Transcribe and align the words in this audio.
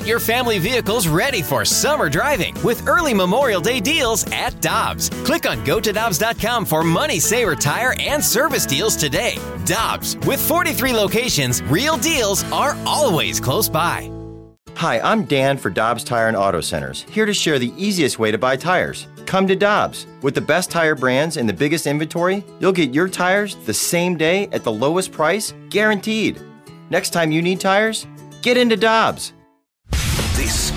Get 0.00 0.08
your 0.08 0.18
family 0.18 0.58
vehicles 0.58 1.08
ready 1.08 1.42
for 1.42 1.62
summer 1.62 2.08
driving 2.08 2.54
with 2.62 2.88
early 2.88 3.12
Memorial 3.12 3.60
Day 3.60 3.80
deals 3.80 4.24
at 4.32 4.58
Dobbs. 4.62 5.10
Click 5.26 5.46
on 5.46 5.62
gotodobbs.com 5.62 6.64
for 6.64 6.82
money 6.82 7.20
saver 7.20 7.54
tire 7.54 7.94
and 8.00 8.24
service 8.24 8.64
deals 8.64 8.96
today. 8.96 9.36
Dobbs, 9.66 10.16
with 10.26 10.40
43 10.40 10.94
locations, 10.94 11.62
real 11.64 11.98
deals 11.98 12.50
are 12.50 12.78
always 12.86 13.40
close 13.40 13.68
by. 13.68 14.10
Hi, 14.76 15.00
I'm 15.00 15.26
Dan 15.26 15.58
for 15.58 15.68
Dobbs 15.68 16.02
Tire 16.02 16.28
and 16.28 16.36
Auto 16.36 16.62
Centers, 16.62 17.02
here 17.10 17.26
to 17.26 17.34
share 17.34 17.58
the 17.58 17.74
easiest 17.76 18.18
way 18.18 18.30
to 18.30 18.38
buy 18.38 18.56
tires. 18.56 19.06
Come 19.26 19.46
to 19.48 19.54
Dobbs. 19.54 20.06
With 20.22 20.34
the 20.34 20.40
best 20.40 20.70
tire 20.70 20.94
brands 20.94 21.36
and 21.36 21.46
the 21.46 21.52
biggest 21.52 21.86
inventory, 21.86 22.42
you'll 22.58 22.72
get 22.72 22.94
your 22.94 23.06
tires 23.06 23.54
the 23.66 23.74
same 23.74 24.16
day 24.16 24.48
at 24.52 24.64
the 24.64 24.72
lowest 24.72 25.12
price, 25.12 25.52
guaranteed. 25.68 26.40
Next 26.88 27.10
time 27.10 27.30
you 27.30 27.42
need 27.42 27.60
tires, 27.60 28.06
get 28.40 28.56
into 28.56 28.78
Dobbs. 28.78 29.34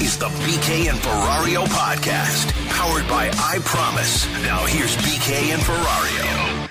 This 0.03 0.15
is 0.15 0.19
the 0.19 0.25
BK 0.25 0.89
and 0.89 0.99
Ferrario 0.99 1.63
podcast, 1.63 2.51
powered 2.71 3.07
by 3.07 3.29
I 3.39 3.59
Promise. 3.63 4.27
Now 4.43 4.65
here's 4.65 4.97
BK 4.97 5.53
and 5.53 5.61
Ferrario. 5.61 6.67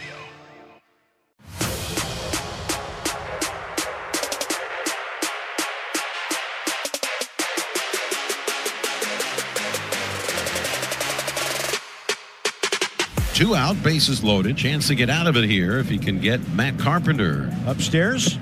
Two 13.33 13.57
out, 13.57 13.83
bases 13.83 14.23
loaded. 14.23 14.59
Chance 14.59 14.89
to 14.89 14.95
get 14.95 15.09
out 15.09 15.27
of 15.27 15.39
it 15.39 15.49
here 15.49 15.79
if 15.79 15.89
he 15.89 15.97
can 15.97 16.21
get 16.21 16.47
Matt 16.51 16.79
Carpenter. 16.79 17.51
Upstairs, 17.67 18.33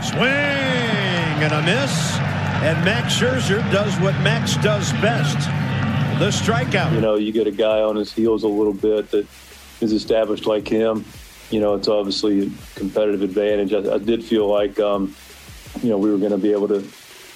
swing 0.00 0.24
and 0.24 1.52
a 1.52 1.60
miss. 1.60 2.27
And 2.60 2.84
Max 2.84 3.14
Scherzer 3.14 3.60
does 3.70 3.94
what 4.00 4.14
Max 4.20 4.56
does 4.56 4.92
best 4.94 5.38
the 6.18 6.30
strikeout. 6.30 6.92
You 6.92 7.00
know, 7.00 7.14
you 7.14 7.30
get 7.30 7.46
a 7.46 7.52
guy 7.52 7.80
on 7.80 7.94
his 7.94 8.12
heels 8.12 8.42
a 8.42 8.48
little 8.48 8.72
bit 8.72 9.12
that 9.12 9.28
is 9.80 9.92
established 9.92 10.44
like 10.44 10.66
him. 10.66 11.04
You 11.50 11.60
know, 11.60 11.74
it's 11.74 11.86
obviously 11.86 12.48
a 12.48 12.50
competitive 12.74 13.22
advantage. 13.22 13.72
I, 13.72 13.94
I 13.94 13.98
did 13.98 14.24
feel 14.24 14.48
like, 14.48 14.80
um, 14.80 15.14
you 15.82 15.90
know, 15.90 15.98
we 15.98 16.10
were 16.10 16.18
going 16.18 16.32
to 16.32 16.38
be 16.38 16.50
able 16.50 16.66
to, 16.66 16.84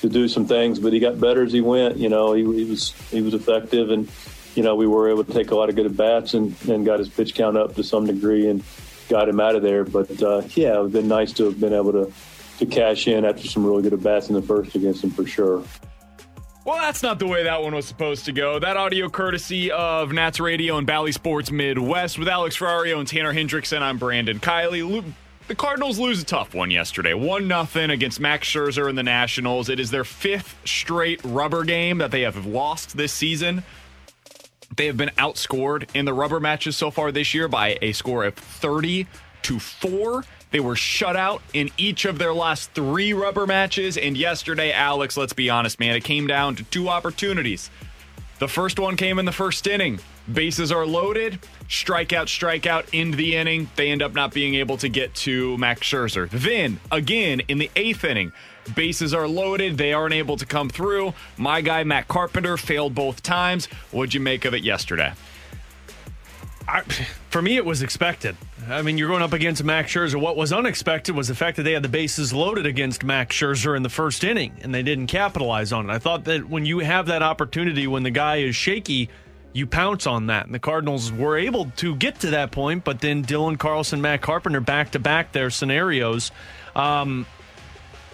to 0.01 0.09
do 0.09 0.27
some 0.27 0.47
things, 0.47 0.81
but 0.81 0.93
he 0.93 0.99
got 0.99 1.21
better 1.21 1.45
as 1.45 1.53
he 1.53 1.61
went. 1.61 1.99
You 1.99 2.09
know, 2.09 2.33
he, 2.33 2.43
he 2.43 2.65
was 2.69 2.91
he 3.13 3.23
was 3.23 3.35
effective, 3.35 3.91
and 3.93 4.11
you 4.57 4.65
know, 4.65 4.75
we 4.75 4.89
were 4.89 5.09
able 5.09 5.23
to 5.23 5.33
take 5.33 5.53
a 5.53 5.55
lot 5.55 5.69
of 5.69 5.77
good 5.77 5.87
at 5.87 5.97
bats 5.97 6.35
and, 6.35 6.57
and 6.69 6.85
got 6.85 6.99
his 6.99 7.09
pitch 7.09 7.37
count 7.37 7.57
up 7.57 7.77
to 7.77 7.85
some 7.85 8.07
degree 8.07 8.49
and 8.49 8.65
got 9.09 9.29
him 9.29 9.39
out 9.39 9.55
of 9.55 9.63
there. 9.63 9.85
But 9.85 10.21
uh, 10.21 10.43
yeah, 10.57 10.75
it 10.75 10.77
would 10.79 10.83
have 10.83 10.93
been 10.93 11.09
nice 11.09 11.33
to 11.35 11.45
have 11.45 11.61
been 11.61 11.73
able 11.73 11.93
to 11.93 12.13
to 12.65 12.75
cash 12.75 13.09
in 13.09 13.25
after 13.25 13.47
some 13.47 13.67
really 13.67 13.83
good 13.83 13.93
at 13.93 14.03
bats 14.03 14.29
in 14.29 14.35
the 14.35 14.43
first 14.43 14.75
against 14.75 15.05
him 15.05 15.11
for 15.11 15.27
sure. 15.27 15.63
Well, 16.65 16.77
that's 16.77 17.03
not 17.03 17.19
the 17.19 17.27
way 17.27 17.43
that 17.43 17.61
one 17.61 17.75
was 17.75 17.87
supposed 17.87 18.25
to 18.27 18.33
go. 18.33 18.61
That 18.61 18.77
audio 18.77 19.09
courtesy 19.09 19.73
of 19.73 20.13
Nats 20.13 20.39
Radio 20.39 20.79
and 20.79 20.87
Bally 20.87 21.11
Sports 21.11 21.51
Midwest 21.51 22.21
with 22.21 22.29
Alex 22.29 22.57
Ferrario 22.57 23.01
and 23.01 23.09
Tanner 23.09 23.35
Hendrickson. 23.35 23.83
I'm 23.83 23.99
Brandon 23.99 24.39
Kiley. 24.39 25.05
The 25.49 25.57
Cardinals 25.57 25.99
lose 25.99 26.23
a 26.23 26.25
tough 26.25 26.55
one 26.55 26.71
yesterday. 26.71 27.15
1 27.15 27.67
0 27.67 27.91
against 27.91 28.21
Max 28.21 28.49
Scherzer 28.49 28.89
and 28.89 28.97
the 28.97 29.03
Nationals. 29.03 29.69
It 29.69 29.81
is 29.81 29.91
their 29.91 30.05
fifth 30.05 30.57
straight 30.65 31.21
rubber 31.25 31.65
game 31.65 31.99
that 31.99 32.13
they 32.13 32.21
have 32.21 32.47
lost 32.47 32.97
this 32.97 33.13
season. 33.13 33.65
They 34.77 34.87
have 34.87 34.97
been 34.97 35.11
outscored 35.19 35.91
in 35.95 36.05
the 36.05 36.15
rubber 36.15 36.39
matches 36.39 36.77
so 36.77 36.93
far 36.93 37.11
this 37.11 37.35
year 37.35 37.49
by 37.49 37.77
a 37.83 37.91
score 37.93 38.25
of 38.25 38.35
30 38.37 39.09
to 39.43 39.59
4. 39.59 40.25
They 40.53 40.61
were 40.61 40.77
shut 40.77 41.17
out 41.17 41.43
in 41.55 41.71
each 41.77 42.05
of 42.05 42.19
their 42.19 42.33
last 42.33 42.71
three 42.73 43.13
rubber 43.13 43.47
matches. 43.47 43.97
And 43.97 44.17
yesterday, 44.17 44.71
Alex, 44.71 45.17
let's 45.17 45.33
be 45.33 45.51
honest, 45.51 45.81
man, 45.81 45.97
it 45.97 46.05
came 46.05 46.27
down 46.27 46.57
to 46.57 46.65
two 46.65 46.89
opportunities. 46.89 47.71
The 48.39 48.49
first 48.49 48.79
one 48.79 48.97
came 48.97 49.19
in 49.19 49.25
the 49.25 49.33
first 49.33 49.67
inning. 49.67 50.01
Bases 50.33 50.71
are 50.71 50.87
loaded, 50.87 51.41
strikeout, 51.69 52.27
strikeout, 52.27 52.87
end 52.93 53.15
the 53.15 53.35
inning. 53.37 53.69
They 53.77 53.91
end 53.91 54.03
up 54.03 54.15
not 54.15 54.33
being 54.33 54.55
able 54.55 54.77
to 54.79 54.89
get 54.89 55.15
to 55.17 55.57
Max 55.59 55.81
Scherzer. 55.81 56.29
Then, 56.31 56.79
again, 56.93 57.41
in 57.49 57.59
the 57.59 57.71
eighth 57.75 58.05
inning, 58.05 58.33
bases 58.77 59.15
are 59.15 59.27
loaded. 59.27 59.79
They 59.79 59.93
aren't 59.93 60.15
able 60.15 60.37
to 60.37 60.47
come 60.47 60.69
through. 60.69 61.15
My 61.37 61.61
guy, 61.61 61.83
Matt 61.85 62.09
Carpenter, 62.09 62.57
failed 62.57 62.95
both 62.95 63.23
times. 63.23 63.67
What'd 63.91 64.15
you 64.15 64.21
make 64.21 64.45
of 64.45 64.55
it 64.55 64.63
yesterday? 64.63 65.13
I, 66.69 66.83
for 67.31 67.43
me, 67.43 67.57
it 67.57 67.65
was 67.65 67.83
expected. 67.83 68.37
I 68.69 68.83
mean, 68.83 68.97
you're 68.97 69.09
going 69.09 69.23
up 69.23 69.33
against 69.33 69.65
Max 69.65 69.93
Scherzer. 69.93 70.21
What 70.21 70.37
was 70.37 70.53
unexpected 70.53 71.17
was 71.17 71.29
the 71.29 71.35
fact 71.35 71.57
that 71.57 71.65
they 71.65 71.73
had 71.73 71.83
the 71.83 71.89
bases 71.89 72.33
loaded 72.33 72.67
against 72.67 73.03
Max 73.03 73.35
Scherzer 73.35 73.77
in 73.77 73.83
the 73.83 73.89
first 73.89 74.23
inning, 74.25 74.57
and 74.63 74.75
they 74.75 74.83
didn't 74.83 75.09
capitalize 75.09 75.73
on 75.73 75.91
it. 75.91 75.93
I 75.93 75.99
thought 75.99 76.25
that 76.25 76.49
when 76.49 76.65
you 76.65 76.79
have 76.79 77.07
that 77.07 77.23
opportunity, 77.23 77.87
when 77.87 78.03
the 78.03 78.11
guy 78.11 78.37
is 78.37 78.55
shaky, 78.55 79.09
you 79.53 79.67
pounce 79.67 80.07
on 80.07 80.27
that. 80.27 80.47
And 80.47 80.55
the 80.55 80.61
Cardinals 80.61 81.11
were 81.13 81.37
able 81.37 81.71
to 81.77 81.97
get 81.97 82.21
to 82.21 82.31
that 82.31 82.53
point, 82.53 82.85
but 82.85 83.01
then 83.01 83.25
Dylan 83.25 83.59
Carlson, 83.59 84.01
Matt 84.01 84.23
Carpenter 84.23 84.61
back 84.61 84.93
to 84.93 84.99
back 84.99 85.33
their 85.33 85.51
scenarios. 85.51 86.31
Um, 86.77 87.27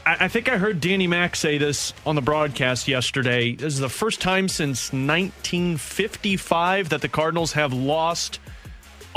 I, 0.07 0.25
I 0.25 0.29
think 0.29 0.49
I 0.49 0.57
heard 0.57 0.81
Danny 0.81 1.07
Mack 1.07 1.37
say 1.37 1.59
this 1.59 1.93
on 2.07 2.15
the 2.15 2.23
broadcast 2.23 2.89
yesterday. 2.89 3.55
This 3.55 3.75
is 3.75 3.81
the 3.81 3.89
first 3.89 4.21
time 4.21 4.49
since 4.49 4.93
1955 4.93 6.89
that 6.89 7.03
the 7.03 7.09
Cardinals 7.09 7.53
have 7.53 7.73
lost 7.73 8.41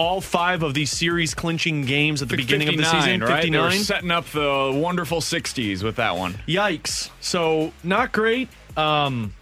all 0.01 0.19
five 0.19 0.63
of 0.63 0.73
these 0.73 0.89
series 0.89 1.35
clinching 1.35 1.85
games 1.85 2.23
at 2.23 2.29
the 2.29 2.35
beginning 2.35 2.67
of 2.69 2.75
the 2.75 2.85
season. 2.85 3.21
Right? 3.21 3.43
59. 3.43 3.51
They 3.51 3.59
were 3.59 3.83
setting 3.83 4.09
up 4.09 4.25
the 4.31 4.71
wonderful 4.73 5.21
60s 5.21 5.83
with 5.83 5.97
that 5.97 6.17
one. 6.17 6.33
Yikes. 6.47 7.11
So, 7.19 7.71
not 7.83 8.11
great. 8.11 8.49
Um, 8.75 9.35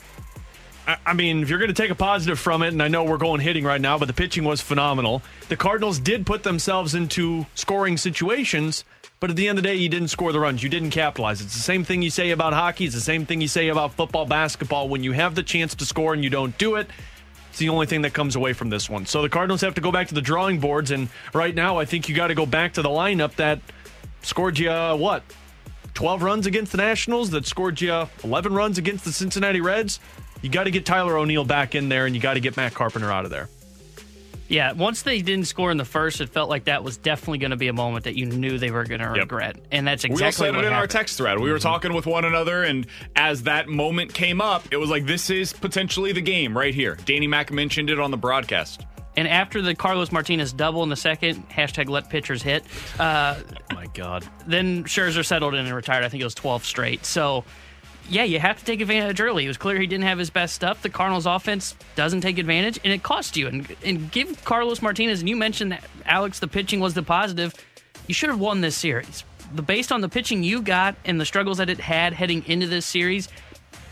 I, 0.86 0.98
I 1.06 1.14
mean, 1.14 1.44
if 1.44 1.50
you're 1.50 1.60
going 1.60 1.74
to 1.74 1.82
take 1.82 1.92
a 1.92 1.96
positive 1.96 2.38
from 2.38 2.62
it, 2.62 2.70
and 2.70 2.84
I 2.84 2.90
know 2.90 3.06
we're 3.06 3.18
going 3.18 3.40
hitting 3.40 3.64
right 3.64 3.80
now, 3.80 3.98
but 3.98 4.10
the 4.10 4.14
pitching 4.14 4.44
was 4.44 4.60
phenomenal. 4.60 5.22
The 5.48 5.56
Cardinals 5.56 5.98
did 5.98 6.26
put 6.26 6.44
themselves 6.44 6.94
into 6.94 7.46
scoring 7.56 7.96
situations, 7.96 8.84
but 9.22 9.30
at 9.30 9.38
the 9.38 9.48
end 9.48 9.60
of 9.60 9.64
the 9.64 9.70
day, 9.70 9.76
you 9.76 9.88
didn't 9.88 10.10
score 10.10 10.34
the 10.34 10.42
runs. 10.42 10.62
You 10.62 10.68
didn't 10.68 10.90
capitalize. 10.90 11.40
It's 11.40 11.54
the 11.54 11.62
same 11.62 11.86
thing 11.86 12.02
you 12.02 12.10
say 12.10 12.32
about 12.32 12.52
hockey. 12.52 12.84
It's 12.84 12.96
the 12.96 13.02
same 13.02 13.26
thing 13.26 13.40
you 13.40 13.48
say 13.48 13.70
about 13.70 13.94
football, 13.94 14.26
basketball. 14.26 14.90
When 14.90 15.04
you 15.04 15.14
have 15.14 15.36
the 15.36 15.44
chance 15.44 15.74
to 15.76 15.86
score 15.86 16.14
and 16.14 16.22
you 16.22 16.30
don't 16.30 16.58
do 16.58 16.76
it, 16.76 16.90
it's 17.50 17.60
the 17.60 17.70
only 17.70 17.86
thing 17.86 18.04
that 18.04 18.14
comes 18.14 18.36
away 18.36 18.54
from 18.54 18.70
this 18.70 18.90
one. 18.90 19.06
So 19.06 19.22
the 19.22 19.30
Cardinals 19.30 19.62
have 19.62 19.76
to 19.76 19.82
go 19.82 19.92
back 19.92 20.08
to 20.10 20.14
the 20.14 20.22
drawing 20.22 20.60
boards, 20.60 20.92
and 20.92 21.10
right 21.34 21.54
now, 21.54 21.78
I 21.78 21.86
think 21.86 22.08
you 22.08 22.16
got 22.16 22.28
to 22.28 22.36
go 22.36 22.46
back 22.46 22.74
to 22.74 22.82
the 22.82 22.90
lineup 22.90 23.36
that 23.36 23.60
scored 24.22 24.60
you 24.60 24.70
what 24.70 25.24
12 25.94 26.24
runs 26.24 26.46
against 26.46 26.72
the 26.72 26.78
Nationals, 26.78 27.32
that 27.32 27.46
scored 27.46 27.82
you 27.82 28.08
11 28.24 28.54
runs 28.54 28.78
against 28.78 29.04
the 29.04 29.12
Cincinnati 29.12 29.62
Reds. 29.62 30.00
You 30.42 30.50
got 30.50 30.64
to 30.64 30.72
get 30.72 30.86
Tyler 30.86 31.18
O'Neill 31.18 31.44
back 31.44 31.76
in 31.76 31.90
there, 31.90 32.06
and 32.06 32.16
you 32.16 32.22
got 32.22 32.36
to 32.36 32.40
get 32.40 32.56
Matt 32.56 32.74
Carpenter 32.74 33.12
out 33.12 33.26
of 33.26 33.32
there. 33.32 33.50
Yeah, 34.50 34.74
once 34.74 35.04
they 35.04 35.22
didn't 35.22 35.46
score 35.46 35.70
in 35.72 35.78
the 35.78 35.86
first, 35.86 36.22
it 36.22 36.30
felt 36.30 36.50
like 36.50 36.66
that 36.66 36.84
was 36.84 36.98
definitely 36.98 37.38
going 37.38 37.52
to 37.52 37.58
be 37.58 37.68
a 37.68 37.74
moment 37.74 38.06
that 38.06 38.16
you 38.16 38.26
knew 38.26 38.58
they 38.58 38.72
were 38.72 38.84
going 38.84 39.00
to 39.00 39.06
yep. 39.06 39.18
regret, 39.18 39.58
and 39.72 39.88
that's 39.88 40.04
exactly 40.04 40.16
what 40.16 40.20
happened. 40.20 40.22
we 40.22 40.26
all 40.26 40.32
said 40.32 40.46
it 40.46 40.50
in 40.50 40.56
happened. 40.56 40.76
our 40.76 40.88
text 40.88 41.18
thread. 41.18 41.38
We 41.38 41.46
mm-hmm. 41.46 41.54
were 41.54 41.60
talking 41.60 41.94
with 41.94 42.08
one 42.08 42.26
another, 42.26 42.64
and 42.64 42.88
as 43.16 43.44
that 43.44 43.70
moment 43.70 44.14
came 44.14 44.42
up, 44.42 44.68
it 44.72 44.78
was 44.78 44.90
like 44.90 45.06
this 45.06 45.30
is 45.30 45.54
potentially 45.54 46.12
the 46.12 46.22
game 46.22 46.58
right 46.58 46.74
here. 46.74 46.98
Danny 47.06 47.28
Mack 47.28 47.52
mentioned 47.52 47.90
it 47.92 48.00
on 48.00 48.12
the 48.12 48.18
broadcast. 48.18 48.86
And 49.16 49.28
after 49.28 49.62
the 49.62 49.76
Carlos 49.76 50.12
Martinez 50.12 50.54
double 50.54 50.82
in 50.84 50.90
the 50.90 50.96
second, 50.96 51.48
hashtag 51.50 51.90
let 51.90 52.10
pitchers 52.10 52.42
hit. 52.42 52.64
Uh, 52.98 53.36
oh 53.72 53.76
my 53.76 53.88
God. 53.88 54.26
Then 54.48 54.86
Scherzer 54.86 55.26
settled 55.26 55.56
in 55.56 55.66
and 55.66 55.76
retired. 55.76 56.06
I 56.06 56.10
think 56.10 56.22
it 56.22 56.26
was 56.26 56.36
12 56.36 56.64
straight. 56.64 57.06
So 57.06 57.44
yeah, 58.10 58.24
you 58.24 58.40
have 58.40 58.58
to 58.60 58.66
take 58.66 58.82
advantage 58.82 59.22
early. 59.22 59.46
It 59.46 59.48
was 59.48 59.58
clear 59.58 59.80
he 59.80 59.88
didn't 59.88 60.06
have 60.06 60.18
his 60.18 60.30
best 60.30 60.56
stuff. 60.56 60.82
The 60.82 60.90
Cardinals 60.90 61.26
offense 61.26 61.76
doesn't 61.96 62.22
take 62.22 62.38
advantage, 62.38 62.80
and 62.84 62.92
it 62.92 63.04
cost 63.04 63.38
you. 63.38 63.48
And, 63.48 63.76
and 63.84 64.12
give 64.12 64.44
Carlos 64.44 64.82
Martinez, 64.82 65.20
and 65.20 65.30
you 65.30 65.36
mentioned 65.36 65.72
that, 65.72 65.84
Alex, 66.06 66.40
the 66.40 66.48
pitching 66.48 66.80
was 66.80 66.94
the 66.96 67.04
positive. 67.04 67.54
You 68.08 68.14
should 68.14 68.30
have 68.30 68.40
won 68.40 68.62
this 68.62 68.76
series. 68.76 69.24
The, 69.54 69.62
based 69.62 69.92
on 69.92 70.02
the 70.02 70.10
pitching 70.10 70.44
you 70.44 70.62
got 70.62 70.96
and 71.06 71.22
the 71.22 71.26
struggles 71.26 71.60
that 71.60 71.70
it 71.70 71.80
had 71.80 72.14
heading 72.14 72.44
into 72.48 72.68
this 72.68 72.86
series, 72.86 73.30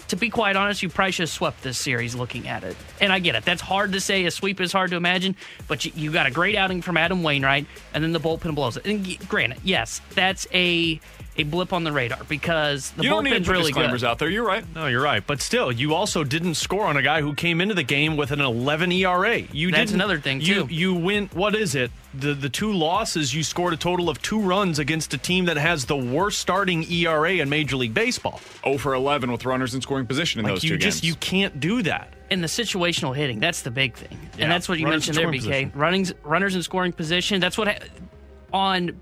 to 0.09 0.16
be 0.16 0.29
quite 0.29 0.56
honest, 0.56 0.81
you 0.81 0.90
probably 0.90 1.12
should 1.12 1.23
have 1.23 1.29
swept 1.29 1.64
this 1.64 1.78
series 1.78 2.16
looking 2.16 2.47
at 2.47 2.64
it. 2.64 2.76
And 3.02 3.11
I 3.11 3.20
get 3.20 3.35
it. 3.35 3.46
That's 3.46 3.61
hard 3.61 3.91
to 3.93 3.99
say. 3.99 4.26
A 4.26 4.31
sweep 4.31 4.59
is 4.61 4.72
hard 4.72 4.91
to 4.91 4.96
imagine, 4.96 5.35
but 5.67 5.85
you, 5.85 5.91
you 5.96 6.11
got 6.11 6.28
a 6.28 6.31
great 6.31 6.55
outing 6.55 6.81
from 6.81 6.97
Adam 6.97 7.23
Wainwright, 7.23 7.66
and 7.93 8.03
then 8.03 8.14
the 8.14 8.20
bullpen 8.20 8.55
blows 8.55 8.78
it. 8.78 8.85
And 8.85 9.20
granted, 9.28 9.59
yes, 9.64 10.02
that's 10.14 10.47
a 10.53 10.99
a 11.37 11.43
blip 11.43 11.72
on 11.72 11.84
the 11.84 11.91
radar 11.91 12.23
because 12.28 12.91
the 12.91 13.03
you 13.03 13.09
don't 13.09 13.23
need 13.23 13.31
to 13.31 13.40
put 13.41 13.49
really 13.49 13.66
disclaimers 13.66 14.02
good. 14.02 14.08
out 14.08 14.20
there. 14.20 14.29
You're 14.29 14.46
right. 14.46 14.64
No, 14.73 14.87
you're 14.87 15.02
right. 15.02 15.26
But 15.26 15.41
still, 15.41 15.72
you 15.72 15.93
also 15.93 16.23
didn't 16.23 16.55
score 16.55 16.85
on 16.85 16.97
a 16.97 17.02
guy 17.02 17.22
who 17.22 17.34
came 17.35 17.61
into 17.61 17.76
the 17.76 17.84
game 17.84 18.17
with 18.17 18.31
an 18.31 18.41
11 18.41 18.91
ERA. 18.91 19.40
You 19.40 19.72
That's 19.72 19.91
another 19.91 20.20
thing 20.20 20.41
you, 20.41 20.66
too. 20.66 20.73
You 20.73 20.93
win. 20.96 21.29
What 21.34 21.55
is 21.55 21.76
it? 21.76 21.91
The 22.19 22.34
the 22.34 22.49
two 22.49 22.72
losses. 22.72 23.34
You 23.34 23.43
scored 23.43 23.73
a 23.73 23.78
total 23.78 24.09
of 24.09 24.22
two 24.22 24.40
runs 24.40 24.79
against 24.79 25.14
a 25.14 25.17
team 25.17 25.46
that 25.46 25.58
has 25.58 25.85
the 25.85 25.97
worst 25.97 26.40
starting 26.40 26.84
ERA 26.91 27.34
in 27.34 27.49
Major 27.49 27.75
League 27.75 27.93
Baseball. 27.93 28.40
0 28.64 28.78
for 28.78 28.93
11 28.93 29.31
with 29.31 29.46
runners 29.46 29.75
in 29.75 29.81
scoring 29.81 30.05
position 30.05 30.40
in 30.40 30.46
like 30.46 30.55
those 30.55 30.64
you 30.64 30.72
two 30.72 30.78
just, 30.78 31.02
games. 31.02 31.09
You 31.09 31.16
can't 31.16 31.59
do 31.59 31.81
that. 31.84 32.14
And 32.29 32.43
the 32.43 32.47
situational 32.47 33.16
hitting, 33.16 33.40
that's 33.40 33.61
the 33.61 33.72
big 33.72 33.96
thing. 33.96 34.17
Yeah. 34.37 34.43
And 34.43 34.52
that's 34.52 34.67
what 34.67 34.79
you 34.79 34.85
runners 34.85 35.08
mentioned 35.08 35.34
there, 35.34 35.67
BK. 35.67 35.72
Runnings, 35.73 36.14
runners 36.23 36.55
in 36.55 36.64
scoring 36.64 36.91
position. 36.91 37.40
That's 37.40 37.58
what 37.58 37.67
ha- 37.67 37.87
on 38.52 38.99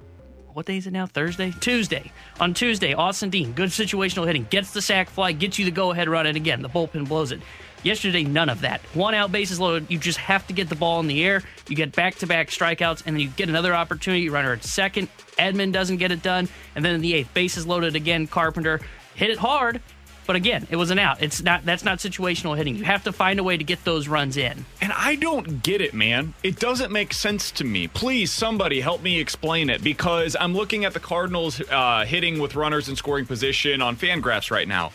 what 0.55 0.65
day 0.65 0.77
is 0.77 0.87
it 0.87 0.91
now? 0.91 1.05
Thursday? 1.05 1.51
Tuesday. 1.59 2.11
On 2.39 2.53
Tuesday, 2.53 2.93
Austin 2.93 3.29
Dean, 3.29 3.51
good 3.51 3.69
situational 3.69 4.25
hitting, 4.25 4.47
gets 4.49 4.71
the 4.71 4.81
sac 4.81 5.09
fly, 5.09 5.33
gets 5.33 5.59
you 5.59 5.65
the 5.65 5.71
go 5.71 5.91
ahead 5.91 6.07
run, 6.07 6.27
and 6.27 6.37
again, 6.37 6.61
the 6.61 6.69
bullpen 6.69 7.07
blows 7.07 7.33
it. 7.33 7.41
Yesterday, 7.85 8.23
none 8.23 8.49
of 8.49 8.61
that. 8.61 8.81
One 8.95 9.13
out, 9.13 9.31
bases 9.31 9.59
loaded. 9.59 9.91
You 9.91 9.99
just 9.99 10.17
have 10.17 10.47
to 10.47 10.53
get 10.53 10.69
the 10.69 10.75
ball 10.75 10.99
in 11.01 11.07
the 11.07 11.23
air. 11.23 11.43
You 11.67 11.75
get 11.75 11.95
back 11.95 12.15
to 12.15 12.25
back 12.25 12.49
strikeouts, 12.49 13.03
and 13.05 13.15
then 13.15 13.21
you 13.21 13.29
get 13.29 13.47
another 13.47 13.75
opportunity. 13.75 14.27
Runner 14.27 14.53
at 14.53 14.63
second. 14.63 15.07
Edman 15.37 15.71
doesn't 15.71 15.97
get 15.97 16.11
it 16.11 16.23
done. 16.23 16.49
And 16.75 16.83
then 16.83 16.95
in 16.95 17.01
the 17.01 17.13
eighth, 17.13 17.31
bases 17.35 17.67
loaded 17.67 17.95
again. 17.95 18.25
Carpenter 18.25 18.81
hit 19.13 19.29
it 19.29 19.37
hard, 19.37 19.81
but 20.25 20.35
again, 20.35 20.65
it 20.71 20.77
was 20.77 20.89
an 20.89 20.97
out. 20.97 21.21
It's 21.21 21.43
not 21.43 21.63
that's 21.63 21.83
not 21.83 21.99
situational 21.99 22.57
hitting. 22.57 22.75
You 22.75 22.85
have 22.85 23.03
to 23.03 23.11
find 23.11 23.39
a 23.39 23.43
way 23.43 23.55
to 23.55 23.63
get 23.63 23.83
those 23.83 24.07
runs 24.07 24.35
in. 24.35 24.65
And 24.81 24.91
I 24.91 25.15
don't 25.15 25.61
get 25.61 25.79
it, 25.79 25.93
man. 25.93 26.33
It 26.41 26.59
doesn't 26.59 26.91
make 26.91 27.13
sense 27.13 27.51
to 27.51 27.63
me. 27.63 27.87
Please, 27.87 28.31
somebody 28.31 28.81
help 28.81 29.03
me 29.03 29.19
explain 29.19 29.69
it 29.69 29.83
because 29.83 30.35
I'm 30.39 30.55
looking 30.55 30.85
at 30.85 30.93
the 30.93 30.99
Cardinals 30.99 31.61
uh, 31.69 32.05
hitting 32.05 32.39
with 32.39 32.55
runners 32.55 32.89
in 32.89 32.95
scoring 32.95 33.27
position 33.27 33.81
on 33.83 33.95
Fangraphs 33.95 34.49
right 34.49 34.67
now. 34.67 34.91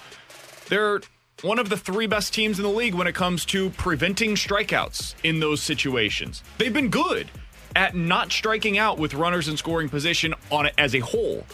They're 0.69 1.01
one 1.43 1.59
of 1.59 1.71
the 1.71 1.77
three 1.77 2.07
best 2.07 2.35
teams 2.35 2.59
in 2.59 2.65
the 2.65 2.71
league 2.71 2.95
when 2.95 3.07
it 3.07 3.15
comes 3.15 3.45
to 3.47 3.71
preventing 3.71 4.35
strikeouts 4.35 5.15
in 5.25 5.41
those 5.41 5.63
situations. 5.63 6.43
They've 6.59 6.73
been 6.73 6.91
good 6.91 7.31
at 7.75 7.95
not 7.95 8.31
striking 8.31 8.77
out 8.77 8.99
with 8.99 9.15
runners 9.15 9.49
in 9.49 9.57
scoring 9.57 9.89
position 9.89 10.35
on 10.51 10.67
it 10.67 10.75
as 10.77 10.95
a 10.95 10.99
whole. 10.99 11.47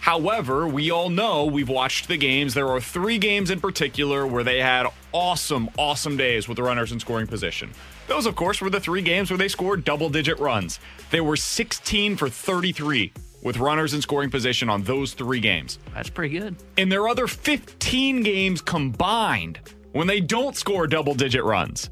However, 0.00 0.66
we 0.66 0.90
all 0.90 1.08
know 1.08 1.46
we've 1.46 1.68
watched 1.68 2.08
the 2.08 2.16
games. 2.16 2.54
There 2.54 2.68
are 2.68 2.80
three 2.80 3.18
games 3.18 3.50
in 3.50 3.60
particular 3.60 4.26
where 4.26 4.42
they 4.42 4.58
had 4.58 4.88
awesome, 5.12 5.70
awesome 5.78 6.16
days 6.16 6.48
with 6.48 6.56
the 6.56 6.62
runners 6.62 6.92
in 6.92 6.98
scoring 6.98 7.28
position. 7.28 7.70
Those, 8.08 8.26
of 8.26 8.34
course, 8.34 8.60
were 8.60 8.68
the 8.68 8.80
three 8.80 9.02
games 9.02 9.30
where 9.30 9.38
they 9.38 9.48
scored 9.48 9.84
double 9.84 10.10
digit 10.10 10.38
runs. 10.40 10.80
They 11.10 11.20
were 11.20 11.36
16 11.36 12.16
for 12.16 12.28
33 12.28 13.12
with 13.42 13.58
runners 13.58 13.94
in 13.94 14.02
scoring 14.02 14.30
position 14.30 14.68
on 14.68 14.82
those 14.84 15.12
three 15.14 15.40
games. 15.40 15.78
That's 15.94 16.10
pretty 16.10 16.38
good. 16.38 16.56
In 16.76 16.88
their 16.88 17.08
other 17.08 17.26
15 17.26 18.22
games 18.22 18.60
combined, 18.60 19.60
when 19.92 20.06
they 20.06 20.20
don't 20.20 20.56
score 20.56 20.86
double 20.86 21.14
digit 21.14 21.44
runs, 21.44 21.90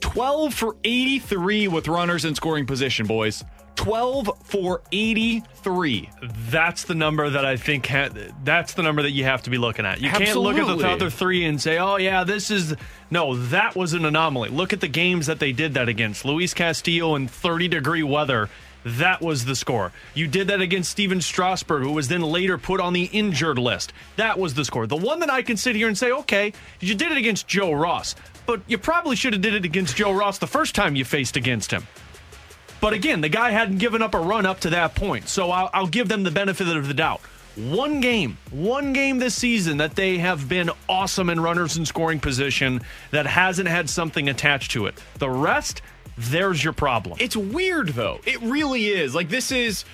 12 0.00 0.54
for 0.54 0.76
83 0.84 1.68
with 1.68 1.88
runners 1.88 2.24
in 2.24 2.34
scoring 2.34 2.66
position, 2.66 3.06
boys. 3.06 3.44
12 3.76 4.30
for 4.44 4.82
83. 4.92 6.08
That's 6.50 6.84
the 6.84 6.94
number 6.94 7.30
that 7.30 7.44
I 7.44 7.56
think 7.56 7.86
ha- 7.86 8.10
that's 8.44 8.74
the 8.74 8.82
number 8.82 9.02
that 9.02 9.12
you 9.12 9.24
have 9.24 9.42
to 9.44 9.50
be 9.50 9.58
looking 9.58 9.86
at. 9.86 10.00
You 10.00 10.10
can't 10.10 10.38
look 10.38 10.56
at 10.56 10.78
the 10.78 10.88
other 10.88 11.08
three 11.10 11.44
and 11.46 11.60
say, 11.60 11.78
"Oh 11.78 11.96
yeah, 11.96 12.22
this 12.24 12.50
is 12.50 12.76
no, 13.10 13.34
that 13.36 13.74
was 13.74 13.94
an 13.94 14.04
anomaly." 14.04 14.50
Look 14.50 14.72
at 14.72 14.80
the 14.80 14.88
games 14.88 15.26
that 15.26 15.38
they 15.40 15.52
did 15.52 15.74
that 15.74 15.88
against. 15.88 16.24
Luis 16.24 16.52
Castillo 16.52 17.14
in 17.14 17.28
30 17.28 17.68
degree 17.68 18.02
weather. 18.02 18.50
That 18.84 19.20
was 19.20 19.44
the 19.44 19.54
score. 19.54 19.92
You 20.14 20.26
did 20.26 20.48
that 20.48 20.60
against 20.60 20.90
Stephen 20.90 21.20
Strasburg, 21.20 21.82
who 21.82 21.92
was 21.92 22.08
then 22.08 22.22
later 22.22 22.58
put 22.58 22.80
on 22.80 22.92
the 22.92 23.04
injured 23.04 23.58
list. 23.58 23.92
That 24.16 24.38
was 24.38 24.54
the 24.54 24.64
score. 24.64 24.86
The 24.86 24.96
one 24.96 25.20
that 25.20 25.30
I 25.30 25.42
can 25.42 25.56
sit 25.56 25.76
here 25.76 25.88
and 25.88 25.96
say, 25.96 26.10
okay, 26.10 26.52
you 26.80 26.94
did 26.94 27.12
it 27.12 27.18
against 27.18 27.46
Joe 27.46 27.72
Ross, 27.72 28.14
but 28.46 28.60
you 28.66 28.78
probably 28.78 29.16
should 29.16 29.32
have 29.32 29.42
did 29.42 29.54
it 29.54 29.64
against 29.64 29.96
Joe 29.96 30.12
Ross 30.12 30.38
the 30.38 30.46
first 30.46 30.74
time 30.74 30.96
you 30.96 31.04
faced 31.04 31.36
against 31.36 31.70
him. 31.70 31.86
But 32.80 32.92
again, 32.92 33.20
the 33.20 33.28
guy 33.28 33.52
hadn't 33.52 33.78
given 33.78 34.02
up 34.02 34.14
a 34.14 34.18
run 34.18 34.44
up 34.44 34.60
to 34.60 34.70
that 34.70 34.96
point. 34.96 35.28
So 35.28 35.52
I'll, 35.52 35.70
I'll 35.72 35.86
give 35.86 36.08
them 36.08 36.24
the 36.24 36.32
benefit 36.32 36.66
of 36.66 36.88
the 36.88 36.94
doubt. 36.94 37.20
One 37.54 38.00
game, 38.00 38.38
one 38.50 38.94
game 38.94 39.18
this 39.18 39.34
season 39.34 39.76
that 39.76 39.94
they 39.94 40.18
have 40.18 40.48
been 40.48 40.70
awesome 40.88 41.28
in 41.28 41.38
runners 41.38 41.76
in 41.76 41.84
scoring 41.84 42.18
position 42.18 42.80
that 43.10 43.26
hasn't 43.26 43.68
had 43.68 43.90
something 43.90 44.28
attached 44.28 44.70
to 44.72 44.86
it. 44.86 44.94
The 45.18 45.28
rest, 45.28 45.82
there's 46.16 46.62
your 46.62 46.72
problem. 46.72 47.16
It's 47.20 47.36
weird 47.36 47.88
though. 47.88 48.20
It 48.26 48.40
really 48.42 48.86
is. 48.86 49.14
Like 49.14 49.28
this 49.28 49.52
is 49.52 49.84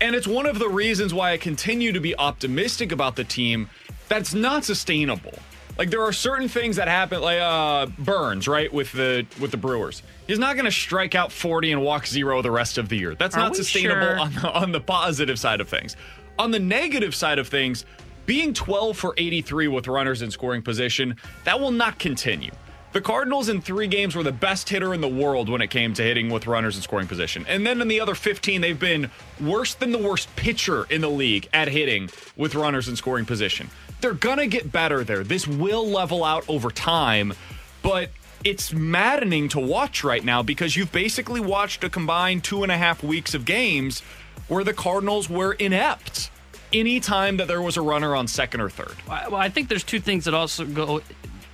and 0.00 0.14
it's 0.14 0.26
one 0.26 0.46
of 0.46 0.58
the 0.58 0.68
reasons 0.68 1.14
why 1.14 1.32
I 1.32 1.36
continue 1.36 1.92
to 1.92 2.00
be 2.00 2.16
optimistic 2.16 2.92
about 2.92 3.16
the 3.16 3.24
team 3.24 3.68
that's 4.08 4.34
not 4.34 4.64
sustainable. 4.64 5.32
Like 5.78 5.90
there 5.90 6.02
are 6.02 6.12
certain 6.12 6.48
things 6.48 6.76
that 6.76 6.88
happen 6.88 7.20
like 7.20 7.40
uh 7.40 7.86
Burnes, 7.98 8.46
right, 8.46 8.72
with 8.72 8.92
the 8.92 9.26
with 9.40 9.50
the 9.50 9.56
Brewers. 9.56 10.02
He's 10.26 10.38
not 10.38 10.54
going 10.54 10.64
to 10.66 10.70
strike 10.70 11.14
out 11.14 11.32
40 11.32 11.72
and 11.72 11.82
walk 11.82 12.06
0 12.06 12.42
the 12.42 12.50
rest 12.50 12.78
of 12.78 12.88
the 12.88 12.96
year. 12.96 13.14
That's 13.14 13.34
Are 13.36 13.40
not 13.40 13.56
sustainable 13.56 14.00
sure? 14.06 14.18
on 14.18 14.32
the, 14.34 14.52
on 14.52 14.72
the 14.72 14.80
positive 14.80 15.38
side 15.38 15.60
of 15.60 15.68
things. 15.68 15.96
On 16.38 16.50
the 16.50 16.58
negative 16.58 17.14
side 17.14 17.38
of 17.38 17.46
things, 17.48 17.84
being 18.26 18.54
12 18.54 18.96
for 18.96 19.14
83 19.18 19.68
with 19.68 19.86
runners 19.86 20.22
in 20.22 20.30
scoring 20.30 20.62
position, 20.62 21.16
that 21.44 21.60
will 21.60 21.70
not 21.70 21.98
continue. 21.98 22.50
The 22.94 23.00
Cardinals 23.00 23.48
in 23.48 23.60
three 23.60 23.88
games 23.88 24.14
were 24.14 24.22
the 24.22 24.30
best 24.30 24.68
hitter 24.68 24.94
in 24.94 25.00
the 25.00 25.08
world 25.08 25.48
when 25.48 25.60
it 25.60 25.66
came 25.66 25.94
to 25.94 26.02
hitting 26.04 26.30
with 26.30 26.46
runners 26.46 26.76
in 26.76 26.82
scoring 26.82 27.08
position. 27.08 27.44
And 27.48 27.66
then 27.66 27.80
in 27.80 27.88
the 27.88 27.98
other 27.98 28.14
15, 28.14 28.60
they've 28.60 28.78
been 28.78 29.10
worse 29.40 29.74
than 29.74 29.90
the 29.90 29.98
worst 29.98 30.34
pitcher 30.36 30.84
in 30.84 31.00
the 31.00 31.10
league 31.10 31.48
at 31.52 31.66
hitting 31.66 32.08
with 32.36 32.54
runners 32.54 32.86
in 32.86 32.94
scoring 32.94 33.24
position. 33.24 33.68
They're 34.00 34.14
going 34.14 34.38
to 34.38 34.46
get 34.46 34.70
better 34.70 35.02
there. 35.02 35.24
This 35.24 35.44
will 35.44 35.84
level 35.84 36.22
out 36.22 36.44
over 36.48 36.70
time, 36.70 37.34
but 37.82 38.10
it's 38.44 38.72
maddening 38.72 39.48
to 39.48 39.58
watch 39.58 40.04
right 40.04 40.24
now 40.24 40.44
because 40.44 40.76
you've 40.76 40.92
basically 40.92 41.40
watched 41.40 41.82
a 41.82 41.90
combined 41.90 42.44
two 42.44 42.62
and 42.62 42.70
a 42.70 42.78
half 42.78 43.02
weeks 43.02 43.34
of 43.34 43.44
games 43.44 44.02
where 44.46 44.62
the 44.62 44.72
Cardinals 44.72 45.28
were 45.28 45.54
inept 45.54 46.30
anytime 46.72 47.38
that 47.38 47.48
there 47.48 47.60
was 47.60 47.76
a 47.76 47.82
runner 47.82 48.14
on 48.14 48.28
second 48.28 48.60
or 48.60 48.70
third. 48.70 48.94
Well, 49.08 49.34
I 49.34 49.48
think 49.48 49.68
there's 49.68 49.82
two 49.82 49.98
things 49.98 50.26
that 50.26 50.34
also 50.34 50.64
go. 50.64 51.00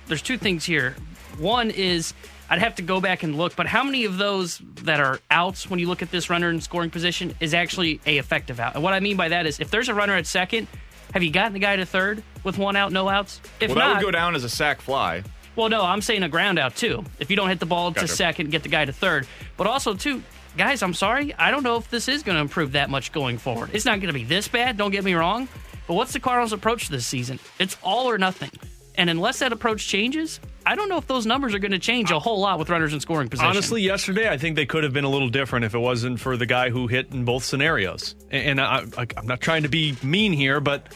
There's 0.05 0.21
two 0.21 0.37
things 0.37 0.65
here. 0.65 0.95
One 1.41 1.71
is 1.71 2.13
I'd 2.49 2.59
have 2.59 2.75
to 2.75 2.81
go 2.81 3.01
back 3.01 3.23
and 3.23 3.35
look, 3.37 3.55
but 3.55 3.65
how 3.65 3.83
many 3.83 4.05
of 4.05 4.17
those 4.17 4.61
that 4.83 4.99
are 4.99 5.19
outs 5.31 5.69
when 5.69 5.79
you 5.79 5.87
look 5.87 6.01
at 6.01 6.11
this 6.11 6.29
runner 6.29 6.49
in 6.49 6.61
scoring 6.61 6.89
position 6.89 7.33
is 7.39 7.53
actually 7.53 7.99
a 8.05 8.17
effective 8.17 8.59
out? 8.59 8.75
And 8.75 8.83
what 8.83 8.93
I 8.93 8.99
mean 8.99 9.17
by 9.17 9.29
that 9.29 9.45
is 9.47 9.59
if 9.59 9.71
there's 9.71 9.89
a 9.89 9.93
runner 9.93 10.15
at 10.15 10.27
second, 10.27 10.67
have 11.13 11.23
you 11.23 11.31
gotten 11.31 11.53
the 11.53 11.59
guy 11.59 11.75
to 11.77 11.85
third 11.85 12.23
with 12.43 12.57
one 12.57 12.75
out, 12.75 12.91
no 12.91 13.09
outs? 13.09 13.41
If 13.59 13.69
well, 13.69 13.79
that 13.79 13.87
not, 13.87 13.97
would 13.97 14.03
go 14.03 14.11
down 14.11 14.35
as 14.35 14.43
a 14.43 14.49
sac 14.49 14.81
fly. 14.81 15.23
well, 15.55 15.69
no, 15.69 15.83
I'm 15.83 16.01
saying 16.01 16.23
a 16.23 16.29
ground 16.29 16.59
out 16.59 16.75
too. 16.75 17.03
If 17.19 17.29
you 17.29 17.35
don't 17.35 17.49
hit 17.49 17.59
the 17.59 17.65
ball 17.65 17.91
Gotcha. 17.91 18.07
to 18.07 18.13
second, 18.13 18.51
get 18.51 18.63
the 18.63 18.69
guy 18.69 18.85
to 18.85 18.93
third. 18.93 19.27
But 19.57 19.65
also, 19.67 19.95
too, 19.95 20.21
guys, 20.57 20.83
I'm 20.83 20.93
sorry. 20.93 21.33
I 21.35 21.51
don't 21.51 21.63
know 21.63 21.77
if 21.77 21.89
this 21.89 22.07
is 22.07 22.21
going 22.21 22.35
to 22.35 22.41
improve 22.41 22.73
that 22.73 22.89
much 22.89 23.11
going 23.11 23.37
forward. 23.37 23.71
It's 23.73 23.85
not 23.85 23.99
going 23.99 24.13
to 24.13 24.13
be 24.13 24.25
this 24.25 24.47
bad, 24.47 24.77
don't 24.77 24.91
get 24.91 25.03
me 25.03 25.13
wrong. 25.15 25.47
But 25.87 25.95
what's 25.95 26.13
the 26.13 26.19
Cardinals' 26.19 26.53
approach 26.53 26.89
this 26.89 27.05
season? 27.05 27.39
It's 27.59 27.77
all 27.81 28.09
or 28.09 28.17
nothing. 28.17 28.51
And 28.95 29.09
unless 29.09 29.39
that 29.39 29.51
approach 29.53 29.87
changes, 29.87 30.39
I 30.65 30.75
don't 30.75 30.89
know 30.89 30.97
if 30.97 31.07
those 31.07 31.25
numbers 31.25 31.53
are 31.53 31.59
going 31.59 31.71
to 31.71 31.79
change 31.79 32.11
a 32.11 32.19
whole 32.19 32.39
lot 32.39 32.59
with 32.59 32.69
runners 32.69 32.93
in 32.93 32.99
scoring 32.99 33.29
position. 33.29 33.49
Honestly, 33.49 33.81
yesterday 33.81 34.29
I 34.29 34.37
think 34.37 34.55
they 34.55 34.65
could 34.65 34.83
have 34.83 34.93
been 34.93 35.03
a 35.03 35.09
little 35.09 35.29
different 35.29 35.65
if 35.65 35.73
it 35.73 35.79
wasn't 35.79 36.19
for 36.19 36.37
the 36.37 36.45
guy 36.45 36.69
who 36.69 36.87
hit 36.87 37.11
in 37.11 37.25
both 37.25 37.43
scenarios. 37.43 38.15
And, 38.29 38.59
and 38.59 38.61
I, 38.61 38.85
I, 38.97 39.07
I'm 39.17 39.27
not 39.27 39.41
trying 39.41 39.63
to 39.63 39.69
be 39.69 39.95
mean 40.03 40.33
here, 40.33 40.59
but 40.59 40.95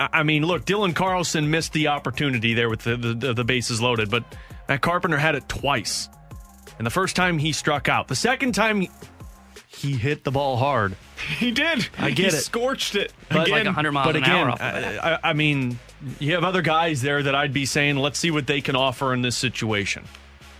I, 0.00 0.08
I 0.12 0.22
mean, 0.24 0.44
look, 0.44 0.64
Dylan 0.64 0.94
Carlson 0.94 1.50
missed 1.50 1.72
the 1.72 1.88
opportunity 1.88 2.54
there 2.54 2.68
with 2.68 2.80
the, 2.80 2.96
the, 2.96 3.34
the 3.34 3.44
bases 3.44 3.80
loaded, 3.80 4.10
but 4.10 4.24
Matt 4.68 4.80
Carpenter 4.80 5.18
had 5.18 5.34
it 5.36 5.48
twice. 5.48 6.08
And 6.78 6.86
the 6.86 6.90
first 6.90 7.14
time 7.14 7.38
he 7.38 7.52
struck 7.52 7.88
out, 7.88 8.08
the 8.08 8.16
second 8.16 8.52
time 8.52 8.80
he, 8.80 8.90
he 9.68 9.92
hit 9.92 10.24
the 10.24 10.30
ball 10.32 10.56
hard. 10.56 10.96
He 11.38 11.52
did. 11.52 11.88
I 11.98 12.10
get 12.10 12.32
he 12.32 12.36
it. 12.38 12.40
Scorched 12.40 12.96
it 12.96 13.12
But 13.28 13.42
again. 13.46 13.52
like 13.58 13.64
100 13.66 13.92
miles 13.92 14.06
but 14.08 14.16
an 14.16 14.22
again, 14.24 14.36
hour 14.36 14.50
off 14.50 14.60
of. 14.60 14.66
I, 14.66 15.12
I, 15.14 15.30
I 15.30 15.32
mean, 15.34 15.78
you 16.18 16.34
have 16.34 16.44
other 16.44 16.62
guys 16.62 17.00
there 17.02 17.22
that 17.22 17.34
I'd 17.34 17.52
be 17.52 17.66
saying, 17.66 17.96
let's 17.96 18.18
see 18.18 18.30
what 18.30 18.46
they 18.46 18.60
can 18.60 18.76
offer 18.76 19.12
in 19.14 19.22
this 19.22 19.36
situation. 19.36 20.04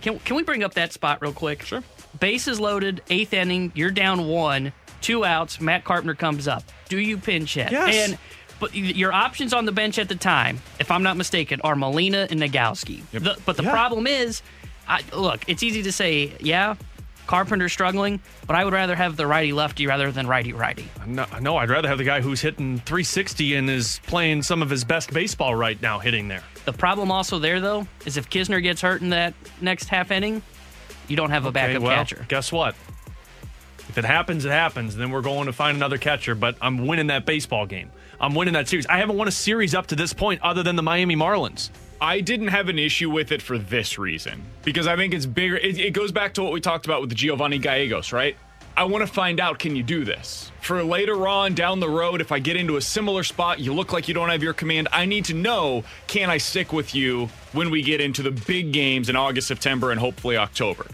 Can, 0.01 0.19
can 0.19 0.35
we 0.35 0.43
bring 0.43 0.63
up 0.63 0.73
that 0.75 0.93
spot 0.93 1.21
real 1.21 1.33
quick? 1.33 1.63
Sure. 1.63 1.83
Bases 2.19 2.59
loaded, 2.59 3.01
eighth 3.09 3.33
inning, 3.33 3.71
you're 3.75 3.91
down 3.91 4.27
one, 4.27 4.71
two 5.01 5.25
outs, 5.25 5.59
Matt 5.59 5.83
Carpenter 5.83 6.15
comes 6.15 6.47
up. 6.47 6.63
Do 6.89 6.97
you 6.99 7.17
pinch 7.17 7.55
hit? 7.55 7.71
Yes. 7.71 8.09
And 8.09 8.17
but 8.59 8.73
your 8.73 9.11
options 9.11 9.53
on 9.53 9.65
the 9.65 9.71
bench 9.73 9.99
at 9.99 10.07
the 10.07 10.15
time, 10.15 10.61
if 10.79 10.89
I'm 10.89 11.03
not 11.03 11.17
mistaken, 11.17 11.59
are 11.65 11.75
Molina 11.75 12.25
and 12.29 12.39
Nogowski. 12.41 13.01
The, 13.11 13.37
but 13.45 13.57
the 13.57 13.63
Yeah. 13.63 13.71
problem 13.71 14.07
is, 14.07 14.41
I, 14.87 15.01
look, 15.13 15.41
it's 15.47 15.61
easy 15.61 15.83
to 15.83 15.91
say, 15.91 16.31
yeah, 16.39 16.75
Carpenter's 17.27 17.73
struggling, 17.73 18.19
but 18.47 18.55
I 18.55 18.63
would 18.63 18.73
rather 18.73 18.95
have 18.95 19.17
the 19.17 19.27
righty 19.27 19.53
lefty 19.53 19.87
rather 19.87 20.11
than 20.11 20.27
righty 20.27 20.53
righty. 20.53 20.87
No, 21.05 21.25
no, 21.41 21.57
I'd 21.57 21.69
rather 21.69 21.87
have 21.87 21.97
the 21.97 22.03
guy 22.03 22.21
who's 22.21 22.41
hitting 22.41 22.79
360 22.79 23.55
and 23.55 23.69
is 23.69 23.99
playing 24.07 24.43
some 24.43 24.61
of 24.61 24.69
his 24.69 24.83
best 24.83 25.11
baseball 25.13 25.55
right 25.55 25.81
now 25.81 25.99
hitting 25.99 26.27
there. 26.27 26.43
The 26.65 26.73
problem 26.73 27.11
also 27.11 27.39
there, 27.39 27.59
though, 27.59 27.87
is 28.05 28.17
if 28.17 28.29
Knizner 28.29 28.61
gets 28.61 28.81
hurt 28.81 29.01
in 29.01 29.09
that 29.09 29.33
next 29.61 29.89
half 29.89 30.11
inning, 30.11 30.41
you 31.07 31.15
don't 31.15 31.31
have 31.31 31.45
a 31.45 31.51
backup 31.51 31.81
well, 31.81 31.95
catcher. 31.95 32.25
guess 32.27 32.51
what? 32.51 32.75
If 33.89 33.99
it 33.99 34.05
happens, 34.05 34.45
it 34.45 34.51
happens. 34.51 34.95
Then 34.95 35.11
we're 35.11 35.21
going 35.21 35.45
to 35.45 35.53
find 35.53 35.77
another 35.77 35.97
catcher, 35.97 36.35
but 36.35 36.57
I'm 36.61 36.87
winning 36.87 37.07
that 37.07 37.25
baseball 37.25 37.65
game. 37.65 37.91
I'm 38.19 38.33
winning 38.33 38.53
that 38.55 38.67
series. 38.67 38.87
I 38.87 38.97
haven't 38.97 39.17
won 39.17 39.27
a 39.27 39.31
series 39.31 39.75
up 39.75 39.87
to 39.87 39.95
this 39.95 40.13
point 40.13 40.41
other 40.41 40.63
than 40.63 40.75
the 40.75 40.83
Miami 40.83 41.15
Marlins. 41.15 41.69
I 42.01 42.21
didn't 42.21 42.49
have 42.49 42.69
an 42.69 42.77
issue 42.77 43.09
with 43.09 43.31
it 43.31 43.41
for 43.41 43.57
this 43.57 43.97
reason 43.97 44.43
because 44.63 44.87
I 44.87 44.95
think 44.95 45.13
it's 45.13 45.25
bigger. 45.25 45.57
It, 45.57 45.79
it 45.79 45.91
goes 45.91 46.11
back 46.11 46.33
to 46.35 46.43
what 46.43 46.51
we 46.51 46.59
talked 46.61 46.85
about 46.85 47.01
with 47.01 47.09
the 47.09 47.15
Giovanny 47.15 47.61
Gallegos, 47.61 48.11
right? 48.11 48.35
I 48.77 48.83
want 48.83 49.07
to 49.07 49.11
find 49.11 49.39
out 49.39 49.57
can 49.57 49.75
you 49.75 49.83
do 49.83 50.03
this? 50.03 50.51
For 50.59 50.83
later 50.83 51.27
on 51.27 51.53
down 51.53 51.79
the 51.79 51.89
road, 51.89 52.19
if 52.19 52.33
I 52.33 52.39
get 52.39 52.57
into 52.57 52.75
a 52.75 52.81
similar 52.81 53.23
spot, 53.23 53.59
you 53.59 53.73
look 53.73 53.93
like 53.93 54.09
you 54.09 54.13
don't 54.13 54.29
have 54.29 54.43
your 54.43 54.53
command, 54.53 54.89
I 54.91 55.05
need 55.05 55.25
to 55.25 55.33
know 55.33 55.85
can 56.07 56.29
I 56.29 56.37
stick 56.37 56.73
with 56.73 56.93
you 56.93 57.27
when 57.53 57.69
we 57.69 57.81
get 57.81 58.01
into 58.01 58.21
the 58.21 58.31
big 58.31 58.73
games 58.73 59.07
in 59.07 59.15
August, 59.15 59.47
September, 59.47 59.91
and 59.91 59.99
hopefully 59.99 60.35
October? 60.35 60.87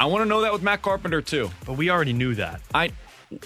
I 0.00 0.06
want 0.06 0.22
to 0.22 0.28
know 0.28 0.40
that 0.40 0.52
with 0.52 0.62
Matt 0.62 0.82
Carpenter 0.82 1.22
too. 1.22 1.50
But 1.64 1.74
we 1.74 1.90
already 1.90 2.12
knew 2.12 2.34
that. 2.34 2.60
I 2.74 2.90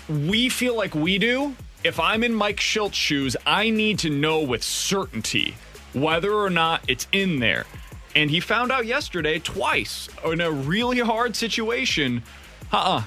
we 0.08 0.48
feel 0.48 0.76
like 0.76 0.94
we 0.94 1.18
do. 1.18 1.54
If 1.84 1.98
I'm 1.98 2.22
in 2.22 2.32
Mike 2.32 2.60
Shildt's 2.60 2.96
shoes, 2.96 3.36
I 3.44 3.68
need 3.68 3.98
to 4.00 4.10
know 4.10 4.40
with 4.40 4.62
certainty 4.62 5.54
whether 5.92 6.32
or 6.32 6.50
not 6.50 6.82
it's 6.88 7.06
in 7.12 7.40
there. 7.40 7.66
And 8.14 8.30
he 8.30 8.40
found 8.40 8.70
out 8.70 8.87
yesterday 8.87 9.38
twice 9.38 10.08
in 10.25 10.40
a 10.40 10.50
really 10.50 11.00
hard 11.00 11.34
situation. 11.37 12.22
Uh 12.72 12.76
uh 12.76 13.02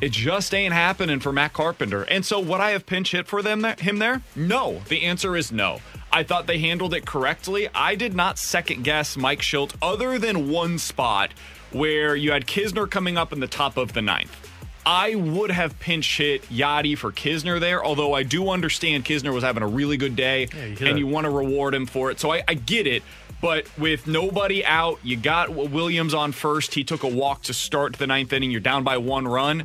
It 0.00 0.12
just 0.12 0.54
ain't 0.54 0.74
happening 0.74 1.20
for 1.20 1.32
Matt 1.32 1.52
Carpenter. 1.52 2.02
And 2.02 2.24
so, 2.24 2.40
would 2.40 2.60
I 2.60 2.70
have 2.70 2.86
pinch 2.86 3.12
hit 3.12 3.26
for 3.26 3.42
them 3.42 3.64
him 3.64 3.98
there? 3.98 4.22
No. 4.36 4.82
The 4.88 5.02
answer 5.02 5.36
is 5.36 5.52
no. 5.52 5.80
I 6.12 6.22
thought 6.22 6.46
they 6.46 6.58
handled 6.58 6.94
it 6.94 7.04
correctly. 7.04 7.68
I 7.74 7.94
did 7.94 8.14
not 8.14 8.38
second 8.38 8.82
guess 8.82 9.16
Mike 9.16 9.40
Shildt 9.40 9.74
other 9.82 10.18
than 10.18 10.50
one 10.50 10.78
spot 10.78 11.32
where 11.70 12.16
you 12.16 12.32
had 12.32 12.46
Knizner 12.46 12.90
coming 12.90 13.18
up 13.18 13.32
in 13.32 13.40
the 13.40 13.46
top 13.46 13.76
of 13.76 13.92
the 13.92 14.00
ninth. 14.02 14.47
I 14.86 15.14
would 15.14 15.50
have 15.50 15.78
pinch 15.80 16.18
hit 16.18 16.42
Yadi 16.44 16.96
for 16.96 17.12
Knizner 17.12 17.60
there, 17.60 17.84
although 17.84 18.14
I 18.14 18.22
do 18.22 18.50
understand 18.50 19.04
Knizner 19.04 19.32
was 19.32 19.44
having 19.44 19.62
a 19.62 19.66
really 19.66 19.96
good 19.96 20.16
day 20.16 20.48
Yeah, 20.54 20.88
and 20.88 20.98
you 20.98 21.06
want 21.06 21.24
to 21.24 21.30
reward 21.30 21.74
him 21.74 21.86
for 21.86 22.10
it. 22.10 22.18
So 22.20 22.32
I, 22.32 22.42
I 22.48 22.54
get 22.54 22.86
it. 22.86 23.02
But 23.40 23.68
with 23.78 24.06
nobody 24.06 24.64
out, 24.64 24.98
you 25.04 25.16
got 25.16 25.54
Williams 25.54 26.12
on 26.12 26.32
first. 26.32 26.74
He 26.74 26.82
took 26.82 27.04
a 27.04 27.08
walk 27.08 27.42
to 27.44 27.54
start 27.54 27.94
the 27.94 28.06
ninth 28.06 28.32
inning. 28.32 28.50
You're 28.50 28.60
down 28.60 28.82
by 28.82 28.96
one 28.96 29.28
run. 29.28 29.64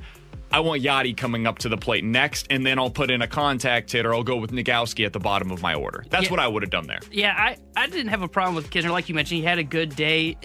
I 0.54 0.60
want 0.60 0.84
Yadi 0.84 1.18
coming 1.18 1.48
up 1.48 1.58
to 1.60 1.70
the 1.70 1.78
plate 1.78 2.04
next, 2.04 2.46
and 2.50 2.64
then 2.66 2.78
I'll 2.78 2.92
put 2.92 3.10
in 3.10 3.22
a 3.24 3.28
contact 3.28 3.92
hit 3.92 4.06
or 4.06 4.14
I'll 4.14 4.24
go 4.24 4.38
with 4.38 4.52
Nogowski 4.52 5.06
at 5.06 5.12
the 5.12 5.20
bottom 5.20 5.50
of 5.52 5.62
my 5.62 5.74
order. 5.74 6.06
That's 6.10 6.26
Yeah. 6.26 6.30
what 6.32 6.40
I 6.40 6.48
would 6.48 6.62
have 6.62 6.70
done 6.70 6.86
there. 6.88 7.00
Yeah, 7.12 7.34
I, 7.36 7.58
I 7.76 7.88
didn't 7.88 8.10
have 8.10 8.22
a 8.22 8.28
problem 8.28 8.56
with 8.56 8.70
Knizner. 8.70 8.92
Like 8.92 9.10
you 9.10 9.16
mentioned, 9.16 9.40
he 9.40 9.44
had 9.46 9.58
a 9.58 9.64
good 9.64 9.96
day, 9.96 10.38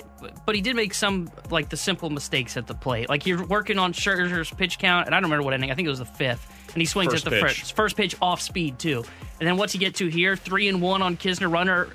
but 0.47 0.55
he 0.55 0.63
did 0.63 0.75
make 0.77 0.95
some, 0.95 1.31
like, 1.51 1.69
the 1.69 1.77
simple 1.77 2.09
mistakes 2.11 2.57
at 2.57 2.67
the 2.67 2.75
plate. 2.75 3.09
Like, 3.11 3.27
you're 3.27 3.45
working 3.45 3.79
on 3.79 3.93
Scherzer's 3.93 4.51
pitch 4.51 4.79
count, 4.79 5.07
and 5.07 5.15
I 5.15 5.21
don't 5.21 5.31
remember 5.31 5.45
what 5.45 5.53
inning. 5.55 5.71
I 5.71 5.75
think 5.75 5.87
it 5.87 5.91
was 5.91 5.99
the 5.99 6.05
fifth. 6.07 6.55
And 6.73 6.81
he 6.81 6.87
swings 6.87 7.13
First 7.13 7.27
at 7.27 7.31
the 7.31 7.41
pitch. 7.41 7.61
first, 7.61 7.77
first 7.77 7.97
pitch 7.97 8.17
off 8.23 8.41
speed, 8.41 8.79
too. 8.79 9.05
And 9.41 9.47
then 9.47 9.57
what's 9.59 9.75
he 9.75 9.79
get 9.79 9.95
to 9.97 10.09
here? 10.09 10.37
Three 10.37 10.69
and 10.69 10.81
one 10.81 11.03
on 11.03 11.17
Knizner, 11.19 11.53
runner 11.53 11.89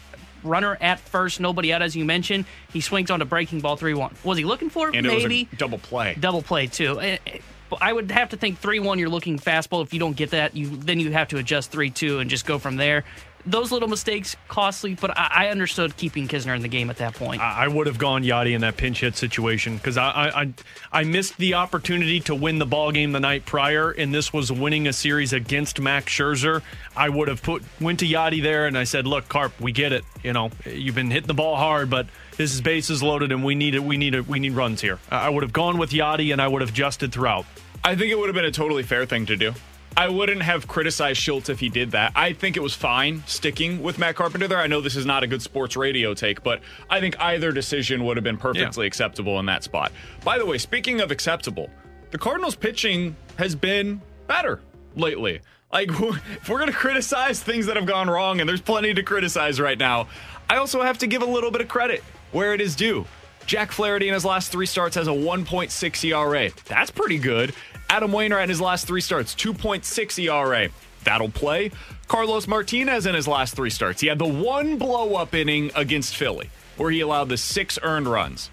runner 0.43 0.77
at 0.81 0.99
first, 0.99 1.39
nobody 1.39 1.71
out, 1.71 1.81
as 1.81 1.95
you 1.95 2.03
mentioned. 2.03 2.43
He 2.73 2.81
swings 2.81 3.09
on 3.09 3.21
a 3.21 3.25
breaking 3.25 3.61
ball 3.61 3.77
3 3.77 3.93
1. 3.93 4.13
Was 4.25 4.37
he 4.37 4.43
looking 4.43 4.69
for 4.69 4.89
it? 4.89 4.95
And 4.95 5.07
Maybe. 5.07 5.47
it 5.49 5.57
double 5.57 5.77
play. 5.79 6.17
double 6.19 6.41
play 6.41 6.67
too. 6.67 6.99
Eh, 6.99 7.17
eh, 7.25 7.37
Eh, 7.75 7.77
I 7.81 7.93
would 7.93 8.11
have 8.11 8.29
to 8.29 8.37
think 8.37 8.59
three 8.59 8.79
one. 8.79 8.99
You're 8.99 9.09
looking 9.09 9.39
fastball. 9.39 9.83
If 9.83 9.93
you 9.93 9.99
don't 9.99 10.15
get 10.15 10.31
that, 10.31 10.55
you 10.55 10.69
then 10.69 10.99
you 10.99 11.11
have 11.11 11.29
to 11.29 11.37
adjust 11.37 11.71
three 11.71 11.89
two 11.89 12.19
and 12.19 12.29
just 12.29 12.45
go 12.45 12.59
from 12.59 12.75
there. 12.77 13.03
Those 13.45 13.73
little 13.73 13.89
mistakes 13.89 14.37
costly, 14.47 14.95
but 14.95 15.17
I, 15.17 15.29
I 15.33 15.47
understood 15.49 15.97
keeping 15.97 16.29
Knizner 16.29 16.55
in 16.55 16.61
the 16.61 16.69
game 16.69 16.89
at 16.89 16.95
that 16.99 17.13
point. 17.13 17.41
I 17.41 17.65
I 17.65 17.67
would 17.67 17.87
have 17.87 17.97
gone 17.97 18.23
Yadi 18.23 18.55
in 18.55 18.61
that 18.61 18.77
pinch 18.77 19.01
hit 19.01 19.17
situation 19.17 19.75
because 19.75 19.97
I, 19.97 20.31
I 20.33 20.53
I 20.93 21.03
missed 21.03 21.37
the 21.37 21.55
opportunity 21.55 22.21
to 22.21 22.35
win 22.35 22.57
the 22.59 22.65
ball 22.65 22.93
game 22.93 23.11
the 23.11 23.19
night 23.19 23.45
prior, 23.45 23.91
and 23.91 24.15
this 24.15 24.31
was 24.31 24.49
winning 24.49 24.87
a 24.87 24.93
series 24.93 25.33
against 25.33 25.81
Max 25.81 26.05
Scherzer. 26.13 26.61
I 26.95 27.09
would 27.09 27.27
have 27.27 27.43
put 27.43 27.63
went 27.81 27.99
to 27.99 28.07
Yadi 28.07 28.41
there, 28.41 28.65
and 28.65 28.77
I 28.77 28.85
said, 28.85 29.05
"Look, 29.05 29.27
Carp, 29.27 29.59
we 29.59 29.73
get 29.73 29.91
it. 29.91 30.05
You 30.23 30.31
know, 30.31 30.49
you've 30.65 30.95
been 30.95 31.11
hitting 31.11 31.27
the 31.27 31.33
ball 31.33 31.57
hard, 31.57 31.89
but 31.89 32.07
this 32.37 32.53
is 32.53 32.61
bases 32.61 33.03
loaded, 33.03 33.33
and 33.33 33.43
we 33.43 33.55
need 33.55 33.75
it. 33.75 33.83
We 33.83 33.97
need 33.97 34.15
it. 34.15 34.25
We 34.25 34.39
need 34.39 34.53
runs 34.53 34.79
here." 34.79 34.99
I 35.11 35.25
I 35.25 35.29
would 35.29 35.43
have 35.43 35.53
gone 35.53 35.77
with 35.77 35.89
Yadi, 35.91 36.31
and 36.31 36.41
I 36.41 36.47
would 36.47 36.61
have 36.61 36.69
adjusted 36.69 37.11
throughout. 37.11 37.45
I 37.85 37.95
think 37.95 38.11
it 38.11 38.17
would 38.17 38.27
have 38.27 38.35
been 38.35 38.45
a 38.45 38.51
totally 38.51 38.83
fair 38.83 39.05
thing 39.05 39.25
to 39.25 39.35
do. 39.35 39.53
I 39.95 40.07
wouldn't 40.07 40.41
have 40.41 40.67
criticized 40.67 41.21
Shildt 41.21 41.49
if 41.49 41.59
he 41.59 41.69
did 41.69 41.91
that. 41.91 42.13
I 42.15 42.33
think 42.33 42.57
it 42.57 42.61
was 42.61 42.73
fine 42.73 43.23
sticking 43.27 43.83
with 43.83 43.99
Matt 43.99 44.15
Carpenter 44.15 44.47
there. 44.47 44.57
I 44.57 44.65
know 44.67 44.81
this 44.81 44.95
is 44.95 45.05
not 45.05 45.21
a 45.23 45.27
good 45.27 45.41
sports 45.41 45.75
radio 45.77 46.13
take, 46.13 46.41
but 46.43 46.61
I 46.89 46.99
think 46.99 47.19
either 47.19 47.51
decision 47.51 48.03
would 48.05 48.17
have 48.17 48.23
been 48.23 48.37
perfectly 48.37 48.87
acceptable 48.87 49.39
in 49.39 49.45
that 49.47 49.63
spot. 49.63 49.91
By 50.23 50.39
the 50.39 50.45
way, 50.45 50.57
speaking 50.57 51.01
of 51.01 51.11
acceptable, 51.11 51.69
the 52.11 52.17
Cardinals 52.17 52.55
pitching 52.55 53.15
has 53.37 53.53
been 53.53 54.01
better 54.25 54.61
lately. 54.95 55.41
Like, 55.71 55.89
if 55.91 56.49
we're 56.49 56.59
going 56.59 56.71
to 56.71 56.77
criticize 56.77 57.43
things 57.43 57.67
that 57.67 57.75
have 57.75 57.85
gone 57.85 58.09
wrong, 58.09 58.39
and 58.39 58.49
there's 58.49 58.61
plenty 58.61 58.93
to 58.95 59.03
criticize 59.03 59.59
right 59.59 59.77
now, 59.77 60.07
I 60.49 60.57
also 60.57 60.81
have 60.81 60.97
to 60.99 61.07
give 61.07 61.21
a 61.21 61.27
little 61.27 61.51
bit 61.51 61.61
of 61.61 61.67
credit 61.67 62.03
where 62.31 62.53
it 62.53 62.61
is 62.61 62.75
due. 62.75 63.05
Jack 63.45 63.71
Flaherty 63.71 64.07
in 64.07 64.13
his 64.13 64.25
last 64.25 64.51
three 64.51 64.65
starts 64.65 64.95
has 64.95 65.07
a 65.07 65.11
1.6 65.11 66.03
ERA. 66.05 66.51
That's 66.65 66.91
pretty 66.91 67.17
good. 67.17 67.53
Adam 67.89 68.11
Wainwright 68.11 68.43
in 68.43 68.49
his 68.49 68.61
last 68.61 68.87
three 68.87 69.01
starts, 69.01 69.35
2.6 69.35 70.19
ERA. 70.23 70.69
That'll 71.03 71.29
play. 71.29 71.71
Carlos 72.07 72.47
Martinez 72.47 73.05
in 73.05 73.13
his 73.13 73.27
last 73.27 73.55
three 73.55 73.69
starts. 73.69 74.01
He 74.01 74.07
had 74.07 74.19
the 74.19 74.25
one 74.25 74.77
blow 74.77 75.15
up 75.15 75.35
inning 75.35 75.71
against 75.75 76.15
Philly 76.15 76.49
where 76.77 76.89
he 76.89 77.01
allowed 77.01 77.29
the 77.29 77.37
six 77.37 77.77
earned 77.83 78.07
runs. 78.07 78.49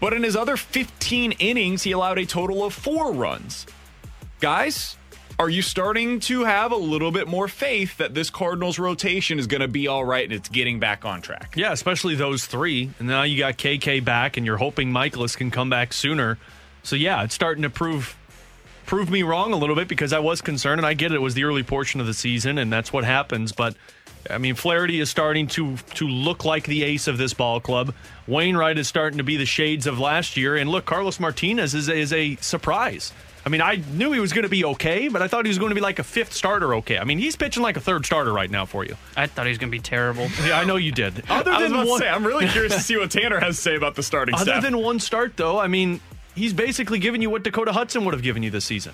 But 0.00 0.12
in 0.12 0.22
his 0.22 0.36
other 0.36 0.56
15 0.56 1.32
innings, 1.32 1.82
he 1.82 1.92
allowed 1.92 2.18
a 2.18 2.26
total 2.26 2.64
of 2.64 2.74
four 2.74 3.12
runs. 3.12 3.66
Guys, 4.40 4.97
are 5.38 5.48
you 5.48 5.62
starting 5.62 6.18
to 6.18 6.44
have 6.44 6.72
a 6.72 6.76
little 6.76 7.12
bit 7.12 7.28
more 7.28 7.46
faith 7.46 7.98
that 7.98 8.12
this 8.12 8.28
Cardinals 8.28 8.78
rotation 8.78 9.38
is 9.38 9.46
going 9.46 9.60
to 9.60 9.68
be 9.68 9.86
all 9.86 10.04
right 10.04 10.24
and 10.24 10.32
it's 10.32 10.48
getting 10.48 10.80
back 10.80 11.04
on 11.04 11.22
track? 11.22 11.54
Yeah, 11.56 11.72
especially 11.72 12.16
those 12.16 12.46
three. 12.46 12.90
And 12.98 13.06
now 13.06 13.22
you 13.22 13.38
got 13.38 13.56
KK 13.56 14.04
back, 14.04 14.36
and 14.36 14.44
you're 14.44 14.56
hoping 14.56 14.90
Mikolas 14.90 15.36
can 15.36 15.50
come 15.50 15.70
back 15.70 15.92
sooner. 15.92 16.38
So 16.82 16.96
yeah, 16.96 17.22
it's 17.22 17.34
starting 17.34 17.62
to 17.62 17.70
prove 17.70 18.16
prove 18.86 19.10
me 19.10 19.22
wrong 19.22 19.52
a 19.52 19.56
little 19.56 19.76
bit 19.76 19.86
because 19.86 20.12
I 20.12 20.18
was 20.18 20.40
concerned, 20.40 20.80
and 20.80 20.86
I 20.86 20.94
get 20.94 21.12
it. 21.12 21.16
It 21.16 21.22
was 21.22 21.34
the 21.34 21.44
early 21.44 21.62
portion 21.62 22.00
of 22.00 22.06
the 22.06 22.14
season, 22.14 22.58
and 22.58 22.72
that's 22.72 22.92
what 22.92 23.04
happens. 23.04 23.52
But 23.52 23.76
I 24.28 24.38
mean, 24.38 24.56
Flaherty 24.56 24.98
is 24.98 25.08
starting 25.08 25.46
to 25.48 25.76
to 25.94 26.08
look 26.08 26.44
like 26.44 26.64
the 26.64 26.82
ace 26.82 27.06
of 27.06 27.16
this 27.16 27.32
ball 27.32 27.60
club. 27.60 27.94
Wainwright 28.26 28.76
is 28.76 28.88
starting 28.88 29.18
to 29.18 29.24
be 29.24 29.36
the 29.36 29.46
shades 29.46 29.86
of 29.86 30.00
last 30.00 30.36
year, 30.36 30.56
and 30.56 30.68
look, 30.68 30.84
Carlos 30.84 31.20
Martinez 31.20 31.74
is 31.74 31.88
is 31.88 32.12
a 32.12 32.34
surprise. 32.36 33.12
I 33.48 33.50
mean, 33.50 33.62
I 33.62 33.76
knew 33.92 34.12
he 34.12 34.20
was 34.20 34.34
going 34.34 34.42
to 34.42 34.50
be 34.50 34.62
okay, 34.62 35.08
but 35.08 35.22
I 35.22 35.26
thought 35.26 35.46
he 35.46 35.48
was 35.48 35.58
going 35.58 35.70
to 35.70 35.74
be 35.74 35.80
like 35.80 35.98
a 35.98 36.04
fifth 36.04 36.34
starter 36.34 36.74
okay. 36.74 36.98
I 36.98 37.04
mean, 37.04 37.16
he's 37.18 37.34
pitching 37.34 37.62
like 37.62 37.78
a 37.78 37.80
third 37.80 38.04
starter 38.04 38.30
right 38.30 38.50
now 38.50 38.66
for 38.66 38.84
you. 38.84 38.94
I 39.16 39.26
thought 39.26 39.46
he 39.46 39.48
was 39.48 39.56
going 39.56 39.70
to 39.70 39.74
be 39.74 39.80
terrible. 39.80 40.28
Yeah, 40.44 40.60
I 40.60 40.64
know 40.64 40.76
you 40.76 40.92
did. 40.92 41.22
Other 41.30 41.50
I 41.50 41.62
was 41.62 41.70
than 41.70 41.72
about 41.72 41.88
one, 41.88 42.00
to 42.00 42.04
say, 42.04 42.10
I'm 42.10 42.26
really 42.26 42.46
curious 42.50 42.74
to 42.74 42.80
see 42.82 42.98
what 42.98 43.10
Tanner 43.10 43.40
has 43.40 43.56
to 43.56 43.62
say 43.62 43.74
about 43.74 43.94
the 43.94 44.02
starting 44.02 44.34
Other 44.34 44.44
staff. 44.44 44.62
than 44.62 44.76
one 44.76 45.00
start, 45.00 45.34
though, 45.38 45.58
I 45.58 45.66
mean, 45.66 46.00
he's 46.34 46.52
basically 46.52 46.98
giving 46.98 47.22
you 47.22 47.30
what 47.30 47.42
Dakota 47.42 47.72
Hudson 47.72 48.04
would 48.04 48.12
have 48.12 48.22
given 48.22 48.42
you 48.42 48.50
this 48.50 48.66
season. 48.66 48.92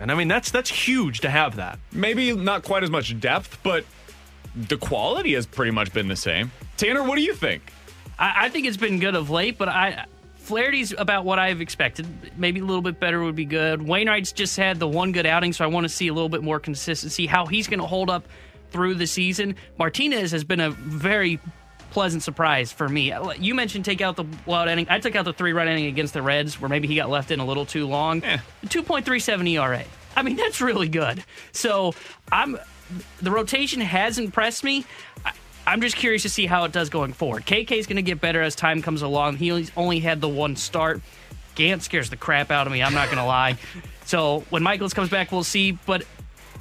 And 0.00 0.10
I 0.10 0.16
mean, 0.16 0.26
that's 0.26 0.50
that's 0.50 0.68
huge 0.68 1.20
to 1.20 1.30
have 1.30 1.54
that. 1.56 1.78
Maybe 1.92 2.34
not 2.34 2.64
quite 2.64 2.82
as 2.82 2.90
much 2.90 3.18
depth, 3.20 3.60
but 3.62 3.84
the 4.56 4.76
quality 4.78 5.34
has 5.34 5.46
pretty 5.46 5.70
much 5.70 5.92
been 5.92 6.08
the 6.08 6.16
same. 6.16 6.50
Tanner, 6.76 7.04
what 7.04 7.14
do 7.14 7.22
you 7.22 7.34
think? 7.34 7.72
I, 8.18 8.46
I 8.46 8.48
think 8.48 8.66
it's 8.66 8.76
been 8.76 8.98
good 8.98 9.14
of 9.14 9.30
late, 9.30 9.58
but 9.58 9.68
I 9.68 10.06
Flaherty's 10.46 10.94
about 10.96 11.24
what 11.24 11.40
I've 11.40 11.60
expected. 11.60 12.06
Maybe 12.36 12.60
a 12.60 12.64
little 12.64 12.80
bit 12.80 13.00
better 13.00 13.20
would 13.24 13.34
be 13.34 13.44
good. 13.44 13.82
Wainwright's 13.82 14.30
just 14.30 14.56
had 14.56 14.78
the 14.78 14.86
one 14.86 15.10
good 15.10 15.26
outing, 15.26 15.52
so 15.52 15.64
I 15.64 15.66
want 15.66 15.84
to 15.84 15.88
see 15.88 16.06
a 16.06 16.14
little 16.14 16.28
bit 16.28 16.44
more 16.44 16.60
consistency. 16.60 17.26
How 17.26 17.46
he's 17.46 17.66
going 17.66 17.80
to 17.80 17.86
hold 17.86 18.08
up 18.08 18.28
through 18.70 18.94
the 18.94 19.08
season. 19.08 19.56
Martinez 19.76 20.30
has 20.30 20.44
been 20.44 20.60
a 20.60 20.70
very 20.70 21.40
pleasant 21.90 22.22
surprise 22.22 22.70
for 22.70 22.88
me. 22.88 23.12
You 23.40 23.56
mentioned 23.56 23.84
take 23.84 24.00
out 24.00 24.14
the 24.14 24.22
blowout 24.22 24.68
inning. 24.68 24.86
I 24.88 25.00
took 25.00 25.16
out 25.16 25.24
the 25.24 25.32
three 25.32 25.52
run 25.52 25.66
inning 25.66 25.86
against 25.86 26.14
the 26.14 26.22
Reds, 26.22 26.60
where 26.60 26.68
maybe 26.68 26.86
he 26.86 26.94
got 26.94 27.10
left 27.10 27.32
in 27.32 27.40
a 27.40 27.44
little 27.44 27.66
too 27.66 27.88
long. 27.88 28.22
Eh. 28.22 28.38
2.37 28.66 29.50
ERA. 29.50 29.82
I 30.14 30.22
mean, 30.22 30.36
that's 30.36 30.60
really 30.60 30.88
good. 30.88 31.24
So 31.50 31.92
I'm 32.30 32.56
the 33.20 33.32
rotation 33.32 33.80
has 33.80 34.18
impressed 34.18 34.62
me. 34.62 34.84
I, 35.24 35.32
I'm 35.66 35.80
just 35.80 35.96
curious 35.96 36.22
to 36.22 36.28
see 36.28 36.46
how 36.46 36.64
it 36.64 36.72
does 36.72 36.90
going 36.90 37.12
forward. 37.12 37.44
KK 37.44 37.72
is 37.72 37.86
going 37.86 37.96
to 37.96 38.02
get 38.02 38.20
better 38.20 38.40
as 38.40 38.54
time 38.54 38.82
comes 38.82 39.02
along. 39.02 39.36
He 39.36 39.50
only- 39.50 39.68
only 39.76 40.00
had 40.00 40.20
the 40.20 40.28
one 40.28 40.54
start. 40.56 41.00
Gant 41.56 41.82
scares 41.82 42.10
the 42.10 42.16
crap 42.16 42.50
out 42.50 42.66
of 42.66 42.72
me. 42.72 42.82
I'm 42.82 42.94
not 42.94 43.06
going 43.06 43.18
to 43.18 43.24
lie. 43.24 43.56
So 44.06 44.44
when 44.50 44.62
Mikolas 44.62 44.94
comes 44.94 45.08
back, 45.10 45.32
we'll 45.32 45.42
see. 45.42 45.72
But 45.72 46.04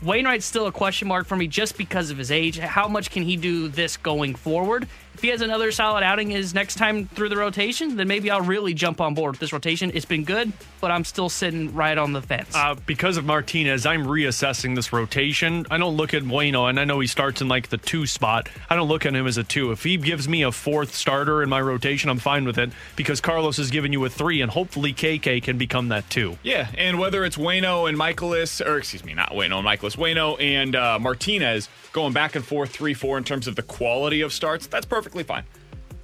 Wainwright's 0.02 0.48
still 0.48 0.66
a 0.66 0.72
question 0.72 1.08
mark 1.08 1.28
for 1.28 1.36
me 1.36 1.46
just 1.46 1.78
because 1.78 2.10
of 2.10 2.18
his 2.18 2.32
age. 2.32 2.58
How 2.58 2.88
much 2.88 3.12
can 3.12 3.22
he 3.22 3.38
do 3.38 3.68
this 3.68 3.98
going 3.98 4.34
forward? 4.34 4.88
If 5.16 5.22
he 5.22 5.30
has 5.30 5.40
another 5.40 5.72
solid 5.72 6.04
outing 6.04 6.30
his 6.30 6.54
next 6.54 6.76
time 6.76 7.08
through 7.08 7.30
the 7.30 7.38
rotation, 7.38 7.96
then 7.96 8.10
maybe 8.10 8.30
I'll 8.30 8.42
really 8.42 8.74
jump 8.74 9.00
on 9.00 9.14
board 9.14 9.36
with 9.36 9.40
this 9.40 9.54
rotation. 9.54 9.90
It's 9.94 10.04
been 10.04 10.26
good, 10.26 10.52
but 10.82 10.92
I'm 10.92 11.06
still 11.06 11.30
sitting 11.30 11.74
right 11.74 11.98
on 11.98 12.12
the 12.12 12.22
fence. 12.22 12.54
Uh, 12.54 12.76
because 12.86 13.16
of 13.16 13.24
Martinez, 13.24 13.86
I'm 13.86 14.04
reassessing 14.04 14.76
this 14.76 14.92
rotation. 14.92 15.66
I 15.72 15.78
don't 15.78 15.96
look 15.96 16.14
at 16.14 16.28
Bueno, 16.28 16.66
and 16.66 16.78
I 16.78 16.84
know 16.84 17.00
he 17.00 17.08
starts 17.08 17.40
in 17.40 17.48
like 17.48 17.70
the 17.70 17.78
two 17.78 18.06
spot. 18.06 18.50
I 18.70 18.76
don't 18.76 18.90
look 18.90 19.06
at 19.06 19.16
him 19.16 19.26
as 19.26 19.38
a 19.38 19.46
two. 19.46 19.72
If 19.72 19.84
he 19.86 19.96
gives 19.96 20.28
me 20.28 20.42
a 20.42 20.52
fourth 20.52 20.94
starter 20.94 21.42
in 21.42 21.48
my 21.48 21.62
rotation, 21.62 22.10
I'm 22.10 22.20
fine 22.20 22.44
with 22.44 22.58
it 22.58 22.72
because 22.98 23.22
Carlos 23.22 23.56
has 23.56 23.72
given 23.72 23.94
you 23.94 24.04
a 24.04 24.10
three, 24.10 24.42
and 24.42 24.52
hopefully 24.52 24.94
KK 24.94 25.42
can 25.44 25.58
become 25.58 25.88
that 25.88 26.10
two. 26.10 26.38
Yeah, 26.44 26.68
and 26.78 27.00
whether 27.00 27.24
it's 27.24 27.38
Wayno 27.38 27.88
and 27.88 27.98
Mikolas, 27.98 28.60
or 28.66 28.80
excuse 28.80 29.06
me, 29.06 29.14
not 29.14 29.30
Wayno 29.30 29.60
and 29.60 29.66
Mikolas, 29.66 29.96
Wayno 29.96 30.38
and 30.42 30.76
uh, 30.76 31.00
Martinez 31.00 31.70
going 31.94 32.12
back 32.12 32.36
and 32.36 32.44
forth 32.44 32.72
3 32.72 32.94
4 32.94 33.18
in 33.18 33.24
terms 33.24 33.48
of 33.48 33.56
the 33.56 33.64
quality 33.64 34.20
of 34.20 34.34
starts, 34.34 34.68
that's 34.68 34.86
perfectly 35.06 35.24
fine. 35.24 35.44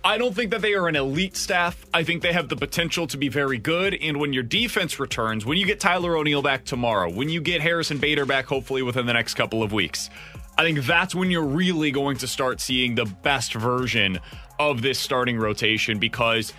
I 0.04 0.18
don't 0.18 0.36
think 0.36 0.52
that 0.52 0.62
they 0.62 0.74
are 0.74 0.88
an 0.88 0.96
elite 0.96 1.36
staff. 1.36 1.86
I 1.94 2.04
think 2.04 2.22
they 2.22 2.34
have 2.34 2.50
the 2.50 2.56
potential 2.56 3.08
to 3.08 3.18
be 3.18 3.30
very 3.30 3.58
good. 3.58 3.96
And 4.02 4.20
when 4.20 4.34
your 4.34 4.44
defense 4.44 5.00
returns, 5.00 5.46
when 5.46 5.58
you 5.58 5.66
get 5.66 5.80
Tyler 5.80 6.16
O'Neill 6.16 6.42
back 6.42 6.66
tomorrow, 6.66 7.12
when 7.12 7.30
you 7.30 7.42
get 7.42 7.62
Harrison 7.62 7.98
Bader 7.98 8.26
back, 8.26 8.46
hopefully 8.46 8.82
within 8.82 9.06
the 9.06 9.14
next 9.14 9.36
couple 9.36 9.62
of 9.62 9.72
weeks, 9.74 10.10
I 10.58 10.64
think 10.64 10.86
that's 10.86 11.14
when 11.16 11.32
you're 11.32 11.46
really 11.46 11.92
going 11.92 12.18
to 12.18 12.28
start 12.28 12.62
seeing 12.62 12.96
the 12.96 13.06
best 13.06 13.54
version 13.54 14.20
of 14.60 14.82
this 14.82 15.00
starting 15.00 15.38
rotation 15.38 15.98
because 16.00 16.54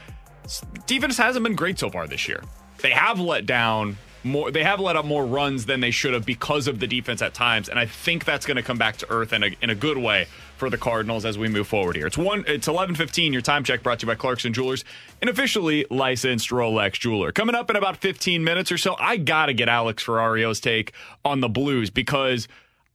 defense 0.86 1.16
hasn't 1.16 1.44
been 1.44 1.56
great 1.56 1.78
so 1.78 1.90
far 1.90 2.06
this 2.06 2.28
year. 2.28 2.42
They 2.78 2.90
have 2.90 3.20
let 3.20 3.46
down 3.46 3.98
more. 4.24 4.50
They 4.50 4.64
have 4.64 4.80
let 4.80 4.96
up 4.96 5.04
more 5.04 5.26
runs 5.26 5.66
than 5.66 5.80
they 5.80 5.90
should 5.90 6.14
have 6.14 6.26
because 6.26 6.66
of 6.68 6.80
the 6.80 6.86
defense 6.86 7.22
at 7.22 7.34
times, 7.34 7.68
and 7.68 7.78
I 7.78 7.86
think 7.86 8.24
that's 8.24 8.46
going 8.46 8.56
to 8.56 8.62
come 8.62 8.78
back 8.78 8.96
to 8.98 9.10
earth 9.10 9.32
in 9.32 9.44
a 9.44 9.56
in 9.60 9.70
a 9.70 9.74
good 9.74 9.98
way 9.98 10.26
for 10.56 10.70
the 10.70 10.78
Cardinals 10.78 11.24
as 11.24 11.36
we 11.36 11.48
move 11.48 11.66
forward 11.66 11.96
here. 11.96 12.06
It's 12.06 12.18
one. 12.18 12.44
It's 12.46 12.68
eleven 12.68 12.94
fifteen. 12.94 13.32
Your 13.32 13.42
time 13.42 13.64
check 13.64 13.82
brought 13.82 14.00
to 14.00 14.06
you 14.06 14.12
by 14.12 14.14
Clarkson 14.14 14.52
Jewelers, 14.52 14.84
an 15.20 15.28
officially 15.28 15.86
licensed 15.90 16.50
Rolex 16.50 16.92
jeweler. 16.94 17.32
Coming 17.32 17.54
up 17.54 17.70
in 17.70 17.76
about 17.76 17.96
fifteen 17.96 18.44
minutes 18.44 18.70
or 18.70 18.78
so, 18.78 18.96
I 18.98 19.16
gotta 19.16 19.52
get 19.52 19.68
Alex 19.68 20.04
Ferrario's 20.04 20.60
take 20.60 20.92
on 21.24 21.40
the 21.40 21.48
Blues 21.48 21.90
because 21.90 22.48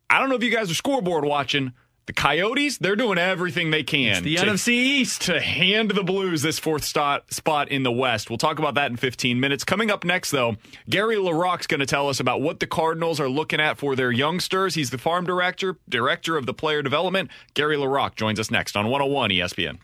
I 0.10 0.20
don't 0.20 0.30
know 0.30 0.36
if 0.36 0.44
you 0.44 0.52
guys 0.52 0.72
are 0.72 0.76
scoreboard 0.76 1.26
watching. 1.26 1.74
The 2.08 2.14
Coyotes, 2.14 2.78
they're 2.78 2.96
doing 2.96 3.18
everything 3.18 3.70
they 3.70 3.84
can. 3.84 4.14
It's 4.14 4.22
the 4.22 4.38
to, 4.38 4.46
NFC 4.46 4.70
East 4.70 5.24
to 5.24 5.42
hand 5.42 5.92
the 5.92 6.04
Blues 6.04 6.42
this 6.42 6.58
fourth 6.58 6.86
spot, 6.86 7.34
spot 7.34 7.68
in 7.68 7.84
the 7.84 7.92
West. 7.92 8.30
We'll 8.30 8.38
talk 8.38 8.60
about 8.60 8.76
that 8.76 8.90
in 8.90 8.96
15 8.96 9.42
minutes. 9.42 9.66
Coming 9.66 9.92
up 9.92 10.06
next, 10.06 10.32
though, 10.32 10.56
Gary 10.90 11.18
LaRocque's 11.18 11.68
going 11.68 11.82
to 11.82 11.86
tell 11.86 12.08
us 12.08 12.22
about 12.22 12.42
what 12.42 12.62
the 12.62 12.66
Cardinals 12.66 13.20
are 13.20 13.28
looking 13.28 13.60
at 13.60 13.78
for 13.78 13.94
their 13.98 14.10
youngsters. 14.10 14.74
He's 14.76 14.90
the 14.90 14.98
farm 14.98 15.26
director, 15.26 15.78
director 15.90 16.38
of 16.38 16.46
the 16.46 16.54
player 16.54 16.82
development. 16.82 17.30
Gary 17.56 17.76
LaRocque 17.76 18.16
joins 18.16 18.40
us 18.40 18.50
next 18.50 18.78
on 18.78 18.86
101 18.86 19.32
ESPN. 19.32 19.78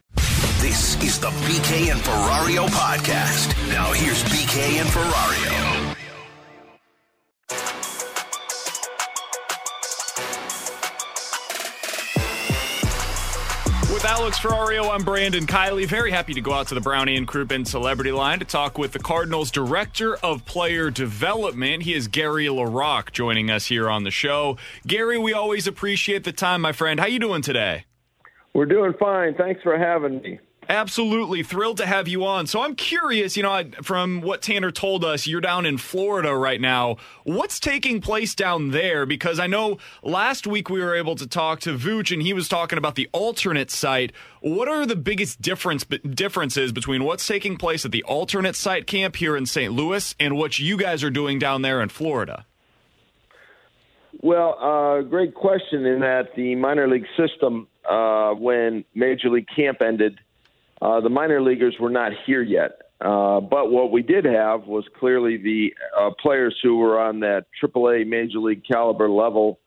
This 0.62 0.96
is 1.04 1.20
the 1.20 1.28
BK 1.28 1.92
and 1.92 2.00
Ferrario 2.00 2.68
podcast. 2.68 3.50
Now 3.68 3.92
here's 3.92 4.24
BK 4.24 4.80
and 4.80 4.88
Ferrario. 4.88 5.73
With 14.04 14.12
Alex 14.12 14.38
Ferrario, 14.38 14.94
I'm 14.94 15.02
Brandon 15.02 15.48
Kiley. 15.48 15.86
Very 15.86 16.12
happy 16.12 16.34
to 16.34 16.42
go 16.42 16.52
out 16.52 16.68
to 16.68 16.76
the 16.76 16.82
Brownie 16.82 17.16
and 17.16 17.26
Crouppen 17.26 17.66
Celebrity 17.66 18.12
Line 18.12 18.38
to 18.40 18.44
talk 18.44 18.78
with 18.78 18.92
the 18.92 19.00
Cardinals 19.00 19.50
Director 19.50 20.18
of 20.18 20.44
Player 20.44 20.92
Development. 20.92 21.84
He 21.84 21.94
is 21.94 22.10
Gary 22.10 22.48
LaRocque 22.48 23.14
joining 23.14 23.50
us 23.50 23.68
here 23.68 23.90
on 23.90 24.04
the 24.04 24.12
show. 24.12 24.58
Gary, 24.86 25.18
we 25.18 25.32
always 25.32 25.68
appreciate 25.68 26.26
the 26.26 26.34
time, 26.34 26.60
my 26.60 26.74
friend. 26.74 27.00
How 27.00 27.06
you 27.06 27.18
doing 27.18 27.42
today? 27.42 27.86
We're 28.54 28.66
doing 28.66 28.92
fine. 29.00 29.36
Thanks 29.36 29.62
for 29.64 29.78
having 29.78 30.22
me. 30.22 30.38
Absolutely 30.70 31.44
thrilled 31.44 31.78
to 31.78 31.86
have 31.86 32.08
you 32.08 32.26
on. 32.26 32.48
So 32.48 32.62
I'm 32.62 32.76
curious, 32.76 33.36
you 33.36 33.44
know, 33.44 33.64
from 33.82 34.22
what 34.22 34.42
Tanner 34.42 34.72
told 34.72 35.04
us, 35.04 35.28
you're 35.28 35.42
down 35.42 35.66
in 35.66 35.78
Florida 35.78 36.34
right 36.36 36.60
now. 36.60 36.98
What's 37.24 37.60
taking 37.60 38.02
place 38.02 38.34
down 38.34 38.72
there? 38.72 39.06
Because 39.06 39.40
I 39.40 39.48
know 39.48 39.78
last 40.02 40.48
week 40.48 40.70
we 40.70 40.82
were 40.82 40.96
able 40.96 41.16
to 41.16 41.28
talk 41.28 41.60
to 41.62 41.78
Vooch 41.78 42.12
and 42.12 42.22
he 42.22 42.34
was 42.34 42.48
talking 42.48 42.78
about 42.78 42.96
the 42.96 43.10
alternate 43.12 43.72
site. 43.72 44.14
What 44.42 44.68
are 44.68 44.86
the 44.86 44.96
biggest 44.96 45.42
difference 45.42 45.84
differences 45.86 46.72
between 46.72 47.04
what's 47.04 47.28
taking 47.28 47.58
place 47.58 47.86
at 47.86 47.92
the 47.92 48.04
alternate 48.04 48.56
site 48.56 48.88
camp 48.88 49.18
here 49.18 49.36
in 49.36 49.46
St. 49.46 49.74
Louis 49.74 50.16
and 50.20 50.38
what 50.38 50.60
you 50.60 50.78
guys 50.78 51.04
are 51.04 51.12
doing 51.12 51.40
down 51.40 51.62
there 51.62 51.82
in 51.82 51.90
Florida? 51.90 52.46
Well, 54.22 54.58
uh, 54.62 55.02
great 55.02 55.34
question. 55.34 55.86
In 55.86 56.00
that 56.00 56.36
the 56.36 56.56
minor 56.56 56.88
league 56.88 57.08
system, 57.18 57.68
uh, 57.90 58.32
when 58.32 58.86
Major 58.96 59.30
League 59.30 59.48
Camp 59.54 59.82
ended, 59.82 60.20
uh, 60.84 61.00
the 61.00 61.10
minor 61.10 61.42
leaguers 61.42 61.76
were 61.80 61.90
not 61.90 62.12
here 62.26 62.42
yet. 62.42 62.82
Uh, 63.00 63.40
but 63.40 63.72
what 63.72 63.92
we 63.92 64.02
did 64.02 64.26
have 64.26 64.66
was 64.66 64.86
clearly 65.00 65.38
the 65.38 65.74
uh, 65.98 66.10
players 66.22 66.58
who 66.62 66.78
were 66.78 67.00
on 67.00 67.22
that 67.22 67.46
AAA 67.62 68.06
Major 68.08 68.40
League 68.40 68.64
caliber 68.70 69.10
level 69.10 69.60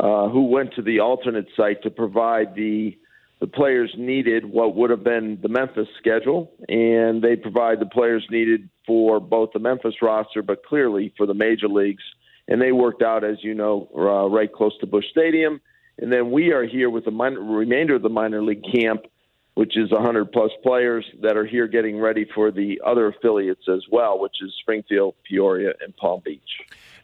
uh, 0.00 0.28
who 0.28 0.46
went 0.46 0.72
to 0.74 0.82
the 0.82 1.00
alternate 1.00 1.46
site 1.56 1.82
to 1.82 1.90
provide 1.90 2.54
the 2.54 2.96
the 3.40 3.46
players 3.48 3.92
needed 3.98 4.44
what 4.44 4.76
would 4.76 4.90
have 4.90 5.02
been 5.02 5.36
the 5.42 5.48
Memphis 5.48 5.88
schedule, 5.98 6.52
and 6.68 7.20
they 7.20 7.34
provide 7.34 7.80
the 7.80 7.86
players 7.86 8.24
needed 8.30 8.68
for 8.86 9.18
both 9.18 9.50
the 9.52 9.58
Memphis 9.58 9.96
roster, 10.00 10.42
but 10.42 10.64
clearly 10.64 11.12
for 11.16 11.26
the 11.26 11.34
major 11.34 11.66
leagues. 11.66 12.04
And 12.46 12.62
they 12.62 12.70
worked 12.70 13.02
out, 13.02 13.24
as 13.24 13.38
you 13.42 13.52
know, 13.52 13.88
uh, 13.96 14.28
right 14.28 14.52
close 14.52 14.78
to 14.78 14.86
Busch 14.86 15.06
Stadium. 15.10 15.60
And 15.98 16.12
then 16.12 16.30
we 16.30 16.52
are 16.52 16.64
here 16.64 16.88
with 16.88 17.04
the 17.04 17.10
minor, 17.10 17.40
remainder 17.40 17.96
of 17.96 18.02
the 18.02 18.08
minor 18.08 18.44
league 18.44 18.62
camp 18.72 19.06
which 19.54 19.76
is 19.76 19.90
100 19.90 20.32
plus 20.32 20.50
players 20.62 21.04
that 21.20 21.36
are 21.36 21.44
here 21.44 21.66
getting 21.66 21.98
ready 21.98 22.26
for 22.34 22.50
the 22.50 22.80
other 22.84 23.08
affiliates 23.08 23.68
as 23.68 23.82
well, 23.90 24.18
which 24.18 24.36
is 24.42 24.52
Springfield, 24.60 25.14
Peoria, 25.28 25.72
and 25.84 25.96
Palm 25.96 26.22
Beach. 26.24 26.40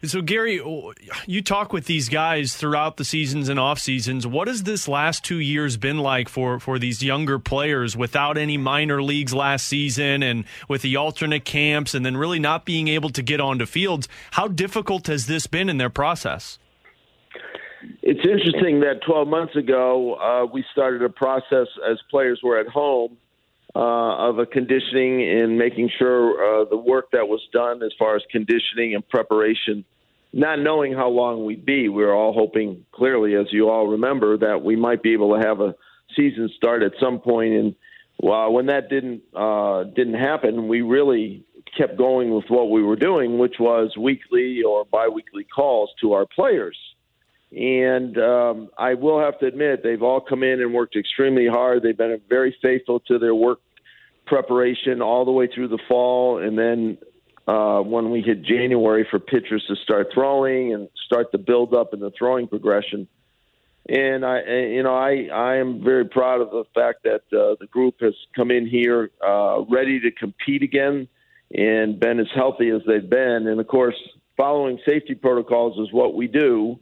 So, 0.05 0.23
Gary, 0.23 0.63
you 1.27 1.43
talk 1.43 1.73
with 1.73 1.87
these 1.87 2.09
guys 2.09 2.55
throughout 2.55 2.99
the 2.99 3.05
seasons 3.05 3.49
and 3.49 3.59
off 3.59 3.81
seasons. 3.81 4.29
What 4.29 4.47
has 4.47 4.63
this 4.63 4.87
last 4.87 5.25
two 5.25 5.41
years 5.41 5.77
been 5.77 5.99
like 5.99 6.29
for, 6.29 6.61
for 6.61 6.79
these 6.79 7.03
younger 7.03 7.41
players 7.41 7.97
without 7.97 8.39
any 8.39 8.57
minor 8.57 9.03
leagues 9.03 9.35
last 9.35 9.67
season 9.67 10.23
and 10.23 10.45
with 10.69 10.83
the 10.83 10.95
alternate 10.95 11.45
camps 11.45 11.95
and 11.95 12.07
then 12.07 12.17
really 12.17 12.39
not 12.39 12.65
being 12.65 12.87
able 12.87 13.11
to 13.11 13.23
get 13.23 13.41
onto 13.41 13.67
fields? 13.67 14.09
How 14.31 14.47
difficult 14.47 15.09
has 15.09 15.27
this 15.27 15.49
been 15.49 15.69
in 15.69 15.79
their 15.79 15.91
process? 15.91 16.61
It's 18.03 18.21
interesting 18.27 18.81
that 18.81 19.03
12 19.07 19.29
months 19.29 19.57
ago 19.57 20.15
uh, 20.15 20.47
we 20.47 20.65
started 20.73 21.03
a 21.03 21.09
process 21.09 21.69
as 21.89 21.99
players 22.11 22.41
were 22.43 22.59
at 22.59 22.67
home 22.67 23.17
uh, 23.75 24.29
of 24.29 24.39
a 24.39 24.47
conditioning 24.47 25.23
and 25.23 25.59
making 25.59 25.91
sure 25.99 26.63
uh, 26.63 26.65
the 26.69 26.77
work 26.77 27.11
that 27.13 27.29
was 27.29 27.41
done 27.53 27.83
as 27.83 27.93
far 27.99 28.17
as 28.17 28.23
conditioning 28.31 28.95
and 28.95 29.07
preparation, 29.09 29.85
not 30.33 30.59
knowing 30.59 30.93
how 30.93 31.09
long 31.09 31.45
we'd 31.45 31.65
be. 31.65 31.89
We 31.89 32.05
were 32.05 32.15
all 32.15 32.33
hoping, 32.33 32.85
clearly, 32.93 33.35
as 33.37 33.47
you 33.53 33.69
all 33.69 33.87
remember, 33.87 34.37
that 34.39 34.65
we 34.65 34.75
might 34.75 35.03
be 35.03 35.13
able 35.13 35.39
to 35.39 35.47
have 35.47 35.61
a 35.61 35.75
season 36.17 36.51
start 36.57 36.83
at 36.83 36.93
some 36.99 37.21
point. 37.21 37.53
And 37.53 37.75
well, 38.21 38.53
when 38.53 38.67
that 38.67 38.89
didn't 38.89 39.23
uh, 39.35 39.85
didn't 39.85 40.15
happen, 40.15 40.67
we 40.67 40.81
really 40.81 41.45
kept 41.77 41.97
going 41.97 42.35
with 42.35 42.47
what 42.49 42.71
we 42.71 42.83
were 42.83 42.97
doing, 42.97 43.39
which 43.39 43.57
was 43.61 43.97
weekly 43.97 44.63
or 44.63 44.85
biweekly 44.87 45.45
calls 45.45 45.91
to 46.01 46.15
our 46.15 46.27
players 46.27 46.77
and 47.51 48.19
um, 48.19 48.69
I 48.77 48.95
will 48.95 49.21
have 49.21 49.39
to 49.41 49.47
admit, 49.47 49.83
they've 49.83 50.03
all 50.03 50.21
come 50.21 50.43
in 50.43 50.61
and 50.61 50.75
worked 50.75 50.97
extremely 50.97 51.47
hard. 51.47 51.83
They've 51.83 51.97
been 51.97 52.21
very 52.29 52.55
faithful 52.61 53.01
to 53.01 53.19
their 53.19 53.35
work 53.35 53.61
preparation 54.27 55.01
all 55.01 55.25
the 55.25 55.33
way 55.33 55.49
through 55.53 55.69
the 55.69 55.79
fall. 55.89 56.39
And 56.39 56.59
then 56.59 56.99
uh, 57.47 57.81
when 57.81 58.11
we 58.11 58.21
hit 58.21 58.43
January 58.43 59.07
for 59.11 59.19
pitchers 59.19 59.65
to 59.69 59.77
start 59.77 60.09
throwing 60.13 60.75
and 60.75 60.89
start 61.07 61.33
the 61.33 61.39
build 61.39 61.73
up 61.73 61.95
in 61.95 62.01
the 62.01 62.13
throwing 62.19 62.47
progression. 62.47 63.09
And 63.89 64.27
I, 64.27 64.43
you 64.43 64.83
know, 64.83 64.95
I, 64.95 65.29
I 65.33 65.57
am 65.57 65.83
very 65.83 66.05
proud 66.05 66.43
of 66.43 66.51
the 66.51 66.65
fact 66.75 67.05
that 67.05 67.23
uh, 67.33 67.57
the 67.59 67.67
group 67.71 67.95
has 68.03 68.13
come 68.37 68.51
in 68.51 68.67
here 68.67 69.11
uh, 69.27 69.63
ready 69.71 69.99
to 70.01 70.11
compete 70.11 70.63
again 70.63 71.09
and 71.55 71.99
been 71.99 72.21
as 72.21 72.27
healthy 72.35 72.69
as 72.69 72.83
they've 72.87 73.09
been. 73.09 73.47
And 73.47 73.59
of 73.59 73.67
course, 73.67 73.97
following 74.37 74.79
safety 74.87 75.15
protocols 75.15 75.79
is 75.79 75.91
what 75.91 76.15
we 76.15 76.27
do 76.27 76.79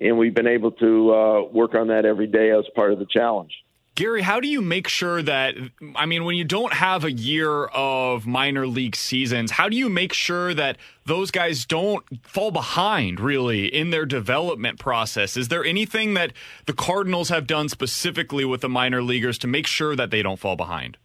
and 0.00 0.18
we've 0.18 0.34
been 0.34 0.46
able 0.46 0.72
to 0.72 1.14
uh, 1.14 1.42
work 1.52 1.74
on 1.74 1.88
that 1.88 2.04
every 2.04 2.26
day 2.26 2.50
as 2.50 2.64
part 2.74 2.92
of 2.92 2.98
the 2.98 3.06
challenge. 3.06 3.52
Gary, 3.96 4.22
how 4.22 4.40
do 4.40 4.48
you 4.48 4.62
make 4.62 4.88
sure 4.88 5.20
that, 5.20 5.56
I 5.94 6.06
mean, 6.06 6.24
when 6.24 6.34
you 6.36 6.44
don't 6.44 6.72
have 6.72 7.04
a 7.04 7.12
year 7.12 7.66
of 7.66 8.26
minor 8.26 8.66
league 8.66 8.96
seasons, 8.96 9.50
how 9.50 9.68
do 9.68 9.76
you 9.76 9.90
make 9.90 10.14
sure 10.14 10.54
that 10.54 10.78
those 11.04 11.30
guys 11.30 11.66
don't 11.66 12.04
fall 12.22 12.50
behind 12.50 13.20
really 13.20 13.66
in 13.66 13.90
their 13.90 14.06
development 14.06 14.78
process? 14.78 15.36
Is 15.36 15.48
there 15.48 15.64
anything 15.64 16.14
that 16.14 16.32
the 16.64 16.72
Cardinals 16.72 17.28
have 17.28 17.46
done 17.46 17.68
specifically 17.68 18.44
with 18.44 18.62
the 18.62 18.70
minor 18.70 19.02
leaguers 19.02 19.36
to 19.38 19.46
make 19.46 19.66
sure 19.66 19.94
that 19.96 20.10
they 20.10 20.22
don't 20.22 20.38
fall 20.38 20.56
behind? 20.56 20.96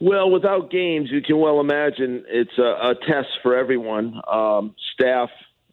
Well, 0.00 0.30
without 0.30 0.70
games, 0.70 1.08
you 1.10 1.22
can 1.22 1.38
well 1.38 1.60
imagine 1.60 2.24
it's 2.28 2.56
a, 2.56 2.62
a 2.62 2.94
test 3.06 3.28
for 3.42 3.56
everyone. 3.56 4.20
Um, 4.30 4.74
staff, 4.94 5.28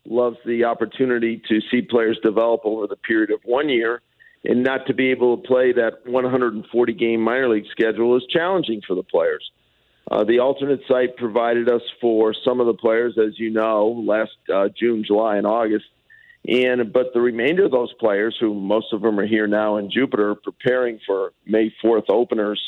loves 0.06 0.38
the 0.46 0.64
opportunity 0.64 1.42
to 1.48 1.60
see 1.70 1.82
players 1.82 2.20
develop 2.24 2.62
over 2.64 2.88
the 2.88 2.96
period 2.96 3.32
of 3.32 3.40
one 3.44 3.70
year 3.70 4.02
and 4.44 4.64
not 4.64 4.88
to 4.88 4.94
be 4.94 5.12
able 5.12 5.38
to 5.38 5.48
play 5.48 5.72
that 5.72 6.06
140 6.06 6.94
game 6.94 7.22
minor 7.22 7.50
league 7.50 7.66
schedule 7.72 8.18
is 8.18 8.24
challenging 8.30 8.82
for 8.86 8.96
the 8.96 9.04
players. 9.04 9.52
Uh, 10.10 10.24
the 10.24 10.40
alternate 10.40 10.82
site 10.88 11.16
provided 11.16 11.70
us 11.70 11.84
for 12.02 12.34
some 12.46 12.60
of 12.60 12.66
the 12.66 12.74
players, 12.74 13.18
as 13.18 13.38
you 13.38 13.52
know, 13.52 14.04
last 14.06 14.32
uh, 14.54 14.68
June, 14.78 15.04
July, 15.06 15.38
and 15.38 15.46
August. 15.46 15.86
And 16.48 16.92
but 16.92 17.14
the 17.14 17.22
remainder 17.22 17.66
of 17.66 17.72
those 17.72 17.94
players, 18.00 18.36
who 18.40 18.56
most 18.56 18.88
of 18.94 19.02
them 19.02 19.20
are 19.20 19.28
here 19.28 19.46
now 19.46 19.78
in 19.78 19.92
Jupiter, 19.92 20.34
preparing 20.34 21.00
for 21.06 21.34
May 21.46 21.72
4th 21.84 22.10
openers, 22.10 22.60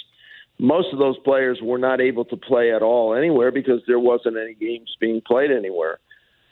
most 0.60 0.94
of 0.94 1.00
those 1.00 1.18
players 1.26 1.60
were 1.62 1.80
not 1.80 2.00
able 2.00 2.24
to 2.26 2.38
play 2.38 2.72
at 2.72 2.84
all 2.84 3.16
anywhere 3.16 3.52
because 3.52 3.82
there 3.88 4.00
wasn't 4.00 4.38
any 4.38 4.54
games 4.54 4.96
being 5.00 5.22
played 5.26 5.50
anywhere 5.50 6.00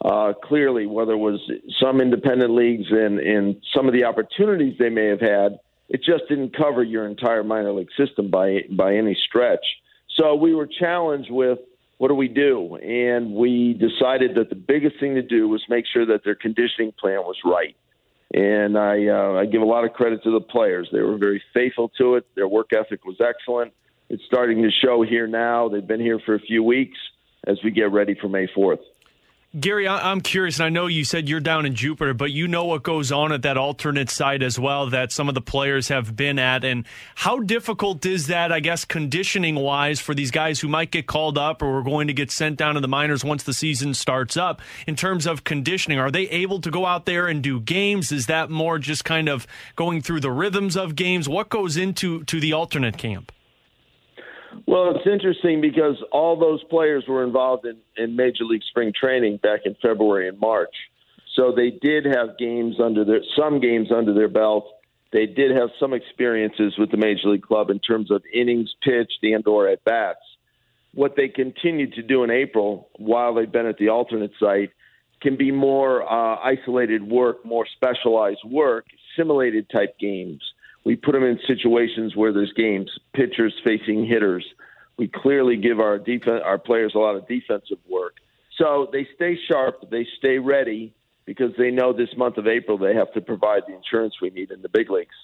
uh, 0.03 0.33
clearly, 0.43 0.87
whether 0.87 1.13
it 1.13 1.17
was 1.17 1.39
some 1.79 2.01
independent 2.01 2.51
leagues 2.51 2.87
and, 2.89 3.19
and 3.19 3.57
some 3.75 3.87
of 3.87 3.93
the 3.93 4.03
opportunities 4.03 4.75
they 4.79 4.89
may 4.89 5.05
have 5.05 5.21
had, 5.21 5.59
it 5.89 6.01
just 6.03 6.27
didn't 6.27 6.55
cover 6.55 6.83
your 6.83 7.05
entire 7.05 7.43
minor 7.43 7.71
league 7.71 7.89
system 7.97 8.29
by 8.29 8.61
by 8.71 8.95
any 8.95 9.15
stretch. 9.27 9.63
So 10.17 10.35
we 10.35 10.55
were 10.55 10.67
challenged 10.67 11.29
with 11.29 11.59
what 11.97 12.07
do 12.07 12.15
we 12.15 12.29
do, 12.29 12.77
and 12.77 13.35
we 13.35 13.73
decided 13.73 14.35
that 14.35 14.49
the 14.49 14.55
biggest 14.55 14.99
thing 14.99 15.15
to 15.15 15.21
do 15.21 15.47
was 15.47 15.61
make 15.69 15.85
sure 15.85 16.05
that 16.07 16.23
their 16.23 16.35
conditioning 16.35 16.93
plan 16.99 17.19
was 17.19 17.35
right. 17.45 17.75
And 18.33 18.77
I, 18.77 19.07
uh, 19.07 19.33
I 19.33 19.45
give 19.45 19.61
a 19.61 19.65
lot 19.65 19.83
of 19.83 19.93
credit 19.93 20.23
to 20.23 20.31
the 20.31 20.41
players; 20.41 20.89
they 20.91 21.01
were 21.01 21.17
very 21.17 21.43
faithful 21.53 21.89
to 21.99 22.15
it. 22.15 22.25
Their 22.35 22.47
work 22.47 22.71
ethic 22.73 23.05
was 23.05 23.17
excellent. 23.19 23.73
It's 24.09 24.23
starting 24.25 24.63
to 24.63 24.71
show 24.71 25.03
here 25.03 25.27
now. 25.27 25.69
They've 25.69 25.85
been 25.85 25.99
here 25.99 26.19
for 26.25 26.33
a 26.33 26.39
few 26.39 26.63
weeks 26.63 26.97
as 27.45 27.57
we 27.63 27.69
get 27.71 27.91
ready 27.91 28.15
for 28.19 28.29
May 28.29 28.47
4th. 28.47 28.79
Gary, 29.59 29.85
I'm 29.85 30.21
curious, 30.21 30.59
and 30.59 30.65
I 30.65 30.69
know 30.69 30.87
you 30.87 31.03
said 31.03 31.27
you're 31.27 31.41
down 31.41 31.65
in 31.65 31.75
Jupiter, 31.75 32.13
but 32.13 32.31
you 32.31 32.47
know 32.47 32.63
what 32.63 32.83
goes 32.83 33.11
on 33.11 33.33
at 33.33 33.41
that 33.41 33.57
alternate 33.57 34.09
site 34.09 34.41
as 34.41 34.57
well 34.57 34.89
that 34.91 35.11
some 35.11 35.27
of 35.27 35.35
the 35.35 35.41
players 35.41 35.89
have 35.89 36.15
been 36.15 36.39
at. 36.39 36.63
And 36.63 36.85
how 37.15 37.39
difficult 37.39 38.05
is 38.05 38.27
that, 38.27 38.53
I 38.53 38.61
guess, 38.61 38.85
conditioning 38.85 39.55
wise 39.55 39.99
for 39.99 40.15
these 40.15 40.31
guys 40.31 40.61
who 40.61 40.69
might 40.69 40.89
get 40.89 41.05
called 41.05 41.37
up 41.37 41.61
or 41.61 41.79
are 41.79 41.83
going 41.83 42.07
to 42.07 42.13
get 42.13 42.31
sent 42.31 42.55
down 42.55 42.75
to 42.75 42.79
the 42.79 42.87
minors 42.87 43.25
once 43.25 43.43
the 43.43 43.53
season 43.53 43.93
starts 43.93 44.37
up 44.37 44.61
in 44.87 44.95
terms 44.95 45.27
of 45.27 45.43
conditioning? 45.43 45.99
Are 45.99 46.11
they 46.11 46.29
able 46.29 46.61
to 46.61 46.71
go 46.71 46.85
out 46.85 47.05
there 47.05 47.27
and 47.27 47.43
do 47.43 47.59
games? 47.59 48.13
Is 48.13 48.27
that 48.27 48.49
more 48.49 48.79
just 48.79 49.03
kind 49.03 49.27
of 49.27 49.45
going 49.75 50.01
through 50.01 50.21
the 50.21 50.31
rhythms 50.31 50.77
of 50.77 50.95
games? 50.95 51.27
What 51.27 51.49
goes 51.49 51.75
into 51.75 52.23
to 52.23 52.39
the 52.39 52.53
alternate 52.53 52.97
camp? 52.97 53.33
Well, 54.67 54.95
it's 54.95 55.07
interesting 55.07 55.61
because 55.61 55.95
all 56.11 56.37
those 56.37 56.63
players 56.65 57.05
were 57.07 57.23
involved 57.23 57.65
in, 57.65 57.77
in 57.97 58.15
Major 58.15 58.43
League 58.43 58.63
Spring 58.69 58.93
Training 58.97 59.37
back 59.37 59.61
in 59.65 59.75
February 59.81 60.27
and 60.27 60.39
March. 60.39 60.73
So 61.35 61.53
they 61.55 61.71
did 61.71 62.05
have 62.05 62.37
games 62.37 62.75
under 62.83 63.05
their 63.05 63.21
some 63.37 63.59
games 63.59 63.89
under 63.91 64.13
their 64.13 64.27
belt. 64.27 64.65
They 65.13 65.25
did 65.25 65.51
have 65.51 65.69
some 65.79 65.93
experiences 65.93 66.73
with 66.77 66.91
the 66.91 66.97
Major 66.97 67.29
League 67.29 67.41
Club 67.41 67.69
in 67.69 67.79
terms 67.79 68.11
of 68.11 68.23
innings 68.33 68.73
pitched 68.81 69.19
and 69.23 69.45
or 69.47 69.67
at 69.67 69.83
bats. 69.83 70.19
What 70.93 71.15
they 71.15 71.29
continued 71.29 71.93
to 71.93 72.01
do 72.01 72.23
in 72.23 72.31
April 72.31 72.89
while 72.97 73.33
they've 73.33 73.51
been 73.51 73.65
at 73.65 73.77
the 73.77 73.89
alternate 73.89 74.31
site 74.39 74.71
can 75.21 75.37
be 75.37 75.51
more 75.51 76.03
uh, 76.03 76.37
isolated 76.43 77.03
work, 77.03 77.45
more 77.45 77.65
specialized 77.75 78.43
work, 78.45 78.85
simulated 79.15 79.69
type 79.69 79.97
games 79.99 80.41
we 80.83 80.95
put 80.95 81.13
them 81.13 81.23
in 81.23 81.39
situations 81.47 82.15
where 82.15 82.33
there's 82.33 82.53
games, 82.53 82.89
pitchers 83.13 83.53
facing 83.63 84.05
hitters. 84.05 84.45
We 84.97 85.07
clearly 85.07 85.57
give 85.57 85.79
our 85.79 85.97
defense, 85.97 86.41
our 86.43 86.57
players 86.57 86.93
a 86.95 86.99
lot 86.99 87.15
of 87.15 87.27
defensive 87.27 87.77
work. 87.89 88.15
So 88.57 88.87
they 88.91 89.07
stay 89.15 89.37
sharp, 89.47 89.89
they 89.89 90.07
stay 90.17 90.37
ready 90.37 90.93
because 91.25 91.51
they 91.57 91.71
know 91.71 91.93
this 91.93 92.09
month 92.17 92.37
of 92.37 92.47
April 92.47 92.77
they 92.77 92.95
have 92.95 93.11
to 93.13 93.21
provide 93.21 93.63
the 93.67 93.75
insurance 93.75 94.15
we 94.21 94.29
need 94.31 94.51
in 94.51 94.61
the 94.61 94.69
big 94.69 94.89
leagues. 94.89 95.15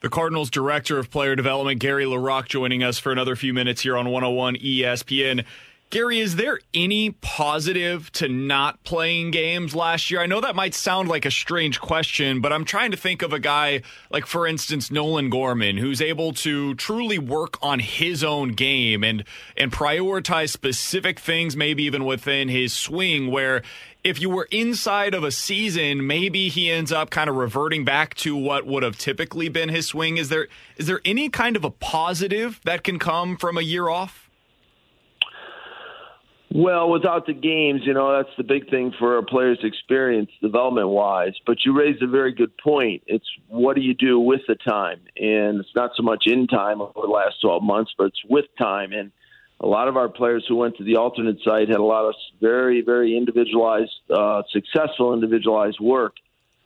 The 0.00 0.10
Cardinals 0.10 0.50
Director 0.50 0.98
of 0.98 1.10
Player 1.10 1.34
Development, 1.34 1.80
Gary 1.80 2.04
LaRocque, 2.04 2.48
joining 2.48 2.82
us 2.82 2.98
for 2.98 3.12
another 3.12 3.34
few 3.34 3.54
minutes 3.54 3.80
here 3.80 3.96
on 3.96 4.10
101 4.10 4.56
ESPN. 4.56 5.44
Gary, 5.88 6.18
is 6.18 6.34
there 6.34 6.58
any 6.74 7.12
positive 7.12 8.10
to 8.10 8.28
not 8.28 8.82
playing 8.82 9.30
games 9.30 9.72
last 9.72 10.10
year? 10.10 10.20
I 10.20 10.26
know 10.26 10.40
that 10.40 10.56
might 10.56 10.74
sound 10.74 11.08
like 11.08 11.24
a 11.24 11.30
strange 11.30 11.80
question, 11.80 12.40
but 12.40 12.52
I'm 12.52 12.64
trying 12.64 12.90
to 12.90 12.96
think 12.96 13.22
of 13.22 13.32
a 13.32 13.38
guy 13.38 13.82
like, 14.10 14.26
for 14.26 14.48
instance, 14.48 14.90
Nolan 14.90 15.30
Gorman, 15.30 15.76
who's 15.76 16.02
able 16.02 16.32
to 16.34 16.74
truly 16.74 17.20
work 17.20 17.56
on 17.62 17.78
his 17.78 18.24
own 18.24 18.48
game 18.50 19.04
and 19.04 19.22
and 19.56 19.70
prioritize 19.70 20.50
specific 20.50 21.20
things, 21.20 21.56
maybe 21.56 21.84
even 21.84 22.04
within 22.04 22.48
his 22.48 22.72
swing, 22.72 23.30
where 23.30 23.62
if 24.02 24.20
you 24.20 24.28
were 24.28 24.48
inside 24.50 25.14
of 25.14 25.22
a 25.22 25.30
season, 25.30 26.04
maybe 26.04 26.48
he 26.48 26.68
ends 26.68 26.90
up 26.90 27.10
kind 27.10 27.30
of 27.30 27.36
reverting 27.36 27.84
back 27.84 28.14
to 28.14 28.34
what 28.34 28.66
would 28.66 28.82
have 28.82 28.98
typically 28.98 29.48
been 29.48 29.68
his 29.68 29.86
swing. 29.86 30.16
Is 30.16 30.30
there 30.30 30.48
is 30.78 30.88
there 30.88 31.00
any 31.04 31.28
kind 31.28 31.54
of 31.54 31.64
a 31.64 31.70
positive 31.70 32.60
that 32.64 32.82
can 32.82 32.98
come 32.98 33.36
from 33.36 33.56
a 33.56 33.62
year 33.62 33.88
off? 33.88 34.25
Well, 36.52 36.90
without 36.90 37.26
the 37.26 37.32
games, 37.32 37.82
you 37.84 37.92
know, 37.92 38.16
that's 38.16 38.34
the 38.36 38.44
big 38.44 38.70
thing 38.70 38.92
for 38.98 39.18
a 39.18 39.22
player's 39.22 39.58
experience 39.62 40.30
development 40.40 40.88
wise. 40.88 41.34
But 41.44 41.64
you 41.64 41.76
raised 41.76 42.02
a 42.02 42.06
very 42.06 42.32
good 42.32 42.56
point. 42.56 43.02
It's 43.06 43.26
what 43.48 43.74
do 43.74 43.82
you 43.82 43.94
do 43.94 44.20
with 44.20 44.42
the 44.46 44.54
time? 44.54 45.00
And 45.16 45.60
it's 45.60 45.74
not 45.74 45.90
so 45.96 46.02
much 46.02 46.24
in 46.26 46.46
time 46.46 46.80
over 46.80 46.92
the 46.94 47.12
last 47.12 47.40
12 47.42 47.62
months, 47.62 47.92
but 47.98 48.04
it's 48.04 48.24
with 48.28 48.44
time. 48.58 48.92
And 48.92 49.10
a 49.60 49.66
lot 49.66 49.88
of 49.88 49.96
our 49.96 50.08
players 50.08 50.44
who 50.48 50.56
went 50.56 50.76
to 50.76 50.84
the 50.84 50.96
alternate 50.96 51.38
site 51.44 51.68
had 51.68 51.78
a 51.78 51.84
lot 51.84 52.06
of 52.06 52.14
very, 52.40 52.80
very 52.80 53.16
individualized, 53.16 53.90
uh, 54.14 54.42
successful 54.50 55.14
individualized 55.14 55.80
work. 55.80 56.14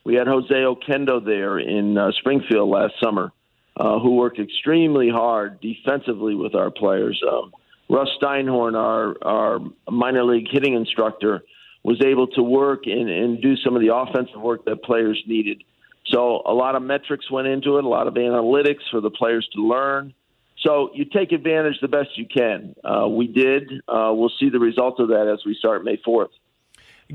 We 0.05 0.15
had 0.15 0.27
Jose 0.27 0.53
Oquendo 0.55 1.25
there 1.25 1.59
in 1.59 1.97
uh, 1.97 2.11
Springfield 2.19 2.69
last 2.69 2.95
summer, 3.03 3.33
uh, 3.77 3.99
who 3.99 4.17
worked 4.17 4.39
extremely 4.39 5.09
hard 5.09 5.61
defensively 5.61 6.35
with 6.35 6.55
our 6.55 6.71
players. 6.71 7.21
Um, 7.27 7.53
Russ 7.91 8.09
Steinhorn, 8.23 8.77
our 8.77 9.17
our 9.23 9.59
minor 9.91 10.25
league 10.25 10.47
hitting 10.49 10.75
instructor, 10.75 11.43
was 11.83 12.01
able 12.05 12.29
to 12.29 12.43
work 12.43 12.87
and, 12.87 13.11
and 13.11 13.43
do 13.43 13.57
some 13.57 13.75
of 13.75 13.83
the 13.83 13.93
offensive 13.95 14.41
work 14.41 14.65
that 14.67 14.83
players 14.85 15.21
needed. 15.27 15.65
So 16.07 16.43
a 16.47 16.55
lot 16.55 16.77
of 16.77 16.83
metrics 16.83 17.31
went 17.31 17.49
into 17.49 17.79
it, 17.79 17.85
a 17.85 17.89
lot 17.89 18.07
of 18.07 18.15
analytics 18.15 18.89
for 18.91 19.01
the 19.01 19.11
players 19.11 19.49
to 19.55 19.67
learn. 19.67 20.15
So 20.63 20.91
you 20.95 21.05
take 21.05 21.33
advantage 21.33 21.79
the 21.81 21.89
best 21.89 22.11
you 22.17 22.27
can. 22.27 22.75
Uh, 22.85 23.09
we 23.09 23.27
did. 23.27 23.71
Uh, 23.89 24.13
we'll 24.15 24.33
see 24.39 24.51
the 24.51 24.59
results 24.59 25.01
of 25.01 25.09
that 25.09 25.27
as 25.33 25.45
we 25.45 25.55
start 25.55 25.85
May 25.85 25.97
4th. 25.97 26.29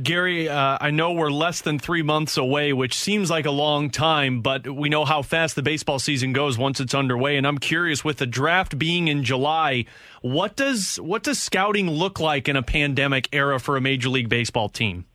Gary, 0.01 0.49
uh, 0.49 0.77
I 0.81 0.91
know 0.91 1.13
we're 1.13 1.29
less 1.29 1.61
than 1.61 1.79
three 1.79 2.01
months 2.01 2.37
away, 2.37 2.73
which 2.73 2.97
seems 2.97 3.29
like 3.29 3.45
a 3.45 3.51
long 3.51 3.89
time, 3.89 4.41
but 4.41 4.67
we 4.67 4.89
know 4.89 5.05
how 5.05 5.21
fast 5.21 5.55
the 5.55 5.61
baseball 5.61 5.99
season 5.99 6.33
goes 6.33 6.57
once 6.57 6.79
it's 6.79 6.93
underway. 6.93 7.37
And 7.37 7.47
I'm 7.47 7.57
curious, 7.57 8.03
with 8.03 8.17
the 8.17 8.25
draft 8.25 8.77
being 8.77 9.07
in 9.07 9.23
July, 9.23 9.85
what 10.21 10.55
does 10.55 10.97
what 10.97 11.23
does 11.23 11.41
scouting 11.41 11.89
look 11.89 12.19
like 12.19 12.49
in 12.49 12.55
a 12.55 12.63
pandemic 12.63 13.29
era 13.31 13.59
for 13.59 13.77
a 13.77 13.81
Major 13.81 14.09
League 14.09 14.29
Baseball 14.29 14.69
team? 14.69 15.05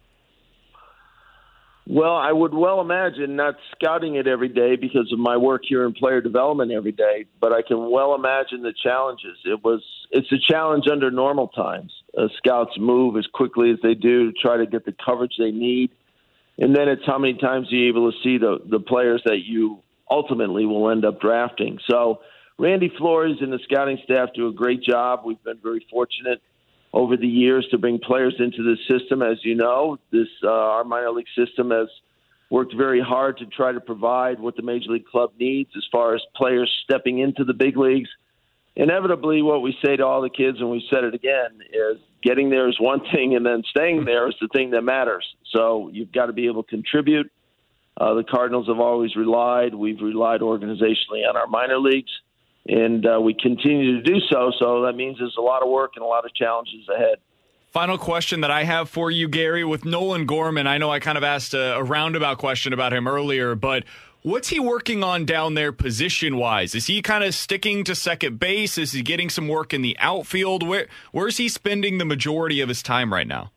Well, 1.92 2.14
I 2.14 2.31
would 2.31 2.55
well 2.55 2.81
imagine 2.81 3.35
not 3.35 3.57
scouting 3.72 4.14
it 4.14 4.29
every 4.29 4.48
day 4.48 4.76
because 4.76 5.12
of 5.12 5.18
my 5.18 5.37
work 5.37 5.62
here 5.68 5.85
in 5.85 5.92
player 5.92 6.20
development 6.20 6.70
every 6.70 6.92
day, 6.92 7.24
but 7.40 7.53
I 7.53 7.62
can 7.62 7.90
well 7.90 8.14
imagine 8.14 8.62
the 8.62 8.72
challenges. 8.81 9.37
It 9.44 9.64
was 9.64 9.83
it's 10.12 10.31
a 10.31 10.38
challenge 10.38 10.85
under 10.87 11.11
normal 11.11 11.48
times. 11.48 11.92
Uh, 12.16 12.29
scouts 12.37 12.79
move 12.79 13.16
as 13.16 13.26
quickly 13.35 13.72
as 13.72 13.79
they 13.83 13.94
do 13.94 14.31
to 14.31 14.38
try 14.38 14.57
to 14.57 14.66
get 14.66 14.85
the 14.85 14.94
coverage 15.05 15.33
they 15.37 15.50
need, 15.50 15.90
and 16.59 16.76
then 16.76 16.88
it's 16.88 17.03
how 17.05 17.18
many 17.18 17.35
times 17.35 17.72
are 17.72 17.74
you 17.74 17.88
able 17.88 18.12
to 18.12 18.16
see 18.22 18.38
the 18.38 18.59
the 18.70 18.79
players 18.79 19.22
that 19.24 19.40
you 19.44 19.83
ultimately 20.09 20.66
will 20.66 20.90
end 20.90 21.05
up 21.05 21.20
drafting. 21.20 21.81
So, 21.90 22.20
Randy 22.57 22.92
Flores 22.98 23.38
and 23.40 23.53
the 23.53 23.59
scouting 23.64 23.98
staff 24.05 24.29
do 24.33 24.46
a 24.46 24.53
great 24.53 24.85
job. 24.85 25.22
We've 25.24 25.42
been 25.42 25.59
very 25.61 25.85
fortunate 25.90 26.40
over 26.92 27.16
the 27.16 27.26
years 27.26 27.66
to 27.70 27.79
bring 27.79 27.98
players 27.98 28.35
into 28.38 28.62
the 28.62 28.76
system. 28.88 29.22
As 29.22 29.38
you 29.44 29.55
know, 29.55 29.98
this 30.11 30.29
uh, 30.42 30.48
our 30.48 30.85
minor 30.85 31.11
league 31.11 31.26
system 31.37 31.70
has 31.70 31.88
worked 32.50 32.74
very 32.76 33.00
hard 33.00 33.38
to 33.38 33.46
try 33.46 33.72
to 33.72 33.81
provide 33.81 34.40
what 34.40 34.57
the 34.57 34.62
major 34.62 34.90
league 34.90 35.07
club 35.07 35.31
needs 35.38 35.70
as 35.76 35.85
far 35.92 36.14
as 36.14 36.20
players 36.35 36.70
stepping 36.85 37.20
into 37.20 37.44
the 37.44 37.55
big 37.55 37.76
leagues. 37.76 38.11
Inevitably, 38.74 39.42
what 39.42 39.62
we 39.62 39.76
say 39.85 39.96
to 39.96 40.05
all 40.05 40.20
the 40.20 40.31
kids, 40.31 40.59
and 40.59 40.70
we 40.70 40.85
said 40.90 41.05
it 41.05 41.14
again, 41.14 41.61
is 41.72 41.98
getting 42.22 42.50
there 42.50 42.68
is 42.68 42.79
one 42.81 43.00
thing, 43.12 43.35
and 43.37 43.44
then 43.44 43.62
staying 43.70 44.05
there 44.05 44.29
is 44.29 44.35
the 44.40 44.48
thing 44.48 44.70
that 44.70 44.83
matters. 44.83 45.24
So 45.53 45.90
you've 45.92 46.12
got 46.12 46.26
to 46.26 46.33
be 46.33 46.46
able 46.46 46.62
to 46.64 46.70
contribute. 46.70 47.31
Uh, 47.96 48.14
the 48.14 48.24
Cardinals 48.24 48.68
have 48.68 48.81
always 48.81 49.14
relied, 49.16 49.74
we've 49.74 50.00
relied 50.00 50.40
organizationally 50.40 51.29
on 51.29 51.37
our 51.37 51.46
minor 51.46 51.79
leagues 51.79 52.11
and 52.70 53.04
uh, 53.04 53.20
we 53.20 53.35
continue 53.35 54.00
to 54.00 54.02
do 54.02 54.20
so. 54.30 54.52
So 54.59 54.83
that 54.83 54.94
means 54.94 55.18
there's 55.18 55.37
a 55.37 55.42
lot 55.42 55.62
of 55.62 55.68
work 55.68 55.92
and 55.96 56.04
a 56.04 56.06
lot 56.06 56.24
of 56.24 56.33
challenges 56.35 56.88
ahead. 56.88 57.16
Final 57.72 57.98
question 57.98 58.40
that 58.40 58.50
I 58.50 58.64
have 58.64 58.88
for 58.88 59.11
you, 59.11 59.28
Gary, 59.28 59.64
with 59.64 59.85
Nolan 59.85 60.24
Gorman. 60.26 60.66
I 60.66 60.78
know 60.78 60.90
I 60.90 61.00
kind 61.00 61.18
of 61.18 61.24
asked 61.24 61.52
a, 61.52 61.76
a 61.76 61.83
roundabout 61.83 62.38
question 62.38 62.72
about 62.72 62.92
him 62.92 63.06
earlier, 63.09 63.54
but 63.54 63.85
what's 64.22 64.48
he 64.48 64.61
working 64.61 65.02
on 65.02 65.24
down 65.24 65.54
there 65.54 65.72
position 65.72 66.37
wise? 66.37 66.74
Is 66.74 66.87
he 66.87 67.02
kind 67.02 67.24
of 67.24 67.35
sticking 67.35 67.83
to 67.85 67.94
second 67.94 68.38
base? 68.38 68.78
Is 68.78 68.92
he 68.92 69.02
getting 69.02 69.30
some 69.30 69.48
work 69.48 69.74
in 69.74 69.83
the 69.83 69.96
outfield? 69.98 70.66
Where 70.66 70.87
where's 71.12 71.38
he 71.38 71.48
spending 71.48 71.98
the 71.98 72.04
majority 72.04 72.61
of 72.61 72.68
his 72.68 72.83
time 72.83 73.12
right 73.12 73.26
now? 73.26 73.50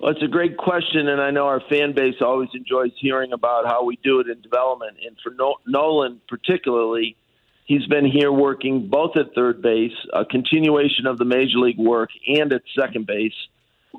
Well, 0.00 0.12
it's 0.12 0.22
a 0.22 0.28
great 0.28 0.56
question, 0.56 1.08
and 1.08 1.20
I 1.20 1.30
know 1.30 1.46
our 1.46 1.62
fan 1.68 1.94
base 1.94 2.16
always 2.20 2.48
enjoys 2.54 2.90
hearing 2.98 3.32
about 3.32 3.66
how 3.66 3.84
we 3.84 3.98
do 4.02 4.20
it 4.20 4.28
in 4.28 4.40
development. 4.40 4.98
And 5.04 5.16
for 5.22 5.32
Nolan, 5.66 6.20
particularly, 6.28 7.16
He's 7.64 7.86
been 7.86 8.04
here 8.04 8.30
working 8.30 8.88
both 8.88 9.16
at 9.16 9.34
third 9.34 9.62
base, 9.62 9.94
a 10.12 10.24
continuation 10.24 11.06
of 11.06 11.16
the 11.16 11.24
major 11.24 11.58
league 11.58 11.78
work, 11.78 12.10
and 12.26 12.52
at 12.52 12.62
second 12.78 13.06
base. 13.06 13.32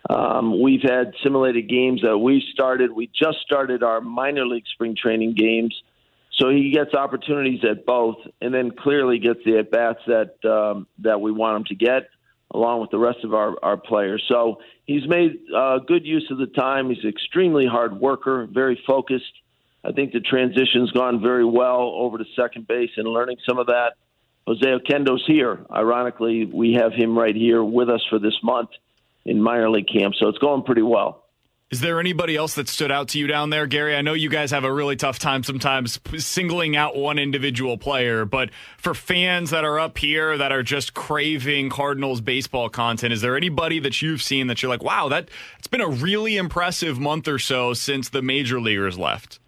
Um, 0.10 0.62
we've 0.62 0.84
had 0.84 1.14
simulated 1.24 1.68
games 1.68 2.02
that 2.04 2.18
we 2.18 2.44
started. 2.54 2.92
We 2.92 3.08
just 3.08 3.40
started 3.42 3.82
our 3.82 4.02
minor 4.02 4.46
league 4.46 4.68
spring 4.72 4.96
training 4.96 5.34
games, 5.34 5.74
so 6.34 6.50
he 6.50 6.70
gets 6.72 6.94
opportunities 6.94 7.62
at 7.64 7.86
both, 7.86 8.18
and 8.42 8.54
then 8.54 8.72
clearly 8.72 9.20
gets 9.20 9.40
the 9.46 9.58
at 9.58 9.72
bats 9.72 10.00
that 10.06 10.36
um, 10.46 10.86
that 11.00 11.22
we 11.22 11.32
want 11.32 11.58
him 11.58 11.64
to 11.66 11.76
get, 11.76 12.10
along 12.52 12.82
with 12.82 12.92
the 12.92 13.00
rest 13.00 13.24
of 13.24 13.34
our 13.34 13.56
our 13.64 13.78
players. 13.78 14.24
So 14.28 14.60
he's 14.86 15.08
made 15.08 15.40
uh, 15.56 15.80
good 15.80 16.06
use 16.06 16.28
of 16.30 16.38
the 16.38 16.48
time. 16.48 16.90
He's 16.90 17.04
an 17.04 17.10
extremely 17.10 17.66
hard 17.66 18.00
worker, 18.00 18.48
very 18.52 18.80
focused 18.86 19.34
I 19.86 19.92
think 19.92 20.14
the 20.14 20.20
transition's 20.20 20.92
gone 20.92 21.22
very 21.22 21.46
well 21.46 21.94
over 21.96 22.18
to 22.18 22.26
second 22.36 22.68
base 22.68 22.90
and 22.98 23.08
learning 23.08 23.38
some 23.48 23.60
of 23.60 23.68
that. 23.68 23.94
Jose 24.48 24.66
Oquendo's 24.66 25.24
here. 25.28 25.64
Ironically, 25.72 26.46
we 26.46 26.74
have 26.74 26.92
him 26.94 27.18
right 27.18 27.36
here 27.36 27.64
with 27.64 27.90
us 27.90 28.02
for 28.10 28.18
this 28.18 28.34
month 28.42 28.70
in 29.26 29.42
minor 29.42 29.70
league 29.70 29.88
camp, 29.88 30.16
so 30.20 30.28
it's 30.28 30.40
going 30.40 30.64
pretty 30.64 30.82
well. 30.82 31.24
Is 31.72 31.82
there 31.82 32.00
anybody 32.00 32.36
else 32.36 32.56
that 32.56 32.68
stood 32.68 32.92
out 32.92 33.10
to 33.10 33.20
you 33.20 33.28
down 33.28 33.50
there, 33.50 33.66
Gary? 33.68 33.96
I 33.96 34.02
know 34.02 34.14
you 34.14 34.30
guys 34.30 34.52
have 34.52 34.64
a 34.64 34.72
really 34.72 34.96
tough 34.96 35.20
time 35.20 35.44
sometimes 35.44 36.00
singling 36.18 36.76
out 36.76 36.96
one 36.96 37.18
individual 37.20 37.78
player, 37.78 38.24
but 38.24 38.52
for 38.78 38.94
fans 38.94 39.50
that 39.50 39.66
are 39.66 39.80
up 39.80 39.98
here 39.98 40.38
that 40.38 40.52
are 40.52 40.62
just 40.64 40.94
craving 40.94 41.70
Cardinals 41.70 42.22
baseball 42.22 42.70
content, 42.70 43.14
is 43.14 43.22
there 43.22 43.36
anybody 43.36 43.80
that 43.80 44.02
you've 44.02 44.22
seen 44.22 44.48
that 44.48 44.62
you're 44.62 44.70
like, 44.70 44.84
wow, 44.84 45.10
that 45.10 45.30
it's 45.58 45.68
been 45.68 45.82
a 45.82 45.90
really 45.90 46.38
impressive 46.38 47.00
month 47.00 47.28
or 47.28 47.40
so 47.40 47.74
since 47.74 48.10
the 48.10 48.22
major 48.22 48.62
leaguers 48.62 48.98
left? 48.98 49.40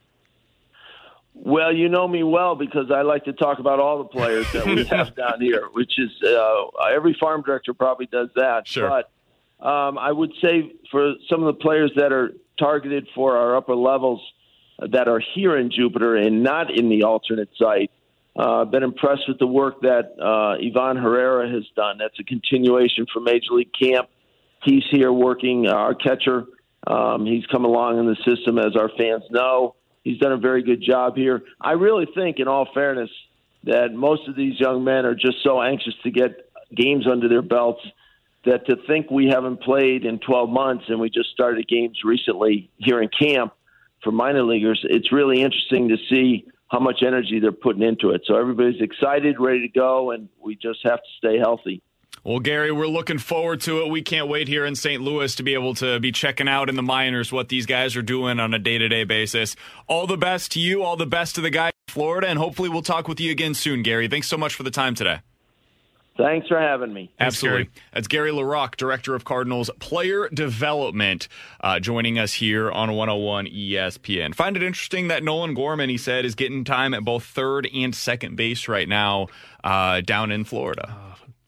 Well, 1.47 1.73
you 1.73 1.87
know 1.87 2.05
me 2.09 2.23
well 2.23 2.55
because 2.55 2.91
I 2.91 3.03
like 3.03 3.23
to 3.23 3.31
talk 3.31 3.59
about 3.59 3.79
all 3.79 3.99
the 3.99 4.09
players 4.09 4.51
that 4.51 4.65
we 4.65 4.83
have 4.97 5.15
down 5.15 5.39
here, 5.39 5.69
which 5.71 5.97
is 5.97 6.11
uh, 6.21 6.65
every 6.93 7.15
farm 7.17 7.41
director 7.41 7.73
probably 7.73 8.05
does 8.07 8.27
that. 8.35 8.67
Sure. 8.67 8.89
But 8.89 9.65
um, 9.65 9.97
I 9.97 10.11
would 10.11 10.33
say 10.41 10.73
for 10.91 11.13
some 11.29 11.41
of 11.41 11.45
the 11.55 11.61
players 11.61 11.93
that 11.95 12.11
are 12.11 12.33
targeted 12.59 13.07
for 13.15 13.37
our 13.37 13.55
upper 13.55 13.77
levels 13.77 14.21
that 14.91 15.07
are 15.07 15.21
here 15.35 15.55
in 15.55 15.71
Jupiter 15.71 16.17
and 16.17 16.43
not 16.43 16.69
in 16.69 16.89
the 16.89 17.03
alternate 17.03 17.49
site, 17.57 17.91
uh, 18.37 18.63
I've 18.63 18.71
been 18.71 18.83
impressed 18.83 19.29
with 19.29 19.39
the 19.39 19.47
work 19.47 19.79
that 19.83 20.17
uh, 20.21 20.61
Ivan 20.61 21.01
Herrera 21.01 21.49
has 21.49 21.63
done. 21.77 21.97
That's 21.97 22.19
a 22.19 22.25
continuation 22.25 23.05
from 23.13 23.23
Major 23.23 23.53
League 23.53 23.71
Camp. 23.71 24.09
He's 24.63 24.83
here 24.91 25.13
working 25.13 25.65
uh, 25.65 25.71
our 25.71 25.95
catcher. 25.95 26.43
Um, 26.85 27.25
he's 27.25 27.45
come 27.45 27.63
along 27.63 27.99
in 27.99 28.05
the 28.05 28.17
system, 28.25 28.59
as 28.59 28.75
our 28.75 28.89
fans 28.97 29.23
know. 29.29 29.76
He's 30.07 30.19
done 30.19 30.31
a 30.31 30.37
very 30.37 30.63
good 30.63 30.81
job 30.81 31.17
here. 31.17 31.43
I 31.59 31.73
really 31.73 32.07
think, 32.15 32.39
in 32.39 32.47
all 32.47 32.65
fairness, 32.73 33.09
that 33.65 33.93
most 33.93 34.25
of 34.29 34.37
these 34.37 34.57
young 34.57 34.85
men 34.85 35.05
are 35.05 35.15
just 35.15 35.43
so 35.43 35.61
anxious 35.61 35.93
to 36.03 36.11
get 36.11 36.49
games 36.73 37.05
under 37.05 37.27
their 37.27 37.41
belts 37.41 37.81
that 38.45 38.65
to 38.67 38.77
think 38.87 39.11
we 39.11 39.27
haven't 39.27 39.61
played 39.61 40.05
in 40.05 40.19
12 40.19 40.49
months 40.49 40.85
and 40.87 41.01
we 41.01 41.09
just 41.09 41.29
started 41.31 41.67
games 41.67 41.99
recently 42.05 42.69
here 42.77 43.01
in 43.01 43.09
camp 43.09 43.51
for 44.01 44.11
minor 44.13 44.43
leaguers, 44.43 44.79
it's 44.89 45.11
really 45.11 45.41
interesting 45.41 45.89
to 45.89 45.97
see 46.09 46.45
how 46.71 46.79
much 46.79 47.03
energy 47.05 47.41
they're 47.41 47.51
putting 47.51 47.81
into 47.81 48.11
it. 48.11 48.21
So 48.25 48.37
everybody's 48.37 48.81
excited, 48.81 49.35
ready 49.41 49.67
to 49.67 49.67
go, 49.67 50.11
and 50.11 50.29
we 50.41 50.55
just 50.55 50.79
have 50.85 50.99
to 50.99 51.09
stay 51.17 51.37
healthy. 51.37 51.81
Well, 52.23 52.39
Gary, 52.39 52.71
we're 52.71 52.87
looking 52.87 53.19
forward 53.19 53.61
to 53.61 53.81
it. 53.81 53.89
We 53.89 54.01
can't 54.01 54.27
wait 54.27 54.47
here 54.47 54.65
in 54.65 54.75
St. 54.75 55.01
Louis 55.01 55.33
to 55.35 55.43
be 55.43 55.53
able 55.53 55.75
to 55.75 55.99
be 55.99 56.11
checking 56.11 56.47
out 56.47 56.69
in 56.69 56.75
the 56.75 56.83
minors 56.83 57.31
what 57.31 57.49
these 57.49 57.65
guys 57.65 57.95
are 57.95 58.01
doing 58.01 58.39
on 58.39 58.53
a 58.53 58.59
day 58.59 58.77
to 58.77 58.87
day 58.87 59.03
basis. 59.03 59.55
All 59.87 60.07
the 60.07 60.17
best 60.17 60.51
to 60.53 60.59
you, 60.59 60.83
all 60.83 60.97
the 60.97 61.05
best 61.05 61.35
to 61.35 61.41
the 61.41 61.49
guys 61.49 61.71
in 61.87 61.93
Florida, 61.93 62.27
and 62.27 62.37
hopefully 62.37 62.69
we'll 62.69 62.81
talk 62.81 63.07
with 63.07 63.19
you 63.19 63.31
again 63.31 63.53
soon, 63.53 63.83
Gary. 63.83 64.07
Thanks 64.07 64.27
so 64.27 64.37
much 64.37 64.55
for 64.55 64.63
the 64.63 64.71
time 64.71 64.95
today. 64.95 65.19
Thanks 66.17 66.47
for 66.47 66.59
having 66.59 66.91
me. 66.91 67.11
Absolutely. 67.19 67.65
Gary. 67.65 67.73
That's 67.93 68.07
Gary 68.07 68.31
LaRocque, 68.31 68.75
Director 68.75 69.13
of 69.13 69.23
Cardinals 69.23 69.69
Player 69.79 70.27
Development, 70.29 71.27
uh, 71.61 71.79
joining 71.79 72.17
us 72.17 72.33
here 72.33 72.71
on 72.71 72.91
101 72.93 73.45
ESPN. 73.45 74.33
Find 74.33 74.57
it 74.57 74.63
interesting 74.63 75.09
that 75.09 75.23
Nolan 75.23 75.53
Gorman, 75.53 75.89
he 75.89 75.97
said, 75.97 76.25
is 76.25 76.33
getting 76.33 76.63
time 76.63 76.95
at 76.95 77.05
both 77.05 77.23
third 77.23 77.69
and 77.71 77.95
second 77.95 78.35
base 78.35 78.67
right 78.67 78.89
now 78.89 79.27
uh, 79.63 80.01
down 80.01 80.31
in 80.31 80.43
Florida. 80.43 81.06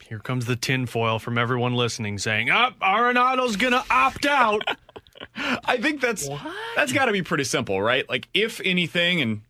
Here 0.10 0.18
comes 0.18 0.46
the 0.46 0.56
tinfoil 0.56 1.20
from 1.20 1.38
everyone 1.38 1.76
listening 1.76 2.18
saying, 2.18 2.50
"Up, 2.50 2.74
oh, 2.82 2.86
Arenado's 2.86 3.58
going 3.58 3.74
to 3.74 3.84
opt 3.92 4.26
out." 4.26 4.64
I 5.36 5.78
think 5.78 6.02
that's 6.02 6.28
that's 6.76 6.92
got 6.92 7.06
to 7.06 7.12
be 7.12 7.22
pretty 7.22 7.44
simple, 7.44 7.80
right? 7.80 8.10
Like, 8.10 8.28
if 8.34 8.60
anything, 8.66 9.22
and 9.22 9.42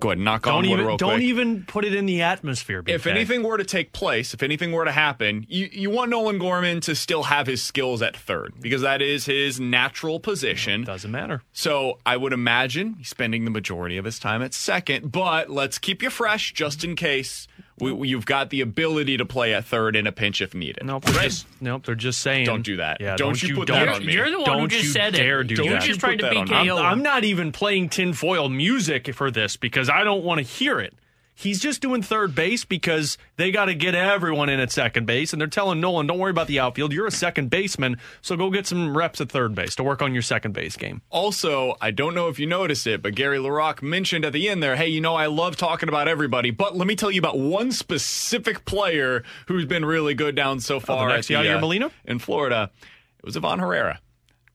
go 0.00 0.08
ahead 0.08 0.18
and 0.18 0.24
knock 0.24 0.42
don't 0.42 0.64
on 0.64 0.68
wood 0.68 0.80
even 0.80 0.96
don't 0.96 1.10
quick. 1.10 1.22
even 1.22 1.64
put 1.64 1.84
it 1.84 1.94
in 1.94 2.06
the 2.06 2.22
atmosphere. 2.22 2.82
if 2.88 3.06
anything 3.06 3.44
were 3.44 3.56
to 3.56 3.62
take 3.62 3.92
place, 3.92 4.34
if 4.34 4.42
anything 4.42 4.72
were 4.72 4.84
to 4.84 4.90
happen, 4.90 5.46
you, 5.48 5.68
you 5.70 5.90
want 5.90 6.10
Nolan 6.10 6.38
Gorman 6.38 6.80
to 6.80 6.96
still 6.96 7.22
have 7.24 7.46
his 7.46 7.62
skills 7.62 8.02
at 8.02 8.16
third 8.16 8.54
because 8.60 8.82
that 8.82 9.00
is 9.00 9.26
his 9.26 9.60
natural 9.60 10.18
position. 10.18 10.82
doesn't 10.82 11.12
matter. 11.12 11.42
So 11.52 12.00
I 12.04 12.16
would 12.16 12.32
imagine 12.32 12.94
he's 12.94 13.10
spending 13.10 13.44
the 13.44 13.52
majority 13.52 13.96
of 13.96 14.04
his 14.04 14.18
time 14.18 14.42
at 14.42 14.54
second, 14.54 15.12
but 15.12 15.50
let's 15.50 15.78
keep 15.78 16.02
you 16.02 16.10
fresh 16.10 16.52
just 16.52 16.82
in 16.82 16.96
case 16.96 17.46
we, 17.80 17.92
we- 17.92 18.08
you've 18.08 18.26
got 18.26 18.50
the 18.50 18.60
ability 18.60 19.16
to 19.16 19.24
play 19.24 19.54
at 19.54 19.64
third 19.64 19.96
in 19.96 20.06
a 20.06 20.12
pinch 20.12 20.40
if 20.40 20.54
needed. 20.54 20.84
Nope, 20.84 21.04
they're 21.04 21.14
Right? 21.14 21.24
just 21.30 21.46
nope. 21.60 21.84
They're 21.86 21.94
just 21.94 22.20
saying. 22.20 22.46
Don't 22.46 22.62
do 22.62 22.76
that. 22.76 23.00
Yeah, 23.00 23.16
Don't 23.16 23.42
you 23.42 23.54
put 23.54 23.68
that 23.68 23.84
don't- 23.84 23.94
on 23.96 24.06
me. 24.06 24.12
You're 24.14 24.30
the 24.30 24.38
one 24.40 24.46
who 24.50 24.56
Don't 24.58 24.68
just 24.70 24.84
you 24.84 24.90
said 24.90 25.14
it. 25.14 25.18
dare 25.18 25.44
do 25.44 25.62
You 25.64 25.70
that. 25.70 25.82
just 25.82 26.00
tried 26.00 26.18
to 26.20 26.24
that 26.26 26.34
BKO. 26.34 26.78
I'm, 26.78 26.84
I'm 26.98 27.02
not 27.02 27.24
even 27.24 27.52
playing 27.52 27.88
tinfoil 27.88 28.48
music 28.48 29.14
for 29.14 29.30
this 29.30 29.56
because 29.56 29.88
I 29.88 30.04
don't 30.04 30.24
want 30.24 30.38
to 30.38 30.44
hear 30.44 30.80
it. 30.80 30.94
He's 31.40 31.60
just 31.60 31.80
doing 31.80 32.02
third 32.02 32.34
base 32.34 32.64
because 32.64 33.16
they 33.36 33.52
got 33.52 33.66
to 33.66 33.74
get 33.74 33.94
everyone 33.94 34.48
in 34.48 34.58
at 34.58 34.72
second 34.72 35.06
base, 35.06 35.32
and 35.32 35.40
they're 35.40 35.46
telling 35.46 35.80
Nolan, 35.80 36.08
"Don't 36.08 36.18
worry 36.18 36.32
about 36.32 36.48
the 36.48 36.58
outfield. 36.58 36.92
You're 36.92 37.06
a 37.06 37.12
second 37.12 37.48
baseman, 37.48 38.00
so 38.20 38.34
go 38.34 38.50
get 38.50 38.66
some 38.66 38.96
reps 38.96 39.20
at 39.20 39.28
third 39.30 39.54
base 39.54 39.76
to 39.76 39.84
work 39.84 40.02
on 40.02 40.12
your 40.12 40.22
second 40.22 40.50
base 40.50 40.76
game." 40.76 41.00
Also, 41.10 41.76
I 41.80 41.92
don't 41.92 42.12
know 42.12 42.26
if 42.26 42.40
you 42.40 42.48
noticed 42.48 42.88
it, 42.88 43.02
but 43.02 43.14
Gary 43.14 43.38
LaRocque 43.38 43.82
mentioned 43.82 44.24
at 44.24 44.32
the 44.32 44.48
end 44.48 44.64
there, 44.64 44.74
hey, 44.74 44.88
you 44.88 45.00
know, 45.00 45.14
I 45.14 45.26
love 45.26 45.56
talking 45.56 45.88
about 45.88 46.08
everybody, 46.08 46.50
but 46.50 46.76
let 46.76 46.88
me 46.88 46.96
tell 46.96 47.12
you 47.12 47.20
about 47.20 47.38
one 47.38 47.70
specific 47.70 48.64
player 48.64 49.22
who's 49.46 49.64
been 49.64 49.84
really 49.84 50.14
good 50.14 50.34
down 50.34 50.58
so 50.58 50.80
far 50.80 51.08
at 51.10 51.26
the, 51.26 51.34
Yadier 51.34 51.58
uh, 51.58 51.60
Molina? 51.60 51.92
in 52.04 52.18
Florida. 52.18 52.72
It 53.18 53.24
was 53.24 53.36
Ivan 53.36 53.60
Herrera. 53.60 54.00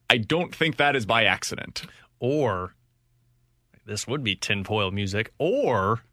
I 0.10 0.18
don't 0.18 0.54
think 0.54 0.76
that 0.76 0.98
is 0.98 1.06
by 1.06 1.24
accident. 1.24 1.84
Or 2.20 2.76
this 3.86 4.06
would 4.06 4.22
be 4.22 4.36
tinfoil 4.36 4.92
music, 4.92 5.32
or 5.38 6.04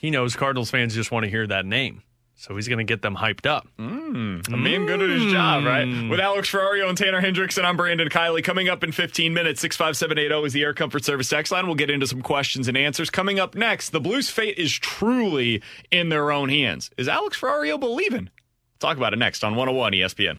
he 0.00 0.10
knows 0.10 0.34
Cardinals 0.34 0.70
fans 0.70 0.94
just 0.94 1.12
want 1.12 1.24
to 1.24 1.30
hear 1.30 1.46
that 1.46 1.66
name, 1.66 2.02
so 2.34 2.56
he's 2.56 2.68
going 2.68 2.78
to 2.78 2.84
get 2.84 3.02
them 3.02 3.14
hyped 3.14 3.44
up. 3.44 3.68
Mm. 3.78 4.48
A 4.50 4.56
man 4.56 4.86
good 4.86 5.02
at 5.02 5.10
his 5.10 5.30
job, 5.30 5.64
right? 5.64 5.86
Mm. 5.86 6.08
With 6.08 6.20
Alex 6.20 6.50
Ferrario 6.50 6.88
and 6.88 6.96
Tanner 6.96 7.20
Hendrickson, 7.20 7.66
I'm 7.66 7.76
Brandon 7.76 8.08
Kiley. 8.08 8.42
Coming 8.42 8.70
up 8.70 8.82
in 8.82 8.92
15 8.92 9.34
minutes, 9.34 9.60
65780 9.60 10.46
is 10.46 10.52
the 10.54 10.62
Air 10.62 10.72
Comfort 10.72 11.04
Service 11.04 11.28
text 11.28 11.52
line. 11.52 11.66
We'll 11.66 11.74
get 11.74 11.90
into 11.90 12.06
some 12.06 12.22
questions 12.22 12.66
and 12.66 12.78
answers. 12.78 13.10
Coming 13.10 13.38
up 13.38 13.54
next, 13.54 13.90
the 13.90 14.00
Blues' 14.00 14.30
fate 14.30 14.56
is 14.56 14.72
truly 14.72 15.62
in 15.90 16.08
their 16.08 16.32
own 16.32 16.48
hands. 16.48 16.90
Is 16.96 17.06
Alex 17.06 17.38
Ferrario 17.38 17.78
believing? 17.78 18.30
Talk 18.78 18.96
about 18.96 19.12
it 19.12 19.18
next 19.18 19.44
on 19.44 19.54
101 19.54 19.92
ESPN. 19.92 20.38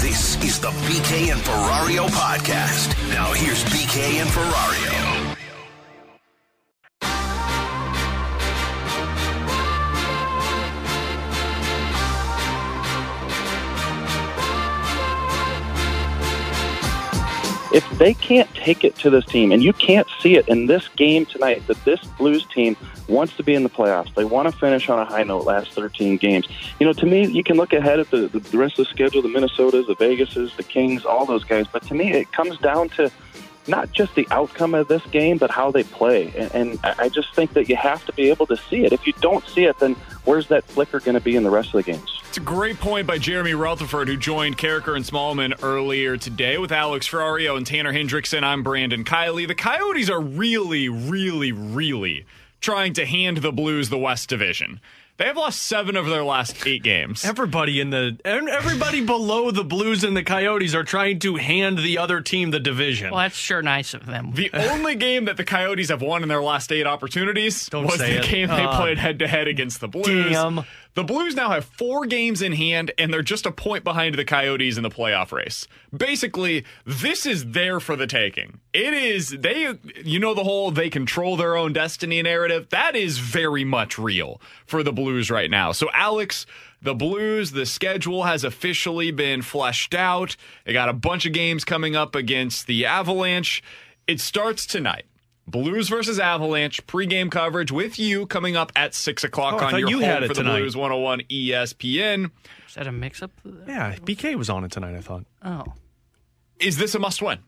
This 0.00 0.42
is 0.42 0.58
the 0.60 0.68
BK 0.68 1.30
and 1.30 1.40
Ferrario 1.42 2.08
podcast. 2.08 2.96
Now 3.10 3.34
here's 3.34 3.62
BK 3.64 4.20
and 4.22 4.30
Ferrario. 4.30 5.03
If 17.74 17.98
they 17.98 18.14
can't 18.14 18.48
take 18.54 18.84
it 18.84 18.94
to 18.96 19.10
this 19.10 19.24
team, 19.24 19.50
and 19.50 19.60
you 19.60 19.72
can't 19.72 20.06
see 20.20 20.36
it 20.36 20.46
in 20.46 20.66
this 20.66 20.86
game 20.96 21.26
tonight, 21.26 21.66
that 21.66 21.84
this 21.84 22.00
Blues 22.16 22.46
team 22.46 22.76
wants 23.08 23.36
to 23.36 23.42
be 23.42 23.52
in 23.52 23.64
the 23.64 23.68
playoffs. 23.68 24.14
They 24.14 24.24
want 24.24 24.48
to 24.48 24.56
finish 24.56 24.88
on 24.88 25.00
a 25.00 25.04
high 25.04 25.24
note 25.24 25.44
last 25.44 25.72
13 25.72 26.16
games. 26.18 26.46
You 26.78 26.86
know, 26.86 26.92
to 26.92 27.04
me, 27.04 27.26
you 27.26 27.42
can 27.42 27.56
look 27.56 27.72
ahead 27.72 27.98
at 27.98 28.10
the, 28.12 28.28
the 28.28 28.56
rest 28.56 28.78
of 28.78 28.86
the 28.86 28.90
schedule, 28.90 29.22
the 29.22 29.28
Minnesotas, 29.28 29.88
the 29.88 29.96
Vegases, 29.96 30.54
the 30.56 30.62
Kings, 30.62 31.04
all 31.04 31.26
those 31.26 31.42
guys. 31.42 31.66
But 31.66 31.82
to 31.88 31.94
me, 31.94 32.12
it 32.12 32.30
comes 32.30 32.56
down 32.58 32.90
to 32.90 33.10
not 33.66 33.92
just 33.92 34.14
the 34.14 34.26
outcome 34.30 34.74
of 34.74 34.88
this 34.88 35.04
game, 35.06 35.38
but 35.38 35.50
how 35.50 35.70
they 35.70 35.84
play. 35.84 36.32
And, 36.36 36.54
and 36.54 36.80
I 36.82 37.08
just 37.08 37.34
think 37.34 37.52
that 37.54 37.68
you 37.68 37.76
have 37.76 38.04
to 38.06 38.12
be 38.12 38.30
able 38.30 38.46
to 38.46 38.56
see 38.56 38.84
it. 38.84 38.92
If 38.92 39.06
you 39.06 39.12
don't 39.20 39.46
see 39.48 39.64
it, 39.64 39.78
then 39.78 39.94
where's 40.24 40.48
that 40.48 40.64
flicker 40.64 41.00
going 41.00 41.14
to 41.14 41.20
be 41.20 41.36
in 41.36 41.42
the 41.42 41.50
rest 41.50 41.68
of 41.74 41.84
the 41.84 41.92
games? 41.92 42.20
It's 42.28 42.38
a 42.38 42.40
great 42.40 42.78
point 42.78 43.06
by 43.06 43.18
Jeremy 43.18 43.54
Rutherford, 43.54 44.08
who 44.08 44.16
joined 44.16 44.58
Carricker 44.58 44.96
and 44.96 45.04
Smallman 45.04 45.62
earlier 45.62 46.16
today 46.16 46.58
with 46.58 46.72
Alex 46.72 47.08
Ferrario 47.08 47.56
and 47.56 47.66
Tanner 47.66 47.92
Hendrickson. 47.92 48.42
I'm 48.42 48.62
Brandon 48.62 49.04
Kiley. 49.04 49.46
The 49.46 49.54
Coyotes 49.54 50.10
are 50.10 50.20
really, 50.20 50.88
really, 50.88 51.52
really 51.52 52.26
trying 52.60 52.92
to 52.94 53.06
hand 53.06 53.38
the 53.38 53.52
Blues 53.52 53.88
the 53.88 53.98
West 53.98 54.28
Division. 54.28 54.80
They 55.16 55.26
have 55.26 55.36
lost 55.36 55.62
seven 55.62 55.94
of 55.94 56.06
their 56.06 56.24
last 56.24 56.66
eight 56.66 56.82
games. 56.82 57.24
Everybody 57.24 57.80
in 57.80 57.90
the 57.90 58.18
everybody 58.24 59.00
below 59.00 59.52
the 59.52 59.62
Blues 59.62 60.02
and 60.02 60.16
the 60.16 60.24
Coyotes 60.24 60.74
are 60.74 60.82
trying 60.82 61.20
to 61.20 61.36
hand 61.36 61.78
the 61.78 61.98
other 61.98 62.20
team 62.20 62.50
the 62.50 62.58
division. 62.58 63.10
Well, 63.12 63.20
that's 63.20 63.36
sure 63.36 63.62
nice 63.62 63.94
of 63.94 64.06
them. 64.06 64.32
The 64.34 64.50
only 64.72 64.96
game 64.96 65.26
that 65.26 65.36
the 65.36 65.44
Coyotes 65.44 65.90
have 65.90 66.02
won 66.02 66.24
in 66.24 66.28
their 66.28 66.42
last 66.42 66.72
eight 66.72 66.86
opportunities 66.86 67.68
Don't 67.68 67.84
was 67.86 67.98
the 67.98 68.18
it. 68.18 68.24
game 68.28 68.48
they 68.48 68.54
Uh, 68.64 68.76
played 68.76 68.98
head 68.98 69.20
to 69.20 69.28
head 69.28 69.46
against 69.46 69.80
the 69.80 69.86
Blues. 69.88 70.32
damn. 70.32 70.64
The 70.94 71.02
Blues 71.02 71.34
now 71.34 71.50
have 71.50 71.64
four 71.64 72.06
games 72.06 72.40
in 72.40 72.52
hand, 72.52 72.92
and 72.98 73.12
they're 73.12 73.22
just 73.22 73.46
a 73.46 73.50
point 73.50 73.82
behind 73.82 74.14
the 74.14 74.24
Coyotes 74.24 74.76
in 74.76 74.84
the 74.84 74.90
playoff 74.90 75.32
race. 75.32 75.66
Basically, 75.96 76.64
this 76.86 77.26
is 77.26 77.50
there 77.50 77.80
for 77.80 77.96
the 77.96 78.06
taking. 78.06 78.60
It 78.72 78.94
is, 78.94 79.30
they, 79.30 79.74
you 80.04 80.20
know, 80.20 80.34
the 80.34 80.44
whole 80.44 80.70
they 80.70 80.88
control 80.90 81.36
their 81.36 81.56
own 81.56 81.72
destiny 81.72 82.22
narrative. 82.22 82.68
That 82.70 82.94
is 82.94 83.18
very 83.18 83.64
much 83.64 83.98
real 83.98 84.40
for 84.66 84.84
the 84.84 84.92
Blues 84.92 85.32
right 85.32 85.50
now. 85.50 85.72
So, 85.72 85.88
Alex, 85.92 86.46
the 86.80 86.94
Blues, 86.94 87.50
the 87.50 87.66
schedule 87.66 88.22
has 88.22 88.44
officially 88.44 89.10
been 89.10 89.42
fleshed 89.42 89.94
out. 89.94 90.36
They 90.64 90.72
got 90.72 90.88
a 90.88 90.92
bunch 90.92 91.26
of 91.26 91.32
games 91.32 91.64
coming 91.64 91.96
up 91.96 92.14
against 92.14 92.68
the 92.68 92.86
Avalanche. 92.86 93.64
It 94.06 94.20
starts 94.20 94.64
tonight. 94.64 95.06
Blues 95.46 95.88
versus 95.88 96.18
Avalanche 96.18 96.86
pregame 96.86 97.30
coverage 97.30 97.70
with 97.70 97.98
you 97.98 98.26
coming 98.26 98.56
up 98.56 98.72
at 98.74 98.94
six 98.94 99.24
o'clock 99.24 99.54
Oh, 99.54 99.64
on 99.66 99.70
thought 99.72 99.80
your 99.80 99.90
you 99.90 99.96
home 100.00 100.04
had 100.04 100.22
it 100.22 100.28
for 100.28 100.34
the 100.34 100.42
tonight. 100.42 100.60
Blues 100.60 100.76
101 100.76 101.20
ESPN. 101.30 102.30
Is 102.68 102.74
that 102.74 102.86
a 102.86 102.92
mix 102.92 103.22
up? 103.22 103.30
yeah, 103.66 103.94
BK 103.96 104.36
was 104.36 104.48
on 104.50 104.64
it 104.64 104.72
tonight. 104.72 104.94
I 104.96 105.00
thought. 105.00 105.24
Oh. 105.44 105.64
Is 106.58 106.78
this 106.78 106.94
a 106.94 106.98
must 106.98 107.20
win? 107.20 107.40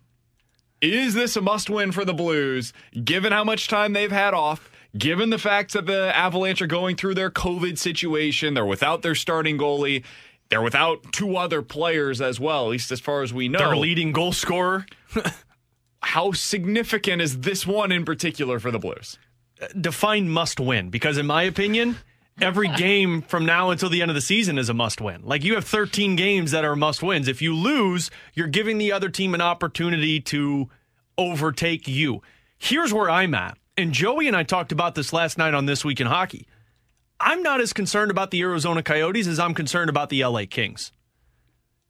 Is 0.82 1.14
this 1.14 1.37
a 1.37 1.40
must 1.40 1.70
win 1.70 1.90
for 1.90 2.04
the 2.04 2.12
Blues, 2.12 2.72
given 3.02 3.32
how 3.32 3.44
much 3.44 3.66
time 3.68 3.92
they've 3.94 4.12
had 4.12 4.35
off? 4.35 4.70
Given 4.96 5.30
the 5.30 5.38
fact 5.38 5.72
that 5.72 5.87
the 5.87 6.14
Avalanche 6.16 6.61
are 6.62 6.66
going 6.66 6.96
through 6.96 7.14
their 7.14 7.30
COVID 7.30 7.78
situation, 7.78 8.54
they're 8.54 8.64
without 8.64 9.02
their 9.02 9.14
starting 9.14 9.59
goalie, 9.59 10.04
they're 10.48 10.62
without 10.62 11.12
two 11.12 11.37
other 11.37 11.61
players 11.62 12.20
as 12.20 12.38
well, 12.38 12.66
at 12.66 12.70
least 12.70 12.92
as 12.92 13.00
far 13.00 13.22
as 13.22 13.32
we 13.32 13.48
know. 13.48 13.59
Their 13.59 13.76
leading 13.76 14.12
goal 14.12 14.32
scorer. 14.32 14.87
how 16.02 16.32
significant 16.32 17.22
is 17.22 17.40
this 17.40 17.66
one 17.66 17.92
in 17.92 18.04
particular 18.04 18.59
for 18.59 18.70
the 18.70 18.78
Blues? 18.78 19.18
Define 19.80 20.28
must 20.28 20.61
win 20.61 20.90
because, 20.90 21.18
in 21.18 21.26
my 21.26 21.42
opinion, 21.42 21.96
every 22.40 22.68
game 22.76 23.22
from 23.22 23.46
now 23.46 23.70
until 23.70 23.88
the 23.88 24.02
end 24.02 24.11
of 24.11 24.14
the 24.14 24.20
season 24.20 24.59
is 24.59 24.68
a 24.68 24.74
must 24.74 25.00
win. 25.00 25.22
Like 25.24 25.44
you 25.44 25.54
have 25.54 25.64
13 25.64 26.16
games 26.16 26.50
that 26.50 26.64
are 26.64 26.76
must 26.76 27.02
wins. 27.02 27.28
If 27.28 27.40
you 27.40 27.54
lose, 27.54 28.11
you're 28.35 28.46
giving 28.46 28.78
the 28.78 28.92
other 28.92 29.09
team 29.09 29.35
an 29.35 29.40
opportunity 29.40 30.20
to 30.20 30.68
overtake 31.18 31.88
you. 31.88 32.22
Here's 32.59 32.92
where 32.92 33.11
I'm 33.11 33.35
at. 33.35 33.56
And 33.76 33.92
Joey 33.92 34.26
and 34.26 34.37
I 34.37 34.42
talked 34.42 34.72
about 34.72 34.94
this 34.94 35.12
last 35.12 35.37
night 35.37 35.54
on 35.54 35.66
This 35.66 35.85
Week 35.85 36.00
in 36.00 36.06
Hockey. 36.06 36.46
I'm 37.20 37.42
not 37.42 37.61
as 37.61 37.72
concerned 37.72 38.11
about 38.11 38.30
the 38.30 38.40
Arizona 38.42 38.82
Coyotes 38.82 39.26
as 39.26 39.38
I'm 39.38 39.54
concerned 39.54 39.90
about 39.90 40.11
the 40.11 40.24
LA 40.24 40.42
Kings. 40.48 40.92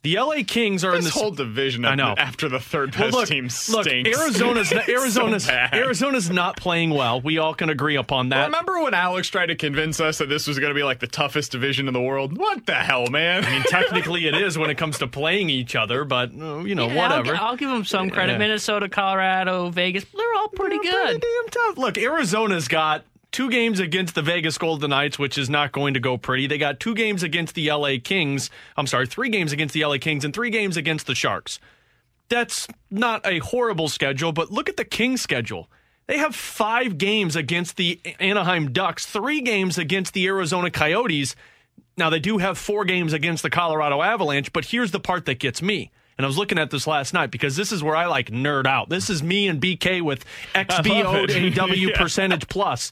The 0.06 0.20
LA 0.20 0.44
Kings 0.46 0.84
are 0.84 0.92
this 0.92 0.98
in 1.00 1.04
this 1.06 1.14
whole 1.14 1.32
division. 1.32 1.84
I 1.84 1.96
know. 1.96 2.14
After 2.16 2.48
the 2.48 2.60
third 2.60 2.92
best 2.92 3.00
well, 3.00 3.10
look, 3.10 3.28
team 3.28 3.48
stinks. 3.48 3.68
Look, 3.68 3.88
Arizona's 3.88 4.72
Arizona's 4.88 5.46
so 5.46 5.52
Arizona's 5.72 6.30
not 6.30 6.56
playing 6.56 6.90
well. 6.90 7.20
We 7.20 7.38
all 7.38 7.54
can 7.54 7.70
agree 7.70 7.96
upon 7.96 8.28
that. 8.28 8.44
Remember 8.44 8.80
when 8.80 8.94
Alex 8.94 9.26
tried 9.26 9.46
to 9.46 9.56
convince 9.56 9.98
us 9.98 10.18
that 10.18 10.28
this 10.28 10.46
was 10.46 10.60
going 10.60 10.70
to 10.70 10.76
be 10.76 10.84
like 10.84 11.00
the 11.00 11.08
toughest 11.08 11.50
division 11.50 11.88
in 11.88 11.92
the 11.92 12.00
world? 12.00 12.38
What 12.38 12.66
the 12.66 12.76
hell, 12.76 13.08
man? 13.08 13.44
I 13.44 13.50
mean, 13.50 13.62
technically 13.68 14.28
it 14.28 14.36
is 14.36 14.56
when 14.56 14.70
it 14.70 14.76
comes 14.78 14.98
to 14.98 15.08
playing 15.08 15.50
each 15.50 15.74
other, 15.74 16.04
but 16.04 16.30
uh, 16.30 16.58
you 16.58 16.76
know, 16.76 16.86
yeah, 16.86 16.94
whatever. 16.94 17.34
I'll, 17.34 17.46
I'll, 17.48 17.56
give 17.56 17.70
them 17.70 17.84
some 17.84 18.08
credit. 18.08 18.34
Yeah. 18.34 18.38
Minnesota, 18.38 18.88
Colorado, 18.88 19.70
Vegas, 19.70 20.04
they're 20.04 20.34
all 20.36 20.50
pretty 20.50 20.78
They're 20.84 20.92
good. 20.92 21.20
Pretty 21.20 21.26
damn 21.42 21.48
tough. 21.48 21.78
Look, 21.78 21.98
Arizona's 21.98 22.68
got 22.68 23.02
two 23.36 23.50
games 23.50 23.80
against 23.80 24.14
the 24.14 24.22
Vegas 24.22 24.56
Golden 24.56 24.88
Knights, 24.88 25.18
which 25.18 25.36
is 25.36 25.50
not 25.50 25.70
going 25.70 25.92
to 25.92 26.00
go 26.00 26.16
pretty. 26.16 26.46
They 26.46 26.56
got 26.56 26.80
two 26.80 26.94
games 26.94 27.22
against 27.22 27.54
the 27.54 27.70
LA 27.70 27.96
Kings. 28.02 28.48
I'm 28.78 28.86
sorry, 28.86 29.06
three 29.06 29.28
games 29.28 29.52
against 29.52 29.74
the 29.74 29.84
LA 29.84 29.98
Kings 29.98 30.24
and 30.24 30.32
three 30.32 30.48
games 30.48 30.78
against 30.78 31.06
the 31.06 31.14
Sharks. 31.14 31.58
That's 32.30 32.66
not 32.90 33.26
a 33.26 33.40
horrible 33.40 33.88
schedule, 33.88 34.32
but 34.32 34.50
look 34.50 34.70
at 34.70 34.78
the 34.78 34.86
Kings 34.86 35.20
schedule. 35.20 35.68
They 36.06 36.16
have 36.16 36.34
five 36.34 36.96
games 36.96 37.36
against 37.36 37.76
the 37.76 38.00
Anaheim 38.20 38.72
Ducks, 38.72 39.04
three 39.04 39.42
games 39.42 39.76
against 39.76 40.14
the 40.14 40.26
Arizona 40.28 40.70
Coyotes. 40.70 41.36
Now, 41.98 42.08
they 42.08 42.20
do 42.20 42.38
have 42.38 42.56
four 42.56 42.86
games 42.86 43.12
against 43.12 43.42
the 43.42 43.50
Colorado 43.50 44.00
Avalanche, 44.00 44.50
but 44.50 44.64
here's 44.64 44.92
the 44.92 45.00
part 45.00 45.26
that 45.26 45.40
gets 45.40 45.60
me. 45.60 45.90
And 46.16 46.24
I 46.24 46.26
was 46.26 46.38
looking 46.38 46.58
at 46.58 46.70
this 46.70 46.86
last 46.86 47.12
night 47.12 47.30
because 47.30 47.56
this 47.56 47.70
is 47.70 47.82
where 47.82 47.94
I 47.94 48.06
like 48.06 48.30
nerd 48.30 48.66
out. 48.66 48.88
This 48.88 49.10
is 49.10 49.22
me 49.22 49.46
and 49.46 49.60
BK 49.60 50.00
with 50.00 50.24
XBO 50.54 51.26
XBOAW 51.26 51.76
Yeah. 51.90 51.98
percentage 52.00 52.48
plus. 52.48 52.90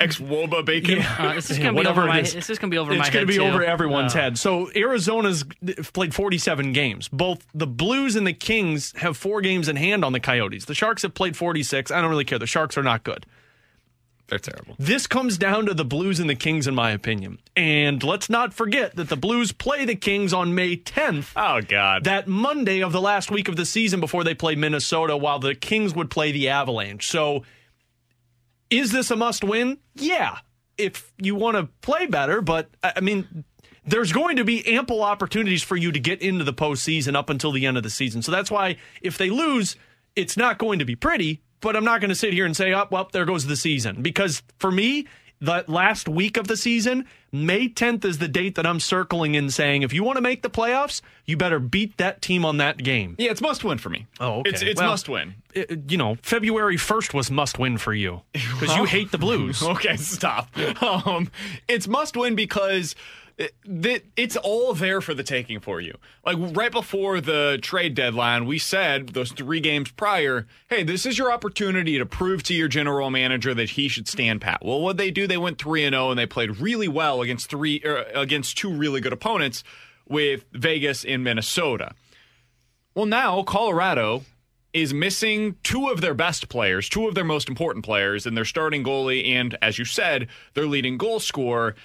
Ex 0.00 0.18
Woba 0.18 0.64
Bacon. 0.64 0.98
Uh, 1.00 1.34
this 1.34 1.50
is 1.50 1.58
gonna 1.58 1.72
be 1.72 1.76
whatever 1.76 2.02
over 2.02 2.08
my. 2.10 2.20
is. 2.20 2.32
This 2.34 2.50
is 2.50 2.58
gonna 2.58 2.70
be 2.70 2.78
over 2.78 2.92
my 2.92 2.98
It's 2.98 3.08
head 3.08 3.12
going 3.14 3.26
to 3.26 3.32
be 3.32 3.38
too. 3.38 3.44
over 3.44 3.64
everyone's 3.64 4.14
Uh, 4.14 4.18
head. 4.20 4.38
So 4.38 4.70
Arizona's 4.74 5.44
played 5.92 6.14
47 6.14 6.72
games. 6.72 7.08
Both 7.08 7.46
the 7.54 7.66
Blues 7.66 8.16
and 8.16 8.26
the 8.26 8.32
Kings 8.32 8.92
have 8.98 9.16
four 9.16 9.40
games 9.40 9.68
in 9.68 9.76
hand 9.76 10.04
on 10.04 10.12
the 10.12 10.20
Coyotes. 10.20 10.64
The 10.66 10.74
Sharks 10.74 11.02
have 11.02 11.14
played 11.14 11.36
46. 11.36 11.90
I 11.90 12.00
don't 12.00 12.10
really 12.10 12.24
care. 12.24 12.38
The 12.38 12.46
Sharks 12.46 12.76
are 12.78 12.82
not 12.82 13.04
good. 13.04 13.26
They're 14.28 14.38
terrible. 14.38 14.74
This 14.78 15.06
comes 15.06 15.38
down 15.38 15.64
to 15.66 15.74
the 15.74 15.86
Blues 15.86 16.20
and 16.20 16.28
the 16.28 16.34
Kings, 16.34 16.66
in 16.66 16.74
my 16.74 16.90
opinion. 16.90 17.38
And 17.56 18.02
let's 18.02 18.28
not 18.28 18.52
forget 18.52 18.94
that 18.96 19.08
the 19.08 19.16
Blues 19.16 19.52
play 19.52 19.86
the 19.86 19.94
Kings 19.96 20.34
on 20.34 20.54
May 20.54 20.76
10th. 20.76 21.32
Oh, 21.34 21.62
God. 21.66 22.04
That 22.04 22.28
Monday 22.28 22.82
of 22.82 22.92
the 22.92 23.00
last 23.00 23.30
week 23.30 23.48
of 23.48 23.56
the 23.56 23.64
season 23.64 24.00
before 24.00 24.24
they 24.24 24.34
play 24.34 24.54
Minnesota, 24.54 25.16
while 25.16 25.38
the 25.38 25.54
Kings 25.54 25.94
would 25.94 26.10
play 26.10 26.30
the 26.30 26.50
Avalanche. 26.50 27.06
So, 27.06 27.42
is 28.70 28.92
this 28.92 29.10
a 29.10 29.16
must 29.16 29.44
win? 29.44 29.78
Yeah, 29.94 30.38
if 30.76 31.12
you 31.18 31.34
want 31.34 31.56
to 31.56 31.68
play 31.80 32.06
better. 32.06 32.40
But, 32.42 32.70
I 32.82 33.00
mean, 33.00 33.44
there's 33.84 34.12
going 34.12 34.36
to 34.36 34.44
be 34.44 34.66
ample 34.66 35.02
opportunities 35.02 35.62
for 35.62 35.76
you 35.76 35.92
to 35.92 36.00
get 36.00 36.22
into 36.22 36.44
the 36.44 36.52
postseason 36.52 37.16
up 37.16 37.30
until 37.30 37.52
the 37.52 37.66
end 37.66 37.76
of 37.76 37.82
the 37.82 37.90
season. 37.90 38.22
So 38.22 38.32
that's 38.32 38.50
why 38.50 38.76
if 39.02 39.18
they 39.18 39.30
lose, 39.30 39.76
it's 40.16 40.36
not 40.36 40.58
going 40.58 40.78
to 40.78 40.84
be 40.84 40.96
pretty. 40.96 41.42
But 41.60 41.74
I'm 41.74 41.84
not 41.84 42.00
going 42.00 42.10
to 42.10 42.14
sit 42.14 42.32
here 42.32 42.46
and 42.46 42.56
say, 42.56 42.72
oh, 42.72 42.86
well, 42.88 43.08
there 43.12 43.24
goes 43.24 43.44
the 43.44 43.56
season. 43.56 44.00
Because 44.00 44.44
for 44.58 44.70
me, 44.70 45.08
the 45.40 45.64
last 45.68 46.08
week 46.08 46.36
of 46.36 46.48
the 46.48 46.56
season, 46.56 47.04
May 47.30 47.68
10th 47.68 48.04
is 48.04 48.18
the 48.18 48.26
date 48.28 48.54
that 48.56 48.66
I'm 48.66 48.80
circling 48.80 49.36
and 49.36 49.52
saying, 49.52 49.82
if 49.82 49.92
you 49.92 50.02
want 50.02 50.16
to 50.16 50.20
make 50.22 50.42
the 50.42 50.50
playoffs, 50.50 51.00
you 51.26 51.36
better 51.36 51.58
beat 51.58 51.96
that 51.98 52.20
team 52.22 52.44
on 52.44 52.56
that 52.56 52.78
game. 52.78 53.14
Yeah, 53.18 53.30
it's 53.30 53.40
must 53.40 53.62
win 53.64 53.78
for 53.78 53.90
me. 53.90 54.06
Oh, 54.18 54.40
okay. 54.40 54.50
It's, 54.50 54.62
it's 54.62 54.80
Well, 54.80 54.90
must 54.90 55.08
win. 55.08 55.34
it- 55.54 55.90
you 55.90 55.96
know, 55.98 56.16
February 56.22 56.76
1st 56.76 57.14
was 57.14 57.30
must 57.30 57.58
win 57.58 57.78
for 57.78 57.92
you 57.94 58.22
because 58.32 58.74
you 58.76 58.84
hate 58.84 59.10
the 59.12 59.18
Blues. 59.18 59.62
Okay, 59.68 59.96
stop. 59.96 60.48
Um, 60.82 61.30
it's 61.68 61.86
must 61.86 62.16
win 62.16 62.34
because 62.34 62.94
that 63.38 64.02
it's 64.16 64.36
all 64.36 64.74
there 64.74 65.00
for 65.00 65.14
the 65.14 65.22
taking 65.22 65.60
for 65.60 65.80
you. 65.80 65.96
Like 66.26 66.36
right 66.38 66.72
before 66.72 67.20
the 67.20 67.58
trade 67.62 67.94
deadline, 67.94 68.46
we 68.46 68.58
said 68.58 69.10
those 69.10 69.30
three 69.30 69.60
games 69.60 69.92
prior, 69.92 70.46
hey, 70.68 70.82
this 70.82 71.06
is 71.06 71.18
your 71.18 71.32
opportunity 71.32 71.98
to 71.98 72.06
prove 72.06 72.42
to 72.44 72.54
your 72.54 72.68
general 72.68 73.10
manager 73.10 73.54
that 73.54 73.70
he 73.70 73.86
should 73.88 74.08
stand 74.08 74.40
pat. 74.40 74.64
Well, 74.64 74.80
what 74.80 74.96
they 74.96 75.12
do, 75.12 75.26
they 75.26 75.38
went 75.38 75.58
three 75.58 75.84
and 75.84 75.94
zero, 75.94 76.10
and 76.10 76.18
they 76.18 76.26
played 76.26 76.58
really 76.58 76.88
well 76.88 77.22
against 77.22 77.48
three 77.48 77.80
er, 77.84 78.06
against 78.14 78.58
two 78.58 78.72
really 78.72 79.00
good 79.00 79.12
opponents 79.12 79.62
with 80.08 80.44
Vegas 80.52 81.04
and 81.04 81.22
Minnesota. 81.22 81.94
Well, 82.94 83.06
now 83.06 83.44
Colorado 83.44 84.24
is 84.72 84.92
missing 84.92 85.56
two 85.62 85.88
of 85.88 86.00
their 86.00 86.14
best 86.14 86.48
players, 86.48 86.88
two 86.88 87.06
of 87.06 87.14
their 87.14 87.24
most 87.24 87.48
important 87.48 87.84
players, 87.84 88.26
and 88.26 88.36
their 88.36 88.44
starting 88.44 88.82
goalie, 88.82 89.28
and 89.28 89.56
as 89.62 89.78
you 89.78 89.84
said, 89.84 90.26
their 90.54 90.66
leading 90.66 90.98
goal 90.98 91.20
scorer. 91.20 91.76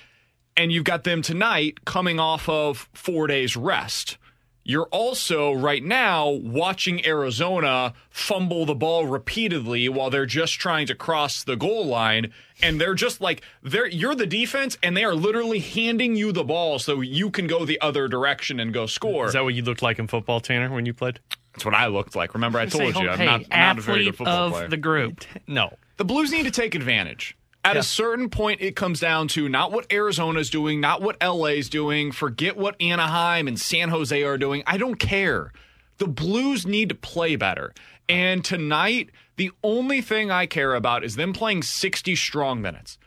And 0.55 0.71
you've 0.71 0.83
got 0.83 1.03
them 1.03 1.21
tonight 1.21 1.85
coming 1.85 2.19
off 2.19 2.47
of 2.47 2.89
four 2.93 3.27
days 3.27 3.57
rest. 3.57 4.17
You're 4.65 4.87
also 4.91 5.51
right 5.51 5.83
now 5.83 6.29
watching 6.29 7.05
Arizona 7.05 7.93
fumble 8.09 8.65
the 8.65 8.75
ball 8.75 9.05
repeatedly 9.05 9.89
while 9.89 10.09
they're 10.09 10.25
just 10.25 10.53
trying 10.53 10.87
to 10.87 10.95
cross 10.95 11.43
the 11.43 11.57
goal 11.57 11.85
line. 11.85 12.31
And 12.61 12.79
they're 12.79 12.95
just 12.95 13.19
like 13.19 13.41
they're 13.61 13.87
you're 13.87 14.15
the 14.15 14.25
defense 14.25 14.77
and 14.81 14.95
they 14.95 15.03
are 15.03 15.15
literally 15.15 15.59
handing 15.59 16.15
you 16.15 16.31
the 16.31 16.45
ball 16.45 16.79
so 16.79 17.01
you 17.01 17.29
can 17.29 17.45
go 17.45 17.65
the 17.65 17.81
other 17.81 18.07
direction 18.07 18.59
and 18.61 18.73
go 18.73 18.85
score. 18.85 19.27
Is 19.27 19.33
that 19.33 19.43
what 19.43 19.53
you 19.53 19.63
looked 19.63 19.81
like 19.81 19.99
in 19.99 20.07
football, 20.07 20.39
Tanner, 20.39 20.73
when 20.73 20.85
you 20.85 20.93
played? 20.93 21.19
That's 21.53 21.65
what 21.65 21.73
I 21.73 21.87
looked 21.87 22.15
like. 22.15 22.33
Remember, 22.33 22.57
I 22.57 22.65
told 22.65 22.95
you 22.95 23.09
I'm 23.09 23.17
hey, 23.17 23.25
not, 23.25 23.49
not 23.49 23.77
a 23.79 23.81
very 23.81 24.05
good 24.05 24.15
football 24.15 24.47
of 24.47 24.53
player. 24.53 24.67
the 24.69 24.77
group. 24.77 25.25
No. 25.45 25.75
The 25.97 26.05
Blues 26.05 26.31
need 26.31 26.43
to 26.43 26.51
take 26.51 26.73
advantage. 26.73 27.37
At 27.65 27.75
Yeah. 27.75 27.79
a 27.79 27.83
certain 27.83 28.29
point, 28.29 28.59
it 28.61 28.75
comes 28.75 28.99
down 28.99 29.27
to 29.29 29.47
not 29.47 29.71
what 29.71 29.91
Arizona's 29.91 30.49
doing, 30.49 30.81
not 30.81 31.01
what 31.01 31.15
LA's 31.21 31.69
doing. 31.69 32.11
Forget 32.11 32.57
what 32.57 32.75
Anaheim 32.81 33.47
and 33.47 33.59
San 33.59 33.89
Jose 33.89 34.21
are 34.23 34.37
doing. 34.37 34.63
I 34.67 34.77
don't 34.77 34.95
care. 34.95 35.51
The 35.97 36.07
Blues 36.07 36.65
need 36.65 36.89
to 36.89 36.95
play 36.95 37.35
better. 37.37 37.73
And 38.09 38.43
tonight, 38.43 39.11
the 39.37 39.51
only 39.63 40.01
thing 40.01 40.29
I 40.29 40.45
care 40.45 40.75
about 40.75 41.05
is 41.05 41.15
them 41.15 41.31
playing 41.31 41.63
60 41.63 42.15
strong 42.17 42.61
minutes. 42.61 42.97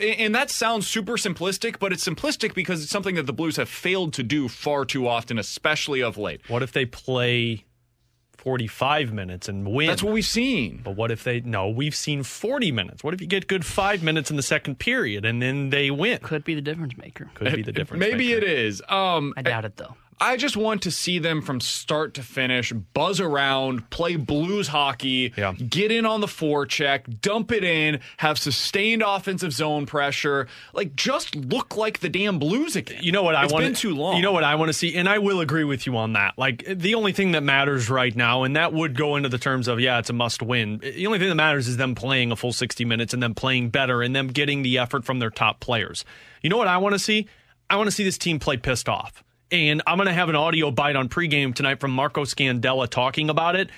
And 0.00 0.34
that 0.34 0.50
sounds 0.50 0.88
super 0.88 1.12
simplistic, 1.12 1.78
but 1.78 1.92
it's 1.92 2.04
simplistic 2.04 2.54
because 2.54 2.82
it's 2.82 2.90
something 2.90 3.14
that 3.14 3.26
the 3.26 3.32
Blues 3.32 3.54
have 3.56 3.68
failed 3.68 4.12
to 4.14 4.24
do 4.24 4.48
far 4.48 4.84
too 4.84 5.06
often, 5.06 5.38
especially 5.38 6.02
of 6.02 6.18
late. 6.18 6.40
What 6.48 6.64
if 6.64 6.72
they 6.72 6.84
play 6.84 7.64
45 8.40 9.12
minutes 9.12 9.48
and 9.48 9.70
win? 9.70 9.88
That's 9.88 10.02
what 10.02 10.14
we've 10.14 10.24
seen. 10.24 10.80
But 10.82 10.96
what 10.96 11.10
if 11.10 11.24
they 11.24 11.40
no? 11.40 11.68
We've 11.68 11.94
seen 11.94 12.22
40 12.22 12.72
minutes. 12.72 13.04
What 13.04 13.12
if 13.12 13.20
you 13.20 13.26
get 13.26 13.46
good 13.46 13.66
five 13.66 14.02
minutes 14.02 14.30
in 14.30 14.36
the 14.36 14.42
second 14.42 14.78
period 14.78 15.26
and 15.26 15.42
then 15.42 15.68
they 15.68 15.90
win? 15.90 16.18
Could 16.22 16.44
be 16.44 16.54
the 16.54 16.62
difference 16.62 16.96
maker. 16.96 17.30
Could 17.34 17.54
be 17.54 17.62
the 17.62 17.72
difference. 17.72 18.00
Maybe 18.00 18.28
maker. 18.28 18.38
it 18.38 18.44
is. 18.44 18.82
Um, 18.88 19.34
I 19.36 19.42
doubt 19.42 19.66
it 19.66 19.76
though. 19.76 19.94
I 20.22 20.36
just 20.36 20.54
want 20.54 20.82
to 20.82 20.90
see 20.90 21.18
them 21.18 21.40
from 21.40 21.60
start 21.60 22.12
to 22.14 22.22
finish 22.22 22.72
buzz 22.72 23.20
around, 23.20 23.88
play 23.88 24.16
blues 24.16 24.68
hockey, 24.68 25.32
Yeah. 25.34 25.52
get 25.54 25.90
in 25.90 26.04
on 26.04 26.20
the 26.20 26.26
forecheck, 26.26 27.20
dump 27.22 27.50
it 27.52 27.64
in, 27.64 28.00
have 28.18 28.38
sustained 28.38 29.02
offensive 29.02 29.52
zone 29.54 29.86
pressure, 29.86 30.46
like 30.74 30.94
just 30.94 31.34
look 31.34 31.76
like 31.76 32.00
the 32.00 32.10
damn 32.10 32.38
blues 32.38 32.76
again. 32.76 33.02
You 33.02 33.12
know 33.12 33.22
what 33.22 33.34
I 33.34 33.38
want? 33.40 33.44
It's 33.46 33.52
want? 33.54 33.64
been 33.64 33.74
too 33.74 33.94
long. 33.94 34.16
You 34.16 34.22
know 34.22 34.32
what 34.32 34.44
I 34.44 34.56
want 34.56 34.68
to 34.68 34.74
see, 34.74 34.94
and 34.94 35.08
I 35.08 35.18
will 35.18 35.40
agree 35.40 35.64
with 35.64 35.86
you 35.86 35.96
on 35.96 36.12
that. 36.12 36.34
Like 36.36 36.64
the 36.68 36.94
only 36.96 37.12
thing 37.12 37.32
that 37.32 37.42
matters 37.42 37.88
right 37.88 38.14
now, 38.14 38.42
and 38.42 38.56
that 38.56 38.74
would 38.74 38.94
go 38.94 39.16
into 39.16 39.30
the 39.30 39.38
terms 39.38 39.68
of 39.68 39.80
yeah, 39.80 39.98
it's 40.00 40.10
a 40.10 40.12
must 40.12 40.42
win. 40.42 40.80
The 40.80 41.06
only 41.06 41.18
thing 41.18 41.30
that 41.30 41.34
matters 41.34 41.66
is 41.66 41.78
them 41.78 41.94
playing 41.94 42.30
a 42.30 42.36
full 42.36 42.52
sixty 42.52 42.84
minutes 42.84 43.14
and 43.14 43.22
them 43.22 43.34
playing 43.34 43.70
better 43.70 44.02
and 44.02 44.14
them 44.14 44.28
getting 44.28 44.60
the 44.62 44.76
effort 44.78 45.04
from 45.06 45.18
their 45.18 45.30
top 45.30 45.60
players. 45.60 46.04
You 46.42 46.50
know 46.50 46.58
what 46.58 46.68
I 46.68 46.76
want 46.76 46.94
to 46.94 46.98
see? 46.98 47.26
I 47.70 47.76
want 47.76 47.86
to 47.86 47.90
see 47.92 48.04
this 48.04 48.18
team 48.18 48.38
play 48.38 48.58
pissed 48.58 48.88
off. 48.88 49.24
And 49.52 49.82
I'm 49.86 49.96
going 49.96 50.06
to 50.06 50.12
have 50.12 50.28
an 50.28 50.36
audio 50.36 50.70
bite 50.70 50.96
on 50.96 51.08
pregame 51.08 51.54
tonight 51.54 51.80
from 51.80 51.90
Marco 51.90 52.24
Scandella 52.24 52.88
talking 52.88 53.30
about 53.30 53.56
it. 53.56 53.70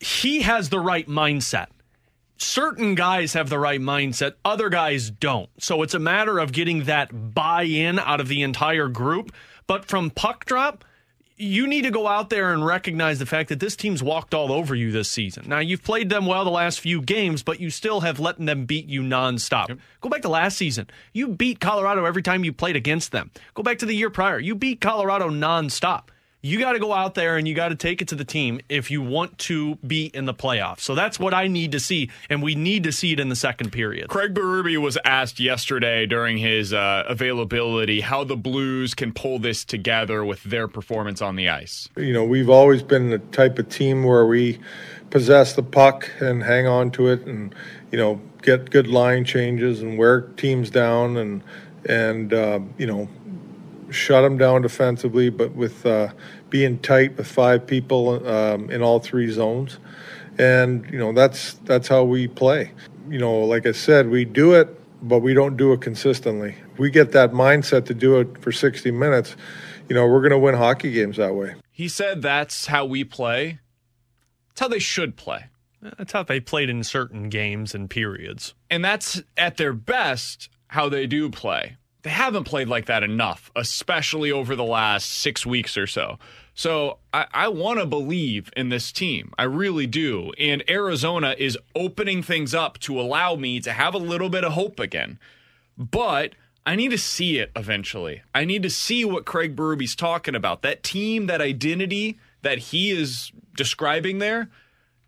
He 0.00 0.42
has 0.42 0.68
the 0.68 0.80
right 0.80 1.08
mindset 1.08 1.68
certain 2.40 2.94
guys 2.94 3.34
have 3.34 3.48
the 3.48 3.58
right 3.58 3.80
mindset, 3.80 4.34
other 4.44 4.68
guys 4.68 5.10
don't. 5.10 5.50
So 5.58 5.82
it's 5.82 5.94
a 5.94 5.98
matter 5.98 6.38
of 6.38 6.52
getting 6.52 6.84
that 6.84 7.34
buy 7.34 7.64
in 7.64 7.98
out 7.98 8.20
of 8.20 8.28
the 8.28 8.42
entire 8.42 8.88
group. 8.88 9.32
But 9.66 9.84
from 9.84 10.10
puck 10.10 10.46
drop, 10.46 10.84
you 11.40 11.66
need 11.66 11.82
to 11.82 11.90
go 11.90 12.06
out 12.06 12.28
there 12.28 12.52
and 12.52 12.64
recognize 12.64 13.18
the 13.18 13.26
fact 13.26 13.48
that 13.48 13.60
this 13.60 13.74
team's 13.74 14.02
walked 14.02 14.34
all 14.34 14.52
over 14.52 14.74
you 14.74 14.92
this 14.92 15.10
season. 15.10 15.44
Now, 15.48 15.60
you've 15.60 15.82
played 15.82 16.10
them 16.10 16.26
well 16.26 16.44
the 16.44 16.50
last 16.50 16.80
few 16.80 17.00
games, 17.00 17.42
but 17.42 17.60
you 17.60 17.70
still 17.70 18.00
have 18.00 18.20
let 18.20 18.38
them 18.38 18.66
beat 18.66 18.86
you 18.86 19.00
nonstop. 19.00 19.68
Yep. 19.70 19.78
Go 20.02 20.08
back 20.10 20.22
to 20.22 20.28
last 20.28 20.58
season. 20.58 20.88
You 21.14 21.28
beat 21.28 21.58
Colorado 21.58 22.04
every 22.04 22.22
time 22.22 22.44
you 22.44 22.52
played 22.52 22.76
against 22.76 23.12
them. 23.12 23.30
Go 23.54 23.62
back 23.62 23.78
to 23.78 23.86
the 23.86 23.94
year 23.94 24.10
prior. 24.10 24.38
You 24.38 24.54
beat 24.54 24.80
Colorado 24.82 25.30
nonstop 25.30 26.08
you 26.42 26.58
got 26.58 26.72
to 26.72 26.78
go 26.78 26.92
out 26.92 27.14
there 27.14 27.36
and 27.36 27.46
you 27.46 27.54
got 27.54 27.68
to 27.68 27.74
take 27.74 28.00
it 28.00 28.08
to 28.08 28.14
the 28.14 28.24
team 28.24 28.60
if 28.68 28.90
you 28.90 29.02
want 29.02 29.36
to 29.38 29.76
be 29.76 30.06
in 30.06 30.24
the 30.24 30.34
playoffs. 30.34 30.80
So 30.80 30.94
that's 30.94 31.18
what 31.18 31.34
I 31.34 31.46
need 31.46 31.72
to 31.72 31.80
see, 31.80 32.10
and 32.28 32.42
we 32.42 32.54
need 32.54 32.84
to 32.84 32.92
see 32.92 33.12
it 33.12 33.20
in 33.20 33.28
the 33.28 33.36
second 33.36 33.70
period. 33.70 34.08
Craig 34.08 34.34
Berube 34.34 34.78
was 34.78 34.96
asked 35.04 35.38
yesterday 35.38 36.06
during 36.06 36.38
his 36.38 36.72
uh, 36.72 37.04
availability 37.08 38.00
how 38.00 38.24
the 38.24 38.36
Blues 38.36 38.94
can 38.94 39.12
pull 39.12 39.38
this 39.38 39.64
together 39.64 40.24
with 40.24 40.42
their 40.44 40.66
performance 40.66 41.20
on 41.20 41.36
the 41.36 41.48
ice. 41.48 41.88
You 41.96 42.12
know, 42.12 42.24
we've 42.24 42.50
always 42.50 42.82
been 42.82 43.10
the 43.10 43.18
type 43.18 43.58
of 43.58 43.68
team 43.68 44.04
where 44.04 44.24
we 44.26 44.58
possess 45.10 45.54
the 45.54 45.62
puck 45.62 46.10
and 46.20 46.42
hang 46.42 46.66
on 46.66 46.90
to 46.92 47.08
it, 47.08 47.26
and 47.26 47.54
you 47.90 47.98
know, 47.98 48.20
get 48.42 48.70
good 48.70 48.86
line 48.86 49.24
changes 49.24 49.82
and 49.82 49.98
wear 49.98 50.22
teams 50.22 50.70
down, 50.70 51.16
and 51.16 51.42
and 51.86 52.32
uh, 52.32 52.60
you 52.78 52.86
know 52.86 53.08
shut 53.90 54.22
them 54.22 54.38
down 54.38 54.62
defensively, 54.62 55.30
but 55.30 55.54
with 55.54 55.84
uh, 55.84 56.12
being 56.48 56.78
tight 56.78 57.16
with 57.16 57.26
five 57.26 57.66
people 57.66 58.26
um, 58.26 58.70
in 58.70 58.82
all 58.82 59.00
three 59.00 59.30
zones, 59.30 59.78
and 60.38 60.88
you 60.90 60.98
know 60.98 61.12
that's 61.12 61.54
that's 61.64 61.88
how 61.88 62.04
we 62.04 62.28
play. 62.28 62.72
You 63.08 63.18
know, 63.18 63.40
like 63.40 63.66
I 63.66 63.72
said, 63.72 64.08
we 64.08 64.24
do 64.24 64.54
it, 64.54 64.68
but 65.02 65.20
we 65.20 65.34
don't 65.34 65.56
do 65.56 65.72
it 65.72 65.80
consistently. 65.80 66.56
We 66.78 66.90
get 66.90 67.12
that 67.12 67.32
mindset 67.32 67.86
to 67.86 67.94
do 67.94 68.20
it 68.20 68.40
for 68.40 68.52
60 68.52 68.90
minutes. 68.92 69.36
You 69.88 69.94
know, 69.96 70.06
we're 70.06 70.20
going 70.20 70.30
to 70.30 70.38
win 70.38 70.54
hockey 70.54 70.92
games 70.92 71.16
that 71.16 71.34
way. 71.34 71.54
He 71.70 71.88
said 71.88 72.22
that's 72.22 72.66
how 72.66 72.84
we 72.84 73.02
play. 73.02 73.58
It's 74.52 74.60
how 74.60 74.68
they 74.68 74.78
should 74.78 75.16
play. 75.16 75.46
That's 75.82 76.12
how 76.12 76.22
they 76.22 76.38
played 76.38 76.70
in 76.70 76.84
certain 76.84 77.28
games 77.28 77.74
and 77.74 77.90
periods. 77.90 78.54
And 78.68 78.84
that's 78.84 79.22
at 79.36 79.56
their 79.56 79.72
best 79.72 80.48
how 80.68 80.88
they 80.88 81.06
do 81.06 81.30
play 81.30 81.78
they 82.02 82.10
haven't 82.10 82.44
played 82.44 82.68
like 82.68 82.86
that 82.86 83.02
enough, 83.02 83.50
especially 83.54 84.32
over 84.32 84.56
the 84.56 84.64
last 84.64 85.10
six 85.10 85.44
weeks 85.44 85.76
or 85.76 85.86
so. 85.86 86.18
So 86.54 86.98
I, 87.12 87.26
I 87.32 87.48
want 87.48 87.78
to 87.80 87.86
believe 87.86 88.50
in 88.56 88.68
this 88.68 88.92
team. 88.92 89.32
I 89.38 89.44
really 89.44 89.86
do. 89.86 90.32
And 90.38 90.62
Arizona 90.68 91.34
is 91.38 91.58
opening 91.74 92.22
things 92.22 92.54
up 92.54 92.78
to 92.80 93.00
allow 93.00 93.36
me 93.36 93.60
to 93.60 93.72
have 93.72 93.94
a 93.94 93.98
little 93.98 94.28
bit 94.28 94.44
of 94.44 94.52
hope 94.52 94.78
again. 94.78 95.18
But 95.76 96.34
I 96.66 96.76
need 96.76 96.90
to 96.90 96.98
see 96.98 97.38
it 97.38 97.50
eventually. 97.54 98.22
I 98.34 98.44
need 98.44 98.62
to 98.62 98.70
see 98.70 99.04
what 99.04 99.24
Craig 99.24 99.56
Berube's 99.56 99.94
talking 99.94 100.34
about. 100.34 100.62
That 100.62 100.82
team, 100.82 101.26
that 101.26 101.40
identity 101.40 102.18
that 102.42 102.58
he 102.58 102.90
is 102.90 103.32
describing 103.56 104.18
there, 104.18 104.48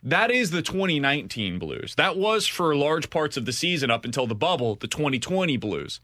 that 0.03 0.31
is 0.31 0.51
the 0.51 0.63
2019 0.63 1.59
Blues. 1.59 1.95
That 1.95 2.17
was 2.17 2.47
for 2.47 2.75
large 2.75 3.11
parts 3.11 3.37
of 3.37 3.45
the 3.45 3.53
season 3.53 3.91
up 3.91 4.05
until 4.05 4.27
the 4.27 4.35
bubble, 4.35 4.75
the 4.75 4.89
2020 4.89 5.57
Blues 5.57 6.01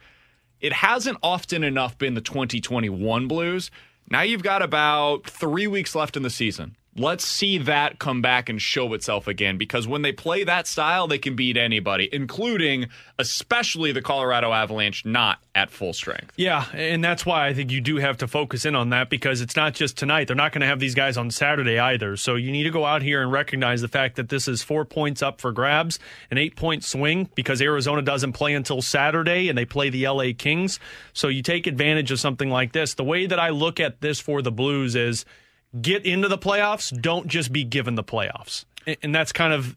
it 0.60 0.72
hasn't 0.72 1.18
often 1.22 1.62
enough 1.64 1.96
been 1.98 2.14
the 2.14 2.20
2021 2.20 3.28
Blues. 3.28 3.70
Now 4.10 4.22
you've 4.22 4.42
got 4.42 4.62
about 4.62 5.28
three 5.28 5.66
weeks 5.66 5.94
left 5.94 6.16
in 6.16 6.22
the 6.22 6.30
season. 6.30 6.76
Let's 6.98 7.24
see 7.24 7.58
that 7.58 8.00
come 8.00 8.20
back 8.20 8.48
and 8.48 8.60
show 8.60 8.92
itself 8.92 9.28
again 9.28 9.56
because 9.56 9.86
when 9.86 10.02
they 10.02 10.10
play 10.10 10.42
that 10.44 10.66
style, 10.66 11.06
they 11.06 11.18
can 11.18 11.36
beat 11.36 11.56
anybody, 11.56 12.08
including 12.12 12.88
especially 13.18 13.92
the 13.92 14.02
Colorado 14.02 14.52
Avalanche 14.52 15.04
not 15.04 15.38
at 15.54 15.70
full 15.70 15.92
strength. 15.92 16.32
Yeah, 16.36 16.66
and 16.72 17.02
that's 17.02 17.24
why 17.24 17.46
I 17.46 17.54
think 17.54 17.70
you 17.70 17.80
do 17.80 17.96
have 17.96 18.18
to 18.18 18.26
focus 18.26 18.64
in 18.64 18.74
on 18.74 18.90
that 18.90 19.10
because 19.10 19.40
it's 19.40 19.54
not 19.54 19.74
just 19.74 19.96
tonight. 19.96 20.26
They're 20.26 20.36
not 20.36 20.52
going 20.52 20.62
to 20.62 20.66
have 20.66 20.80
these 20.80 20.94
guys 20.96 21.16
on 21.16 21.30
Saturday 21.30 21.78
either. 21.78 22.16
So 22.16 22.34
you 22.34 22.50
need 22.50 22.64
to 22.64 22.70
go 22.70 22.84
out 22.84 23.02
here 23.02 23.22
and 23.22 23.30
recognize 23.30 23.80
the 23.80 23.88
fact 23.88 24.16
that 24.16 24.28
this 24.28 24.48
is 24.48 24.62
four 24.62 24.84
points 24.84 25.22
up 25.22 25.40
for 25.40 25.52
grabs, 25.52 26.00
an 26.30 26.38
eight 26.38 26.56
point 26.56 26.82
swing 26.82 27.28
because 27.36 27.62
Arizona 27.62 28.02
doesn't 28.02 28.32
play 28.32 28.54
until 28.54 28.82
Saturday 28.82 29.48
and 29.48 29.56
they 29.56 29.64
play 29.64 29.88
the 29.88 30.08
LA 30.08 30.32
Kings. 30.36 30.80
So 31.12 31.28
you 31.28 31.42
take 31.42 31.68
advantage 31.68 32.10
of 32.10 32.18
something 32.18 32.50
like 32.50 32.72
this. 32.72 32.94
The 32.94 33.04
way 33.04 33.26
that 33.26 33.38
I 33.38 33.50
look 33.50 33.78
at 33.78 34.00
this 34.00 34.18
for 34.18 34.42
the 34.42 34.52
Blues 34.52 34.96
is 34.96 35.24
get 35.80 36.04
into 36.06 36.28
the 36.28 36.38
playoffs, 36.38 36.98
don't 37.00 37.26
just 37.26 37.52
be 37.52 37.64
given 37.64 37.94
the 37.94 38.04
playoffs. 38.04 38.64
And 39.02 39.14
that's 39.14 39.32
kind 39.32 39.52
of 39.52 39.76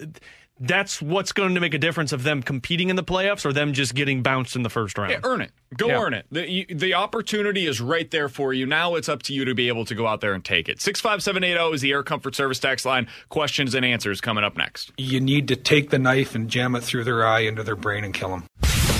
that's 0.61 1.01
what's 1.01 1.31
going 1.31 1.55
to 1.55 1.59
make 1.59 1.73
a 1.73 1.79
difference 1.79 2.11
of 2.13 2.23
them 2.23 2.43
competing 2.43 2.89
in 2.89 2.95
the 2.95 3.03
playoffs 3.03 3.45
or 3.45 3.51
them 3.51 3.73
just 3.73 3.95
getting 3.95 4.21
bounced 4.21 4.55
in 4.55 4.61
the 4.61 4.69
first 4.69 4.97
round. 4.97 5.11
Yeah, 5.11 5.19
earn 5.23 5.41
it. 5.41 5.51
Go 5.75 5.87
yeah. 5.87 6.01
earn 6.01 6.13
it. 6.13 6.27
The, 6.31 6.49
you, 6.49 6.65
the 6.67 6.93
opportunity 6.93 7.65
is 7.65 7.81
right 7.81 8.09
there 8.11 8.29
for 8.29 8.53
you. 8.53 8.67
Now 8.67 8.95
it's 8.95 9.09
up 9.09 9.23
to 9.23 9.33
you 9.33 9.43
to 9.45 9.55
be 9.55 9.69
able 9.69 9.85
to 9.85 9.95
go 9.95 10.05
out 10.05 10.21
there 10.21 10.33
and 10.33 10.45
take 10.45 10.69
it. 10.69 10.79
65780 10.79 11.75
is 11.75 11.81
the 11.81 11.91
Air 11.91 12.03
Comfort 12.03 12.35
Service 12.35 12.59
text 12.59 12.85
line. 12.85 13.07
Questions 13.29 13.73
and 13.73 13.83
answers 13.83 14.21
coming 14.21 14.43
up 14.43 14.55
next. 14.55 14.91
You 14.97 15.19
need 15.19 15.47
to 15.47 15.55
take 15.55 15.89
the 15.89 15.99
knife 15.99 16.35
and 16.35 16.47
jam 16.47 16.75
it 16.75 16.83
through 16.83 17.05
their 17.05 17.25
eye 17.25 17.41
into 17.41 17.63
their 17.63 17.75
brain 17.75 18.03
and 18.03 18.13
kill 18.13 18.29
them. 18.29 18.45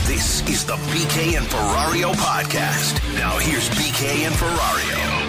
This 0.06 0.42
is 0.50 0.66
the 0.66 0.74
BK 0.74 1.38
and 1.38 1.46
Ferrario 1.46 2.14
podcast. 2.14 3.02
Now 3.16 3.38
here's 3.38 3.70
BK 3.70 4.26
and 4.26 4.34
Ferrario. 4.34 5.21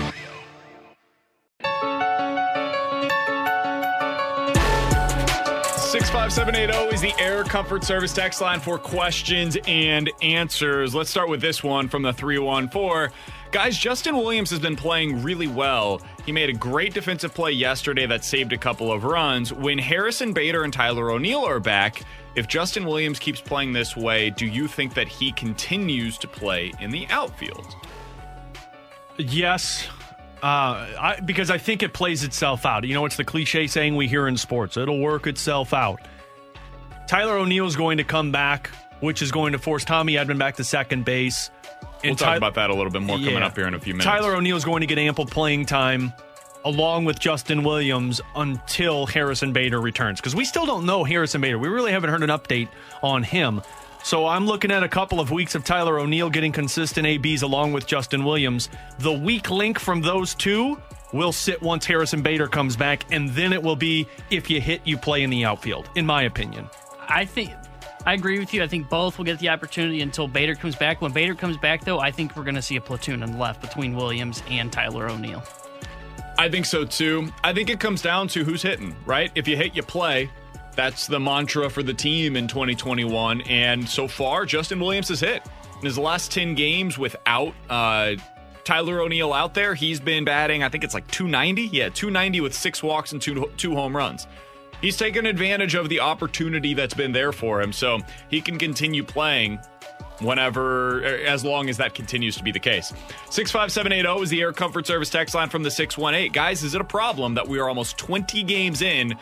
65780 5.93 6.95
is 6.95 7.01
the 7.03 7.13
Air 7.23 7.45
Comfort 7.45 7.85
Service 7.85 8.15
text 8.15 8.41
line 8.41 8.61
for 8.61 8.79
questions 8.79 9.59
and 9.67 10.11
answers. 10.23 10.95
Let's 10.95 11.11
start 11.11 11.29
with 11.29 11.43
this 11.43 11.63
one 11.63 11.87
from 11.87 12.01
the 12.01 12.15
314. 12.15 13.15
Guys, 13.51 13.77
Justin 13.77 14.17
Williams 14.17 14.49
has 14.49 14.59
been 14.59 14.75
playing 14.75 15.23
really 15.23 15.49
well. 15.49 16.01
He 16.25 16.33
made 16.33 16.49
a 16.49 16.55
great 16.55 16.95
defensive 16.95 17.35
play 17.35 17.53
yesterday 17.53 18.07
that 18.07 18.25
saved 18.25 18.55
a 18.55 18.57
couple 18.57 18.91
of 18.91 19.05
runs. 19.05 19.53
When 19.53 19.77
Harrison 19.77 20.33
Bader 20.33 20.65
and 20.65 20.73
Tyler 20.73 21.11
O'Neill 21.11 21.45
are 21.45 21.61
back, 21.61 22.03
if 22.37 22.49
Justin 22.49 22.87
Williams 22.87 23.19
keeps 23.19 23.43
playing 23.43 23.75
this 23.75 23.95
way, 23.95 24.31
do 24.31 24.47
you 24.47 24.67
think 24.67 24.95
that 24.95 25.09
he 25.09 25.33
continues 25.33 26.17
to 26.17 26.27
play 26.27 26.73
in 26.81 26.91
the 26.91 27.07
outfield? 27.11 27.77
Yes, 29.19 29.87
uh, 30.43 30.47
I, 31.01 31.21
because 31.25 31.51
I 31.51 31.59
think 31.59 31.83
it 31.83 31.93
plays 31.93 32.25
itself 32.25 32.67
out. 32.67 32.85
You 32.85 32.95
know, 32.95 33.05
it's 33.05 33.17
the 33.17 33.25
cliche 33.25 33.67
saying 33.67 33.95
we 33.95 34.09
hear 34.09 34.27
in 34.27 34.37
sports 34.37 34.77
it'll 34.77 34.99
work 34.99 35.27
itself 35.27 35.73
out. 35.73 36.01
Tyler 37.07 37.37
O'Neill 37.37 37.67
is 37.67 37.77
going 37.77 37.99
to 37.99 38.05
come 38.05 38.33
back, 38.33 38.69
which 39.01 39.23
is 39.23 39.31
going 39.31 39.53
to 39.53 39.59
force 39.59 39.85
Tommy 39.85 40.15
Edman 40.15 40.39
back 40.39 40.57
to 40.57 40.65
second 40.65 41.05
base. 41.05 41.51
And 42.03 42.11
we'll 42.11 42.17
talk 42.17 42.29
Ty- 42.29 42.37
about 42.37 42.55
that 42.55 42.71
a 42.71 42.75
little 42.75 42.91
bit 42.91 43.03
more 43.03 43.19
coming 43.19 43.37
up 43.37 43.57
here 43.57 43.69
in 43.69 43.75
a 43.75 43.81
few 43.81 43.95
minutes. 43.95 44.07
Tyler 44.07 44.35
O'Neill 44.35 44.57
is 44.57 44.65
going 44.65 44.81
to 44.81 44.87
get 44.87 44.99
ample 44.99 45.27
playing 45.27 45.67
time 45.67 46.13
along 46.65 47.05
with 47.05 47.19
Justin 47.19 47.65
Williams 47.65 48.21
until 48.35 49.07
Harrison 49.07 49.53
Bader 49.53 49.81
returns. 49.81 50.21
Because 50.21 50.35
we 50.35 50.45
still 50.45 50.67
don't 50.67 50.87
know 50.87 51.05
Harrison 51.05 51.41
Bader. 51.41 51.59
We 51.59 51.69
really 51.69 51.93
haven't 51.93 52.11
heard 52.11 52.23
an 52.23 52.31
update 52.31 52.69
on 53.03 53.23
him. 53.23 53.63
So 54.03 54.27
I'm 54.27 54.47
looking 54.47 54.71
at 54.71 54.83
a 54.83 54.89
couple 54.89 55.21
of 55.21 55.31
weeks 55.31 55.55
of 55.55 55.65
Tyler 55.65 55.99
O'Neill 55.99 56.29
getting 56.29 56.53
consistent 56.53 57.07
ABs 57.07 57.43
along 57.43 57.73
with 57.73 57.87
Justin 57.87 58.25
Williams. 58.25 58.69
The 58.99 59.13
weak 59.13 59.51
link 59.51 59.79
from 59.79 60.01
those 60.03 60.35
two 60.35 60.77
will 61.13 61.33
sit 61.33 61.63
once 61.63 61.87
Harrison 61.87 62.23
Bader 62.23 62.49
comes 62.49 62.77
back, 62.77 63.05
and 63.13 63.31
then 63.31 63.53
it 63.53 63.63
will 63.63 63.77
be 63.77 64.07
if 64.31 64.51
you 64.51 64.61
hit, 64.61 64.81
you 64.85 64.97
play 64.97 65.23
in 65.23 65.31
the 65.31 65.45
outfield, 65.45 65.89
in 65.95 66.05
my 66.05 66.23
opinion. 66.25 66.69
I 67.09 67.25
think 67.25 67.53
I 68.05 68.15
agree 68.15 68.41
with 68.41 68.53
you. 68.53 68.63
I 68.63 68.67
think 68.67 68.89
both 68.89 69.19
will 69.19 69.25
get 69.25 69.39
the 69.39 69.49
opportunity 69.51 70.01
until 70.01 70.27
Bader 70.27 70.57
comes 70.57 70.75
back. 70.75 71.01
When 71.01 71.13
Bader 71.13 71.37
comes 71.37 71.57
back, 71.57 71.85
though, 71.85 72.01
I 72.01 72.11
think 72.11 72.37
we're 72.37 72.43
going 72.43 72.57
to 72.57 72.63
see 72.63 72.77
a 72.77 72.81
platoon 72.81 73.23
on 73.23 73.33
the 73.33 73.39
left 73.39 73.61
between 73.61 73.95
Williams 73.95 74.43
and 74.51 74.73
Tyler 74.73 75.09
O'Neill. 75.09 75.43
I 76.39 76.49
think 76.49 76.67
so 76.67 76.85
too. 76.85 77.29
I 77.45 77.53
think 77.53 77.71
it 77.71 77.79
comes 77.79 78.03
down 78.03 78.27
to 78.29 78.43
who's 78.43 78.63
hitting, 78.63 78.97
right? 79.07 79.31
If 79.35 79.47
you 79.47 79.57
hit, 79.57 79.77
you 79.77 79.83
play. 79.83 80.31
That's 80.75 81.07
the 81.07 81.21
mantra 81.21 81.69
for 81.69 81.83
the 81.83 81.95
team 81.95 82.37
in 82.37 82.49
2021. 82.49 83.43
And 83.43 83.89
so 83.89 84.09
far, 84.09 84.47
Justin 84.47 84.81
Williams 84.81 85.09
has 85.09 85.21
hit. 85.21 85.43
In 85.79 85.87
his 85.87 85.99
last 85.99 86.33
10 86.33 86.55
games 86.55 86.97
without 86.97 87.55
uh, 87.69 88.15
Tyler 88.65 89.01
O'Neill 89.01 89.33
out 89.33 89.55
there, 89.55 89.75
he's 89.75 90.01
been 90.01 90.25
batting, 90.25 90.63
I 90.63 90.69
think 90.69 90.85
it's 90.85 90.95
like 90.95 91.09
290. 91.11 91.77
Yeah, 91.77 91.89
290 91.89 92.41
with 92.41 92.55
six 92.55 92.83
walks 92.83 93.13
and 93.13 93.21
two, 93.21 93.51
two 93.57 93.75
home 93.75 93.97
runs. 93.97 94.27
He's 94.81 94.97
taken 94.97 95.27
advantage 95.27 95.75
of 95.75 95.89
the 95.89 96.01
opportunity 96.01 96.75
that's 96.75 96.95
been 96.95 97.13
there 97.13 97.33
for 97.33 97.61
him. 97.61 97.73
So 97.73 98.01
he 98.29 98.41
can 98.41 98.59
continue 98.59 99.05
playing 99.05 99.61
whenever, 100.21 101.05
as 101.05 101.45
long 101.45 101.69
as 101.69 101.77
that 101.79 101.95
continues 101.95 102.37
to 102.37 102.43
be 102.43 102.53
the 102.53 102.61
case. 102.61 102.93
65780 103.31 104.23
is 104.23 104.31
the 104.31 104.41
Air 104.41 104.53
Comfort 104.53 104.87
Service 104.87 105.11
text 105.11 105.35
line 105.35 105.49
from 105.49 105.63
the 105.63 105.71
618. 105.71 106.33
Guys, 106.33 106.63
is 106.63 106.75
it 106.75 106.81
a 106.81 106.85
problem 106.85 107.35
that 107.35 107.47
we 107.47 107.59
are 107.59 107.69
almost 107.69 107.99
20 107.99 108.43
games 108.45 108.83
in 108.83 109.15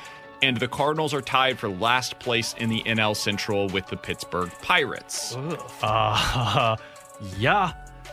and 0.43 0.57
the 0.57 0.69
Cardinals 0.69 1.15
are 1.15 1.21
tied 1.21 1.59
for 1.59 1.69
last 1.69 2.19
place 2.19 2.55
in 2.59 2.69
the 2.69 2.83
NL 2.83 3.17
Central 3.17 3.69
with 3.69 3.87
the 3.87 3.97
Pittsburgh 3.97 4.51
Pirates. 4.63 5.37
Uh, 5.83 6.77
yeah, 7.39 7.73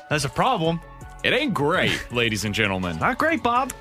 that's 0.09 0.25
a 0.25 0.29
problem. 0.29 0.79
It 1.23 1.33
ain't 1.33 1.53
great, 1.53 1.99
ladies 2.11 2.45
and 2.45 2.53
gentlemen. 2.53 2.97
Not 2.99 3.17
great, 3.17 3.43
Bob. 3.43 3.73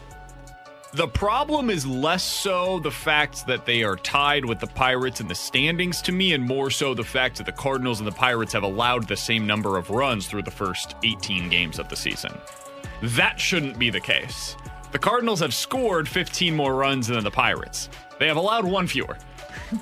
The 0.95 1.09
problem 1.09 1.69
is 1.69 1.87
less 1.87 2.23
so 2.23 2.79
the 2.79 2.91
fact 2.91 3.47
that 3.47 3.67
they 3.67 3.83
are 3.83 3.97
tied 3.97 4.47
with 4.47 4.61
the 4.61 4.67
Pirates 4.67 5.21
in 5.21 5.29
the 5.29 5.35
standings 5.35 6.01
to 6.03 6.13
me, 6.13 6.33
and 6.33 6.43
more 6.43 6.71
so 6.71 6.95
the 6.95 7.05
fact 7.05 7.37
that 7.37 7.45
the 7.45 7.53
Cardinals 7.53 8.01
and 8.01 8.07
the 8.07 8.13
Pirates 8.13 8.55
have 8.55 8.63
allowed 8.63 9.07
the 9.07 9.17
same 9.17 9.47
number 9.47 9.77
of 9.77 9.91
runs 9.91 10.27
through 10.27 10.45
the 10.45 10.51
first 10.51 10.95
18 11.05 11.51
games 11.51 11.79
of 11.79 11.89
the 11.91 11.97
season. 11.97 12.33
That 13.03 13.39
shouldn't 13.39 13.79
be 13.79 13.91
the 13.91 14.01
case. 14.01 14.57
The 14.93 14.99
Cardinals 14.99 15.41
have 15.41 15.53
scored 15.53 16.09
15 16.09 16.55
more 16.55 16.74
runs 16.74 17.09
than 17.09 17.22
the 17.24 17.30
Pirates. 17.30 17.89
They 18.18 18.28
have 18.28 18.37
allowed 18.37 18.64
one 18.64 18.87
fewer. 18.87 19.16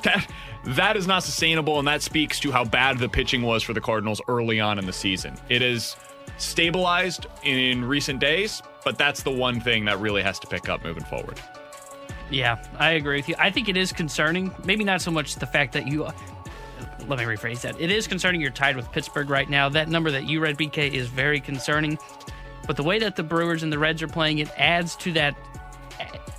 That 0.02 0.26
that 0.64 0.96
is 0.96 1.06
not 1.06 1.22
sustainable, 1.24 1.78
and 1.78 1.86
that 1.86 2.00
speaks 2.00 2.40
to 2.40 2.50
how 2.50 2.64
bad 2.64 2.98
the 2.98 3.08
pitching 3.08 3.42
was 3.42 3.62
for 3.62 3.74
the 3.74 3.82
Cardinals 3.82 4.22
early 4.28 4.60
on 4.60 4.78
in 4.78 4.86
the 4.86 4.94
season. 4.94 5.34
It 5.50 5.60
is 5.60 5.96
stabilized 6.38 7.26
in 7.42 7.84
recent 7.84 8.18
days, 8.18 8.62
but 8.82 8.96
that's 8.96 9.22
the 9.22 9.30
one 9.30 9.60
thing 9.60 9.84
that 9.84 10.00
really 10.00 10.22
has 10.22 10.38
to 10.38 10.46
pick 10.46 10.70
up 10.70 10.82
moving 10.82 11.04
forward. 11.04 11.38
Yeah, 12.30 12.62
I 12.78 12.92
agree 12.92 13.16
with 13.16 13.28
you. 13.28 13.34
I 13.38 13.50
think 13.50 13.68
it 13.68 13.76
is 13.76 13.92
concerning. 13.92 14.54
Maybe 14.64 14.84
not 14.84 15.02
so 15.02 15.10
much 15.10 15.34
the 15.36 15.46
fact 15.46 15.72
that 15.74 15.86
you. 15.86 16.04
Let 17.06 17.18
me 17.18 17.24
rephrase 17.24 17.60
that. 17.60 17.78
It 17.78 17.90
is 17.90 18.06
concerning 18.06 18.40
you're 18.40 18.50
tied 18.50 18.76
with 18.76 18.90
Pittsburgh 18.90 19.28
right 19.28 19.50
now. 19.50 19.68
That 19.68 19.88
number 19.88 20.10
that 20.10 20.24
you 20.24 20.40
read, 20.40 20.56
BK, 20.56 20.92
is 20.92 21.08
very 21.08 21.40
concerning. 21.40 21.98
But 22.66 22.76
the 22.76 22.82
way 22.82 22.98
that 22.98 23.16
the 23.16 23.22
Brewers 23.22 23.62
and 23.62 23.72
the 23.72 23.78
Reds 23.78 24.02
are 24.02 24.08
playing, 24.08 24.38
it 24.38 24.50
adds 24.58 24.96
to 24.96 25.12
that. 25.12 25.36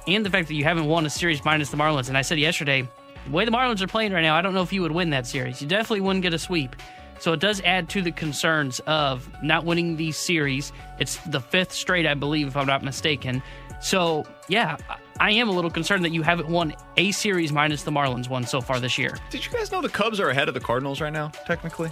And 0.08 0.26
the 0.26 0.30
fact 0.30 0.48
that 0.48 0.54
you 0.54 0.64
haven't 0.64 0.86
won 0.86 1.06
a 1.06 1.10
series 1.10 1.44
minus 1.44 1.70
the 1.70 1.78
Marlins. 1.78 2.10
And 2.10 2.18
I 2.18 2.22
said 2.22 2.38
yesterday, 2.38 2.88
the 3.26 3.32
way 3.32 3.46
the 3.46 3.52
Marlins 3.52 3.82
are 3.82 3.88
playing 3.88 4.14
right 4.14 4.22
now, 4.22 4.36
I 4.36 4.42
don't 4.42 4.54
know 4.54 4.62
if 4.62 4.72
you 4.72 4.82
would 4.84 4.92
win 4.92 5.10
that 5.12 5.26
series. 5.26 5.62
You 5.62 5.68
definitely 5.68 6.02
wouldn't 6.02 6.22
get 6.22 6.34
a 6.34 6.40
sweep. 6.40 6.76
So 7.20 7.34
it 7.34 7.40
does 7.40 7.62
add 7.62 7.90
to 7.90 8.02
the 8.02 8.12
concerns 8.12 8.80
of 8.82 9.28
not 9.42 9.66
winning 9.66 9.96
these 9.96 10.18
series. 10.18 10.74
It's 11.00 11.18
the 11.28 11.40
fifth 11.40 11.72
straight, 11.72 12.06
I 12.06 12.14
believe, 12.14 12.48
if 12.48 12.58
I'm 12.58 12.68
not 12.68 12.84
mistaken. 12.84 13.42
So, 13.82 14.26
yeah, 14.48 14.78
I 15.20 15.32
am 15.32 15.48
a 15.48 15.52
little 15.52 15.72
concerned 15.72 16.04
that 16.06 16.12
you 16.12 16.24
haven't 16.24 16.50
won 16.50 16.76
a 16.98 17.12
series 17.12 17.52
minus 17.52 17.84
the 17.84 17.92
Marlins 17.92 18.30
one 18.30 18.46
so 18.46 18.62
far 18.62 18.80
this 18.80 18.98
year. 18.98 19.18
Did 19.30 19.46
you 19.46 19.52
guys 19.52 19.72
know 19.72 19.82
the 19.82 19.90
Cubs 19.90 20.20
are 20.20 20.30
ahead 20.30 20.48
of 20.48 20.54
the 20.54 20.60
Cardinals 20.60 21.02
right 21.02 21.14
now, 21.14 21.30
technically? 21.46 21.92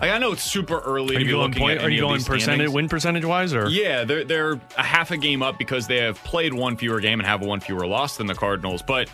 Like 0.00 0.12
I 0.12 0.18
know 0.18 0.32
it's 0.32 0.42
super 0.42 0.78
early 0.78 1.16
Are 1.16 1.20
you 1.20 1.30
going 1.32 1.48
looking 1.48 1.60
point? 1.60 1.78
at 1.78 1.84
Are 1.84 1.90
you 1.90 2.00
going 2.00 2.22
percentage 2.22 2.70
win 2.70 2.88
percentage 2.88 3.24
wise 3.24 3.52
or? 3.52 3.68
Yeah, 3.68 4.04
they're 4.04 4.24
they're 4.24 4.60
a 4.78 4.82
half 4.82 5.10
a 5.10 5.16
game 5.16 5.42
up 5.42 5.58
because 5.58 5.86
they 5.86 5.98
have 5.98 6.22
played 6.24 6.54
one 6.54 6.76
fewer 6.76 7.00
game 7.00 7.20
and 7.20 7.26
have 7.26 7.42
one 7.42 7.60
fewer 7.60 7.86
loss 7.86 8.16
than 8.16 8.26
the 8.26 8.34
Cardinals. 8.34 8.80
But 8.82 9.10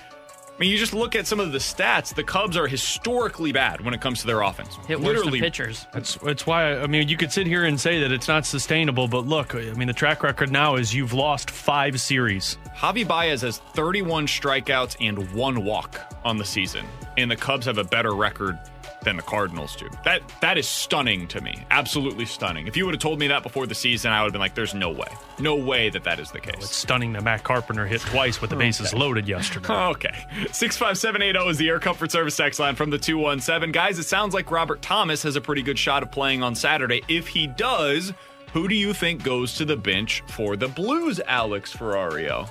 I 0.57 0.59
mean, 0.59 0.71
you 0.71 0.79
just 0.79 0.95
look 0.95 1.15
at 1.15 1.27
some 1.27 1.39
of 1.39 1.53
the 1.53 1.59
stats. 1.59 2.15
The 2.15 2.25
Cubs 2.25 2.57
are 2.57 2.67
historically 2.67 3.53
bad 3.53 3.83
when 3.83 3.93
it 3.93 4.01
comes 4.01 4.21
to 4.21 4.27
their 4.27 4.41
offense. 4.41 4.79
Hit 4.87 4.99
worse 4.99 5.23
than 5.23 5.33
pitchers. 5.33 5.87
That's 5.93 6.15
that's 6.17 6.47
why 6.47 6.79
I 6.79 6.87
mean 6.87 7.09
you 7.09 7.17
could 7.17 7.33
sit 7.33 7.47
here 7.49 7.65
and 7.65 7.79
say 7.79 8.01
that 8.01 8.13
it's 8.13 8.29
not 8.29 8.47
sustainable, 8.47 9.09
but 9.09 9.27
look, 9.27 9.55
I 9.55 9.73
mean 9.73 9.89
the 9.89 9.93
track 9.93 10.23
record 10.23 10.53
now 10.53 10.77
is 10.77 10.95
you've 10.95 11.13
lost 11.13 11.51
five 11.51 12.01
series. 12.01 12.59
Javi 12.77 13.07
Baez 13.07 13.43
has 13.43 13.59
31 13.59 14.29
strikeouts 14.29 14.97
and 15.01 15.33
one 15.35 15.65
walk 15.65 16.01
on 16.25 16.39
the 16.39 16.45
season, 16.45 16.87
and 17.17 17.31
the 17.31 17.37
Cubs 17.37 17.67
have 17.67 17.79
a 17.79 17.85
better 17.85 18.15
record 18.15 18.59
than 19.07 19.17
the 19.17 19.23
Cardinals 19.23 19.75
do. 19.75 19.89
That 20.05 20.21
that 20.43 20.59
is 20.59 20.69
stunning 20.69 21.27
to 21.29 21.41
me. 21.41 21.65
Absolutely 21.71 22.27
stunning. 22.27 22.67
If 22.67 22.77
you 22.77 22.85
would 22.85 22.93
have 22.95 23.01
told 23.01 23.19
me 23.19 23.29
that 23.29 23.43
before 23.43 23.67
the 23.67 23.75
season, 23.75 24.13
I 24.13 24.21
would 24.21 24.27
have 24.27 24.33
been 24.35 24.41
like, 24.43 24.55
"There's 24.55 24.75
no 24.75 24.91
way, 24.91 25.09
no 25.39 25.57
way 25.57 25.89
that 25.89 26.05
that 26.05 26.21
is 26.21 26.31
the 26.31 26.41
case." 26.41 26.57
It's 26.59 26.77
stunning 26.77 27.15
that 27.15 27.23
Matt 27.23 27.43
Carpenter 27.45 27.87
hit 27.87 28.03
twice 28.03 28.43
with 28.43 28.51
the 28.51 28.57
bases 28.57 28.89
Okay. 28.89 28.99
loaded 28.99 29.27
yesterday. 29.27 29.67
Okay. 29.97 30.27
65780 30.53 31.49
is 31.51 31.57
the 31.57 31.69
Air 31.69 31.79
Comfort 31.79 32.11
Service 32.11 32.37
text 32.37 32.61
line 32.61 32.75
from 32.75 32.91
the 32.91 32.99
217. 32.99 33.73
Guys, 33.73 33.99
it 33.99 34.03
sounds 34.05 34.35
like 34.35 34.51
Robert 34.51 34.83
Thomas 34.83 35.23
has 35.23 35.37
a 35.37 35.41
pretty 35.41 35.63
good 35.63 35.79
shot 35.79 36.03
of 36.03 36.11
playing 36.11 36.43
on 36.43 36.55
Saturday. 36.55 37.03
If 37.09 37.29
he 37.29 37.47
does, 37.47 38.13
who 38.53 38.67
do 38.69 38.75
you 38.75 38.93
think 38.93 39.23
goes 39.23 39.55
to 39.55 39.65
the 39.65 39.77
bench 39.77 40.23
for 40.27 40.57
the 40.57 40.69
Blues, 40.69 41.21
Alex 41.27 41.73
Ferrario? 41.75 42.49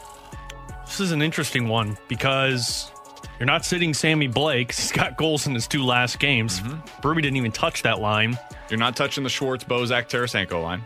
This 0.86 1.00
is 1.02 1.12
an 1.12 1.22
interesting 1.22 1.68
one 1.68 1.98
because 2.08 2.92
you're 3.40 3.46
not 3.46 3.66
sitting 3.66 3.94
Sammy 3.94 4.28
Blais. 4.30 4.68
He's 4.76 4.92
got 4.92 5.18
goals 5.18 5.48
in 5.48 5.54
his 5.54 5.68
two 5.68 5.84
last 5.84 6.20
games. 6.20 6.60
Mm-hmm. 6.62 7.12
Didn't 7.20 7.36
even 7.36 7.52
touch 7.52 7.84
that 7.84 8.00
line. 8.00 8.38
You're 8.70 8.80
not 8.80 8.96
touching 8.96 9.24
the 9.24 9.30
Schwartz, 9.30 9.64
Bozak, 9.64 10.10
Tarasenko 10.10 10.62
line. 10.62 10.84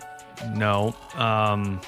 No. 0.53 0.95
Um, 1.15 1.81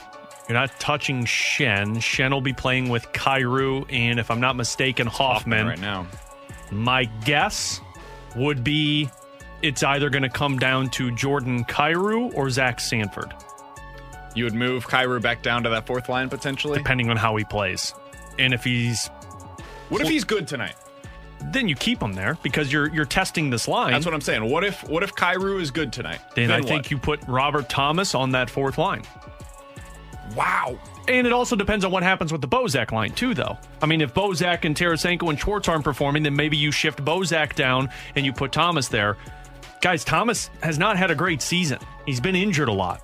you're 0.47 0.57
not 0.57 0.71
touching 0.79 1.25
Schenn. 1.25 1.97
Schenn 1.97 2.31
will 2.31 2.41
be 2.41 2.53
playing 2.53 2.89
with 2.89 3.05
Kyrou 3.13 3.85
and, 3.91 4.19
if 4.19 4.29
I'm 4.29 4.39
not 4.39 4.55
mistaken, 4.55 5.07
Hoffman. 5.07 5.67
right 5.67 5.79
now. 5.79 6.07
My 6.71 7.05
guess 7.25 7.79
would 8.35 8.63
be 8.63 9.09
it's 9.61 9.83
either 9.83 10.09
going 10.09 10.23
to 10.23 10.29
come 10.29 10.57
down 10.57 10.89
to 10.91 11.11
Jordan 11.11 11.63
Kyrou 11.65 12.33
or 12.35 12.49
Zach 12.49 12.79
Sanford. 12.79 13.33
You 14.35 14.45
would 14.45 14.53
move 14.53 14.87
Kyrou 14.87 15.21
back 15.21 15.43
down 15.43 15.63
to 15.63 15.69
that 15.69 15.85
fourth 15.85 16.09
line 16.09 16.29
potentially? 16.29 16.77
Depending 16.77 17.09
on 17.09 17.17
how 17.17 17.35
he 17.35 17.43
plays. 17.43 17.93
And 18.39 18.53
if 18.53 18.63
he's. 18.63 19.09
What 19.91 20.01
if 20.01 20.07
he's 20.07 20.23
good 20.23 20.47
tonight? 20.47 20.75
Then 21.51 21.67
you 21.67 21.75
keep 21.75 22.01
him 22.01 22.13
there 22.13 22.37
because 22.43 22.71
you're 22.71 22.89
you're 22.93 23.05
testing 23.05 23.49
this 23.49 23.67
line. 23.67 23.91
That's 23.91 24.05
what 24.05 24.13
I'm 24.13 24.21
saying. 24.21 24.49
What 24.49 24.63
if 24.63 24.87
what 24.87 25.03
if 25.03 25.13
Kyrou 25.13 25.59
is 25.59 25.69
good 25.69 25.91
tonight? 25.91 26.19
Then, 26.35 26.49
I 26.49 26.59
what? 26.59 26.67
think 26.69 26.91
you 26.91 26.97
put 26.97 27.19
Robert 27.27 27.67
Thomas 27.67 28.15
on 28.15 28.31
that 28.31 28.49
fourth 28.49 28.77
line. 28.77 29.03
Wow. 30.35 30.79
And 31.07 31.27
it 31.27 31.33
also 31.33 31.55
depends 31.55 31.83
on 31.83 31.91
what 31.91 32.03
happens 32.03 32.31
with 32.31 32.41
the 32.41 32.47
Bozak 32.47 32.91
line, 32.91 33.11
too, 33.11 33.33
though. 33.33 33.57
I 33.81 33.85
mean, 33.85 33.99
if 33.99 34.13
Bozak 34.13 34.63
and 34.63 34.75
Tarasenko 34.75 35.29
and 35.29 35.37
Schwartz 35.37 35.67
aren't 35.67 35.83
performing, 35.83 36.23
then 36.23 36.35
maybe 36.35 36.55
you 36.55 36.71
shift 36.71 37.03
Bozak 37.03 37.55
down 37.55 37.89
and 38.15 38.25
you 38.25 38.31
put 38.31 38.53
Thomas 38.53 38.87
there. 38.87 39.17
Guys, 39.81 40.05
Thomas 40.05 40.49
has 40.63 40.77
not 40.77 40.95
had 40.95 41.11
a 41.11 41.15
great 41.15 41.41
season. 41.41 41.79
He's 42.05 42.21
been 42.21 42.35
injured 42.35 42.69
a 42.69 42.73
lot. 42.73 43.01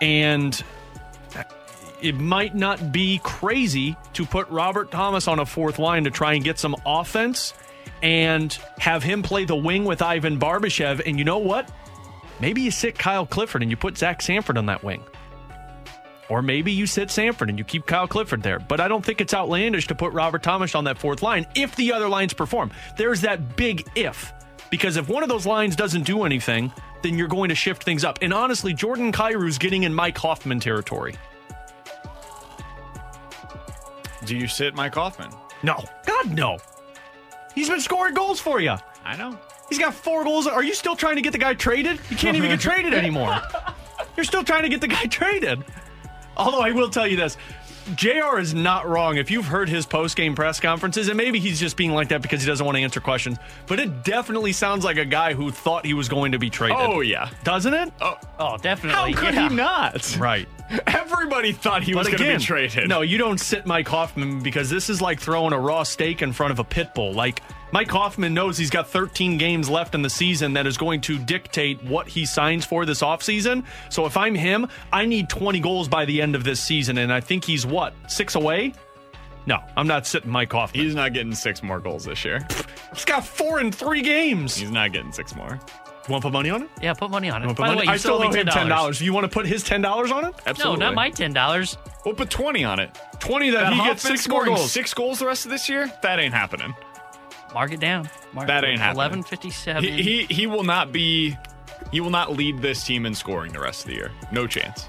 And 0.00 0.60
it 2.00 2.14
might 2.14 2.54
not 2.54 2.92
be 2.92 3.20
crazy 3.22 3.96
to 4.14 4.24
put 4.24 4.48
Robert 4.48 4.90
Thomas 4.90 5.28
on 5.28 5.38
a 5.38 5.46
fourth 5.46 5.78
line 5.78 6.04
to 6.04 6.10
try 6.10 6.34
and 6.34 6.44
get 6.44 6.58
some 6.58 6.76
offense 6.86 7.54
and 8.02 8.52
have 8.78 9.02
him 9.02 9.22
play 9.22 9.44
the 9.44 9.56
wing 9.56 9.84
with 9.84 10.02
Ivan 10.02 10.38
Barbashev. 10.38 11.02
And 11.06 11.18
you 11.18 11.24
know 11.24 11.38
what? 11.38 11.70
Maybe 12.40 12.60
you 12.60 12.70
sit 12.70 12.98
Kyle 12.98 13.26
Clifford 13.26 13.62
and 13.62 13.70
you 13.70 13.76
put 13.76 13.98
Zach 13.98 14.22
Sanford 14.22 14.56
on 14.56 14.66
that 14.66 14.84
wing. 14.84 15.02
Or 16.28 16.42
maybe 16.42 16.72
you 16.72 16.86
sit 16.86 17.10
Sanford 17.10 17.48
and 17.48 17.58
you 17.58 17.64
keep 17.64 17.86
Kyle 17.86 18.06
Clifford 18.06 18.42
there. 18.42 18.58
But 18.58 18.80
I 18.80 18.88
don't 18.88 19.04
think 19.04 19.20
it's 19.20 19.34
outlandish 19.34 19.86
to 19.88 19.94
put 19.94 20.12
Robert 20.12 20.42
Thomas 20.42 20.74
on 20.74 20.84
that 20.84 20.98
fourth 20.98 21.22
line 21.22 21.46
if 21.56 21.74
the 21.76 21.92
other 21.92 22.08
lines 22.08 22.34
perform. 22.34 22.70
There's 22.96 23.22
that 23.22 23.56
big 23.56 23.88
if. 23.94 24.32
Because 24.70 24.96
if 24.96 25.08
one 25.08 25.22
of 25.22 25.30
those 25.30 25.46
lines 25.46 25.74
doesn't 25.74 26.02
do 26.02 26.24
anything, 26.24 26.70
then 27.02 27.16
you're 27.16 27.28
going 27.28 27.48
to 27.48 27.54
shift 27.54 27.82
things 27.82 28.04
up. 28.04 28.18
And 28.20 28.34
honestly, 28.34 28.74
Jordan 28.74 29.12
Kyrou's 29.12 29.56
getting 29.56 29.84
in 29.84 29.94
Mike 29.94 30.18
Hoffman 30.18 30.60
territory. 30.60 31.14
Do 34.28 34.36
you 34.36 34.46
sit 34.48 34.74
Mike 34.74 34.94
Hoffman? 34.94 35.30
No. 35.62 35.82
God, 36.06 36.32
no. 36.32 36.58
He's 37.54 37.68
been 37.68 37.80
scoring 37.80 38.14
goals 38.14 38.40
for 38.40 38.60
you. 38.60 38.74
I 39.04 39.16
know. 39.16 39.38
He's 39.68 39.78
got 39.78 39.94
four 39.94 40.24
goals. 40.24 40.46
Are 40.46 40.62
you 40.62 40.74
still 40.74 40.96
trying 40.96 41.16
to 41.16 41.22
get 41.22 41.32
the 41.32 41.38
guy 41.38 41.54
traded? 41.54 41.98
You 42.10 42.16
can't 42.16 42.36
even 42.36 42.50
get 42.50 42.60
traded 42.70 42.94
anymore. 42.94 43.40
You're 44.16 44.24
still 44.24 44.44
trying 44.44 44.62
to 44.62 44.68
get 44.68 44.80
the 44.80 44.88
guy 44.88 45.04
traded. 45.10 45.64
Although 46.36 46.60
I 46.60 46.70
will 46.72 46.88
tell 46.90 47.06
you 47.06 47.16
this. 47.16 47.36
JR 47.94 48.38
is 48.38 48.52
not 48.52 48.86
wrong. 48.86 49.16
If 49.16 49.30
you've 49.30 49.46
heard 49.46 49.66
his 49.68 49.86
post 49.86 50.14
game 50.14 50.34
press 50.34 50.60
conferences, 50.60 51.08
and 51.08 51.16
maybe 51.16 51.38
he's 51.38 51.58
just 51.58 51.74
being 51.76 51.92
like 51.92 52.08
that 52.10 52.20
because 52.20 52.42
he 52.42 52.46
doesn't 52.46 52.64
want 52.64 52.76
to 52.76 52.82
answer 52.82 53.00
questions, 53.00 53.38
but 53.66 53.80
it 53.80 54.04
definitely 54.04 54.52
sounds 54.52 54.84
like 54.84 54.98
a 54.98 55.06
guy 55.06 55.32
who 55.32 55.50
thought 55.50 55.86
he 55.86 55.94
was 55.94 56.06
going 56.06 56.32
to 56.32 56.38
be 56.38 56.50
traded. 56.50 56.76
Oh 56.78 57.00
yeah. 57.00 57.30
Doesn't 57.44 57.72
it? 57.72 57.90
Oh, 58.02 58.18
Oh, 58.38 58.56
definitely. 58.58 59.12
how 59.14 59.18
could 59.20 59.34
yeah. 59.34 59.48
he 59.48 59.54
not? 59.54 60.16
Right. 60.18 60.46
Everybody 60.86 61.52
thought 61.52 61.82
he 61.82 61.94
was 61.94 62.08
going 62.08 62.18
to 62.18 62.36
be 62.38 62.44
traded. 62.44 62.88
No, 62.88 63.00
you 63.00 63.18
don't 63.18 63.38
sit 63.38 63.66
Mike 63.66 63.88
Hoffman 63.88 64.40
because 64.40 64.68
this 64.68 64.90
is 64.90 65.00
like 65.00 65.20
throwing 65.20 65.52
a 65.52 65.58
raw 65.58 65.82
steak 65.82 66.22
in 66.22 66.32
front 66.32 66.52
of 66.52 66.58
a 66.58 66.64
pit 66.64 66.94
bull. 66.94 67.12
Like 67.12 67.42
Mike 67.72 67.90
Hoffman 67.90 68.34
knows 68.34 68.58
he's 68.58 68.70
got 68.70 68.88
13 68.88 69.38
games 69.38 69.68
left 69.68 69.94
in 69.94 70.02
the 70.02 70.10
season 70.10 70.52
that 70.54 70.66
is 70.66 70.76
going 70.76 71.00
to 71.02 71.18
dictate 71.18 71.82
what 71.84 72.08
he 72.08 72.26
signs 72.26 72.64
for 72.64 72.84
this 72.84 73.00
offseason. 73.00 73.64
So 73.88 74.06
if 74.06 74.16
I'm 74.16 74.34
him, 74.34 74.68
I 74.92 75.06
need 75.06 75.28
20 75.28 75.60
goals 75.60 75.88
by 75.88 76.04
the 76.04 76.20
end 76.20 76.34
of 76.34 76.44
this 76.44 76.60
season, 76.60 76.98
and 76.98 77.12
I 77.12 77.20
think 77.20 77.44
he's 77.44 77.64
what 77.64 77.94
six 78.06 78.34
away. 78.34 78.74
No, 79.46 79.58
I'm 79.76 79.86
not 79.86 80.06
sitting 80.06 80.30
Mike 80.30 80.52
Hoffman. 80.52 80.84
He's 80.84 80.94
not 80.94 81.14
getting 81.14 81.34
six 81.34 81.62
more 81.62 81.80
goals 81.80 82.04
this 82.04 82.22
year. 82.24 82.46
He's 82.92 83.06
got 83.06 83.24
four 83.24 83.60
in 83.60 83.72
three 83.72 84.02
games. 84.02 84.54
He's 84.54 84.70
not 84.70 84.92
getting 84.92 85.12
six 85.12 85.34
more. 85.34 85.58
You 86.08 86.12
want 86.12 86.22
to 86.22 86.28
put 86.28 86.32
money 86.32 86.48
on 86.48 86.62
it? 86.62 86.70
Yeah, 86.80 86.94
put 86.94 87.10
money 87.10 87.28
on 87.28 87.42
it. 87.42 87.46
By 87.48 87.52
the 87.52 87.62
money? 87.62 87.76
way, 87.80 87.84
you 87.84 87.90
I 87.90 87.96
still 87.98 88.14
owe 88.14 88.30
him 88.30 88.32
$10. 88.32 89.00
You 89.02 89.12
want 89.12 89.24
to 89.24 89.28
put 89.28 89.44
his 89.46 89.62
ten 89.62 89.82
dollars 89.82 90.10
on 90.10 90.24
it? 90.24 90.34
Absolutely. 90.46 90.80
No, 90.80 90.86
not 90.86 90.94
my 90.94 91.10
ten 91.10 91.34
dollars. 91.34 91.76
We'll 92.06 92.14
put 92.14 92.30
20 92.30 92.64
on 92.64 92.80
it. 92.80 92.98
20 93.20 93.50
that, 93.50 93.60
That 93.60 93.72
he 93.74 93.82
gets 93.84 94.02
six 94.02 94.26
more 94.26 94.46
goals. 94.46 94.72
six 94.72 94.94
goals 94.94 95.18
the 95.18 95.26
rest 95.26 95.44
of 95.44 95.50
this 95.50 95.68
year? 95.68 95.92
That 96.02 96.18
ain't 96.18 96.32
happening. 96.32 96.74
Mark 97.52 97.72
it 97.72 97.80
down. 97.80 98.08
Mark 98.32 98.46
That 98.46 98.64
ain't 98.64 98.78
happening. 98.78 98.96
Eleven 98.96 99.22
fifty 99.22 99.50
seven. 99.50 99.82
He, 99.84 100.02
he 100.02 100.22
he 100.24 100.46
will 100.46 100.64
not 100.64 100.92
be 100.92 101.36
he 101.92 102.00
will 102.00 102.10
not 102.10 102.32
lead 102.32 102.62
this 102.62 102.82
team 102.84 103.04
in 103.04 103.14
scoring 103.14 103.52
the 103.52 103.60
rest 103.60 103.82
of 103.82 103.88
the 103.88 103.94
year. 103.96 104.10
No 104.32 104.46
chance. 104.46 104.86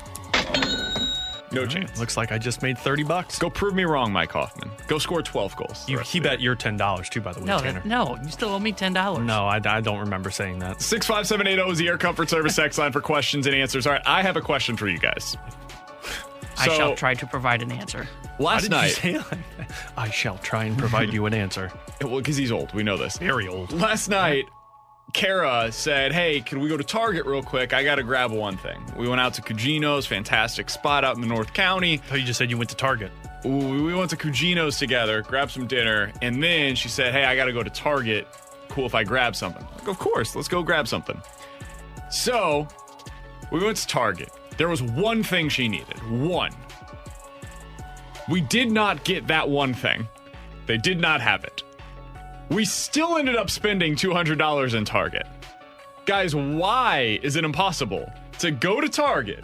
No 1.52 1.66
chance. 1.66 2.00
Looks 2.00 2.16
like 2.18 2.32
I 2.32 2.38
just 2.38 2.62
made 2.62 2.78
30 2.78 3.04
bucks. 3.04 3.40
Go 3.40 3.50
prove 3.50 3.74
me 3.74 3.84
wrong, 3.84 4.12
Mike 4.12 4.32
Hoffman. 4.32 4.70
Go 4.88 4.98
score 5.00 5.22
12 5.24 5.56
goals. 5.56 5.86
the 5.86 5.92
You, 5.94 5.98
rest 5.98 6.12
he 6.12 6.20
of 6.20 6.24
the 6.24 6.30
bet 6.30 6.42
your 6.42 6.56
ten 6.56 6.78
dollars 6.78 7.10
too, 7.10 7.22
by 7.22 7.34
the 7.34 7.40
way, 7.40 7.46
no, 7.48 7.60
Tanner. 7.60 7.80
that, 7.80 7.86
no, 7.86 8.18
you 8.24 8.30
still 8.30 8.50
owe 8.50 8.60
me 8.60 8.72
ten 8.72 8.94
dollars. 8.94 9.26
No, 9.26 9.46
I, 9.46 9.60
I 9.66 9.82
don't 9.82 10.00
remember 10.00 10.30
saying 10.32 10.60
that. 10.60 10.82
65780 10.82 11.72
is 11.72 11.78
the 11.80 11.88
Air 11.88 11.98
Comfort 11.98 12.30
Service 12.30 12.56
text 12.56 12.78
line 12.78 12.92
for 12.92 13.02
questions 13.02 13.48
and 13.48 13.56
answers. 13.56 13.88
All 13.88 13.94
right, 13.94 14.02
I 14.06 14.22
have 14.22 14.38
a 14.38 14.42
question 14.42 14.78
for 14.78 14.88
you 14.88 15.00
guys. 15.00 15.36
I 16.58 16.68
So- 16.68 16.74
shall 16.76 16.96
try 16.96 17.14
to 17.16 17.26
provide 17.26 17.62
an 17.62 17.72
answer. 17.72 18.08
Why 18.38 18.54
Last 18.54 18.62
did 18.64 18.72
night, 18.72 18.92
say 18.92 19.18
like 19.18 19.30
that? 19.58 19.72
I 19.98 20.10
shall 20.10 20.38
try 20.38 20.64
and 20.66 20.78
provide 20.78 21.12
you 21.14 21.26
an 21.26 21.34
answer. 21.34 21.72
well, 22.02 22.18
because 22.18 22.38
he's 22.38 22.52
old, 22.52 22.74
we 22.74 22.84
know 22.84 22.96
this. 22.98 23.18
Very 23.18 23.48
old. 23.48 23.72
Last 23.74 24.08
night, 24.10 24.46
Kara 25.14 25.72
said, 25.72 26.12
Hey, 26.12 26.42
can 26.42 26.60
we 26.60 26.70
go 26.70 26.78
to 26.78 26.84
Target 26.84 27.26
real 27.26 27.42
quick? 27.42 27.74
I 27.74 27.84
got 27.84 27.96
to 27.96 28.04
grab 28.04 28.32
one 28.32 28.58
thing. 28.58 28.82
We 28.98 29.08
went 29.08 29.22
out 29.22 29.34
to 29.36 29.42
Cugino's, 29.42 30.06
fantastic 30.06 30.70
spot 30.70 31.04
out 31.04 31.16
in 31.16 31.22
the 31.22 31.28
North 31.28 31.54
County. 31.54 32.02
Oh, 32.12 32.16
you 32.16 32.26
just 32.26 32.38
said 32.38 32.50
you 32.50 32.58
went 32.58 32.70
to 32.70 32.76
Target. 32.76 33.12
Ooh, 33.46 33.86
we 33.86 33.94
went 33.94 34.10
to 34.12 34.18
Cugino's 34.18 34.78
together, 34.78 35.22
grabbed 35.22 35.52
some 35.52 35.66
dinner, 35.66 36.12
and 36.22 36.44
then 36.44 36.76
she 36.76 36.90
said, 36.90 37.14
Hey, 37.14 37.26
I 37.26 37.36
got 37.36 37.46
to 37.46 37.54
go 37.54 37.64
to 37.64 37.70
Target. 37.70 38.28
Cool 38.70 38.86
if 38.86 38.94
I 38.94 39.04
grab 39.04 39.36
something. 39.36 39.66
Like, 39.78 39.88
of 39.88 39.98
course, 39.98 40.36
let's 40.36 40.48
go 40.48 40.62
grab 40.62 40.88
something. 40.88 41.20
So 42.12 42.68
we 43.52 43.64
went 43.64 43.78
to 43.78 43.88
Target. 43.88 44.32
There 44.58 44.68
was 44.68 44.84
one 44.84 45.24
thing 45.24 45.50
she 45.50 45.68
needed. 45.68 45.98
One. 46.10 46.52
We 48.30 48.42
did 48.42 48.72
not 48.72 49.04
get 49.04 49.26
that 49.28 49.50
one 49.50 49.74
thing. 49.74 50.08
They 50.68 50.78
did 50.78 51.00
not 51.00 51.22
have 51.22 51.44
it. 51.44 51.64
We 52.50 52.66
still 52.66 53.18
ended 53.18 53.36
up 53.36 53.50
spending 53.50 53.96
$200 53.96 54.74
in 54.76 54.86
Target. 54.86 55.28
Guys, 56.06 56.36
why 56.36 57.20
is 57.22 57.36
it 57.36 57.44
impossible 57.44 58.12
to 58.40 58.50
go 58.52 58.82
to 58.82 58.90
Target 58.90 59.44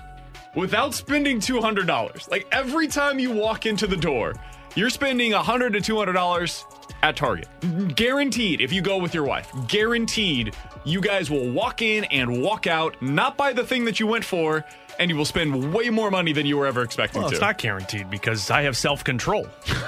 without 0.55 0.93
spending 0.93 1.39
$200? 1.39 2.29
Like 2.31 2.47
every 2.51 2.87
time 2.87 3.19
you 3.19 3.31
walk 3.31 3.65
into 3.67 3.85
the 3.85 3.97
door, 3.97 4.33
you're 4.75 4.89
spending 4.89 5.31
$100 5.33 5.83
to 5.83 5.93
$200 5.93 6.63
at 7.03 7.15
Target. 7.15 7.47
Guaranteed, 7.95 8.59
if 8.61 8.73
you 8.73 8.81
go 8.81 8.97
with 8.97 9.13
your 9.13 9.23
wife, 9.23 9.51
guaranteed 9.67 10.55
you 10.83 10.99
guys 10.99 11.29
will 11.29 11.49
walk 11.51 11.81
in 11.83 12.05
and 12.05 12.41
walk 12.41 12.65
out, 12.67 12.99
not 13.01 13.37
buy 13.37 13.53
the 13.53 13.63
thing 13.63 13.85
that 13.85 13.99
you 13.99 14.07
went 14.07 14.25
for, 14.25 14.65
and 14.97 15.11
you 15.11 15.15
will 15.15 15.25
spend 15.25 15.73
way 15.73 15.89
more 15.89 16.09
money 16.09 16.33
than 16.33 16.45
you 16.47 16.57
were 16.57 16.65
ever 16.65 16.81
expecting 16.81 17.21
Well, 17.21 17.29
to. 17.29 17.35
it's 17.35 17.41
not 17.41 17.57
guaranteed 17.59 18.09
because 18.09 18.49
I 18.49 18.63
have 18.63 18.75
self 18.75 19.03
control. 19.03 19.47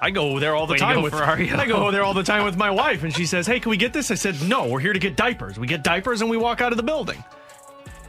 I 0.00 0.10
go 0.10 0.38
there 0.38 0.54
all 0.54 0.66
the 0.66 0.72
Way 0.72 0.78
time 0.78 0.96
go, 0.96 1.02
with 1.02 1.12
Ferrari. 1.12 1.50
I 1.52 1.66
go 1.66 1.90
there 1.90 2.02
all 2.02 2.14
the 2.14 2.22
time 2.22 2.44
with 2.44 2.56
my 2.56 2.70
wife, 2.70 3.02
and 3.02 3.14
she 3.14 3.26
says, 3.26 3.46
"Hey, 3.46 3.60
can 3.60 3.70
we 3.70 3.76
get 3.76 3.92
this?" 3.92 4.10
I 4.10 4.14
said, 4.14 4.40
"No, 4.48 4.66
we're 4.66 4.80
here 4.80 4.94
to 4.94 4.98
get 4.98 5.16
diapers. 5.16 5.58
We 5.58 5.66
get 5.66 5.82
diapers 5.82 6.22
and 6.22 6.30
we 6.30 6.36
walk 6.36 6.60
out 6.60 6.72
of 6.72 6.76
the 6.76 6.82
building." 6.82 7.22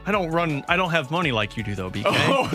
I 0.06 0.12
don't 0.12 0.32
run. 0.32 0.64
I 0.68 0.78
don't 0.78 0.90
have 0.92 1.12
money 1.12 1.32
like 1.32 1.58
you 1.58 1.64
do, 1.64 1.76
though, 1.76 1.92
BK. 1.92 2.06
Oh, 2.34 2.50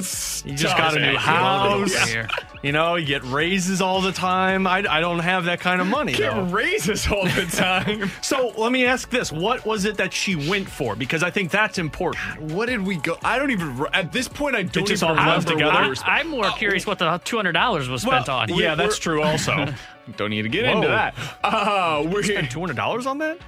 you 0.48 0.56
just 0.56 0.76
got 0.76 0.96
a 0.96 1.00
new 1.00 1.16
house. 1.16 2.12
Yeah. 2.12 2.26
You 2.62 2.72
know, 2.72 2.96
you 2.96 3.06
get 3.06 3.22
raises 3.24 3.80
all 3.80 4.00
the 4.00 4.10
time. 4.10 4.66
I, 4.66 4.78
I 4.88 5.00
don't 5.00 5.20
have 5.20 5.44
that 5.44 5.60
kind 5.60 5.80
of 5.80 5.86
money. 5.86 6.12
You 6.12 6.18
get 6.18 6.34
though. 6.34 6.42
raises 6.44 7.06
all 7.08 7.24
the 7.24 7.46
time. 7.52 8.10
so 8.22 8.52
let 8.56 8.72
me 8.72 8.84
ask 8.86 9.08
this: 9.10 9.30
What 9.30 9.64
was 9.64 9.84
it 9.84 9.96
that 9.98 10.12
she 10.12 10.34
went 10.34 10.68
for? 10.68 10.96
Because 10.96 11.22
I 11.22 11.30
think 11.30 11.50
that's 11.52 11.78
important. 11.78 12.40
What 12.52 12.66
did 12.66 12.84
we 12.84 12.96
go? 12.96 13.16
I 13.22 13.38
don't 13.38 13.50
even. 13.52 13.78
re- 13.78 13.90
At 13.92 14.10
this 14.12 14.26
point, 14.26 14.56
I 14.56 14.62
don't 14.64 14.86
just 14.86 15.02
even 15.02 15.16
all 15.16 15.24
remember 15.24 15.50
together? 15.50 15.72
what 15.72 15.82
we 15.82 15.88
were 15.90 15.94
sp- 15.94 16.08
I'm 16.08 16.28
more 16.28 16.50
curious 16.50 16.84
what 16.86 16.98
the 16.98 17.04
$200 17.06 17.88
was 17.88 18.02
spent 18.02 18.26
Well, 18.28 18.36
on. 18.38 18.48
yeah, 18.54 18.74
that's 18.74 18.98
true. 18.98 19.22
Also, 19.22 19.66
Don't 20.16 20.30
need 20.30 20.42
to 20.42 20.48
get 20.48 20.64
Whoa. 20.66 20.72
into 20.76 20.88
that. 20.88 21.14
Uh, 21.44 22.04
we're 22.10 22.22
spent 22.22 22.50
two 22.50 22.60
hundred 22.60 22.76
dollars 22.76 23.06
on 23.06 23.18
that. 23.18 23.38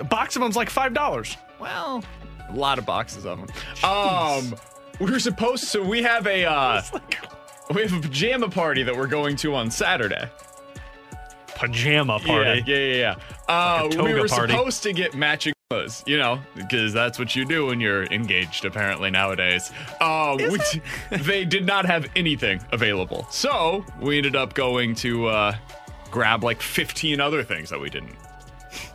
A 0.00 0.04
box 0.04 0.36
of 0.36 0.42
them's 0.42 0.56
like 0.56 0.70
five 0.70 0.92
dollars. 0.94 1.36
Well, 1.60 2.04
a 2.48 2.52
lot 2.54 2.78
of 2.78 2.86
boxes 2.86 3.24
of 3.26 3.38
them. 3.38 3.48
Um, 3.84 4.54
we 5.00 5.10
were 5.10 5.20
supposed 5.20 5.70
to. 5.72 5.82
We 5.82 6.02
have 6.02 6.26
a. 6.26 6.44
Uh, 6.44 6.82
we 7.74 7.82
have 7.82 7.92
a 7.92 8.00
pajama 8.00 8.48
party 8.48 8.82
that 8.82 8.96
we're 8.96 9.06
going 9.06 9.36
to 9.36 9.54
on 9.54 9.70
Saturday. 9.70 10.28
Pajama 11.54 12.18
party. 12.20 12.62
Yeah, 12.66 12.76
yeah, 12.76 12.94
yeah. 12.94 13.14
yeah. 13.48 13.54
Uh, 13.54 13.88
Like 13.90 13.98
we 14.02 14.14
were 14.14 14.28
party. 14.28 14.52
supposed 14.52 14.82
to 14.84 14.92
get 14.92 15.14
matching 15.14 15.52
clothes, 15.70 16.02
you 16.06 16.16
know, 16.16 16.40
because 16.56 16.92
that's 16.92 17.18
what 17.18 17.34
you 17.36 17.44
do 17.44 17.66
when 17.66 17.80
you're 17.80 18.04
engaged, 18.04 18.64
apparently 18.64 19.10
nowadays. 19.10 19.70
Uh, 20.00 20.36
we, 20.38 20.58
they 21.18 21.44
did 21.44 21.66
not 21.66 21.84
have 21.84 22.08
anything 22.16 22.60
available, 22.72 23.26
so 23.30 23.84
we 24.00 24.16
ended 24.16 24.34
up 24.36 24.54
going 24.54 24.94
to 24.96 25.26
uh, 25.26 25.56
grab 26.10 26.42
like 26.44 26.62
15 26.62 27.20
other 27.20 27.42
things 27.42 27.70
that 27.70 27.80
we 27.80 27.90
didn't 27.90 28.16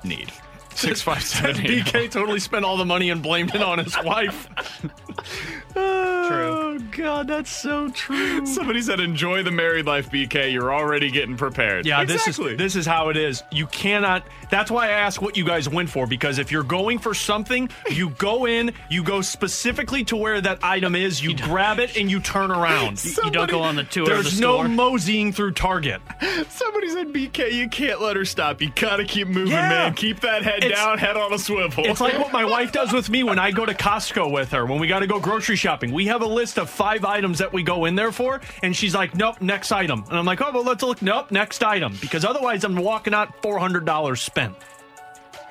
need. 0.04 0.32
Six, 0.76 1.02
five, 1.02 1.24
seven. 1.24 1.56
BK 1.66 2.10
totally 2.10 2.40
spent 2.40 2.66
all 2.66 2.78
the 2.78 2.86
money 2.86 3.10
and 3.10 3.22
blamed 3.22 3.54
it 3.56 3.62
on 3.62 3.80
his 3.80 3.96
wife. 4.04 4.48
Oh 5.76 6.78
God, 6.92 7.28
that's 7.28 7.50
so 7.50 7.90
true. 7.90 8.46
Somebody 8.46 8.82
said, 8.82 9.00
"Enjoy 9.00 9.44
the 9.44 9.52
married 9.52 9.86
life, 9.86 10.10
BK. 10.10 10.52
You're 10.52 10.74
already 10.74 11.10
getting 11.12 11.38
prepared." 11.38 11.86
Yeah, 11.86 12.02
exactly. 12.02 12.54
this 12.54 12.54
is 12.54 12.58
this 12.58 12.76
is 12.76 12.86
how 12.86 13.10
it 13.10 13.18
is. 13.18 13.44
You 13.52 13.68
cannot. 13.68 14.26
That's 14.54 14.70
why 14.70 14.86
I 14.89 14.91
ask 14.91 15.20
what 15.20 15.36
you 15.36 15.43
guys 15.45 15.68
went 15.68 15.89
for 15.89 16.06
because 16.06 16.38
if 16.38 16.51
you're 16.51 16.62
going 16.62 16.99
for 16.99 17.16
something, 17.16 17.70
you 17.89 18.10
go 18.12 18.45
in, 18.45 18.72
you 18.88 19.04
go 19.04 19.22
specifically 19.22 20.04
to 20.06 20.16
where 20.16 20.39
that 20.41 20.64
item 20.64 20.95
is, 20.95 21.24
you 21.24 21.36
grab 21.36 21.80
it, 21.80 21.97
and 21.97 22.10
you 22.12 22.20
turn 22.20 22.51
around. 22.51 23.04
You 23.04 23.32
don't 23.32 23.49
go 23.49 23.62
on 23.64 23.76
the 23.76 23.84
tour 23.84 24.04
of 24.04 24.10
the 24.10 24.14
There's 24.14 24.39
no 24.39 24.58
store. 24.58 24.68
moseying 24.68 25.34
through 25.34 25.54
Target. 25.54 26.01
Somebody 26.49 26.89
said, 26.89 27.08
"BK, 27.12 27.51
you 27.51 27.68
can't 27.68 27.99
let 27.99 28.16
her 28.16 28.26
stop. 28.26 28.62
You 28.62 28.72
gotta 28.76 29.06
keep 29.06 29.28
moving, 29.28 29.54
Yeah. 29.54 29.70
man. 29.70 29.93
Keep 29.95 30.20
that 30.20 30.43
head 30.43 30.64
It's- 30.64 30.80
down, 30.80 30.99
head 30.99 31.18
on 31.18 31.34
a 31.34 31.39
swivel." 31.39 31.84
It's 31.86 31.99
like 31.99 32.20
what 32.20 32.32
my 32.32 32.45
wife 32.45 32.72
does 32.72 32.93
with 32.93 33.10
me 33.10 33.24
when 33.24 33.39
I 33.39 33.49
go 33.49 33.66
to 33.66 33.74
Costco 33.74 34.32
with 34.32 34.51
her 34.51 34.66
when 34.68 34.80
we 34.80 34.86
got 34.88 34.99
to 34.99 35.08
go 35.08 35.20
grocery 35.20 35.56
shopping. 35.56 35.91
We 35.91 36.06
have 36.08 36.22
a 36.22 36.28
list 36.28 36.60
of 36.60 36.70
five 36.70 37.06
items 37.06 37.39
that 37.39 37.51
we 37.54 37.64
go 37.64 37.86
in 37.86 37.95
there 37.95 38.12
for, 38.12 38.39
and 38.62 38.76
she's 38.76 38.93
like, 38.93 39.16
"Nope, 39.16 39.41
next 39.41 39.72
item." 39.72 40.04
And 40.10 40.18
I'm 40.20 40.26
like, 40.26 40.41
"Oh, 40.41 40.51
well, 40.54 40.64
let's 40.64 40.84
look." 40.84 41.01
Nope, 41.01 41.32
next 41.32 41.64
item, 41.64 41.97
because 41.99 42.24
otherwise 42.24 42.64
I'm 42.64 42.76
walking 42.76 43.16
out 43.16 43.41
four 43.41 43.58
hundred 43.58 43.86
dollars 43.86 44.22
spent. 44.44 44.56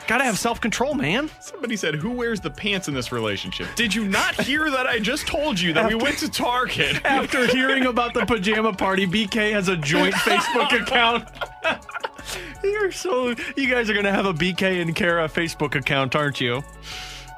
Gotta 0.09 0.25
have 0.25 0.39
self 0.39 0.61
control, 0.61 0.95
man. 0.95 1.31
Somebody 1.41 1.77
said, 1.77 1.95
"Who 1.95 2.11
wears 2.11 2.41
the 2.41 2.51
pants 2.51 2.89
in 2.89 2.95
this 2.95 3.13
relationship?" 3.13 3.69
Did 3.77 3.95
you 3.95 4.07
not 4.09 4.35
hear 4.35 4.69
that? 4.71 4.87
I 4.87 4.99
just 4.99 5.27
told 5.27 5.61
you 5.61 5.73
that 5.75 5.89
we 5.89 5.95
went 5.95 6.19
to 6.19 6.29
Target. 6.31 7.01
After 7.05 7.47
hearing 7.47 7.87
about 7.87 8.13
the 8.13 8.27
pajama 8.27 8.73
party, 8.73 9.07
BK 9.07 9.53
has 9.53 9.69
a 9.69 9.77
joint 9.77 10.15
Facebook 10.15 10.73
account. 10.81 11.29
You're 12.65 12.93
so 12.93 13.35
you 13.57 13.71
guys 13.71 13.89
are 13.91 13.95
gonna 13.95 14.13
have 14.13 14.27
a 14.27 14.35
BK 14.35 14.83
and 14.83 14.95
Kara 14.95 15.29
Facebook 15.29 15.77
account, 15.77 16.17
aren't 16.17 16.41
you? 16.41 16.63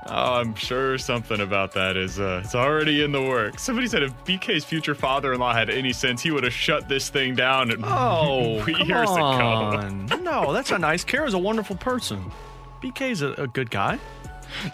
Oh, 0.06 0.34
I'm 0.34 0.54
sure 0.54 0.98
something 0.98 1.40
about 1.40 1.72
that 1.72 1.96
is 1.96 2.20
uh, 2.20 2.42
it's 2.44 2.54
already 2.54 3.02
in 3.02 3.12
the 3.12 3.22
works. 3.22 3.62
Somebody 3.62 3.86
said 3.88 4.02
if 4.02 4.12
BK's 4.24 4.64
future 4.64 4.94
father-in-law 4.94 5.54
had 5.54 5.70
any 5.70 5.92
sense, 5.92 6.22
he 6.22 6.30
would 6.30 6.44
have 6.44 6.52
shut 6.52 6.88
this 6.88 7.08
thing 7.08 7.34
down 7.34 7.70
and 7.70 7.82
Oh, 7.84 8.62
come 8.66 8.86
years 8.88 9.10
ago. 9.10 9.22
on. 9.22 10.06
No, 10.22 10.52
that's 10.52 10.70
not 10.70 10.80
nice. 10.82 11.04
Kara's 11.04 11.32
a 11.34 11.38
wonderful 11.38 11.76
person. 11.76 12.30
BK's 12.82 13.22
a, 13.22 13.32
a 13.32 13.46
good 13.46 13.70
guy. 13.70 13.98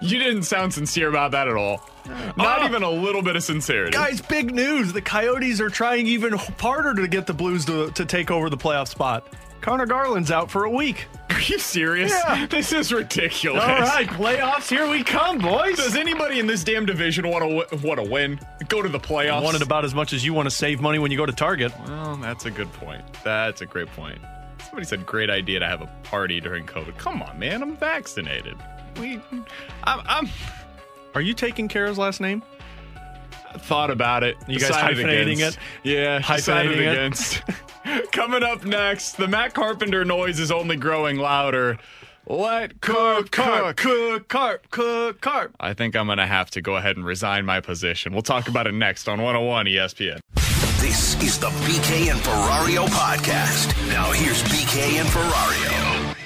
You 0.02 0.18
didn't 0.18 0.42
sound 0.42 0.74
sincere 0.74 1.08
about 1.08 1.30
that 1.30 1.46
at 1.48 1.54
all. 1.54 1.88
Not 2.36 2.62
Oh. 2.62 2.64
even 2.64 2.82
a 2.82 2.90
little 2.90 3.22
bit 3.22 3.36
of 3.36 3.42
sincerity. 3.44 3.92
Guys, 3.92 4.20
big 4.20 4.52
news. 4.52 4.92
The 4.92 5.00
Coyotes 5.00 5.60
are 5.60 5.70
trying 5.70 6.06
even 6.08 6.32
harder 6.32 6.94
to 7.00 7.06
get 7.08 7.26
the 7.28 7.32
Blues 7.34 7.64
to, 7.66 7.90
to 7.92 8.04
take 8.04 8.30
over 8.32 8.50
the 8.50 8.56
playoff 8.56 8.88
spot. 8.88 9.26
Conor 9.60 9.86
Garland's 9.86 10.30
out 10.30 10.50
for 10.50 10.64
a 10.64 10.70
week. 10.70 11.06
Are 11.30 11.40
you 11.40 11.58
serious? 11.58 12.10
Yeah. 12.12 12.46
This 12.46 12.72
is 12.72 12.92
ridiculous. 12.92 13.62
All 13.62 13.68
right, 13.68 14.06
playoffs, 14.08 14.68
here 14.68 14.88
we 14.88 15.02
come, 15.04 15.38
boys. 15.38 15.76
Does 15.76 15.96
anybody 15.96 16.38
in 16.38 16.46
this 16.46 16.64
damn 16.64 16.86
division 16.86 17.28
want 17.28 17.70
to 17.70 17.76
want 17.86 18.02
to 18.02 18.10
win? 18.10 18.40
Go 18.68 18.82
to 18.82 18.88
the 18.88 18.98
playoffs. 18.98 19.32
I 19.32 19.40
want 19.42 19.56
it 19.56 19.62
about 19.62 19.84
as 19.84 19.94
much 19.94 20.12
as 20.12 20.24
you 20.24 20.34
want 20.34 20.46
to 20.46 20.54
save 20.54 20.80
money 20.80 20.98
when 20.98 21.10
you 21.10 21.16
go 21.16 21.26
to 21.26 21.32
Target. 21.32 21.72
Well, 21.86 22.16
that's 22.16 22.46
a 22.46 22.50
good 22.50 22.72
point. 22.74 23.02
That's 23.22 23.60
a 23.60 23.66
great 23.66 23.88
point. 23.88 24.18
Somebody 24.62 24.86
said 24.86 25.06
great 25.06 25.30
idea 25.30 25.60
to 25.60 25.66
have 25.66 25.82
a 25.82 25.86
party 26.02 26.40
during 26.40 26.66
COVID. 26.66 26.96
Come 26.98 27.22
on, 27.22 27.38
man. 27.38 27.62
I'm 27.62 27.76
vaccinated. 27.76 28.56
We, 28.98 29.20
I'm, 29.84 30.00
I'm 30.06 30.28
Are 31.14 31.20
you 31.20 31.32
taking 31.34 31.68
Kara's 31.68 31.98
last 31.98 32.20
name? 32.20 32.42
Thought 33.58 33.90
about 33.90 34.22
it. 34.22 34.36
You 34.48 34.58
guys 34.58 34.68
decided 34.68 34.98
hyphenating 35.06 35.32
against. 35.34 35.58
it? 35.58 35.88
Yeah, 35.90 36.18
decided 36.18 36.72
Hyphenating 36.72 36.76
it? 36.76 36.92
against. 36.92 37.42
Coming 38.12 38.42
up 38.42 38.64
next, 38.64 39.12
the 39.16 39.26
Matt 39.28 39.54
Carpenter 39.54 40.04
noise 40.04 40.38
is 40.38 40.50
only 40.52 40.76
growing 40.76 41.16
louder. 41.16 41.78
Let 42.26 42.80
cook, 42.80 43.30
Carp, 43.32 43.76
cook. 43.76 43.76
cook, 43.78 44.28
carp, 44.28 44.70
cook, 44.70 45.20
carp. 45.20 45.54
I 45.58 45.72
think 45.74 45.96
I'm 45.96 46.06
gonna 46.06 46.26
have 46.26 46.50
to 46.50 46.60
go 46.60 46.76
ahead 46.76 46.96
and 46.96 47.04
resign 47.04 47.44
my 47.44 47.60
position. 47.60 48.12
We'll 48.12 48.22
talk 48.22 48.46
about 48.46 48.66
it 48.68 48.72
next 48.72 49.08
on 49.08 49.18
101 49.20 49.66
ESPN. 49.66 50.20
This 50.80 51.20
is 51.22 51.38
the 51.40 51.48
BK 51.48 52.10
and 52.10 52.20
Ferrario 52.20 52.86
podcast. 52.86 53.74
Now 53.88 54.12
here's 54.12 54.42
BK 54.44 55.00
and 55.00 55.08
Ferrario. 55.08 56.16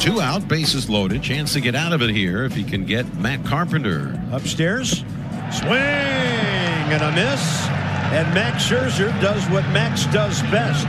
Two 0.00 0.20
out, 0.20 0.46
bases 0.46 0.88
loaded. 0.88 1.22
Chance 1.22 1.54
to 1.54 1.60
get 1.60 1.74
out 1.74 1.92
of 1.92 2.00
it 2.02 2.10
here 2.10 2.44
if 2.44 2.54
he 2.54 2.62
can 2.62 2.84
get 2.84 3.16
Matt 3.16 3.44
Carpenter. 3.44 4.22
Upstairs, 4.30 4.98
swing 5.50 5.72
and 5.72 7.02
a 7.02 7.12
miss. 7.12 7.66
And 8.12 8.32
Max 8.32 8.68
Scherzer 8.68 9.10
does 9.20 9.44
what 9.50 9.64
Max 9.70 10.06
does 10.06 10.40
best. 10.42 10.86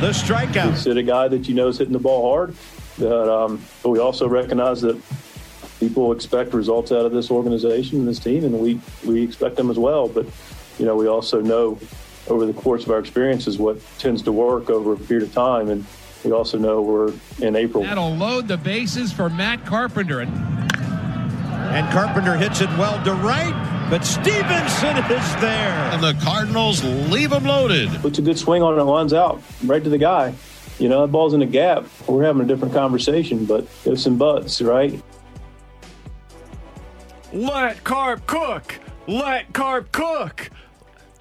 The 0.00 0.10
strikeout. 0.10 0.76
Sit 0.76 0.96
a 0.96 1.02
guy 1.02 1.26
that 1.26 1.48
you 1.48 1.54
know 1.54 1.66
is 1.66 1.78
hitting 1.78 1.92
the 1.92 1.98
ball 1.98 2.30
hard. 2.30 2.54
That, 2.98 3.32
um, 3.32 3.60
but 3.82 3.90
we 3.90 3.98
also 3.98 4.28
recognize 4.28 4.80
that 4.82 5.00
people 5.80 6.12
expect 6.12 6.54
results 6.54 6.92
out 6.92 7.06
of 7.06 7.12
this 7.12 7.30
organization 7.30 7.98
and 7.98 8.06
this 8.06 8.20
team, 8.20 8.44
and 8.44 8.60
we 8.60 8.80
we 9.04 9.22
expect 9.22 9.56
them 9.56 9.70
as 9.70 9.78
well. 9.78 10.06
But 10.06 10.26
you 10.78 10.86
know, 10.86 10.94
we 10.94 11.08
also 11.08 11.40
know 11.40 11.78
over 12.28 12.46
the 12.46 12.52
course 12.52 12.84
of 12.84 12.90
our 12.90 12.98
experiences 12.98 13.58
what 13.58 13.80
tends 13.98 14.22
to 14.22 14.32
work 14.32 14.70
over 14.70 14.92
a 14.92 14.96
period 14.96 15.26
of 15.26 15.34
time, 15.34 15.70
and 15.70 15.84
we 16.24 16.32
also 16.32 16.58
know 16.58 16.82
we're 16.82 17.12
in 17.40 17.56
April. 17.56 17.84
That'll 17.84 18.14
load 18.14 18.48
the 18.48 18.56
bases 18.56 19.12
for 19.12 19.30
Matt 19.30 19.64
Carpenter. 19.64 20.20
And 20.20 20.32
And 21.74 21.88
Carpenter 21.92 22.36
hits 22.36 22.60
it 22.60 22.68
well 22.70 23.02
to 23.04 23.14
right, 23.14 23.86
but 23.90 24.04
Stevenson 24.04 24.96
is 24.96 25.36
there. 25.36 25.72
And 25.92 26.02
the 26.02 26.14
Cardinals 26.22 26.82
leave 26.84 27.32
him 27.32 27.44
loaded. 27.44 27.90
Puts 28.00 28.18
a 28.18 28.22
good 28.22 28.38
swing 28.38 28.62
on 28.62 28.78
it, 28.78 28.82
runs 28.82 29.12
out 29.12 29.42
right 29.64 29.82
to 29.82 29.90
the 29.90 29.98
guy. 29.98 30.34
You 30.78 30.88
know, 30.88 31.02
that 31.02 31.12
ball's 31.12 31.34
in 31.34 31.40
the 31.40 31.46
gap. 31.46 31.86
We're 32.06 32.24
having 32.24 32.42
a 32.42 32.46
different 32.46 32.72
conversation, 32.72 33.44
but 33.44 33.66
ifs 33.84 34.06
and 34.06 34.18
buts, 34.18 34.62
right? 34.62 35.00
Let 37.32 37.84
Carp 37.84 38.26
cook. 38.26 38.78
Let 39.06 39.52
Carp 39.52 39.92
cook. 39.92 40.50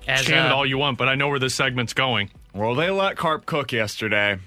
As, 0.08 0.24
Chant 0.24 0.48
it 0.48 0.52
all 0.52 0.66
you 0.66 0.78
want, 0.78 0.98
but 0.98 1.10
I 1.10 1.16
know 1.16 1.28
where 1.28 1.40
this 1.40 1.56
segment's 1.56 1.94
going. 1.94 2.30
Well, 2.54 2.76
they 2.76 2.90
let 2.90 3.18
Carp 3.18 3.46
cook 3.46 3.72
yesterday, 3.72 4.40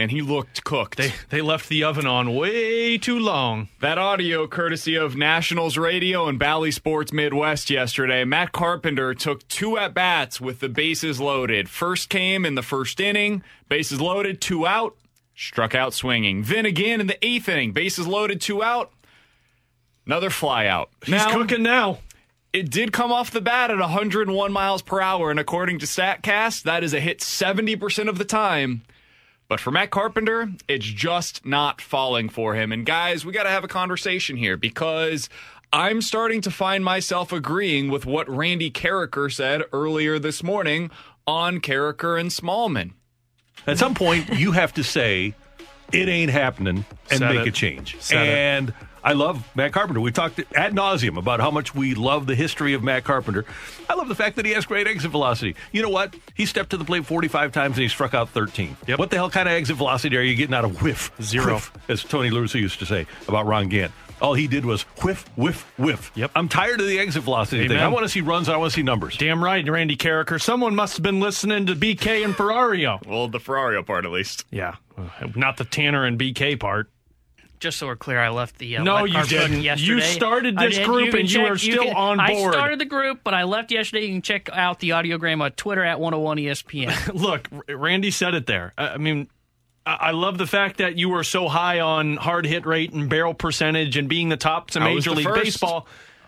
and 0.00 0.10
he 0.10 0.22
looked 0.22 0.64
cooked. 0.64 0.96
They 0.96 1.12
they 1.28 1.42
left 1.42 1.68
the 1.68 1.84
oven 1.84 2.06
on 2.06 2.34
way 2.34 2.96
too 2.98 3.18
long. 3.18 3.68
That 3.80 3.98
audio, 3.98 4.46
courtesy 4.46 4.96
of 4.96 5.16
Nationals 5.16 5.76
Radio 5.76 6.26
and 6.26 6.38
Bally 6.38 6.70
Sports 6.70 7.12
Midwest 7.12 7.70
yesterday. 7.70 8.24
Matt 8.24 8.52
Carpenter 8.52 9.14
took 9.14 9.46
two 9.48 9.76
at 9.76 9.94
bats 9.94 10.40
with 10.40 10.60
the 10.60 10.68
bases 10.68 11.20
loaded. 11.20 11.68
First 11.68 12.08
came 12.08 12.46
in 12.46 12.54
the 12.54 12.62
first 12.62 12.98
inning, 13.00 13.42
bases 13.68 14.00
loaded, 14.00 14.40
two 14.40 14.66
out, 14.66 14.96
struck 15.34 15.74
out 15.74 15.92
swinging. 15.92 16.44
Then 16.44 16.64
again 16.64 17.00
in 17.00 17.06
the 17.06 17.24
eighth 17.24 17.48
inning, 17.48 17.72
bases 17.72 18.06
loaded, 18.06 18.40
two 18.40 18.62
out, 18.62 18.92
another 20.06 20.30
fly 20.30 20.66
out. 20.66 20.90
He's 21.04 21.24
cooking 21.26 21.62
now. 21.62 21.98
It 22.52 22.68
did 22.68 22.92
come 22.92 23.12
off 23.12 23.30
the 23.30 23.40
bat 23.40 23.70
at 23.70 23.78
101 23.78 24.52
miles 24.52 24.82
per 24.82 25.00
hour, 25.00 25.30
and 25.30 25.38
according 25.38 25.78
to 25.80 25.86
StatCast, 25.86 26.64
that 26.64 26.82
is 26.82 26.92
a 26.92 26.98
hit 26.98 27.20
70% 27.20 28.08
of 28.08 28.18
the 28.18 28.24
time. 28.24 28.82
But 29.50 29.58
for 29.58 29.72
Matt 29.72 29.90
Carpenter, 29.90 30.48
it's 30.68 30.86
just 30.86 31.44
not 31.44 31.80
falling 31.80 32.28
for 32.28 32.54
him. 32.54 32.70
And 32.70 32.86
guys, 32.86 33.26
we 33.26 33.32
got 33.32 33.42
to 33.42 33.48
have 33.48 33.64
a 33.64 33.68
conversation 33.68 34.36
here 34.36 34.56
because 34.56 35.28
I'm 35.72 36.02
starting 36.02 36.40
to 36.42 36.52
find 36.52 36.84
myself 36.84 37.32
agreeing 37.32 37.90
with 37.90 38.06
what 38.06 38.28
Randy 38.28 38.70
Karraker 38.70 39.30
said 39.30 39.64
earlier 39.72 40.20
this 40.20 40.44
morning 40.44 40.92
on 41.26 41.60
Karraker 41.60 42.18
and 42.18 42.30
Smallman. 42.30 42.92
At 43.66 43.76
some 43.76 43.92
point, 43.92 44.28
you 44.38 44.52
have 44.52 44.72
to 44.74 44.84
say, 44.84 45.34
it 45.92 46.08
ain't 46.08 46.30
happening 46.30 46.84
and 47.10 47.18
Said 47.18 47.34
make 47.34 47.44
it. 47.44 47.48
a 47.48 47.52
change. 47.52 47.96
Said 48.00 48.68
it. 48.68 48.74
And 49.02 49.10
I 49.10 49.12
love 49.12 49.48
Matt 49.54 49.72
Carpenter. 49.72 50.00
We 50.00 50.12
talked 50.12 50.38
ad 50.54 50.74
nauseum 50.74 51.18
about 51.18 51.40
how 51.40 51.50
much 51.50 51.74
we 51.74 51.94
love 51.94 52.26
the 52.26 52.34
history 52.34 52.74
of 52.74 52.82
Matt 52.82 53.04
Carpenter. 53.04 53.44
I 53.88 53.94
love 53.94 54.08
the 54.08 54.14
fact 54.14 54.36
that 54.36 54.44
he 54.46 54.52
has 54.52 54.64
great 54.66 54.86
exit 54.86 55.10
velocity. 55.10 55.56
You 55.72 55.82
know 55.82 55.88
what? 55.88 56.14
He 56.34 56.46
stepped 56.46 56.70
to 56.70 56.76
the 56.76 56.84
plate 56.84 57.06
45 57.06 57.52
times 57.52 57.76
and 57.76 57.82
he 57.82 57.88
struck 57.88 58.14
out 58.14 58.30
13. 58.30 58.76
Yep. 58.86 58.98
What 58.98 59.10
the 59.10 59.16
hell 59.16 59.30
kind 59.30 59.48
of 59.48 59.54
exit 59.54 59.76
velocity 59.76 60.16
are 60.16 60.22
you 60.22 60.34
getting 60.34 60.54
out 60.54 60.64
of 60.64 60.82
whiff? 60.82 61.10
Zero. 61.22 61.54
Whiff, 61.54 61.72
as 61.88 62.02
Tony 62.02 62.30
Lucy 62.30 62.60
used 62.60 62.78
to 62.80 62.86
say 62.86 63.06
about 63.28 63.46
Ron 63.46 63.68
Gant. 63.68 63.92
All 64.20 64.34
he 64.34 64.46
did 64.48 64.66
was 64.66 64.82
whiff, 65.02 65.26
whiff, 65.36 65.62
whiff. 65.78 66.12
Yep. 66.14 66.32
I'm 66.34 66.48
tired 66.48 66.80
of 66.80 66.86
the 66.86 66.98
exit 66.98 67.22
velocity 67.22 67.66
thing. 67.66 67.78
I 67.78 67.88
want 67.88 68.04
to 68.04 68.08
see 68.08 68.20
runs. 68.20 68.50
I 68.50 68.56
want 68.58 68.70
to 68.70 68.76
see 68.76 68.82
numbers. 68.82 69.16
Damn 69.16 69.42
right, 69.42 69.66
Randy 69.66 69.96
Karraker. 69.96 70.40
Someone 70.40 70.74
must 70.74 70.96
have 70.98 71.02
been 71.02 71.20
listening 71.20 71.64
to 71.66 71.74
BK 71.74 72.22
and 72.24 72.34
Ferrario. 72.34 73.04
Well, 73.06 73.28
the 73.28 73.40
Ferrario 73.40 73.84
part 73.84 74.04
at 74.04 74.10
least. 74.10 74.44
Yeah, 74.50 74.76
not 75.34 75.56
the 75.56 75.64
Tanner 75.64 76.04
and 76.04 76.18
BK 76.18 76.60
part. 76.60 76.90
Just 77.60 77.78
so 77.78 77.86
we're 77.86 77.96
clear, 77.96 78.18
I 78.18 78.30
left 78.30 78.56
the 78.58 78.78
uh, 78.78 78.82
No, 78.82 79.04
you 79.04 79.22
didn't. 79.26 79.60
yesterday. 79.60 79.92
You 79.92 80.00
started 80.00 80.56
this 80.58 80.76
did. 80.78 80.86
group 80.86 81.10
can 81.10 81.20
and 81.20 81.30
you 81.32 81.40
check- 81.42 81.50
are 81.50 81.58
still 81.58 81.84
can- 81.84 81.94
on 81.94 82.16
board. 82.16 82.54
I 82.54 82.56
started 82.58 82.78
the 82.80 82.86
group, 82.86 83.20
but 83.22 83.34
I 83.34 83.42
left 83.44 83.70
yesterday. 83.70 84.06
You 84.06 84.12
can 84.14 84.22
check 84.22 84.48
out 84.52 84.80
the 84.80 84.90
audiogram 84.90 85.42
on 85.42 85.52
Twitter 85.52 85.84
at 85.84 86.00
101 86.00 86.38
ESPN. 86.38 87.14
Look, 87.20 87.48
Randy 87.68 88.10
said 88.10 88.34
it 88.34 88.46
there. 88.46 88.72
I 88.78 88.88
I 88.88 88.96
mean, 88.96 89.28
I 89.84 89.92
I 90.00 90.10
love 90.12 90.38
the 90.38 90.46
fact 90.46 90.78
that 90.78 90.96
you 90.96 91.10
were 91.10 91.22
so 91.22 91.48
high 91.48 91.80
on 91.80 92.16
hard 92.16 92.46
hit 92.46 92.64
rate 92.64 92.92
and 92.92 93.08
barrel 93.10 93.34
percentage 93.34 93.96
and 93.98 94.08
being 94.08 94.30
the 94.30 94.36
top 94.38 94.70
to 94.72 94.80
I 94.80 94.84
Major 94.94 95.10
League 95.10 95.26
first. 95.26 95.44
Baseball. 95.44 95.86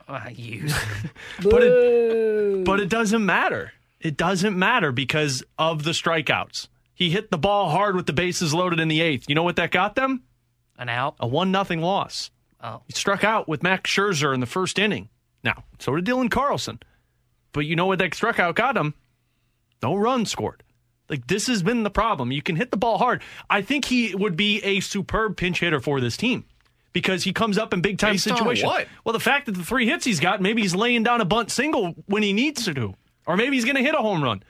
uh, 0.09 0.21
you. 0.35 0.69
but 1.43 1.63
it, 1.63 2.65
but 2.65 2.79
it 2.79 2.91
doesn't 2.91 3.25
matter. 3.25 3.73
It 4.01 4.17
doesn't 4.19 4.59
matter 4.59 4.93
because 4.93 5.43
of 5.59 5.85
the 5.85 5.93
strikeouts. 5.93 6.69
He 6.95 7.09
hit 7.11 7.31
the 7.31 7.39
ball 7.39 7.71
hard 7.71 7.97
with 7.97 8.07
the 8.07 8.13
bases 8.13 8.53
loaded 8.53 8.81
in 8.81 8.89
the 8.89 9.01
eighth. 9.01 9.29
You 9.29 9.35
know 9.35 9.45
what 9.45 9.57
that 9.57 9.71
got 9.71 9.95
them? 9.95 10.25
An 10.83 10.89
out. 10.89 11.15
A 11.21 11.29
one 11.29 11.53
nothing 11.53 11.81
loss. 11.81 12.33
Oh. 12.61 12.83
He 12.89 12.93
struck 12.93 13.23
out 13.23 13.47
with 13.49 13.63
Max 13.63 13.89
Scherzer 13.89 14.35
in 14.35 14.41
the 14.41 14.47
first 14.47 14.81
inning. 14.81 15.11
Now, 15.45 15.63
so 15.79 15.95
did 15.95 16.05
Dylan 16.05 16.29
Carlson. 16.29 16.81
But 17.53 17.67
you 17.67 17.77
know 17.77 17.87
what 17.87 18.01
that 18.01 18.13
struck 18.17 18.41
out 18.41 18.57
got 18.57 18.77
him? 18.77 18.95
No 19.81 19.95
run 19.95 20.27
scored. 20.27 20.65
Like 21.09 21.29
this 21.29 21.47
has 21.47 21.63
been 21.63 21.85
the 21.85 21.91
problem. 21.91 22.33
You 22.33 22.43
can 22.43 22.57
hit 22.57 22.73
the 22.73 22.77
ball 22.77 22.99
hard. 22.99 23.23
I 23.49 23.63
think 23.63 23.85
he 23.85 24.13
would 24.17 24.37
be 24.37 24.61
a 24.65 24.81
superb 24.81 25.37
pinch 25.37 25.61
hitter 25.61 25.79
for 25.79 26.01
this 26.01 26.17
team 26.17 26.47
because 26.93 27.23
he 27.23 27.33
comes 27.33 27.59
up 27.59 27.73
in 27.73 27.81
big 27.81 27.99
time 27.99 28.19
situations. 28.19 28.67
what? 28.67 28.89
Well, 29.05 29.13
the 29.13 29.21
fact 29.21 29.47
that 29.47 29.53
the 29.53 29.65
three 29.65 29.87
hits 29.87 30.05
he's 30.05 30.19
got, 30.19 30.41
maybe 30.43 30.63
he's 30.63 30.75
laying 30.75 31.05
down 31.05 31.21
a 31.21 31.25
bunt 31.25 31.53
single 31.53 31.95
when 32.07 32.25
he 32.25 32.33
needs 32.33 32.65
to 32.65 32.75
do, 32.75 32.97
or 33.25 33.37
maybe 33.37 33.55
he's 33.55 33.65
going 33.65 33.77
to 33.77 33.83
hit 33.83 33.95
a 33.95 33.99
home 33.99 34.21
run. 34.21 34.43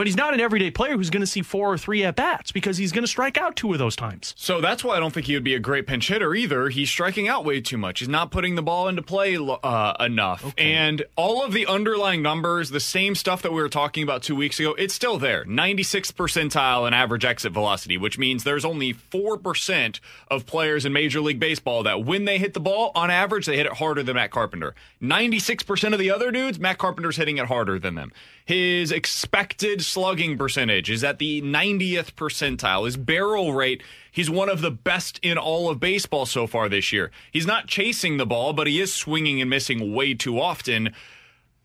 But 0.00 0.06
he's 0.06 0.16
not 0.16 0.32
an 0.32 0.40
everyday 0.40 0.70
player 0.70 0.96
who's 0.96 1.10
going 1.10 1.20
to 1.20 1.26
see 1.26 1.42
four 1.42 1.70
or 1.70 1.76
three 1.76 2.04
at 2.04 2.16
bats 2.16 2.52
because 2.52 2.78
he's 2.78 2.90
going 2.90 3.02
to 3.02 3.06
strike 3.06 3.36
out 3.36 3.54
two 3.54 3.70
of 3.74 3.78
those 3.78 3.94
times. 3.94 4.32
So 4.34 4.62
that's 4.62 4.82
why 4.82 4.96
I 4.96 4.98
don't 4.98 5.12
think 5.12 5.26
he 5.26 5.34
would 5.34 5.44
be 5.44 5.54
a 5.54 5.58
great 5.58 5.86
pinch 5.86 6.08
hitter 6.08 6.34
either. 6.34 6.70
He's 6.70 6.88
striking 6.88 7.28
out 7.28 7.44
way 7.44 7.60
too 7.60 7.76
much. 7.76 7.98
He's 7.98 8.08
not 8.08 8.30
putting 8.30 8.54
the 8.54 8.62
ball 8.62 8.88
into 8.88 9.02
play 9.02 9.36
uh, 9.36 9.94
enough. 10.00 10.54
And 10.56 11.04
all 11.16 11.44
of 11.44 11.52
the 11.52 11.66
underlying 11.66 12.22
numbers, 12.22 12.70
the 12.70 12.80
same 12.80 13.14
stuff 13.14 13.42
that 13.42 13.52
we 13.52 13.60
were 13.60 13.68
talking 13.68 14.02
about 14.02 14.22
two 14.22 14.34
weeks 14.34 14.58
ago, 14.58 14.74
it's 14.78 14.94
still 14.94 15.18
there. 15.18 15.44
96th 15.44 16.14
percentile 16.14 16.88
in 16.88 16.94
average 16.94 17.26
exit 17.26 17.52
velocity, 17.52 17.98
which 17.98 18.16
means 18.16 18.42
there's 18.42 18.64
only 18.64 18.94
4% 18.94 20.00
of 20.30 20.46
players 20.46 20.86
in 20.86 20.94
Major 20.94 21.20
League 21.20 21.40
Baseball 21.40 21.82
that 21.82 22.06
when 22.06 22.24
they 22.24 22.38
hit 22.38 22.54
the 22.54 22.60
ball, 22.60 22.90
on 22.94 23.10
average, 23.10 23.44
they 23.44 23.58
hit 23.58 23.66
it 23.66 23.74
harder 23.74 24.02
than 24.02 24.14
Matt 24.14 24.30
Carpenter. 24.30 24.74
96% 25.02 25.92
of 25.92 25.98
the 25.98 26.10
other 26.10 26.30
dudes, 26.30 26.58
Matt 26.58 26.78
Carpenter's 26.78 27.18
hitting 27.18 27.36
it 27.36 27.44
harder 27.44 27.78
than 27.78 27.96
them. 27.96 28.12
His 28.50 28.90
expected 28.90 29.80
slugging 29.80 30.36
percentage 30.36 30.90
is 30.90 31.04
at 31.04 31.20
the 31.20 31.40
90th 31.40 32.14
percentile. 32.14 32.84
His 32.84 32.96
barrel 32.96 33.52
rate, 33.52 33.80
he's 34.10 34.28
one 34.28 34.48
of 34.48 34.60
the 34.60 34.72
best 34.72 35.20
in 35.22 35.38
all 35.38 35.70
of 35.70 35.78
baseball 35.78 36.26
so 36.26 36.48
far 36.48 36.68
this 36.68 36.92
year. 36.92 37.12
He's 37.30 37.46
not 37.46 37.68
chasing 37.68 38.16
the 38.16 38.26
ball, 38.26 38.52
but 38.52 38.66
he 38.66 38.80
is 38.80 38.92
swinging 38.92 39.40
and 39.40 39.48
missing 39.48 39.94
way 39.94 40.14
too 40.14 40.40
often. 40.40 40.92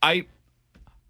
I 0.03 0.27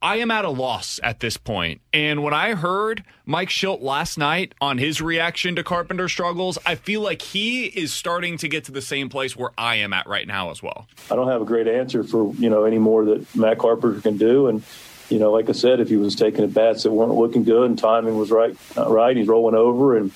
I 0.02 0.18
am 0.18 0.32
at 0.32 0.46
a 0.46 0.50
loss 0.50 0.98
at 1.04 1.20
this 1.20 1.36
point. 1.36 1.82
And 1.92 2.24
when 2.24 2.34
I 2.34 2.54
heard 2.54 3.04
Mike 3.26 3.50
Shildt 3.50 3.82
last 3.82 4.18
night 4.18 4.56
on 4.62 4.78
his 4.78 5.02
reaction 5.02 5.58
to 5.58 5.64
Carpenter 5.64 6.08
struggles, 6.08 6.58
I 6.66 6.76
feel 6.76 7.02
like 7.02 7.22
he 7.22 7.66
is 7.66 7.92
starting 7.92 8.38
to 8.38 8.48
get 8.48 8.64
to 8.66 8.72
the 8.72 8.82
same 8.82 9.10
place 9.10 9.36
where 9.36 9.52
I 9.58 9.76
am 9.76 9.92
at 9.92 10.08
right 10.08 10.26
now 10.26 10.52
as 10.52 10.64
well. 10.64 10.88
I 11.12 11.18
don't 11.18 11.28
have 11.28 11.42
a 11.42 11.46
great 11.46 11.68
answer 11.68 12.02
for 12.06 12.34
you 12.36 12.50
know 12.50 12.64
any 12.64 12.78
more 12.78 13.04
that 13.04 13.36
Matt 13.36 13.58
Carpenter 13.58 14.00
can 14.00 14.16
do. 14.16 14.48
And 14.48 14.64
you 15.10 15.20
know, 15.20 15.32
like 15.32 15.50
I 15.50 15.54
said, 15.54 15.80
if 15.80 15.90
he 15.90 15.98
was 15.98 16.16
taking 16.16 16.44
at 16.44 16.54
bats 16.54 16.84
that 16.84 16.92
weren't 16.92 17.14
looking 17.14 17.44
good 17.44 17.70
and 17.70 17.78
timing 17.78 18.18
was 18.18 18.32
right, 18.32 18.56
not 18.76 18.90
right, 18.90 19.16
he's 19.16 19.28
rolling 19.28 19.56
over 19.56 19.98
and 19.98 20.12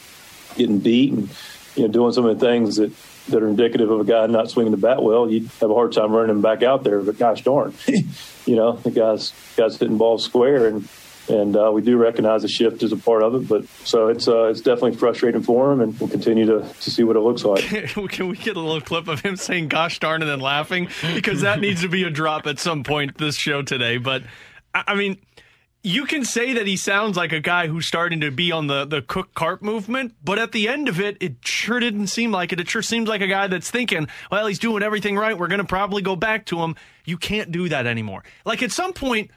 getting 0.56 0.80
beat 0.80 1.14
and 1.14 1.30
you 1.76 1.84
know 1.84 1.90
doing 1.90 2.12
some 2.12 2.26
of 2.26 2.40
the 2.40 2.46
things 2.46 2.78
that 2.78 2.92
that 3.28 3.44
are 3.44 3.48
indicative 3.48 3.92
of 3.92 4.00
a 4.00 4.04
guy 4.04 4.26
not 4.28 4.50
swinging 4.50 4.72
the 4.72 4.78
bat 4.78 5.02
well. 5.04 5.30
You'd 5.30 5.50
have 5.62 5.70
a 5.70 5.74
hard 5.74 5.94
time 5.94 6.12
running 6.12 6.32
him 6.32 6.42
back 6.42 6.64
out 6.64 6.84
there. 6.84 7.02
But 7.02 7.18
gosh 7.18 7.44
darn, 7.44 7.74
you 8.46 8.56
know 8.56 8.74
the 8.74 8.92
guys 8.92 9.34
guys 9.56 9.78
hitting 9.78 9.98
balls 9.98 10.24
square 10.24 10.68
and. 10.68 10.88
And 11.28 11.56
uh, 11.56 11.70
we 11.72 11.84
do 11.84 11.96
recognize 11.96 12.42
the 12.42 12.48
shift 12.48 12.82
as 12.82 12.92
a 12.92 12.98
part 12.98 13.22
of 13.22 13.36
it, 13.36 13.48
but 13.48 13.68
so 13.86 14.08
it's 14.08 14.28
uh, 14.28 14.46
it's 14.46 14.62
definitely 14.62 14.96
frustrating 14.96 15.44
for 15.44 15.72
him, 15.72 15.80
and 15.80 16.00
we'll 16.00 16.10
continue 16.10 16.48
to, 16.48 16.68
to 16.68 16.90
see 16.90 17.04
what 17.04 17.16
it 17.16 17.20
looks 17.20 17.44
like. 17.44 17.64
Can 18.10 18.30
we 18.30 18.36
get 18.36 18.58
a 18.58 18.60
little 18.60 18.82
clip 18.82 19.08
of 19.08 19.22
him 19.22 19.36
saying 19.36 19.68
"gosh 19.68 20.00
darn" 20.00 20.24
and 20.24 20.32
then 20.32 20.40
laughing? 20.40 20.88
Because 21.14 21.42
that 21.42 21.60
needs 21.60 21.82
to 21.82 21.88
be 21.88 22.04
a 22.04 22.10
drop 22.10 22.48
at 22.48 22.58
some 22.58 22.84
point 22.84 23.20
this 23.20 23.36
show 23.36 23.62
today. 23.62 23.98
But 23.98 24.24
I 24.74 24.96
mean, 24.96 25.20
you 25.82 26.06
can 26.06 26.26
say 26.26 26.54
that 26.54 26.68
he 26.68 26.76
sounds 26.76 27.16
like 27.16 27.32
a 27.32 27.40
guy 27.40 27.68
who's 27.68 27.88
starting 27.88 28.20
to 28.22 28.32
be 28.32 28.52
on 28.52 28.68
the 28.68 28.86
the 28.86 29.02
cook 29.02 29.34
carp 29.34 29.62
movement, 29.62 30.14
but 30.24 30.38
at 30.38 30.52
the 30.52 30.68
end 30.68 30.90
of 30.90 31.00
it, 31.00 31.18
it 31.22 31.36
sure 31.46 31.80
didn't 31.80 32.08
seem 32.08 32.32
like 32.32 32.52
it. 32.52 32.60
It 32.60 32.70
sure 32.70 32.82
seems 32.82 33.08
like 33.08 33.22
a 33.22 33.28
guy 33.28 33.48
that's 33.48 33.72
thinking, 33.72 34.08
well, 34.32 34.48
he's 34.48 34.60
doing 34.60 34.84
everything 34.84 35.16
right. 35.16 35.38
We're 35.38 35.48
going 35.48 35.62
to 35.62 35.66
probably 35.66 36.02
go 36.02 36.16
back 36.16 36.46
to 36.48 36.60
him. 36.60 36.76
You 37.06 37.18
can't 37.18 37.52
do 37.52 37.70
that 37.70 37.88
anymore. 37.88 38.24
Like 38.46 38.62
at 38.62 38.72
some 38.72 38.94
point, 38.94 39.32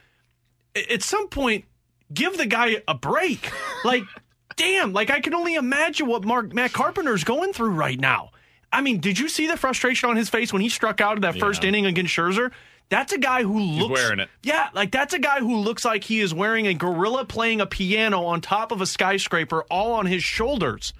at 0.91 1.03
some 1.03 1.29
point, 1.29 1.65
give 2.13 2.37
the 2.37 2.47
guy 2.47 2.83
a 2.89 2.95
break. 2.95 3.51
Like, 3.85 4.03
damn, 4.57 4.93
like 4.93 5.11
I 5.11 5.21
can 5.21 5.35
only 5.35 5.55
imagine 5.55 6.09
what 6.09 6.25
Mark 6.25 6.53
Matt 6.53 6.73
Carpenter's 6.73 7.25
going 7.25 7.53
through 7.53 7.71
right 7.71 7.99
now. 7.99 8.31
I 8.73 8.81
mean, 8.81 9.01
did 9.01 9.19
you 9.19 9.29
see 9.29 9.47
the 9.47 9.57
frustration 9.57 10.09
on 10.09 10.17
his 10.17 10.31
face 10.31 10.53
when 10.53 10.63
he 10.63 10.71
struck 10.71 11.01
out 11.01 11.17
in 11.17 11.23
that 11.23 11.39
first 11.39 11.63
inning 11.63 11.85
against 11.85 12.17
Scherzer? 12.17 12.51
That's 12.93 13.11
a 13.15 13.19
guy 13.19 13.43
who 13.43 13.59
looks 13.59 13.91
wearing 14.01 14.21
it. 14.21 14.29
Yeah, 14.43 14.69
like 14.75 14.91
that's 14.93 15.15
a 15.15 15.19
guy 15.19 15.39
who 15.39 15.57
looks 15.57 15.83
like 15.83 16.05
he 16.05 16.21
is 16.21 16.35
wearing 16.35 16.67
a 16.67 16.75
gorilla 16.75 17.25
playing 17.25 17.63
a 17.63 17.67
piano 17.67 18.25
on 18.27 18.43
top 18.43 18.71
of 18.71 18.83
a 18.83 18.87
skyscraper 18.87 19.63
all 19.71 19.95
on 19.95 20.05
his 20.05 20.23
shoulders. 20.23 20.93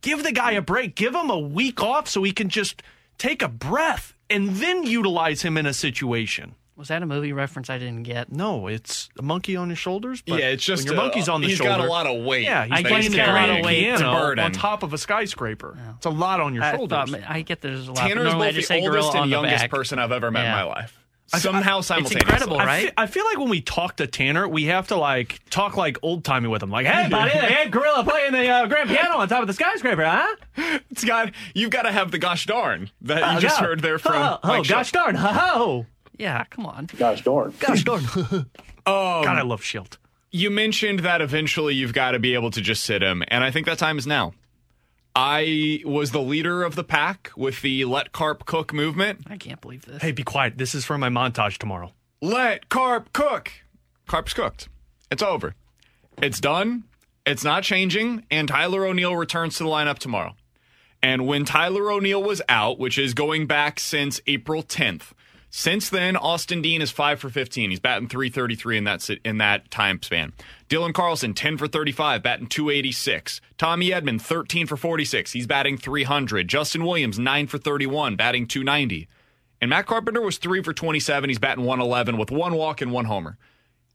Give 0.00 0.24
the 0.24 0.32
guy 0.32 0.52
a 0.52 0.60
break. 0.62 0.96
Give 0.96 1.14
him 1.14 1.30
a 1.30 1.38
week 1.38 1.80
off 1.80 2.08
so 2.08 2.24
he 2.24 2.32
can 2.32 2.48
just 2.48 2.82
take 3.18 3.40
a 3.40 3.48
breath 3.48 4.14
and 4.28 4.48
then 4.56 4.82
utilize 4.82 5.42
him 5.42 5.56
in 5.56 5.64
a 5.64 5.72
situation. 5.72 6.56
Was 6.76 6.88
that 6.88 7.02
a 7.02 7.06
movie 7.06 7.32
reference 7.32 7.70
I 7.70 7.78
didn't 7.78 8.02
get? 8.04 8.30
No, 8.32 8.66
it's 8.68 9.08
a 9.18 9.22
monkey 9.22 9.56
on 9.56 9.68
his 9.70 9.78
shoulders. 9.78 10.22
But 10.24 10.38
Yeah, 10.40 10.46
it's 10.50 10.64
just 10.64 10.84
when 10.84 10.92
your 10.94 11.00
a- 11.02 11.04
monkey's 11.06 11.28
on 11.28 11.40
the 11.40 11.48
he's 11.48 11.56
shoulder. 11.56 11.72
He's 11.72 11.78
got 11.78 11.86
a 11.86 11.90
lot 11.90 12.06
of 12.08 12.24
weight 12.24 12.44
Yeah, 12.44 12.64
he's 12.64 12.72
I 12.72 12.82
playing 12.82 13.02
get 13.02 13.10
the 13.12 13.16
he's 13.18 13.26
got 13.26 13.28
a 13.28 13.32
lot 13.32 13.50
of 13.60 13.64
weight. 13.64 13.82
It's 13.88 14.00
a 14.00 14.04
piano 14.04 14.18
burden. 14.20 14.44
on 14.44 14.52
top 14.52 14.82
of 14.84 14.92
a 14.92 14.98
skyscraper. 14.98 15.76
It's 15.96 16.06
a 16.06 16.10
lot 16.10 16.40
on 16.40 16.54
your 16.54 16.62
I 16.64 16.76
shoulders. 16.76 17.10
thought 17.10 17.20
I 17.28 17.42
get 17.42 17.60
there's 17.60 17.86
a 17.88 17.92
lot. 17.92 18.06
Tanner's 18.06 18.24
Normally 18.26 18.48
I 18.48 18.52
both 18.52 18.68
the 18.68 18.80
oldest 18.80 19.14
and 19.14 19.30
youngest 19.30 19.62
back. 19.64 19.70
person 19.70 19.98
I've 19.98 20.12
ever 20.12 20.30
met 20.30 20.42
Yeah. 20.44 20.60
in 20.60 20.66
my 20.68 20.74
life. 20.74 20.98
Somehow 21.28 21.80
simultaneously. 21.82 22.20
incredible, 22.22 22.58
I 22.58 22.64
right? 22.66 22.92
I 22.96 23.06
feel 23.06 23.24
like 23.26 23.38
when 23.38 23.48
we 23.50 23.60
talk 23.60 23.96
to 23.96 24.06
Tanner, 24.06 24.48
we 24.48 24.64
have 24.64 24.88
to 24.88 24.96
like 24.96 25.40
talk 25.50 25.76
like 25.76 25.98
old 26.02 26.24
timey 26.24 26.48
with 26.48 26.62
him. 26.62 26.70
Like, 26.70 26.86
hey, 26.86 27.08
buddy, 27.08 27.30
hey, 27.32 27.68
gorilla 27.68 28.02
playing 28.04 28.32
the 28.32 28.48
uh, 28.48 28.66
grand 28.66 28.88
piano 28.88 29.18
on 29.18 29.28
top 29.28 29.42
of 29.42 29.46
the 29.46 29.52
skyscraper, 29.52 30.04
huh? 30.04 30.78
It's 30.90 31.04
got 31.04 31.32
you've 31.54 31.70
got 31.70 31.82
to 31.82 31.92
have 31.92 32.10
the 32.10 32.18
gosh 32.18 32.46
darn 32.46 32.90
that 33.02 33.22
Oh, 33.22 33.34
you 33.34 33.40
just 33.40 33.60
yeah. 33.60 33.66
heard 33.66 33.80
there 33.80 33.98
from. 33.98 34.14
Oh, 34.14 34.38
oh, 34.42 34.48
Mike 34.48 34.62
Shildt. 34.62 34.68
gosh 34.70 34.92
darn, 34.92 35.14
ho 35.16 35.86
Yeah, 36.16 36.44
come 36.50 36.64
on. 36.66 36.88
Gosh 36.96 37.22
darn. 37.22 37.52
Gosh 37.60 37.84
darn. 37.84 38.04
Um, 38.86 39.22
God, 39.22 39.36
I 39.36 39.42
love 39.42 39.60
Shildt. 39.60 39.98
You 40.30 40.48
mentioned 40.50 41.00
that 41.00 41.20
eventually 41.20 41.74
you've 41.74 41.92
got 41.92 42.12
to 42.12 42.18
be 42.18 42.32
able 42.32 42.50
to 42.52 42.62
just 42.62 42.84
sit 42.84 43.02
him, 43.02 43.22
and 43.28 43.44
I 43.44 43.50
think 43.50 43.66
that 43.66 43.76
time 43.76 43.98
is 43.98 44.06
now. 44.06 44.32
I 45.14 45.82
was 45.84 46.12
the 46.12 46.20
leader 46.20 46.62
of 46.62 46.76
the 46.76 46.84
pack 46.84 47.30
with 47.36 47.62
the 47.62 47.84
let 47.84 48.12
carp 48.12 48.44
cook 48.46 48.72
movement. 48.72 49.20
I 49.26 49.36
can't 49.36 49.60
believe 49.60 49.84
this. 49.84 50.00
Hey, 50.02 50.12
be 50.12 50.22
quiet. 50.22 50.58
This 50.58 50.74
is 50.74 50.84
for 50.84 50.96
my 50.98 51.08
montage 51.08 51.58
tomorrow. 51.58 51.92
Let 52.20 52.68
carp 52.68 53.12
cook. 53.12 53.52
Carp's 54.06 54.32
cooked. 54.32 54.68
It's 55.10 55.22
over. 55.22 55.54
It's 56.22 56.40
done. 56.40 56.84
It's 57.26 57.44
not 57.44 57.62
changing. 57.62 58.24
And 58.30 58.48
Tyler 58.48 58.86
O'Neill 58.86 59.16
returns 59.16 59.56
to 59.58 59.64
the 59.64 59.70
lineup 59.70 59.98
tomorrow. 59.98 60.34
And 61.02 61.26
when 61.26 61.44
Tyler 61.44 61.90
O'Neill 61.92 62.22
was 62.22 62.42
out, 62.48 62.78
which 62.78 62.98
is 62.98 63.14
going 63.14 63.46
back 63.46 63.78
since 63.78 64.20
April 64.26 64.62
10th, 64.62 65.12
since 65.50 65.88
then, 65.88 66.16
Austin 66.16 66.60
Dean 66.60 66.82
is 66.82 66.90
5 66.90 67.20
for 67.20 67.30
15. 67.30 67.70
He's 67.70 67.80
batting 67.80 68.08
333 68.08 68.78
in 68.78 68.84
that, 68.84 69.08
in 69.24 69.38
that 69.38 69.70
time 69.70 70.00
span. 70.02 70.32
Dylan 70.68 70.92
Carlson, 70.92 71.32
10 71.34 71.56
for 71.56 71.66
35, 71.66 72.22
batting 72.22 72.46
286. 72.46 73.40
Tommy 73.56 73.90
Edman, 73.90 74.20
13 74.20 74.66
for 74.66 74.76
46. 74.76 75.32
He's 75.32 75.46
batting 75.46 75.78
300. 75.78 76.48
Justin 76.48 76.84
Williams, 76.84 77.18
9 77.18 77.46
for 77.46 77.58
31, 77.58 78.16
batting 78.16 78.46
290. 78.46 79.08
And 79.60 79.70
Matt 79.70 79.86
Carpenter 79.86 80.20
was 80.20 80.38
3 80.38 80.62
for 80.62 80.72
27. 80.72 81.30
He's 81.30 81.38
batting 81.38 81.64
111 81.64 82.18
with 82.18 82.30
one 82.30 82.54
walk 82.54 82.80
and 82.80 82.92
one 82.92 83.06
homer. 83.06 83.38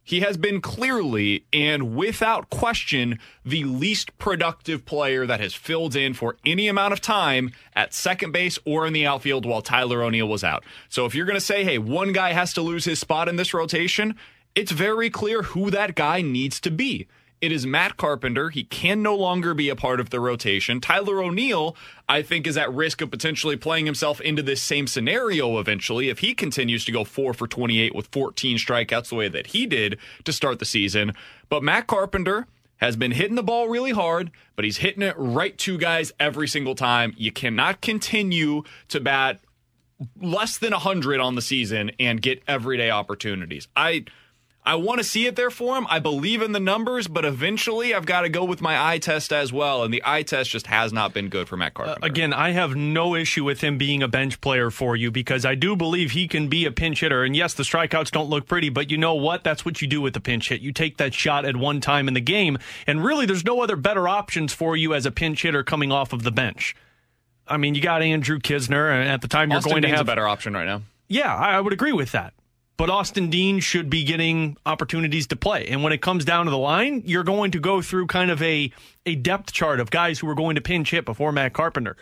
He 0.04 0.20
has 0.20 0.36
been 0.36 0.60
clearly 0.60 1.46
and 1.54 1.96
without 1.96 2.50
question 2.50 3.20
the 3.46 3.64
least 3.64 4.18
productive 4.18 4.86
player 4.86 5.26
that 5.26 5.40
has 5.40 5.54
filled 5.54 5.96
in 5.96 6.14
for 6.14 6.36
any 6.46 6.68
amount 6.68 6.92
of 6.92 7.00
time 7.00 7.52
at 7.74 7.94
second 7.94 8.34
base 8.34 8.60
or 8.66 8.86
in 8.86 8.92
the 8.92 9.06
outfield 9.06 9.46
while 9.46 9.62
Tyler 9.62 10.04
O'Neill 10.04 10.28
was 10.28 10.44
out. 10.44 10.66
So 10.90 11.06
if 11.06 11.16
you're 11.16 11.26
going 11.26 11.36
to 11.36 11.42
say, 11.42 11.64
hey, 11.64 11.78
one 11.78 12.12
guy 12.12 12.34
has 12.34 12.54
to 12.54 12.62
lose 12.62 12.84
his 12.84 13.00
spot 13.00 13.30
in 13.30 13.38
this 13.38 13.54
rotation, 13.54 14.16
it's 14.56 14.72
very 14.72 15.10
clear 15.10 15.44
who 15.44 15.72
that 15.72 15.96
guy 15.96 16.22
needs 16.22 16.60
to 16.62 16.72
be. 16.72 17.08
It 17.44 17.52
is 17.52 17.68
Matt 17.68 17.98
Carpenter. 17.98 18.52
He 18.52 18.64
can 18.64 19.04
no 19.04 19.18
longer 19.18 19.54
be 19.54 19.68
a 19.68 19.76
part 19.76 20.00
of 20.00 20.12
the 20.12 20.22
rotation. 20.22 20.80
Tyler 20.80 21.22
O'Neill, 21.22 21.76
I 22.08 22.22
think, 22.22 22.48
is 22.48 22.56
at 22.56 22.74
risk 22.74 23.02
of 23.02 23.12
potentially 23.12 23.58
playing 23.58 23.86
himself 23.86 24.22
into 24.22 24.42
this 24.42 24.62
same 24.62 24.88
scenario 24.88 25.60
eventually 25.60 26.08
if 26.08 26.20
he 26.20 26.34
continues 26.34 26.86
to 26.86 26.94
go 26.94 27.04
four 27.04 27.34
for 27.34 27.46
28 27.46 27.94
with 27.94 28.08
14 28.14 28.56
strikeouts 28.56 29.10
the 29.10 29.16
way 29.16 29.28
that 29.28 29.48
he 29.48 29.66
did 29.66 30.00
to 30.24 30.32
start 30.32 30.60
the 30.60 30.64
season. 30.64 31.12
But 31.50 31.64
Matt 31.64 31.86
Carpenter 31.86 32.48
has 32.78 32.96
been 32.96 33.12
hitting 33.12 33.36
the 33.36 33.44
ball 33.44 33.68
really 33.68 33.92
hard, 33.92 34.32
but 34.56 34.64
he's 34.64 34.78
hitting 34.78 35.04
it 35.04 35.16
right 35.18 35.58
to 35.58 35.78
guys 35.78 36.14
every 36.22 36.48
single 36.48 36.76
time. 36.76 37.14
You 37.18 37.34
cannot 37.34 37.82
continue 37.82 38.64
to 38.88 39.02
bat 39.02 39.42
less 40.22 40.58
than 40.58 40.72
100 40.72 41.20
on 41.20 41.36
the 41.36 41.42
season 41.42 41.92
and 42.00 42.22
get 42.22 42.42
everyday 42.48 42.90
opportunities. 42.90 43.68
I 43.76 44.06
I 44.66 44.76
want 44.76 45.00
to 45.00 45.04
see 45.04 45.26
it 45.26 45.36
there 45.36 45.52
for 45.52 45.78
him. 45.78 45.86
I 45.90 46.00
believe 46.00 46.42
in 46.42 46.54
the 46.54 46.60
numbers, 46.60 47.10
but 47.10 47.26
eventually 47.26 47.94
I've 47.94 48.06
got 48.06 48.22
to 48.22 48.30
go 48.30 48.46
with 48.46 48.62
my 48.62 48.92
eye 48.94 48.98
test 48.98 49.34
as 49.34 49.52
well, 49.52 49.84
and 49.84 49.94
the 49.94 50.02
eye 50.06 50.24
test 50.24 50.52
just 50.52 50.68
has 50.68 50.94
not 50.94 51.14
been 51.14 51.28
good 51.28 51.50
for 51.50 51.58
Matt 51.58 51.74
Carpenter. 51.74 52.00
Uh, 52.02 52.08
again, 52.08 52.32
I 52.32 52.52
have 52.52 52.74
no 52.74 53.14
issue 53.14 53.44
with 53.44 53.60
him 53.60 53.78
being 53.78 54.02
a 54.02 54.08
bench 54.08 54.40
player 54.40 54.72
for 54.72 54.96
you 54.96 55.12
because 55.12 55.44
I 55.44 55.56
do 55.56 55.76
believe 55.76 56.12
he 56.12 56.30
can 56.30 56.48
be 56.48 56.66
a 56.66 56.72
pinch 56.72 57.02
hitter. 57.02 57.26
And 57.26 57.36
yes, 57.36 57.54
the 57.54 57.64
strikeouts 57.64 58.12
don't 58.12 58.30
look 58.30 58.48
pretty, 58.48 58.70
but 58.70 58.90
you 58.90 58.98
know 58.98 59.16
what? 59.16 59.44
That's 59.44 59.66
what 59.66 59.82
you 59.82 59.88
do 59.88 60.00
with 60.00 60.16
a 60.16 60.22
pinch 60.22 60.48
hit. 60.48 60.62
You 60.62 60.72
take 60.72 60.96
that 60.96 61.14
shot 61.14 61.44
at 61.44 61.58
one 61.58 61.82
time 61.82 62.08
in 62.08 62.14
the 62.14 62.22
game, 62.22 62.58
and 62.88 63.04
really, 63.04 63.26
there's 63.26 63.44
no 63.44 63.62
other 63.62 63.76
better 63.76 64.08
options 64.08 64.54
for 64.54 64.78
you 64.78 64.94
as 64.94 65.06
a 65.06 65.12
pinch 65.12 65.42
hitter 65.42 65.64
coming 65.64 65.92
off 65.92 66.14
of 66.14 66.24
the 66.24 66.32
bench. 66.32 66.74
I 67.46 67.58
mean, 67.58 67.76
you 67.76 67.82
got 67.82 68.02
Andrew 68.02 68.40
Knizner, 68.40 68.94
and 68.94 69.10
at 69.10 69.22
the 69.22 69.28
time 69.28 69.50
you're 69.50 69.58
Austin 69.58 69.72
going 69.72 69.82
to 69.84 69.90
have 69.90 70.02
a 70.02 70.06
better 70.06 70.28
option 70.28 70.54
right 70.54 70.66
now. 70.66 70.84
Yeah, 71.10 71.36
I 71.36 71.56
I 71.56 71.60
would 71.60 71.74
agree 71.74 71.92
with 71.92 72.14
that. 72.14 72.34
But 72.76 72.90
Austin 72.90 73.30
Dean 73.30 73.60
should 73.60 73.90
be 73.90 74.04
getting 74.04 74.58
opportunities 74.66 75.28
to 75.28 75.36
play. 75.36 75.68
And 75.68 75.84
when 75.84 75.94
it 75.94 76.02
comes 76.02 76.26
down 76.26 76.46
to 76.46 76.52
the 76.52 76.58
line, 76.58 77.04
you're 77.06 77.24
going 77.24 77.52
to 77.52 77.60
go 77.60 77.82
through 77.82 78.08
kind 78.08 78.32
of 78.32 78.42
a, 78.42 78.72
a 79.06 79.16
depth 79.16 79.54
chart 79.54 79.80
of 79.80 79.92
guys 79.92 80.20
who 80.20 80.28
are 80.28 80.36
going 80.36 80.56
to 80.56 80.62
pinch 80.62 80.92
hit 80.92 81.06
before 81.06 81.32
Matt 81.32 81.54
Carpenter. 81.54 81.96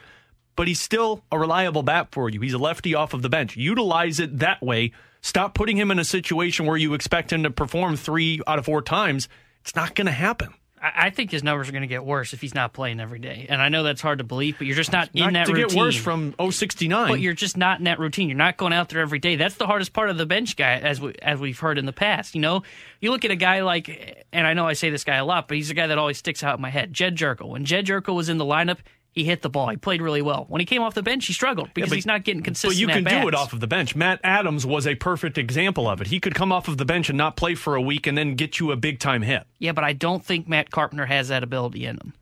But 0.56 0.68
he's 0.68 0.80
still 0.80 1.24
a 1.32 1.38
reliable 1.38 1.84
bat 1.84 2.10
for 2.12 2.30
you. 2.30 2.40
He's 2.42 2.54
a 2.54 2.58
lefty 2.58 2.96
off 2.96 3.14
of 3.14 3.22
the 3.22 3.30
bench. 3.30 3.58
Utilize 3.58 4.20
it 4.20 4.40
that 4.40 4.62
way. 4.62 4.92
Stop 5.22 5.54
putting 5.54 5.78
him 5.78 5.92
in 5.92 6.00
a 6.00 6.06
situation 6.06 6.66
where 6.66 6.78
you 6.78 6.94
expect 6.94 7.32
him 7.32 7.44
to 7.44 7.52
perform 7.52 7.96
three 7.96 8.42
out 8.48 8.60
of 8.60 8.66
four 8.66 8.82
times. 8.82 9.28
It's 9.62 9.76
not 9.76 9.94
going 9.94 10.08
to 10.08 10.12
happen. 10.12 10.54
I, 10.82 11.12
think 11.12 11.30
his 11.30 11.44
numbers 11.44 11.70
are 11.70 11.72
going 11.72 11.84
to 11.84 11.88
get 11.88 12.04
worse 12.04 12.34
if 12.34 12.42
he's 12.42 12.56
not 12.56 12.74
playing 12.74 13.00
every 13.00 13.20
day. 13.20 13.46
And 13.50 13.62
I 13.62 13.70
know 13.70 13.84
that's 13.84 14.02
hard 14.02 14.18
to 14.18 14.24
believe, 14.24 14.58
but 14.58 14.66
you're 14.66 14.76
just 14.76 14.92
not, 14.92 15.10
in 15.14 15.22
Not 15.22 15.34
that 15.34 15.46
to 15.46 15.54
routine. 15.54 15.68
get 15.68 15.78
worse 15.78 15.96
from 15.96 16.34
069. 16.40 17.08
But 17.08 17.20
you're 17.20 17.34
just 17.34 17.56
not 17.56 17.78
in 17.78 17.86
that 17.86 18.00
routine. 18.00 18.30
You're 18.30 18.38
not 18.38 18.58
going 18.58 18.74
out 18.74 18.90
there 18.90 19.02
every 19.02 19.20
day. 19.20 19.36
That's 19.36 19.56
the 19.56 19.68
hardest 19.68 19.94
part 19.94 20.10
of 20.10 20.18
the 20.18 20.26
bench 20.26 20.56
guy, 20.56 20.80
as 20.80 21.00
we 21.00 21.14
as 21.22 21.40
we've 21.40 21.60
heard 21.60 21.78
in 21.78 21.86
the 21.86 21.94
past. 21.94 22.34
You 22.34 22.42
know, 22.42 22.64
you 23.00 23.12
look 23.12 23.24
at 23.24 23.32
a 23.32 23.36
guy 23.36 23.62
like, 23.62 24.26
and 24.34 24.48
I 24.48 24.54
know 24.54 24.66
I 24.66 24.74
say 24.74 24.90
this 24.90 25.04
guy 25.04 25.18
a 25.18 25.26
lot, 25.26 25.48
but 25.48 25.58
he's 25.58 25.70
a 25.70 25.76
guy 25.76 25.88
that 25.88 26.00
always 26.00 26.18
sticks 26.18 26.44
out 26.44 26.56
in 26.56 26.62
my 26.62 26.72
head. 26.72 26.94
Jed 26.94 27.16
Gyorko. 27.16 27.48
When 27.50 27.64
Jed 27.64 27.86
Gyorko 27.86 28.16
was 28.16 28.30
in 28.30 28.38
the 28.40 28.46
lineup, 28.46 28.80
he 29.14 29.24
hit 29.26 29.42
the 29.42 29.50
ball. 29.50 29.68
He 29.70 29.78
played 29.78 30.02
really 30.02 30.22
well. 30.22 30.46
When 30.48 30.60
he 30.62 30.66
came 30.66 30.82
off 30.82 30.94
the 30.94 31.04
bench, 31.04 31.26
he 31.28 31.34
struggled 31.34 31.74
because 31.74 31.90
but- 31.90 31.96
he's 31.96 32.06
not 32.06 32.24
getting 32.24 32.44
consistent. 32.44 32.74
But 32.74 32.80
you 32.80 32.88
can 32.88 33.04
do 33.22 33.28
it 33.28 33.36
off 33.36 33.52
of 33.54 33.60
the 33.60 33.68
bench. 33.68 33.96
Matt 33.96 34.20
Adams 34.24 34.66
was 34.66 34.88
a 34.88 34.96
perfect 34.96 35.38
example 35.38 35.90
of 35.90 36.00
it. 36.02 36.08
He 36.08 36.20
could 36.20 36.34
come 36.36 36.52
off 36.52 36.68
of 36.68 36.78
the 36.78 36.86
bench 36.86 37.10
and 37.10 37.18
not 37.18 37.36
play 37.36 37.56
for 37.56 37.76
a 37.76 37.82
week 37.82 38.08
and 38.08 38.18
then 38.18 38.36
get 38.36 38.60
you 38.60 38.72
a 38.72 38.76
big 38.78 39.00
time 39.00 39.22
hit. 39.22 39.44
Yeah, 39.60 39.74
but 39.74 39.84
I 39.84 39.94
don't 39.94 40.24
think 40.24 40.48
Matt 40.48 40.72
Carpenter 40.72 41.06
has 41.08 41.28
that 41.28 41.44
ability 41.44 41.86
in 41.86 41.98
him. 41.98 42.14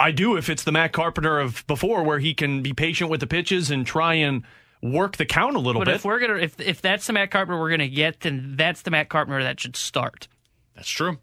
I 0.00 0.12
do 0.12 0.36
if 0.36 0.48
it's 0.48 0.62
the 0.62 0.72
Matt 0.72 0.92
Carpenter 0.92 1.40
of 1.40 1.66
before 1.66 2.04
where 2.04 2.20
he 2.20 2.32
can 2.32 2.62
be 2.62 2.72
patient 2.72 3.10
with 3.10 3.20
the 3.20 3.26
pitches 3.26 3.70
and 3.70 3.84
try 3.86 4.14
and 4.14 4.44
work 4.80 5.16
the 5.16 5.26
count 5.26 5.56
a 5.56 5.58
little 5.58 5.80
But 5.80 5.86
bit. 5.86 5.96
if 5.96 6.04
we're 6.04 6.20
gonna, 6.20 6.36
if 6.36 6.60
if 6.60 6.80
that's 6.80 7.06
the 7.08 7.12
Matt 7.12 7.32
Carpenter 7.32 7.60
we're 7.60 7.70
gonna 7.70 7.88
get, 7.88 8.20
then 8.20 8.54
that's 8.56 8.82
the 8.82 8.92
Matt 8.92 9.08
Carpenter 9.08 9.42
that 9.42 9.58
should 9.58 9.74
start. 9.74 10.28
That's 10.76 10.88
true. 10.88 11.18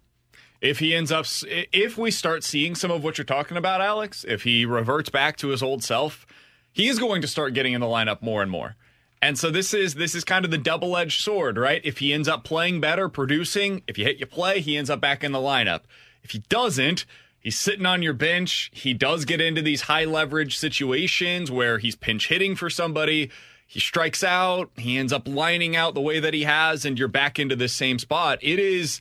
If 0.66 0.80
he 0.80 0.96
ends 0.96 1.12
up, 1.12 1.28
if 1.48 1.96
we 1.96 2.10
start 2.10 2.44
seeing 2.44 2.74
some 2.74 2.90
of 2.90 3.04
what 3.04 3.20
you're 3.20 3.26
talking 3.26 3.56
about, 3.56 3.82
Alex, 3.82 4.26
if 4.28 4.42
he 4.42 4.66
reverts 4.66 5.10
back 5.12 5.38
to 5.38 5.50
his 5.50 5.62
old 5.62 5.84
self, 5.84 6.26
he 6.74 6.88
is 6.88 6.98
going 6.98 7.22
to 7.22 7.28
start 7.28 7.54
getting 7.54 7.74
in 7.74 7.82
the 7.82 7.88
lineup 7.88 8.24
more 8.24 8.42
and 8.42 8.50
more. 8.50 8.76
And 9.22 9.38
so 9.38 9.52
this 9.52 9.76
is 9.76 9.94
this 9.94 10.16
is 10.16 10.24
kind 10.24 10.44
of 10.44 10.50
the 10.50 10.58
double-edged 10.58 11.22
sword, 11.22 11.60
right? 11.60 11.82
If 11.84 12.00
he 12.00 12.12
ends 12.12 12.28
up 12.28 12.44
playing 12.44 12.82
better, 12.82 13.08
producing, 13.10 13.84
if 13.88 14.00
you 14.00 14.06
hit 14.06 14.18
your 14.18 14.26
play, 14.26 14.60
he 14.60 14.76
ends 14.76 14.90
up 14.90 15.00
back 15.00 15.24
in 15.24 15.34
the 15.34 15.40
lineup. 15.40 15.82
If 16.24 16.32
he 16.32 16.40
doesn't, 16.50 17.06
he's 17.40 17.60
sitting 17.60 17.86
on 17.86 18.02
your 18.02 18.14
bench. 18.14 18.72
He 18.74 18.96
does 18.96 19.24
get 19.26 19.40
into 19.40 19.62
these 19.62 19.82
high 19.82 20.06
leverage 20.06 20.58
situations 20.58 21.52
where 21.52 21.78
he's 21.78 21.96
pinch 21.96 22.28
hitting 22.30 22.56
for 22.56 22.72
somebody. 22.72 23.30
He 23.68 23.80
strikes 23.80 24.24
out, 24.24 24.72
he 24.78 24.98
ends 24.98 25.14
up 25.14 25.28
lining 25.28 25.76
out 25.76 25.94
the 25.94 26.02
way 26.02 26.20
that 26.20 26.34
he 26.34 26.44
has 26.44 26.86
and 26.86 26.98
you're 26.98 27.08
back 27.08 27.38
into 27.38 27.56
this 27.56 27.74
same 27.74 28.00
spot. 28.00 28.40
It 28.42 28.58
is 28.58 29.00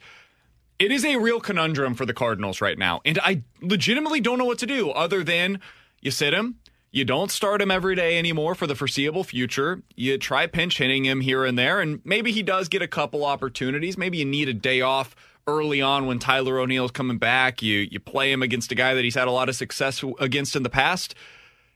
it 0.79 0.91
is 0.91 1.05
a 1.05 1.17
real 1.17 1.41
conundrum 1.41 1.95
for 1.95 2.07
the 2.07 2.15
Cardinals 2.15 2.61
right 2.61 2.79
now. 2.79 3.01
And 3.05 3.19
I 3.21 3.43
legitimately 3.61 4.21
don't 4.21 4.39
know 4.39 4.45
what 4.45 4.59
to 4.59 4.67
do 4.67 4.91
other 4.91 5.23
than 5.23 5.61
you 6.01 6.11
sit 6.11 6.35
him, 6.35 6.57
you 6.95 7.05
don't 7.05 7.33
start 7.33 7.61
him 7.61 7.73
every 7.73 7.97
day 7.97 8.21
anymore 8.21 8.55
for 8.55 8.69
the 8.69 8.77
foreseeable 8.77 9.25
future. 9.25 9.83
You 9.97 10.17
try 10.17 10.47
pinch 10.47 10.79
hitting 10.79 11.05
him 11.05 11.23
here 11.23 11.45
and 11.45 11.59
there, 11.59 11.81
and 11.81 12.01
maybe 12.05 12.31
he 12.31 12.41
does 12.45 12.69
get 12.69 12.83
a 12.83 12.87
couple 12.87 13.25
opportunities. 13.25 13.99
Maybe 13.99 14.19
you 14.19 14.25
need 14.25 14.49
a 14.49 14.55
day 14.55 14.81
off 14.81 15.17
early 15.49 15.83
on 15.83 16.07
when 16.07 16.21
Tyler 16.21 16.61
O'Neill's 16.61 16.93
coming 16.93 17.19
back. 17.19 17.63
You 17.63 17.89
you 17.91 17.99
play 17.99 18.31
him 18.31 18.45
against 18.45 18.71
a 18.71 18.77
guy 18.77 18.95
that 18.95 19.03
he's 19.03 19.17
had 19.17 19.27
a 19.27 19.33
lot 19.33 19.49
of 19.49 19.57
success 19.57 20.05
against 20.21 20.55
in 20.55 20.63
the 20.63 20.71
past. 20.71 21.17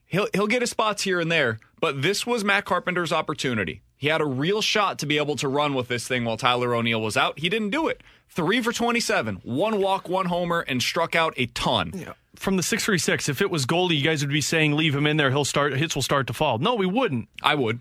He'll 0.07 0.29
he'll 0.33 0.47
get 0.47 0.63
his 0.63 0.71
spots 0.71 1.03
here 1.03 1.19
and 1.19 1.33
there, 1.33 1.59
but 1.81 2.01
this 2.01 2.25
was 2.25 2.45
Matt 2.45 2.65
Carpenter's 2.65 3.13
opportunity. 3.13 3.83
He 3.97 4.07
had 4.07 4.21
a 4.21 4.25
real 4.25 4.63
shot 4.63 5.01
to 5.01 5.07
be 5.07 5.19
able 5.19 5.35
to 5.35 5.49
run 5.49 5.75
with 5.75 5.89
this 5.89 6.07
thing 6.07 6.25
while 6.25 6.37
Tyler 6.37 6.77
O'Neill 6.77 7.03
was 7.03 7.17
out. 7.17 7.41
He 7.41 7.49
didn't 7.49 7.71
do 7.71 7.89
it. 7.89 8.05
Three 8.29 8.61
for 8.63 8.73
27, 8.73 9.37
one 9.43 9.81
walk, 9.81 10.09
one 10.09 10.27
homer, 10.27 10.61
and 10.61 10.81
struck 10.83 11.17
out 11.17 11.35
a 11.37 11.47
ton. 11.47 11.93
Yeah. 11.95 12.13
From 12.37 12.57
the 12.57 12.63
636, 12.63 13.29
if 13.29 13.43
it 13.43 13.51
was 13.51 13.67
Goldie, 13.67 13.97
you 13.97 14.05
guys 14.05 14.23
would 14.23 14.31
be 14.33 14.41
saying 14.41 14.77
leave 14.77 14.95
him 14.95 15.07
in 15.07 15.17
there. 15.17 15.31
He'll 15.31 15.45
start 15.45 15.73
hits 15.77 15.95
will 15.97 16.03
start 16.03 16.27
to 16.29 16.33
fall. 16.33 16.59
No, 16.59 16.75
we 16.77 16.87
wouldn't. 16.87 17.29
I 17.43 17.55
would. 17.57 17.81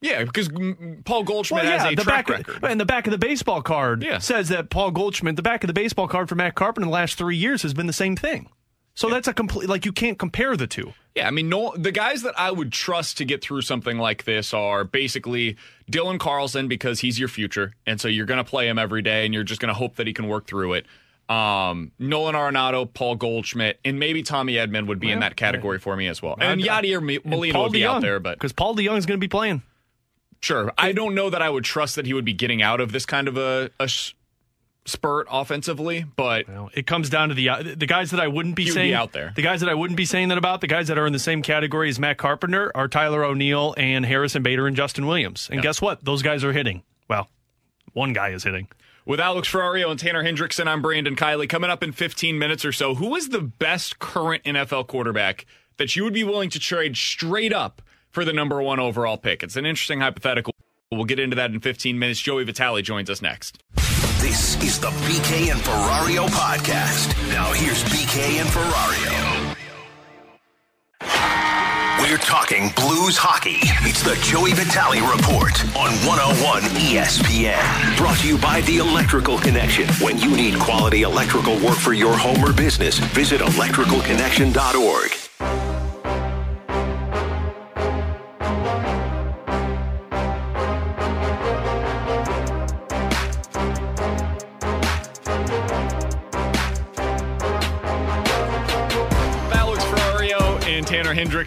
Yeah, 0.00 0.24
because 0.24 0.48
Paul 1.04 1.22
Goldschmidt 1.24 1.64
Well, 1.64 1.78
has 1.78 1.92
a 1.92 1.94
the 1.94 2.02
track 2.02 2.26
back 2.26 2.46
record. 2.48 2.64
And 2.64 2.80
the 2.80 2.84
back 2.84 3.06
of 3.06 3.12
the 3.12 3.18
baseball 3.18 3.62
card 3.62 4.02
Yeah. 4.02 4.18
says 4.18 4.48
that 4.48 4.68
Paul 4.70 4.90
Goldschmidt, 4.90 5.36
the 5.36 5.42
back 5.42 5.62
of 5.64 5.68
the 5.68 5.74
baseball 5.74 6.08
card 6.08 6.28
for 6.28 6.34
Matt 6.34 6.54
Carpenter 6.56 6.84
in 6.84 6.90
the 6.90 6.94
last 6.94 7.16
three 7.16 7.36
years 7.36 7.62
has 7.62 7.72
been 7.72 7.86
the 7.86 7.92
same 7.92 8.16
thing. 8.16 8.48
So 8.94 9.08
that's 9.08 9.26
a 9.26 9.32
complete 9.32 9.68
like 9.68 9.84
you 9.86 9.92
can't 9.92 10.18
compare 10.18 10.56
the 10.56 10.66
two. 10.66 10.92
Yeah, 11.14 11.26
I 11.26 11.30
mean, 11.30 11.48
no, 11.48 11.74
the 11.76 11.92
guys 11.92 12.22
that 12.22 12.38
I 12.38 12.50
would 12.50 12.72
trust 12.72 13.18
to 13.18 13.24
get 13.24 13.42
through 13.42 13.62
something 13.62 13.98
like 13.98 14.24
this 14.24 14.52
are 14.54 14.84
basically 14.84 15.56
Dylan 15.90 16.18
Carlson 16.18 16.68
because 16.68 17.00
he's 17.00 17.18
your 17.18 17.28
future, 17.28 17.74
and 17.86 18.00
so 18.00 18.08
you're 18.08 18.26
going 18.26 18.38
to 18.38 18.44
play 18.44 18.68
him 18.68 18.78
every 18.78 19.02
day, 19.02 19.24
and 19.24 19.32
you're 19.34 19.44
just 19.44 19.60
going 19.60 19.68
to 19.68 19.74
hope 19.74 19.96
that 19.96 20.06
he 20.06 20.12
can 20.12 20.26
work 20.28 20.46
through 20.46 20.74
it. 20.74 20.86
Um, 21.28 21.92
Nolan 21.98 22.34
Arenado, 22.34 22.92
Paul 22.92 23.16
Goldschmidt, 23.16 23.78
and 23.84 23.98
maybe 23.98 24.22
Tommy 24.22 24.54
Edman 24.54 24.86
would 24.86 25.00
be 25.00 25.10
in 25.10 25.20
that 25.20 25.36
category 25.36 25.78
for 25.78 25.96
me 25.96 26.06
as 26.08 26.20
well. 26.22 26.36
And 26.38 26.60
Yadier 26.60 27.02
Mi- 27.02 27.20
Molina 27.24 27.60
would 27.62 27.72
be 27.72 27.84
out 27.86 28.02
there, 28.02 28.20
but 28.20 28.38
because 28.38 28.52
Paul 28.52 28.74
DeJong 28.74 28.98
is 28.98 29.06
going 29.06 29.18
to 29.18 29.24
be 29.24 29.28
playing. 29.28 29.62
Sure, 30.40 30.72
I 30.76 30.92
don't 30.92 31.14
know 31.14 31.30
that 31.30 31.40
I 31.40 31.48
would 31.48 31.64
trust 31.64 31.96
that 31.96 32.04
he 32.06 32.12
would 32.14 32.24
be 32.24 32.32
getting 32.32 32.60
out 32.62 32.80
of 32.80 32.90
this 32.92 33.06
kind 33.06 33.28
of 33.28 33.36
a, 33.36 33.70
a 33.78 33.84
s- 33.84 34.12
spurt 34.84 35.26
offensively, 35.30 36.04
but 36.16 36.46
it 36.74 36.86
comes 36.86 37.08
down 37.08 37.28
to 37.28 37.34
the 37.34 37.48
uh, 37.48 37.62
the 37.76 37.86
guys 37.86 38.10
that 38.10 38.20
I 38.20 38.28
wouldn't 38.28 38.56
be 38.56 38.66
saying 38.68 38.90
be 38.90 38.94
out 38.94 39.12
there. 39.12 39.32
The 39.34 39.42
guys 39.42 39.60
that 39.60 39.68
I 39.68 39.74
wouldn't 39.74 39.96
be 39.96 40.04
saying 40.04 40.28
that 40.28 40.38
about, 40.38 40.60
the 40.60 40.66
guys 40.66 40.88
that 40.88 40.98
are 40.98 41.06
in 41.06 41.12
the 41.12 41.18
same 41.18 41.42
category 41.42 41.88
as 41.88 41.98
Matt 41.98 42.18
Carpenter 42.18 42.72
are 42.74 42.88
Tyler 42.88 43.24
O'Neill 43.24 43.74
and 43.76 44.04
Harrison 44.04 44.42
Bader 44.42 44.66
and 44.66 44.76
Justin 44.76 45.06
Williams. 45.06 45.48
And 45.50 45.62
guess 45.62 45.80
what? 45.80 46.04
Those 46.04 46.22
guys 46.22 46.44
are 46.44 46.52
hitting. 46.52 46.82
Well, 47.08 47.28
one 47.92 48.12
guy 48.12 48.30
is 48.30 48.44
hitting. 48.44 48.68
With 49.04 49.18
Alex 49.18 49.50
Ferrario 49.50 49.90
and 49.90 49.98
Tanner 49.98 50.22
Hendrickson, 50.22 50.68
I'm 50.68 50.80
Brandon 50.80 51.16
Kiley. 51.16 51.48
Coming 51.48 51.70
up 51.70 51.82
in 51.82 51.90
15 51.90 52.38
minutes 52.38 52.64
or 52.64 52.70
so, 52.70 52.94
who 52.94 53.16
is 53.16 53.30
the 53.30 53.40
best 53.40 53.98
current 53.98 54.44
NFL 54.44 54.86
quarterback 54.86 55.44
that 55.76 55.96
you 55.96 56.04
would 56.04 56.14
be 56.14 56.22
willing 56.22 56.50
to 56.50 56.60
trade 56.60 56.96
straight 56.96 57.52
up 57.52 57.82
for 58.10 58.24
the 58.24 58.32
number 58.32 58.62
one 58.62 58.78
overall 58.78 59.16
pick? 59.16 59.42
It's 59.42 59.56
an 59.56 59.66
interesting 59.66 60.00
hypothetical. 60.00 60.54
We'll 60.92 61.04
get 61.04 61.18
into 61.18 61.34
that 61.34 61.50
in 61.50 61.58
15 61.58 61.98
minutes. 61.98 62.20
Joey 62.20 62.44
Vitale 62.44 62.82
joins 62.82 63.10
us 63.10 63.20
next. 63.20 63.58
This 64.22 64.54
is 64.62 64.78
the 64.78 64.86
BK 64.86 65.50
and 65.50 65.60
Ferrario 65.60 66.28
podcast. 66.28 67.10
Now 67.32 67.52
here's 67.52 67.82
BK 67.82 68.38
and 68.40 68.48
Ferrario. 68.48 69.56
We're 72.00 72.18
talking 72.18 72.70
Blues 72.76 73.16
hockey. 73.16 73.58
It's 73.82 74.00
the 74.04 74.14
Joey 74.22 74.52
Vitale 74.52 75.00
Report 75.00 75.64
on 75.76 75.90
101 76.06 76.62
ESPN. 76.62 77.96
Brought 77.96 78.18
to 78.18 78.28
you 78.28 78.38
by 78.38 78.60
The 78.60 78.78
Electrical 78.78 79.38
Connection. 79.38 79.88
When 79.94 80.16
you 80.18 80.36
need 80.36 80.56
quality 80.60 81.02
electrical 81.02 81.58
work 81.58 81.78
for 81.78 81.92
your 81.92 82.16
home 82.16 82.44
or 82.44 82.52
business, 82.52 82.98
visit 82.98 83.40
electricalconnection.org. 83.40 85.21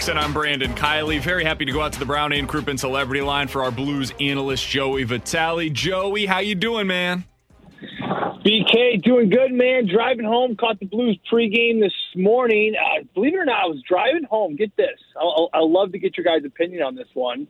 Hendrickson. 0.06 0.18
I'm 0.18 0.34
Brandon 0.34 0.74
Kiley. 0.76 1.20
Very 1.20 1.44
happy 1.44 1.66
to 1.66 1.72
go 1.72 1.82
out 1.82 1.94
to 1.94 2.00
the 2.00 2.06
Brown 2.06 2.32
and 2.34 2.48
Crouppen 2.48 2.78
Celebrity 2.78 3.22
Line 3.22 3.48
for 3.48 3.64
our 3.64 3.72
Blues 3.72 4.14
analyst 4.20 4.68
Joey 4.68 5.04
Vitale. 5.04 5.70
Joey, 5.70 6.26
how 6.26 6.40
you 6.40 6.56
doing, 6.56 6.88
man? 6.88 7.26
BK, 8.46 9.02
doing 9.02 9.30
good, 9.30 9.52
man. 9.52 9.88
Driving 9.88 10.26
home, 10.26 10.56
caught 10.56 10.80
the 10.80 10.86
Blues 10.86 11.20
pregame 11.32 11.80
this 11.82 11.94
morning. 12.16 12.76
Uh, 12.76 13.04
believe 13.16 13.34
it 13.34 13.38
or 13.38 13.46
not, 13.46 13.64
I 13.64 13.68
was 13.68 13.82
driving 13.88 14.24
home. 14.24 14.56
Get 14.56 14.76
this. 14.78 15.00
I'll, 15.20 15.50
I'll 15.54 15.72
love 15.72 15.92
to 15.94 16.00
get 16.00 16.16
your 16.18 16.24
guys' 16.24 16.46
opinion 16.46 16.84
on 16.84 16.96
this 16.96 17.08
one. 17.16 17.48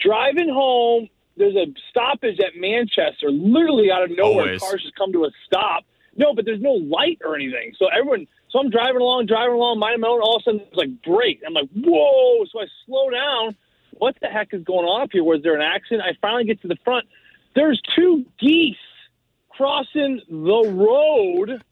Driving 0.00 0.48
home, 0.48 1.08
there's 1.36 1.56
a 1.56 1.66
stoppage 1.90 2.38
at 2.38 2.52
Manchester. 2.56 3.30
Literally 3.30 3.90
out 3.90 4.04
of 4.04 4.10
nowhere, 4.16 4.44
Always. 4.44 4.60
cars 4.60 4.82
just 4.82 4.94
come 4.94 5.12
to 5.12 5.24
a 5.24 5.30
stop. 5.46 5.84
No, 6.20 6.34
but 6.34 6.44
there's 6.44 6.60
no 6.60 6.72
light 6.72 7.18
or 7.24 7.34
anything. 7.34 7.72
So 7.78 7.86
everyone, 7.86 8.26
so 8.50 8.58
I'm 8.58 8.68
driving 8.68 9.00
along, 9.00 9.24
driving 9.24 9.54
along, 9.54 9.78
minding 9.78 10.02
my 10.02 10.08
own. 10.08 10.20
All 10.20 10.36
of 10.36 10.42
a 10.42 10.44
sudden, 10.44 10.60
it's 10.60 10.76
like 10.76 11.02
brake. 11.02 11.40
I'm 11.46 11.54
like, 11.54 11.70
whoa! 11.74 12.44
So 12.52 12.60
I 12.60 12.66
slow 12.84 13.08
down. 13.08 13.56
What 13.96 14.16
the 14.20 14.28
heck 14.28 14.52
is 14.52 14.62
going 14.62 14.84
on 14.86 15.00
up 15.00 15.08
here? 15.12 15.24
Was 15.24 15.42
there 15.42 15.54
an 15.54 15.62
accident? 15.62 16.02
I 16.02 16.12
finally 16.20 16.44
get 16.44 16.60
to 16.60 16.68
the 16.68 16.76
front. 16.84 17.06
There's 17.54 17.80
two 17.96 18.26
geese 18.38 18.76
crossing 19.48 20.20
the 20.28 20.70
road, 20.74 21.62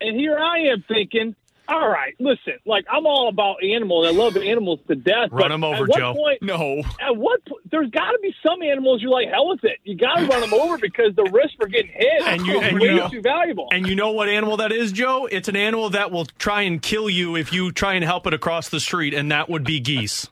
and 0.00 0.16
here 0.16 0.38
I 0.38 0.58
am 0.72 0.84
thinking, 0.86 1.34
all 1.68 1.88
right, 1.88 2.14
listen, 2.18 2.54
like 2.64 2.84
I'm 2.90 3.06
all 3.06 3.28
about 3.28 3.62
animals. 3.62 4.06
I 4.06 4.10
love 4.10 4.36
animals 4.36 4.80
to 4.88 4.94
death. 4.94 5.28
Run 5.30 5.42
but 5.48 5.52
'em 5.52 5.64
over, 5.64 5.84
what 5.84 5.98
Joe. 5.98 6.14
Point, 6.14 6.42
no. 6.42 6.78
At 7.00 7.16
what 7.16 7.44
point, 7.44 7.70
there's 7.70 7.90
got 7.90 8.12
to 8.12 8.18
be 8.22 8.34
some 8.46 8.62
animals 8.62 9.02
you're 9.02 9.10
like, 9.10 9.28
hell 9.28 9.48
with 9.48 9.62
it. 9.64 9.78
You 9.84 9.94
got 9.96 10.16
to 10.16 10.26
run 10.26 10.40
them 10.40 10.54
over 10.54 10.78
because 10.78 11.14
the 11.14 11.24
risk 11.24 11.54
for 11.56 11.66
getting 11.66 11.90
hit 11.92 12.22
And 12.26 12.46
you- 12.46 12.58
is 12.60 12.68
and 12.68 12.78
way 12.80 12.88
you 12.88 12.94
know- 12.96 13.08
too 13.08 13.20
valuable. 13.20 13.68
And 13.70 13.86
you 13.86 13.94
know 13.94 14.10
what 14.12 14.28
animal 14.28 14.56
that 14.58 14.72
is, 14.72 14.92
Joe? 14.92 15.26
It's 15.30 15.48
an 15.48 15.56
animal 15.56 15.90
that 15.90 16.10
will 16.10 16.24
try 16.38 16.62
and 16.62 16.80
kill 16.80 17.10
you 17.10 17.36
if 17.36 17.52
you 17.52 17.70
try 17.72 17.94
and 17.94 18.04
help 18.04 18.26
it 18.26 18.32
across 18.34 18.68
the 18.70 18.80
street, 18.80 19.12
and 19.14 19.30
that 19.30 19.48
would 19.50 19.64
be 19.64 19.78
geese. 19.80 20.28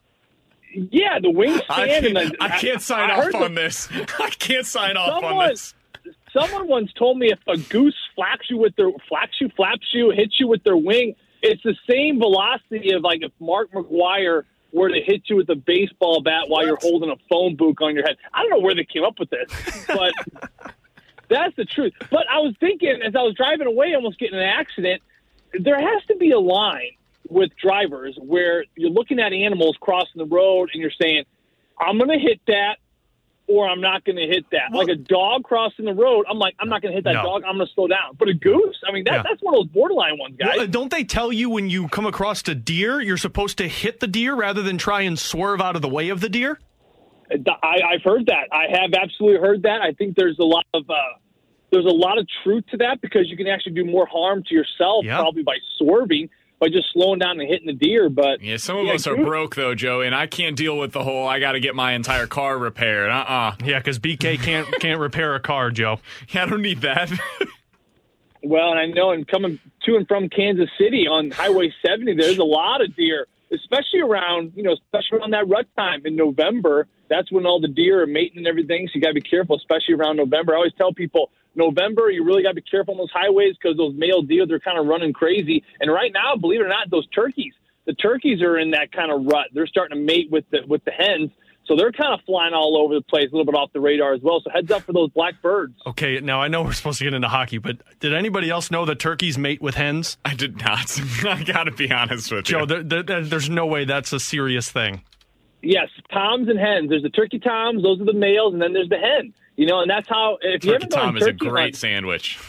yeah, 0.73 1.19
the 1.19 1.29
wingspan. 1.29 1.63
I 1.69 1.87
can't, 1.87 2.13
the, 2.13 2.35
I 2.39 2.49
can't 2.59 2.81
sign 2.81 3.09
I 3.09 3.15
off 3.27 3.35
on 3.35 3.53
the- 3.55 3.61
this. 3.61 3.89
I 4.19 4.29
can't 4.31 4.65
sign 4.65 4.97
off 4.97 5.23
on 5.23 5.47
this. 5.49 5.73
someone 6.33 6.67
once 6.67 6.91
told 6.93 7.17
me 7.17 7.31
if 7.31 7.39
a 7.47 7.57
goose 7.57 7.95
flaps 8.15 8.49
you 8.49 8.57
with 8.57 8.75
their 8.75 8.89
flaps 9.09 9.39
you, 9.41 9.49
flaps 9.55 9.87
you, 9.93 10.11
hits 10.11 10.39
you 10.39 10.47
with 10.47 10.63
their 10.63 10.77
wing, 10.77 11.15
it's 11.41 11.63
the 11.63 11.75
same 11.89 12.19
velocity 12.19 12.93
of 12.93 13.03
like 13.03 13.21
if 13.21 13.31
Mark 13.39 13.71
McGwire 13.71 14.43
were 14.71 14.89
to 14.89 15.01
hit 15.01 15.23
you 15.25 15.35
with 15.37 15.49
a 15.49 15.55
baseball 15.55 16.21
bat 16.21 16.43
while 16.47 16.65
you're 16.65 16.77
holding 16.81 17.09
a 17.09 17.15
phone 17.29 17.55
book 17.55 17.81
on 17.81 17.95
your 17.95 18.05
head. 18.05 18.17
I 18.33 18.41
don't 18.41 18.51
know 18.51 18.59
where 18.59 18.75
they 18.75 18.83
came 18.83 19.03
up 19.03 19.17
with 19.19 19.29
this, 19.29 19.49
but 19.87 20.13
that's 21.29 21.55
the 21.55 21.65
truth. 21.65 21.93
But 22.11 22.25
I 22.29 22.39
was 22.39 22.53
thinking 22.59 23.01
as 23.03 23.15
I 23.15 23.21
was 23.21 23.33
driving 23.35 23.67
away, 23.67 23.93
almost 23.95 24.19
getting 24.19 24.37
an 24.37 24.45
accident, 24.45 25.01
there 25.53 25.79
has 25.79 26.05
to 26.07 26.15
be 26.15 26.31
a 26.31 26.39
line 26.39 26.91
with 27.29 27.51
drivers 27.57 28.17
where 28.21 28.65
you're 28.75 28.89
looking 28.89 29.19
at 29.19 29.33
animals 29.33 29.77
crossing 29.79 30.17
the 30.17 30.25
road 30.25 30.69
and 30.73 30.81
you're 30.81 30.91
saying, 30.91 31.23
I'm 31.79 31.97
going 31.97 32.09
to 32.09 32.19
hit 32.19 32.41
that 32.47 32.77
or 33.47 33.67
I'm 33.67 33.79
not 33.81 34.03
going 34.03 34.17
to 34.17 34.27
hit 34.27 34.45
that. 34.51 34.71
like 34.73 34.89
a 34.89 34.95
dog 34.95 35.43
crossing 35.43 35.85
the 35.85 35.93
road, 35.93 36.25
I'm 36.29 36.37
like, 36.37 36.55
I'm 36.59 36.67
not 36.69 36.81
going 36.81 36.91
to 36.91 36.95
hit 36.97 37.05
that 37.05 37.13
No. 37.13 37.23
dog. 37.23 37.43
I'm 37.47 37.55
going 37.55 37.67
to 37.67 37.73
slow 37.73 37.87
down. 37.87 38.15
But 38.19 38.27
a 38.27 38.33
goose, 38.33 38.77
I 38.87 38.91
mean, 38.91 39.05
that, 39.05 39.13
Yeah. 39.13 39.23
that's 39.23 39.41
one 39.41 39.55
of 39.55 39.59
those 39.61 39.71
borderline 39.73 40.17
ones, 40.19 40.35
guys. 40.37 40.57
Well, 40.57 40.67
don't 40.67 40.91
they 40.91 41.03
tell 41.03 41.31
you 41.31 41.49
when 41.49 41.69
you 41.69 41.87
come 41.87 42.05
across 42.05 42.45
a 42.47 42.55
deer, 42.55 42.99
you're 43.01 43.17
supposed 43.17 43.57
to 43.59 43.67
hit 43.67 43.99
the 44.01 44.07
deer 44.07 44.35
rather 44.35 44.61
than 44.61 44.77
try 44.77 45.01
and 45.01 45.17
swerve 45.17 45.61
out 45.61 45.75
of 45.75 45.81
the 45.81 45.89
way 45.89 46.09
of 46.09 46.19
the 46.21 46.29
deer? 46.29 46.59
I, 47.29 47.79
I've 47.93 48.03
heard 48.03 48.25
that. 48.27 48.47
I 48.51 48.65
have 48.69 48.93
absolutely 48.93 49.39
heard 49.39 49.63
that. 49.63 49.81
I 49.81 49.91
think 49.93 50.15
there's 50.15 50.39
a 50.39 50.45
lot 50.45 50.65
of 50.73 50.89
uh, 50.89 50.93
there's 51.71 51.85
a 51.85 51.89
lot 51.89 52.17
of 52.17 52.25
truth 52.43 52.63
to 52.71 52.77
that 52.77 53.01
because 53.01 53.29
you 53.29 53.35
can 53.35 53.47
actually 53.47 53.73
do 53.73 53.83
more 53.83 54.05
harm 54.05 54.43
to 54.47 54.53
yourself 54.55 55.03
Yeah. 55.03 55.17
probably 55.17 55.43
by 55.43 55.57
swerving 55.77 56.29
by 56.59 56.67
just 56.69 56.91
slowing 56.93 57.19
down 57.19 57.39
and 57.39 57.47
hitting 57.49 57.67
the 57.67 57.73
deer. 57.73 58.09
But 58.09 58.41
Yeah, 58.41 58.57
some 58.57 58.77
of 58.77 58.85
yeah, 58.85 58.93
us 58.93 59.05
are 59.07 59.15
broke 59.15 59.55
though, 59.55 59.75
Joe, 59.75 60.01
and 60.01 60.15
I 60.15 60.27
can't 60.27 60.55
deal 60.55 60.77
with 60.77 60.91
the 60.91 61.03
whole. 61.03 61.27
I 61.27 61.39
got 61.39 61.51
to 61.53 61.59
get 61.59 61.75
my 61.75 61.93
entire 61.93 62.27
car 62.27 62.57
repaired. 62.57 63.09
Uh 63.09 63.25
uh 63.27 63.55
Yeah, 63.63 63.79
because 63.79 63.99
BK 63.99 64.39
can't 64.41 64.67
can't 64.79 64.99
repair 64.99 65.35
a 65.35 65.39
car, 65.39 65.71
Joe. 65.71 65.99
Yeah, 66.29 66.43
I 66.43 66.45
don't 66.47 66.61
need 66.61 66.81
that. 66.81 67.11
Well, 68.43 68.69
and 68.71 68.79
I 68.79 68.85
know, 68.85 69.11
and 69.11 69.27
coming 69.27 69.59
to 69.83 69.95
and 69.95 70.07
from 70.07 70.29
Kansas 70.29 70.69
City 70.79 71.07
on 71.07 71.31
Highway 71.31 71.73
70, 71.85 72.15
there's 72.15 72.37
a 72.37 72.43
lot 72.43 72.81
of 72.81 72.95
deer, 72.95 73.25
especially 73.51 73.99
around, 73.99 74.53
you 74.55 74.63
know, 74.63 74.73
especially 74.73 75.17
around 75.19 75.31
that 75.31 75.49
rut 75.49 75.65
time 75.75 76.05
in 76.05 76.15
November. 76.15 76.87
That's 77.09 77.31
when 77.31 77.45
all 77.45 77.59
the 77.59 77.67
deer 77.67 78.03
are 78.03 78.07
mating 78.07 78.37
and 78.37 78.47
everything. 78.47 78.87
So 78.87 78.91
you 78.95 79.01
got 79.01 79.09
to 79.09 79.13
be 79.15 79.21
careful, 79.21 79.55
especially 79.57 79.95
around 79.95 80.17
November. 80.17 80.53
I 80.53 80.57
always 80.57 80.73
tell 80.77 80.93
people, 80.93 81.31
November, 81.57 82.09
you 82.11 82.23
really 82.23 82.43
got 82.43 82.49
to 82.49 82.55
be 82.55 82.61
careful 82.61 82.93
on 82.93 82.97
those 82.99 83.11
highways 83.11 83.55
because 83.61 83.75
those 83.77 83.93
male 83.95 84.21
deer, 84.21 84.45
they're 84.47 84.59
kind 84.59 84.77
of 84.79 84.85
running 84.85 85.11
crazy. 85.13 85.63
And 85.79 85.91
right 85.91 86.11
now, 86.13 86.35
believe 86.35 86.61
it 86.61 86.65
or 86.65 86.69
not, 86.69 86.89
those 86.89 87.07
turkeys, 87.07 87.53
the 87.85 87.93
turkeys 87.93 88.41
are 88.41 88.57
in 88.57 88.71
that 88.71 88.91
kind 88.91 89.11
of 89.11 89.25
rut. 89.25 89.47
They're 89.53 89.67
starting 89.67 89.97
to 89.97 90.03
mate 90.03 90.29
with 90.31 90.45
the 90.51 90.59
with 90.67 90.83
the 90.85 90.91
hens. 90.91 91.31
So 91.65 91.75
they're 91.75 91.91
kind 91.91 92.13
of 92.13 92.21
flying 92.25 92.53
all 92.53 92.77
over 92.77 92.93
the 92.93 93.01
place, 93.01 93.25
a 93.29 93.35
little 93.35 93.43
bit 93.51 93.53
off 93.55 93.73
the 93.73 93.81
radar 93.81 94.13
as 94.13 94.21
well. 94.21 94.39
So 94.41 94.49
heads 94.49 94.71
up 94.71 94.83
for 94.83 94.93
those 94.93 95.09
black 95.09 95.41
birds. 95.41 95.73
Okay, 95.85 96.21
now 96.21 96.41
I 96.41 96.47
know 96.47 96.61
we're 96.61 96.71
supposed 96.71 96.97
to 96.99 97.03
get 97.03 97.13
into 97.13 97.27
hockey, 97.27 97.57
but 97.57 97.75
did 97.99 98.13
anybody 98.13 98.49
else 98.49 98.71
know 98.71 98.85
that 98.85 98.99
turkeys 98.99 99.37
mate 99.37 99.61
with 99.61 99.75
hens? 99.75 100.17
I 100.23 100.33
did 100.33 100.61
not. 100.61 100.97
I 101.25 101.43
got 101.43 101.65
to 101.65 101.71
be 101.71 101.91
honest 101.91 102.31
with 102.31 102.45
Joe, 102.45 102.59
you. 102.61 102.65
there, 102.67 102.83
there- 102.83 103.03
there- 103.03 103.21
there's 103.25 103.49
no 103.49 103.65
way 103.65 103.83
that's 103.83 104.13
a 104.13 104.19
serious 104.19 104.71
thing. 104.71 105.01
Yes, 105.61 105.89
toms 106.13 106.47
and 106.47 106.57
hens. 106.57 106.89
There's 106.89 107.03
the 107.03 107.09
turkey 107.09 107.39
toms; 107.39 107.83
those 107.83 107.99
are 107.99 108.05
the 108.05 108.13
males, 108.13 108.53
and 108.53 108.61
then 108.61 108.71
there's 108.73 108.87
the 108.89 108.97
hen. 108.97 109.33
You 109.57 109.65
know, 109.65 109.81
and 109.81 109.89
that's 109.89 110.07
how. 110.07 110.37
If 110.41 110.63
you 110.63 110.71
Turkey 110.71 110.85
haven't 110.85 110.89
Tom 110.89 111.17
is 111.17 111.27
a 111.27 111.33
great 111.33 111.63
hunt- 111.63 111.75
sandwich. 111.75 112.39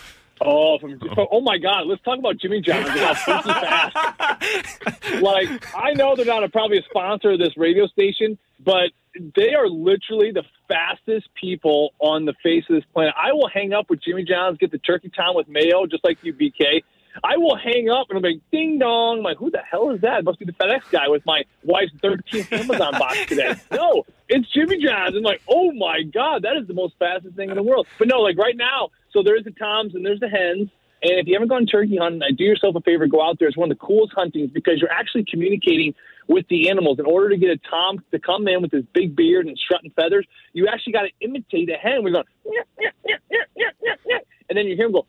Oh, 0.40 0.78
from, 0.78 1.00
oh, 1.16 1.26
oh 1.32 1.40
my 1.40 1.58
God! 1.58 1.88
Let's 1.88 2.00
talk 2.02 2.18
about 2.18 2.38
Jimmy 2.38 2.60
John's 2.60 2.88
and 2.88 3.00
how 3.00 3.14
fast. 3.14 5.20
like 5.20 5.74
I 5.74 5.94
know 5.94 6.14
they're 6.14 6.24
not 6.24 6.44
a, 6.44 6.48
probably 6.48 6.78
a 6.78 6.82
sponsor 6.84 7.32
of 7.32 7.40
this 7.40 7.56
radio 7.56 7.88
station, 7.88 8.38
but 8.64 8.92
they 9.36 9.54
are 9.54 9.68
literally 9.68 10.30
the 10.30 10.44
fastest 10.68 11.28
people 11.34 11.92
on 11.98 12.24
the 12.24 12.34
face 12.42 12.64
of 12.70 12.76
this 12.76 12.84
planet. 12.92 13.14
I 13.16 13.32
will 13.32 13.48
hang 13.48 13.72
up 13.72 13.90
with 13.90 14.00
Jimmy 14.00 14.24
John's, 14.24 14.58
get 14.58 14.70
the 14.70 14.78
turkey 14.78 15.10
tom 15.14 15.34
with 15.34 15.48
mayo, 15.48 15.86
just 15.86 16.04
like 16.04 16.18
you, 16.22 16.32
BK. 16.32 16.82
I 17.24 17.36
will 17.36 17.56
hang 17.56 17.88
up 17.88 18.06
and 18.10 18.16
I'm 18.18 18.22
like, 18.22 18.40
ding 18.52 18.78
dong. 18.78 19.18
I'm 19.18 19.24
like, 19.24 19.38
who 19.38 19.50
the 19.50 19.62
hell 19.68 19.90
is 19.90 20.00
that? 20.02 20.20
It 20.20 20.24
must 20.24 20.38
be 20.38 20.44
the 20.44 20.52
FedEx 20.52 20.90
guy 20.90 21.08
with 21.08 21.24
my 21.26 21.42
wife's 21.64 21.92
13th 22.02 22.52
Amazon 22.52 22.92
box 22.92 23.26
today. 23.26 23.54
No, 23.70 24.04
it's 24.28 24.50
Jimmy 24.52 24.82
John's. 24.82 25.14
I'm 25.16 25.22
like, 25.22 25.42
oh 25.48 25.72
my 25.72 26.02
God, 26.02 26.42
that 26.42 26.56
is 26.56 26.66
the 26.66 26.74
most 26.74 26.94
fastest 26.98 27.36
thing 27.36 27.50
in 27.50 27.56
the 27.56 27.62
world. 27.62 27.86
But 27.98 28.08
no, 28.08 28.20
like 28.20 28.36
right 28.38 28.56
now, 28.56 28.88
so 29.12 29.22
there's 29.22 29.44
the 29.44 29.50
toms 29.52 29.94
and 29.94 30.04
there's 30.04 30.20
the 30.20 30.28
hens. 30.28 30.68
And 31.00 31.12
if 31.20 31.26
you 31.26 31.34
haven't 31.34 31.48
gone 31.48 31.66
turkey 31.66 31.96
hunting, 31.96 32.20
do 32.36 32.44
yourself 32.44 32.74
a 32.74 32.80
favor, 32.80 33.06
go 33.06 33.22
out 33.22 33.38
there. 33.38 33.46
It's 33.46 33.56
one 33.56 33.70
of 33.70 33.78
the 33.78 33.84
coolest 33.84 34.14
huntings 34.16 34.52
because 34.52 34.80
you're 34.80 34.90
actually 34.90 35.24
communicating 35.30 35.94
with 36.26 36.46
the 36.48 36.68
animals. 36.68 36.98
In 36.98 37.06
order 37.06 37.30
to 37.30 37.36
get 37.36 37.50
a 37.50 37.58
tom 37.70 38.02
to 38.10 38.18
come 38.18 38.48
in 38.48 38.62
with 38.62 38.72
his 38.72 38.84
big 38.92 39.14
beard 39.14 39.46
and 39.46 39.56
strutting 39.56 39.90
feathers, 39.92 40.26
you 40.52 40.66
actually 40.66 40.92
got 40.94 41.02
to 41.02 41.10
imitate 41.20 41.70
a 41.70 41.76
hen. 41.76 42.02
We're 42.02 42.10
going, 42.10 42.24
"Nyeh, 42.46 42.64
nyeh, 42.80 42.90
nyeh, 43.06 43.18
nyeh, 43.30 43.44
nyeh, 43.56 43.70
nyeh, 43.82 43.96
nyeh." 44.06 44.20
And 44.48 44.56
then 44.56 44.66
you 44.66 44.76
hear 44.76 44.86
them 44.86 44.92
go, 44.92 45.06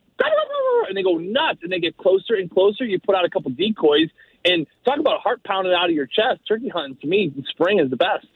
and 0.88 0.98
they 0.98 1.04
go 1.04 1.18
nuts, 1.18 1.60
and 1.64 1.72
they 1.72 1.80
get 1.80 1.98
closer 1.98 2.36
and 2.36 2.50
closer. 2.50 2.84
You 2.84 3.00
put 3.00 3.16
out 3.16 3.26
a 3.26 3.30
couple 3.30 3.52
decoys, 3.52 4.10
and 4.46 4.66
talk 4.86 5.00
about 5.00 5.22
heart 5.22 5.44
pounding 5.44 5.74
out 5.74 5.90
of 5.90 5.96
your 5.96 6.08
chest. 6.08 6.42
Turkey 6.48 6.70
hunting 6.70 6.98
to 7.02 7.08
me, 7.08 7.34
spring 7.50 7.80
is 7.80 7.90
the 7.90 7.98
best. 7.98 8.28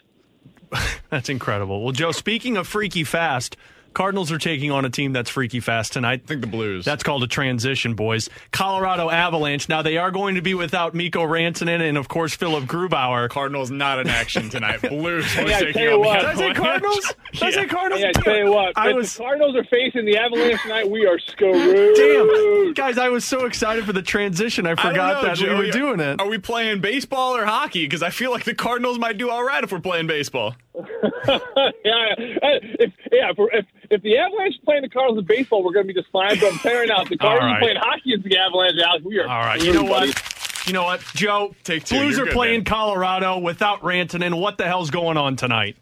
That's 1.10 1.30
incredible. 1.30 1.84
Well, 1.84 1.92
Joe, 1.92 2.12
speaking 2.12 2.58
of 2.58 2.68
freaky 2.68 3.04
fast, 3.04 3.58
Cardinals 3.94 4.32
are 4.32 4.38
taking 4.38 4.72
on 4.72 4.86
a 4.86 4.90
team 4.90 5.14
that's 5.14 5.30
freaky 5.30 5.60
fast 5.60 5.94
tonight. 5.94 6.22
I 6.24 6.28
think 6.28 6.42
the 6.42 6.48
Blues. 6.48 6.86
That's 6.86 7.04
called 7.04 7.24
a 7.24 7.28
transition, 7.28 7.94
boys. 7.94 8.30
Colorado 8.52 9.10
Avalanche. 9.10 9.70
Now 9.70 9.82
they 9.82 9.98
are 9.98 10.12
going 10.12 10.36
to 10.36 10.42
be 10.42 10.54
without 10.54 10.94
Mikko 10.94 11.22
Rantanen 11.24 11.82
and 11.88 11.98
of 11.98 12.08
course 12.08 12.36
Philipp 12.36 12.66
Grubauer. 12.66 13.30
Cardinals 13.30 13.72
not 13.72 14.00
in 14.00 14.08
action 14.10 14.50
tonight. 14.50 14.82
Blues 14.90 15.26
Hey, 15.26 15.44
was 15.44 15.54
I 15.54 15.60
taking 15.60 15.74
tell 15.74 15.84
you 15.84 15.92
on 15.92 16.02
the 16.02 16.08
what. 16.08 16.20
Did 16.20 16.26
I 16.30 16.36
say 16.36 16.54
Cardinals? 16.54 17.14
Did 17.34 17.44
I 17.44 17.52
say 17.52 17.66
Cardinals? 17.68 18.02
Hey, 18.02 18.10
I 18.10 18.12
tell 18.22 18.38
you 18.38 18.52
what, 18.52 18.74
I 18.78 18.90
if 18.90 18.96
was- 18.96 19.14
the 19.16 19.24
Cardinals 19.24 19.56
are 19.56 19.64
facing 19.66 20.06
the 20.06 20.18
Avalanche 20.18 20.62
tonight, 20.64 20.90
we 20.90 21.06
are 21.06 21.20
screwed. 21.20 21.96
Damn, 21.96 22.74
guys! 22.74 22.98
I 22.98 23.10
was 23.10 23.24
so 23.26 23.46
excited 23.46 23.86
for 23.86 23.94
the 23.94 24.02
transition, 24.02 24.66
I 24.68 24.72
I 24.72 24.76
forgot 24.76 25.22
know, 25.24 25.30
that 25.30 25.38
we 25.38 25.46
Joey. 25.46 25.66
were 25.68 25.72
doing 25.72 26.00
it. 26.00 26.20
Are 26.20 26.28
we 26.28 26.38
playing 26.38 26.82
baseball 26.82 27.36
or 27.36 27.46
hockey? 27.46 27.86
Because 27.86 28.04
I 28.04 28.10
feel 28.10 28.32
like 28.32 28.44
the 28.44 28.56
Cardinals 28.56 28.98
might 29.00 29.18
do 29.18 29.30
all 29.30 29.44
right 29.44 29.64
if 29.64 29.72
we're 29.72 29.80
playing 29.80 30.08
baseball. 30.08 30.56
yeah, 30.76 32.16
if, 32.18 32.94
yeah. 33.12 33.30
If, 33.30 33.38
if 33.38 33.66
if 33.92 34.02
the 34.02 34.18
Avalanche 34.18 34.56
playing 34.66 34.82
the 34.82 34.90
Cardinals 34.90 35.20
in 35.20 35.26
baseball, 35.26 35.64
we're 35.64 35.72
going 35.72 35.88
to 35.88 35.94
be 35.94 36.00
just 36.00 36.12
fine. 36.12 36.40
But 36.40 36.54
I'm 36.54 36.60
tearing 36.60 36.90
out 36.90 37.10
the 37.10 37.18
Cardinals 37.20 37.54
right. 37.54 37.62
playing 37.62 37.78
hockey 37.78 38.14
against 38.14 38.30
the 38.30 38.38
Avalanche, 38.40 38.80
Alex, 38.84 39.06
we 39.06 39.20
are. 39.20 39.28
All 39.28 39.46
right, 39.46 39.64
you 39.64 39.74
know 39.74 39.84
what? 39.84 40.66
You 40.66 40.74
know 40.74 40.84
what, 40.84 41.02
Joe? 41.14 41.56
Take 41.64 41.84
two. 41.84 41.98
Blues 41.98 42.18
You're 42.18 42.24
are 42.24 42.26
good, 42.28 42.34
playing 42.34 42.60
man. 42.60 42.66
Colorado 42.66 43.38
without 43.38 43.84
ranting. 43.84 44.22
Rantanen. 44.22 44.40
What 44.40 44.58
the 44.58 44.66
hell's 44.66 44.90
going 44.90 45.18
on 45.18 45.36
tonight? 45.36 45.78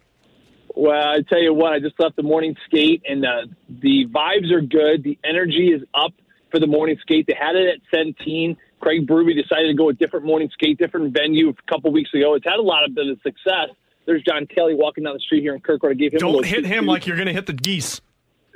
Well, 0.75 0.93
I 0.93 1.21
tell 1.27 1.41
you 1.41 1.53
what, 1.53 1.73
I 1.73 1.79
just 1.79 1.99
left 1.99 2.15
the 2.15 2.23
morning 2.23 2.55
skate, 2.65 3.03
and 3.07 3.25
uh, 3.25 3.45
the 3.69 4.05
vibes 4.07 4.51
are 4.51 4.61
good. 4.61 5.03
The 5.03 5.17
energy 5.23 5.67
is 5.67 5.83
up 5.93 6.13
for 6.49 6.59
the 6.59 6.67
morning 6.67 6.97
skate. 7.01 7.27
They 7.27 7.35
had 7.39 7.55
it 7.55 7.67
at 7.67 7.79
17. 7.93 8.57
Craig 8.79 9.05
Berube 9.05 9.35
decided 9.35 9.67
to 9.67 9.73
go 9.73 9.89
a 9.89 9.93
different 9.93 10.25
morning 10.25 10.49
skate, 10.51 10.77
different 10.77 11.13
venue 11.13 11.49
a 11.49 11.71
couple 11.71 11.91
weeks 11.91 12.13
ago. 12.13 12.35
It's 12.35 12.45
had 12.45 12.57
a 12.57 12.61
lot 12.61 12.83
of 12.83 12.95
bit 12.95 13.07
of 13.07 13.19
success. 13.21 13.69
There's 14.05 14.23
John 14.23 14.47
Kelly 14.47 14.73
walking 14.75 15.03
down 15.03 15.13
the 15.13 15.19
street 15.19 15.41
here 15.41 15.53
in 15.53 15.61
Kirkwood. 15.61 15.91
I 15.91 15.93
gave 15.95 16.13
him 16.13 16.19
Don't 16.19 16.45
hit 16.45 16.65
him 16.65 16.85
like 16.85 17.07
you're 17.07 17.17
going 17.17 17.27
to 17.27 17.33
hit 17.33 17.45
the 17.45 17.53
geese. 17.53 18.01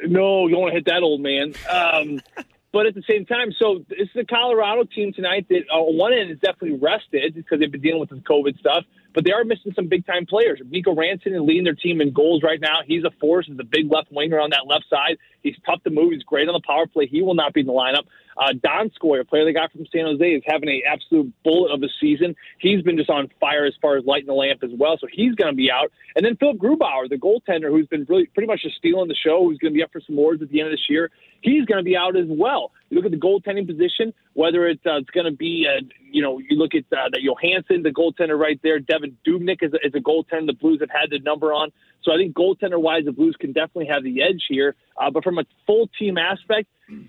No, 0.04 0.48
you 0.48 0.54
don't 0.54 0.62
want 0.62 0.72
to 0.74 0.78
hit 0.78 0.86
that 0.86 1.04
old 1.04 1.22
man. 1.22 1.54
Um, 1.70 2.22
but 2.74 2.86
at 2.86 2.96
the 2.96 3.04
same 3.08 3.26
time, 3.26 3.54
so 3.58 3.86
this 3.88 4.10
is 4.14 4.22
a 4.22 4.26
Colorado 4.26 4.84
team 4.84 5.14
tonight 5.14 5.48
that 5.50 5.64
uh, 5.72 5.78
on 5.78 5.98
one 5.98 6.14
end 6.14 6.32
is 6.32 6.40
definitely 6.40 6.78
rested 6.78 7.36
because 7.36 7.60
they've 7.60 7.72
been 7.72 7.82
dealing 7.82 8.00
with 8.00 8.10
the 8.10 8.18
COVID 8.18 8.60
stuff, 8.60 8.84
but 9.14 9.24
they 9.24 9.32
are 9.32 9.46
missing 9.46 9.72
some 9.76 9.88
big 9.88 10.06
time 10.06 10.26
players. 10.26 10.62
Mikko 10.66 10.94
Ranson 10.94 11.34
is 11.34 11.42
leading 11.42 11.64
their 11.64 11.76
team 11.76 12.02
in 12.02 12.12
goals 12.12 12.44
right 12.44 12.60
now. 12.60 12.80
He's 12.86 13.04
a 13.04 13.12
force. 13.22 13.46
He's 13.48 13.58
a 13.60 13.64
big 13.64 13.90
left 13.90 14.12
winger 14.12 14.40
on 14.40 14.50
that 14.50 14.68
left 14.68 14.86
side. 14.90 15.18
He's 15.42 15.56
tough 15.66 15.82
to 15.84 15.90
move. 15.90 16.12
He's 16.12 16.24
great 16.24 16.50
on 16.50 16.54
the 16.54 16.66
power 16.66 16.88
play. 16.88 17.08
He 17.08 17.22
will 17.22 17.36
not 17.36 17.54
be 17.54 17.62
in 17.62 17.68
the 17.68 17.74
lineup. 17.74 18.04
Uh, 18.38 18.52
Donskoi, 18.54 19.22
a 19.22 19.26
player 19.26 19.46
they 19.46 19.54
got 19.54 19.72
from 19.72 19.86
San 19.92 20.06
Jose, 20.06 20.26
is 20.26 20.44
having 20.46 20.70
an 20.70 20.82
absolute 20.86 21.32
bullet 21.44 21.74
of 21.74 21.82
a 21.84 21.88
season. 22.02 22.36
He's 22.60 22.82
been 22.82 22.98
just 22.98 23.10
on 23.10 23.30
fire 23.40 23.66
as 23.66 23.74
far 23.82 23.98
as 23.98 24.06
lighting 24.06 24.28
the 24.28 24.34
lamp 24.34 24.64
as 24.64 24.72
well, 24.74 24.98
so 25.00 25.08
he's 25.12 25.36
going 25.36 25.52
to 25.52 25.56
be 25.56 25.72
out. 25.72 25.92
And 26.16 26.26
then 26.26 26.36
Philipp 26.38 26.58
Grubauer, 26.58 27.10
the 27.10 27.16
goaltender, 27.16 27.70
who's 27.70 27.88
been 27.88 28.06
really 28.10 28.26
pretty 28.28 28.48
much 28.48 28.64
just 28.64 28.76
stealing 28.78 29.08
the 29.08 29.16
show, 29.16 29.44
who's 29.44 29.58
going 29.58 29.74
to 29.74 29.78
be 29.78 29.84
up 29.84 29.92
for 29.92 30.02
some 30.02 30.18
awards 30.18 30.42
at 30.42 30.50
the 30.50 30.60
end 30.60 30.68
of 30.68 30.74
this 30.74 30.90
year, 30.90 31.12
he's 31.42 31.66
going 31.66 31.78
to 31.78 31.84
be 31.84 31.96
out 31.96 32.16
as 32.18 32.26
well. 32.28 32.72
You 32.90 32.98
look 32.98 33.06
at 33.06 33.12
the 33.12 33.18
goaltending 33.18 33.68
position, 33.68 34.14
whether 34.34 34.68
it's, 34.68 34.86
uh, 34.86 34.98
it's 34.98 35.10
going 35.10 35.26
to 35.26 35.32
be, 35.32 35.68
uh, 35.68 35.82
you 36.12 36.22
know, 36.22 36.40
you 36.40 36.58
look 36.58 36.76
at 36.76 36.84
uh, 36.92 37.10
the 37.12 37.22
Johansson, 37.22 37.84
the 37.84 37.90
goaltender 37.90 38.38
right 38.38 38.60
there. 38.64 38.80
Devan 38.80 39.14
Dubnyk 39.28 39.64
is 39.64 39.74
a, 39.74 39.86
is 39.86 39.94
a 39.96 40.00
goaltender 40.00 40.48
the 40.48 40.54
Blues 40.54 40.80
have 40.82 40.90
had 40.90 41.10
the 41.10 41.20
number 41.20 41.54
on. 41.54 41.72
So 42.04 42.14
I 42.14 42.18
think 42.18 42.36
goaltender 42.36 42.80
wise, 42.80 43.06
the 43.06 43.12
Blues 43.12 43.36
can 43.40 43.52
definitely 43.52 43.88
have 43.88 44.04
the 44.04 44.22
edge 44.22 44.44
here. 44.48 44.76
Uh, 44.98 45.10
but 45.10 45.24
from 45.24 45.40
a 45.40 45.44
full 45.66 45.90
team 46.00 46.18
aspect, 46.18 46.68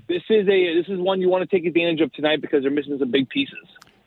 this 0.09 0.22
is 0.31 0.49
a 0.49 0.74
this 0.74 0.89
is 0.89 0.99
one 0.99 1.20
you 1.20 1.29
want 1.29 1.49
to 1.49 1.57
take 1.57 1.66
advantage 1.66 2.01
of 2.01 2.12
tonight 2.12 2.41
because 2.41 2.62
they're 2.62 2.70
missing 2.70 2.97
some 2.99 3.11
big 3.11 3.29
pieces. 3.29 3.59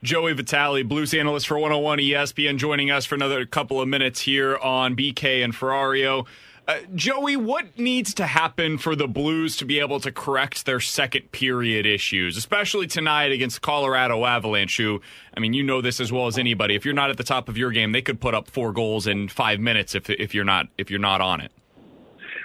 Joey 0.02 0.34
Vitale, 0.34 0.84
Blues 0.84 1.14
analyst 1.14 1.48
for 1.48 1.60
101 1.60 2.00
ESPN, 2.00 2.58
joining 2.58 2.90
us 2.90 3.06
for 3.06 3.16
another 3.16 3.46
couple 3.46 3.82
of 3.82 3.88
minutes 3.88 4.22
here 4.22 4.58
on 4.58 4.96
BK 4.96 5.44
and 5.44 5.54
Ferrario. 5.54 6.26
Uh, 6.70 6.78
Joey, 6.94 7.36
what 7.36 7.80
needs 7.80 8.14
to 8.14 8.26
happen 8.28 8.78
for 8.78 8.96
the 8.96 9.08
Blues 9.08 9.58
to 9.58 9.66
be 9.66 9.80
able 9.80 10.00
to 10.00 10.12
correct 10.12 10.66
their 10.66 10.80
second 10.80 11.32
period 11.32 11.86
issues, 11.86 12.38
especially 12.38 12.86
tonight 12.88 13.32
against 13.32 13.62
Colorado 13.62 14.24
Avalanche? 14.24 14.78
Who, 14.78 15.02
I 15.36 15.40
mean, 15.40 15.54
you 15.54 15.64
know 15.64 15.82
this 15.82 16.00
as 16.00 16.12
well 16.12 16.28
as 16.28 16.38
anybody. 16.38 16.76
If 16.76 16.86
you're 16.86 16.94
not 16.94 17.10
at 17.10 17.18
the 17.18 17.24
top 17.24 17.50
of 17.50 17.58
your 17.58 17.72
game, 17.72 17.92
they 17.92 18.04
could 18.04 18.22
put 18.22 18.36
up 18.36 18.50
four 18.50 18.72
goals 18.72 19.08
in 19.08 19.28
five 19.28 19.60
minutes 19.60 19.96
if 19.96 20.10
if 20.10 20.34
you're 20.34 20.46
not 20.46 20.68
if 20.78 20.90
you're 20.90 21.00
not 21.00 21.22
on 21.22 21.42
it. 21.42 21.52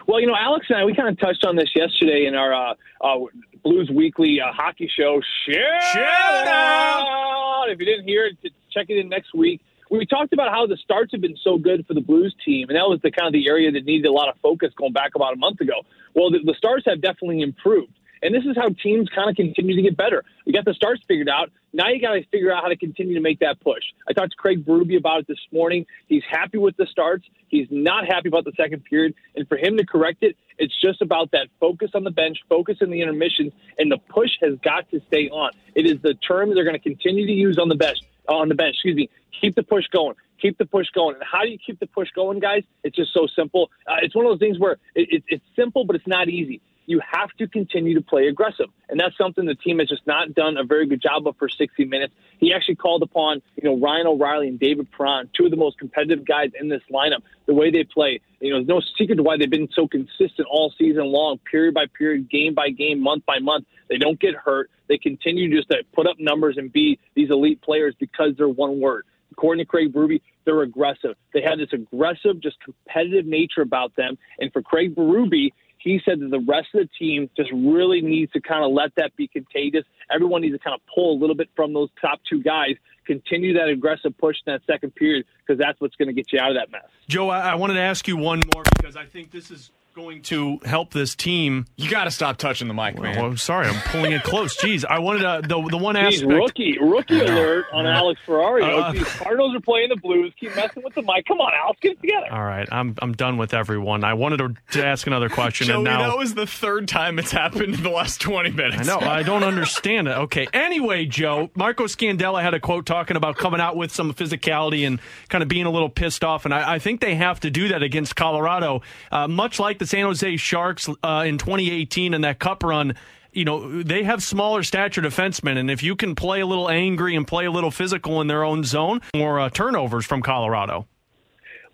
Well, 0.06 0.20
you 0.20 0.26
know, 0.26 0.36
Alex 0.38 0.66
and 0.68 0.78
I, 0.78 0.84
we 0.84 0.94
kind 0.94 1.08
of 1.08 1.18
touched 1.18 1.46
on 1.46 1.56
this 1.56 1.70
yesterday 1.74 2.26
in 2.26 2.34
our 2.34 2.52
uh, 2.52 2.74
uh, 3.00 3.18
Blues 3.62 3.90
Weekly 3.90 4.38
uh, 4.40 4.52
hockey 4.52 4.90
show. 4.94 5.20
Shout 5.46 6.46
out! 6.46 7.64
If 7.68 7.78
you 7.78 7.86
didn't 7.86 8.04
hear 8.04 8.26
it, 8.26 8.52
check 8.70 8.86
it 8.90 8.98
in 8.98 9.08
next 9.08 9.34
week. 9.34 9.62
We 9.90 10.04
talked 10.06 10.32
about 10.32 10.50
how 10.50 10.66
the 10.66 10.76
starts 10.76 11.12
have 11.12 11.20
been 11.20 11.36
so 11.42 11.56
good 11.56 11.86
for 11.86 11.94
the 11.94 12.00
Blues 12.00 12.34
team, 12.44 12.68
and 12.68 12.76
that 12.76 12.86
was 12.88 13.00
the 13.02 13.10
kind 13.10 13.26
of 13.26 13.32
the 13.32 13.48
area 13.48 13.70
that 13.70 13.84
needed 13.84 14.06
a 14.06 14.12
lot 14.12 14.28
of 14.28 14.36
focus 14.42 14.72
going 14.76 14.92
back 14.92 15.12
about 15.14 15.34
a 15.34 15.36
month 15.36 15.60
ago. 15.60 15.82
Well, 16.14 16.30
the, 16.30 16.40
the 16.44 16.54
starts 16.56 16.84
have 16.86 17.00
definitely 17.00 17.40
improved. 17.40 17.92
And 18.24 18.34
this 18.34 18.44
is 18.46 18.56
how 18.56 18.70
teams 18.82 19.10
kind 19.14 19.28
of 19.28 19.36
continue 19.36 19.76
to 19.76 19.82
get 19.82 19.98
better. 19.98 20.24
You 20.46 20.54
got 20.54 20.64
the 20.64 20.72
starts 20.72 21.02
figured 21.06 21.28
out. 21.28 21.50
Now 21.74 21.90
you 21.90 22.00
got 22.00 22.14
to 22.14 22.24
figure 22.32 22.50
out 22.50 22.62
how 22.62 22.68
to 22.68 22.76
continue 22.76 23.14
to 23.14 23.20
make 23.20 23.40
that 23.40 23.60
push. 23.60 23.82
I 24.08 24.14
talked 24.14 24.30
to 24.30 24.36
Craig 24.38 24.64
Berube 24.64 24.96
about 24.96 25.20
it 25.20 25.26
this 25.26 25.38
morning. 25.52 25.84
He's 26.06 26.22
happy 26.28 26.56
with 26.56 26.74
the 26.78 26.86
starts. 26.86 27.26
He's 27.48 27.68
not 27.70 28.06
happy 28.06 28.28
about 28.28 28.46
the 28.46 28.52
second 28.56 28.82
period. 28.84 29.14
And 29.36 29.46
for 29.46 29.58
him 29.58 29.76
to 29.76 29.84
correct 29.84 30.22
it, 30.22 30.38
it's 30.56 30.74
just 30.80 31.02
about 31.02 31.32
that 31.32 31.48
focus 31.60 31.90
on 31.92 32.02
the 32.02 32.10
bench, 32.10 32.38
focus 32.48 32.78
in 32.80 32.90
the 32.90 33.02
intermissions, 33.02 33.52
and 33.78 33.92
the 33.92 33.98
push 33.98 34.30
has 34.40 34.54
got 34.64 34.90
to 34.90 35.02
stay 35.08 35.28
on. 35.28 35.50
It 35.74 35.84
is 35.84 36.00
the 36.00 36.14
term 36.14 36.54
they're 36.54 36.64
going 36.64 36.80
to 36.80 36.82
continue 36.82 37.26
to 37.26 37.32
use 37.32 37.58
on 37.58 37.68
the 37.68 37.74
bench. 37.74 37.98
On 38.26 38.48
the 38.48 38.54
bench, 38.54 38.76
excuse 38.76 38.96
me. 38.96 39.10
Keep 39.38 39.54
the 39.54 39.62
push 39.62 39.86
going. 39.88 40.14
Keep 40.40 40.56
the 40.56 40.64
push 40.64 40.88
going. 40.94 41.16
And 41.16 41.24
how 41.30 41.42
do 41.42 41.50
you 41.50 41.58
keep 41.58 41.78
the 41.78 41.86
push 41.86 42.08
going, 42.12 42.40
guys? 42.40 42.62
It's 42.84 42.96
just 42.96 43.12
so 43.12 43.26
simple. 43.36 43.70
Uh, 43.86 43.96
it's 44.00 44.14
one 44.14 44.24
of 44.24 44.32
those 44.32 44.38
things 44.38 44.58
where 44.58 44.78
it, 44.94 45.08
it, 45.10 45.24
it's 45.28 45.44
simple, 45.54 45.84
but 45.84 45.94
it's 45.94 46.06
not 46.06 46.30
easy 46.30 46.62
you 46.86 47.00
have 47.00 47.30
to 47.38 47.48
continue 47.48 47.94
to 47.94 48.00
play 48.00 48.28
aggressive. 48.28 48.66
And 48.88 49.00
that's 49.00 49.16
something 49.16 49.46
the 49.46 49.54
team 49.54 49.78
has 49.78 49.88
just 49.88 50.06
not 50.06 50.34
done 50.34 50.56
a 50.56 50.64
very 50.64 50.86
good 50.86 51.00
job 51.00 51.26
of 51.26 51.36
for 51.36 51.48
60 51.48 51.84
minutes. 51.86 52.14
He 52.38 52.52
actually 52.52 52.76
called 52.76 53.02
upon, 53.02 53.42
you 53.56 53.68
know, 53.68 53.78
Ryan 53.78 54.06
O'Reilly 54.06 54.48
and 54.48 54.58
David 54.58 54.88
Perron, 54.92 55.30
two 55.34 55.46
of 55.46 55.50
the 55.50 55.56
most 55.56 55.78
competitive 55.78 56.26
guys 56.26 56.50
in 56.58 56.68
this 56.68 56.82
lineup, 56.92 57.22
the 57.46 57.54
way 57.54 57.70
they 57.70 57.84
play. 57.84 58.20
You 58.40 58.50
know, 58.50 58.56
there's 58.58 58.68
no 58.68 58.82
secret 58.98 59.16
to 59.16 59.22
why 59.22 59.36
they've 59.38 59.50
been 59.50 59.70
so 59.72 59.88
consistent 59.88 60.46
all 60.50 60.72
season 60.76 61.04
long, 61.04 61.38
period 61.38 61.74
by 61.74 61.86
period, 61.86 62.30
game 62.30 62.54
by 62.54 62.70
game, 62.70 63.00
month 63.00 63.24
by 63.24 63.38
month. 63.38 63.66
They 63.88 63.96
don't 63.98 64.20
get 64.20 64.34
hurt. 64.34 64.70
They 64.88 64.98
continue 64.98 65.54
just 65.54 65.70
to 65.70 65.78
put 65.94 66.06
up 66.06 66.16
numbers 66.18 66.56
and 66.58 66.72
be 66.72 66.98
these 67.14 67.30
elite 67.30 67.62
players 67.62 67.94
because 67.98 68.32
they're 68.36 68.48
one 68.48 68.80
word. 68.80 69.06
According 69.32 69.64
to 69.64 69.68
Craig 69.68 69.92
Berube, 69.92 70.20
they're 70.44 70.62
aggressive. 70.62 71.16
They 71.32 71.42
have 71.42 71.58
this 71.58 71.72
aggressive, 71.72 72.40
just 72.40 72.56
competitive 72.60 73.26
nature 73.26 73.62
about 73.62 73.96
them. 73.96 74.16
And 74.38 74.52
for 74.52 74.62
Craig 74.62 74.94
Berube, 74.94 75.50
he 75.84 76.00
said 76.04 76.18
that 76.20 76.30
the 76.30 76.40
rest 76.40 76.68
of 76.74 76.80
the 76.80 76.88
team 76.98 77.30
just 77.36 77.50
really 77.52 78.00
needs 78.00 78.32
to 78.32 78.40
kind 78.40 78.64
of 78.64 78.72
let 78.72 78.94
that 78.96 79.14
be 79.16 79.28
contagious. 79.28 79.84
Everyone 80.10 80.40
needs 80.40 80.54
to 80.54 80.58
kind 80.58 80.74
of 80.74 80.80
pull 80.92 81.16
a 81.16 81.18
little 81.18 81.36
bit 81.36 81.50
from 81.54 81.74
those 81.74 81.90
top 82.00 82.20
two 82.28 82.42
guys, 82.42 82.76
continue 83.06 83.52
that 83.54 83.68
aggressive 83.68 84.16
push 84.18 84.36
in 84.46 84.52
that 84.52 84.62
second 84.66 84.94
period, 84.94 85.26
because 85.46 85.58
that's 85.58 85.78
what's 85.80 85.94
going 85.96 86.08
to 86.08 86.14
get 86.14 86.32
you 86.32 86.40
out 86.40 86.50
of 86.50 86.56
that 86.56 86.72
mess. 86.72 86.88
Joe, 87.06 87.28
I, 87.28 87.52
I 87.52 87.54
wanted 87.54 87.74
to 87.74 87.80
ask 87.80 88.08
you 88.08 88.16
one 88.16 88.40
more 88.54 88.64
because 88.76 88.96
I 88.96 89.04
think 89.04 89.30
this 89.30 89.50
is 89.50 89.70
going 89.94 90.22
to 90.22 90.58
help 90.64 90.92
this 90.92 91.14
team. 91.14 91.66
You 91.76 91.88
got 91.88 92.04
to 92.04 92.10
stop 92.10 92.36
touching 92.36 92.66
the 92.66 92.74
mic, 92.74 92.98
man. 92.98 93.16
Well, 93.16 93.26
I'm 93.26 93.36
sorry, 93.36 93.68
I'm 93.68 93.80
pulling 93.90 94.12
it 94.12 94.24
close. 94.24 94.56
Jeez, 94.56 94.84
I 94.84 94.98
wanted 94.98 95.20
to, 95.20 95.48
the 95.48 95.68
the 95.70 95.76
one 95.76 95.94
Jeez, 95.94 96.14
aspect. 96.14 96.32
rookie, 96.32 96.78
rookie 96.80 97.20
alert 97.20 97.66
on 97.72 97.86
Alex 97.86 98.20
Ferrario. 98.26 98.80
Uh, 98.80 98.92
Jeez, 98.92 99.04
Cardinals 99.22 99.54
are 99.54 99.60
playing 99.60 99.90
the 99.90 99.96
Blues. 99.96 100.32
Keep 100.38 100.56
messing 100.56 100.82
with 100.82 100.94
the 100.94 101.02
mic. 101.02 101.26
Come 101.26 101.40
on, 101.40 101.52
Alex, 101.54 101.78
get 101.80 101.92
it 101.92 102.00
together. 102.00 102.26
All 102.32 102.42
right, 102.42 102.68
I'm 102.72 102.96
I'm 103.00 103.12
done 103.12 103.36
with 103.36 103.54
everyone. 103.54 104.02
I 104.02 104.14
wanted 104.14 104.38
to, 104.38 104.54
to 104.72 104.84
ask 104.84 105.06
another 105.06 105.28
question, 105.28 105.68
Joey, 105.68 105.76
and 105.76 105.84
now 105.84 106.08
that 106.08 106.18
was 106.18 106.34
the 106.34 106.46
third 106.46 106.88
time 106.88 107.18
it's 107.20 107.30
happened 107.30 107.74
in 107.74 107.82
the 107.82 107.90
last 107.90 108.20
20 108.20 108.50
minutes. 108.50 108.88
I 108.88 109.00
know. 109.00 109.06
I 109.06 109.22
don't 109.22 109.44
understand 109.44 110.08
it. 110.08 110.12
Okay. 110.12 110.48
Anyway, 110.52 111.06
Joe, 111.06 111.50
Marco 111.54 111.84
Scandella 111.84 112.42
had 112.42 112.54
a 112.54 112.60
quote 112.60 112.84
talking 112.86 113.16
about 113.16 113.36
coming 113.36 113.60
out 113.60 113.76
with 113.76 113.92
some 113.92 114.12
physicality 114.12 114.86
and 114.86 114.98
kind 115.28 115.42
of 115.42 115.48
being 115.48 115.66
a 115.66 115.70
little 115.70 115.88
pissed 115.88 116.24
off. 116.24 116.44
And 116.44 116.52
I, 116.52 116.74
I 116.74 116.78
think 116.80 117.00
they 117.00 117.14
have 117.14 117.40
to 117.40 117.50
do 117.50 117.68
that 117.68 117.82
against 117.82 118.16
Colorado, 118.16 118.82
uh, 119.12 119.28
much 119.28 119.60
like 119.60 119.78
the 119.78 119.83
San 119.86 120.04
Jose 120.04 120.36
Sharks 120.36 120.88
uh, 121.02 121.24
in 121.26 121.38
2018 121.38 122.14
and 122.14 122.24
that 122.24 122.38
cup 122.38 122.62
run. 122.62 122.94
You 123.32 123.44
know, 123.44 123.82
they 123.82 124.04
have 124.04 124.22
smaller 124.22 124.62
stature 124.62 125.02
defensemen. 125.02 125.58
And 125.58 125.70
if 125.70 125.82
you 125.82 125.96
can 125.96 126.14
play 126.14 126.40
a 126.40 126.46
little 126.46 126.70
angry 126.70 127.16
and 127.16 127.26
play 127.26 127.46
a 127.46 127.50
little 127.50 127.72
physical 127.72 128.20
in 128.20 128.28
their 128.28 128.44
own 128.44 128.62
zone, 128.62 129.00
more 129.14 129.40
uh, 129.40 129.50
turnovers 129.50 130.06
from 130.06 130.22
Colorado. 130.22 130.86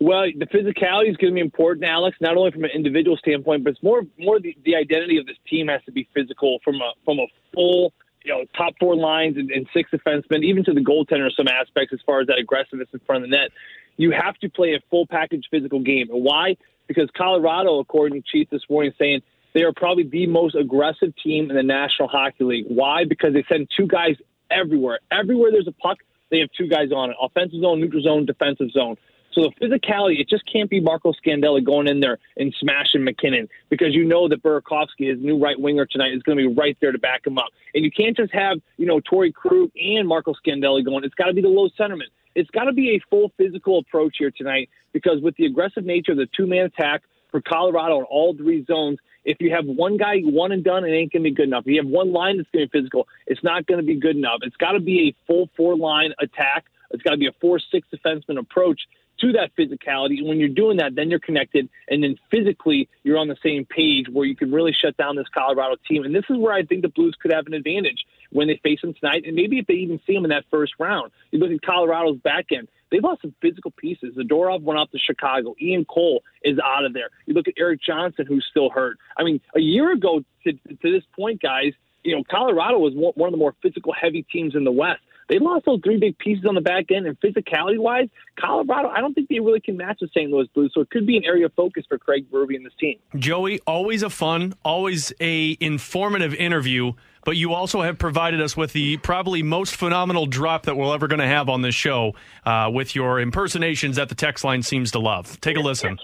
Well, 0.01 0.25
the 0.35 0.47
physicality 0.47 1.11
is 1.11 1.17
going 1.17 1.31
to 1.31 1.35
be 1.35 1.41
important, 1.41 1.85
Alex. 1.85 2.17
Not 2.19 2.35
only 2.35 2.49
from 2.49 2.63
an 2.63 2.71
individual 2.73 3.17
standpoint, 3.17 3.63
but 3.63 3.73
it's 3.73 3.83
more 3.83 4.01
more 4.17 4.39
the, 4.39 4.57
the 4.65 4.75
identity 4.75 5.19
of 5.19 5.27
this 5.27 5.37
team 5.47 5.67
has 5.67 5.79
to 5.85 5.91
be 5.91 6.09
physical 6.11 6.57
from 6.63 6.77
a 6.77 6.93
from 7.05 7.19
a 7.19 7.27
full 7.53 7.93
you 8.23 8.33
know 8.33 8.43
top 8.57 8.73
four 8.79 8.95
lines 8.95 9.37
and, 9.37 9.51
and 9.51 9.67
six 9.75 9.91
defensemen, 9.91 10.43
even 10.43 10.63
to 10.63 10.73
the 10.73 10.81
goaltender. 10.81 11.29
Some 11.37 11.47
aspects 11.47 11.93
as 11.93 11.99
far 12.03 12.19
as 12.19 12.25
that 12.27 12.39
aggressiveness 12.39 12.89
in 12.91 12.99
front 13.01 13.23
of 13.23 13.29
the 13.29 13.37
net. 13.37 13.51
You 13.97 14.09
have 14.09 14.33
to 14.37 14.49
play 14.49 14.73
a 14.73 14.79
full 14.89 15.05
package 15.05 15.45
physical 15.51 15.79
game. 15.79 16.09
And 16.09 16.23
why? 16.23 16.57
Because 16.93 17.09
Colorado, 17.15 17.79
according 17.79 18.21
to 18.21 18.27
Chief 18.29 18.49
this 18.49 18.61
morning, 18.69 18.93
saying 18.99 19.21
they 19.53 19.63
are 19.63 19.73
probably 19.73 20.03
the 20.03 20.27
most 20.27 20.55
aggressive 20.55 21.13
team 21.23 21.49
in 21.49 21.55
the 21.55 21.63
National 21.63 22.07
Hockey 22.07 22.43
League. 22.43 22.65
Why? 22.67 23.05
Because 23.05 23.33
they 23.33 23.43
send 23.49 23.69
two 23.75 23.87
guys 23.87 24.15
everywhere. 24.49 24.99
Everywhere 25.11 25.51
there's 25.51 25.67
a 25.67 25.73
puck, 25.73 25.97
they 26.29 26.39
have 26.39 26.49
two 26.57 26.67
guys 26.67 26.91
on 26.91 27.09
it: 27.11 27.15
offensive 27.21 27.61
zone, 27.61 27.79
neutral 27.79 28.03
zone, 28.03 28.25
defensive 28.25 28.71
zone. 28.71 28.97
So 29.33 29.49
the 29.59 29.65
physicality, 29.65 30.19
it 30.19 30.27
just 30.29 30.43
can't 30.51 30.69
be 30.69 30.79
Marco 30.79 31.13
Scandella 31.13 31.63
going 31.63 31.87
in 31.87 31.99
there 32.01 32.17
and 32.37 32.53
smashing 32.59 33.03
MacKinnon 33.03 33.47
because 33.69 33.93
you 33.93 34.03
know 34.03 34.27
that 34.27 34.43
Burakovsky, 34.43 35.09
his 35.09 35.19
new 35.19 35.41
right 35.41 35.59
winger 35.59 35.85
tonight, 35.85 36.13
is 36.13 36.21
going 36.23 36.37
to 36.37 36.49
be 36.49 36.53
right 36.53 36.77
there 36.81 36.91
to 36.91 36.99
back 36.99 37.25
him 37.25 37.37
up. 37.37 37.47
And 37.73 37.85
you 37.85 37.91
can't 37.91 38.15
just 38.15 38.33
have, 38.33 38.57
you 38.77 38.85
know, 38.85 38.99
Torey 38.99 39.33
Krug 39.33 39.71
and 39.79 40.07
Marco 40.07 40.33
Scandella 40.33 40.83
going. 40.83 41.05
It's 41.05 41.15
got 41.15 41.27
to 41.27 41.33
be 41.33 41.41
the 41.41 41.47
low 41.47 41.69
centerman. 41.79 42.09
It's 42.35 42.49
got 42.51 42.65
to 42.65 42.73
be 42.73 42.95
a 42.95 42.99
full 43.09 43.31
physical 43.37 43.79
approach 43.79 44.15
here 44.17 44.31
tonight 44.31 44.69
because 44.93 45.21
with 45.21 45.35
the 45.37 45.45
aggressive 45.45 45.85
nature 45.85 46.13
of 46.13 46.17
the 46.17 46.27
two 46.35 46.47
man 46.47 46.65
attack 46.65 47.01
for 47.29 47.41
Colorado 47.41 47.99
in 47.99 48.03
all 48.05 48.35
three 48.35 48.65
zones, 48.65 48.99
if 49.23 49.37
you 49.39 49.51
have 49.51 49.65
one 49.65 49.97
guy 49.97 50.19
one 50.21 50.51
and 50.51 50.63
done, 50.63 50.83
it 50.83 50.91
ain't 50.91 51.13
going 51.13 51.23
to 51.23 51.29
be 51.29 51.35
good 51.35 51.47
enough. 51.47 51.63
If 51.65 51.73
you 51.73 51.81
have 51.81 51.89
one 51.89 52.11
line 52.11 52.37
that's 52.37 52.49
going 52.51 52.65
to 52.65 52.71
be 52.71 52.79
physical, 52.79 53.07
it's 53.27 53.43
not 53.43 53.67
going 53.67 53.79
to 53.79 53.85
be 53.85 53.95
good 53.95 54.15
enough. 54.15 54.39
It's 54.41 54.55
got 54.57 54.71
to 54.71 54.79
be 54.79 55.09
a 55.09 55.27
full 55.27 55.49
four 55.55 55.75
line 55.77 56.13
attack. 56.19 56.65
It's 56.89 57.03
got 57.03 57.11
to 57.11 57.17
be 57.17 57.27
a 57.27 57.33
four 57.39 57.59
six 57.59 57.87
defenseman 57.93 58.39
approach 58.39 58.81
to 59.19 59.31
that 59.33 59.51
physicality. 59.55 60.17
And 60.17 60.27
when 60.27 60.39
you're 60.39 60.49
doing 60.49 60.77
that, 60.77 60.95
then 60.95 61.09
you're 61.09 61.19
connected, 61.19 61.69
and 61.87 62.03
then 62.03 62.17
physically 62.29 62.89
you're 63.03 63.17
on 63.17 63.27
the 63.27 63.37
same 63.43 63.65
page 63.65 64.07
where 64.09 64.25
you 64.25 64.35
can 64.35 64.51
really 64.51 64.73
shut 64.73 64.97
down 64.97 65.15
this 65.15 65.27
Colorado 65.33 65.75
team. 65.87 66.03
And 66.03 66.13
this 66.13 66.25
is 66.29 66.37
where 66.37 66.53
I 66.53 66.63
think 66.63 66.81
the 66.81 66.89
Blues 66.89 67.15
could 67.21 67.31
have 67.31 67.45
an 67.47 67.53
advantage 67.53 68.03
when 68.31 68.47
they 68.47 68.59
face 68.63 68.79
them 68.81 68.93
tonight, 68.93 69.23
and 69.25 69.35
maybe 69.35 69.59
if 69.59 69.67
they 69.67 69.75
even 69.75 69.99
see 70.07 70.13
them 70.13 70.25
in 70.25 70.29
that 70.29 70.45
first 70.49 70.73
round. 70.79 71.11
You 71.31 71.39
look 71.39 71.51
at 71.51 71.61
Colorado's 71.61 72.17
back 72.17 72.47
end. 72.51 72.67
They've 72.91 73.03
lost 73.03 73.21
some 73.21 73.33
physical 73.41 73.71
pieces. 73.71 74.15
The 74.15 74.23
Zadorov 74.23 74.61
went 74.61 74.79
off 74.79 74.91
to 74.91 74.99
Chicago. 74.99 75.55
Ian 75.61 75.85
Cole 75.85 76.23
is 76.43 76.57
out 76.63 76.85
of 76.85 76.93
there. 76.93 77.09
You 77.25 77.33
look 77.33 77.47
at 77.47 77.53
Erik 77.57 77.81
Johnson, 77.81 78.25
who's 78.27 78.45
still 78.49 78.69
hurt. 78.69 78.97
I 79.17 79.23
mean, 79.23 79.39
a 79.55 79.61
year 79.61 79.91
ago 79.91 80.23
to, 80.43 80.53
to 80.53 80.91
this 80.91 81.03
point, 81.15 81.41
guys, 81.41 81.73
you 82.03 82.15
know, 82.15 82.23
Colorado 82.29 82.79
was 82.79 82.93
one 82.95 83.27
of 83.27 83.31
the 83.31 83.37
more 83.37 83.55
physical 83.61 83.93
heavy 83.93 84.23
teams 84.23 84.55
in 84.55 84.63
the 84.63 84.71
West. 84.71 85.01
They 85.31 85.39
lost 85.39 85.65
those 85.65 85.79
three 85.81 85.97
big 85.97 86.17
pieces 86.17 86.43
on 86.45 86.55
the 86.55 86.61
back 86.61 86.91
end, 86.91 87.07
and 87.07 87.17
physicality 87.21 87.79
wise, 87.79 88.09
Colorado, 88.37 88.89
I 88.89 88.99
don't 88.99 89.13
think 89.13 89.29
they 89.29 89.39
really 89.39 89.61
can 89.61 89.77
match 89.77 89.99
the 90.01 90.09
St. 90.09 90.29
Louis 90.29 90.45
Blues. 90.53 90.71
So 90.75 90.81
it 90.81 90.89
could 90.89 91.07
be 91.07 91.15
an 91.15 91.23
area 91.23 91.45
of 91.45 91.53
focus 91.53 91.85
for 91.87 91.97
Craig 91.97 92.29
Berube 92.29 92.53
and 92.53 92.65
this 92.65 92.73
team. 92.77 92.97
Joey, 93.15 93.61
always 93.65 94.03
a 94.03 94.09
fun, 94.09 94.55
always 94.65 95.13
a 95.21 95.55
informative 95.61 96.33
interview. 96.33 96.91
But 97.23 97.37
you 97.37 97.53
also 97.53 97.81
have 97.81 97.97
provided 97.97 98.41
us 98.41 98.57
with 98.57 98.73
the 98.73 98.97
probably 98.97 99.41
most 99.41 99.75
phenomenal 99.75 100.25
drop 100.25 100.63
that 100.63 100.75
we're 100.75 100.93
ever 100.93 101.07
going 101.07 101.19
to 101.19 101.27
have 101.27 101.47
on 101.47 101.61
this 101.61 101.75
show 101.75 102.13
uh, 102.45 102.69
with 102.73 102.93
your 102.93 103.21
impersonations 103.21 103.95
that 103.95 104.09
the 104.09 104.15
text 104.15 104.43
line 104.43 104.63
seems 104.63 104.91
to 104.91 104.99
love. 104.99 105.39
Take 105.39 105.55
a 105.55 105.61
listen. 105.61 105.97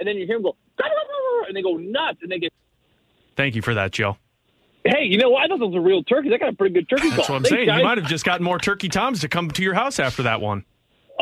And 0.00 0.06
then 0.06 0.16
you 0.16 0.26
hear 0.26 0.36
them 0.36 0.42
go, 0.42 0.56
and 1.46 1.56
they 1.56 1.62
go 1.62 1.76
nuts, 1.76 2.18
and 2.20 2.30
they 2.30 2.40
get. 2.40 2.52
Thank 3.36 3.54
you 3.54 3.62
for 3.62 3.74
that, 3.74 3.92
Joe. 3.92 4.16
Hey, 4.84 5.04
you 5.04 5.18
know 5.18 5.30
what? 5.30 5.44
I 5.44 5.48
thought 5.48 5.60
those 5.60 5.74
were 5.74 5.80
real 5.82 6.02
turkeys. 6.02 6.32
I 6.32 6.38
got 6.38 6.48
a 6.50 6.56
pretty 6.56 6.74
good 6.74 6.88
turkey 6.88 7.08
call. 7.08 7.16
That's 7.16 7.26
call. 7.26 7.34
what 7.34 7.38
I'm 7.38 7.42
Thanks, 7.44 7.56
saying. 7.56 7.66
guys. 7.66 7.78
You 7.78 7.84
might 7.84 7.98
have 7.98 8.06
just 8.06 8.24
gotten 8.24 8.44
more 8.44 8.58
turkey 8.58 8.88
toms 8.88 9.20
to 9.20 9.28
come 9.28 9.50
to 9.50 9.62
your 9.62 9.74
house 9.74 9.98
after 9.98 10.22
that 10.22 10.40
one. 10.40 10.64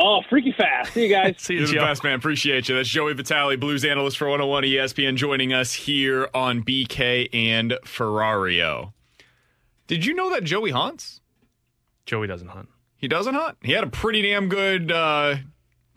Oh, 0.01 0.21
freaky 0.29 0.53
fast. 0.53 0.93
See 0.93 1.03
you 1.03 1.09
guys. 1.09 1.35
See 1.39 1.55
you, 1.55 1.59
You're 1.59 1.67
the 1.67 1.75
best, 1.75 2.05
man. 2.05 2.13
Appreciate 2.13 2.69
you. 2.69 2.75
That's 2.75 2.87
Joey 2.87 3.13
Vitale, 3.13 3.57
Blues 3.57 3.83
analyst 3.83 4.17
for 4.17 4.29
101 4.29 4.63
ESPN, 4.63 5.17
joining 5.17 5.51
us 5.51 5.73
here 5.73 6.29
on 6.33 6.63
BK 6.63 7.27
and 7.33 7.71
Ferrario. 7.83 8.93
Did 9.87 10.05
you 10.05 10.13
know 10.13 10.29
that 10.29 10.45
Joey 10.45 10.71
hunts? 10.71 11.19
Joey 12.05 12.27
doesn't 12.27 12.47
hunt. 12.47 12.69
He 12.95 13.09
doesn't 13.09 13.35
hunt. 13.35 13.57
He 13.61 13.73
had 13.73 13.83
a 13.83 13.87
pretty 13.89 14.21
damn 14.21 14.47
good 14.47 14.89
uh, 14.89 15.35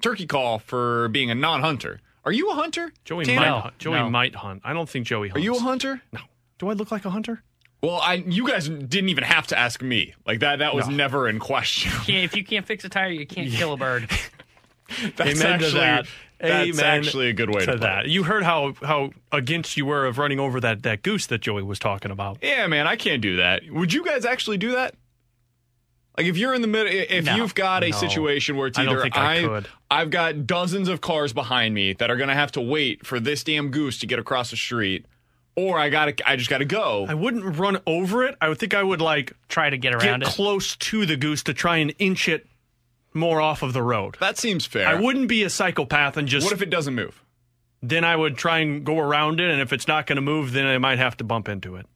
turkey 0.00 0.26
call 0.26 0.58
for 0.58 1.08
being 1.10 1.30
a 1.30 1.34
non-hunter. 1.36 2.00
Are 2.24 2.32
you 2.32 2.50
a 2.50 2.54
hunter? 2.54 2.92
Joey 3.04 3.24
Tanner? 3.24 3.40
might 3.40 3.60
hunt. 3.60 3.78
Joey 3.78 4.10
might 4.10 4.34
hunt. 4.34 4.62
I 4.64 4.72
don't 4.72 4.88
think 4.88 5.06
Joey 5.06 5.30
Are 5.30 5.38
you 5.38 5.54
a 5.56 5.60
hunter? 5.60 6.00
No. 6.12 6.20
Do 6.58 6.68
I 6.68 6.72
look 6.72 6.90
like 6.90 7.04
a 7.04 7.10
hunter? 7.10 7.42
Well, 7.82 7.96
I 8.00 8.14
you 8.26 8.46
guys 8.46 8.68
didn't 8.68 9.08
even 9.08 9.24
have 9.24 9.48
to 9.48 9.58
ask 9.58 9.82
me. 9.82 10.14
Like 10.26 10.40
that 10.40 10.60
that 10.60 10.74
was 10.74 10.88
No. 10.88 10.94
never 10.94 11.28
in 11.28 11.38
question. 11.40 11.90
Can't- 12.04 12.24
if 12.24 12.36
you 12.36 12.44
can't 12.44 12.66
fix 12.66 12.84
a 12.84 12.88
tire, 12.88 13.08
you 13.10 13.26
can't 13.26 13.50
kill 13.50 13.72
a 13.72 13.76
bird. 13.76 14.08
That's 15.16 15.40
Amen 15.40 15.52
actually 15.54 15.70
to 15.70 15.76
that. 15.78 16.06
that's 16.38 16.78
Amen 16.78 16.84
actually 16.84 17.28
a 17.30 17.32
good 17.32 17.48
way 17.48 17.60
to, 17.60 17.66
to 17.66 17.72
put 17.72 17.80
that. 17.80 18.04
it. 18.04 18.10
You 18.10 18.24
heard 18.24 18.42
how 18.42 18.74
how 18.82 19.10
against 19.30 19.76
you 19.76 19.86
were 19.86 20.04
of 20.06 20.18
running 20.18 20.38
over 20.38 20.60
that 20.60 20.82
that 20.82 21.02
goose 21.02 21.26
that 21.28 21.40
Joey 21.40 21.62
was 21.62 21.78
talking 21.78 22.10
about. 22.10 22.38
Yeah, 22.42 22.66
man, 22.66 22.86
I 22.86 22.96
can't 22.96 23.22
do 23.22 23.36
that. 23.36 23.62
Would 23.70 23.92
you 23.94 24.04
guys 24.04 24.24
actually 24.26 24.58
do 24.58 24.72
that? 24.72 24.94
Like 26.18 26.26
if 26.26 26.36
you're 26.36 26.52
in 26.52 26.60
the 26.60 26.68
middle, 26.68 26.92
if 26.92 27.24
No. 27.24 27.36
you've 27.36 27.54
got 27.54 27.82
a 27.84 27.88
No. 27.90 27.96
situation 27.96 28.56
where 28.56 28.66
it's 28.66 28.78
I 28.78 28.82
either 28.82 28.92
don't 28.96 29.02
think 29.02 29.16
I 29.16 29.40
could. 29.42 29.68
I've 29.90 30.10
got 30.10 30.46
dozens 30.46 30.88
of 30.88 31.00
cars 31.00 31.32
behind 31.32 31.74
me 31.74 31.94
that 31.94 32.10
are 32.10 32.16
going 32.16 32.28
to 32.28 32.34
have 32.34 32.52
to 32.52 32.60
wait 32.60 33.06
for 33.06 33.18
this 33.18 33.42
damn 33.44 33.70
goose 33.70 33.98
to 34.00 34.06
get 34.06 34.18
across 34.18 34.50
the 34.50 34.56
street, 34.58 35.06
or 35.56 35.78
I 35.78 35.88
got 35.90 36.16
to, 36.16 36.28
I 36.30 36.36
just 36.36 36.48
got 36.50 36.58
to 36.58 36.64
go. 36.64 37.06
I 37.08 37.14
wouldn't 37.14 37.58
run 37.58 37.80
over 37.86 38.24
it. 38.24 38.36
I 38.40 38.48
would 38.48 38.58
think 38.58 38.74
I 38.74 38.82
would 38.82 39.00
like 39.00 39.32
Try 39.48 39.68
to 39.70 39.76
get 39.78 39.92
get 39.98 40.04
around 40.08 40.22
it. 40.22 40.28
close 40.28 40.76
to 40.76 41.04
the 41.06 41.16
goose 41.16 41.42
to 41.44 41.54
try 41.54 41.76
and 41.78 41.94
inch 41.98 42.28
it 42.28 42.46
more 43.14 43.40
off 43.40 43.62
of 43.62 43.72
the 43.74 43.82
road. 43.82 44.16
That 44.20 44.38
seems 44.38 44.64
fair. 44.64 44.88
I 44.88 44.94
wouldn't 44.94 45.28
be 45.28 45.42
a 45.42 45.50
psychopath 45.50 46.16
and 46.16 46.26
just 46.26 46.44
What 46.44 46.54
if 46.54 46.62
it 46.62 46.70
doesn't 46.70 46.94
move? 46.94 47.22
then 47.82 48.04
I 48.04 48.14
would 48.14 48.36
try 48.36 48.58
and 48.60 48.84
go 48.84 48.98
around 48.98 49.40
it 49.40 49.50
and 49.50 49.60
if 49.60 49.72
it's 49.72 49.88
not 49.88 50.06
going 50.06 50.16
to 50.16 50.22
move 50.22 50.52
then 50.52 50.66
I 50.66 50.78
might 50.78 50.98
have 50.98 51.16
to 51.18 51.24
bump 51.24 51.48
into 51.48 51.76
it. 51.76 51.86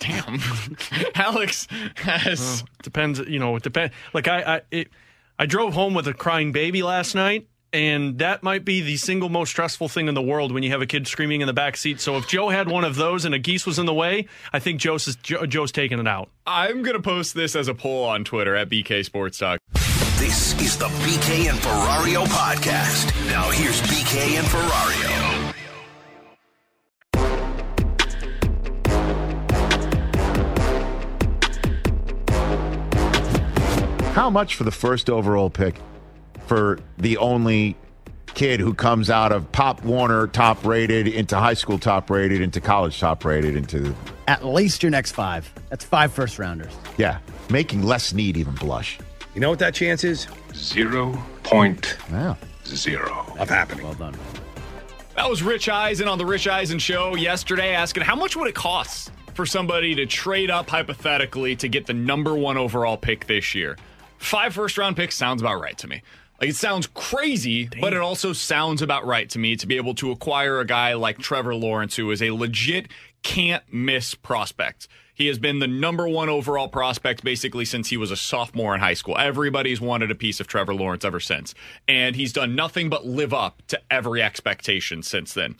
Damn, 0.00 0.40
Alex 1.14 1.68
has. 1.96 2.64
Depends, 2.82 3.18
you 3.20 3.38
know, 3.38 3.56
it 3.56 3.62
depends. 3.62 3.94
Like 4.12 4.26
I 4.28 4.56
I 4.56 4.60
it, 4.70 4.88
I 5.38 5.46
drove 5.46 5.72
home 5.74 5.94
with 5.94 6.06
a 6.08 6.12
crying 6.14 6.52
baby 6.52 6.82
last 6.82 7.14
night 7.14 7.46
and 7.76 8.18
that 8.20 8.42
might 8.42 8.64
be 8.64 8.80
the 8.80 8.96
single 8.96 9.28
most 9.28 9.50
stressful 9.50 9.88
thing 9.88 10.08
in 10.08 10.14
the 10.14 10.22
world 10.22 10.50
when 10.50 10.62
you 10.62 10.70
have 10.70 10.80
a 10.80 10.86
kid 10.86 11.06
screaming 11.06 11.42
in 11.42 11.46
the 11.46 11.52
back 11.52 11.76
seat. 11.76 12.00
So 12.00 12.16
if 12.16 12.26
Joe 12.26 12.48
had 12.48 12.70
one 12.70 12.84
of 12.84 12.96
those 12.96 13.26
and 13.26 13.34
a 13.34 13.38
geese 13.38 13.66
was 13.66 13.78
in 13.78 13.84
the 13.84 13.92
way, 13.92 14.28
I 14.50 14.60
think 14.60 14.80
Joe's 14.80 15.06
is, 15.06 15.16
Joe, 15.16 15.44
Joe's 15.44 15.72
taking 15.72 15.98
it 15.98 16.08
out. 16.08 16.30
I'm 16.46 16.82
gonna 16.82 17.02
post 17.02 17.34
this 17.34 17.54
as 17.54 17.68
a 17.68 17.74
poll 17.74 18.04
on 18.04 18.24
Twitter 18.24 18.56
at 18.56 18.70
BK 18.70 19.04
Sports 19.04 19.36
Talk. 19.36 19.60
This 20.16 20.58
is 20.58 20.78
the 20.78 20.86
BK 20.86 21.50
and 21.50 21.58
Ferrario 21.58 22.24
podcast. 22.24 23.14
Now 23.26 23.50
here's 23.50 23.82
BK 23.82 24.38
and 24.38 24.46
Ferrario. 24.46 25.52
How 34.14 34.30
much 34.30 34.54
for 34.54 34.64
the 34.64 34.70
first 34.70 35.10
overall 35.10 35.50
pick 35.50 35.74
for 36.46 36.78
the 36.98 37.16
only 37.18 37.76
kid 38.34 38.60
who 38.60 38.74
comes 38.74 39.08
out 39.10 39.32
of 39.32 39.50
Pop 39.52 39.82
Warner 39.84 40.26
top 40.26 40.64
rated 40.64 41.08
into 41.08 41.36
high 41.36 41.54
school 41.54 41.78
top 41.78 42.10
rated 42.10 42.40
into 42.40 42.60
college 42.60 42.98
top 43.00 43.24
rated 43.24 43.56
into 43.56 43.94
At 44.28 44.44
least 44.44 44.82
your 44.82 44.90
next 44.90 45.12
five. 45.12 45.50
That's 45.70 45.84
five 45.84 46.12
first 46.12 46.38
rounders. 46.38 46.72
yeah, 46.98 47.18
making 47.50 47.82
less 47.82 48.12
need 48.12 48.36
even 48.36 48.54
blush. 48.54 48.98
You 49.34 49.40
know 49.40 49.50
what 49.50 49.58
that 49.60 49.74
chance 49.74 50.04
is? 50.04 50.26
Zero 50.54 51.12
point 51.42 51.96
Wow. 52.10 52.36
zero 52.66 53.26
of 53.38 53.48
happening. 53.48 53.84
Well 53.84 53.94
done. 53.94 54.14
That 55.14 55.30
was 55.30 55.42
Rich 55.42 55.68
Eisen 55.70 56.08
on 56.08 56.18
the 56.18 56.26
Rich 56.26 56.46
Eisen 56.46 56.78
show 56.78 57.16
yesterday 57.16 57.72
asking 57.74 58.02
how 58.02 58.16
much 58.16 58.36
would 58.36 58.48
it 58.48 58.54
cost 58.54 59.10
for 59.34 59.46
somebody 59.46 59.94
to 59.94 60.04
trade 60.06 60.50
up 60.50 60.68
hypothetically 60.68 61.56
to 61.56 61.68
get 61.68 61.86
the 61.86 61.94
number 61.94 62.34
one 62.34 62.58
overall 62.58 62.96
pick 62.98 63.26
this 63.26 63.54
year? 63.54 63.78
Five 64.18 64.54
first 64.54 64.76
round 64.76 64.96
picks 64.96 65.14
sounds 65.16 65.40
about 65.40 65.60
right 65.60 65.76
to 65.78 65.88
me. 65.88 66.02
Like 66.40 66.50
it 66.50 66.56
sounds 66.56 66.86
crazy, 66.86 67.68
but 67.80 67.92
it 67.92 68.00
also 68.00 68.32
sounds 68.32 68.82
about 68.82 69.06
right 69.06 69.28
to 69.30 69.38
me 69.38 69.56
to 69.56 69.66
be 69.66 69.76
able 69.76 69.94
to 69.96 70.10
acquire 70.10 70.60
a 70.60 70.66
guy 70.66 70.94
like 70.94 71.18
Trevor 71.18 71.54
Lawrence, 71.54 71.96
who 71.96 72.10
is 72.10 72.22
a 72.22 72.30
legit 72.30 72.88
can't 73.22 73.64
miss 73.72 74.14
prospect. 74.14 74.86
He 75.14 75.28
has 75.28 75.38
been 75.38 75.60
the 75.60 75.66
number 75.66 76.06
one 76.06 76.28
overall 76.28 76.68
prospect 76.68 77.24
basically 77.24 77.64
since 77.64 77.88
he 77.88 77.96
was 77.96 78.10
a 78.10 78.16
sophomore 78.16 78.74
in 78.74 78.80
high 78.80 78.94
school. 78.94 79.16
Everybody's 79.18 79.80
wanted 79.80 80.10
a 80.10 80.14
piece 80.14 80.40
of 80.40 80.46
Trevor 80.46 80.74
Lawrence 80.74 81.06
ever 81.06 81.20
since. 81.20 81.54
And 81.88 82.14
he's 82.14 82.34
done 82.34 82.54
nothing 82.54 82.90
but 82.90 83.06
live 83.06 83.32
up 83.32 83.62
to 83.68 83.80
every 83.90 84.22
expectation 84.22 85.02
since 85.02 85.32
then. 85.32 85.56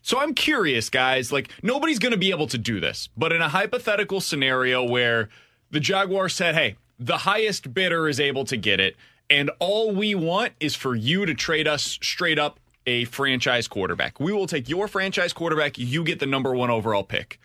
So 0.00 0.18
I'm 0.18 0.34
curious, 0.34 0.88
guys. 0.88 1.32
Like, 1.32 1.50
nobody's 1.62 1.98
going 1.98 2.12
to 2.12 2.18
be 2.18 2.30
able 2.30 2.46
to 2.48 2.58
do 2.58 2.80
this, 2.80 3.08
but 3.16 3.30
in 3.30 3.42
a 3.42 3.48
hypothetical 3.48 4.20
scenario 4.20 4.82
where 4.82 5.28
the 5.70 5.80
Jaguar 5.80 6.28
said, 6.28 6.54
hey, 6.54 6.76
the 6.98 7.18
highest 7.18 7.74
bidder 7.74 8.08
is 8.08 8.18
able 8.18 8.44
to 8.46 8.56
get 8.56 8.80
it, 8.80 8.96
and 9.30 9.50
all 9.58 9.92
we 9.92 10.14
want 10.14 10.52
is 10.60 10.74
for 10.74 10.94
you 10.94 11.26
to 11.26 11.34
trade 11.34 11.66
us 11.66 11.98
straight 12.02 12.38
up 12.38 12.60
a 12.86 13.04
franchise 13.06 13.66
quarterback. 13.68 14.20
We 14.20 14.32
will 14.32 14.46
take 14.46 14.68
your 14.68 14.88
franchise 14.88 15.32
quarterback, 15.32 15.78
you 15.78 16.04
get 16.04 16.18
the 16.20 16.26
number 16.26 16.54
one 16.54 16.70
overall 16.70 17.04
pick. 17.04 17.40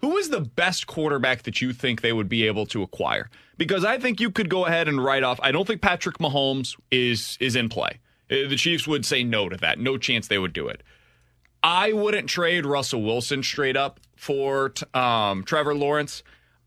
Who 0.00 0.16
is 0.16 0.30
the 0.30 0.40
best 0.40 0.86
quarterback 0.86 1.42
that 1.42 1.60
you 1.60 1.72
think 1.72 2.00
they 2.00 2.12
would 2.12 2.28
be 2.28 2.46
able 2.46 2.66
to 2.66 2.82
acquire? 2.82 3.28
Because 3.58 3.84
I 3.84 3.98
think 3.98 4.18
you 4.18 4.30
could 4.30 4.48
go 4.48 4.64
ahead 4.64 4.88
and 4.88 5.02
write 5.02 5.22
off. 5.22 5.38
I 5.42 5.52
don't 5.52 5.66
think 5.66 5.82
Patrick 5.82 6.18
Mahomes 6.18 6.74
is 6.90 7.36
is 7.38 7.54
in 7.54 7.68
play. 7.68 8.00
Uh, 8.30 8.48
The 8.48 8.56
Chiefs 8.56 8.88
would 8.88 9.04
say 9.04 9.22
no 9.22 9.48
to 9.50 9.56
that. 9.58 9.78
No 9.78 9.98
chance 9.98 10.26
they 10.26 10.38
would 10.38 10.54
do 10.54 10.68
it. 10.68 10.82
I 11.62 11.92
wouldn't 11.92 12.28
trade 12.28 12.64
Russell 12.64 13.02
Wilson 13.02 13.42
straight 13.42 13.76
up 13.76 14.00
for 14.16 14.72
um, 14.94 15.44
Trevor 15.44 15.74
Lawrence. 15.74 16.22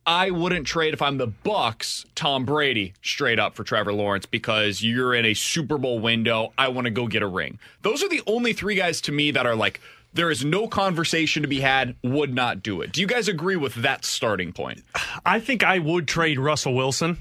I 0.06 0.32
wouldn't 0.32 0.68
trade 0.68 0.94
if 0.94 1.02
I'm 1.02 1.18
the 1.18 1.28
Bucs 1.28 2.06
Tom 2.16 2.46
Brady 2.46 2.94
straight 3.02 3.40
up 3.40 3.56
for 3.56 3.64
Trevor 3.64 3.94
Lawrence 3.94 4.26
because 4.26 4.84
you're 4.84 5.14
in 5.14 5.26
a 5.26 5.34
Super 5.34 5.78
Bowl 5.78 6.00
window. 6.00 6.52
I 6.58 6.68
want 6.68 6.86
to 6.86 6.92
go 6.92 7.08
get 7.08 7.22
a 7.22 7.28
ring. 7.28 7.60
Those 7.82 8.04
are 8.04 8.10
the 8.10 8.22
only 8.28 8.54
three 8.54 8.76
guys 8.76 9.00
to 9.02 9.12
me 9.12 9.32
that 9.32 9.46
are 9.46 9.56
like 9.56 9.80
there 10.14 10.30
is 10.30 10.44
no 10.46 10.68
conversation 10.68 11.42
to 11.42 11.48
be 11.48 11.62
had. 11.62 11.96
Would 12.04 12.34
not 12.34 12.62
do 12.62 12.82
it. 12.82 12.92
Do 12.92 13.02
you 13.02 13.08
guys 13.08 13.28
agree 13.28 13.56
with 13.56 13.76
that 13.76 14.06
starting 14.06 14.52
point? 14.52 14.84
I 15.26 15.40
think 15.40 15.64
I 15.64 15.80
would 15.80 16.08
trade 16.08 16.38
Russell 16.38 16.76
Wilson 16.76 17.18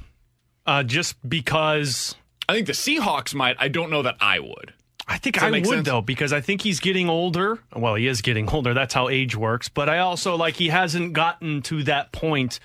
uh, 0.66 0.82
just 0.82 1.16
because. 1.28 2.16
I 2.48 2.54
think 2.54 2.66
the 2.66 2.72
Seahawks 2.72 3.34
might. 3.34 3.56
I 3.58 3.68
don't 3.68 3.90
know 3.90 4.02
that 4.02 4.16
I 4.20 4.40
would. 4.40 4.74
I 5.08 5.18
think 5.18 5.42
I 5.42 5.50
would 5.50 5.66
sense? 5.66 5.86
though 5.86 6.00
because 6.00 6.32
I 6.32 6.40
think 6.40 6.62
he's 6.62 6.80
getting 6.80 7.08
older. 7.08 7.58
Well, 7.74 7.96
he 7.96 8.06
is 8.06 8.20
getting 8.20 8.48
older. 8.48 8.72
That's 8.74 8.94
how 8.94 9.08
age 9.08 9.36
works. 9.36 9.68
But 9.68 9.88
I 9.88 9.98
also 9.98 10.36
like 10.36 10.54
he 10.56 10.68
hasn't 10.68 11.12
gotten 11.12 11.62
to 11.62 11.82
that 11.84 12.12
point 12.12 12.60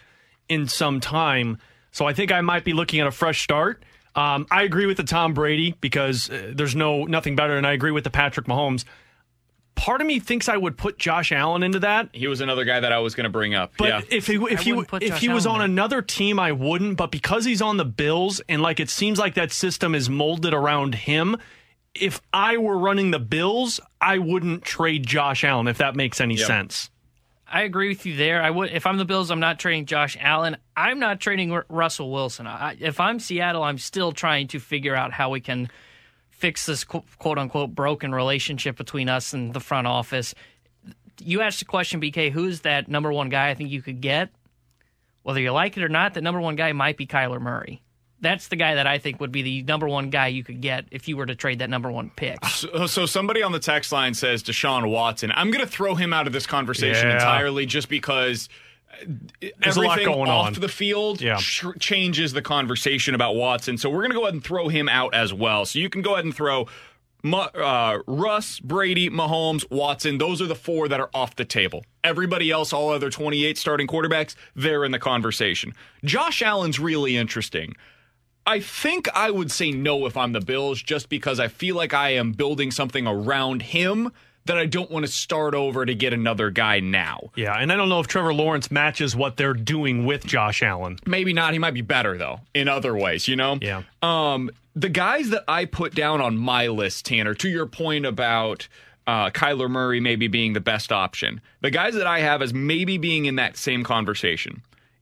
in 0.49 0.67
some 0.67 0.99
time. 0.99 1.57
So 1.91 2.05
I 2.05 2.13
think 2.13 2.31
I 2.31 2.41
might 2.41 2.63
be 2.63 2.73
looking 2.73 2.99
at 2.99 3.07
a 3.07 3.11
fresh 3.11 3.41
start. 3.41 3.83
Um, 4.15 4.47
I 4.49 4.63
agree 4.63 4.87
with 4.87 4.97
the 4.97 5.03
Tom 5.03 5.33
Brady 5.33 5.75
because 5.79 6.29
uh, 6.29 6.51
there's 6.55 6.75
no 6.75 7.05
nothing 7.05 7.35
better, 7.35 7.55
and 7.55 7.67
I 7.67 7.73
agree 7.73 7.91
with 7.91 8.03
the 8.03 8.09
Patrick 8.09 8.47
Mahomes. 8.47 8.83
Part 9.75 10.01
of 10.01 10.07
me 10.07 10.19
thinks 10.19 10.49
I 10.49 10.57
would 10.57 10.75
put 10.75 10.97
Josh 10.97 11.31
Allen 11.31 11.61
into 11.61 11.79
that. 11.79 12.09
He 12.13 12.27
was 12.27 12.41
another 12.41 12.65
guy 12.65 12.79
that 12.79 12.91
I 12.91 12.97
was 12.97 13.13
going 13.13 13.25
to 13.25 13.29
bring 13.29 13.53
up. 13.53 13.73
But 13.77 13.87
yeah. 13.89 14.01
if 14.09 14.25
he 14.25 14.35
if 14.35 14.61
he 14.61 14.71
if 14.71 14.89
Josh 14.89 15.21
he 15.21 15.29
was 15.29 15.45
Allen 15.45 15.61
on 15.61 15.69
another 15.69 16.01
team, 16.01 16.39
I 16.39 16.51
wouldn't. 16.51 16.97
But 16.97 17.11
because 17.11 17.45
he's 17.45 17.61
on 17.61 17.77
the 17.77 17.85
Bills, 17.85 18.41
and 18.49 18.63
like 18.63 18.79
it 18.79 18.89
seems 18.89 19.19
like 19.19 19.35
that 19.35 19.51
system 19.51 19.93
is 19.93 20.09
molded 20.09 20.53
around 20.53 20.95
him. 20.95 21.37
If 21.93 22.21
I 22.33 22.57
were 22.57 22.77
running 22.77 23.11
the 23.11 23.19
Bills, 23.19 23.79
I 24.01 24.17
wouldn't 24.17 24.63
trade 24.63 25.05
Josh 25.05 25.43
Allen. 25.43 25.67
If 25.67 25.77
that 25.77 25.95
makes 25.95 26.19
any 26.21 26.35
Yep. 26.35 26.47
sense. 26.47 26.89
I 27.49 27.63
agree 27.63 27.87
with 27.87 28.05
you 28.05 28.15
there. 28.15 28.41
I 28.43 28.49
would 28.49 28.71
if 28.71 28.85
I'm 28.85 28.97
the 28.97 29.05
Bills, 29.05 29.31
I'm 29.31 29.39
not 29.39 29.59
trading 29.59 29.85
Josh 29.85 30.17
Allen. 30.19 30.57
I'm 30.75 30.99
not 30.99 31.19
trading 31.19 31.51
R- 31.51 31.65
Russell 31.69 32.11
Wilson. 32.11 32.45
I, 32.45 32.75
if 32.79 32.99
I'm 32.99 33.19
Seattle, 33.19 33.63
I'm 33.63 33.77
still 33.77 34.11
trying 34.11 34.47
to 34.49 34.59
figure 34.59 34.95
out 34.95 35.13
how 35.13 35.29
we 35.29 35.39
can 35.39 35.69
fix 36.29 36.65
this 36.65 36.83
qu- 36.83 37.03
quote 37.17 37.37
unquote 37.37 37.73
broken 37.73 38.13
relationship 38.13 38.75
between 38.77 39.07
us 39.09 39.33
and 39.33 39.53
the 39.53 39.59
front 39.59 39.87
office. 39.87 40.35
You 41.19 41.41
asked 41.41 41.59
the 41.59 41.65
question, 41.65 42.01
BK, 42.01 42.31
who's 42.31 42.61
that 42.61 42.89
number 42.89 43.11
one 43.11 43.29
guy 43.29 43.49
I 43.49 43.53
think 43.55 43.69
you 43.71 43.81
could 43.81 44.01
get? 44.01 44.29
Whether 45.23 45.41
you 45.41 45.51
like 45.51 45.75
it 45.77 45.83
or 45.83 45.89
not, 45.89 46.13
the 46.13 46.21
number 46.21 46.39
one 46.39 46.55
guy 46.55 46.71
might 46.73 46.95
be 46.95 47.07
Kyler 47.07 47.41
Murray. 47.41 47.81
That's 48.19 48.47
the 48.47 48.55
guy 48.55 48.75
that 48.75 48.87
I 48.87 48.97
think 48.97 49.19
would 49.19 49.31
be 49.31 49.41
the 49.43 49.61
number 49.63 49.87
one 49.87 50.09
guy 50.09 50.27
you 50.27 50.43
could 50.43 50.59
get 50.61 50.85
if 50.91 51.07
you 51.07 51.17
were 51.17 51.25
to 51.27 51.35
trade 51.35 51.59
that 51.59 51.69
number 51.69 51.91
one 51.91 52.09
pick. 52.15 52.43
So, 52.45 52.87
so 52.87 53.05
somebody 53.05 53.43
on 53.43 53.51
the 53.51 53.59
text 53.59 53.91
line 53.91 54.13
says 54.15 54.41
Deshaun 54.41 54.89
Watson. 54.89 55.31
I'm 55.35 55.51
going 55.51 55.63
to 55.63 55.69
throw 55.69 55.93
him 55.95 56.13
out 56.13 56.25
of 56.25 56.33
this 56.33 56.47
conversation 56.47 57.07
Yeah. 57.07 57.15
entirely 57.15 57.65
just 57.67 57.89
because 57.89 58.49
There's 59.61 59.77
a 59.77 59.81
lot 59.81 59.99
everything 59.99 60.13
going 60.15 60.29
off 60.31 60.47
on. 60.47 60.53
the 60.53 60.67
field 60.69 61.21
Yeah. 61.21 61.37
ch- 61.37 61.65
changes 61.79 62.33
the 62.33 62.41
conversation 62.41 63.13
about 63.13 63.35
Watson. 63.35 63.77
So 63.77 63.89
we're 63.89 63.99
going 64.01 64.11
to 64.11 64.15
go 64.17 64.23
ahead 64.23 64.33
and 64.33 64.43
throw 64.43 64.67
him 64.67 64.89
out 64.89 65.13
as 65.13 65.31
well. 65.33 65.65
So 65.65 65.77
you 65.77 65.89
can 65.89 66.01
go 66.01 66.13
ahead 66.13 66.25
and 66.25 66.35
throw 66.35 66.67
Mu- 67.23 67.37
uh, 67.37 67.99
Russ, 68.07 68.59
Brady, 68.59 69.09
Mahomes, 69.09 69.69
Watson. 69.71 70.17
Those 70.19 70.41
are 70.41 70.45
the 70.45 70.55
four 70.55 70.87
that 70.87 70.99
are 70.99 71.09
off 71.13 71.35
the 71.35 71.45
table. 71.45 71.83
Everybody 72.03 72.51
else, 72.51 72.71
all 72.73 72.89
other 72.91 73.09
28 73.09 73.57
starting 73.57 73.87
quarterbacks, 73.87 74.35
they're 74.55 74.85
in 74.85 74.91
the 74.91 74.99
conversation. 74.99 75.73
Josh 76.05 76.41
Allen's 76.41 76.79
really 76.79 77.17
interesting. 77.17 77.75
I 78.47 78.61
think 78.61 79.09
I 79.13 79.29
would 79.29 79.51
say 79.51 79.71
no 79.71 80.05
if 80.05 80.15
I'm 80.15 80.31
the 80.31 80.39
Bills 80.39 80.81
just 80.81 81.09
because 81.09 81.37
I 81.37 81.49
feel 81.49 81.75
like 81.75 81.93
I 81.93 82.11
am 82.11 82.31
building 82.31 82.71
something 82.71 83.05
around 83.05 83.61
him 83.61 84.11
that 84.45 84.57
I 84.57 84.65
don't 84.65 84.89
want 84.89 85.05
to 85.05 85.11
start 85.11 85.53
over 85.53 85.85
to 85.85 85.93
get 85.93 86.13
another 86.13 86.49
guy 86.49 86.79
now. 86.79 87.31
Yeah, 87.35 87.53
and 87.53 87.73
I 87.73 87.75
don't 87.75 87.89
know 87.89 87.99
if 87.99 88.07
Trevor 88.07 88.33
Lawrence 88.33 88.71
matches 88.71 89.17
what 89.17 89.35
they're 89.35 89.53
doing 89.53 90.05
with 90.05 90.25
Josh 90.25 90.63
Allen. 90.63 90.97
Maybe 91.05 91.33
not. 91.33 91.51
He 91.51 91.59
might 91.59 91.73
be 91.73 91.81
better 91.81 92.17
though 92.17 92.39
in 92.53 92.69
other 92.69 92.95
ways, 92.95 93.27
you 93.27 93.35
know? 93.35 93.59
Yeah. 93.61 93.83
Um, 94.01 94.49
the 94.75 94.89
guys 94.89 95.29
that 95.31 95.43
I 95.49 95.65
put 95.65 95.93
down 95.93 96.21
on 96.21 96.37
my 96.37 96.67
list, 96.67 97.05
Tanner, 97.05 97.33
to 97.33 97.49
your 97.49 97.65
point 97.65 98.05
about 98.05 98.69
uh, 99.05 99.29
Kyler 99.31 99.69
Murray 99.69 99.99
maybe 99.99 100.29
being 100.29 100.53
the 100.53 100.61
best 100.61 100.93
option, 100.93 101.41
the 101.59 101.71
guys 101.71 101.95
that 101.95 102.07
I 102.07 102.19
have 102.19 102.41
as 102.41 102.53
maybe 102.53 102.97
being 102.97 103.25
in 103.25 103.35
that 103.35 103.57
same 103.57 103.83
conversation 103.83 104.61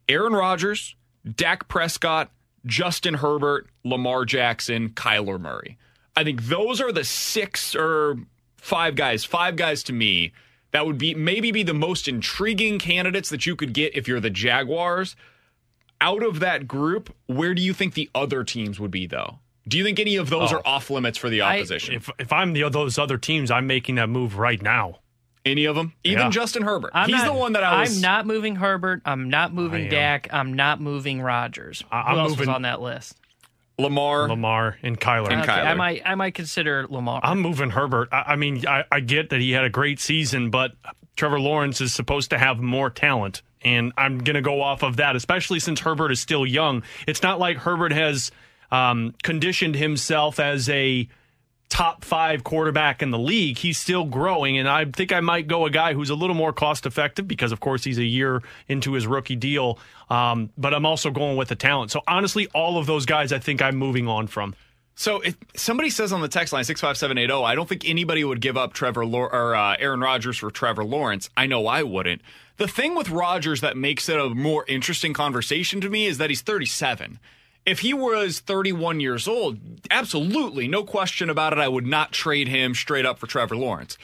Aaron 0.09 0.33
Rodgers, 0.33 0.95
Dak 1.35 1.67
Prescott, 1.67 2.31
Justin 2.65 3.15
Herbert, 3.15 3.67
Lamar 3.83 4.25
Jackson, 4.25 4.89
Kyler 4.89 5.39
Murray. 5.39 5.77
I 6.15 6.23
think 6.23 6.43
those 6.43 6.79
are 6.81 6.91
the 6.91 7.03
six 7.03 7.75
or 7.75 8.17
five 8.57 8.95
guys, 8.95 9.23
five 9.25 9.55
guys 9.55 9.83
to 9.83 9.93
me 9.93 10.31
that 10.71 10.85
would 10.85 10.97
be 10.97 11.13
maybe 11.13 11.51
be 11.51 11.63
the 11.63 11.73
most 11.73 12.07
intriguing 12.07 12.79
candidates 12.79 13.29
that 13.29 13.45
you 13.45 13.55
could 13.55 13.73
get 13.73 13.95
if 13.95 14.07
you're 14.07 14.19
the 14.19 14.29
Jaguars 14.29 15.15
out 16.01 16.23
of 16.23 16.39
that 16.41 16.67
group, 16.67 17.15
where 17.27 17.53
do 17.53 17.61
you 17.61 17.73
think 17.73 17.93
the 17.93 18.09
other 18.13 18.43
teams 18.43 18.79
would 18.79 18.91
be, 18.91 19.07
though? 19.07 19.39
Do 19.67 19.77
you 19.77 19.83
think 19.83 19.97
any 19.99 20.17
of 20.17 20.29
those 20.29 20.51
Oh. 20.51 20.57
are 20.57 20.67
off 20.67 20.89
limits 20.89 21.17
for 21.17 21.29
the 21.29 21.41
opposition? 21.41 21.95
If 21.95 22.09
if 22.19 22.33
I'm 22.33 22.53
the 22.53 22.67
those 22.69 22.99
other 22.99 23.17
teams, 23.17 23.49
I'm 23.49 23.65
making 23.65 23.95
that 23.95 24.09
move 24.09 24.37
right 24.37 24.61
now. 24.61 24.99
Any 25.45 25.65
of 25.65 25.75
them? 25.75 25.93
Even 26.03 26.23
Yeah. 26.23 26.29
Justin 26.31 26.63
Herbert. 26.63 26.91
I'm 26.93 27.07
He's 27.09 27.17
not- 27.17 27.27
the 27.27 27.33
one 27.33 27.53
that 27.53 27.63
I 27.63 27.81
was. 27.81 27.95
I'm 27.95 28.01
not 28.01 28.25
moving 28.25 28.55
Herbert. 28.55 29.01
I'm 29.05 29.29
not 29.29 29.53
moving 29.53 29.83
am. 29.85 29.89
Dak. 29.89 30.27
I'm 30.33 30.53
not 30.53 30.81
moving 30.81 31.21
Rodgers. 31.21 31.83
I- 31.91 32.01
Who 32.01 32.07
I'm 32.09 32.17
else 32.19 32.29
was 32.31 32.39
moving- 32.39 32.53
on 32.55 32.61
that 32.63 32.81
list? 32.81 33.15
Lamar. 33.77 34.29
Lamar 34.29 34.77
and 34.83 34.99
Kyler. 34.99 35.41
Okay, 35.43 35.51
I 35.51 35.73
might 35.73 36.01
I 36.05 36.15
might 36.15 36.33
consider 36.33 36.87
Lamar. 36.89 37.19
I'm 37.23 37.41
moving 37.41 37.69
Herbert. 37.71 38.07
I, 38.11 38.23
I 38.27 38.35
mean, 38.37 38.65
I, 38.65 38.85
I 38.89 39.01
get 39.01 39.31
that 39.31 39.41
he 39.41 39.51
had 39.51 39.65
a 39.65 39.69
great 39.69 39.99
season, 39.99 40.49
but 40.49 40.71
Trevor 41.17 41.41
Lawrence 41.41 41.81
is 41.81 41.93
supposed 41.93 42.29
to 42.29 42.37
have 42.37 42.59
more 42.59 42.89
talent. 42.89 43.41
And 43.63 43.91
I'm 43.97 44.19
going 44.19 44.35
to 44.35 44.41
go 44.41 44.61
off 44.61 44.81
of 44.83 44.97
that, 44.97 45.15
especially 45.17 45.59
since 45.59 45.79
Herbert 45.81 46.11
is 46.11 46.21
still 46.21 46.45
young. 46.45 46.83
It's 47.07 47.21
not 47.23 47.37
like 47.39 47.57
Herbert 47.57 47.91
has 47.91 48.31
um, 48.71 49.13
conditioned 49.23 49.75
himself 49.75 50.39
as 50.39 50.69
a 50.69 51.09
top 51.69 52.05
five 52.05 52.43
quarterback 52.43 53.01
in 53.01 53.11
the 53.11 53.19
league. 53.19 53.57
He's 53.57 53.77
still 53.77 54.05
growing. 54.05 54.57
And 54.57 54.69
I 54.69 54.85
think 54.85 55.11
I 55.11 55.19
might 55.19 55.47
go 55.47 55.65
a 55.65 55.69
guy 55.69 55.93
who's 55.93 56.09
a 56.09 56.15
little 56.15 56.35
more 56.35 56.53
cost 56.53 56.85
effective 56.85 57.27
because, 57.27 57.51
of 57.51 57.59
course, 57.59 57.83
he's 57.83 57.97
a 57.97 58.05
year 58.05 58.41
into 58.67 58.93
his 58.93 59.07
rookie 59.07 59.35
deal. 59.35 59.79
Um, 60.09 60.51
but 60.57 60.73
I'm 60.73 60.85
also 60.85 61.09
going 61.11 61.37
with 61.37 61.49
the 61.49 61.55
talent. 61.55 61.91
So 61.91 62.01
honestly, 62.07 62.47
all 62.53 62.77
of 62.77 62.85
those 62.85 63.05
guys 63.05 63.33
I 63.33 63.39
think 63.39 63.61
I'm 63.61 63.75
moving 63.75 64.07
on 64.07 64.27
from. 64.27 64.55
So 64.97 65.19
if 65.19 65.35
somebody 65.55 65.89
says 65.89 66.13
on 66.13 66.21
the 66.21 66.29
text 66.29 66.53
line 66.53 66.63
six 66.63 66.79
five 66.79 66.97
seven 66.97 67.17
eight 67.17 67.27
zero, 67.27 67.43
I 67.43 67.53
don't 67.53 67.67
think 67.67 67.87
anybody 67.87 68.23
would 68.23 68.39
give 68.39 68.55
up 68.55 68.71
Trevor 68.71 69.03
or 69.03 69.53
uh, 69.53 69.75
Aaron 69.77 69.99
Rodgers 69.99 70.37
for 70.37 70.49
Trevor 70.49 70.85
Lawrence. 70.85 71.29
I 71.35 71.47
know 71.47 71.67
I 71.67 71.83
wouldn't. 71.83 72.21
The 72.57 72.67
thing 72.69 72.95
with 72.95 73.09
Rodgers 73.09 73.59
that 73.59 73.75
makes 73.75 74.07
it 74.07 74.17
a 74.17 74.29
more 74.29 74.63
interesting 74.69 75.11
conversation 75.11 75.81
to 75.81 75.89
me 75.89 76.05
is 76.05 76.17
that 76.19 76.29
he's 76.29 76.41
thirty 76.41 76.65
seven. 76.65 77.19
If 77.65 77.79
he 77.79 77.93
was 77.93 78.39
31 78.39 78.99
years 78.99 79.27
old, 79.27 79.57
absolutely, 79.89 80.67
no 80.67 80.83
question 80.83 81.31
about 81.31 81.51
it, 81.51 81.59
I 81.59 81.67
would 81.67 81.87
not 81.87 82.11
trade 82.11 82.47
him 82.47 82.75
straight 82.75 83.07
up 83.07 83.17
for 83.17 83.25
Trevor 83.25 83.55
Lawrence. 83.55 83.97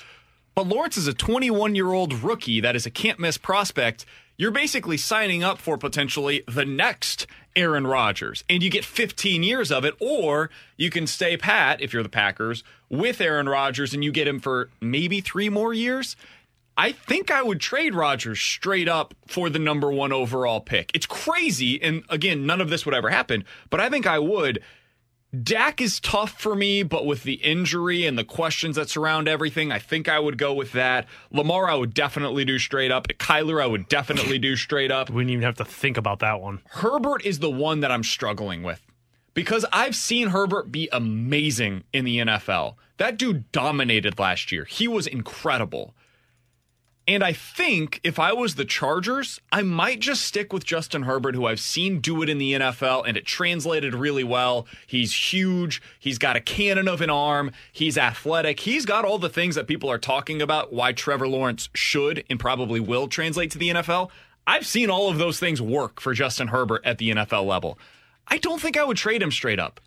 But 0.56 0.68
Lawrence 0.68 0.98
is 0.98 1.08
a 1.08 1.14
21 1.14 1.76
year 1.76 1.94
old 1.94 2.24
rookie 2.24 2.60
that 2.60 2.76
is 2.76 2.86
a 2.86 2.92
can't 2.92 3.20
miss 3.20 3.38
prospect. 3.38 4.06
You're 4.36 4.52
basically 4.52 4.98
signing 4.98 5.44
up 5.44 5.60
for 5.60 5.78
potentially 5.78 6.44
the 6.48 6.66
next 6.66 7.28
Aaron 7.56 7.86
Rodgers, 7.86 8.44
and 8.50 8.64
you 8.64 8.70
get 8.72 8.84
15 8.84 9.44
years 9.44 9.72
of 9.72 9.86
it, 9.86 9.94
or 10.00 10.50
you 10.78 10.90
can 10.90 11.06
stay 11.06 11.38
pat 11.38 11.82
if 11.82 11.94
you're 11.94 12.02
the 12.02 12.10
Packers 12.10 12.64
with 12.90 13.22
Aaron 13.22 13.48
Rodgers 13.48 13.94
and 13.94 14.04
you 14.04 14.12
get 14.12 14.28
him 14.28 14.40
for 14.40 14.70
maybe 14.82 15.22
three 15.22 15.50
more 15.50 15.74
years. 15.74 16.16
I 16.82 16.94
think 16.94 17.30
I 17.30 17.44
would 17.44 17.60
trade 17.60 17.94
Rodgers 17.94 18.42
straight 18.42 18.90
up 18.90 19.14
for 19.28 19.52
the 19.52 19.60
number 19.60 19.92
one 19.92 20.12
overall 20.12 20.60
pick. 20.60 20.90
It's 20.96 21.06
crazy. 21.06 21.80
And 21.80 22.02
again, 22.10 22.48
none 22.48 22.60
of 22.60 22.72
this 22.72 22.88
would 22.88 22.96
ever 22.96 23.12
happen, 23.12 23.46
but 23.70 23.80
I 23.80 23.88
think 23.88 24.08
I 24.08 24.18
would. 24.18 24.64
Dak 25.44 25.80
is 25.80 26.00
tough 26.00 26.42
for 26.42 26.56
me, 26.56 26.82
but 26.82 27.06
with 27.06 27.22
the 27.22 27.36
injury 27.36 28.08
and 28.08 28.18
the 28.18 28.24
questions 28.24 28.78
that 28.78 28.90
surround 28.90 29.28
everything, 29.28 29.72
I 29.72 29.78
think 29.78 30.10
I 30.10 30.18
would 30.18 30.40
go 30.40 30.56
with 30.56 30.72
that. 30.72 31.06
Lamar, 31.30 31.70
I 31.70 31.76
would 31.76 31.94
definitely 31.94 32.46
do 32.46 32.58
straight 32.58 32.90
up. 32.90 33.08
Kyler, 33.10 33.62
I 33.62 33.68
would 33.68 33.88
definitely 33.88 34.40
do 34.40 34.56
straight 34.56 34.90
up. 34.90 35.10
We 35.12 35.18
wouldn't 35.18 35.34
even 35.34 35.44
have 35.44 35.58
to 35.58 35.66
think 35.66 35.98
about 35.98 36.18
that 36.22 36.42
one. 36.42 36.62
Herbert 36.68 37.24
is 37.24 37.38
the 37.38 37.52
one 37.52 37.82
that 37.82 37.92
I'm 37.92 38.04
struggling 38.04 38.64
with 38.64 38.82
because 39.36 39.68
I've 39.72 39.96
seen 39.96 40.30
Herbert 40.30 40.72
be 40.72 40.90
amazing 40.92 41.84
in 41.94 42.06
the 42.06 42.18
NFL. 42.18 42.74
That 42.98 43.18
dude 43.18 43.52
dominated 43.52 44.18
last 44.18 44.52
year. 44.52 44.66
He 44.66 44.88
was 44.88 45.06
incredible. 45.06 45.94
And 47.12 47.26
I 47.26 47.34
think 47.34 48.00
if 48.06 48.20
I 48.20 48.32
was 48.32 48.56
the 48.56 48.64
Chargers, 48.64 49.42
I 49.52 49.64
might 49.64 50.00
just 50.00 50.22
stick 50.22 50.54
with 50.54 50.64
Justin 50.64 51.04
Herbert, 51.04 51.36
who 51.36 51.46
I've 51.46 51.60
seen 51.60 52.00
do 52.00 52.24
it 52.24 52.30
in 52.30 52.38
the 52.38 52.54
NFL, 52.54 53.06
and 53.06 53.18
it 53.18 53.26
translated 53.26 53.94
really 53.94 54.24
well. 54.24 54.66
He's 54.88 55.34
huge. 55.34 55.82
He's 56.00 56.18
got 56.18 56.38
a 56.38 56.40
cannon 56.40 56.88
of 56.88 57.02
an 57.02 57.10
arm. 57.10 57.52
He's 57.74 57.98
athletic. 57.98 58.62
He's 58.62 58.86
got 58.86 59.04
all 59.04 59.18
the 59.18 59.28
things 59.28 59.56
that 59.56 59.68
people 59.68 59.92
are 59.92 59.98
talking 59.98 60.42
about 60.42 60.72
why 60.72 60.94
Trevor 60.94 61.28
Lawrence 61.28 61.68
should 61.74 62.24
and 62.30 62.40
probably 62.40 62.80
will 62.80 63.10
translate 63.10 63.52
to 63.52 63.58
the 63.58 63.72
NFL. 63.72 64.10
I've 64.48 64.66
seen 64.66 64.90
all 64.90 65.10
of 65.10 65.18
those 65.18 65.38
things 65.38 65.62
work 65.62 66.00
for 66.00 66.14
Justin 66.14 66.48
Herbert 66.48 66.82
at 66.86 66.98
the 66.98 67.12
NFL 67.12 67.46
level. 67.46 67.78
I 68.30 68.38
don't 68.38 68.62
think 68.62 68.78
I 68.78 68.86
would 68.86 68.96
trade 68.96 69.22
him 69.22 69.32
straight 69.32 69.60
up. 69.60 69.82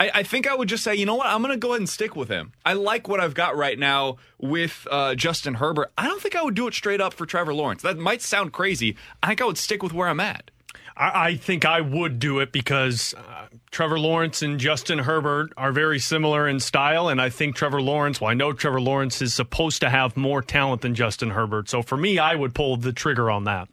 I, 0.00 0.10
I 0.14 0.22
think 0.22 0.48
I 0.48 0.54
would 0.54 0.68
just 0.68 0.82
say, 0.82 0.94
you 0.94 1.04
know 1.04 1.14
what? 1.14 1.26
I'm 1.26 1.42
going 1.42 1.52
to 1.52 1.58
go 1.58 1.68
ahead 1.68 1.80
and 1.80 1.88
stick 1.88 2.16
with 2.16 2.30
him. 2.30 2.52
I 2.64 2.72
like 2.72 3.06
what 3.06 3.20
I've 3.20 3.34
got 3.34 3.54
right 3.54 3.78
now 3.78 4.16
with 4.38 4.88
uh, 4.90 5.14
Justin 5.14 5.54
Herbert. 5.54 5.92
I 5.98 6.06
don't 6.06 6.22
think 6.22 6.34
I 6.34 6.42
would 6.42 6.54
do 6.54 6.66
it 6.66 6.74
straight 6.74 7.02
up 7.02 7.12
for 7.12 7.26
Trevor 7.26 7.52
Lawrence. 7.52 7.82
That 7.82 7.98
might 7.98 8.22
sound 8.22 8.54
crazy. 8.54 8.96
I 9.22 9.28
think 9.28 9.42
I 9.42 9.44
would 9.44 9.58
stick 9.58 9.82
with 9.82 9.92
where 9.92 10.08
I'm 10.08 10.18
at. 10.18 10.50
I, 10.96 11.26
I 11.26 11.36
think 11.36 11.66
I 11.66 11.82
would 11.82 12.18
do 12.18 12.38
it 12.38 12.50
because 12.50 13.14
uh, 13.14 13.48
Trevor 13.70 13.98
Lawrence 13.98 14.40
and 14.40 14.58
Justin 14.58 15.00
Herbert 15.00 15.52
are 15.58 15.70
very 15.70 15.98
similar 15.98 16.48
in 16.48 16.60
style, 16.60 17.08
and 17.08 17.20
I 17.20 17.28
think 17.28 17.54
Trevor 17.54 17.82
Lawrence. 17.82 18.22
Well, 18.22 18.30
I 18.30 18.34
know 18.34 18.54
Trevor 18.54 18.80
Lawrence 18.80 19.20
is 19.20 19.34
supposed 19.34 19.82
to 19.82 19.90
have 19.90 20.16
more 20.16 20.40
talent 20.40 20.80
than 20.80 20.94
Justin 20.94 21.30
Herbert, 21.30 21.68
so 21.68 21.82
for 21.82 21.98
me, 21.98 22.18
I 22.18 22.36
would 22.36 22.54
pull 22.54 22.78
the 22.78 22.94
trigger 22.94 23.30
on 23.30 23.44
that. 23.44 23.68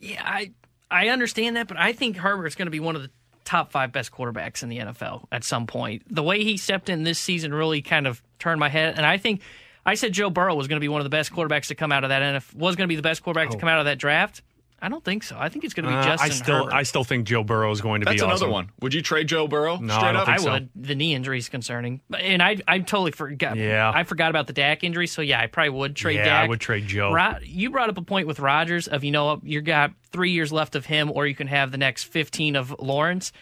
Yeah, 0.00 0.22
I 0.24 0.52
I 0.90 1.10
understand 1.10 1.54
that, 1.54 1.68
but 1.68 1.76
I 1.76 1.92
think 1.92 2.16
Herbert's 2.16 2.56
going 2.56 2.66
to 2.66 2.72
be 2.72 2.80
one 2.80 2.96
of 2.96 3.02
the 3.02 3.10
top 3.44 3.70
five 3.72 3.92
best 3.92 4.12
quarterbacks 4.12 4.62
in 4.62 4.68
the 4.68 4.78
NFL 4.78 5.24
at 5.32 5.44
some 5.44 5.66
point. 5.66 6.02
The 6.14 6.22
way 6.22 6.44
he 6.44 6.56
stepped 6.56 6.88
in 6.88 7.02
this 7.04 7.18
season 7.18 7.52
really 7.54 7.82
kind 7.82 8.06
of 8.06 8.22
turned 8.38 8.60
my 8.60 8.68
head, 8.68 8.94
and 8.96 9.04
I 9.06 9.16
think 9.18 9.40
I 9.84 9.94
said 9.94 10.12
Joe 10.12 10.30
Burrow 10.30 10.54
was 10.54 10.68
going 10.68 10.76
to 10.76 10.80
be 10.80 10.88
one 10.88 11.00
of 11.00 11.04
the 11.04 11.10
best 11.10 11.32
quarterbacks 11.32 11.66
to 11.68 11.74
come 11.74 11.90
out 11.92 12.04
of 12.04 12.10
that 12.10 12.22
NFL 12.22 12.54
was 12.54 12.76
going 12.76 12.86
to 12.86 12.88
be 12.92 12.96
the 12.96 13.02
best 13.02 13.22
quarterback 13.22 13.48
Oh. 13.48 13.52
to 13.52 13.58
come 13.58 13.68
out 13.68 13.78
of 13.78 13.86
that 13.86 13.98
draft. 13.98 14.42
I 14.82 14.88
don't 14.88 15.04
think 15.04 15.22
so. 15.22 15.36
I 15.38 15.48
think 15.50 15.64
it's 15.64 15.74
going 15.74 15.84
to 15.84 15.90
be 15.90 15.96
Uh, 15.96 16.02
Justin 16.04 16.30
I 16.30 16.34
still, 16.34 16.56
Herbert. 16.64 16.72
I 16.74 16.82
still 16.84 17.04
think 17.04 17.26
Joe 17.26 17.44
Burrow 17.44 17.70
is 17.70 17.80
going 17.82 18.00
to 18.00 18.06
That's 18.06 18.14
be 18.20 18.24
another 18.24 18.46
awesome. 18.46 18.50
one. 18.50 18.70
Would 18.80 18.94
you 18.94 19.02
trade 19.02 19.28
Joe 19.28 19.46
Burrow 19.46 19.76
No, 19.76 19.92
straight 19.94 20.08
I 20.08 20.12
don't 20.12 20.20
up? 20.22 20.26
think 20.26 20.38
I 20.38 20.42
so. 20.42 20.50
would. 20.52 20.68
The 20.74 20.94
knee 20.94 21.14
injury 21.14 21.38
is 21.38 21.48
concerning, 21.50 22.00
and 22.18 22.42
I 22.42 22.56
I 22.66 22.78
totally 22.78 23.10
forgot. 23.12 23.56
Yeah. 23.56 23.92
I 23.94 24.04
forgot 24.04 24.30
about 24.30 24.46
the 24.46 24.52
Dak 24.54 24.82
injury. 24.82 25.06
So 25.06 25.20
yeah, 25.22 25.40
I 25.40 25.48
probably 25.48 25.70
would 25.70 25.96
trade 25.96 26.16
Yeah, 26.16 26.24
Dak. 26.24 26.44
I 26.44 26.48
would 26.48 26.60
trade 26.60 26.86
Joe. 26.86 27.12
Ro- 27.12 27.36
you 27.42 27.70
brought 27.70 27.90
up 27.90 27.98
a 27.98 28.02
point 28.02 28.26
with 28.26 28.40
Rodgers 28.40 28.88
of 28.88 29.04
you 29.04 29.10
know 29.10 29.40
you 29.42 29.60
got 29.60 29.92
three 30.12 30.30
years 30.30 30.50
left 30.52 30.74
of 30.74 30.86
him, 30.86 31.10
or 31.14 31.26
you 31.26 31.34
can 31.34 31.46
have 31.48 31.72
the 31.72 31.78
next 31.78 32.04
fifteen 32.04 32.56
of 32.56 32.74
Lawrence. 32.78 33.32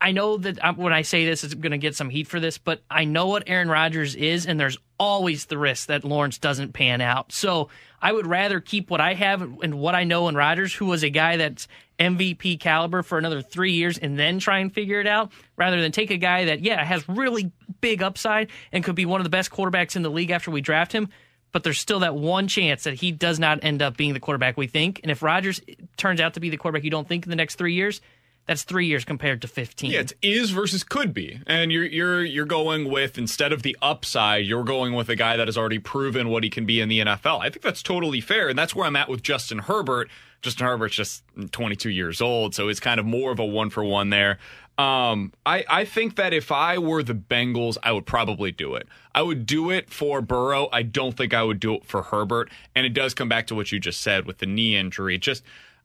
I 0.00 0.12
know 0.12 0.36
that 0.36 0.76
when 0.78 0.92
I 0.92 1.02
say 1.02 1.24
this, 1.24 1.42
it's 1.42 1.54
going 1.54 1.72
to 1.72 1.78
get 1.78 1.96
some 1.96 2.08
heat 2.08 2.28
for 2.28 2.38
this, 2.38 2.56
but 2.56 2.82
I 2.88 3.04
know 3.04 3.26
what 3.26 3.42
Aaron 3.48 3.68
Rodgers 3.68 4.14
is, 4.14 4.46
and 4.46 4.58
there's 4.60 4.78
always 5.02 5.46
the 5.46 5.58
risk 5.58 5.88
that 5.88 6.04
Lawrence 6.04 6.38
doesn't 6.38 6.72
pan 6.72 7.00
out. 7.00 7.32
So 7.32 7.68
I 8.00 8.12
would 8.12 8.24
rather 8.24 8.60
keep 8.60 8.88
what 8.88 9.00
I 9.00 9.14
have 9.14 9.42
and 9.42 9.80
what 9.80 9.96
I 9.96 10.04
know 10.04 10.28
in 10.28 10.36
Rodgers, 10.36 10.72
who 10.72 10.86
was 10.86 11.02
a 11.02 11.10
guy 11.10 11.36
that's 11.36 11.66
MVP 11.98 12.60
caliber 12.60 13.02
for 13.02 13.18
another 13.18 13.42
three 13.42 13.72
years, 13.72 13.98
and 13.98 14.16
then 14.16 14.38
try 14.38 14.58
and 14.60 14.72
figure 14.72 15.00
it 15.00 15.08
out, 15.08 15.32
rather 15.56 15.80
than 15.80 15.90
take 15.90 16.12
a 16.12 16.16
guy 16.16 16.44
that, 16.44 16.60
yeah, 16.60 16.84
has 16.84 17.08
really 17.08 17.50
big 17.80 18.00
upside 18.00 18.48
and 18.70 18.84
could 18.84 18.94
be 18.94 19.04
one 19.04 19.20
of 19.20 19.24
the 19.24 19.30
best 19.30 19.50
quarterbacks 19.50 19.96
in 19.96 20.02
the 20.02 20.10
league 20.10 20.30
after 20.30 20.52
we 20.52 20.60
draft 20.60 20.92
him. 20.92 21.08
But 21.50 21.64
there's 21.64 21.80
still 21.80 21.98
that 22.00 22.14
one 22.14 22.46
chance 22.46 22.84
that 22.84 22.94
he 22.94 23.10
does 23.10 23.40
not 23.40 23.64
end 23.64 23.82
up 23.82 23.96
being 23.96 24.14
the 24.14 24.20
quarterback 24.20 24.56
we 24.56 24.68
think. 24.68 25.00
And 25.02 25.10
if 25.10 25.20
Rodgers 25.20 25.60
turns 25.96 26.20
out 26.20 26.34
to 26.34 26.40
be 26.40 26.48
the 26.48 26.56
quarterback 26.56 26.84
you 26.84 26.90
don't 26.90 27.08
think 27.08 27.24
in 27.24 27.30
the 27.30 27.36
next 27.36 27.56
three 27.56 27.74
years, 27.74 28.00
that's 28.46 28.64
three 28.64 28.86
years 28.86 29.04
compared 29.04 29.40
to 29.42 29.48
15. 29.48 29.90
Yeah, 29.90 30.00
it's 30.00 30.14
is 30.20 30.50
versus 30.50 30.82
could 30.82 31.14
be, 31.14 31.40
and 31.46 31.70
you're 31.70 31.84
you're 31.84 32.24
you're 32.24 32.46
going 32.46 32.90
with 32.90 33.16
instead 33.16 33.52
of 33.52 33.62
the 33.62 33.76
upside, 33.80 34.44
you're 34.44 34.64
going 34.64 34.94
with 34.94 35.08
a 35.08 35.16
guy 35.16 35.36
that 35.36 35.48
has 35.48 35.56
already 35.56 35.78
proven 35.78 36.28
what 36.28 36.42
he 36.42 36.50
can 36.50 36.66
be 36.66 36.80
in 36.80 36.88
the 36.88 37.00
NFL. 37.00 37.40
I 37.40 37.50
think 37.50 37.62
that's 37.62 37.82
totally 37.82 38.20
fair, 38.20 38.48
and 38.48 38.58
that's 38.58 38.74
where 38.74 38.86
I'm 38.86 38.96
at 38.96 39.08
with 39.08 39.22
Justin 39.22 39.58
Herbert. 39.58 40.08
Justin 40.42 40.66
Herbert's 40.66 40.96
just 40.96 41.22
22 41.52 41.88
years 41.88 42.20
old, 42.20 42.52
so 42.52 42.68
it's 42.68 42.80
kind 42.80 42.98
of 42.98 43.06
more 43.06 43.30
of 43.30 43.38
a 43.38 43.44
one 43.44 43.70
for 43.70 43.84
one 43.84 44.10
there. 44.10 44.38
Um, 44.76 45.32
I 45.46 45.64
I 45.68 45.84
think 45.84 46.16
that 46.16 46.32
if 46.32 46.50
I 46.50 46.78
were 46.78 47.02
the 47.04 47.14
Bengals, 47.14 47.76
I 47.82 47.92
would 47.92 48.06
probably 48.06 48.50
do 48.50 48.74
it. 48.74 48.88
I 49.14 49.22
would 49.22 49.46
do 49.46 49.70
it 49.70 49.88
for 49.90 50.20
Burrow. 50.20 50.68
I 50.72 50.82
don't 50.82 51.16
think 51.16 51.32
I 51.32 51.44
would 51.44 51.60
do 51.60 51.74
it 51.74 51.84
for 51.84 52.02
Herbert, 52.02 52.50
and 52.74 52.84
it 52.84 52.94
does 52.94 53.14
come 53.14 53.28
back 53.28 53.46
to 53.48 53.54
what 53.54 53.70
you 53.70 53.78
just 53.78 54.00
said 54.00 54.26
with 54.26 54.38
the 54.38 54.46
knee 54.46 54.76
injury. 54.76 55.16
Just 55.18 55.44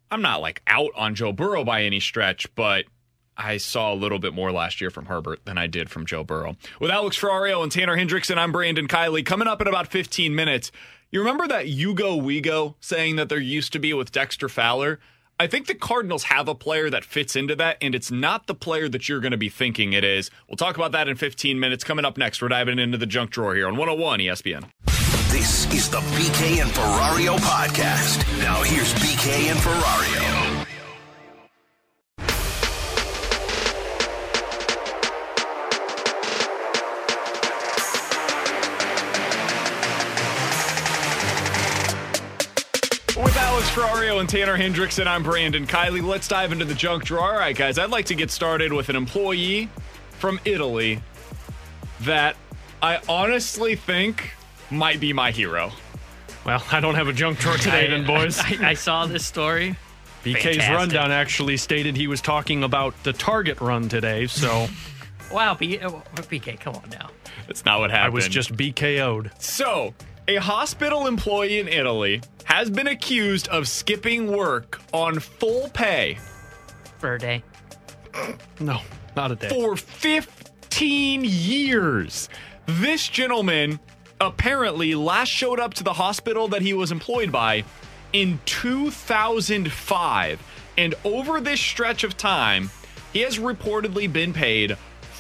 I'm 0.10 0.22
not 0.22 0.42
like 0.42 0.62
out 0.68 0.92
on 0.96 1.16
Joe 1.16 1.34
Burrow 1.34 1.64
by 1.64 1.84
any 1.84 2.00
stretch, 2.00 2.54
but 2.56 2.86
I 3.36 3.58
saw 3.58 3.94
a 3.94 3.96
little 3.96 4.20
bit 4.20 4.34
more 4.34 4.52
last 4.52 4.82
year 4.82 4.90
from 4.90 5.06
Herbert 5.06 5.46
than 5.46 5.58
I 5.58 5.68
did 5.68 5.90
from 5.90 6.06
Joe 6.06 6.24
Burrow. 6.24 6.56
With 6.80 6.90
Alex 6.90 7.18
Ferrario 7.20 7.62
and 7.62 7.72
Tanner 7.72 7.98
Hendrickson, 7.98 8.38
I'm 8.38 8.52
Brandon 8.52 8.88
Kiley. 8.88 9.26
Coming 9.26 9.48
up 9.48 9.62
in 9.62 9.68
about 9.68 9.88
15 9.88 10.34
minutes, 10.34 10.72
you 11.12 11.20
remember 11.20 11.48
that 11.48 11.68
you 11.68 11.94
go, 11.94 12.16
we 12.16 12.42
go 12.42 12.76
saying 12.80 13.16
that 13.18 13.30
there 13.30 13.40
used 13.40 13.74
to 13.74 13.80
be 13.80 13.94
with 13.94 14.12
Dexter 14.12 14.50
Fowler? 14.50 15.00
I 15.40 15.46
think 15.46 15.68
the 15.68 15.76
Cardinals 15.76 16.24
have 16.24 16.48
a 16.48 16.56
player 16.56 16.90
that 16.90 17.06
fits 17.06 17.36
into 17.36 17.56
that, 17.58 17.78
and 17.80 17.94
it's 17.94 18.10
not 18.10 18.48
the 18.48 18.56
player 18.56 18.90
that 18.90 19.08
you're 19.08 19.20
going 19.20 19.32
to 19.34 19.38
be 19.38 19.50
thinking 19.50 19.94
it 19.94 20.04
is. 20.04 20.32
We'll 20.50 20.58
talk 20.58 20.78
about 20.78 20.94
that 20.94 21.08
in 21.08 21.16
15 21.16 21.60
minutes. 21.60 21.84
Coming 21.84 22.06
up 22.06 22.18
next, 22.18 22.42
we're 22.42 22.48
diving 22.48 22.80
into 22.80 22.98
the 22.98 23.06
junk 23.06 23.30
drawer 23.30 23.54
here 23.54 23.68
on 23.68 23.78
101 23.78 24.20
ESPN. 24.20 24.72
This 25.30 25.66
is 25.74 25.90
the 25.90 25.98
BK 25.98 26.62
and 26.62 26.72
Ferrario 26.72 27.38
podcast. 27.40 28.26
Now 28.40 28.64
here's 28.64 28.94
BK 28.94 29.52
and 29.52 29.60
Ferrario. 29.60 30.66
With 43.22 43.36
Alex 43.36 43.70
Ferrario 43.72 44.22
and 44.22 44.30
Tanner 44.30 44.58
Hendrickson, 44.58 45.08
I'm 45.08 45.24
Brandon 45.24 45.68
Kiley. 45.68 46.02
Let's 46.02 46.30
dive 46.30 46.54
into 46.54 46.64
the 46.64 46.74
junk 46.74 47.04
drawer. 47.04 47.34
All 47.34 47.38
right, 47.38 47.56
guys, 47.56 47.78
I'd 47.78 47.90
like 47.90 48.06
to 48.06 48.16
get 48.16 48.32
started 48.32 48.72
with 48.72 48.88
an 48.88 48.96
employee 48.96 49.68
from 50.12 50.40
Italy 50.46 51.02
that 52.02 52.38
I 52.82 53.02
honestly 53.10 53.76
think 53.76 54.32
might 54.70 55.00
be 55.00 55.14
my 55.14 55.32
hero. 55.32 55.72
Well, 56.46 56.64
I 56.72 56.80
don't 56.80 56.96
have 56.96 57.08
a 57.08 57.14
junk 57.14 57.40
drawer 57.40 57.58
today, 57.58 57.88
then, 57.88 58.06
boys. 58.08 58.40
I, 58.40 58.70
I 58.70 58.74
saw 58.74 59.06
this 59.06 59.26
story. 59.26 59.76
BK's 60.24 60.44
Fantastic. 60.44 60.76
rundown 60.76 61.12
actually 61.12 61.58
stated 61.58 61.96
he 61.96 62.08
was 62.08 62.22
talking 62.22 62.64
about 62.64 63.02
the 63.04 63.14
Target 63.14 63.62
run 63.62 63.88
today, 63.90 64.28
so 64.28 64.68
Wow, 65.32 65.56
B- 65.56 65.78
uh, 65.80 65.90
BK, 66.16 66.60
come 66.60 66.76
on 66.76 66.90
now. 66.90 67.10
That's 67.48 67.66
not 67.66 67.80
what 67.80 67.92
happened. 67.92 68.14
I 68.14 68.16
was 68.16 68.28
just 68.30 68.54
BKO'd. 68.54 69.30
So, 69.42 69.94
a 70.28 70.36
hospital 70.38 71.06
employee 71.08 71.60
in 71.60 71.68
Italy 71.68 72.22
has 72.46 72.70
been 72.70 72.88
accused 72.88 73.48
of 73.50 73.68
skipping 73.68 74.32
work 74.32 74.82
on 74.94 75.20
full 75.20 75.70
pay 75.70 76.18
For 76.98 77.16
a 77.16 77.20
day. 77.20 77.44
No, 78.60 78.80
not 79.18 79.32
a 79.32 79.36
day. 79.36 79.50
for 79.50 79.76
15 79.76 81.24
years. 81.26 82.30
This 82.66 83.08
gentleman 83.08 83.80
apparently 84.20 84.96
last 84.96 85.30
showed 85.30 85.60
up 85.60 85.76
to 85.76 85.84
the 85.84 85.94
hospital 85.94 86.48
that 86.50 86.62
he 86.62 86.74
was 86.74 86.92
employed 86.92 87.32
by 87.32 87.64
in 88.14 88.40
2005. 88.46 90.44
And 90.78 90.96
over 91.04 91.42
this 91.42 91.60
stretch 91.60 92.04
of 92.04 92.16
time, 92.18 92.70
he 93.14 93.22
has 93.22 93.40
reportedly 93.40 94.12
been 94.12 94.34
paid 94.34 94.78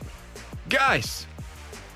Guys, 0.68 1.26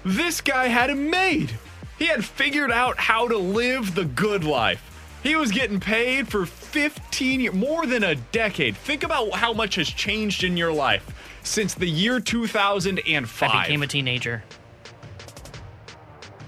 this 0.07 0.41
guy 0.41 0.69
had 0.69 0.89
it 0.89 0.97
made. 0.97 1.53
He 1.99 2.07
had 2.07 2.25
figured 2.25 2.73
out 2.73 2.99
how 2.99 3.29
to 3.29 3.37
live 3.37 3.95
the 3.95 4.07
good 4.07 4.43
life. 4.43 4.91
He 5.23 5.37
was 5.37 5.53
getting 5.53 5.81
paid 5.81 6.29
for 6.29 6.47
15 6.47 7.41
years, 7.41 7.55
more 7.55 7.85
than 7.85 8.05
a 8.05 8.15
decade. 8.15 8.75
Think 8.79 9.05
about 9.05 9.33
how 9.33 9.53
much 9.53 9.75
has 9.75 9.89
changed 9.89 10.45
in 10.45 10.57
your 10.57 10.73
life 10.73 11.07
since 11.43 11.75
the 11.75 11.87
year 11.87 12.21
2005. 12.21 13.51
I 13.51 13.63
became 13.63 13.83
a 13.83 13.87
teenager. 13.87 14.43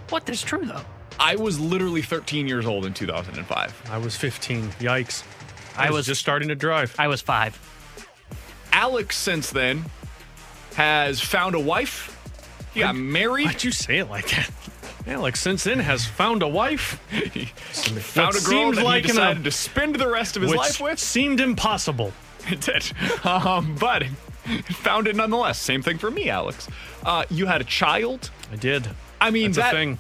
What? 0.08 0.24
That's 0.24 0.42
true, 0.42 0.64
though. 0.64 0.82
I 1.18 1.36
was 1.36 1.58
literally 1.58 2.02
13 2.02 2.46
years 2.46 2.66
old 2.66 2.84
in 2.84 2.94
2005. 2.94 3.82
I 3.90 3.98
was 3.98 4.16
15. 4.16 4.68
Yikes. 4.80 5.22
I 5.76 5.86
I 5.86 5.90
was 5.90 5.98
was- 5.98 6.06
just 6.06 6.20
starting 6.20 6.48
to 6.48 6.54
drive. 6.54 6.94
I 6.98 7.08
was 7.08 7.20
five. 7.20 7.58
Alex, 8.72 9.16
since 9.16 9.50
then, 9.50 9.84
has 10.74 11.20
found 11.20 11.54
a 11.54 11.60
wife. 11.60 12.12
He 12.74 12.80
got 12.80 12.94
married. 12.94 13.46
Why'd 13.46 13.64
you 13.64 13.72
say 13.72 13.98
it 13.98 14.10
like 14.10 14.28
that? 14.30 14.50
Alex, 15.06 15.40
since 15.40 15.64
then, 15.64 15.78
has 15.78 16.04
found 16.04 16.42
a 16.42 16.48
wife. 16.48 17.00
found 17.72 18.34
What 18.34 18.42
a 18.42 18.44
girl 18.44 18.50
seemed 18.72 18.76
that 18.76 18.84
like 18.84 19.04
he 19.04 19.10
an- 19.10 19.16
decided 19.16 19.44
to 19.44 19.50
spend 19.50 19.94
the 19.96 20.08
rest 20.08 20.36
of 20.36 20.42
his 20.42 20.50
which 20.50 20.58
life 20.58 20.80
with. 20.80 20.98
seemed 20.98 21.40
impossible. 21.40 22.12
It 22.48 22.60
did. 22.60 22.92
Um, 23.26 23.74
but 23.80 24.04
found 24.70 25.08
it 25.08 25.16
nonetheless. 25.16 25.58
Same 25.60 25.82
thing 25.82 25.98
for 25.98 26.12
me, 26.12 26.28
Alex. 26.30 26.68
Uh, 27.04 27.24
you 27.28 27.46
had 27.46 27.60
a 27.60 27.64
child. 27.64 28.30
I 28.52 28.56
did. 28.56 28.88
I 29.20 29.32
mean, 29.32 29.50
That's 29.50 29.56
that 29.56 29.74
a 29.74 29.76
thing. 29.76 29.98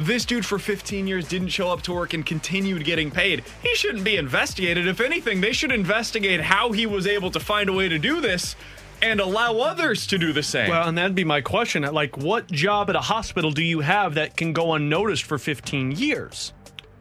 This 0.00 0.24
dude 0.24 0.46
for 0.46 0.58
15 0.58 1.06
years 1.06 1.28
didn't 1.28 1.48
show 1.48 1.68
up 1.70 1.82
to 1.82 1.92
work 1.92 2.14
and 2.14 2.24
continued 2.24 2.84
getting 2.84 3.10
paid. 3.10 3.44
He 3.62 3.74
shouldn't 3.74 4.04
be 4.04 4.16
investigated. 4.16 4.86
If 4.86 5.00
anything, 5.00 5.40
they 5.40 5.52
should 5.52 5.72
investigate 5.72 6.40
how 6.40 6.72
he 6.72 6.86
was 6.86 7.06
able 7.06 7.30
to 7.32 7.40
find 7.40 7.68
a 7.68 7.72
way 7.72 7.88
to 7.88 7.98
do 7.98 8.20
this 8.20 8.56
and 9.02 9.20
allow 9.20 9.58
others 9.58 10.06
to 10.08 10.18
do 10.18 10.32
the 10.32 10.42
same. 10.42 10.70
Well, 10.70 10.88
and 10.88 10.96
that'd 10.98 11.14
be 11.14 11.24
my 11.24 11.40
question. 11.40 11.82
Like, 11.82 12.16
what 12.18 12.46
job 12.50 12.90
at 12.90 12.96
a 12.96 13.00
hospital 13.00 13.50
do 13.50 13.62
you 13.62 13.80
have 13.80 14.14
that 14.14 14.36
can 14.36 14.52
go 14.52 14.72
unnoticed 14.74 15.22
for 15.24 15.38
15 15.38 15.92
years? 15.92 16.52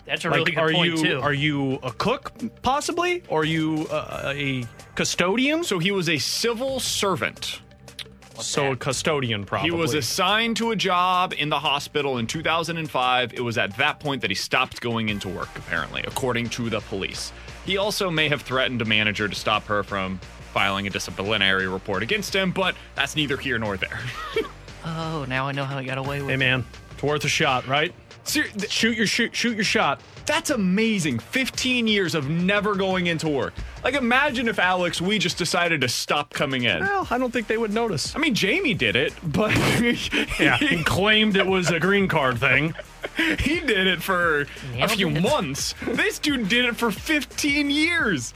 That's 0.05 0.25
a 0.25 0.29
Like, 0.29 0.37
really 0.39 0.51
good 0.51 0.59
are 0.59 0.71
point 0.71 0.91
you 0.97 1.03
too. 1.03 1.19
are 1.21 1.33
you 1.33 1.73
a 1.83 1.91
cook 1.91 2.31
possibly, 2.61 3.23
or 3.27 3.41
are 3.41 3.45
you 3.45 3.85
uh, 3.91 4.33
a 4.35 4.65
custodian? 4.95 5.63
So 5.63 5.77
he 5.79 5.91
was 5.91 6.09
a 6.09 6.17
civil 6.17 6.79
servant. 6.79 7.61
So 8.41 8.71
a 8.71 8.75
custodian 8.75 9.43
probably. 9.43 9.69
He 9.69 9.75
was 9.75 9.93
assigned 9.93 10.57
to 10.57 10.71
a 10.71 10.75
job 10.75 11.33
in 11.37 11.49
the 11.49 11.59
hospital 11.59 12.17
in 12.17 12.27
2005. 12.27 13.33
It 13.33 13.41
was 13.41 13.57
at 13.57 13.75
that 13.77 13.99
point 13.99 14.21
that 14.21 14.31
he 14.31 14.35
stopped 14.35 14.81
going 14.81 15.09
into 15.09 15.27
work, 15.29 15.49
apparently, 15.57 16.03
according 16.07 16.49
to 16.49 16.69
the 16.69 16.81
police. 16.81 17.31
He 17.65 17.77
also 17.77 18.09
may 18.09 18.29
have 18.29 18.41
threatened 18.41 18.81
a 18.81 18.85
manager 18.85 19.27
to 19.27 19.35
stop 19.35 19.65
her 19.65 19.83
from 19.83 20.19
filing 20.53 20.87
a 20.87 20.89
disciplinary 20.89 21.67
report 21.67 22.03
against 22.03 22.35
him, 22.35 22.51
but 22.51 22.75
that's 22.95 23.15
neither 23.15 23.37
here 23.37 23.59
nor 23.59 23.77
there. 23.77 23.99
oh, 24.85 25.25
now 25.27 25.47
I 25.47 25.51
know 25.51 25.65
how 25.65 25.77
he 25.79 25.85
got 25.85 25.97
away 25.97 26.21
with 26.21 26.29
it. 26.29 26.33
Hey 26.33 26.37
man, 26.37 26.65
it's 26.91 27.03
worth 27.03 27.23
a 27.23 27.29
shot, 27.29 27.67
right? 27.67 27.93
Shoot 28.31 28.97
your 28.97 29.07
shoot 29.07 29.35
shoot 29.35 29.55
your 29.55 29.63
shot. 29.63 30.01
That's 30.25 30.51
amazing. 30.51 31.19
15 31.19 31.87
years 31.87 32.13
of 32.13 32.29
never 32.29 32.75
going 32.75 33.07
into 33.07 33.27
work. 33.27 33.53
Like, 33.83 33.95
imagine 33.95 34.47
if 34.47 34.59
Alex, 34.59 35.01
we 35.01 35.17
just 35.17 35.37
decided 35.37 35.81
to 35.81 35.87
stop 35.87 36.33
coming 36.33 36.65
in. 36.65 36.81
Well, 36.81 37.07
I 37.09 37.17
don't 37.17 37.31
think 37.31 37.47
they 37.47 37.57
would 37.57 37.73
notice. 37.73 38.15
I 38.15 38.19
mean, 38.19 38.35
Jamie 38.35 38.75
did 38.75 38.95
it, 38.95 39.13
but 39.23 39.55
Yeah, 40.39 40.57
and 40.61 40.85
claimed 40.85 41.35
it 41.35 41.47
was 41.47 41.71
a 41.71 41.79
green 41.79 42.07
card 42.07 42.37
thing. 42.37 42.75
he 43.39 43.59
did 43.59 43.87
it 43.87 44.03
for 44.03 44.45
a 44.77 44.87
few 44.87 45.09
it. 45.09 45.21
months. 45.21 45.73
This 45.85 46.19
dude 46.19 46.47
did 46.47 46.65
it 46.65 46.75
for 46.75 46.91
15 46.91 47.71
years, 47.71 48.33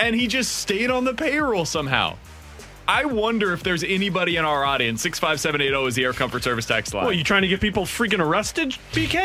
and 0.00 0.16
he 0.16 0.26
just 0.26 0.56
stayed 0.56 0.90
on 0.90 1.04
the 1.04 1.14
payroll 1.14 1.64
somehow. 1.64 2.16
I 2.88 3.04
wonder 3.04 3.52
if 3.52 3.62
there's 3.62 3.82
anybody 3.82 4.36
in 4.36 4.44
our 4.44 4.64
audience. 4.64 5.02
65780 5.02 5.88
is 5.88 5.94
the 5.96 6.04
Air 6.04 6.12
Comfort 6.12 6.44
Service 6.44 6.66
text 6.66 6.94
line. 6.94 7.04
Well, 7.04 7.12
you 7.12 7.24
trying 7.24 7.42
to 7.42 7.48
get 7.48 7.60
people 7.60 7.84
freaking 7.84 8.20
arrested, 8.20 8.76
BK? 8.92 9.16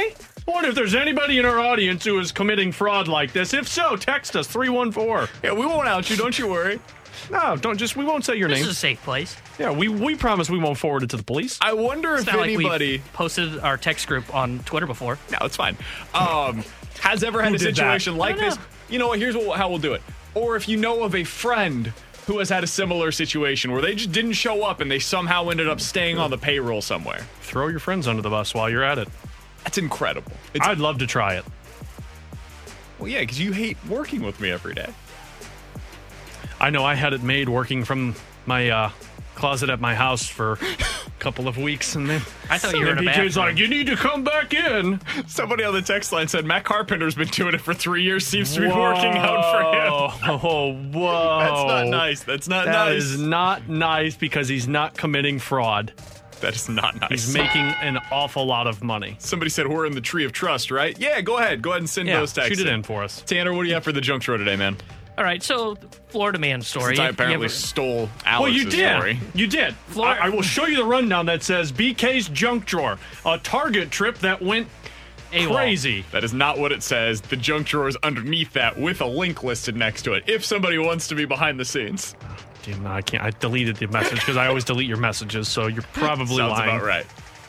I 0.48 0.52
wonder 0.52 0.70
if 0.70 0.76
there's 0.76 0.96
anybody 0.96 1.38
in 1.38 1.46
our 1.46 1.60
audience 1.60 2.04
who 2.04 2.18
is 2.20 2.32
committing 2.32 2.72
fraud 2.72 3.08
like 3.08 3.32
this. 3.34 3.54
If 3.54 3.68
so, 3.68 3.96
text 3.96 4.36
us 4.36 4.48
314. 4.48 5.28
yeah, 5.44 5.54
we 5.54 5.66
won't 5.66 5.88
out 5.88 6.10
you. 6.10 6.16
Don't 6.18 6.38
you 6.38 6.48
worry. 6.48 6.80
No, 7.30 7.56
don't 7.56 7.78
just 7.78 7.96
we 7.96 8.04
won't 8.04 8.26
say 8.26 8.36
your 8.36 8.50
This 8.50 8.60
name. 8.62 8.66
is 8.70 8.72
a 8.72 8.76
safe 8.80 9.02
place. 9.04 9.36
Yeah, 9.60 9.70
we 9.72 9.88
we 9.90 10.16
promise 10.16 10.50
we 10.50 10.58
won't 10.58 10.78
forward 10.78 11.04
it 11.04 11.12
to 11.12 11.18
the 11.18 11.24
police. 11.24 11.60
I 11.62 11.74
wonder 11.74 12.14
It's 12.16 12.24
if 12.24 12.28
not 12.34 12.38
like 12.42 12.50
anybody. 12.52 12.92
we've 12.94 13.14
posted 13.14 13.60
our 13.60 13.78
text 13.78 14.08
group 14.08 14.34
on 14.34 14.60
Twitter 14.60 14.88
before. 14.88 15.20
No, 15.32 15.38
it's 15.46 15.56
fine. 15.56 15.78
Um, 16.16 16.64
has 17.00 17.24
ever 17.24 17.42
had 17.42 17.50
Who 17.50 17.56
a 17.56 17.58
did 17.60 17.68
that? 17.68 17.76
situation 17.76 18.18
like 18.18 18.36
I 18.36 18.40
don't 18.40 18.50
this? 18.50 18.60
You 18.90 18.98
know 18.98 19.10
what? 19.10 19.20
Here's 19.20 19.38
what, 19.38 19.58
how 19.58 19.70
we'll 19.70 19.78
do 19.78 19.94
it. 19.94 20.02
Or 20.34 20.56
if 20.56 20.68
you 20.68 20.78
know 20.78 21.04
of 21.04 21.14
a 21.14 21.24
friend 21.24 21.94
who 22.28 22.40
has 22.40 22.50
had 22.50 22.64
a 22.64 22.68
similar 22.68 23.12
situation 23.12 23.72
where 23.72 23.82
they 23.82 23.96
just 23.96 24.12
didn't 24.12 24.34
show 24.34 24.64
up 24.64 24.80
and 24.80 24.90
they 24.90 25.00
somehow 25.00 25.50
ended 25.50 25.68
up 25.68 25.82
staying 25.82 26.18
on 26.18 26.30
the 26.30 26.38
payroll 26.38 26.82
somewhere. 26.82 27.26
Throw 27.42 27.68
your 27.68 27.80
friends 27.80 28.08
under 28.08 28.22
the 28.22 28.30
bus 28.30 28.54
while 28.54 28.70
you're 28.70 28.84
at 28.84 28.98
it. 28.98 29.08
That's 29.64 29.78
incredible. 29.78 30.32
It's, 30.54 30.66
I'd 30.66 30.80
love 30.80 31.00
to 31.00 31.08
try 31.08 31.36
it. 31.36 31.46
well, 33.00 33.08
yeah, 33.10 33.22
because 33.22 33.40
you 33.40 33.52
hate 33.52 33.78
working 33.88 34.22
with 34.22 34.40
me 34.40 34.52
every 34.52 34.74
day. 34.74 34.92
I 36.60 36.70
know 36.70 36.86
I 36.86 36.94
had 36.94 37.14
it 37.14 37.24
made 37.24 37.50
working 37.50 37.84
from 37.84 38.16
my 38.46 38.70
uh, 38.70 38.92
closet 39.42 39.70
at 39.70 39.82
my 39.82 39.94
house 39.96 40.28
for 40.28 40.54
a 40.54 41.20
couple 41.20 41.48
of 41.48 41.58
weeks, 41.58 41.96
and 41.96 42.10
then 42.10 42.22
I 42.50 42.58
thought 42.58 42.74
you 42.76 42.86
were 42.86 42.92
in 42.92 43.00
a 43.00 43.02
BK's 43.02 43.36
bathroom. 43.36 43.46
like, 43.48 43.58
"You 43.58 43.68
need 43.68 43.88
to 43.88 43.96
come 43.98 44.24
back 44.24 44.54
in." 44.54 45.02
Somebody 45.28 45.64
on 45.64 45.74
the 45.74 45.82
text 45.82 46.12
line 46.14 46.28
said 46.28 46.46
Matt 46.46 46.64
Carpenter's 46.64 47.16
been 47.16 47.28
doing 47.28 47.54
it 47.56 47.60
for 47.62 47.74
three 47.74 48.04
years. 48.04 48.26
Seems 48.26 48.54
to 48.54 48.62
be 48.62 48.68
working 48.68 49.18
out 49.18 49.52
for 49.52 49.62
him. 49.74 50.40
Oh, 50.44 50.74
whoa! 50.94 51.40
That's 51.40 51.68
not 51.68 51.88
nice. 51.88 52.24
That's 52.24 52.48
not 52.48 52.66
That 52.66 52.72
nice. 52.92 53.04
is 53.04 53.20
not 53.20 53.68
nice 53.68 54.16
because 54.16 54.48
he's 54.48 54.68
not 54.68 54.96
committing 54.96 55.40
fraud. 55.40 55.92
That 56.42 56.56
is 56.56 56.68
not 56.70 57.00
nice. 57.00 57.10
He's 57.26 57.34
making 57.36 57.62
an 57.82 58.00
awful 58.12 58.46
lot 58.46 58.66
of 58.66 58.84
money. 58.84 59.16
Somebody 59.20 59.50
said 59.50 59.68
we're 59.68 59.86
in 59.86 59.94
the 59.94 60.02
tree 60.02 60.26
of 60.26 60.32
trust, 60.32 60.72
right? 60.72 60.98
Yeah, 60.98 61.22
go 61.22 61.38
ahead. 61.38 61.62
Go 61.62 61.70
ahead 61.72 61.82
and 61.82 61.90
send 61.90 62.08
Yeah, 62.08 62.20
those 62.20 62.34
texts. 62.34 62.58
shoot 62.58 62.66
it 62.68 62.72
in 62.74 62.82
for 62.82 63.04
us. 63.04 63.22
Tanner, 63.28 63.54
what 63.54 63.62
do 63.64 63.68
you 63.70 63.76
have 63.76 63.84
for 63.84 63.92
the 63.92 64.02
junk 64.02 64.24
show 64.24 64.38
today, 64.38 64.56
man? 64.56 64.76
All 65.18 65.24
right, 65.26 65.44
so 65.44 65.76
Florida 66.08 66.40
man 66.40 66.62
story. 66.62 66.96
Since 66.96 67.00
I 67.00 67.04
You 67.06 67.10
apparently 67.12 67.46
ever- 67.46 67.50
stole 67.54 67.96
well, 68.06 68.10
Alex's 68.26 68.64
you 68.64 68.70
did. 68.70 68.96
story. 68.98 69.20
You 69.36 69.48
did. 69.48 69.76
Flor- 69.88 70.08
I, 70.08 70.18
I 70.28 70.30
will 70.30 70.42
show 70.42 70.66
you 70.66 70.78
the 70.78 70.86
rundown 70.86 71.26
that 71.28 71.44
says 71.44 71.72
BK's 71.72 72.28
junk 72.30 72.66
drawer, 72.66 72.98
a 73.26 73.38
Target 73.38 73.92
trip 73.92 74.18
that 74.20 74.42
went 74.42 74.68
AWOL. 75.34 75.54
crazy. 75.56 76.06
That 76.12 76.24
is 76.24 76.34
not 76.34 76.58
what 76.60 76.72
it 76.72 76.82
says. 76.82 77.22
The 77.22 77.36
junk 77.38 77.68
drawer 77.68 77.88
is 77.88 77.98
underneath 78.04 78.54
that 78.54 78.78
with 78.80 79.02
a 79.02 79.06
link 79.06 79.44
listed 79.44 79.76
next 79.76 80.02
to 80.04 80.14
it. 80.14 80.24
If 80.28 80.44
somebody 80.44 80.78
wants 80.78 81.08
to 81.10 81.16
be 81.16 81.26
behind 81.26 81.60
the 81.60 81.66
scenes, 81.66 82.16
Damn, 82.64 82.86
I 82.86 83.02
can't. 83.02 83.24
I 83.24 83.32
deleted 83.32 83.78
the 83.78 83.88
message 83.88 84.20
because 84.20 84.38
I 84.38 84.46
always 84.48 84.64
delete 84.64 84.88
your 84.88 84.98
messages, 84.98 85.48
so 85.48 85.66
you're 85.68 85.82
probably 85.94 86.38
sounds 86.38 86.52
lying. 86.60 86.76
about 86.76 86.86
right. 86.86 87.06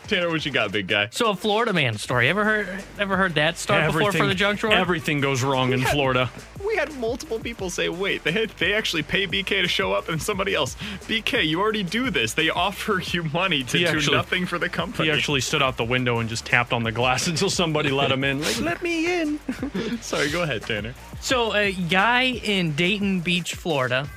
Tanner, 0.07 0.29
what 0.29 0.45
you 0.45 0.51
got, 0.51 0.71
big 0.71 0.87
guy? 0.87 1.07
So 1.11 1.29
a 1.31 1.35
Florida 1.35 1.73
man 1.73 1.97
story. 1.97 2.29
Ever 2.29 2.43
heard? 2.43 2.67
Ever 2.99 3.17
heard 3.17 3.35
that 3.35 3.57
start 3.57 3.91
before 3.91 4.11
for 4.11 4.25
the 4.27 4.35
junk 4.35 4.59
drawer? 4.59 4.73
Everything 4.73 5.21
goes 5.21 5.43
wrong 5.43 5.71
in 5.73 5.81
Florida. 5.81 6.29
We 6.65 6.75
had 6.75 6.93
multiple 6.97 7.39
people 7.39 7.69
say, 7.69 7.87
"Wait, 7.89 8.23
they 8.23 8.31
had, 8.31 8.49
they 8.57 8.73
actually 8.73 9.03
pay 9.03 9.27
BK 9.27 9.61
to 9.61 9.67
show 9.67 9.93
up," 9.93 10.09
and 10.09 10.21
somebody 10.21 10.55
else, 10.55 10.75
"BK, 11.07 11.43
you 11.47 11.61
already 11.61 11.83
do 11.83 12.09
this. 12.09 12.33
They 12.33 12.49
offer 12.49 12.99
you 13.11 13.23
money 13.23 13.63
to 13.63 13.77
He 13.77 13.83
do 13.85 13.89
actually- 13.91 14.17
nothing 14.17 14.45
for 14.45 14.57
the 14.57 14.69
company." 14.69 15.07
He 15.09 15.13
actually 15.15 15.41
stood 15.41 15.61
out 15.61 15.77
the 15.77 15.83
window 15.85 16.19
and 16.19 16.27
just 16.29 16.45
tapped 16.45 16.73
on 16.73 16.83
the 16.83 16.91
glass 16.91 17.27
until 17.33 17.49
somebody 17.49 17.89
let 17.91 18.11
him 18.11 18.23
in. 18.23 18.41
Like, 18.41 18.59
let 18.61 18.81
me 18.81 19.21
in. 19.21 19.39
Sorry, 20.01 20.29
go 20.29 20.41
ahead, 20.43 20.63
Tanner. 20.63 20.93
So 21.21 21.53
a 21.53 21.71
guy 21.73 22.23
in 22.23 22.73
Daytona 22.75 23.21
Beach, 23.21 23.53
Florida, 23.53 24.09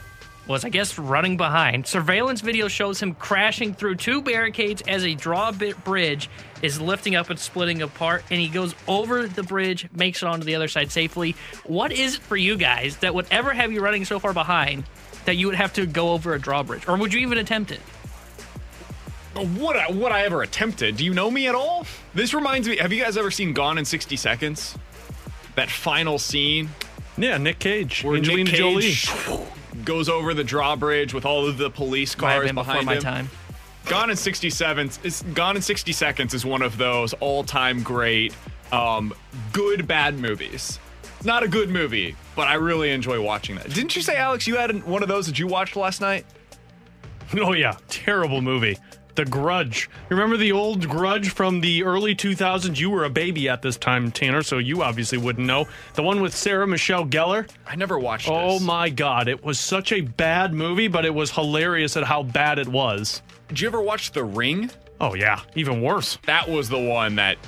was 0.47 0.65
I 0.65 0.69
guess 0.69 0.99
running 0.99 1.37
behind. 1.37 1.87
Surveillance 1.87 2.41
video 2.41 2.69
shows 2.69 3.03
him 3.03 3.15
crashing 3.15 3.75
through 3.75 3.97
two 3.97 4.23
barricades 4.23 4.83
as 4.83 5.05
a 5.05 5.15
drawbit 5.15 5.83
bridge 5.85 6.29
is 6.63 6.81
lifting 6.81 7.17
up 7.17 7.31
and 7.31 7.39
splitting 7.39 7.83
apart, 7.83 8.25
and 8.31 8.41
he 8.41 8.49
goes 8.49 8.75
over 8.87 9.27
the 9.27 9.43
bridge, 9.43 9.89
makes 9.93 10.23
it 10.23 10.27
onto 10.27 10.45
the 10.45 10.55
other 10.55 10.69
side 10.69 10.91
safely. 10.91 11.35
What 11.65 11.93
is 11.93 12.17
it 12.17 12.21
for 12.23 12.37
you 12.37 12.57
guys 12.57 12.97
that 12.99 13.15
would 13.15 13.27
ever 13.31 13.53
have 13.53 13.73
you 13.73 13.81
running 13.81 14.05
so 14.05 14.19
far 14.19 14.33
behind 14.33 14.85
that 15.25 15.37
you 15.37 15.47
would 15.47 15.57
have 15.57 15.73
to 15.75 15.87
go 15.87 16.11
over 16.11 16.35
a 16.35 16.39
drawbridge, 16.39 16.89
or 16.89 16.97
would 16.97 17.13
you 17.13 17.21
even 17.21 17.39
attempt 17.39 17.73
it? 17.73 17.81
Uh, 19.37 19.43
would 19.59 19.77
I, 19.77 19.91
would 19.91 20.13
I 20.13 20.23
ever 20.23 20.43
attempted? 20.43 20.97
Do 20.97 21.05
you 21.05 21.13
know 21.13 21.31
me 21.31 21.47
at 21.47 21.55
all? 21.55 21.87
This 22.15 22.33
reminds 22.33 22.69
me. 22.69 22.77
Have 22.79 22.93
you 22.93 23.03
guys 23.03 23.17
ever 23.17 23.31
seen 23.31 23.53
Gone 23.53 23.77
in 23.77 23.85
60 23.85 24.17
Seconds? 24.17 24.79
That 25.57 25.71
final 25.71 26.19
scene 26.19 26.69
Yeah, 27.19 27.37
Nick 27.39 27.59
Cage, 27.59 28.05
Angelina 28.05 28.51
Nick 28.51 28.55
Jolie. 28.55 28.93
Cage 29.77 29.85
goes 29.85 30.09
over 30.09 30.35
the 30.35 30.45
drawbridge 30.45 31.15
with 31.15 31.25
all 31.25 31.47
of 31.47 31.59
the 31.59 31.71
police 31.71 32.17
Might 32.19 32.33
have 32.33 32.37
cars 32.43 32.49
been 32.49 32.55
before 32.55 32.65
behind 32.75 32.87
my 32.87 32.95
him. 32.97 33.03
time. 33.03 33.31
Gone 33.87 34.11
in 34.11 34.17
67 34.17 34.91
is 35.05 35.23
Gone 35.35 35.57
in 35.57 35.63
60 35.63 35.93
Seconds 35.93 36.35
is 36.35 36.45
one 36.45 36.63
of 36.63 36.77
those 36.77 37.13
all-time 37.15 37.83
great 37.83 38.35
um, 38.73 39.15
good 39.53 39.87
bad 39.87 40.19
movies. 40.19 40.81
It's 41.17 41.25
not 41.25 41.45
a 41.45 41.49
good 41.49 41.71
movie, 41.71 42.17
but 42.35 42.49
I 42.49 42.55
really 42.55 42.91
enjoy 42.91 43.21
watching 43.23 43.55
that. 43.57 43.73
Didn't 43.73 43.95
you 43.95 44.03
say 44.03 44.17
Alex 44.17 44.47
you 44.47 44.57
had 44.57 44.83
one 44.85 45.03
of 45.03 45.09
those 45.09 45.27
that 45.29 45.39
you 45.39 45.47
watched 45.47 45.77
last 45.77 46.01
night? 46.01 46.27
Oh 47.39 47.53
yeah, 47.53 47.77
terrible 47.89 48.43
movie. 48.43 48.77
The 49.17 49.25
Grudge. 49.25 49.89
You 50.09 50.17
remember 50.17 50.37
the 50.37 50.53
old 50.53 50.89
Grudge 50.89 51.31
from 51.31 51.61
the 51.61 51.83
early 51.83 52.15
2000s? 52.15 52.79
You 52.79 52.91
were 52.91 53.05
a 53.05 53.11
baby 53.11 53.49
at 53.49 53.63
this 53.63 53.77
time, 53.77 54.11
Tanner, 54.13 54.43
so 54.43 54.59
you 54.59 54.83
obviously 54.83 55.19
wouldn't 55.19 55.47
know. 55.47 55.67
The 55.95 56.03
one 56.03 56.21
with 56.21 56.35
Sarah 56.35 56.67
Michelle 56.67 57.05
Gellar. 57.07 57.49
I 57.67 57.75
never 57.77 57.99
watched 57.99 58.29
Oh 58.31 58.55
this. 58.55 58.63
my 58.63 58.91
god, 58.91 59.29
it 59.29 59.43
was 59.43 59.59
such 59.59 59.91
a 59.93 60.03
bad 60.03 60.53
movie, 60.55 60.89
but 60.89 61.05
it 61.05 61.15
was 61.15 61.31
hilarious 61.31 61.97
at 61.97 62.05
how 62.05 62.23
bad 62.23 62.59
it 62.59 62.69
was. 62.69 63.23
Did 63.49 63.61
you 63.61 63.69
ever 63.69 63.81
watch 63.81 64.13
The 64.13 64.23
Ring? 64.25 64.71
Oh 65.01 65.15
yeah, 65.15 65.41
even 65.55 65.83
worse. 65.83 66.19
That 66.27 66.49
was 66.49 66.69
the 66.69 66.79
one 66.79 67.17
that 67.17 67.39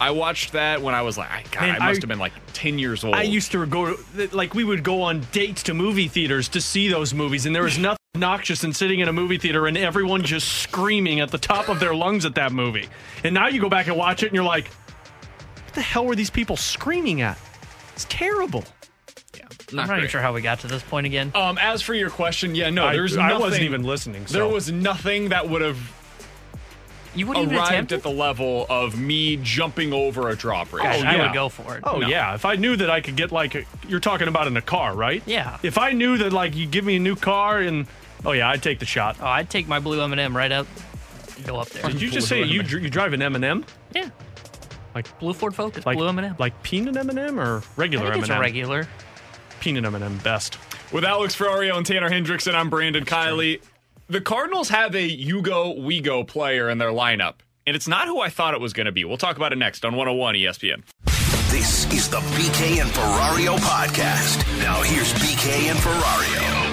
I 0.00 0.10
watched 0.10 0.52
that 0.52 0.82
when 0.82 0.94
I 0.94 1.02
was 1.02 1.16
like, 1.16 1.30
I- 1.30 1.44
God, 1.50 1.60
Man, 1.62 1.76
I 1.76 1.86
must 1.86 1.98
I- 1.98 2.02
have 2.02 2.08
been 2.08 2.18
like 2.18 2.32
10 2.54 2.78
years 2.78 3.04
old. 3.04 3.14
I 3.14 3.22
used 3.22 3.52
to 3.52 3.64
go 3.66 3.96
like 4.32 4.54
we 4.54 4.64
would 4.64 4.82
go 4.82 5.02
on 5.02 5.20
dates 5.32 5.62
to 5.64 5.74
movie 5.74 6.08
theaters 6.08 6.48
to 6.48 6.60
see 6.60 6.88
those 6.88 7.14
movies, 7.14 7.46
and 7.46 7.54
there 7.54 7.62
was 7.62 7.78
nothing 7.78 7.98
obnoxious 8.22 8.62
and 8.62 8.76
sitting 8.76 9.00
in 9.00 9.08
a 9.08 9.12
movie 9.12 9.38
theater 9.38 9.66
and 9.66 9.74
everyone 9.78 10.22
just 10.22 10.46
screaming 10.60 11.20
at 11.20 11.30
the 11.30 11.38
top 11.38 11.70
of 11.70 11.80
their 11.80 11.94
lungs 11.94 12.26
at 12.26 12.34
that 12.34 12.52
movie. 12.52 12.86
And 13.24 13.32
now 13.34 13.48
you 13.48 13.58
go 13.58 13.70
back 13.70 13.86
and 13.86 13.96
watch 13.96 14.22
it, 14.22 14.26
and 14.26 14.34
you're 14.34 14.44
like, 14.44 14.68
"What 14.68 15.72
the 15.74 15.80
hell 15.80 16.04
were 16.04 16.14
these 16.14 16.28
people 16.28 16.58
screaming 16.58 17.22
at? 17.22 17.38
It's 17.94 18.04
terrible." 18.10 18.64
Yeah. 19.34 19.44
I'm 19.80 19.86
not 19.88 19.96
even 19.96 20.10
sure 20.10 20.20
how 20.20 20.34
we 20.34 20.42
got 20.42 20.60
to 20.60 20.66
this 20.66 20.82
point 20.82 21.06
again. 21.06 21.32
Um, 21.34 21.56
as 21.56 21.80
for 21.80 21.94
your 21.94 22.10
question, 22.10 22.54
yeah, 22.54 22.68
no, 22.68 22.84
I- 22.88 22.92
there's 22.92 23.16
I 23.16 23.28
nothing, 23.28 23.40
wasn't 23.40 23.62
even 23.62 23.82
listening, 23.82 24.26
so. 24.26 24.34
There 24.34 24.46
was 24.48 24.70
nothing 24.70 25.30
that 25.30 25.48
would 25.48 25.62
have 25.62 25.78
You 27.14 27.26
wouldn't 27.26 27.46
even 27.46 27.56
arrived 27.56 27.70
attempt 27.72 27.92
at 27.92 28.02
the 28.02 28.10
level 28.10 28.66
of 28.68 28.98
me 29.00 29.38
jumping 29.42 29.94
over 29.94 30.28
a 30.28 30.36
drawbridge. 30.36 30.82
Gosh, 30.84 31.02
I 31.02 31.16
would 31.24 31.32
go 31.32 31.48
for 31.48 31.76
it. 31.78 31.84
Oh 31.84 32.00
No. 32.00 32.08
yeah, 32.08 32.34
if 32.34 32.44
I 32.44 32.56
knew 32.56 32.76
that 32.76 32.90
I 32.90 33.00
could 33.00 33.16
get 33.16 33.32
like 33.32 33.54
a, 33.54 33.64
you're 33.88 34.00
talking 34.00 34.28
about 34.28 34.46
in 34.48 34.56
a 34.58 34.62
car, 34.62 34.94
right? 34.94 35.22
Yeah. 35.24 35.56
If 35.62 35.78
I 35.78 35.92
knew 35.92 36.18
that 36.18 36.34
like 36.34 36.54
you 36.54 36.66
give 36.66 36.84
me 36.84 36.96
a 36.96 37.00
new 37.00 37.16
car 37.16 37.58
and 37.58 37.86
oh 38.24 38.32
yeah, 38.32 38.48
I'd 38.50 38.62
take 38.62 38.78
the 38.78 38.86
shot. 38.86 39.16
Oh, 39.20 39.26
I'd 39.26 39.50
take 39.50 39.68
my 39.68 39.78
blue 39.78 40.00
M&M 40.02 40.36
right 40.36 40.52
up, 40.52 40.66
go 41.44 41.56
up 41.56 41.68
there. 41.70 41.90
Did 41.90 42.00
you 42.00 42.10
just 42.10 42.28
say 42.28 42.42
you 42.42 42.62
dr- 42.62 42.82
you 42.82 42.90
drive 42.90 43.12
an 43.12 43.22
M&M? 43.22 43.64
Yeah. 43.94 44.10
Like 44.94 45.18
blue 45.18 45.32
Ford 45.32 45.54
Focus, 45.54 45.86
like 45.86 45.96
blue 45.96 46.08
M&M. 46.08 46.36
like 46.38 46.60
peanut 46.62 46.96
M&M 46.96 47.40
or 47.40 47.62
regular 47.76 48.06
I 48.08 48.12
think 48.12 48.22
it's 48.24 48.30
M&M? 48.30 48.38
a 48.38 48.42
regular. 48.42 48.88
Peanut 49.60 49.84
M&M 49.84 50.18
best. 50.18 50.58
With 50.92 51.04
Alex 51.04 51.34
Ferrario 51.36 51.76
and 51.76 51.86
Tanner 51.86 52.10
Hendrickson, 52.10 52.54
I'm 52.54 52.68
Brandon 52.68 53.04
Kiley. 53.04 53.62
The 54.08 54.20
Cardinals 54.20 54.68
have 54.68 54.94
a 54.94 55.02
you 55.06 55.40
go, 55.40 55.72
we 55.72 56.00
go 56.02 56.22
player 56.24 56.68
in 56.68 56.76
their 56.78 56.90
lineup, 56.90 57.36
and 57.66 57.74
it's 57.74 57.88
not 57.88 58.06
who 58.08 58.20
I 58.20 58.28
thought 58.28 58.52
it 58.52 58.60
was 58.60 58.74
going 58.74 58.84
to 58.86 58.92
be. 58.92 59.04
We'll 59.06 59.16
talk 59.16 59.36
about 59.36 59.52
it 59.52 59.56
next 59.56 59.84
on 59.86 59.92
101 59.94 60.34
ESPN. 60.34 60.82
This 61.50 61.90
is 61.92 62.08
the 62.10 62.18
BK 62.18 62.80
and 62.82 62.90
Ferrario 62.90 63.56
podcast. 63.58 64.38
Now 64.58 64.82
here's 64.82 65.12
BK 65.14 65.70
and 65.70 65.78
Ferrario. 65.78 66.71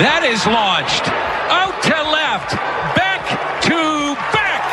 That 0.00 0.22
is 0.24 0.46
launched. 0.46 1.10
Out 1.50 1.74
to 1.82 1.98
left. 2.08 2.54
Back 2.94 3.26
to 3.66 4.14
back. 4.30 4.64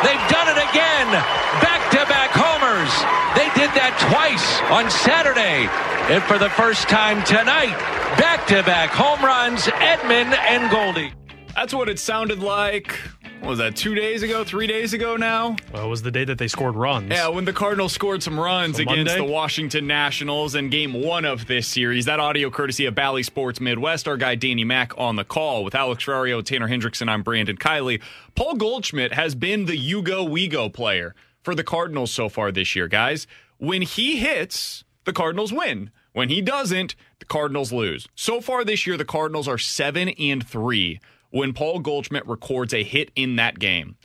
They've 0.00 0.26
done 0.32 0.48
it 0.48 0.58
again. 0.58 1.12
Back 1.60 1.90
to 1.92 2.02
back 2.08 2.30
homers. 2.32 2.90
They 3.36 3.52
did 3.52 3.68
that 3.76 3.94
twice 4.00 4.48
on 4.70 4.90
Saturday. 4.90 5.68
And 6.12 6.22
for 6.24 6.38
the 6.38 6.50
first 6.50 6.88
time 6.88 7.22
tonight, 7.24 7.76
back 8.18 8.46
to 8.48 8.62
back 8.62 8.90
home 8.90 9.24
runs, 9.24 9.62
Edman 9.66 10.36
and 10.36 10.70
Goldie. 10.70 11.12
That's 11.54 11.72
what 11.74 11.88
it 11.88 11.98
sounded 11.98 12.40
like. 12.40 12.92
What 13.40 13.50
was 13.50 13.58
that, 13.58 13.76
two 13.76 13.94
days 13.94 14.22
ago, 14.22 14.44
three 14.44 14.66
days 14.66 14.92
ago 14.92 15.16
now? 15.16 15.56
Well, 15.72 15.84
it 15.84 15.88
was 15.88 16.02
the 16.02 16.10
day 16.10 16.24
that 16.24 16.36
they 16.38 16.48
scored 16.48 16.74
runs. 16.74 17.10
Yeah, 17.10 17.28
when 17.28 17.44
the 17.44 17.52
Cardinals 17.52 17.92
scored 17.92 18.22
some 18.22 18.40
runs 18.40 18.76
So 18.76 18.82
against 18.82 19.06
Monday? 19.14 19.16
the 19.26 19.32
Washington 19.32 19.86
Nationals 19.86 20.54
in 20.54 20.68
game 20.70 20.92
one 20.94 21.24
of 21.24 21.46
this 21.46 21.66
series. 21.68 22.06
That 22.06 22.18
audio 22.18 22.50
courtesy 22.50 22.86
of 22.86 22.94
Bally 22.94 23.22
Sports 23.22 23.60
Midwest. 23.60 24.08
Our 24.08 24.16
guy 24.16 24.34
Danny 24.34 24.64
Mack 24.64 24.92
on 24.98 25.16
the 25.16 25.24
call 25.24 25.64
with 25.64 25.74
Alex 25.74 26.04
Ferrario, 26.04 26.42
Tanner 26.44 26.68
Hendrickson. 26.68 27.08
I'm 27.08 27.22
Brandon 27.22 27.56
Kiley. 27.56 28.02
Paul 28.34 28.54
Goldschmidt 28.56 29.12
has 29.12 29.34
been 29.34 29.66
the 29.66 29.76
you 29.76 30.02
go, 30.02 30.24
we 30.24 30.48
go 30.48 30.68
player 30.68 31.14
for 31.42 31.54
the 31.54 31.62
Cardinals 31.64 32.10
so 32.10 32.28
far 32.28 32.50
this 32.50 32.74
year, 32.74 32.88
guys. 32.88 33.26
When 33.58 33.82
he 33.82 34.16
hits, 34.16 34.84
the 35.04 35.12
Cardinals 35.12 35.52
win. 35.52 35.90
When 36.12 36.28
he 36.28 36.40
doesn't, 36.40 36.94
the 37.18 37.24
Cardinals 37.24 37.72
lose. 37.72 38.06
So 38.14 38.40
far 38.40 38.64
this 38.64 38.86
year, 38.86 38.96
the 38.96 39.04
Cardinals 39.04 39.48
are 39.48 39.58
seven 39.58 40.08
and 40.10 40.46
three 40.46 41.00
when 41.30 41.52
Paul 41.52 41.80
Goldschmidt 41.80 42.26
records 42.26 42.72
a 42.72 42.82
hit 42.82 43.10
in 43.14 43.36
that 43.36 43.58
game. 43.58 43.96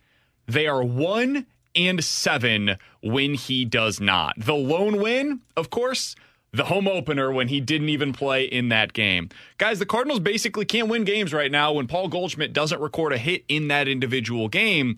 They 0.45 0.67
are 0.67 0.83
one 0.83 1.45
and 1.75 2.03
seven 2.03 2.77
when 3.01 3.33
he 3.35 3.63
does 3.65 4.01
not. 4.01 4.35
The 4.37 4.53
lone 4.53 5.01
win, 5.01 5.41
of 5.55 5.69
course, 5.69 6.15
the 6.51 6.65
home 6.65 6.87
opener 6.87 7.31
when 7.31 7.47
he 7.47 7.61
didn't 7.61 7.89
even 7.89 8.11
play 8.11 8.43
in 8.43 8.69
that 8.69 8.91
game. 8.93 9.29
Guys, 9.57 9.79
the 9.79 9.85
Cardinals 9.85 10.19
basically 10.19 10.65
can't 10.65 10.89
win 10.89 11.05
games 11.05 11.33
right 11.33 11.51
now 11.51 11.73
when 11.73 11.87
Paul 11.87 12.09
Goldschmidt 12.09 12.51
doesn't 12.51 12.81
record 12.81 13.13
a 13.13 13.17
hit 13.17 13.45
in 13.47 13.69
that 13.69 13.87
individual 13.87 14.49
game. 14.49 14.97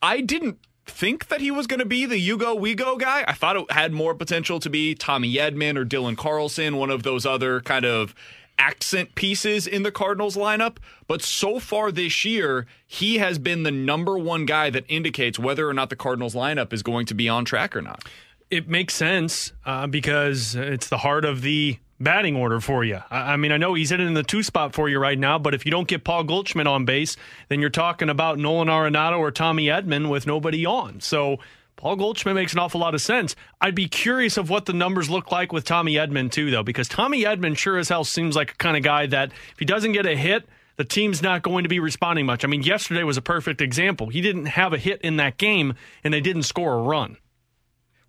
I 0.00 0.20
didn't 0.20 0.58
think 0.86 1.28
that 1.28 1.40
he 1.40 1.50
was 1.50 1.66
going 1.66 1.80
to 1.80 1.86
be 1.86 2.06
the 2.06 2.18
you 2.18 2.36
go, 2.36 2.54
we 2.54 2.74
go 2.74 2.96
guy. 2.96 3.24
I 3.26 3.32
thought 3.32 3.56
it 3.56 3.70
had 3.72 3.92
more 3.92 4.14
potential 4.14 4.60
to 4.60 4.70
be 4.70 4.94
Tommy 4.94 5.34
Edman 5.34 5.76
or 5.76 5.84
Dylan 5.84 6.16
Carlson, 6.16 6.76
one 6.76 6.90
of 6.90 7.02
those 7.02 7.24
other 7.26 7.60
kind 7.60 7.84
of 7.84 8.14
accent 8.58 9.14
pieces 9.14 9.66
in 9.66 9.82
the 9.82 9.90
Cardinals 9.90 10.36
lineup. 10.36 10.76
But 11.06 11.22
so 11.22 11.58
far 11.58 11.90
this 11.90 12.24
year, 12.24 12.66
he 12.86 13.18
has 13.18 13.38
been 13.38 13.62
the 13.62 13.70
number 13.70 14.18
one 14.18 14.46
guy 14.46 14.70
that 14.70 14.84
indicates 14.88 15.38
whether 15.38 15.68
or 15.68 15.74
not 15.74 15.90
the 15.90 15.96
Cardinals 15.96 16.34
lineup 16.34 16.72
is 16.72 16.82
going 16.82 17.06
to 17.06 17.14
be 17.14 17.28
on 17.28 17.44
track 17.44 17.74
or 17.74 17.82
not. 17.82 18.04
It 18.50 18.68
makes 18.68 18.94
sense 18.94 19.52
uh, 19.64 19.86
because 19.86 20.54
it's 20.54 20.88
the 20.88 20.98
heart 20.98 21.24
of 21.24 21.42
the 21.42 21.78
batting 22.00 22.36
order 22.36 22.60
for 22.60 22.84
you. 22.84 23.00
I, 23.10 23.34
I 23.34 23.36
mean, 23.36 23.52
I 23.52 23.56
know 23.56 23.74
he's 23.74 23.92
in 23.92 24.00
in 24.00 24.14
the 24.14 24.22
two 24.22 24.42
spot 24.42 24.74
for 24.74 24.88
you 24.88 24.98
right 24.98 25.18
now, 25.18 25.38
but 25.38 25.54
if 25.54 25.64
you 25.64 25.70
don't 25.70 25.88
get 25.88 26.04
Paul 26.04 26.24
Goldschmidt 26.24 26.66
on 26.66 26.84
base, 26.84 27.16
then 27.48 27.60
you're 27.60 27.70
talking 27.70 28.08
about 28.08 28.38
Nolan 28.38 28.68
Arenado 28.68 29.18
or 29.18 29.30
Tommy 29.30 29.66
Edman 29.66 30.10
with 30.10 30.26
nobody 30.26 30.66
on. 30.66 31.00
So 31.00 31.38
Paul 31.76 31.96
Goldschmidt 31.96 32.34
makes 32.34 32.52
an 32.52 32.58
awful 32.58 32.80
lot 32.80 32.94
of 32.94 33.00
sense. 33.00 33.36
I'd 33.60 33.74
be 33.74 33.88
curious 33.88 34.36
of 34.36 34.50
what 34.50 34.66
the 34.66 34.72
numbers 34.72 35.10
look 35.10 35.30
like 35.32 35.52
with 35.52 35.64
Tommy 35.64 35.94
Edman 35.94 36.30
too, 36.30 36.50
though, 36.50 36.62
because 36.62 36.88
Tommy 36.88 37.24
Edman 37.24 37.56
sure 37.56 37.78
as 37.78 37.88
hell 37.88 38.04
seems 38.04 38.36
like 38.36 38.52
a 38.52 38.56
kind 38.56 38.76
of 38.76 38.82
guy 38.82 39.06
that 39.06 39.32
if 39.52 39.58
he 39.58 39.64
doesn't 39.64 39.92
get 39.92 40.06
a 40.06 40.16
hit, 40.16 40.48
the 40.76 40.84
team's 40.84 41.22
not 41.22 41.42
going 41.42 41.62
to 41.62 41.68
be 41.68 41.78
responding 41.78 42.26
much. 42.26 42.44
I 42.44 42.48
mean, 42.48 42.62
yesterday 42.62 43.04
was 43.04 43.16
a 43.16 43.22
perfect 43.22 43.60
example. 43.60 44.08
He 44.08 44.20
didn't 44.20 44.46
have 44.46 44.72
a 44.72 44.78
hit 44.78 45.00
in 45.02 45.16
that 45.16 45.36
game, 45.36 45.74
and 46.02 46.12
they 46.12 46.20
didn't 46.20 46.42
score 46.44 46.74
a 46.74 46.82
run. 46.82 47.16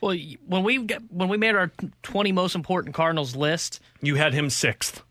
Well, 0.02 0.18
when 0.46 0.64
we 0.64 0.84
got, 0.84 1.02
when 1.10 1.30
we 1.30 1.38
made 1.38 1.56
our 1.56 1.72
20 2.04 2.32
most 2.32 2.56
important 2.56 2.96
Cardinals 2.96 3.36
list, 3.36 3.80
you 4.02 4.16
had 4.16 4.34
him 4.34 4.50
sixth. 4.50 5.04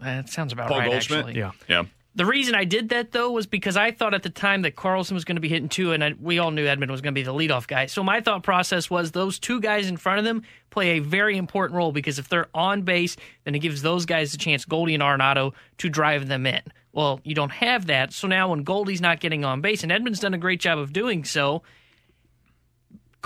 That 0.00 0.28
sounds 0.28 0.52
about 0.52 0.68
Paul 0.68 0.80
right. 0.80 0.90
Goldschmidt? 0.90 1.18
Actually, 1.20 1.38
Yeah. 1.38 1.52
Yeah. 1.68 1.84
The 2.16 2.24
reason 2.24 2.54
I 2.54 2.64
did 2.64 2.88
that 2.88 3.12
though 3.12 3.30
was 3.30 3.46
because 3.46 3.76
I 3.76 3.90
thought 3.90 4.14
at 4.14 4.22
the 4.22 4.30
time 4.30 4.62
that 4.62 4.74
Carlson 4.74 5.14
was 5.14 5.26
going 5.26 5.36
to 5.36 5.40
be 5.40 5.50
hitting 5.50 5.68
two, 5.68 5.92
and 5.92 6.02
I, 6.02 6.14
we 6.18 6.38
all 6.38 6.50
knew 6.50 6.64
Edman 6.64 6.90
was 6.90 7.02
going 7.02 7.14
to 7.14 7.18
be 7.18 7.22
the 7.22 7.34
leadoff 7.34 7.66
guy. 7.66 7.86
So 7.86 8.02
my 8.02 8.22
thought 8.22 8.42
process 8.42 8.88
was 8.88 9.10
those 9.10 9.38
two 9.38 9.60
guys 9.60 9.86
in 9.86 9.98
front 9.98 10.18
of 10.18 10.24
them 10.24 10.42
play 10.70 10.92
a 10.92 11.00
very 11.00 11.36
important 11.36 11.76
role 11.76 11.92
because 11.92 12.18
if 12.18 12.30
they're 12.30 12.48
on 12.54 12.82
base, 12.82 13.18
then 13.44 13.54
it 13.54 13.58
gives 13.58 13.82
those 13.82 14.06
guys 14.06 14.32
a 14.32 14.38
chance, 14.38 14.64
Goldie 14.64 14.94
and 14.94 15.02
Arenado, 15.02 15.52
to 15.76 15.90
drive 15.90 16.26
them 16.26 16.46
in. 16.46 16.62
Well, 16.94 17.20
you 17.22 17.34
don't 17.34 17.52
have 17.52 17.88
that, 17.88 18.14
so 18.14 18.26
now 18.26 18.48
when 18.48 18.62
Goldie's 18.62 19.02
not 19.02 19.20
getting 19.20 19.44
on 19.44 19.60
base, 19.60 19.82
and 19.82 19.92
Edman's 19.92 20.20
done 20.20 20.32
a 20.32 20.38
great 20.38 20.60
job 20.60 20.78
of 20.78 20.94
doing 20.94 21.22
so, 21.22 21.62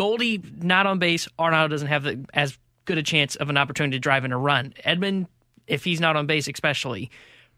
Goldie 0.00 0.42
not 0.56 0.86
on 0.86 0.98
base, 0.98 1.28
Arenado 1.38 1.68
doesn't 1.68 1.88
have 1.88 2.06
as 2.32 2.56
good 2.86 2.96
a 2.96 3.02
chance 3.02 3.36
of 3.36 3.50
an 3.50 3.58
opportunity 3.58 3.98
to 3.98 4.00
drive 4.00 4.24
in 4.24 4.32
a 4.32 4.38
run. 4.38 4.72
Edman, 4.82 5.26
if 5.66 5.84
he's 5.84 6.00
not 6.00 6.16
on 6.16 6.24
base, 6.24 6.48
especially. 6.48 7.10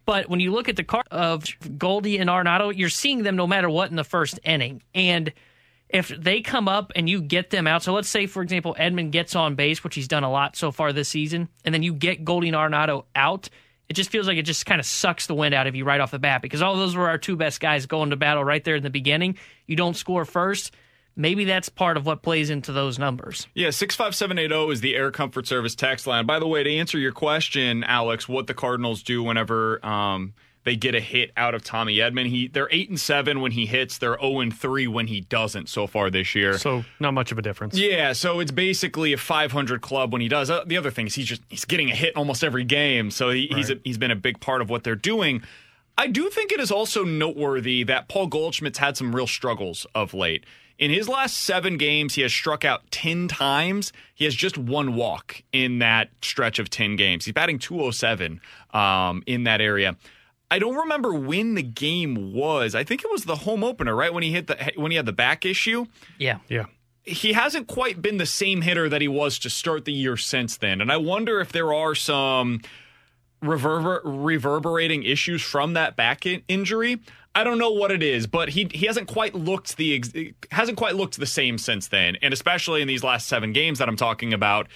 But 0.07 0.29
when 0.29 0.41
you 0.41 0.51
look 0.51 0.69
at 0.69 0.75
the 0.75 0.83
card 0.83 1.07
of 1.13 1.45
Goldie 1.79 2.19
and 2.19 2.29
Arenado, 2.29 2.77
you're 2.77 2.89
seeing 2.89 3.23
them 3.23 3.37
no 3.37 3.47
matter 3.47 3.71
what 3.71 3.91
in 3.91 3.97
the 3.97 4.03
first 4.03 4.41
inning. 4.43 4.83
And 4.93 5.33
if 5.89 6.09
they 6.09 6.41
come 6.41 6.67
up 6.67 6.91
and 6.97 7.09
you 7.09 7.23
get 7.23 7.51
them 7.51 7.69
out, 7.69 7.85
so 7.85 7.93
let's 7.93 8.09
say, 8.09 8.27
for 8.27 8.43
example, 8.43 8.75
Edman 8.77 9.13
gets 9.13 9.37
on 9.37 9.55
base, 9.55 9.85
which 9.85 9.95
he's 9.95 10.09
done 10.09 10.25
a 10.25 10.31
lot 10.31 10.57
so 10.57 10.73
far 10.73 10.93
this 10.93 11.11
season, 11.11 11.49
and 11.65 11.73
then 11.73 11.85
you 11.85 11.95
get 11.95 12.25
Goldie 12.25 12.49
and 12.49 12.57
Arenado 12.57 13.05
out, 13.15 13.51
it 13.89 13.93
just 13.93 14.11
feels 14.11 14.27
like 14.27 14.37
it 14.37 14.43
just 14.43 14.67
kind 14.67 14.81
of 14.81 14.87
sucks 14.87 15.29
the 15.29 15.35
wind 15.37 15.55
out 15.55 15.69
of 15.69 15.77
you 15.77 15.85
right 15.85 16.01
off 16.01 16.11
the 16.11 16.19
bat 16.19 16.43
because 16.43 16.61
all 16.61 16.75
those 16.75 16.97
were 16.97 17.09
our 17.09 17.19
two 17.19 17.37
best 17.37 17.61
guys 17.61 17.87
going 17.87 18.11
to 18.11 18.17
battle 18.17 18.43
right 18.43 18.65
there 18.65 18.75
in 18.75 18.83
the 18.83 18.91
beginning. 18.91 19.39
You 19.69 19.77
don't 19.77 19.95
score 19.95 20.25
first. 20.25 20.75
Maybe 21.15 21.45
that's 21.45 21.69
part 21.69 21.97
of 21.97 22.07
what 22.07 22.23
plays 22.23 22.49
into 22.49 22.73
those 22.73 22.99
numbers. 22.99 23.47
Yeah, 23.55 23.71
65780 23.71 24.73
is 24.73 24.81
the 24.81 24.97
Air 24.97 25.11
Comfort 25.11 25.47
Service 25.47 25.75
text 25.75 26.07
line. 26.07 26.25
By 26.25 26.39
the 26.39 26.47
way, 26.47 26.63
to 26.63 26.75
answer 26.75 26.99
your 26.99 27.13
question, 27.13 27.85
Alex, 27.85 28.29
what 28.29 28.47
the 28.47 28.55
Cardinals 28.55 29.03
do 29.03 29.23
whenever 29.23 29.85
um, 29.85 30.33
they 30.65 30.77
get 30.77 30.95
a 30.95 31.01
hit 31.01 31.33
out 31.37 31.55
of 31.55 31.65
Tommy 31.65 31.97
Edman. 31.97 32.27
he 32.29 32.49
they're 32.49 32.69
8 32.71 32.91
and 32.91 33.01
7 33.01 33.41
when 33.41 33.53
he 33.53 33.67
hits, 33.67 33.99
they're 33.99 34.19
0 34.19 34.41
and 34.41 34.57
3 34.57 34.87
when 34.87 35.07
he 35.07 35.21
doesn't 35.21 35.69
so 35.69 35.87
far 35.87 36.09
this 36.11 36.35
year. 36.35 36.57
So 36.59 36.85
not 37.01 37.15
much 37.15 37.33
of 37.33 37.39
a 37.39 37.43
difference. 37.43 37.77
Yeah, 37.77 38.13
so 38.13 38.41
it's 38.41 38.53
basically 38.53 39.13
a 39.13 39.19
500 39.19 39.83
club 39.83 40.13
when 40.13 40.23
he 40.23 40.29
does. 40.29 40.51
Uh, 40.51 40.65
the 40.67 40.77
other 40.77 40.91
thing 40.91 41.07
is 41.07 41.15
he's 41.15 41.27
just 41.27 41.43
he's 41.49 41.65
getting 41.65 41.91
a 41.91 41.95
hit 41.95 42.17
almost 42.17 42.45
every 42.45 42.65
game, 42.65 43.11
so 43.11 43.31
he, 43.31 43.49
he's 43.49 43.71
a, 43.71 43.79
he's 43.85 43.99
been 43.99 44.11
a 44.11 44.17
big 44.17 44.41
part 44.41 44.63
of 44.63 44.71
what 44.71 44.85
they're 44.85 44.95
doing. 44.95 45.43
I 45.99 46.07
do 46.07 46.31
think 46.31 46.53
it 46.53 46.61
is 46.61 46.71
also 46.71 47.05
noteworthy 47.05 47.83
that 47.85 48.09
Paul 48.09 48.27
Goldschmidt's 48.27 48.79
had 48.79 48.97
some 48.97 49.15
real 49.15 49.27
struggles 49.27 49.87
of 49.95 50.15
late. 50.15 50.45
In 50.83 50.91
his 50.91 51.09
last 51.09 51.37
seven 51.37 51.77
games, 51.77 52.17
he 52.17 52.23
has 52.23 52.33
struck 52.33 52.65
out 52.65 52.91
10 52.91 53.29
times. 53.29 53.93
He 54.17 54.25
has 54.25 54.35
just 54.35 54.59
one 54.59 54.97
walk 54.97 55.41
in 55.53 55.79
that 55.79 56.11
stretch 56.23 56.59
of 56.59 56.71
10 56.71 56.97
games. 56.97 57.25
He's 57.25 57.33
batting 57.33 57.61
207 57.61 58.41
um, 58.75 59.23
in 59.25 59.45
that 59.45 59.61
area. 59.61 59.97
I 60.51 60.59
don't 60.59 60.75
remember 60.75 61.15
when 61.15 61.55
the 61.55 61.63
game 61.63 62.33
was. 62.33 62.75
I 62.75 62.83
think 62.83 63.05
it 63.05 63.11
was 63.13 63.27
the 63.27 63.37
home 63.37 63.63
opener, 63.63 63.95
right? 63.95 64.13
When 64.13 64.25
he 64.25 64.33
hit 64.33 64.49
the 64.49 64.73
when 64.75 64.91
he 64.91 64.97
had 64.97 65.07
the 65.07 65.13
back 65.13 65.47
issue. 65.47 65.87
Yeah. 66.19 66.39
Yeah. 66.49 66.65
He 67.05 67.33
hasn't 67.33 67.69
quite 67.69 68.03
been 68.03 68.17
the 68.17 68.27
same 68.27 68.63
hitter 68.63 68.89
that 68.89 69.01
he 69.01 69.07
was 69.07 69.39
to 69.39 69.51
start 69.51 69.85
the 69.85 69.93
year 69.93 70.17
since 70.17 70.57
then. 70.57 70.81
And 70.81 70.91
I 70.91 70.97
wonder 70.97 71.41
if 71.41 71.53
there 71.53 71.73
are 71.73 71.95
some 71.95 72.61
reverber- 73.41 74.01
reverberating 74.05 75.05
issues 75.05 75.43
from 75.43 75.75
that 75.75 75.95
back 75.95 76.27
in- 76.27 76.43
injury. 76.49 77.01
I 77.35 77.45
don't 77.45 77.59
know 77.59 77.71
what 77.71 77.91
it 77.91 78.03
is, 78.03 78.27
but 78.27 78.51
he 78.51 78.69
he 78.73 78.87
hasn't 78.87 79.09
quite 79.09 79.35
looked 79.35 79.77
the 79.77 79.95
ex- 79.95 80.13
hasn't 80.51 80.77
quite 80.77 80.95
looked 80.95 81.19
the 81.19 81.27
same 81.27 81.59
since 81.59 81.89
then, 81.89 82.17
and 82.21 82.35
especially 82.35 82.83
in 82.83 82.89
these 82.89 83.03
last 83.03 83.27
seven 83.27 83.53
games 83.53 83.79
that 83.79 83.89
I'm 83.89 83.97
talking 83.97 84.33
about. 84.33 84.69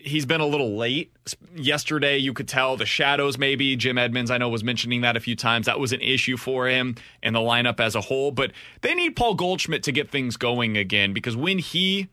He's 0.00 0.24
been 0.24 0.40
a 0.40 0.46
little 0.46 0.76
late. 0.76 1.12
Yesterday, 1.56 2.18
you 2.18 2.32
could 2.32 2.46
tell 2.46 2.76
the 2.76 2.86
shadows, 2.86 3.36
maybe. 3.36 3.74
Jim 3.74 3.98
Edmonds, 3.98 4.30
I 4.30 4.38
know, 4.38 4.48
was 4.48 4.62
mentioning 4.62 5.00
that 5.00 5.16
a 5.16 5.20
few 5.20 5.34
times. 5.34 5.66
That 5.66 5.80
was 5.80 5.92
an 5.92 6.00
issue 6.00 6.36
for 6.36 6.68
him 6.68 6.94
and 7.20 7.34
the 7.34 7.40
lineup 7.40 7.80
as 7.80 7.96
a 7.96 8.00
whole. 8.02 8.30
But 8.30 8.52
they 8.82 8.94
need 8.94 9.16
Paul 9.16 9.34
Goldschmidt 9.34 9.82
to 9.82 9.92
get 9.92 10.08
things 10.08 10.36
going 10.36 10.76
again 10.76 11.12
because 11.12 11.36
when 11.36 11.58
he 11.58 12.08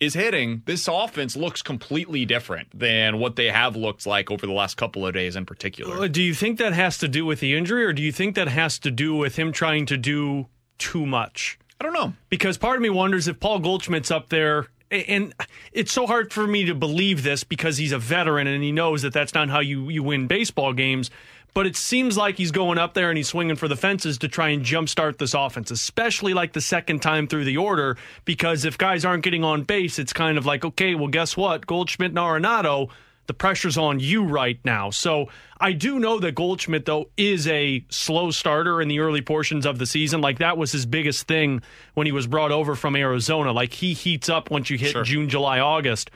is 0.00 0.14
hitting, 0.14 0.62
this 0.64 0.86
offense 0.88 1.36
looks 1.36 1.62
completely 1.62 2.24
different 2.24 2.68
than 2.78 3.18
what 3.18 3.36
they 3.36 3.46
have 3.50 3.74
looked 3.76 4.06
like 4.06 4.30
over 4.30 4.46
the 4.46 4.52
last 4.52 4.76
couple 4.76 5.06
of 5.06 5.14
days 5.14 5.34
in 5.36 5.44
particular. 5.44 6.04
Uh, 6.04 6.08
Do 6.08 6.22
you 6.22 6.34
think 6.34 6.58
that 6.58 6.72
has 6.72 6.98
to 6.98 7.08
do 7.08 7.24
with 7.26 7.40
the 7.40 7.56
injury, 7.56 7.84
or 7.84 7.92
do 7.92 8.02
you 8.02 8.12
think 8.12 8.34
that 8.36 8.48
has 8.48 8.78
to 8.80 8.90
do 8.90 9.14
with 9.14 9.36
him 9.36 9.52
trying 9.52 9.86
to 9.86 9.96
do 9.96 10.46
too 10.78 11.04
much? 11.04 11.58
I 11.80 11.84
don't 11.84 11.92
know. 11.92 12.12
Because 12.28 12.58
part 12.58 12.76
of 12.76 12.82
me 12.82 12.90
wonders 12.90 13.28
if 13.28 13.40
Paul 13.40 13.58
Goldschmidt's 13.58 14.10
up 14.10 14.28
there, 14.28 14.66
and 14.90 15.34
it's 15.72 15.92
so 15.92 16.06
hard 16.06 16.32
for 16.32 16.46
me 16.46 16.64
to 16.64 16.74
believe 16.74 17.22
this 17.22 17.44
because 17.44 17.76
he's 17.76 17.92
a 17.92 17.98
veteran 17.98 18.46
and 18.46 18.62
he 18.62 18.72
knows 18.72 19.02
that 19.02 19.12
that's 19.12 19.34
not 19.34 19.48
how 19.50 19.60
you, 19.60 19.88
you 19.88 20.02
win 20.02 20.26
baseball 20.26 20.72
games. 20.72 21.10
But 21.54 21.66
it 21.66 21.76
seems 21.76 22.16
like 22.16 22.36
he's 22.36 22.52
going 22.52 22.78
up 22.78 22.94
there 22.94 23.08
and 23.10 23.16
he's 23.16 23.28
swinging 23.28 23.56
for 23.56 23.68
the 23.68 23.76
fences 23.76 24.18
to 24.18 24.28
try 24.28 24.50
and 24.50 24.64
jumpstart 24.64 25.18
this 25.18 25.34
offense, 25.34 25.70
especially 25.70 26.34
like 26.34 26.52
the 26.52 26.60
second 26.60 27.00
time 27.00 27.26
through 27.26 27.44
the 27.44 27.56
order. 27.56 27.96
Because 28.24 28.64
if 28.64 28.78
guys 28.78 29.04
aren't 29.04 29.24
getting 29.24 29.44
on 29.44 29.62
base, 29.64 29.98
it's 29.98 30.12
kind 30.12 30.38
of 30.38 30.46
like, 30.46 30.64
okay, 30.64 30.94
well, 30.94 31.08
guess 31.08 31.36
what? 31.36 31.66
Goldschmidt 31.66 32.10
and 32.10 32.18
Arenado, 32.18 32.90
the 33.26 33.34
pressure's 33.34 33.76
on 33.76 33.98
you 34.00 34.24
right 34.24 34.58
now. 34.64 34.90
So 34.90 35.28
I 35.60 35.72
do 35.72 35.98
know 35.98 36.18
that 36.20 36.34
Goldschmidt, 36.34 36.84
though, 36.86 37.08
is 37.16 37.46
a 37.48 37.84
slow 37.88 38.30
starter 38.30 38.80
in 38.80 38.88
the 38.88 39.00
early 39.00 39.20
portions 39.22 39.66
of 39.66 39.78
the 39.78 39.86
season. 39.86 40.20
Like 40.20 40.38
that 40.38 40.56
was 40.56 40.72
his 40.72 40.86
biggest 40.86 41.26
thing 41.26 41.62
when 41.94 42.06
he 42.06 42.12
was 42.12 42.26
brought 42.26 42.52
over 42.52 42.74
from 42.74 42.94
Arizona. 42.96 43.52
Like 43.52 43.72
he 43.72 43.94
heats 43.94 44.28
up 44.28 44.50
once 44.50 44.70
you 44.70 44.78
hit 44.78 44.92
Sure. 44.92 45.02
June, 45.02 45.28
July, 45.28 45.58
August. 45.60 46.10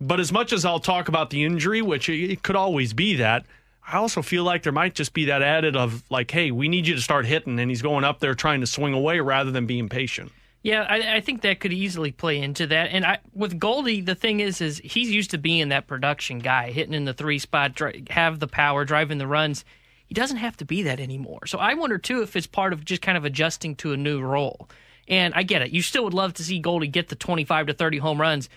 But 0.00 0.20
as 0.20 0.32
much 0.32 0.52
as 0.52 0.64
I'll 0.64 0.80
talk 0.80 1.08
about 1.08 1.30
the 1.30 1.44
injury, 1.44 1.80
which 1.80 2.08
it 2.08 2.30
it 2.30 2.42
could 2.42 2.56
always 2.56 2.92
be 2.92 3.16
that, 3.16 3.44
I 3.92 3.98
also 3.98 4.22
feel 4.22 4.42
like 4.42 4.62
there 4.62 4.72
might 4.72 4.94
just 4.94 5.12
be 5.12 5.26
that 5.26 5.42
added 5.42 5.76
of 5.76 6.02
like, 6.10 6.30
hey, 6.30 6.50
we 6.50 6.68
need 6.68 6.86
you 6.86 6.94
to 6.94 7.00
start 7.02 7.26
hitting, 7.26 7.60
and 7.60 7.70
he's 7.70 7.82
going 7.82 8.04
up 8.04 8.20
there 8.20 8.34
trying 8.34 8.62
to 8.62 8.66
swing 8.66 8.94
away 8.94 9.20
rather 9.20 9.50
than 9.50 9.66
being 9.66 9.90
patient. 9.90 10.32
Yeah, 10.62 10.86
I, 10.88 11.16
I 11.16 11.20
think 11.20 11.42
that 11.42 11.60
could 11.60 11.74
easily 11.74 12.10
play 12.10 12.40
into 12.40 12.66
that. 12.68 12.90
And 12.92 13.04
I, 13.04 13.18
with 13.34 13.58
Goldie, 13.58 14.00
the 14.00 14.14
thing 14.14 14.40
is, 14.40 14.62
is 14.62 14.80
he's 14.82 15.10
used 15.10 15.32
to 15.32 15.38
being 15.38 15.68
that 15.68 15.88
production 15.88 16.38
guy, 16.38 16.70
hitting 16.70 16.94
in 16.94 17.04
the 17.04 17.12
three 17.12 17.38
spot, 17.38 17.74
dri- 17.74 18.04
have 18.08 18.38
the 18.38 18.46
power, 18.46 18.86
driving 18.86 19.18
the 19.18 19.26
runs. 19.26 19.64
He 20.06 20.14
doesn't 20.14 20.38
have 20.38 20.56
to 20.58 20.64
be 20.64 20.82
that 20.84 20.98
anymore. 20.98 21.46
So 21.46 21.58
I 21.58 21.74
wonder 21.74 21.98
too 21.98 22.22
if 22.22 22.34
it's 22.34 22.46
part 22.46 22.72
of 22.72 22.84
just 22.84 23.02
kind 23.02 23.18
of 23.18 23.24
adjusting 23.26 23.74
to 23.76 23.92
a 23.92 23.96
new 23.96 24.22
role. 24.22 24.70
And 25.08 25.34
I 25.34 25.42
get 25.42 25.62
it. 25.62 25.72
You 25.72 25.82
still 25.82 26.04
would 26.04 26.14
love 26.14 26.32
to 26.34 26.44
see 26.44 26.60
Goldie 26.60 26.86
get 26.86 27.08
the 27.08 27.16
25 27.16 27.66
to 27.66 27.72
30 27.74 27.98
home 27.98 28.20
runs. 28.20 28.48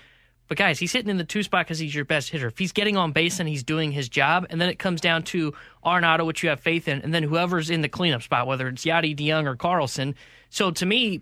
But 0.47 0.57
guys, 0.57 0.77
he's 0.79 0.91
hitting 0.91 1.09
in 1.09 1.17
the 1.17 1.23
two 1.23 1.41
spot 1.43 1.65
because 1.65 1.79
he's 1.79 1.95
your 1.95 2.05
best 2.05 2.29
hitter. 2.29 2.47
If 2.47 2.57
he's 2.57 2.71
getting 2.71 2.97
on 2.97 3.11
base 3.11 3.39
and 3.39 3.49
he's 3.49 3.63
doing 3.63 3.91
his 3.91 4.09
job, 4.09 4.45
and 4.49 4.61
then 4.61 4.69
it 4.69 4.77
comes 4.77 5.01
down 5.01 5.23
to 5.23 5.53
Arenado, 5.83 6.25
which 6.25 6.43
you 6.43 6.49
have 6.49 6.59
faith 6.59 6.87
in, 6.87 7.01
and 7.01 7.13
then 7.13 7.23
whoever's 7.23 7.69
in 7.69 7.81
the 7.81 7.89
cleanup 7.89 8.21
spot, 8.21 8.45
whether 8.45 8.67
it's 8.67 8.85
Yadi, 8.85 9.15
DeJong, 9.15 9.47
or 9.47 9.55
Carlson. 9.55 10.15
So 10.49 10.69
to 10.71 10.85
me, 10.85 11.21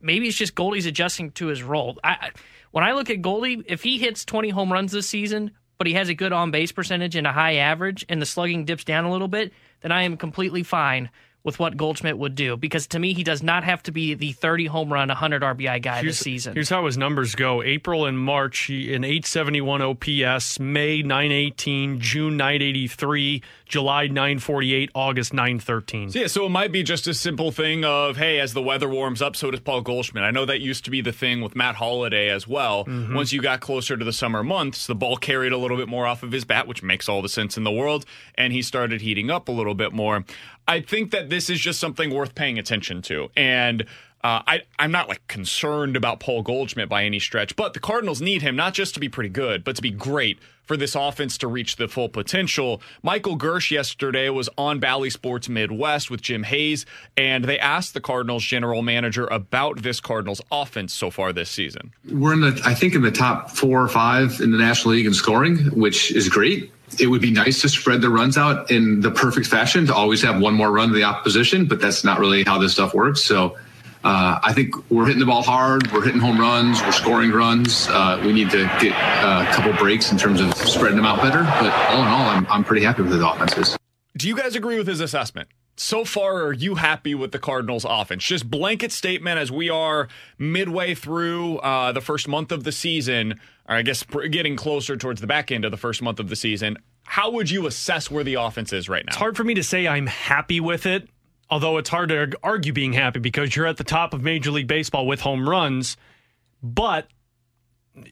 maybe 0.00 0.26
it's 0.26 0.36
just 0.36 0.54
Goldie's 0.54 0.86
adjusting 0.86 1.30
to 1.32 1.46
his 1.46 1.62
role. 1.62 1.98
I- 2.02 2.30
when 2.70 2.84
I 2.84 2.92
look 2.92 3.10
at 3.10 3.22
Goldie, 3.22 3.62
if 3.66 3.82
he 3.82 3.98
hits 3.98 4.24
20 4.24 4.50
home 4.50 4.72
runs 4.72 4.92
this 4.92 5.08
season, 5.08 5.52
but 5.78 5.86
he 5.86 5.94
has 5.94 6.08
a 6.08 6.14
good 6.14 6.32
on 6.32 6.50
base 6.50 6.72
percentage 6.72 7.16
and 7.16 7.26
a 7.26 7.32
high 7.32 7.54
average, 7.56 8.04
and 8.08 8.20
the 8.20 8.26
slugging 8.26 8.64
dips 8.64 8.84
down 8.84 9.04
a 9.04 9.10
little 9.10 9.28
bit, 9.28 9.52
then 9.80 9.92
I 9.92 10.02
am 10.02 10.16
completely 10.16 10.64
fine 10.64 11.10
with 11.48 11.58
what 11.58 11.78
Goldschmidt 11.78 12.18
would 12.18 12.34
do. 12.34 12.58
Because 12.58 12.86
to 12.88 12.98
me, 12.98 13.14
he 13.14 13.24
does 13.24 13.42
not 13.42 13.64
have 13.64 13.82
to 13.84 13.90
be 13.90 14.12
the 14.12 14.32
30 14.32 14.66
home 14.66 14.92
run, 14.92 15.08
100 15.08 15.40
RBI 15.40 15.80
guy 15.80 16.02
this 16.02 16.18
season. 16.18 16.52
Here's 16.52 16.68
how 16.68 16.84
his 16.84 16.98
numbers 16.98 17.34
go: 17.34 17.62
April 17.62 18.04
and 18.04 18.18
March, 18.18 18.58
he, 18.66 18.92
an 18.94 19.02
871 19.02 19.80
OPS, 19.80 20.60
May 20.60 21.00
918, 21.00 22.00
June 22.00 22.36
983, 22.36 23.42
July 23.68 24.06
948, 24.06 24.90
August 24.94 25.32
913. 25.32 26.10
So, 26.10 26.18
yeah, 26.18 26.26
so 26.26 26.46
it 26.46 26.48
might 26.48 26.72
be 26.72 26.82
just 26.82 27.06
a 27.06 27.14
simple 27.14 27.52
thing 27.52 27.84
of, 27.84 28.16
hey, 28.16 28.40
as 28.40 28.54
the 28.54 28.62
weather 28.62 28.88
warms 28.88 29.20
up, 29.20 29.36
so 29.36 29.50
does 29.50 29.60
Paul 29.60 29.82
Goldschmidt. 29.82 30.24
I 30.24 30.30
know 30.30 30.44
that 30.46 30.60
used 30.60 30.84
to 30.86 30.90
be 30.90 31.00
the 31.02 31.12
thing 31.12 31.42
with 31.42 31.54
Matt 31.54 31.76
Holliday 31.76 32.30
as 32.30 32.48
well. 32.48 32.84
Mhm. 32.86 33.14
Once 33.14 33.32
you 33.32 33.42
got 33.42 33.60
closer 33.60 33.96
to 33.96 34.04
the 34.04 34.12
summer 34.12 34.42
months, 34.42 34.86
the 34.86 34.94
ball 34.94 35.16
carried 35.16 35.52
a 35.52 35.58
little 35.58 35.76
bit 35.76 35.86
more 35.88 36.06
off 36.06 36.22
of 36.22 36.32
his 36.32 36.44
bat, 36.44 36.66
which 36.66 36.82
makes 36.82 37.08
all 37.08 37.20
the 37.22 37.28
sense 37.28 37.56
in 37.56 37.64
the 37.64 37.70
world, 37.70 38.04
and 38.34 38.52
he 38.52 38.62
started 38.62 39.02
heating 39.02 39.30
up 39.30 39.48
a 39.48 39.52
little 39.52 39.74
bit 39.74 39.92
more. 39.92 40.24
I 40.66 40.80
think 40.80 41.10
that 41.12 41.30
this 41.30 41.48
is 41.48 41.60
just 41.60 41.78
something 41.80 42.10
worth 42.10 42.34
paying 42.34 42.58
attention 42.58 43.00
to. 43.02 43.30
And 43.36 43.84
uh, 44.24 44.42
I, 44.46 44.62
I'm 44.78 44.90
not 44.90 45.08
like 45.08 45.26
concerned 45.28 45.96
about 45.96 46.18
Paul 46.18 46.42
Goldschmidt 46.42 46.88
by 46.88 47.04
any 47.04 47.20
stretch, 47.20 47.54
but 47.54 47.72
the 47.72 47.80
Cardinals 47.80 48.20
need 48.20 48.42
him 48.42 48.56
not 48.56 48.74
just 48.74 48.94
to 48.94 49.00
be 49.00 49.08
pretty 49.08 49.30
good, 49.30 49.62
but 49.62 49.76
to 49.76 49.82
be 49.82 49.90
great 49.90 50.38
for 50.64 50.76
this 50.76 50.94
offense 50.94 51.38
to 51.38 51.48
reach 51.48 51.76
the 51.76 51.88
full 51.88 52.08
potential. 52.08 52.82
Michael 53.02 53.38
Girsch 53.38 53.70
yesterday 53.70 54.28
was 54.28 54.50
on 54.58 54.80
Bally 54.80 55.08
Sports 55.08 55.48
Midwest 55.48 56.10
with 56.10 56.20
Jim 56.20 56.42
Hayes, 56.42 56.84
and 57.16 57.44
they 57.44 57.58
asked 57.58 57.94
the 57.94 58.00
Cardinals 58.00 58.44
general 58.44 58.82
manager 58.82 59.26
about 59.28 59.82
this 59.82 60.00
Cardinals 60.00 60.42
offense 60.52 60.92
so 60.92 61.10
far 61.10 61.32
this 61.32 61.48
season. 61.48 61.92
We're 62.10 62.34
in 62.34 62.40
the, 62.40 62.60
I 62.66 62.74
think, 62.74 62.94
in 62.94 63.02
the 63.02 63.10
top 63.10 63.50
four 63.50 63.82
or 63.82 63.88
five 63.88 64.40
in 64.40 64.50
the 64.52 64.58
National 64.58 64.94
League 64.94 65.06
in 65.06 65.14
scoring, 65.14 65.58
which 65.78 66.12
is 66.12 66.28
great. 66.28 66.70
It 66.98 67.06
would 67.06 67.22
be 67.22 67.30
nice 67.30 67.60
to 67.62 67.68
spread 67.68 68.02
the 68.02 68.10
runs 68.10 68.36
out 68.36 68.70
in 68.70 69.00
the 69.00 69.10
perfect 69.10 69.46
fashion 69.46 69.86
to 69.86 69.94
always 69.94 70.22
have 70.22 70.40
one 70.40 70.54
more 70.54 70.70
run 70.70 70.88
to 70.88 70.94
the 70.94 71.04
opposition, 71.04 71.66
but 71.66 71.80
that's 71.80 72.02
not 72.02 72.18
really 72.18 72.44
how 72.44 72.58
this 72.58 72.72
stuff 72.72 72.94
works. 72.94 73.22
So 73.22 73.56
uh, 74.04 74.38
I 74.42 74.52
think 74.52 74.74
we're 74.90 75.06
hitting 75.06 75.20
the 75.20 75.26
ball 75.26 75.42
hard. 75.42 75.90
We're 75.92 76.04
hitting 76.04 76.20
home 76.20 76.38
runs. 76.38 76.80
We're 76.82 76.92
scoring 76.92 77.30
runs. 77.30 77.88
Uh, 77.88 78.20
we 78.24 78.32
need 78.32 78.50
to 78.50 78.64
get 78.80 78.92
uh, 78.92 79.46
a 79.48 79.52
couple 79.52 79.72
breaks 79.74 80.12
in 80.12 80.18
terms 80.18 80.40
of 80.40 80.54
spreading 80.54 80.96
them 80.96 81.06
out 81.06 81.20
better. 81.20 81.42
But 81.42 81.72
all 81.90 82.02
in 82.02 82.08
all, 82.08 82.26
I'm, 82.28 82.46
I'm 82.48 82.64
pretty 82.64 82.84
happy 82.84 83.02
with 83.02 83.12
the 83.12 83.28
offenses. 83.28 83.76
Do 84.16 84.28
you 84.28 84.36
guys 84.36 84.56
agree 84.56 84.78
with 84.78 84.86
his 84.86 85.00
assessment? 85.00 85.48
So 85.76 86.04
far, 86.04 86.42
are 86.42 86.52
you 86.52 86.74
happy 86.74 87.14
with 87.14 87.30
the 87.30 87.38
Cardinals' 87.38 87.86
offense? 87.88 88.24
Just 88.24 88.50
blanket 88.50 88.90
statement 88.90 89.38
as 89.38 89.52
we 89.52 89.70
are 89.70 90.08
midway 90.36 90.94
through 90.96 91.58
uh, 91.58 91.92
the 91.92 92.00
first 92.00 92.26
month 92.26 92.50
of 92.50 92.64
the 92.64 92.72
season, 92.72 93.38
or 93.68 93.76
I 93.76 93.82
guess 93.82 94.02
getting 94.02 94.56
closer 94.56 94.96
towards 94.96 95.20
the 95.20 95.28
back 95.28 95.52
end 95.52 95.64
of 95.64 95.70
the 95.70 95.76
first 95.76 96.02
month 96.02 96.18
of 96.18 96.28
the 96.28 96.34
season. 96.34 96.78
How 97.04 97.30
would 97.30 97.48
you 97.48 97.66
assess 97.68 98.10
where 98.10 98.24
the 98.24 98.34
offense 98.34 98.72
is 98.72 98.88
right 98.88 99.04
now? 99.06 99.10
It's 99.10 99.16
hard 99.16 99.36
for 99.36 99.44
me 99.44 99.54
to 99.54 99.62
say 99.62 99.86
I'm 99.86 100.08
happy 100.08 100.58
with 100.58 100.84
it, 100.84 101.08
although 101.50 101.78
it's 101.78 101.88
hard 101.88 102.10
to 102.10 102.30
argue 102.42 102.72
being 102.72 102.92
happy 102.92 103.20
because 103.20 103.54
you're 103.54 103.66
at 103.66 103.76
the 103.76 103.84
top 103.84 104.14
of 104.14 104.22
Major 104.22 104.50
League 104.50 104.66
Baseball 104.66 105.06
with 105.06 105.20
home 105.20 105.48
runs, 105.48 105.96
but 106.62 107.08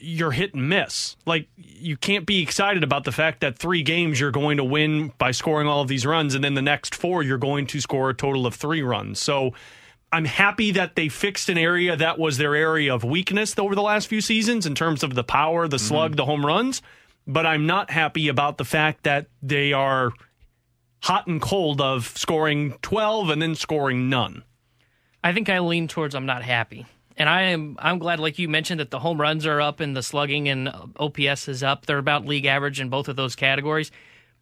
you're 0.00 0.32
hit 0.32 0.54
and 0.54 0.68
miss. 0.68 1.16
Like 1.26 1.48
you 1.56 1.96
can't 1.96 2.26
be 2.26 2.42
excited 2.42 2.82
about 2.82 3.04
the 3.04 3.12
fact 3.12 3.40
that 3.40 3.58
three 3.58 3.82
games 3.82 4.18
you're 4.18 4.30
going 4.30 4.56
to 4.56 4.64
win 4.64 5.12
by 5.18 5.30
scoring 5.30 5.68
all 5.68 5.80
of 5.80 5.88
these 5.88 6.06
runs, 6.06 6.34
and 6.34 6.42
then 6.42 6.54
the 6.54 6.62
next 6.62 6.94
four 6.94 7.22
you're 7.22 7.38
going 7.38 7.66
to 7.68 7.80
score 7.80 8.10
a 8.10 8.14
total 8.14 8.46
of 8.46 8.54
three 8.54 8.82
runs. 8.82 9.20
So 9.20 9.52
I'm 10.12 10.24
happy 10.24 10.70
that 10.72 10.96
they 10.96 11.08
fixed 11.08 11.48
an 11.48 11.58
area 11.58 11.96
that 11.96 12.18
was 12.18 12.38
their 12.38 12.54
area 12.54 12.94
of 12.94 13.04
weakness 13.04 13.58
over 13.58 13.74
the 13.74 13.82
last 13.82 14.06
few 14.06 14.20
seasons 14.20 14.64
in 14.64 14.74
terms 14.74 15.02
of 15.02 15.14
the 15.14 15.24
power, 15.24 15.68
the 15.68 15.76
mm-hmm. 15.76 15.86
slug, 15.86 16.16
the 16.16 16.24
home 16.24 16.44
runs. 16.44 16.82
But 17.26 17.44
I'm 17.44 17.66
not 17.66 17.90
happy 17.90 18.28
about 18.28 18.56
the 18.56 18.64
fact 18.64 19.02
that 19.02 19.26
they 19.42 19.72
are 19.72 20.12
hot 21.06 21.28
and 21.28 21.40
cold 21.40 21.80
of 21.80 22.04
scoring 22.18 22.76
12 22.82 23.30
and 23.30 23.40
then 23.40 23.54
scoring 23.54 24.08
none. 24.08 24.42
I 25.22 25.32
think 25.32 25.48
I 25.48 25.60
lean 25.60 25.86
towards 25.86 26.16
I'm 26.16 26.26
not 26.26 26.42
happy. 26.42 26.84
And 27.16 27.28
I 27.28 27.42
am 27.42 27.76
I'm 27.78 28.00
glad 28.00 28.18
like 28.18 28.40
you 28.40 28.48
mentioned 28.48 28.80
that 28.80 28.90
the 28.90 28.98
home 28.98 29.20
runs 29.20 29.46
are 29.46 29.60
up 29.60 29.78
and 29.78 29.96
the 29.96 30.02
slugging 30.02 30.48
and 30.48 30.68
OPS 30.96 31.46
is 31.46 31.62
up. 31.62 31.86
They're 31.86 31.98
about 31.98 32.26
league 32.26 32.46
average 32.46 32.80
in 32.80 32.88
both 32.88 33.06
of 33.06 33.14
those 33.14 33.36
categories. 33.36 33.92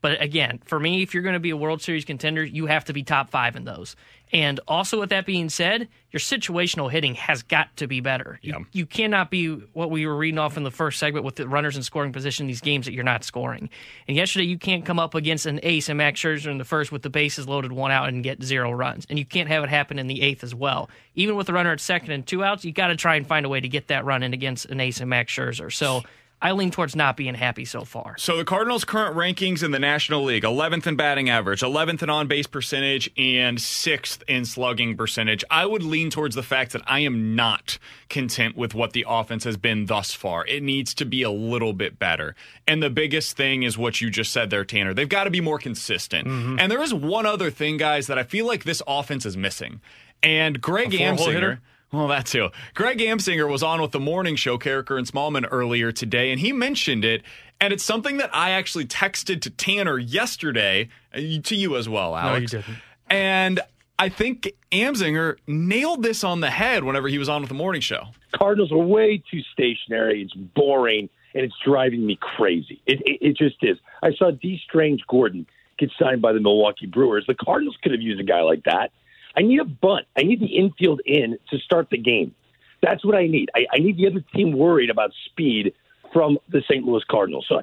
But 0.01 0.23
again, 0.23 0.59
for 0.65 0.81
me, 0.81 1.03
if 1.03 1.13
you're 1.13 1.23
going 1.23 1.35
to 1.35 1.41
be 1.41 1.51
a 1.51 1.57
World 1.57 1.83
Series 1.83 2.07
contender, 2.07 2.43
you 2.43 2.65
have 2.65 2.87
to 2.87 2.95
be 2.95 3.03
top 3.03 3.29
five 3.29 3.57
in 3.57 3.65
those. 3.65 3.95
And 4.33 4.59
also, 4.67 4.99
with 4.99 5.11
that 5.11 5.27
being 5.27 5.49
said, 5.49 5.89
your 6.11 6.19
situational 6.19 6.91
hitting 6.91 7.15
has 7.15 7.43
got 7.43 7.77
to 7.77 7.87
be 7.87 8.01
better. 8.01 8.41
You, 8.43 8.67
you 8.73 8.87
cannot 8.87 9.31
be 9.31 9.49
what 9.75 9.91
we 9.91 10.07
were 10.07 10.17
reading 10.17 10.39
off 10.39 10.57
in 10.57 10.65
the 10.65 10.71
first 10.71 10.99
segment 10.99 11.25
with 11.25 11.37
the 11.37 11.47
runners 11.47 11.77
in 11.77 11.83
scoring 11.83 12.13
position, 12.13 12.47
these 12.47 12.61
games 12.61 12.87
that 12.87 12.95
you're 12.95 13.05
not 13.05 13.23
scoring. 13.23 13.71
And 14.09 14.17
yesterday, 14.17 14.47
you 14.47 14.59
can't 14.59 14.85
come 14.85 14.99
up 14.99 15.15
against 15.15 15.47
an 15.47 15.61
ace 15.63 15.89
and 15.89 15.99
Max 15.99 16.21
Scherzer 16.21 16.51
in 16.51 16.59
the 16.59 16.65
first 16.65 16.91
with 16.91 17.03
the 17.03 17.11
bases 17.11 17.47
loaded 17.47 17.71
one 17.71 17.93
out 17.93 18.09
and 18.09 18.25
get 18.25 18.43
zero 18.43 18.73
runs. 18.73 19.07
And 19.09 19.19
you 19.19 19.25
can't 19.25 19.49
have 19.49 19.63
it 19.63 19.71
happen 19.71 19.99
in 19.99 20.09
the 20.09 20.23
eighth 20.23 20.43
as 20.43 20.55
well. 20.55 20.91
Even 21.15 21.37
with 21.37 21.47
the 21.47 21.53
runner 21.53 21.71
at 21.71 21.81
second 21.81 22.11
and 22.11 22.27
two 22.27 22.43
outs, 22.43 22.65
you 22.65 22.73
got 22.73 22.89
to 22.89 22.97
try 22.97 23.17
and 23.17 23.27
find 23.27 23.47
a 23.47 23.49
way 23.49 23.61
to 23.61 23.69
get 23.69 23.89
that 23.89 24.05
run 24.05 24.23
in 24.23 24.33
against 24.35 24.67
an 24.67 24.81
ace 24.81 25.01
and 25.01 25.11
Max 25.11 25.33
Scherzer. 25.33 25.73
So 25.73 26.03
I 26.45 26.53
lean 26.53 26.71
towards 26.71 26.95
not 26.95 27.17
being 27.17 27.35
happy 27.35 27.65
so 27.65 27.85
far. 27.85 28.17
So 28.19 28.37
the 28.37 28.45
Cardinals' 28.45 28.85
current 28.85 29.17
rankings 29.17 29.63
in 29.63 29.71
the 29.71 29.79
National 29.79 30.23
League: 30.23 30.45
11th 30.45 30.87
in 30.87 30.95
batting 30.95 31.31
average, 31.31 31.63
11th 31.63 32.03
in 32.03 32.11
on-base 32.11 32.47
percentage, 32.47 33.11
and 33.17 33.61
sixth 33.61 34.23
in 34.29 34.45
slugging 34.45 34.97
percentage. 34.97 35.43
I 35.51 35.65
would 35.65 35.83
lean 35.83 36.11
towards 36.11 36.37
the 36.37 36.43
fact 36.43 36.73
that 36.75 36.83
I 36.87 37.01
am 37.01 37.35
not 37.35 37.79
content 38.11 38.57
with 38.57 38.75
what 38.75 38.93
the 38.93 39.07
offense 39.09 39.45
has 39.45 39.57
been 39.57 39.87
thus 39.87 40.13
far. 40.13 40.47
It 40.47 40.63
needs 40.63 40.93
to 40.95 41.07
be 41.07 41.23
a 41.23 41.31
little 41.31 41.73
bit 41.73 41.99
better. 41.99 42.37
And 42.69 42.83
the 42.83 42.91
biggest 42.91 43.37
thing 43.37 43.63
is 43.63 43.79
what 43.79 44.03
you 44.03 44.11
just 44.11 44.31
said 44.31 44.51
there, 44.51 44.67
Tanner. 44.67 44.93
They've 44.93 45.09
got 45.09 45.25
to 45.25 45.31
be 45.31 45.41
more 45.41 45.59
consistent. 45.59 46.29
Mm-hmm. 46.29 46.59
And 46.61 46.71
there 46.71 46.83
is 46.83 46.93
one 46.93 47.25
other 47.25 47.51
thing, 47.51 47.79
guys, 47.79 48.07
that 48.09 48.19
I 48.19 48.23
feel 48.23 48.47
like 48.47 48.65
this 48.65 48.83
offense 48.87 49.25
is 49.25 49.37
missing. 49.37 49.81
And 50.23 50.61
Greg 50.61 50.95
A 50.95 51.17
four-hole 51.17 51.27
Amsinger. 51.27 51.59
Hitter? 51.95 52.07
Well, 52.07 52.09
that 52.09 52.27
too. 52.27 52.51
Greg 52.75 52.99
Amsinger 52.99 53.49
was 53.49 53.63
on 53.63 53.81
with 53.81 53.93
the 53.93 54.01
morning 54.01 54.37
show, 54.37 54.59
Karraker 54.59 54.99
and 54.99 55.07
Smallman, 55.07 55.47
earlier 55.51 55.93
today, 55.93 56.31
and 56.31 56.41
he 56.41 56.53
mentioned 56.53 57.05
it. 57.05 57.23
And 57.61 57.73
it's 57.73 57.85
something 57.85 58.17
that 58.19 58.35
I 58.35 58.51
actually 58.51 58.87
texted 58.87 59.41
to 59.43 59.51
Tanner 59.51 59.99
yesterday, 59.99 60.89
uh, 61.15 61.19
to 61.45 61.55
you 61.55 61.77
as 61.77 61.89
well, 61.89 62.17
Alex. 62.17 62.53
No, 62.53 62.59
you 62.59 62.65
didn't. 62.65 62.79
And 63.09 63.61
I 63.99 64.09
think 64.09 64.53
Amsinger 64.73 65.37
nailed 65.47 66.03
this 66.03 66.25
on 66.25 66.41
the 66.41 66.51
head 66.51 66.85
whenever 66.85 67.09
he 67.09 67.19
was 67.19 67.29
on 67.29 67.43
with 67.43 67.49
the 67.49 67.55
morning 67.55 67.81
show. 67.81 68.09
Cardinals 68.35 68.73
are 68.73 68.79
way 68.79 69.23
too 69.31 69.41
stationary. 69.53 70.23
It's 70.23 70.35
boring, 70.35 71.09
and 71.35 71.45
it's 71.45 71.55
driving 71.65 72.05
me 72.05 72.19
crazy. 72.21 72.83
It, 72.87 73.01
it, 73.03 73.19
it 73.21 73.37
just 73.37 73.57
is. 73.63 73.79
I 74.03 74.13
saw 74.15 74.33
D. 74.33 74.61
Strange 74.65 75.03
Gordon 75.07 75.47
get 75.79 75.91
signed 75.99 76.23
by 76.23 76.33
the 76.33 76.41
Milwaukee 76.41 76.87
Brewers. 76.87 77.25
The 77.27 77.35
Cardinals 77.35 77.77
could 77.83 77.93
have 77.93 78.01
used 78.01 78.21
a 78.21 78.25
guy 78.25 78.41
like 78.41 78.65
that. 78.65 78.91
I 79.37 79.43
need 79.43 79.61
a 79.61 79.65
bunt. 79.65 80.07
I 80.17 80.23
need 80.23 80.41
the 80.41 80.57
infield 80.57 81.01
in 81.07 81.39
to 81.51 81.59
start 81.59 81.89
the 81.91 81.99
game. 81.99 82.35
That's 82.83 83.05
what 83.05 83.15
I 83.15 83.27
need. 83.27 83.51
I, 83.55 83.67
I 83.73 83.79
need 83.79 83.97
the 83.97 84.07
other 84.07 84.25
team 84.35 84.53
worried 84.53 84.91
about 84.91 85.13
speed 85.27 85.73
from 86.13 86.39
the 86.49 86.63
St. 86.71 86.85
Louis 86.85 87.03
Cardinals. 87.11 87.47
So 87.49 87.61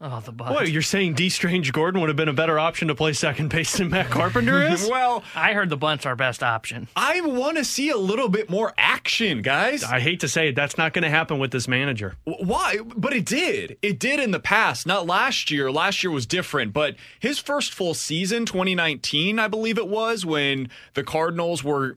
Oh, 0.00 0.20
the 0.20 0.30
butt. 0.30 0.52
What, 0.52 0.70
you're 0.70 0.80
saying 0.80 1.14
D. 1.14 1.28
Strange 1.28 1.72
Gordon 1.72 2.00
would 2.00 2.08
have 2.08 2.16
been 2.16 2.28
a 2.28 2.32
better 2.32 2.56
option 2.56 2.86
to 2.86 2.94
play 2.94 3.12
second 3.12 3.48
base 3.50 3.78
than 3.78 3.90
Matt 3.90 4.10
Carpenter 4.10 4.62
is? 4.72 4.88
well, 4.88 5.24
I 5.34 5.54
heard 5.54 5.70
the 5.70 5.76
bunt's 5.76 6.06
our 6.06 6.14
best 6.14 6.40
option. 6.40 6.86
I 6.94 7.20
want 7.20 7.56
to 7.56 7.64
see 7.64 7.90
a 7.90 7.96
little 7.96 8.28
bit 8.28 8.48
more 8.48 8.72
action, 8.78 9.42
guys. 9.42 9.82
I 9.82 9.98
hate 9.98 10.20
to 10.20 10.28
say 10.28 10.50
it, 10.50 10.54
that's 10.54 10.78
not 10.78 10.92
going 10.92 11.02
to 11.02 11.10
happen 11.10 11.40
with 11.40 11.50
this 11.50 11.66
manager. 11.66 12.14
Why? 12.24 12.78
But 12.78 13.12
it 13.12 13.24
did. 13.26 13.76
It 13.82 13.98
did 13.98 14.20
in 14.20 14.30
the 14.30 14.38
past, 14.38 14.86
not 14.86 15.04
last 15.06 15.50
year. 15.50 15.68
Last 15.72 16.04
year 16.04 16.12
was 16.12 16.26
different, 16.26 16.72
but 16.72 16.94
his 17.18 17.40
first 17.40 17.74
full 17.74 17.94
season, 17.94 18.46
2019, 18.46 19.40
I 19.40 19.48
believe 19.48 19.78
it 19.78 19.88
was, 19.88 20.24
when 20.24 20.68
the 20.94 21.02
Cardinals 21.02 21.64
were 21.64 21.96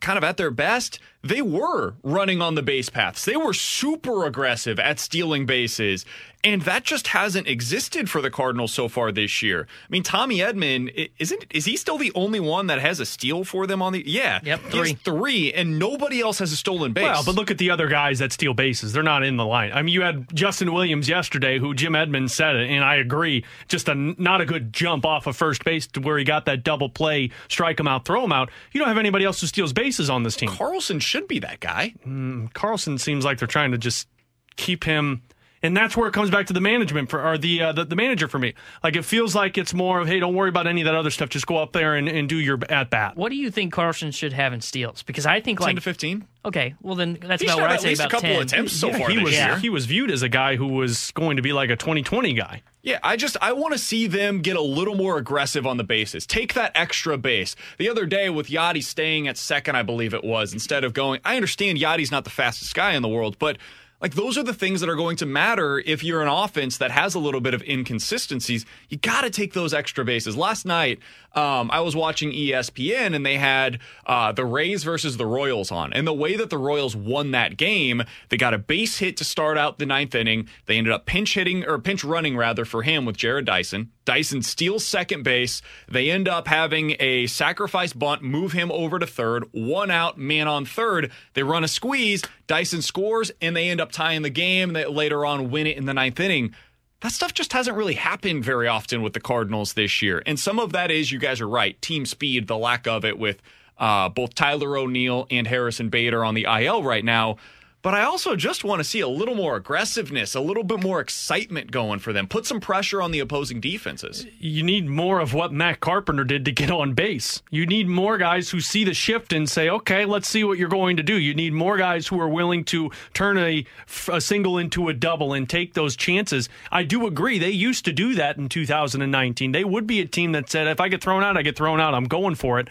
kind 0.00 0.16
of 0.16 0.22
at 0.22 0.36
their 0.36 0.50
best, 0.52 1.00
they 1.22 1.42
were 1.42 1.94
running 2.02 2.42
on 2.42 2.54
the 2.54 2.62
base 2.62 2.88
paths. 2.88 3.24
They 3.24 3.36
were 3.36 3.54
super 3.54 4.24
aggressive 4.24 4.78
at 4.78 4.98
stealing 4.98 5.46
bases. 5.46 6.04
And 6.44 6.62
that 6.62 6.82
just 6.82 7.06
hasn't 7.08 7.46
existed 7.46 8.10
for 8.10 8.20
the 8.20 8.28
Cardinals 8.28 8.74
so 8.74 8.88
far 8.88 9.12
this 9.12 9.42
year. 9.42 9.68
I 9.70 9.86
mean, 9.90 10.02
Tommy 10.02 10.38
Edman 10.38 11.10
isn't 11.16 11.44
is 11.50 11.66
he 11.66 11.76
still 11.76 11.98
the 11.98 12.10
only 12.16 12.40
one 12.40 12.66
that 12.66 12.80
has 12.80 12.98
a 12.98 13.06
steal 13.06 13.44
for 13.44 13.64
them 13.68 13.80
on 13.80 13.92
the 13.92 14.02
Yeah. 14.04 14.40
Yep, 14.42 14.60
three. 14.70 14.92
three, 14.94 15.52
and 15.52 15.78
nobody 15.78 16.20
else 16.20 16.40
has 16.40 16.50
a 16.50 16.56
stolen 16.56 16.92
base. 16.92 17.04
Well, 17.04 17.22
but 17.24 17.36
look 17.36 17.52
at 17.52 17.58
the 17.58 17.70
other 17.70 17.86
guys 17.86 18.18
that 18.18 18.32
steal 18.32 18.54
bases. 18.54 18.92
They're 18.92 19.04
not 19.04 19.22
in 19.22 19.36
the 19.36 19.46
line. 19.46 19.70
I 19.72 19.82
mean, 19.82 19.94
you 19.94 20.02
had 20.02 20.34
Justin 20.34 20.72
Williams 20.72 21.08
yesterday, 21.08 21.60
who 21.60 21.74
Jim 21.74 21.94
Edmonds 21.94 22.34
said 22.34 22.56
it, 22.56 22.68
and 22.70 22.82
I 22.82 22.96
agree. 22.96 23.44
Just 23.68 23.88
a 23.88 23.94
not 23.94 24.40
a 24.40 24.44
good 24.44 24.72
jump 24.72 25.06
off 25.06 25.28
of 25.28 25.36
first 25.36 25.64
base 25.64 25.86
to 25.88 26.00
where 26.00 26.18
he 26.18 26.24
got 26.24 26.46
that 26.46 26.64
double 26.64 26.88
play, 26.88 27.30
strike 27.46 27.78
him 27.78 27.86
out, 27.86 28.04
throw 28.04 28.24
him 28.24 28.32
out. 28.32 28.50
You 28.72 28.80
don't 28.80 28.88
have 28.88 28.98
anybody 28.98 29.24
else 29.24 29.40
who 29.40 29.46
steals 29.46 29.72
bases 29.72 30.10
on 30.10 30.24
this 30.24 30.34
team. 30.34 30.48
Carlson 30.48 30.98
should 31.12 31.28
be 31.28 31.40
that 31.40 31.60
guy. 31.60 31.92
Mm, 32.06 32.50
Carlson 32.54 32.96
seems 32.96 33.22
like 33.22 33.38
they're 33.38 33.46
trying 33.46 33.72
to 33.72 33.78
just 33.78 34.08
keep 34.56 34.84
him. 34.84 35.20
And 35.64 35.76
that's 35.76 35.96
where 35.96 36.08
it 36.08 36.12
comes 36.12 36.28
back 36.30 36.46
to 36.46 36.52
the 36.52 36.60
management 36.60 37.08
for 37.08 37.24
or 37.24 37.38
the, 37.38 37.62
uh, 37.62 37.72
the 37.72 37.84
the 37.84 37.94
manager 37.96 38.26
for 38.26 38.38
me. 38.38 38.54
Like 38.82 38.96
it 38.96 39.04
feels 39.04 39.34
like 39.34 39.56
it's 39.56 39.72
more 39.72 40.00
of 40.00 40.08
hey, 40.08 40.18
don't 40.18 40.34
worry 40.34 40.48
about 40.48 40.66
any 40.66 40.80
of 40.80 40.86
that 40.86 40.94
other 40.96 41.10
stuff. 41.10 41.28
Just 41.28 41.46
go 41.46 41.56
up 41.58 41.72
there 41.72 41.94
and, 41.94 42.08
and 42.08 42.28
do 42.28 42.36
your 42.36 42.58
at 42.68 42.90
bat. 42.90 43.16
What 43.16 43.28
do 43.30 43.36
you 43.36 43.50
think 43.50 43.72
Carlson 43.72 44.10
should 44.10 44.32
have 44.32 44.52
in 44.52 44.60
steals? 44.60 45.02
Because 45.04 45.24
I 45.24 45.40
think 45.40 45.60
10 45.60 45.66
like 45.66 45.74
to 45.76 45.80
15. 45.82 46.26
Okay, 46.44 46.74
well 46.82 46.96
then 46.96 47.18
that's 47.22 47.40
He's 47.40 47.50
about 47.52 47.60
had 47.60 47.62
what 47.62 47.70
at 47.70 47.76
I'd 47.76 47.80
say 47.82 47.88
least 47.90 48.00
a 48.00 48.04
about 48.06 48.10
couple 48.10 48.28
10. 48.30 48.42
attempts 48.42 48.72
so 48.72 48.88
Yeah, 48.88 48.98
far 48.98 49.08
he 49.10 49.14
this 49.16 49.24
was 49.24 49.32
year. 49.34 49.58
he 49.58 49.68
was 49.70 49.86
viewed 49.86 50.10
as 50.10 50.22
a 50.22 50.28
guy 50.28 50.56
who 50.56 50.66
was 50.66 51.12
going 51.12 51.36
to 51.36 51.42
be 51.42 51.52
like 51.52 51.70
a 51.70 51.76
2020 51.76 52.34
guy. 52.34 52.62
Yeah, 52.82 52.98
I 53.04 53.14
just 53.14 53.36
I 53.40 53.52
want 53.52 53.72
to 53.74 53.78
see 53.78 54.08
them 54.08 54.40
get 54.40 54.56
a 54.56 54.60
little 54.60 54.96
more 54.96 55.16
aggressive 55.16 55.64
on 55.68 55.76
the 55.76 55.84
bases. 55.84 56.26
Take 56.26 56.54
that 56.54 56.72
extra 56.74 57.16
base. 57.16 57.54
The 57.78 57.88
other 57.88 58.06
day 58.06 58.28
with 58.30 58.48
Yadi 58.48 58.82
staying 58.82 59.28
at 59.28 59.36
second, 59.38 59.76
I 59.76 59.84
believe 59.84 60.12
it 60.14 60.24
was, 60.24 60.52
instead 60.52 60.82
of 60.82 60.92
going. 60.92 61.20
I 61.24 61.36
understand 61.36 61.78
Yadi's 61.78 62.10
not 62.10 62.24
the 62.24 62.30
fastest 62.30 62.74
guy 62.74 62.94
in 62.94 63.02
the 63.02 63.08
world, 63.08 63.38
but 63.38 63.58
like 64.02 64.14
those 64.14 64.36
are 64.36 64.42
the 64.42 64.52
things 64.52 64.80
that 64.80 64.90
are 64.90 64.96
going 64.96 65.16
to 65.18 65.26
matter 65.26 65.78
if 65.78 66.02
you're 66.02 66.22
an 66.22 66.28
offense 66.28 66.78
that 66.78 66.90
has 66.90 67.14
a 67.14 67.20
little 67.20 67.40
bit 67.40 67.54
of 67.54 67.62
inconsistencies. 67.62 68.66
You 68.88 68.98
got 68.98 69.22
to 69.22 69.30
take 69.30 69.52
those 69.52 69.72
extra 69.72 70.04
bases. 70.04 70.36
Last 70.36 70.66
night, 70.66 70.98
um, 71.34 71.70
I 71.70 71.80
was 71.80 71.94
watching 71.94 72.32
ESPN 72.32 73.14
and 73.14 73.24
they 73.24 73.36
had 73.36 73.78
uh, 74.04 74.32
the 74.32 74.44
Rays 74.44 74.82
versus 74.82 75.16
the 75.16 75.26
Royals 75.26 75.70
on, 75.70 75.92
and 75.92 76.06
the 76.06 76.12
way 76.12 76.36
that 76.36 76.50
the 76.50 76.58
Royals 76.58 76.96
won 76.96 77.30
that 77.30 77.56
game, 77.56 78.02
they 78.28 78.36
got 78.36 78.54
a 78.54 78.58
base 78.58 78.98
hit 78.98 79.16
to 79.18 79.24
start 79.24 79.56
out 79.56 79.78
the 79.78 79.86
ninth 79.86 80.14
inning. 80.14 80.48
They 80.66 80.76
ended 80.76 80.92
up 80.92 81.06
pinch 81.06 81.34
hitting 81.34 81.64
or 81.64 81.78
pinch 81.78 82.02
running 82.02 82.36
rather 82.36 82.64
for 82.64 82.82
him 82.82 83.04
with 83.04 83.16
Jarrod 83.16 83.44
Dyson. 83.44 83.92
Dyson 84.04 84.42
steals 84.42 84.84
second 84.84 85.22
base. 85.22 85.62
They 85.88 86.10
end 86.10 86.28
up 86.28 86.48
having 86.48 86.96
a 86.98 87.28
sacrifice 87.28 87.92
bunt, 87.92 88.22
move 88.22 88.52
him 88.52 88.72
over 88.72 88.98
to 88.98 89.06
third, 89.06 89.44
one 89.52 89.92
out, 89.92 90.18
man 90.18 90.48
on 90.48 90.64
third. 90.64 91.12
They 91.34 91.44
run 91.44 91.62
a 91.62 91.68
squeeze. 91.68 92.22
Dyson 92.52 92.82
scores, 92.82 93.32
and 93.40 93.56
they 93.56 93.70
end 93.70 93.80
up 93.80 93.92
tying 93.92 94.20
the 94.20 94.28
game. 94.28 94.74
They 94.74 94.84
later 94.84 95.24
on 95.24 95.50
win 95.50 95.66
it 95.66 95.78
in 95.78 95.86
the 95.86 95.94
ninth 95.94 96.20
inning. 96.20 96.54
That 97.00 97.10
stuff 97.10 97.32
just 97.32 97.54
hasn't 97.54 97.78
really 97.78 97.94
happened 97.94 98.44
very 98.44 98.68
often 98.68 99.00
with 99.00 99.14
the 99.14 99.20
Cardinals 99.20 99.72
this 99.72 100.02
year. 100.02 100.22
And 100.26 100.38
some 100.38 100.58
of 100.58 100.70
that 100.72 100.90
is, 100.90 101.10
you 101.10 101.18
guys 101.18 101.40
are 101.40 101.48
right, 101.48 101.80
team 101.80 102.04
speed, 102.04 102.48
the 102.48 102.58
lack 102.58 102.86
of 102.86 103.06
it 103.06 103.18
with 103.18 103.40
uh, 103.78 104.10
both 104.10 104.34
Tyler 104.34 104.76
O'Neill 104.76 105.26
and 105.30 105.46
Harrison 105.46 105.88
Bader 105.88 106.22
on 106.22 106.34
the 106.34 106.44
IL 106.44 106.82
right 106.82 107.02
now. 107.02 107.38
But 107.82 107.94
I 107.94 108.04
also 108.04 108.36
just 108.36 108.62
want 108.62 108.78
to 108.78 108.84
see 108.84 109.00
a 109.00 109.08
little 109.08 109.34
more 109.34 109.56
aggressiveness, 109.56 110.36
a 110.36 110.40
little 110.40 110.62
bit 110.62 110.80
more 110.80 111.00
excitement 111.00 111.72
going 111.72 111.98
for 111.98 112.12
them. 112.12 112.28
Put 112.28 112.46
some 112.46 112.60
pressure 112.60 113.02
on 113.02 113.10
the 113.10 113.18
opposing 113.18 113.60
defenses. 113.60 114.24
You 114.38 114.62
need 114.62 114.88
more 114.88 115.18
of 115.18 115.34
what 115.34 115.52
Matt 115.52 115.80
Carpenter 115.80 116.22
did 116.22 116.44
to 116.44 116.52
get 116.52 116.70
on 116.70 116.92
base. 116.92 117.42
You 117.50 117.66
need 117.66 117.88
more 117.88 118.18
guys 118.18 118.50
who 118.50 118.60
see 118.60 118.84
the 118.84 118.94
shift 118.94 119.32
and 119.32 119.50
say, 119.50 119.68
"Okay, 119.68 120.04
let's 120.04 120.28
see 120.28 120.44
what 120.44 120.58
you're 120.58 120.68
going 120.68 120.96
to 120.98 121.02
do." 121.02 121.18
You 121.18 121.34
need 121.34 121.52
more 121.52 121.76
guys 121.76 122.06
who 122.06 122.20
are 122.20 122.28
willing 122.28 122.62
to 122.66 122.92
turn 123.14 123.36
a, 123.36 123.66
a 124.08 124.20
single 124.20 124.58
into 124.58 124.88
a 124.88 124.94
double 124.94 125.32
and 125.32 125.50
take 125.50 125.74
those 125.74 125.96
chances. 125.96 126.48
I 126.70 126.84
do 126.84 127.08
agree. 127.08 127.40
They 127.40 127.50
used 127.50 127.84
to 127.86 127.92
do 127.92 128.14
that 128.14 128.38
in 128.38 128.48
2019. 128.48 129.50
They 129.50 129.64
would 129.64 129.88
be 129.88 130.00
a 130.00 130.06
team 130.06 130.32
that 130.32 130.48
said, 130.48 130.68
"If 130.68 130.78
I 130.78 130.88
get 130.88 131.02
thrown 131.02 131.24
out, 131.24 131.36
I 131.36 131.42
get 131.42 131.56
thrown 131.56 131.80
out. 131.80 131.94
I'm 131.94 132.04
going 132.04 132.36
for 132.36 132.60
it." 132.60 132.68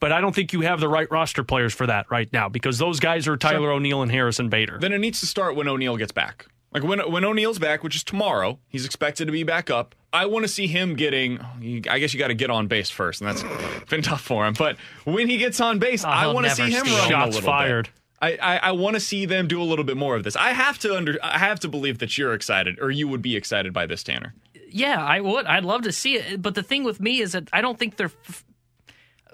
But 0.00 0.12
I 0.12 0.20
don't 0.20 0.34
think 0.34 0.52
you 0.52 0.60
have 0.60 0.80
the 0.80 0.88
right 0.88 1.10
roster 1.10 1.42
players 1.42 1.74
for 1.74 1.86
that 1.86 2.10
right 2.10 2.32
now 2.32 2.48
because 2.48 2.78
those 2.78 3.00
guys 3.00 3.26
are 3.26 3.36
Tyler 3.36 3.72
O'Neill 3.72 4.02
and 4.02 4.10
Harrison 4.10 4.48
Bader. 4.48 4.78
Then 4.80 4.92
it 4.92 4.98
needs 4.98 5.20
to 5.20 5.26
start 5.26 5.56
when 5.56 5.66
O'Neill 5.68 5.96
gets 5.96 6.12
back. 6.12 6.46
Like 6.72 6.82
when 6.84 7.00
when 7.10 7.24
O'Neill's 7.24 7.58
back, 7.58 7.82
which 7.82 7.96
is 7.96 8.04
tomorrow, 8.04 8.58
he's 8.68 8.84
expected 8.84 9.24
to 9.24 9.32
be 9.32 9.42
back 9.42 9.70
up. 9.70 9.94
I 10.12 10.26
want 10.26 10.44
to 10.44 10.48
see 10.48 10.66
him 10.66 10.94
getting. 10.96 11.40
I 11.90 11.98
guess 11.98 12.12
you 12.12 12.18
got 12.18 12.28
to 12.28 12.34
get 12.34 12.50
on 12.50 12.66
base 12.66 12.90
first, 12.90 13.20
and 13.22 13.28
that's 13.28 13.42
been 13.90 14.02
tough 14.02 14.20
for 14.20 14.46
him. 14.46 14.54
But 14.56 14.76
when 15.04 15.28
he 15.28 15.38
gets 15.38 15.60
on 15.60 15.78
base, 15.78 16.04
ah, 16.04 16.10
I 16.10 16.26
want 16.32 16.46
to 16.46 16.54
see 16.54 16.70
him 16.70 16.84
steal. 16.84 16.94
running 16.94 17.10
Shots 17.10 17.24
a 17.24 17.38
little 17.38 17.50
fired. 17.50 17.84
bit. 17.86 17.92
I, 18.20 18.36
I, 18.36 18.56
I 18.68 18.72
want 18.72 18.94
to 18.94 19.00
see 19.00 19.26
them 19.26 19.46
do 19.48 19.62
a 19.62 19.64
little 19.64 19.84
bit 19.84 19.96
more 19.96 20.14
of 20.16 20.24
this. 20.24 20.36
I 20.36 20.50
have 20.50 20.78
to 20.80 20.94
under. 20.96 21.18
I 21.22 21.38
have 21.38 21.60
to 21.60 21.68
believe 21.68 21.98
that 21.98 22.18
you're 22.18 22.34
excited, 22.34 22.78
or 22.80 22.90
you 22.90 23.08
would 23.08 23.22
be 23.22 23.34
excited 23.36 23.72
by 23.72 23.86
this, 23.86 24.02
Tanner. 24.02 24.34
Yeah, 24.70 25.02
I 25.02 25.20
would. 25.20 25.46
I'd 25.46 25.64
love 25.64 25.82
to 25.82 25.92
see 25.92 26.16
it. 26.16 26.42
But 26.42 26.54
the 26.54 26.62
thing 26.62 26.84
with 26.84 27.00
me 27.00 27.20
is 27.20 27.32
that 27.32 27.48
I 27.52 27.60
don't 27.62 27.78
think 27.78 27.96
they're. 27.96 28.10
F- 28.28 28.44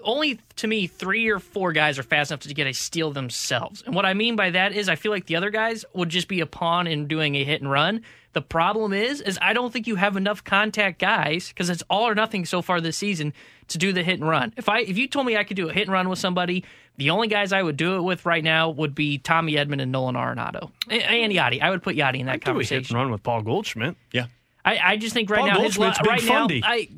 only 0.05 0.39
to 0.57 0.67
me, 0.67 0.87
three 0.87 1.27
or 1.27 1.39
four 1.39 1.73
guys 1.73 1.99
are 1.99 2.03
fast 2.03 2.31
enough 2.31 2.41
to 2.41 2.53
get 2.53 2.67
a 2.67 2.73
steal 2.73 3.11
themselves. 3.11 3.81
And 3.85 3.93
what 3.93 4.05
I 4.05 4.13
mean 4.13 4.35
by 4.35 4.51
that 4.51 4.71
is 4.73 4.87
I 4.87 4.95
feel 4.95 5.11
like 5.11 5.25
the 5.25 5.35
other 5.35 5.49
guys 5.49 5.83
would 5.93 6.09
just 6.09 6.27
be 6.27 6.39
a 6.39 6.45
pawn 6.45 6.87
in 6.87 7.07
doing 7.07 7.35
a 7.35 7.43
hit 7.43 7.61
and 7.61 7.69
run. 7.69 8.01
The 8.33 8.41
problem 8.41 8.91
is, 8.93 9.21
is 9.21 9.39
I 9.41 9.53
don't 9.53 9.71
think 9.71 9.87
you 9.87 9.95
have 9.95 10.17
enough 10.17 10.43
contact 10.43 10.99
guys 10.99 11.49
because 11.49 11.69
it's 11.69 11.83
all 11.89 12.07
or 12.07 12.15
nothing 12.15 12.45
so 12.45 12.61
far 12.61 12.81
this 12.81 12.97
season 12.97 13.33
to 13.69 13.77
do 13.77 13.93
the 13.93 14.03
hit 14.03 14.19
and 14.19 14.27
run. 14.29 14.53
If 14.57 14.67
I 14.69 14.79
if 14.79 14.97
you 14.97 15.07
told 15.07 15.25
me 15.25 15.37
I 15.37 15.43
could 15.45 15.55
do 15.57 15.69
a 15.69 15.73
hit 15.73 15.83
and 15.83 15.91
run 15.91 16.09
with 16.09 16.19
somebody, 16.19 16.65
the 16.97 17.09
only 17.11 17.27
guys 17.29 17.53
I 17.53 17.61
would 17.63 17.77
do 17.77 17.95
it 17.95 18.01
with 18.01 18.25
right 18.25 18.43
now 18.43 18.69
would 18.69 18.93
be 18.93 19.17
Tommy 19.19 19.53
Edman 19.53 19.81
and 19.81 19.91
Nolan 19.91 20.15
Arenado 20.15 20.71
and, 20.89 21.01
and 21.01 21.31
Yadi. 21.33 21.61
I 21.61 21.69
would 21.69 21.81
put 21.81 21.95
Yadi 21.95 22.19
in 22.19 22.25
that 22.25 22.41
Do 22.43 22.51
a 22.51 22.53
hit 22.53 22.69
conversation. 22.69 22.95
and 22.97 23.03
run 23.03 23.11
with 23.11 23.23
Paul 23.23 23.41
Goldschmidt. 23.41 23.95
Yeah. 24.11 24.25
I, 24.65 24.79
I 24.83 24.97
just 24.97 25.13
think 25.13 25.29
right 25.29 25.39
Paul 25.39 25.47
now 25.47 25.59
his 25.61 25.77
Goldschmidt's 25.77 25.99
li- 26.01 26.03
big 26.03 26.09
right 26.11 26.23
now 26.25 26.39
fundy. 26.39 26.61
I 26.65 26.89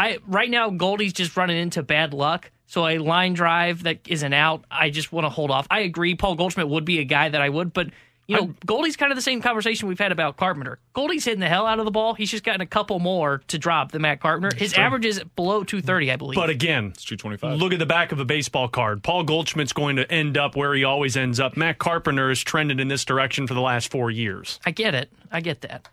I 0.00 0.18
right 0.26 0.50
now 0.50 0.70
Goldie's 0.70 1.12
just 1.12 1.36
running 1.36 1.58
into 1.58 1.82
bad 1.82 2.14
luck. 2.14 2.50
So 2.66 2.86
a 2.86 2.98
line 2.98 3.34
drive 3.34 3.82
that 3.82 3.98
isn't 4.06 4.32
out, 4.32 4.64
I 4.70 4.90
just 4.90 5.12
want 5.12 5.24
to 5.24 5.28
hold 5.28 5.50
off. 5.50 5.66
I 5.70 5.80
agree, 5.80 6.14
Paul 6.14 6.36
Goldschmidt 6.36 6.68
would 6.68 6.84
be 6.84 7.00
a 7.00 7.04
guy 7.04 7.28
that 7.28 7.40
I 7.40 7.48
would, 7.48 7.72
but 7.72 7.88
you 8.28 8.36
know, 8.36 8.54
Goldie's 8.64 8.96
kind 8.96 9.10
of 9.10 9.16
the 9.16 9.22
same 9.22 9.42
conversation 9.42 9.88
we've 9.88 9.98
had 9.98 10.12
about 10.12 10.36
Carpenter. 10.36 10.78
Goldie's 10.92 11.24
hitting 11.24 11.40
the 11.40 11.48
hell 11.48 11.66
out 11.66 11.80
of 11.80 11.84
the 11.84 11.90
ball. 11.90 12.14
He's 12.14 12.30
just 12.30 12.44
gotten 12.44 12.60
a 12.60 12.66
couple 12.66 13.00
more 13.00 13.42
to 13.48 13.58
drop 13.58 13.90
than 13.90 14.02
Matt 14.02 14.20
Carpenter. 14.20 14.56
His 14.56 14.72
true. 14.72 14.84
average 14.84 15.04
is 15.04 15.20
below 15.34 15.64
230, 15.64 16.12
I 16.12 16.16
believe. 16.16 16.36
But 16.36 16.48
again, 16.48 16.92
It's 16.94 17.04
two 17.04 17.16
twenty 17.16 17.36
five. 17.36 17.58
Look 17.58 17.72
at 17.72 17.80
the 17.80 17.86
back 17.86 18.12
of 18.12 18.20
a 18.20 18.24
baseball 18.24 18.68
card. 18.68 19.02
Paul 19.02 19.24
Goldschmidt's 19.24 19.72
going 19.72 19.96
to 19.96 20.08
end 20.12 20.38
up 20.38 20.54
where 20.54 20.72
he 20.74 20.84
always 20.84 21.16
ends 21.16 21.40
up. 21.40 21.56
Matt 21.56 21.78
Carpenter 21.78 22.28
has 22.28 22.38
trended 22.40 22.78
in 22.78 22.86
this 22.86 23.04
direction 23.04 23.48
for 23.48 23.54
the 23.54 23.60
last 23.60 23.90
four 23.90 24.12
years. 24.12 24.60
I 24.64 24.70
get 24.70 24.94
it. 24.94 25.10
I 25.32 25.40
get 25.40 25.62
that. 25.62 25.88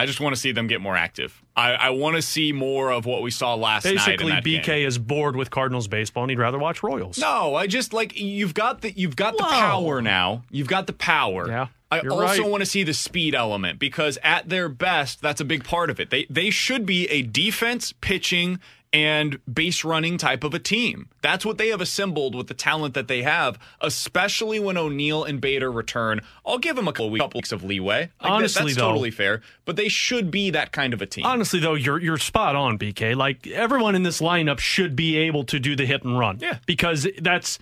I 0.00 0.06
just 0.06 0.18
want 0.18 0.34
to 0.34 0.40
see 0.40 0.52
them 0.52 0.66
get 0.66 0.80
more 0.80 0.96
active. 0.96 1.42
I, 1.54 1.72
I 1.72 1.90
want 1.90 2.16
to 2.16 2.22
see 2.22 2.52
more 2.52 2.90
of 2.90 3.04
what 3.04 3.20
we 3.20 3.30
saw 3.30 3.54
last 3.54 3.84
night. 3.84 3.96
Basically, 3.96 4.32
BK 4.32 4.64
game. 4.64 4.86
is 4.86 4.96
bored 4.96 5.36
with 5.36 5.50
Cardinals 5.50 5.88
baseball 5.88 6.22
and 6.24 6.30
he'd 6.30 6.38
rather 6.38 6.58
watch 6.58 6.82
Royals. 6.82 7.18
No, 7.18 7.54
I 7.54 7.66
just 7.66 7.92
like 7.92 8.18
you've 8.18 8.54
got 8.54 8.80
the 8.80 8.92
you've 8.92 9.14
got 9.14 9.36
the 9.36 9.42
power 9.42 10.00
now. 10.00 10.42
You've 10.50 10.68
got 10.68 10.86
the 10.86 10.94
power. 10.94 11.48
Yeah, 11.48 11.66
I 11.90 12.00
you're 12.00 12.12
also 12.12 12.42
right. 12.42 12.50
want 12.50 12.62
to 12.62 12.66
see 12.66 12.82
the 12.82 12.94
speed 12.94 13.34
element 13.34 13.78
because 13.78 14.18
at 14.22 14.48
their 14.48 14.70
best, 14.70 15.20
that's 15.20 15.42
a 15.42 15.44
big 15.44 15.64
part 15.64 15.90
of 15.90 16.00
it. 16.00 16.08
They 16.08 16.24
they 16.30 16.48
should 16.48 16.86
be 16.86 17.06
a 17.10 17.20
defense, 17.20 17.92
pitching, 18.00 18.58
and 18.92 19.38
base 19.52 19.84
running 19.84 20.18
type 20.18 20.42
of 20.42 20.52
a 20.52 20.58
team. 20.58 21.08
That's 21.22 21.46
what 21.46 21.58
they 21.58 21.68
have 21.68 21.80
assembled 21.80 22.34
with 22.34 22.48
the 22.48 22.54
talent 22.54 22.94
that 22.94 23.06
they 23.08 23.22
have, 23.22 23.58
especially 23.80 24.58
when 24.58 24.76
O'Neill 24.76 25.22
and 25.24 25.40
Bader 25.40 25.70
return. 25.70 26.20
I'll 26.44 26.58
give 26.58 26.76
them 26.76 26.88
a 26.88 26.92
couple 26.92 27.10
weeks- 27.10 27.52
of 27.52 27.62
leeway. 27.62 28.10
Like, 28.22 28.42
that- 28.42 28.52
that's 28.54 28.74
though- 28.76 28.88
totally 28.88 29.10
fair. 29.10 29.42
But 29.64 29.76
they 29.76 29.88
should 29.88 30.30
be 30.30 30.50
that 30.50 30.72
kind 30.72 30.92
of 30.92 31.00
a 31.02 31.06
team. 31.06 31.24
Honestly, 31.24 31.60
though, 31.60 31.74
you're 31.74 32.00
you're 32.00 32.18
spot 32.18 32.56
on, 32.56 32.78
BK. 32.78 33.14
Like 33.14 33.46
everyone 33.46 33.94
in 33.94 34.02
this 34.02 34.20
lineup 34.20 34.58
should 34.58 34.96
be 34.96 35.16
able 35.18 35.44
to 35.44 35.60
do 35.60 35.76
the 35.76 35.86
hit 35.86 36.02
and 36.02 36.18
run. 36.18 36.38
Yeah. 36.40 36.58
because 36.66 37.06
that's 37.18 37.58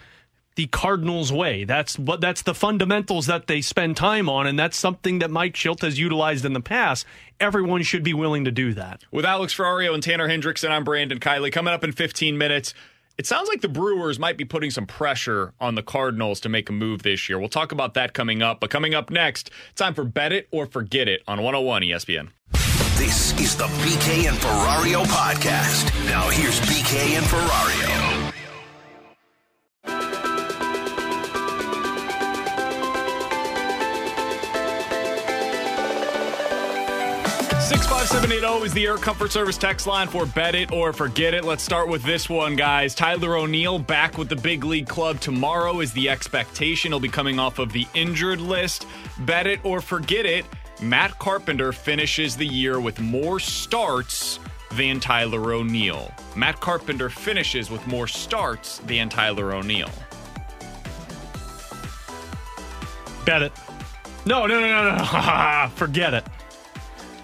the 0.59 0.67
Cardinals' 0.67 1.33
way. 1.33 1.63
That's 1.63 1.97
what 1.97 2.21
that's 2.21 2.43
the 2.43 2.53
fundamentals 2.53 3.27
that 3.27 3.47
they 3.47 3.61
spend 3.61 3.97
time 3.97 4.29
on, 4.29 4.45
and 4.49 4.59
that's 4.59 4.77
something 4.77 5.21
that 5.21 5.31
Mike 5.31 5.55
Shildt 5.55 5.83
has 5.83 6.01
utilized 6.01 6.45
in 6.45 6.53
the 6.53 6.61
past. 6.61 7.07
Everyone 7.39 7.85
should 7.85 8.03
be 8.03 8.13
willing 8.13 8.45
to 8.45 8.51
do 8.51 8.75
that. 8.75 9.05
With 9.13 9.25
Alex 9.25 9.55
Ferrario 9.55 9.95
and 9.95 10.03
Tanner 10.03 10.29
Hendrickson, 10.29 10.71
I'm 10.71 10.83
Brandon 10.83 11.21
Kiley. 11.21 11.53
Coming 11.53 11.73
up 11.73 11.85
in 11.85 11.93
15 11.93 12.37
minutes, 12.37 12.75
it 13.17 13.25
sounds 13.25 13.49
like 13.49 13.61
the 13.61 13.69
Brewers 13.69 14.19
might 14.19 14.37
be 14.37 14.45
putting 14.45 14.73
some 14.73 14.85
pressure 14.85 15.55
on 15.61 15.77
the 15.77 15.83
Cardinals 15.85 16.41
to 16.41 16.49
make 16.49 16.69
a 16.69 16.73
move 16.73 17.05
this 17.05 17.29
year. 17.29 17.39
We'll 17.39 17.49
talk 17.49 17.71
about 17.71 17.95
that 17.95 18.13
coming 18.13 18.43
up. 18.43 18.59
But 18.59 18.69
coming 18.69 18.97
up 18.97 19.11
next, 19.11 19.53
time 19.77 19.95
for 19.95 20.03
Bet 20.03 20.33
It 20.33 20.49
or 20.51 20.67
Forget 20.67 21.07
It 21.07 21.23
on 21.29 21.39
101 21.39 21.83
ESPN. 21.83 22.31
This 22.99 23.33
is 23.39 23.55
the 23.57 23.67
BK 23.85 24.29
and 24.29 24.37
Ferrario 24.37 25.05
podcast. 25.05 25.95
Now 26.07 26.29
here's 26.31 26.59
BK 26.63 27.17
and 27.17 27.25
Ferrario. 27.27 28.08
Six 37.69 37.87
five 37.87 38.09
seven 38.09 38.33
eight 38.33 38.41
zero 38.41 38.63
is 38.63 38.73
the 38.73 38.87
Air 38.87 38.97
Comfort 38.97 39.31
Service 39.31 39.59
text 39.59 39.87
line 39.87 40.09
for 40.09 40.25
Bet 40.25 40.55
It 40.55 40.73
or 40.73 40.91
Forget 40.95 41.35
It. 41.35 41.45
Let's 41.45 41.63
start 41.63 41.87
with 41.87 42.03
this 42.03 42.27
one, 42.27 42.57
guys. 42.57 42.95
Tyler 42.95 43.37
O'Neill 43.37 43.79
back 43.79 44.17
with 44.17 44.31
the 44.31 44.37
big 44.37 44.65
league 44.65 44.89
club 44.89 45.21
tomorrow 45.21 45.81
is 45.81 45.93
the 45.93 46.09
expectation. 46.09 46.93
He'll 46.93 46.99
be 46.99 47.11
coming 47.11 47.39
off 47.39 47.59
of 47.59 47.71
the 47.75 47.87
injured 47.93 48.41
list. 48.41 48.87
Bet 49.19 49.47
It 49.47 49.63
or 49.67 49.83
Forget 49.83 50.25
It. 50.25 50.47
Matt 50.81 51.19
Carpenter 51.19 51.73
finishes 51.73 52.39
the 52.39 52.47
year 52.47 52.81
with 52.81 52.99
more 53.01 53.39
starts 53.39 54.41
than 54.73 54.99
Tyler 54.99 55.53
O'Neill. 55.53 56.11
Matt 56.37 56.61
Carpenter 56.61 57.11
finishes 57.11 57.71
with 57.71 57.87
more 57.87 58.07
starts 58.07 58.79
than 58.87 59.11
Tyler 59.11 59.53
O'Neill. 59.53 59.91
Bet 63.27 63.43
it. 63.43 63.53
No, 64.25 64.47
no, 64.47 64.59
no, 64.59 64.91
no, 64.91 64.97
no. 64.97 65.69
forget 65.75 66.15
it. 66.15 66.25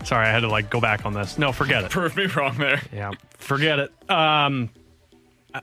Sorry, 0.05 0.27
I 0.27 0.31
had 0.31 0.41
to 0.41 0.49
like 0.49 0.71
go 0.71 0.81
back 0.81 1.07
on 1.07 1.15
this. 1.15 1.39
No, 1.39 1.53
forget 1.53 1.85
it. 1.85 1.91
Prove 1.91 2.17
me 2.17 2.27
wrong 2.27 2.57
there. 2.59 2.83
Yeah, 2.93 3.13
forget 3.39 3.79
it. 3.79 4.11
Um, 4.11 4.71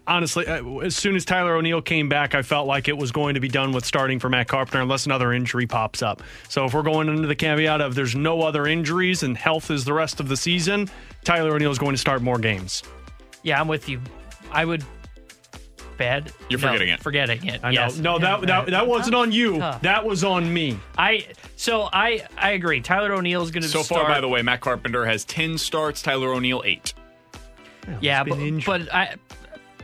honestly, 0.08 0.48
uh, 0.48 0.78
as 0.80 0.96
soon 0.96 1.16
as 1.16 1.26
Tyler 1.26 1.56
O'Neill 1.56 1.82
came 1.82 2.10
back, 2.10 2.34
I 2.34 2.42
felt 2.42 2.68
like 2.68 2.88
it 2.88 2.98
was 2.98 3.12
going 3.12 3.36
to 3.36 3.40
be 3.40 3.48
done 3.48 3.72
with 3.72 3.86
starting 3.86 4.20
for 4.20 4.30
Matt 4.30 4.48
Carpenter 4.48 4.82
unless 4.82 5.06
another 5.06 5.34
injury 5.34 5.68
pops 5.68 6.02
up. 6.02 6.22
So 6.50 6.66
if 6.66 6.74
we're 6.74 6.82
going 6.82 7.10
into 7.10 7.28
the 7.28 7.36
caveat 7.36 7.82
of 7.82 7.96
there's 7.96 8.16
no 8.16 8.42
other 8.42 8.66
injuries 8.68 9.24
and 9.24 9.38
health 9.38 9.70
is 9.72 9.86
the 9.86 9.94
rest 9.94 10.20
of 10.20 10.28
the 10.28 10.38
season, 10.38 10.90
Tyler 11.24 11.56
O'Neill 11.56 11.72
is 11.72 11.80
going 11.80 11.94
to 11.94 12.00
start 12.02 12.22
more 12.22 12.40
games. 12.40 12.84
Yeah, 13.44 13.60
I'm 13.60 13.68
with 13.68 13.90
you. 13.90 14.00
I 14.52 14.66
would 14.66 14.84
bad. 16.02 16.34
You're 16.50 16.60
No, 16.60 16.68
forgetting 16.68 16.90
it. 16.90 17.00
Forgetting 17.02 17.48
it. 17.48 17.60
I 17.64 17.68
know. 17.72 17.82
yes. 17.82 17.98
No, 18.00 18.18
that, 18.20 18.42
that 18.42 18.66
that 18.68 18.88
wasn't 18.88 19.16
on 19.16 19.32
you. 19.32 19.58
Tough. 19.60 19.82
That 19.84 20.04
was 20.06 20.24
on 20.24 20.52
me. 20.54 20.78
I 20.98 21.28
so 21.56 21.90
I 21.94 22.26
I 22.38 22.52
agree. 22.52 22.82
Tyler 22.82 23.14
O'Neill 23.14 23.44
is 23.44 23.52
going 23.52 23.62
to 23.64 23.68
be 23.68 23.72
So 23.72 23.84
start. 23.84 24.02
far, 24.02 24.10
by 24.10 24.20
the 24.22 24.28
way, 24.28 24.42
Matt 24.42 24.62
Carpenter 24.62 25.06
has 25.06 25.24
10 25.26 25.58
starts, 25.58 26.02
Tyler 26.02 26.34
O'Neill 26.34 26.64
8. 26.66 26.94
Yeah, 28.00 28.24
but, 28.24 28.38
but 28.66 28.94
I 28.94 29.16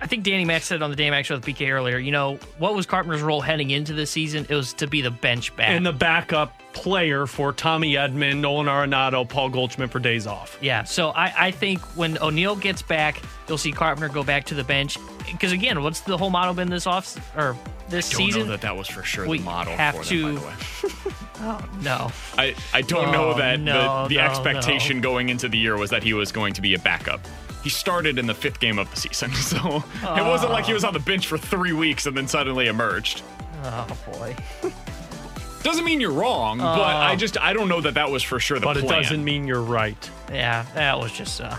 I 0.01 0.07
think 0.07 0.23
Danny 0.23 0.45
Mac 0.45 0.61
said 0.63 0.81
on 0.81 0.89
the 0.89 0.95
Danny 0.95 1.11
Mac 1.11 1.25
show 1.25 1.35
with 1.35 1.45
BK 1.45 1.71
earlier. 1.71 1.97
You 1.97 2.11
know 2.11 2.39
what 2.57 2.75
was 2.75 2.85
Carpenter's 2.85 3.21
role 3.21 3.41
heading 3.41 3.69
into 3.71 3.93
the 3.93 4.05
season? 4.05 4.45
It 4.49 4.55
was 4.55 4.73
to 4.73 4.87
be 4.87 5.01
the 5.01 5.11
bench 5.11 5.55
back. 5.55 5.69
And 5.69 5.85
the 5.85 5.91
backup 5.93 6.53
player 6.73 7.25
for 7.25 7.51
Tommy 7.51 7.93
Edman, 7.93 8.37
Nolan 8.39 8.67
Arenado, 8.67 9.27
Paul 9.27 9.49
Goldschmidt 9.49 9.89
for 9.91 9.99
days 9.99 10.27
off. 10.27 10.57
Yeah, 10.61 10.83
so 10.83 11.09
I, 11.09 11.33
I 11.47 11.51
think 11.51 11.81
when 11.97 12.17
O'Neill 12.21 12.55
gets 12.55 12.81
back, 12.83 13.21
you'll 13.47 13.57
see 13.57 13.71
Carpenter 13.71 14.09
go 14.13 14.23
back 14.23 14.43
to 14.45 14.53
the 14.55 14.63
bench. 14.63 14.97
Because 15.31 15.51
again, 15.51 15.81
what's 15.81 16.01
the 16.01 16.17
whole 16.17 16.29
motto 16.29 16.53
been 16.53 16.69
this 16.69 16.85
off 16.87 17.17
or 17.35 17.55
this 17.89 18.09
I 18.13 18.17
don't 18.17 18.25
season? 18.27 18.41
know 18.43 18.47
that 18.51 18.61
that 18.61 18.75
was 18.77 18.87
for 18.87 19.01
sure 19.03 19.27
we 19.27 19.39
the 19.39 19.43
model 19.45 19.73
have 19.75 19.95
for 19.95 20.03
to. 20.05 20.21
them, 20.21 20.35
by 20.35 20.41
the 20.41 20.47
way. 20.47 20.53
oh 21.41 21.69
no, 21.81 22.11
I, 22.37 22.55
I 22.73 22.81
don't 22.81 23.07
Oh, 23.07 23.11
know 23.11 23.33
that 23.37 23.59
no, 23.59 24.03
the, 24.03 24.09
the 24.09 24.21
no, 24.21 24.21
expectation 24.27 25.01
going 25.01 25.29
into 25.29 25.49
the 25.49 25.57
year 25.57 25.77
was 25.77 25.89
that 25.89 26.03
he 26.03 26.13
was 26.13 26.31
going 26.31 26.53
to 26.53 26.61
be 26.61 26.73
a 26.75 26.79
backup. 26.79 27.21
He 27.67 27.71
started 27.71 28.17
in 28.17 28.27
the 28.27 28.33
fifth 28.33 28.61
game 28.61 28.79
of 28.79 28.89
the 28.89 28.95
season, 28.95 29.33
so 29.33 29.83
it 30.01 30.23
wasn't 30.25 30.53
like 30.53 30.63
he 30.63 30.71
was 30.73 30.85
on 30.85 30.93
the 30.93 31.01
bench 31.01 31.27
for 31.27 31.37
three 31.37 31.73
weeks 31.73 32.05
and 32.05 32.15
then 32.15 32.25
suddenly 32.25 32.67
emerged. 32.67 33.23
oh 33.65 33.85
boy. 34.09 34.33
Doesn't 35.63 35.83
mean 35.83 35.99
you're 35.99 36.13
wrong, 36.13 36.59
but 36.59 36.79
Oh. 36.79 36.81
I 36.81 37.17
just 37.17 37.37
I 37.41 37.51
don't 37.51 37.67
know 37.67 37.81
that 37.81 37.95
that 37.95 38.09
was 38.09 38.23
for 38.23 38.39
sure 38.39 38.57
the 38.57 38.65
But 38.65 38.77
it 38.77 38.87
doesn't 38.87 39.21
mean 39.21 39.45
you're 39.45 39.61
right. 39.61 40.09
Yeah, 40.31 40.65
that 40.75 40.97
was 40.97 41.11
just 41.11 41.41
uh, 41.41 41.57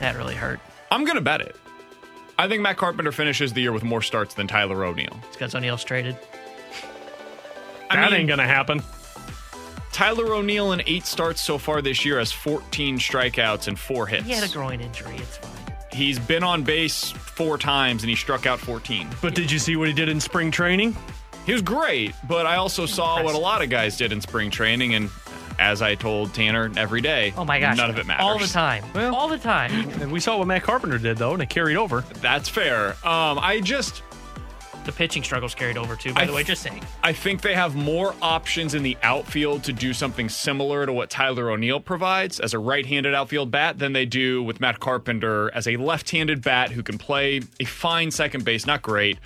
that 0.00 0.16
really 0.16 0.34
hurt. 0.34 0.60
I'm 0.90 1.04
gonna 1.04 1.20
bet 1.20 1.42
it. 1.42 1.56
I 2.38 2.48
think 2.48 2.62
Matt 2.62 2.78
Carpenter 2.78 3.12
finishes 3.12 3.52
the 3.52 3.60
year 3.60 3.72
with 3.72 3.84
more 3.84 4.00
starts 4.00 4.32
than 4.32 4.46
Tyler 4.46 4.82
O'Neill. 4.82 5.14
It's 5.26 5.36
because 5.36 5.54
O'Neill's 5.54 5.84
traded. 5.84 6.16
I 7.90 7.96
that 7.96 8.12
mean- 8.12 8.20
ain't 8.20 8.28
gonna 8.30 8.46
happen. 8.46 8.82
Tyler 9.96 10.34
O'Neill 10.34 10.72
in 10.72 10.82
eight 10.86 11.06
starts 11.06 11.40
so 11.40 11.56
far 11.56 11.80
this 11.80 12.04
year 12.04 12.18
has 12.18 12.30
14 12.30 12.98
strikeouts 12.98 13.66
and 13.66 13.78
four 13.78 14.06
hits. 14.06 14.26
He 14.26 14.32
had 14.32 14.44
a 14.44 14.52
groin 14.52 14.82
injury. 14.82 15.16
It's 15.16 15.38
fine. 15.38 15.74
He's 15.90 16.18
been 16.18 16.42
on 16.44 16.64
base 16.64 17.12
four 17.12 17.56
times 17.56 18.02
and 18.02 18.10
he 18.10 18.14
struck 18.14 18.44
out 18.44 18.58
14. 18.58 19.08
But 19.22 19.34
did 19.34 19.50
you 19.50 19.58
see 19.58 19.74
what 19.74 19.88
he 19.88 19.94
did 19.94 20.10
in 20.10 20.20
spring 20.20 20.50
training? 20.50 20.94
He 21.46 21.54
was 21.54 21.62
great, 21.62 22.14
but 22.28 22.44
I 22.44 22.56
also 22.56 22.84
saw 22.84 23.22
what 23.22 23.34
a 23.34 23.38
lot 23.38 23.62
of 23.62 23.70
guys 23.70 23.96
did 23.96 24.12
in 24.12 24.20
spring 24.20 24.50
training, 24.50 24.94
and 24.94 25.08
as 25.58 25.80
I 25.80 25.94
told 25.94 26.34
Tanner 26.34 26.70
every 26.76 27.00
day, 27.00 27.32
Oh 27.34 27.46
my 27.46 27.58
gosh, 27.58 27.78
none 27.78 27.88
of 27.88 27.98
it 27.98 28.04
matters. 28.04 28.22
All 28.22 28.38
the 28.38 28.48
time. 28.48 28.84
all 29.14 29.28
the 29.28 29.38
time. 29.38 29.72
And 30.02 30.12
we 30.12 30.20
saw 30.20 30.36
what 30.36 30.46
Matt 30.46 30.62
Carpenter 30.62 30.98
did 30.98 31.16
though, 31.16 31.32
and 31.32 31.42
it 31.42 31.48
carried 31.48 31.78
over. 31.78 32.02
That's 32.20 32.50
fair. 32.50 32.88
Um, 33.02 33.38
I 33.38 33.62
just 33.64 34.02
The 34.86 34.92
pitching 34.92 35.24
struggles 35.24 35.52
carried 35.52 35.76
over 35.76 35.96
too. 35.96 36.14
By 36.14 36.26
the 36.26 36.32
way, 36.32 36.44
just 36.44 36.62
saying. 36.62 36.80
I 37.02 37.12
think 37.12 37.42
they 37.42 37.54
have 37.54 37.74
more 37.74 38.14
options 38.22 38.74
in 38.74 38.84
the 38.84 38.96
outfield 39.02 39.64
to 39.64 39.72
do 39.72 39.92
something 39.92 40.28
similar 40.28 40.86
to 40.86 40.92
what 40.92 41.10
Tyler 41.10 41.50
O'Neill 41.50 41.80
provides 41.80 42.38
as 42.38 42.54
a 42.54 42.58
right-handed 42.60 43.12
outfield 43.12 43.50
bat 43.50 43.80
than 43.80 43.92
they 43.92 44.06
do 44.06 44.44
with 44.44 44.60
Matt 44.60 44.78
Carpenter 44.78 45.50
as 45.52 45.66
a 45.66 45.76
left-handed 45.76 46.40
bat 46.40 46.70
who 46.70 46.84
can 46.84 46.98
play 46.98 47.42
a 47.58 47.64
fine 47.64 48.12
second 48.12 48.44
base, 48.44 48.64
not 48.64 48.80
great. 48.80 49.18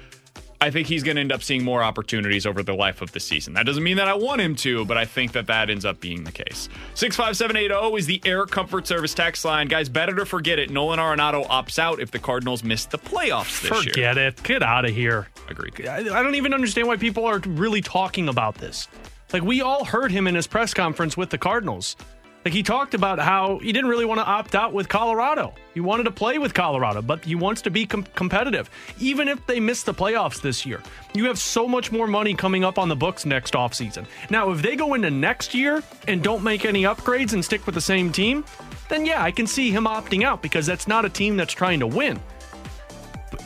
I 0.63 0.71
think 0.71 0.89
he's 0.89 1.03
going 1.03 1.15
to 1.15 1.21
end 1.21 1.33
up 1.33 1.43
seeing 1.43 1.65
more 1.65 1.83
opportunities 1.83 2.45
over 2.45 2.63
the 2.63 2.75
life 2.75 3.01
of 3.01 3.13
the 3.13 3.21
season. 3.21 3.55
That 3.55 3.65
doesn't 3.65 3.83
mean 3.83 3.97
that 3.97 4.09
I 4.09 4.15
want 4.15 4.43
him 4.43 4.55
to, 4.57 4.85
but 4.85 4.99
I 4.99 5.07
think 5.07 5.33
that 5.33 5.47
that 5.47 5.71
ends 5.71 5.87
up 5.87 6.01
being 6.01 6.23
the 6.25 6.33
case. 6.33 6.69
65780 6.95 7.97
is 7.97 8.07
the 8.07 8.21
Air 8.27 8.45
Comfort 8.45 8.87
Service 8.87 9.15
text 9.15 9.45
line. 9.47 9.69
Guys, 9.69 9.89
better 9.89 10.15
to 10.17 10.27
forget 10.27 10.59
it. 10.59 10.69
Nolan 10.69 10.99
Arenado 10.99 11.47
opts 11.47 11.79
out 11.79 11.99
if 11.99 12.11
the 12.11 12.19
Cardinals 12.19 12.63
miss 12.63 12.85
the 12.85 12.99
playoffs 12.99 13.63
this 13.63 13.71
year. 13.71 13.95
Forget 13.95 14.19
it. 14.19 14.43
Get 14.43 14.63
out 14.63 14.85
of 14.85 14.91
here. 14.91 15.29
Agreed. 15.49 15.87
I, 15.87 15.97
I 15.99 16.23
don't 16.23 16.35
even 16.35 16.53
understand 16.53 16.89
why 16.89 16.97
people 16.97 17.25
are 17.25 17.39
really 17.39 17.81
talking 17.81 18.29
about 18.29 18.57
this. 18.57 18.87
Like 19.33 19.43
we 19.43 19.63
all 19.63 19.87
heard 19.87 20.11
him 20.11 20.27
in 20.27 20.35
his 20.35 20.47
press 20.47 20.75
conference 20.75 21.17
with 21.17 21.31
the 21.31 21.39
Cardinals. 21.39 21.97
Like 22.45 22.55
he 22.55 22.63
talked 22.63 22.95
about 22.95 23.19
how 23.19 23.59
he 23.59 23.71
didn't 23.71 23.91
really 23.91 24.07
want 24.07 24.19
to 24.19 24.25
opt 24.25 24.55
out 24.55 24.73
with 24.73 24.89
Colorado. 24.89 25.55
He 25.75 25.81
wanted 25.81 26.05
to 26.05 26.11
play 26.11 26.39
with 26.39 26.55
Colorado, 26.55 27.03
but 27.03 27.23
he 27.23 27.35
wants 27.35 27.61
to 27.63 27.71
be 27.71 27.85
com- 27.85 28.05
competitive. 28.15 28.71
Even 28.99 29.29
if 29.29 29.47
they 29.47 29.61
miss 29.61 29.83
the 29.83 29.93
playoffs 29.93 30.41
this 30.41 30.65
year, 30.65 30.83
you 31.15 31.25
have 31.27 31.39
so 31.39 31.69
much 31.69 31.93
more 31.93 32.07
money 32.07 32.33
coming 32.35 32.65
up 32.65 32.79
on 32.79 32.89
the 32.89 32.97
books 32.97 33.27
next 33.27 33.53
offseason. 33.53 34.07
Now, 34.31 34.51
if 34.51 34.63
they 34.63 34.75
go 34.75 34.95
into 34.95 35.11
next 35.11 35.55
year 35.55 35.83
and 36.09 36.23
don't 36.23 36.43
make 36.43 36.65
any 36.65 36.85
upgrades 36.85 37.35
and 37.35 37.45
stick 37.45 37.67
with 37.67 37.75
the 37.75 37.81
same 37.81 38.11
team, 38.11 38.45
then 38.89 39.05
yeah, 39.05 39.23
I 39.23 39.31
can 39.31 39.47
see 39.47 39.71
him 39.71 39.85
opting 39.85 40.25
out 40.25 40.41
because 40.41 40.65
that's 40.65 40.89
not 40.89 41.05
a 41.05 41.11
team 41.11 41.37
that's 41.37 41.53
trying 41.53 41.81
to 41.81 41.87
win. 41.87 42.19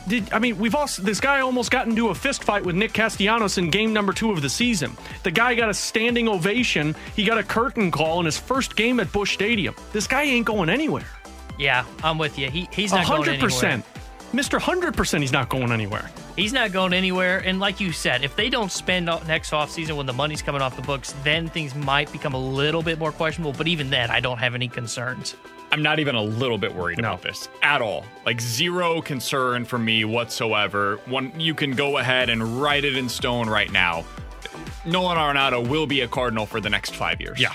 Did, 0.07 0.31
I 0.33 0.39
mean, 0.39 0.57
we've 0.57 0.75
also 0.75 1.01
this 1.01 1.19
guy 1.19 1.41
almost 1.41 1.71
got 1.71 1.87
into 1.87 2.09
a 2.09 2.15
fist 2.15 2.43
fight 2.43 2.63
with 2.65 2.75
Nick 2.75 2.93
Castellanos 2.93 3.57
in 3.57 3.69
game 3.69 3.93
number 3.93 4.13
two 4.13 4.31
of 4.31 4.41
the 4.41 4.49
season. 4.49 4.95
The 5.23 5.31
guy 5.31 5.55
got 5.55 5.69
a 5.69 5.73
standing 5.73 6.27
ovation. 6.27 6.95
He 7.15 7.23
got 7.23 7.37
a 7.37 7.43
curtain 7.43 7.91
call 7.91 8.19
in 8.19 8.25
his 8.25 8.37
first 8.37 8.75
game 8.75 8.99
at 8.99 9.11
Busch 9.11 9.33
Stadium. 9.33 9.75
This 9.93 10.07
guy 10.07 10.23
ain't 10.23 10.45
going 10.45 10.69
anywhere. 10.69 11.05
Yeah, 11.57 11.85
I'm 12.03 12.17
with 12.17 12.37
you. 12.37 12.49
He 12.49 12.67
he's 12.71 12.91
not 12.91 13.07
going 13.07 13.23
hundred 13.23 13.31
anywhere. 13.33 13.49
Hundred 14.59 14.95
percent. 14.95 15.21
He's 15.21 15.31
not 15.31 15.49
going 15.49 15.71
anywhere. 15.71 16.09
He's 16.35 16.51
not 16.51 16.73
going 16.73 16.93
anywhere. 16.93 17.39
And 17.45 17.59
like 17.59 17.79
you 17.79 17.93
said, 17.93 18.23
if 18.25 18.35
they 18.35 18.49
don't 18.49 18.71
spend 18.71 19.05
next 19.05 19.51
offseason 19.51 19.95
when 19.95 20.05
the 20.05 20.13
money's 20.13 20.41
coming 20.41 20.61
off 20.61 20.75
the 20.75 20.81
books, 20.81 21.15
then 21.23 21.47
things 21.47 21.73
might 21.73 22.11
become 22.11 22.33
a 22.33 22.39
little 22.39 22.83
bit 22.83 22.99
more 22.99 23.13
questionable. 23.13 23.53
But 23.53 23.69
even 23.69 23.89
then, 23.89 24.11
I 24.11 24.19
don't 24.19 24.39
have 24.39 24.53
any 24.53 24.67
concerns. 24.67 25.35
I'm 25.75 25.83
not 25.83 25.99
even 25.99 26.15
a 26.15 26.21
little 26.21 26.57
bit 26.57 26.73
worried 26.73 26.99
about 26.99 27.21
this 27.21 27.49
at 27.61 27.81
all. 27.81 28.05
Like 28.25 28.39
zero 28.39 29.01
concern 29.01 29.65
for 29.65 29.77
me 29.77 30.05
whatsoever. 30.05 31.01
One, 31.05 31.37
you 31.37 31.53
can 31.53 31.71
go 31.71 31.97
ahead 31.97 32.29
and 32.29 32.61
write 32.61 32.85
it 32.85 32.95
in 32.95 33.09
stone 33.09 33.49
right 33.49 33.69
now. 33.69 34.05
Nolan 34.85 35.17
Arenado 35.17 35.67
will 35.67 35.85
be 35.85 35.99
a 35.99 36.07
Cardinal 36.07 36.45
for 36.45 36.61
the 36.61 36.69
next 36.69 36.95
five 36.95 37.19
years. 37.19 37.41
Yeah. 37.41 37.51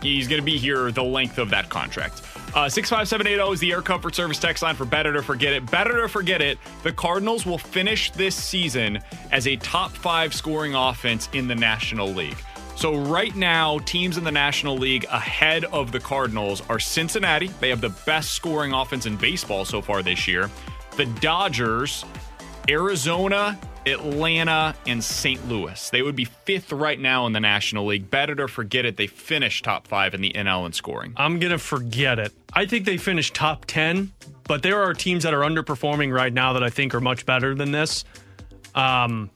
He's 0.00 0.28
going 0.28 0.40
to 0.40 0.44
be 0.44 0.58
here 0.58 0.92
the 0.92 1.02
length 1.02 1.38
of 1.38 1.50
that 1.50 1.68
contract. 1.68 2.22
Uh, 2.54 2.68
65780 2.68 3.54
is 3.54 3.58
the 3.58 3.72
Air 3.72 3.82
Comfort 3.82 4.14
Service 4.14 4.38
text 4.38 4.62
line 4.62 4.76
for 4.76 4.84
Better 4.84 5.12
to 5.14 5.20
Forget 5.20 5.52
It. 5.52 5.68
Better 5.68 6.02
to 6.02 6.08
Forget 6.08 6.40
It, 6.40 6.58
the 6.84 6.92
Cardinals 6.92 7.46
will 7.46 7.58
finish 7.58 8.12
this 8.12 8.36
season 8.36 9.00
as 9.32 9.48
a 9.48 9.56
top 9.56 9.90
five 9.90 10.32
scoring 10.32 10.76
offense 10.76 11.28
in 11.32 11.48
the 11.48 11.56
National 11.56 12.06
League. 12.06 12.38
So, 12.76 12.94
right 12.94 13.34
now, 13.34 13.78
teams 13.80 14.18
in 14.18 14.24
the 14.24 14.30
National 14.30 14.76
League 14.76 15.06
ahead 15.10 15.64
of 15.64 15.92
the 15.92 15.98
Cardinals 15.98 16.62
are 16.68 16.78
Cincinnati. 16.78 17.46
They 17.58 17.70
have 17.70 17.80
the 17.80 17.94
best 18.04 18.32
scoring 18.32 18.74
offense 18.74 19.06
in 19.06 19.16
baseball 19.16 19.64
so 19.64 19.80
far 19.80 20.02
this 20.02 20.28
year. 20.28 20.50
The 20.98 21.06
Dodgers, 21.06 22.04
Arizona, 22.68 23.58
Atlanta, 23.86 24.74
and 24.86 25.02
St. 25.02 25.48
Louis. 25.48 25.88
They 25.88 26.02
would 26.02 26.16
be 26.16 26.26
fifth 26.26 26.70
right 26.70 27.00
now 27.00 27.26
in 27.26 27.32
the 27.32 27.40
National 27.40 27.86
League. 27.86 28.10
Bet 28.10 28.28
it 28.28 28.40
or 28.40 28.48
forget 28.48 28.84
it, 28.84 28.98
they 28.98 29.06
finished 29.06 29.64
top 29.64 29.86
five 29.86 30.12
in 30.12 30.20
the 30.20 30.32
NL 30.34 30.66
in 30.66 30.74
scoring. 30.74 31.14
I'm 31.16 31.38
going 31.38 31.52
to 31.52 31.58
forget 31.58 32.18
it. 32.18 32.32
I 32.52 32.66
think 32.66 32.84
they 32.84 32.98
finished 32.98 33.34
top 33.34 33.64
10, 33.64 34.12
but 34.44 34.62
there 34.62 34.82
are 34.82 34.92
teams 34.92 35.22
that 35.22 35.32
are 35.32 35.40
underperforming 35.40 36.12
right 36.12 36.32
now 36.32 36.52
that 36.52 36.62
I 36.62 36.68
think 36.68 36.94
are 36.94 37.00
much 37.00 37.24
better 37.24 37.54
than 37.54 37.72
this. 37.72 38.04
Um, 38.74 39.30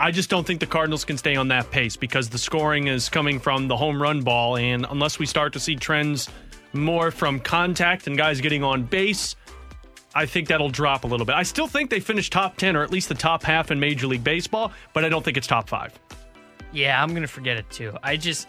I 0.00 0.12
just 0.12 0.30
don't 0.30 0.46
think 0.46 0.60
the 0.60 0.66
Cardinals 0.66 1.04
can 1.04 1.18
stay 1.18 1.34
on 1.34 1.48
that 1.48 1.70
pace 1.72 1.96
because 1.96 2.28
the 2.28 2.38
scoring 2.38 2.86
is 2.86 3.08
coming 3.08 3.40
from 3.40 3.66
the 3.66 3.76
home 3.76 4.00
run 4.00 4.22
ball. 4.22 4.56
And 4.56 4.86
unless 4.88 5.18
we 5.18 5.26
start 5.26 5.52
to 5.54 5.60
see 5.60 5.74
trends 5.74 6.28
more 6.72 7.10
from 7.10 7.40
contact 7.40 8.06
and 8.06 8.16
guys 8.16 8.40
getting 8.40 8.62
on 8.62 8.84
base, 8.84 9.34
I 10.14 10.24
think 10.24 10.48
that'll 10.48 10.70
drop 10.70 11.02
a 11.02 11.06
little 11.08 11.26
bit. 11.26 11.34
I 11.34 11.42
still 11.42 11.66
think 11.66 11.90
they 11.90 11.98
finish 11.98 12.30
top 12.30 12.56
10 12.56 12.76
or 12.76 12.84
at 12.84 12.92
least 12.92 13.08
the 13.08 13.14
top 13.16 13.42
half 13.42 13.72
in 13.72 13.80
Major 13.80 14.06
League 14.06 14.22
Baseball, 14.22 14.72
but 14.92 15.04
I 15.04 15.08
don't 15.08 15.24
think 15.24 15.36
it's 15.36 15.48
top 15.48 15.68
five. 15.68 15.92
Yeah, 16.72 17.02
I'm 17.02 17.10
going 17.10 17.22
to 17.22 17.28
forget 17.28 17.56
it 17.56 17.68
too. 17.70 17.96
I 18.02 18.16
just, 18.16 18.46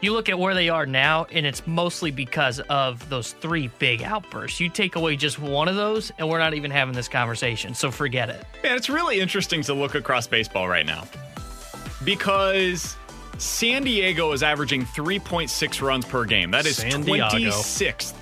you 0.00 0.12
look 0.12 0.28
at 0.28 0.38
where 0.38 0.54
they 0.54 0.68
are 0.68 0.86
now, 0.86 1.26
and 1.32 1.44
it's 1.44 1.66
mostly 1.66 2.10
because 2.10 2.60
of 2.68 3.08
those 3.08 3.32
three 3.32 3.68
big 3.78 4.02
outbursts. 4.02 4.60
You 4.60 4.68
take 4.68 4.94
away 4.96 5.16
just 5.16 5.38
one 5.38 5.66
of 5.68 5.74
those, 5.76 6.12
and 6.18 6.28
we're 6.28 6.38
not 6.38 6.54
even 6.54 6.70
having 6.70 6.94
this 6.94 7.08
conversation. 7.08 7.74
So 7.74 7.90
forget 7.90 8.28
it. 8.28 8.44
Man, 8.62 8.76
it's 8.76 8.88
really 8.88 9.18
interesting 9.20 9.62
to 9.62 9.74
look 9.74 9.94
across 9.94 10.26
baseball 10.26 10.68
right 10.68 10.86
now 10.86 11.04
because 12.04 12.96
San 13.38 13.84
Diego 13.84 14.32
is 14.32 14.42
averaging 14.42 14.84
3.6 14.86 15.82
runs 15.82 16.04
per 16.04 16.24
game. 16.24 16.50
That 16.50 16.66
is 16.66 16.76
San 16.76 17.02
Diego. 17.02 17.26
26th 17.28 18.14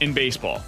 in 0.00 0.12
baseball. 0.12 0.62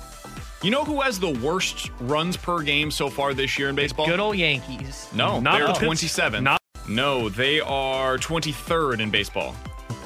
You 0.63 0.71
know 0.71 0.85
who 0.85 1.01
has 1.01 1.19
the 1.19 1.31
worst 1.41 1.91
runs 2.01 2.37
per 2.37 2.63
game 2.63 2.91
so 2.93 3.11
far 3.11 3.35
this 3.35 3.59
year 3.59 3.69
in 3.69 3.75
baseball? 3.75 4.07
Good 4.07 4.21
old 4.21 4.37
Yankees. 4.37 5.09
No, 5.13 5.41
Not 5.41 5.55
they're 5.59 5.67
the 5.67 5.73
Pitts- 5.73 5.85
27. 5.85 6.45
not- 6.45 6.61
no, 6.89 7.29
they 7.29 7.61
are 7.61 8.17
23rd 8.19 9.01
in 9.01 9.11
baseball. 9.11 9.57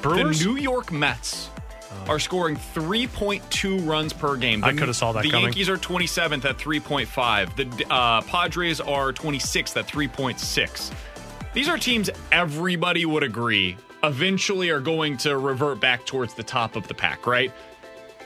Brewers? 0.01 0.39
The 0.39 0.45
New 0.45 0.57
York 0.57 0.91
Mets 0.91 1.49
are 2.07 2.19
scoring 2.19 2.55
3.2 2.55 3.87
runs 3.87 4.13
per 4.13 4.35
game. 4.35 4.63
I 4.63 4.73
coulda 4.73 4.93
saw 4.93 5.11
that 5.13 5.23
The 5.23 5.31
coming. 5.31 5.45
Yankees 5.45 5.69
are 5.69 5.77
27th 5.77 6.45
at 6.45 6.57
3.5. 6.57 7.55
The 7.55 7.93
uh, 7.93 8.21
Padres 8.21 8.79
are 8.79 9.11
26th 9.11 9.77
at 9.77 9.87
3.6. 9.87 10.93
These 11.53 11.69
are 11.69 11.77
teams 11.77 12.09
everybody 12.31 13.05
would 13.05 13.23
agree 13.23 13.77
eventually 14.03 14.69
are 14.69 14.79
going 14.79 15.17
to 15.17 15.37
revert 15.37 15.79
back 15.79 16.05
towards 16.05 16.33
the 16.33 16.43
top 16.43 16.75
of 16.75 16.87
the 16.87 16.93
pack, 16.93 17.25
right? 17.25 17.51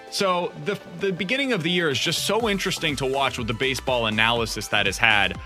So 0.09 0.51
the 0.65 0.77
the 0.99 1.11
beginning 1.11 1.53
of 1.53 1.63
the 1.63 1.71
year 1.71 1.89
is 1.89 1.97
just 1.97 2.25
so 2.25 2.49
interesting 2.49 2.95
to 2.97 3.05
watch 3.05 3.37
with 3.37 3.47
the 3.47 3.53
baseball 3.53 4.07
analysis 4.07 4.67
that 4.67 4.85
is 4.85 4.97
had. 4.97 5.37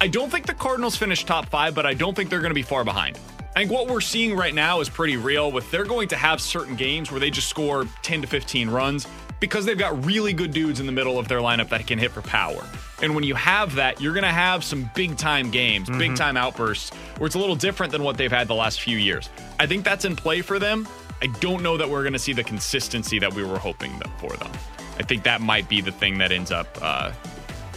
I 0.00 0.06
don't 0.08 0.30
think 0.30 0.46
the 0.46 0.54
Cardinals 0.54 0.96
finish 0.96 1.24
top 1.24 1.46
five, 1.46 1.74
but 1.74 1.86
I 1.86 1.94
don't 1.94 2.14
think 2.14 2.30
they're 2.30 2.40
going 2.40 2.50
to 2.50 2.54
be 2.54 2.62
far 2.62 2.84
behind. 2.84 3.18
I 3.54 3.60
think 3.60 3.70
what 3.70 3.86
we're 3.86 4.00
seeing 4.00 4.34
right 4.34 4.54
now 4.54 4.80
is 4.80 4.88
pretty 4.88 5.18
real. 5.18 5.52
With 5.52 5.70
they're 5.70 5.84
going 5.84 6.08
to 6.08 6.16
have 6.16 6.40
certain 6.40 6.74
games 6.74 7.10
where 7.10 7.20
they 7.20 7.30
just 7.30 7.48
score 7.48 7.84
10 8.00 8.22
to 8.22 8.26
15 8.26 8.70
runs 8.70 9.06
because 9.40 9.66
they've 9.66 9.76
got 9.76 10.06
really 10.06 10.32
good 10.32 10.52
dudes 10.52 10.80
in 10.80 10.86
the 10.86 10.92
middle 10.92 11.18
of 11.18 11.28
their 11.28 11.40
lineup 11.40 11.68
that 11.68 11.86
can 11.86 11.98
hit 11.98 12.12
for 12.12 12.22
power. 12.22 12.64
And 13.02 13.14
when 13.14 13.24
you 13.24 13.34
have 13.34 13.74
that, 13.74 14.00
you're 14.00 14.14
going 14.14 14.22
to 14.22 14.30
have 14.30 14.64
some 14.64 14.88
big 14.94 15.18
time 15.18 15.50
games, 15.50 15.90
big 15.90 16.16
time 16.16 16.36
outbursts 16.36 16.94
where 17.18 17.26
it's 17.26 17.34
a 17.34 17.38
little 17.38 17.56
different 17.56 17.92
than 17.92 18.02
what 18.02 18.16
they've 18.16 18.32
had 18.32 18.48
the 18.48 18.54
last 18.54 18.80
few 18.80 18.96
years. 18.96 19.28
I 19.60 19.66
think 19.66 19.84
that's 19.84 20.06
in 20.06 20.16
play 20.16 20.40
for 20.40 20.58
them. 20.58 20.88
I 21.20 21.26
don't 21.40 21.62
know 21.62 21.76
that 21.76 21.90
we're 21.90 22.02
going 22.02 22.14
to 22.14 22.18
see 22.18 22.32
the 22.32 22.44
consistency 22.44 23.18
that 23.18 23.34
we 23.34 23.44
were 23.44 23.58
hoping 23.58 23.92
for 24.18 24.34
them. 24.36 24.50
I 24.98 25.02
think 25.02 25.24
that 25.24 25.40
might 25.40 25.68
be 25.68 25.80
the 25.80 25.92
thing 25.92 26.18
that 26.18 26.32
ends 26.32 26.52
up 26.52 26.68
uh, 26.80 27.12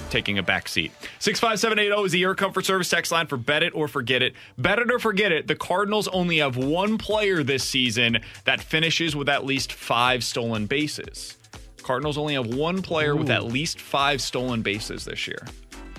taking 0.09 0.37
a 0.37 0.43
back 0.43 0.67
seat. 0.67 0.91
65780 1.19 2.05
is 2.05 2.11
the 2.11 2.23
Air 2.23 2.35
Comfort 2.35 2.65
Service 2.65 2.89
text 2.89 3.11
line 3.11 3.27
for 3.27 3.37
Bet 3.37 3.63
It 3.63 3.73
or 3.75 3.87
Forget 3.87 4.21
It. 4.21 4.33
Bet 4.57 4.79
It 4.79 4.91
or 4.91 4.99
Forget 4.99 5.31
It, 5.31 5.47
the 5.47 5.55
Cardinals 5.55 6.07
only 6.09 6.37
have 6.37 6.57
one 6.57 6.97
player 6.97 7.43
this 7.43 7.63
season 7.63 8.19
that 8.45 8.61
finishes 8.61 9.15
with 9.15 9.29
at 9.29 9.45
least 9.45 9.73
five 9.73 10.23
stolen 10.23 10.65
bases. 10.65 11.37
Cardinals 11.83 12.17
only 12.17 12.33
have 12.33 12.47
one 12.47 12.81
player 12.81 13.15
with 13.15 13.29
at 13.29 13.43
least 13.45 13.79
five 13.79 14.19
stolen 14.19 14.63
bases 14.63 15.05
this 15.05 15.27
year. 15.27 15.45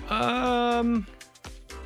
Um, 0.09 1.07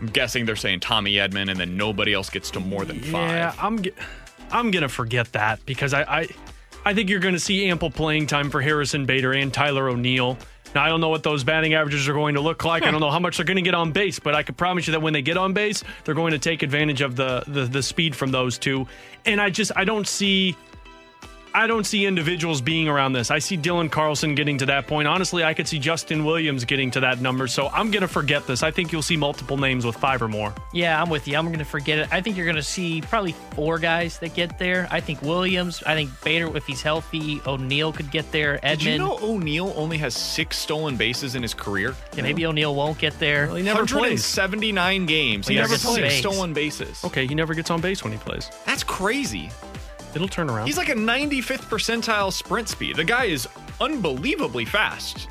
I'm 0.01 0.07
guessing 0.07 0.47
they're 0.47 0.57
saying 0.57 0.81
Tommy 0.81 1.15
Edman, 1.15 1.51
and 1.51 1.61
then 1.61 1.77
nobody 1.77 2.15
else 2.15 2.31
gets 2.31 2.51
to 2.53 2.61
more 2.61 2.87
than 2.87 3.03
yeah, 3.03 3.51
five. 3.51 3.59
I'm, 3.63 3.83
ge- 3.83 3.93
I'm 4.51 4.71
going 4.71 4.83
to 4.83 4.89
forget 4.89 5.33
that 5.33 5.65
because 5.67 5.93
I, 5.93 6.03
I, 6.03 6.29
I 6.85 6.95
think 6.95 7.11
you're 7.11 7.21
going 7.21 7.35
to 7.35 7.41
see 7.41 7.69
ample 7.69 7.91
playing 7.91 8.27
time 8.27 8.51
for 8.51 8.63
Harrison 8.63 9.05
Bader 9.05 9.33
and 9.33 9.53
Tyler 9.53 9.89
O'Neill. 9.91 10.39
Now, 10.75 10.85
I 10.85 10.89
don't 10.89 11.01
know 11.01 11.09
what 11.09 11.23
those 11.23 11.45
batting 11.45 11.75
averages 11.75 12.09
are 12.09 12.13
going 12.13 12.35
to 12.35 12.41
look 12.41 12.65
like. 12.65 12.83
I 12.83 12.87
hmm. 12.87 12.93
don't 12.93 13.01
know 13.01 13.11
how 13.11 13.19
much 13.19 13.37
they're 13.37 13.47
going 13.47 13.57
to 13.57 13.63
get 13.63 13.75
on 13.75 13.93
base, 13.93 14.19
but 14.19 14.35
I 14.35 14.43
can 14.43 14.55
promise 14.55 14.87
you 14.87 14.93
that 14.93 15.01
when 15.01 15.13
they 15.13 15.23
get 15.23 15.37
on 15.37 15.53
base, 15.53 15.83
they're 16.05 16.15
going 16.15 16.33
to 16.33 16.39
take 16.39 16.63
advantage 16.63 17.01
of 17.01 17.17
the, 17.17 17.43
the 17.47 17.65
the 17.65 17.83
speed 17.83 18.15
from 18.15 18.31
those 18.31 18.59
two. 18.59 18.87
And 19.25 19.41
I 19.41 19.51
just 19.51 19.73
I 19.77 19.85
don't 19.85 20.07
see 20.07 20.57
I 21.53 21.67
don't 21.67 21.85
see 21.85 22.07
individuals 22.07 22.61
being 22.61 22.89
around 22.89 23.13
this. 23.13 23.31
I 23.31 23.39
see 23.41 23.57
Dylan 23.57 23.91
Carlson 23.91 24.35
getting 24.35 24.59
to 24.59 24.67
that 24.67 24.87
point. 24.87 25.09
Honestly, 25.09 25.43
I 25.43 25.53
could 25.55 25.67
see 25.67 25.79
Justin 25.79 26.25
Williams 26.25 26.65
getting 26.65 26.91
to 26.93 27.01
that 27.01 27.21
number. 27.21 27.47
So 27.49 27.69
I'm 27.69 27.91
going 27.91 28.03
to 28.03 28.09
forget 28.09 28.47
this. 28.47 28.63
I 28.63 28.71
think 28.71 28.93
you'll 28.93 29.03
see 29.03 29.17
multiple 29.17 29.57
names 29.57 29.85
with 29.85 29.97
five 29.97 30.23
or 30.23 30.29
more. 30.29 30.55
Yeah, 30.73 31.01
I'm 31.01 31.11
with 31.11 31.27
you. 31.27 31.37
I'm 31.37 31.47
going 31.47 31.59
to 31.59 31.65
forget 31.65 31.99
it. 31.99 32.09
I 32.13 32.21
think 32.21 32.37
you're 32.37 32.47
going 32.47 32.57
to 32.57 32.63
see 32.63 33.01
probably 33.01 33.33
four 33.55 33.79
guys 33.79 34.19
that 34.21 34.35
get 34.35 34.59
there. 34.59 34.87
I 34.91 35.01
think 35.01 35.23
Williams. 35.23 35.83
I 35.85 35.95
think 35.95 36.11
Bader, 36.23 36.57
if 36.57 36.67
he's 36.67 36.83
healthy. 36.83 37.41
O'Neill 37.47 37.93
could 37.93 38.11
get 38.11 38.31
there. 38.31 38.59
Edman. 38.63 38.79
Did 38.79 38.83
you 38.85 38.99
know 38.99 39.19
O'Neill 39.21 39.73
only 39.77 39.99
has 39.99 40.15
six 40.15 40.57
stolen 40.57 40.97
bases 40.97 41.35
in 41.35 41.43
his 41.43 41.55
career? 41.55 41.95
Yeah, 42.15 42.23
maybe 42.23 42.47
O'Neill 42.47 42.75
won't 42.75 42.99
get 42.99 43.19
there. 43.19 43.47
Well, 43.47 43.57
he 43.57 43.63
never 43.65 43.87
plays. 43.87 44.23
179 44.37 45.07
games. 45.07 45.49
He 45.49 45.55
He, 45.55 45.61
never 45.61 45.73
has 45.73 45.83
six 45.83 45.95
plays. 45.99 46.19
stolen 46.19 46.53
bases. 46.53 47.05
Okay, 47.05 47.27
he 47.27 47.35
never 47.35 47.55
gets 47.55 47.71
on 47.71 47.81
base 47.81 48.05
when 48.05 48.13
he 48.13 48.19
plays. 48.19 48.51
That's 48.67 48.85
crazy. 48.85 49.51
It'll 50.15 50.29
turn 50.29 50.51
around. 50.51 50.67
He's 50.67 50.77
like 50.77 50.89
a 50.89 50.95
95th 50.95 51.69
percentile 51.69 52.33
sprint 52.33 52.69
speed. 52.69 52.97
The 52.97 53.05
guy 53.05 53.27
is 53.27 53.49
unbelievably 53.81 54.65
fast. 54.65 55.29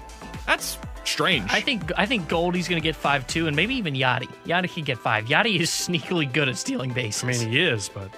That's 0.48 0.78
strange. 1.04 1.52
I 1.52 1.62
think 1.62 1.92
I 1.98 2.06
think 2.06 2.28
Goldie's 2.30 2.68
going 2.68 2.82
to 2.82 2.84
get 2.84 2.96
five 2.96 3.28
two, 3.28 3.48
and 3.48 3.56
maybe 3.56 3.76
even 3.76 3.94
Yadi. 3.94 4.28
Yadi 4.46 4.74
could 4.74 4.86
get 4.86 4.98
five. 4.98 5.26
Yadi 5.26 5.60
is 5.60 5.70
sneakily 5.88 6.32
good 6.32 6.48
at 6.50 6.58
stealing 6.58 6.92
bases. 6.94 7.24
I 7.24 7.28
mean, 7.28 7.50
he 7.52 7.60
is, 7.60 7.90
but 7.90 8.10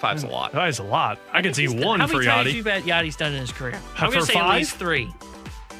five's 0.00 0.22
a 0.22 0.28
lot. 0.28 0.52
that 0.52 0.68
is 0.68 0.78
a 0.78 0.84
lot. 0.84 1.18
I 1.32 1.42
could 1.42 1.56
see 1.56 1.62
He's 1.62 1.74
done- 1.74 1.84
one 1.86 2.00
How 2.00 2.06
for 2.06 2.14
many 2.14 2.26
times 2.26 2.50
do 2.50 2.56
you 2.56 2.62
Yadi. 2.62 2.64
bet 2.64 2.82
Yadi's 2.84 3.16
done 3.16 3.32
in 3.32 3.40
his 3.40 3.50
career? 3.52 3.74
Uh, 3.74 4.04
I'm 4.04 4.10
going 4.10 4.24
to 4.24 4.26
say 4.32 4.38
at 4.38 4.54
least 4.56 4.76
three. 4.76 5.10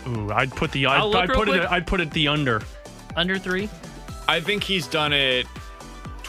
Ooh, 0.06 0.30
I'd 0.32 0.50
put 0.50 0.72
the 0.72 0.86
I'd, 0.86 0.98
I'll 1.00 1.10
look 1.10 1.22
I'd 1.22 1.28
real 1.28 1.38
put 1.44 1.48
it. 1.50 1.70
I'd 1.70 1.86
put 1.86 2.00
it 2.00 2.10
the 2.12 2.28
under. 2.28 2.62
Under 3.16 3.38
three. 3.38 3.68
I 4.26 4.40
think 4.40 4.62
he's 4.64 4.86
done 4.86 5.12
it 5.12 5.46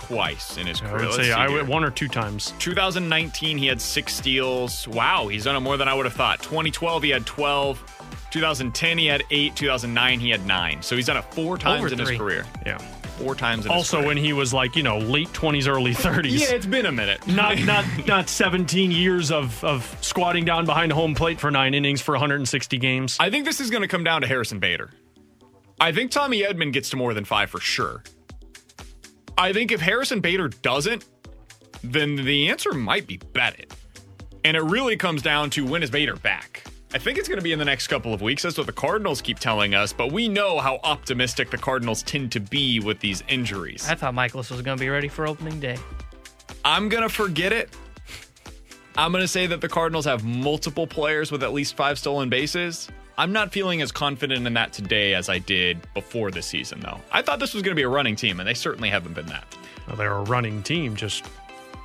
twice 0.09 0.57
in 0.57 0.65
his 0.65 0.81
I 0.81 0.85
career. 0.85 0.93
would 0.95 1.03
Let's 1.11 1.15
say 1.27 1.31
I 1.31 1.47
here. 1.47 1.57
would 1.57 1.67
one 1.67 1.83
or 1.83 1.91
two 1.91 2.07
times. 2.07 2.53
2019, 2.59 3.57
he 3.59 3.67
had 3.67 3.79
six 3.79 4.15
steals. 4.15 4.87
Wow, 4.87 5.27
he's 5.27 5.43
done 5.43 5.55
it 5.55 5.59
more 5.59 5.77
than 5.77 5.87
I 5.87 5.93
would 5.93 6.05
have 6.05 6.15
thought. 6.15 6.41
2012, 6.41 7.03
he 7.03 7.09
had 7.11 7.25
12. 7.27 7.83
2010, 8.31 8.97
he 8.97 9.05
had 9.05 9.23
eight. 9.29 9.55
2009, 9.55 10.19
he 10.19 10.29
had 10.31 10.45
nine. 10.47 10.81
So 10.81 10.95
he's 10.95 11.05
done 11.05 11.17
it 11.17 11.25
four 11.33 11.57
times 11.57 11.85
Over 11.85 11.93
in 11.93 11.99
his 11.99 12.17
career. 12.17 12.45
Yeah. 12.65 12.79
Four 13.19 13.35
times 13.35 13.65
in 13.65 13.71
his 13.71 13.77
Also, 13.77 14.03
when 14.05 14.17
he 14.17 14.33
was 14.33 14.51
like 14.53 14.75
you 14.75 14.81
know 14.83 14.97
late 14.97 15.31
twenties, 15.33 15.67
early 15.67 15.93
thirties. 15.93 16.41
Yeah, 16.41 16.55
it's 16.55 16.65
been 16.65 16.85
a 16.87 16.91
minute. 16.91 17.25
not 17.27 17.59
not 17.59 17.85
not 18.07 18.29
17 18.29 18.91
years 18.91 19.29
of 19.31 19.63
of 19.63 19.95
squatting 20.01 20.45
down 20.45 20.65
behind 20.65 20.91
home 20.91 21.13
plate 21.15 21.39
for 21.39 21.51
nine 21.51 21.73
innings 21.75 22.01
for 22.01 22.13
160 22.13 22.77
games. 22.77 23.17
I 23.19 23.29
think 23.29 23.45
this 23.45 23.59
is 23.59 23.69
going 23.69 23.81
to 23.81 23.87
come 23.87 24.03
down 24.03 24.21
to 24.21 24.27
Harrison 24.27 24.59
Bader. 24.59 24.89
I 25.81 25.91
think 25.91 26.11
Tommy 26.11 26.41
Edman 26.41 26.71
gets 26.73 26.89
to 26.91 26.97
more 26.97 27.13
than 27.13 27.25
five 27.25 27.49
for 27.49 27.59
sure. 27.59 28.03
I 29.39 29.53
think 29.53 29.71
if 29.71 29.79
Harrison 29.79 30.19
Bader 30.19 30.49
doesn't, 30.49 31.05
then 31.81 32.17
the 32.17 32.49
answer 32.49 32.73
might 32.73 33.07
be 33.07 33.15
bet 33.31 33.57
it. 33.57 33.73
And 34.43 34.57
it 34.57 34.61
really 34.63 34.97
comes 34.97 35.21
down 35.21 35.49
to 35.51 35.65
when 35.65 35.81
is 35.81 35.89
Bader 35.89 36.17
back? 36.17 36.65
I 36.93 36.97
think 36.97 37.17
it's 37.17 37.29
going 37.29 37.37
to 37.37 37.43
be 37.43 37.53
in 37.53 37.59
the 37.59 37.63
next 37.63 37.87
couple 37.87 38.13
of 38.13 38.21
weeks. 38.21 38.43
That's 38.43 38.57
what 38.57 38.67
the 38.67 38.73
Cardinals 38.73 39.21
keep 39.21 39.39
telling 39.39 39.75
us, 39.75 39.93
but 39.93 40.11
we 40.11 40.27
know 40.27 40.59
how 40.59 40.81
optimistic 40.83 41.51
the 41.51 41.57
Cardinals 41.57 42.03
tend 42.03 42.33
to 42.33 42.41
be 42.41 42.81
with 42.81 42.99
these 42.99 43.23
injuries. 43.29 43.87
I 43.87 43.95
thought 43.95 44.13
Mikolas 44.13 44.51
was 44.51 44.61
going 44.61 44.77
to 44.77 44.81
be 44.81 44.89
ready 44.89 45.07
for 45.07 45.25
opening 45.25 45.61
day. 45.61 45.77
I'm 46.65 46.89
going 46.89 47.03
to 47.03 47.09
forget 47.09 47.53
it. 47.53 47.69
I'm 48.97 49.13
going 49.13 49.23
to 49.23 49.27
say 49.27 49.47
that 49.47 49.61
the 49.61 49.69
Cardinals 49.69 50.03
have 50.03 50.25
multiple 50.25 50.85
players 50.85 51.31
with 51.31 51.43
at 51.43 51.53
least 51.53 51.77
five 51.77 51.97
stolen 51.97 52.27
bases. 52.27 52.89
I'm 53.19 53.33
not 53.33 53.51
feeling 53.51 53.81
as 53.81 53.91
confident 53.91 54.47
in 54.47 54.53
that 54.53 54.71
today 54.71 55.13
as 55.13 55.27
I 55.27 55.39
did 55.39 55.85
before 55.93 56.31
the 56.31 56.41
season, 56.41 56.79
though. 56.79 57.01
I 57.11 57.21
thought 57.21 57.39
this 57.39 57.53
was 57.53 57.61
going 57.61 57.73
to 57.73 57.75
be 57.75 57.83
a 57.83 57.89
running 57.89 58.15
team, 58.15 58.39
and 58.39 58.47
they 58.47 58.53
certainly 58.53 58.89
haven't 58.89 59.13
been 59.13 59.25
that. 59.25 59.43
Well, 59.85 59.97
they're 59.97 60.13
a 60.13 60.23
running 60.23 60.63
team, 60.63 60.95
just 60.95 61.25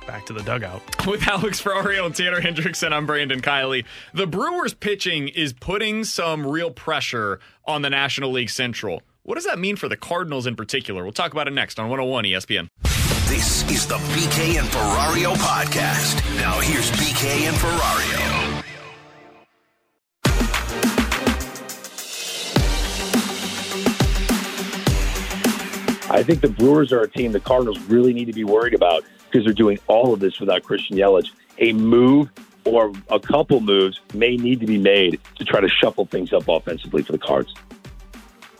back 0.07 0.25
to 0.27 0.33
the 0.33 0.43
dugout. 0.43 0.81
With 1.05 1.27
Alex 1.27 1.61
Ferrario 1.61 2.05
and 2.05 2.15
Tanner 2.15 2.39
Hendrickson, 2.39 2.93
I'm 2.93 3.05
Brandon 3.05 3.41
Kiley. 3.41 3.83
The 4.13 4.25
Brewers 4.25 4.73
pitching 4.73 5.27
is 5.27 5.51
putting 5.51 6.05
some 6.05 6.47
real 6.47 6.71
pressure 6.71 7.41
on 7.65 7.81
the 7.81 7.89
National 7.89 8.31
League 8.31 8.49
Central. 8.49 9.01
What 9.23 9.35
does 9.35 9.43
that 9.43 9.59
mean 9.59 9.75
for 9.75 9.89
the 9.89 9.97
Cardinals 9.97 10.47
in 10.47 10.55
particular? 10.55 11.03
We'll 11.03 11.11
talk 11.11 11.33
about 11.33 11.49
it 11.49 11.53
next 11.53 11.81
on 11.81 11.89
101 11.89 12.23
ESPN. 12.23 12.69
This 13.27 13.69
is 13.69 13.85
the 13.85 13.97
BK 13.97 14.57
and 14.57 14.67
Ferrario 14.69 15.35
podcast. 15.35 16.23
Now 16.37 16.61
here's 16.61 16.89
BK 16.91 17.49
and 17.49 17.57
Ferrario. 17.57 18.54
I 26.15 26.23
think 26.23 26.39
the 26.39 26.47
Brewers 26.47 26.93
are 26.93 27.01
a 27.01 27.09
team 27.09 27.33
the 27.33 27.41
Cardinals 27.41 27.77
really 27.89 28.13
need 28.13 28.25
to 28.25 28.33
be 28.33 28.45
worried 28.45 28.73
about 28.73 29.03
because 29.29 29.43
they're 29.43 29.53
doing 29.53 29.77
all 29.87 30.13
of 30.13 30.21
this 30.21 30.39
without 30.39 30.63
Christian 30.63 30.95
Yelich. 30.95 31.29
A 31.57 31.73
move 31.73 32.29
or 32.63 32.93
a 33.09 33.19
couple 33.19 33.59
moves 33.59 33.99
may 34.13 34.37
need 34.37 34.61
to 34.61 34.65
be 34.65 34.77
made 34.77 35.19
to 35.35 35.43
try 35.43 35.59
to 35.59 35.67
shuffle 35.67 36.05
things 36.05 36.31
up 36.31 36.47
offensively 36.47 37.03
for 37.03 37.11
the 37.11 37.17
Cards. 37.17 37.53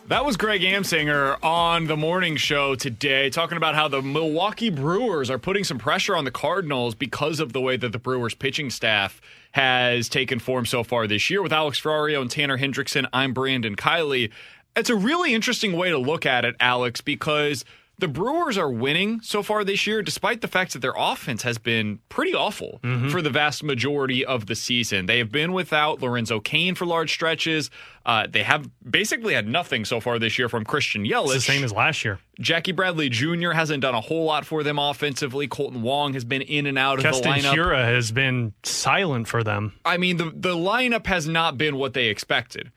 That 0.08 0.24
was 0.24 0.36
Greg 0.36 0.60
Amsinger 0.60 1.42
on 1.42 1.86
the 1.86 1.96
morning 1.96 2.36
show 2.36 2.76
today, 2.76 3.28
talking 3.30 3.56
about 3.56 3.74
how 3.74 3.88
the 3.88 4.02
Milwaukee 4.02 4.70
Brewers 4.70 5.30
are 5.30 5.38
putting 5.38 5.64
some 5.64 5.78
pressure 5.78 6.14
on 6.14 6.24
the 6.24 6.30
Cardinals 6.30 6.94
because 6.94 7.40
of 7.40 7.54
the 7.54 7.60
way 7.60 7.76
that 7.78 7.90
the 7.90 7.98
Brewers 7.98 8.34
pitching 8.34 8.70
staff 8.70 9.20
has 9.50 10.08
taken 10.08 10.38
form 10.38 10.64
so 10.64 10.84
far 10.84 11.08
this 11.08 11.28
year. 11.28 11.42
With 11.42 11.52
Alex 11.52 11.80
Ferrario 11.80 12.20
and 12.20 12.30
Tanner 12.30 12.58
Hendrickson, 12.58 13.08
I'm 13.12 13.32
Brandon 13.32 13.74
Kiley. 13.74 14.30
It's 14.76 14.90
a 14.90 14.96
really 14.96 15.34
interesting 15.34 15.72
way 15.72 15.90
to 15.90 15.98
look 15.98 16.26
at 16.26 16.44
it, 16.44 16.54
Alex, 16.60 17.00
because 17.00 17.64
the 17.98 18.08
Brewers 18.08 18.58
are 18.58 18.70
winning 18.70 19.22
so 19.22 19.42
far 19.42 19.64
this 19.64 19.86
year, 19.86 20.02
despite 20.02 20.42
the 20.42 20.48
fact 20.48 20.74
that 20.74 20.80
their 20.80 20.92
offense 20.94 21.44
has 21.44 21.56
been 21.56 22.00
pretty 22.10 22.34
awful 22.34 22.78
Mm-hmm. 22.82 23.08
for 23.08 23.22
the 23.22 23.30
vast 23.30 23.64
majority 23.64 24.22
of 24.22 24.44
the 24.44 24.54
season. 24.54 25.06
They 25.06 25.16
have 25.16 25.32
been 25.32 25.54
without 25.54 26.02
Lorenzo 26.02 26.38
Cain 26.38 26.74
for 26.74 26.84
large 26.84 27.10
stretches. 27.10 27.70
Uh, 28.04 28.26
they 28.28 28.42
have 28.42 28.68
basically 28.88 29.32
had 29.32 29.48
nothing 29.48 29.86
so 29.86 29.98
far 30.00 30.18
this 30.18 30.38
year 30.38 30.50
from 30.50 30.62
Christian 30.64 31.04
Yelich. 31.06 31.36
It's 31.36 31.46
the 31.46 31.52
same 31.52 31.64
as 31.64 31.72
last 31.72 32.04
year. 32.04 32.18
Jackie 32.38 32.72
Bradley 32.72 33.08
Jr. 33.08 33.52
hasn't 33.52 33.80
done 33.80 33.94
a 33.94 34.00
whole 34.02 34.26
lot 34.26 34.44
for 34.44 34.62
them 34.62 34.78
offensively. 34.78 35.48
Kolten 35.48 35.80
Wong 35.80 36.12
has 36.12 36.24
been 36.26 36.42
in 36.42 36.66
and 36.66 36.76
out 36.78 36.98
of 36.98 37.04
Keston 37.04 37.32
the 37.32 37.38
lineup. 37.40 37.54
Hiura 37.54 37.82
has 37.82 38.12
been 38.12 38.52
silent 38.62 39.26
for 39.26 39.42
them. 39.42 39.72
I 39.86 39.96
mean, 39.96 40.18
the 40.18 40.26
the 40.36 40.54
lineup 40.54 41.06
has 41.06 41.26
not 41.26 41.56
been 41.56 41.76
what 41.76 41.94
they 41.94 42.08
expected. 42.08 42.70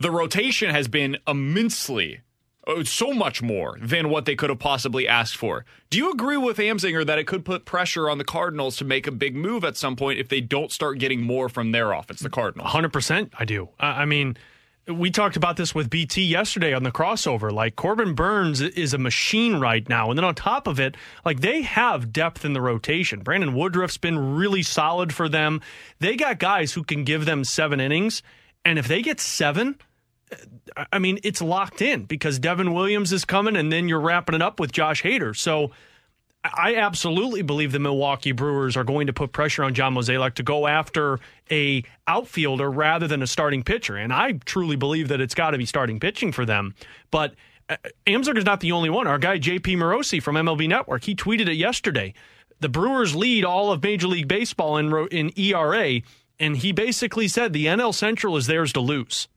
The 0.00 0.10
rotation 0.12 0.70
has 0.70 0.86
been 0.86 1.18
immensely, 1.26 2.20
oh, 2.68 2.84
so 2.84 3.12
much 3.12 3.42
more 3.42 3.76
than 3.80 4.10
what 4.10 4.26
they 4.26 4.36
could 4.36 4.48
have 4.48 4.60
possibly 4.60 5.08
asked 5.08 5.36
for. 5.36 5.64
Do 5.90 5.98
you 5.98 6.12
agree 6.12 6.36
with 6.36 6.58
Amsinger 6.58 7.04
that 7.04 7.18
it 7.18 7.26
could 7.26 7.44
put 7.44 7.64
pressure 7.64 8.08
on 8.08 8.18
the 8.18 8.24
Cardinals 8.24 8.76
to 8.76 8.84
make 8.84 9.08
a 9.08 9.12
big 9.12 9.34
move 9.34 9.64
at 9.64 9.76
some 9.76 9.96
point 9.96 10.20
if 10.20 10.28
they 10.28 10.40
don't 10.40 10.70
start 10.70 11.00
getting 11.00 11.22
more 11.22 11.48
from 11.48 11.72
their 11.72 11.90
offense, 11.90 12.20
the 12.20 12.30
Cardinals? 12.30 12.70
100% 12.70 13.30
I 13.40 13.44
do. 13.44 13.70
I 13.80 14.04
mean, 14.04 14.36
we 14.86 15.10
talked 15.10 15.36
about 15.36 15.56
this 15.56 15.74
with 15.74 15.90
BT 15.90 16.22
yesterday 16.22 16.72
on 16.72 16.84
the 16.84 16.92
crossover. 16.92 17.50
Like 17.50 17.74
Corbin 17.74 18.14
Burnes 18.14 18.60
is 18.60 18.94
a 18.94 18.98
machine 18.98 19.56
right 19.56 19.86
now. 19.88 20.10
And 20.10 20.16
then 20.16 20.24
on 20.24 20.36
top 20.36 20.66
of 20.68 20.78
it, 20.78 20.96
like 21.24 21.40
they 21.40 21.62
have 21.62 22.12
depth 22.12 22.44
in 22.44 22.52
the 22.52 22.60
rotation. 22.60 23.20
Brandon 23.20 23.52
Woodruff's 23.52 23.98
been 23.98 24.36
really 24.36 24.62
solid 24.62 25.12
for 25.12 25.28
them. 25.28 25.60
They 25.98 26.14
got 26.14 26.38
guys 26.38 26.72
who 26.72 26.84
can 26.84 27.02
give 27.02 27.24
them 27.24 27.42
seven 27.42 27.80
innings. 27.80 28.22
And 28.64 28.78
if 28.78 28.88
they 28.88 29.02
get 29.02 29.20
seven, 29.20 29.76
I- 30.92 30.98
mean, 30.98 31.18
it's 31.22 31.40
locked 31.40 31.82
in 31.82 32.04
because 32.04 32.38
Devin 32.38 32.72
Williams 32.72 33.12
is 33.12 33.24
coming 33.24 33.56
and 33.56 33.72
then 33.72 33.88
you're 33.88 34.00
wrapping 34.00 34.34
it 34.34 34.42
up 34.42 34.60
with 34.60 34.72
Josh 34.72 35.02
Hader. 35.02 35.36
So 35.36 35.70
I 36.44 36.76
absolutely 36.76 37.42
believe 37.42 37.72
the 37.72 37.78
Milwaukee 37.78 38.32
Brewers 38.32 38.76
are 38.76 38.84
going 38.84 39.08
to 39.08 39.12
put 39.12 39.32
pressure 39.32 39.64
on 39.64 39.74
John 39.74 39.94
Mozeliak 39.94 40.34
to 40.34 40.42
go 40.42 40.66
after 40.66 41.18
a 41.50 41.82
outfielder 42.06 42.70
rather 42.70 43.08
than 43.08 43.22
a 43.22 43.26
starting 43.26 43.62
pitcher. 43.62 43.96
And 43.96 44.12
I 44.12 44.32
truly 44.44 44.76
believe 44.76 45.08
that 45.08 45.20
it's 45.20 45.34
got 45.34 45.50
to 45.50 45.58
be 45.58 45.66
starting 45.66 45.98
pitching 45.98 46.32
for 46.32 46.44
them. 46.46 46.74
But 47.10 47.34
uh, 47.68 47.76
Amsinger 48.06 48.38
is 48.38 48.44
not 48.44 48.60
the 48.60 48.72
only 48.72 48.88
one. 48.88 49.06
Our 49.06 49.18
guy 49.18 49.38
JP 49.38 49.76
Morosi 49.76 50.22
from 50.22 50.36
MLB 50.36 50.68
Network, 50.68 51.04
he 51.04 51.14
tweeted 51.14 51.48
it 51.48 51.56
yesterday. 51.56 52.14
The 52.60 52.68
Brewers 52.68 53.14
lead 53.14 53.44
all 53.44 53.72
of 53.72 53.82
Major 53.82 54.06
League 54.08 54.28
Baseball 54.28 54.78
in 54.78 54.92
in 55.10 55.32
ERA, 55.38 56.00
and 56.40 56.56
he 56.56 56.72
basically 56.72 57.28
said 57.28 57.52
the 57.52 57.66
NL 57.66 57.94
Central 57.94 58.36
is 58.36 58.46
theirs 58.46 58.72
to 58.72 58.80
lose. 58.80 59.28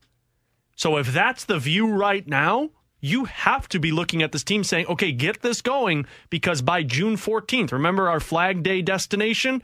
So 0.76 0.96
if 0.96 1.12
that's 1.12 1.44
the 1.44 1.58
view 1.58 1.92
right 1.92 2.26
now, 2.26 2.70
you 3.02 3.24
have 3.24 3.68
to 3.68 3.80
be 3.80 3.90
looking 3.90 4.22
at 4.22 4.32
this 4.32 4.44
team 4.44 4.64
saying, 4.64 4.86
okay, 4.86 5.12
get 5.12 5.42
this 5.42 5.60
going 5.60 6.06
because 6.30 6.62
by 6.62 6.82
June 6.82 7.16
14th, 7.16 7.72
remember 7.72 8.08
our 8.08 8.20
Flag 8.20 8.62
Day 8.62 8.80
destination? 8.80 9.62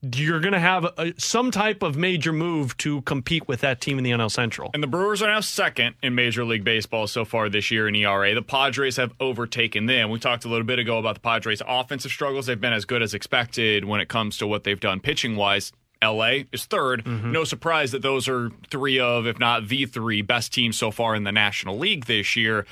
You're 0.00 0.40
going 0.40 0.52
to 0.52 0.60
have 0.60 0.84
a, 0.84 1.12
some 1.18 1.50
type 1.50 1.82
of 1.82 1.96
major 1.96 2.32
move 2.32 2.76
to 2.78 3.02
compete 3.02 3.48
with 3.48 3.60
that 3.62 3.80
team 3.80 3.98
in 3.98 4.04
the 4.04 4.12
NL 4.12 4.30
Central. 4.30 4.70
And 4.72 4.82
the 4.82 4.86
Brewers 4.86 5.22
are 5.22 5.26
now 5.26 5.40
second 5.40 5.96
in 6.02 6.14
Major 6.14 6.44
League 6.44 6.62
Baseball 6.62 7.08
so 7.08 7.24
far 7.24 7.48
this 7.48 7.70
year 7.70 7.88
in 7.88 7.96
ERA. 7.96 8.32
The 8.32 8.42
Padres 8.42 8.96
have 8.96 9.12
overtaken 9.18 9.86
them. 9.86 10.10
We 10.10 10.20
talked 10.20 10.44
a 10.44 10.48
little 10.48 10.64
bit 10.64 10.78
ago 10.78 10.98
about 10.98 11.14
the 11.16 11.20
Padres' 11.20 11.62
offensive 11.66 12.12
struggles. 12.12 12.46
They've 12.46 12.60
been 12.60 12.72
as 12.72 12.84
good 12.84 13.02
as 13.02 13.12
expected 13.12 13.84
when 13.84 14.00
it 14.00 14.08
comes 14.08 14.38
to 14.38 14.46
what 14.46 14.62
they've 14.62 14.80
done 14.80 15.00
pitching 15.00 15.34
wise. 15.34 15.72
LA 16.02 16.44
is 16.52 16.66
3rd 16.66 17.06
No 17.24 17.44
surprise 17.44 17.92
that 17.92 18.02
those 18.02 18.28
are 18.28 18.50
three 18.70 18.98
of, 19.00 19.26
if 19.26 19.38
not 19.38 19.68
the 19.68 19.84
three, 19.86 20.22
best 20.22 20.52
teams 20.52 20.76
so 20.76 20.90
far 20.90 21.14
in 21.14 21.24
the 21.24 21.32
National 21.32 21.76
League 21.78 22.06
this 22.06 22.36
year. 22.36 22.66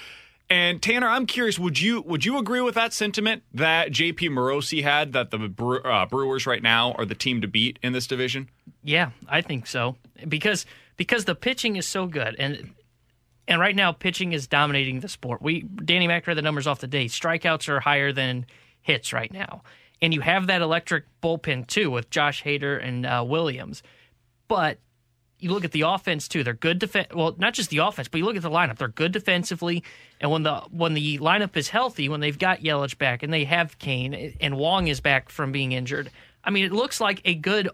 And 0.48 0.80
Tanner, 0.80 1.08
I'm 1.08 1.26
curious, 1.26 1.58
would 1.58 1.80
you 1.80 2.02
would 2.02 2.24
you 2.24 2.38
agree 2.38 2.60
with 2.60 2.76
that 2.76 2.92
sentiment 2.92 3.42
that 3.52 3.90
JP 3.90 4.30
Morosi 4.30 4.82
had 4.82 5.12
that 5.12 5.32
the 5.32 5.38
Bre- 5.38 5.84
uh, 5.84 6.06
Brewers 6.06 6.46
right 6.46 6.62
now 6.62 6.92
are 6.92 7.04
the 7.04 7.16
team 7.16 7.40
to 7.40 7.48
beat 7.48 7.80
in 7.82 7.92
this 7.92 8.06
division? 8.06 8.48
Yeah, 8.84 9.10
I 9.28 9.40
think 9.40 9.66
so 9.66 9.96
because 10.28 10.64
because 10.96 11.24
the 11.24 11.34
pitching 11.34 11.74
is 11.74 11.86
so 11.86 12.06
good 12.06 12.36
and 12.38 12.74
and 13.48 13.60
right 13.60 13.74
now 13.74 13.90
pitching 13.90 14.32
is 14.32 14.46
dominating 14.46 15.00
the 15.00 15.08
sport. 15.08 15.42
We 15.42 15.62
Danny 15.62 16.06
Mac 16.06 16.28
read 16.28 16.36
the 16.36 16.42
numbers 16.42 16.68
off 16.68 16.78
the 16.78 16.86
day. 16.86 17.06
Strikeouts 17.06 17.68
are 17.68 17.80
higher 17.80 18.12
than 18.12 18.46
hits 18.82 19.12
right 19.12 19.32
now, 19.32 19.62
and 20.02 20.12
you 20.12 20.20
have 20.20 20.46
that 20.48 20.62
electric 20.62 21.04
bullpen 21.22 21.66
too 21.66 21.90
with 21.90 22.10
Josh 22.10 22.42
Hader 22.42 22.82
and 22.82 23.06
uh, 23.06 23.24
Williams. 23.26 23.82
But 24.48 24.78
you 25.38 25.50
look 25.50 25.64
at 25.64 25.72
the 25.72 25.82
offense 25.82 26.28
too; 26.28 26.42
they're 26.42 26.54
good 26.54 26.78
defense. 26.78 27.08
Well, 27.14 27.34
not 27.38 27.54
just 27.54 27.70
the 27.70 27.78
offense, 27.78 28.08
but 28.08 28.18
you 28.18 28.24
look 28.24 28.36
at 28.36 28.42
the 28.42 28.50
lineup; 28.50 28.78
they're 28.78 28.88
good 28.88 29.12
defensively. 29.12 29.82
And 30.20 30.30
when 30.30 30.42
the 30.42 30.60
when 30.70 30.94
the 30.94 31.18
lineup 31.18 31.56
is 31.56 31.68
healthy, 31.68 32.08
when 32.08 32.20
they've 32.20 32.38
got 32.38 32.60
Yelich 32.60 32.98
back 32.98 33.22
and 33.22 33.32
they 33.32 33.44
have 33.44 33.78
Cain 33.78 34.34
and 34.40 34.56
Wong 34.56 34.88
is 34.88 35.00
back 35.00 35.28
from 35.28 35.52
being 35.52 35.72
injured, 35.72 36.10
I 36.44 36.50
mean, 36.50 36.64
it 36.64 36.72
looks 36.72 37.00
like 37.00 37.20
a 37.24 37.34
good 37.34 37.68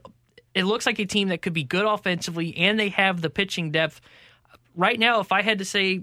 it 0.55 0.65
looks 0.65 0.86
like 0.86 0.99
a 0.99 1.07
team 1.07 1.28
that 1.28 1.43
could 1.43 1.53
be 1.53 1.65
good 1.65 1.86
offensively 1.86 2.57
and 2.57 2.78
they 2.78 2.90
have 2.90 3.20
the 3.20 3.31
pitching 3.31 3.70
depth. 3.70 4.01
Right 4.74 4.99
now, 4.99 5.20
if 5.20 5.32
I 5.32 5.43
had 5.43 5.59
to 5.59 5.65
say, 5.65 6.03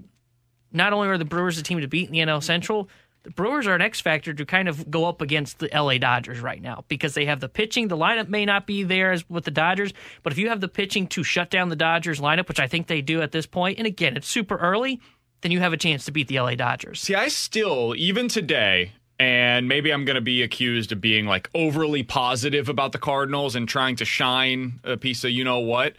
not 0.72 0.92
only 0.92 1.08
are 1.08 1.18
the 1.18 1.24
Brewers 1.24 1.58
a 1.58 1.62
team 1.62 1.80
to 1.80 1.88
beat 1.88 2.06
in 2.08 2.12
the 2.12 2.18
NL 2.20 2.42
Central, 2.42 2.88
the 3.22 3.30
Brewers 3.30 3.66
are 3.66 3.74
an 3.74 3.82
X 3.82 4.00
factor 4.00 4.32
to 4.32 4.46
kind 4.46 4.68
of 4.68 4.90
go 4.90 5.04
up 5.04 5.20
against 5.20 5.58
the 5.58 5.68
LA 5.74 5.98
Dodgers 5.98 6.40
right 6.40 6.60
now 6.60 6.84
because 6.88 7.14
they 7.14 7.26
have 7.26 7.40
the 7.40 7.48
pitching. 7.48 7.88
The 7.88 7.96
lineup 7.96 8.28
may 8.28 8.44
not 8.44 8.66
be 8.66 8.82
there 8.82 9.12
as 9.12 9.28
with 9.28 9.44
the 9.44 9.50
Dodgers, 9.50 9.92
but 10.22 10.32
if 10.32 10.38
you 10.38 10.48
have 10.48 10.60
the 10.60 10.68
pitching 10.68 11.06
to 11.08 11.22
shut 11.22 11.50
down 11.50 11.68
the 11.68 11.76
Dodgers 11.76 12.20
lineup, 12.20 12.48
which 12.48 12.60
I 12.60 12.66
think 12.66 12.86
they 12.86 13.02
do 13.02 13.20
at 13.20 13.32
this 13.32 13.46
point, 13.46 13.78
and 13.78 13.86
again, 13.86 14.16
it's 14.16 14.28
super 14.28 14.56
early, 14.56 15.00
then 15.42 15.52
you 15.52 15.60
have 15.60 15.72
a 15.72 15.76
chance 15.76 16.04
to 16.06 16.12
beat 16.12 16.28
the 16.28 16.40
LA 16.40 16.54
Dodgers. 16.54 17.00
See, 17.00 17.14
I 17.14 17.28
still, 17.28 17.94
even 17.96 18.28
today, 18.28 18.92
and 19.18 19.68
maybe 19.68 19.92
I'm 19.92 20.06
going 20.06 20.14
to 20.14 20.22
be 20.22 20.42
accused 20.42 20.92
of 20.92 21.00
being 21.00 21.26
like 21.26 21.50
overly 21.54 22.02
positive 22.02 22.70
about 22.70 22.92
the 22.92 22.98
Cardinals 22.98 23.54
and 23.54 23.68
trying 23.68 23.96
to 23.96 24.04
shine 24.06 24.80
a 24.82 24.96
piece 24.96 25.24
of 25.24 25.30
you 25.30 25.44
know 25.44 25.58
what. 25.58 25.94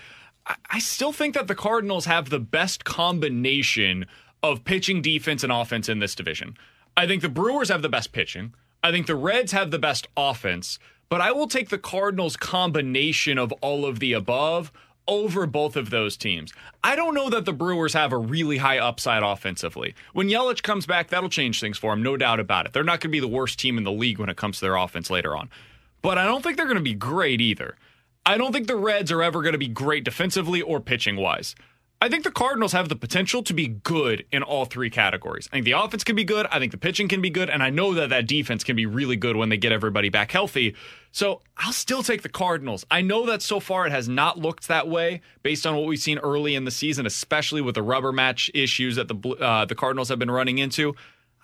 I, 0.48 0.56
I 0.72 0.80
still 0.80 1.14
think 1.14 1.35
that 1.35 1.48
the 1.48 1.56
Cardinals 1.56 2.06
have 2.06 2.30
the 2.30 2.39
best 2.39 2.84
combination 2.84 4.07
of 4.41 4.64
pitching, 4.64 5.03
defense, 5.03 5.43
and 5.43 5.53
offense 5.53 5.88
in 5.88 5.99
this 5.99 6.15
division. 6.15 6.57
I 7.01 7.07
think 7.07 7.23
the 7.23 7.29
Brewers 7.29 7.69
have 7.69 7.81
the 7.81 7.89
best 7.89 8.11
pitching. 8.11 8.53
I 8.83 8.91
think 8.91 9.07
the 9.07 9.15
Reds 9.15 9.53
have 9.53 9.71
the 9.71 9.79
best 9.79 10.07
offense, 10.15 10.77
but 11.09 11.19
I 11.19 11.31
will 11.31 11.47
take 11.47 11.69
the 11.69 11.79
Cardinals' 11.79 12.37
combination 12.37 13.39
of 13.39 13.51
all 13.53 13.87
of 13.87 13.97
the 13.97 14.13
above 14.13 14.71
over 15.07 15.47
both 15.47 15.75
of 15.75 15.89
those 15.89 16.15
teams. 16.15 16.53
I 16.83 16.95
don't 16.95 17.15
know 17.15 17.27
that 17.31 17.45
the 17.45 17.53
Brewers 17.53 17.93
have 17.93 18.13
a 18.13 18.19
really 18.19 18.57
high 18.57 18.77
upside 18.77 19.23
offensively. 19.23 19.95
When 20.13 20.29
Yelich 20.29 20.61
comes 20.61 20.85
back, 20.85 21.07
that'll 21.07 21.27
change 21.27 21.59
things 21.59 21.79
for 21.79 21.91
them, 21.91 22.03
no 22.03 22.17
doubt 22.17 22.39
about 22.39 22.67
it. 22.67 22.73
They're 22.73 22.83
not 22.83 22.99
going 22.99 23.09
to 23.09 23.17
be 23.17 23.19
the 23.19 23.27
worst 23.27 23.57
team 23.57 23.79
in 23.79 23.83
the 23.83 23.91
league 23.91 24.19
when 24.19 24.29
it 24.29 24.37
comes 24.37 24.59
to 24.59 24.65
their 24.65 24.75
offense 24.75 25.09
later 25.09 25.35
on. 25.35 25.49
But 26.03 26.19
I 26.19 26.25
don't 26.25 26.43
think 26.43 26.55
they're 26.55 26.67
going 26.67 26.77
to 26.77 26.83
be 26.83 26.93
great 26.93 27.41
either. 27.41 27.77
I 28.27 28.37
don't 28.37 28.51
think 28.51 28.67
the 28.67 28.75
Reds 28.75 29.11
are 29.11 29.23
ever 29.23 29.41
going 29.41 29.53
to 29.53 29.57
be 29.57 29.67
great 29.67 30.03
defensively 30.03 30.61
or 30.61 30.79
pitching 30.79 31.15
wise. 31.15 31.55
I 32.03 32.09
think 32.09 32.23
the 32.23 32.31
Cardinals 32.31 32.71
have 32.71 32.89
the 32.89 32.95
potential 32.95 33.43
to 33.43 33.53
be 33.53 33.67
good 33.67 34.25
in 34.31 34.41
all 34.41 34.65
three 34.65 34.89
categories. 34.89 35.47
I 35.51 35.57
think 35.57 35.65
the 35.65 35.73
offense 35.73 36.03
can 36.03 36.15
be 36.15 36.23
good. 36.23 36.47
I 36.49 36.57
think 36.57 36.71
the 36.71 36.79
pitching 36.79 37.07
can 37.07 37.21
be 37.21 37.29
good. 37.29 37.47
And 37.47 37.61
I 37.61 37.69
know 37.69 37.93
that 37.93 38.09
that 38.09 38.25
defense 38.25 38.63
can 38.63 38.75
be 38.75 38.87
really 38.87 39.15
good 39.15 39.35
when 39.35 39.49
they 39.49 39.57
get 39.57 39.71
everybody 39.71 40.09
back 40.09 40.31
healthy. 40.31 40.75
So 41.11 41.41
I'll 41.57 41.71
still 41.71 42.01
take 42.01 42.23
the 42.23 42.29
Cardinals. 42.29 42.87
I 42.89 43.01
know 43.01 43.27
that 43.27 43.43
so 43.43 43.59
far 43.59 43.85
it 43.85 43.91
has 43.91 44.09
not 44.09 44.39
looked 44.39 44.67
that 44.67 44.87
way 44.87 45.21
based 45.43 45.67
on 45.67 45.75
what 45.75 45.85
we've 45.85 45.99
seen 45.99 46.17
early 46.17 46.55
in 46.55 46.65
the 46.65 46.71
season, 46.71 47.05
especially 47.05 47.61
with 47.61 47.75
the 47.75 47.83
rubber 47.83 48.11
match 48.11 48.49
issues 48.55 48.95
that 48.95 49.07
the 49.07 49.29
uh, 49.39 49.65
the 49.65 49.75
Cardinals 49.75 50.09
have 50.09 50.17
been 50.17 50.31
running 50.31 50.57
into. 50.57 50.95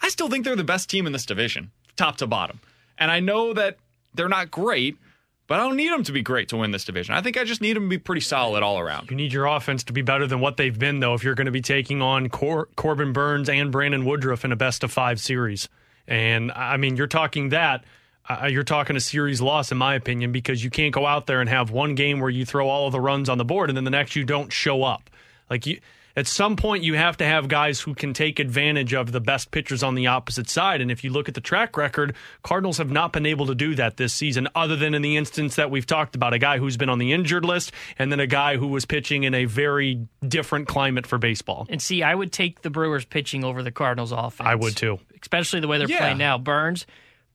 I 0.01 0.09
still 0.09 0.27
think 0.27 0.43
they're 0.43 0.55
the 0.55 0.63
best 0.63 0.89
team 0.89 1.05
in 1.05 1.13
this 1.13 1.25
division, 1.25 1.69
top 1.97 2.17
to 2.17 2.25
bottom. 2.25 2.61
And 2.97 3.11
I 3.11 3.19
know 3.19 3.53
that 3.53 3.77
they're 4.15 4.27
not 4.27 4.49
great, 4.49 4.97
but 5.47 5.59
I 5.59 5.63
don't 5.63 5.77
need 5.77 5.91
them 5.91 6.03
to 6.03 6.11
be 6.11 6.21
great 6.21 6.49
to 6.49 6.57
win 6.57 6.71
this 6.71 6.83
division. 6.83 7.15
I 7.15 7.21
think 7.21 7.37
I 7.37 7.43
just 7.43 7.61
need 7.61 7.75
them 7.75 7.83
to 7.83 7.89
be 7.89 7.97
pretty 7.97 8.21
solid 8.21 8.63
all 8.63 8.79
around. 8.79 9.09
You 9.09 9.15
need 9.15 9.31
your 9.31 9.45
offense 9.45 9.83
to 9.85 9.93
be 9.93 10.01
better 10.01 10.27
than 10.27 10.39
what 10.39 10.57
they've 10.57 10.77
been, 10.77 10.99
though, 10.99 11.13
if 11.13 11.23
you're 11.23 11.35
going 11.35 11.45
to 11.45 11.51
be 11.51 11.61
taking 11.61 12.01
on 12.01 12.29
Cor- 12.29 12.67
Corbin 12.75 13.13
Burnes 13.13 13.49
and 13.49 13.71
Brandon 13.71 14.05
Woodruff 14.05 14.43
in 14.43 14.51
a 14.51 14.57
best 14.57 14.83
of 14.83 14.91
five 14.91 15.19
series. 15.19 15.69
And 16.07 16.51
I 16.51 16.77
mean, 16.77 16.97
you're 16.97 17.07
talking 17.07 17.49
that. 17.49 17.83
Uh, 18.29 18.49
you're 18.51 18.63
talking 18.63 18.97
a 18.97 18.99
series 18.99 19.39
loss, 19.39 19.71
in 19.71 19.77
my 19.77 19.95
opinion, 19.95 20.33
because 20.33 20.61
you 20.61 20.69
can't 20.69 20.93
go 20.93 21.05
out 21.05 21.27
there 21.27 21.39
and 21.39 21.49
have 21.49 21.71
one 21.71 21.95
game 21.95 22.19
where 22.19 22.29
you 22.29 22.45
throw 22.45 22.67
all 22.67 22.87
of 22.87 22.91
the 22.91 22.99
runs 22.99 23.29
on 23.29 23.37
the 23.37 23.45
board 23.45 23.69
and 23.69 23.77
then 23.77 23.85
the 23.85 23.89
next 23.89 24.17
you 24.17 24.25
don't 24.25 24.51
show 24.51 24.83
up. 24.83 25.09
Like 25.49 25.65
you, 25.65 25.79
At 26.17 26.25
some 26.25 26.55
point, 26.55 26.83
you 26.83 26.95
have 26.95 27.15
to 27.17 27.25
have 27.25 27.47
guys 27.47 27.79
who 27.79 27.93
can 27.93 28.11
take 28.11 28.39
advantage 28.39 28.91
of 28.95 29.11
the 29.11 29.21
best 29.21 29.51
pitchers 29.51 29.83
on 29.83 29.93
the 29.93 30.07
opposite 30.07 30.49
side. 30.49 30.81
And 30.81 30.89
if 30.89 31.03
you 31.03 31.11
look 31.11 31.27
at 31.29 31.35
the 31.35 31.41
track 31.41 31.77
record, 31.77 32.15
Cardinals 32.41 32.79
have 32.79 32.89
not 32.89 33.13
been 33.13 33.27
able 33.27 33.45
to 33.45 33.53
do 33.53 33.75
that 33.75 33.97
this 33.97 34.15
season, 34.15 34.47
other 34.55 34.75
than 34.75 34.95
in 34.95 35.03
the 35.03 35.15
instance 35.15 35.55
that 35.57 35.69
we've 35.69 35.85
talked 35.85 36.15
about 36.15 36.33
a 36.33 36.39
guy 36.39 36.57
who's 36.57 36.75
been 36.75 36.89
on 36.89 36.97
the 36.97 37.13
injured 37.13 37.45
list 37.45 37.71
and 37.99 38.11
then 38.11 38.19
a 38.19 38.25
guy 38.25 38.57
who 38.57 38.65
was 38.65 38.83
pitching 38.83 39.25
in 39.25 39.35
a 39.35 39.45
very 39.45 40.07
different 40.27 40.67
climate 40.67 41.05
for 41.05 41.19
baseball. 41.19 41.67
And 41.69 41.79
see, 41.79 42.01
I 42.01 42.15
would 42.15 42.31
take 42.33 42.63
the 42.63 42.71
Brewers 42.71 43.05
pitching 43.05 43.43
over 43.43 43.61
the 43.61 43.71
Cardinals 43.71 44.11
offense. 44.11 44.47
I 44.49 44.55
would 44.55 44.75
too. 44.75 44.99
Especially 45.21 45.59
the 45.59 45.67
way 45.67 45.77
they're 45.77 45.87
Yeah. 45.87 45.99
playing 45.99 46.17
now. 46.17 46.39
Burnes, 46.39 46.87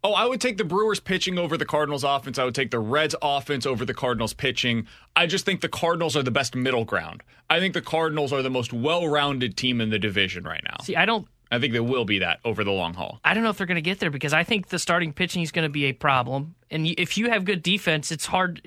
Oh, 0.05 0.15
I 0.15 0.27
would 0.27 0.41
take 0.41 0.57
the 0.57 0.65
Brewers 0.65 0.99
pitching 0.99 1.39
over 1.39 1.57
the 1.57 1.65
Cardinals 1.65 2.03
offense. 2.03 2.39
I 2.39 2.45
would 2.45 2.57
take 2.57 2.73
the 2.73 2.81
Reds 2.81 3.15
offense 3.23 3.67
over 3.67 3.85
the 3.85 3.95
Cardinals 3.95 4.33
pitching. 4.33 4.89
I 5.15 5.27
just 5.27 5.45
think 5.45 5.61
the 5.61 5.69
Cardinals 5.69 6.17
are 6.17 6.25
the 6.25 6.33
best 6.33 6.57
middle 6.57 6.85
ground. 6.85 7.23
I 7.49 7.61
think 7.61 7.73
the 7.75 7.83
Cardinals 7.83 8.33
are 8.33 8.43
the 8.43 8.51
most 8.51 8.73
well-rounded 8.73 9.57
team 9.57 9.81
in 9.81 9.91
the 9.91 10.01
division 10.01 10.43
right 10.43 10.63
now. 10.65 10.79
see, 10.83 10.97
I 10.97 11.07
don't 11.07 11.29
I 11.53 11.59
think 11.59 11.75
they 11.75 11.81
will 11.81 12.07
be 12.07 12.21
that 12.21 12.41
over 12.47 12.65
the 12.65 12.73
long 12.73 12.95
haul. 12.95 13.21
I 13.23 13.35
don't 13.35 13.45
know 13.45 13.51
if 13.51 13.59
they're 13.59 13.67
going 13.67 13.75
to 13.77 13.83
get 13.83 14.01
there 14.01 14.11
because 14.11 14.33
I 14.33 14.43
think 14.43 14.69
the 14.69 14.79
starting 14.79 15.13
pitching 15.13 15.43
is 15.43 15.53
going 15.53 15.67
to 15.67 15.71
be 15.71 15.85
a 15.85 15.93
problem. 15.93 16.55
And 16.71 16.87
if 16.87 17.19
you 17.19 17.29
have 17.29 17.45
good 17.45 17.63
defense, 17.63 18.11
it's 18.11 18.25
hard. 18.25 18.67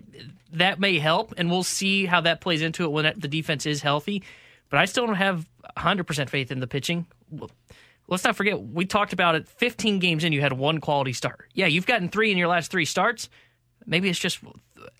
That 0.54 0.80
may 0.80 1.00
help, 1.00 1.34
and 1.36 1.50
we'll 1.50 1.64
see 1.64 2.06
how 2.06 2.22
that 2.22 2.42
plays 2.42 2.62
into 2.62 2.84
it 2.84 2.92
when 2.92 3.12
the 3.18 3.28
defense 3.28 3.66
is 3.66 3.82
healthy. 3.82 4.22
But 4.70 4.80
I 4.80 4.86
still 4.86 5.08
don't 5.08 5.16
have 5.16 5.48
100% 5.76 6.30
faith 6.30 6.52
in 6.52 6.60
the 6.60 6.68
pitching. 6.68 7.08
Let's 8.08 8.24
not 8.24 8.36
forget, 8.36 8.62
we 8.62 8.86
talked 8.86 9.14
about 9.14 9.36
it 9.36 9.48
15 9.48 10.00
games 10.00 10.24
in, 10.24 10.34
you 10.34 10.42
had 10.42 10.54
one 10.54 10.80
quality 10.80 11.14
start. 11.14 11.50
Yeah, 11.54 11.66
you've 11.68 11.88
gotten 11.88 12.10
three 12.10 12.32
in 12.32 12.38
your 12.38 12.48
last 12.48 12.72
three 12.72 12.86
starts. 12.86 13.30
Maybe 13.88 14.10
it's 14.10 14.20
just 14.20 14.40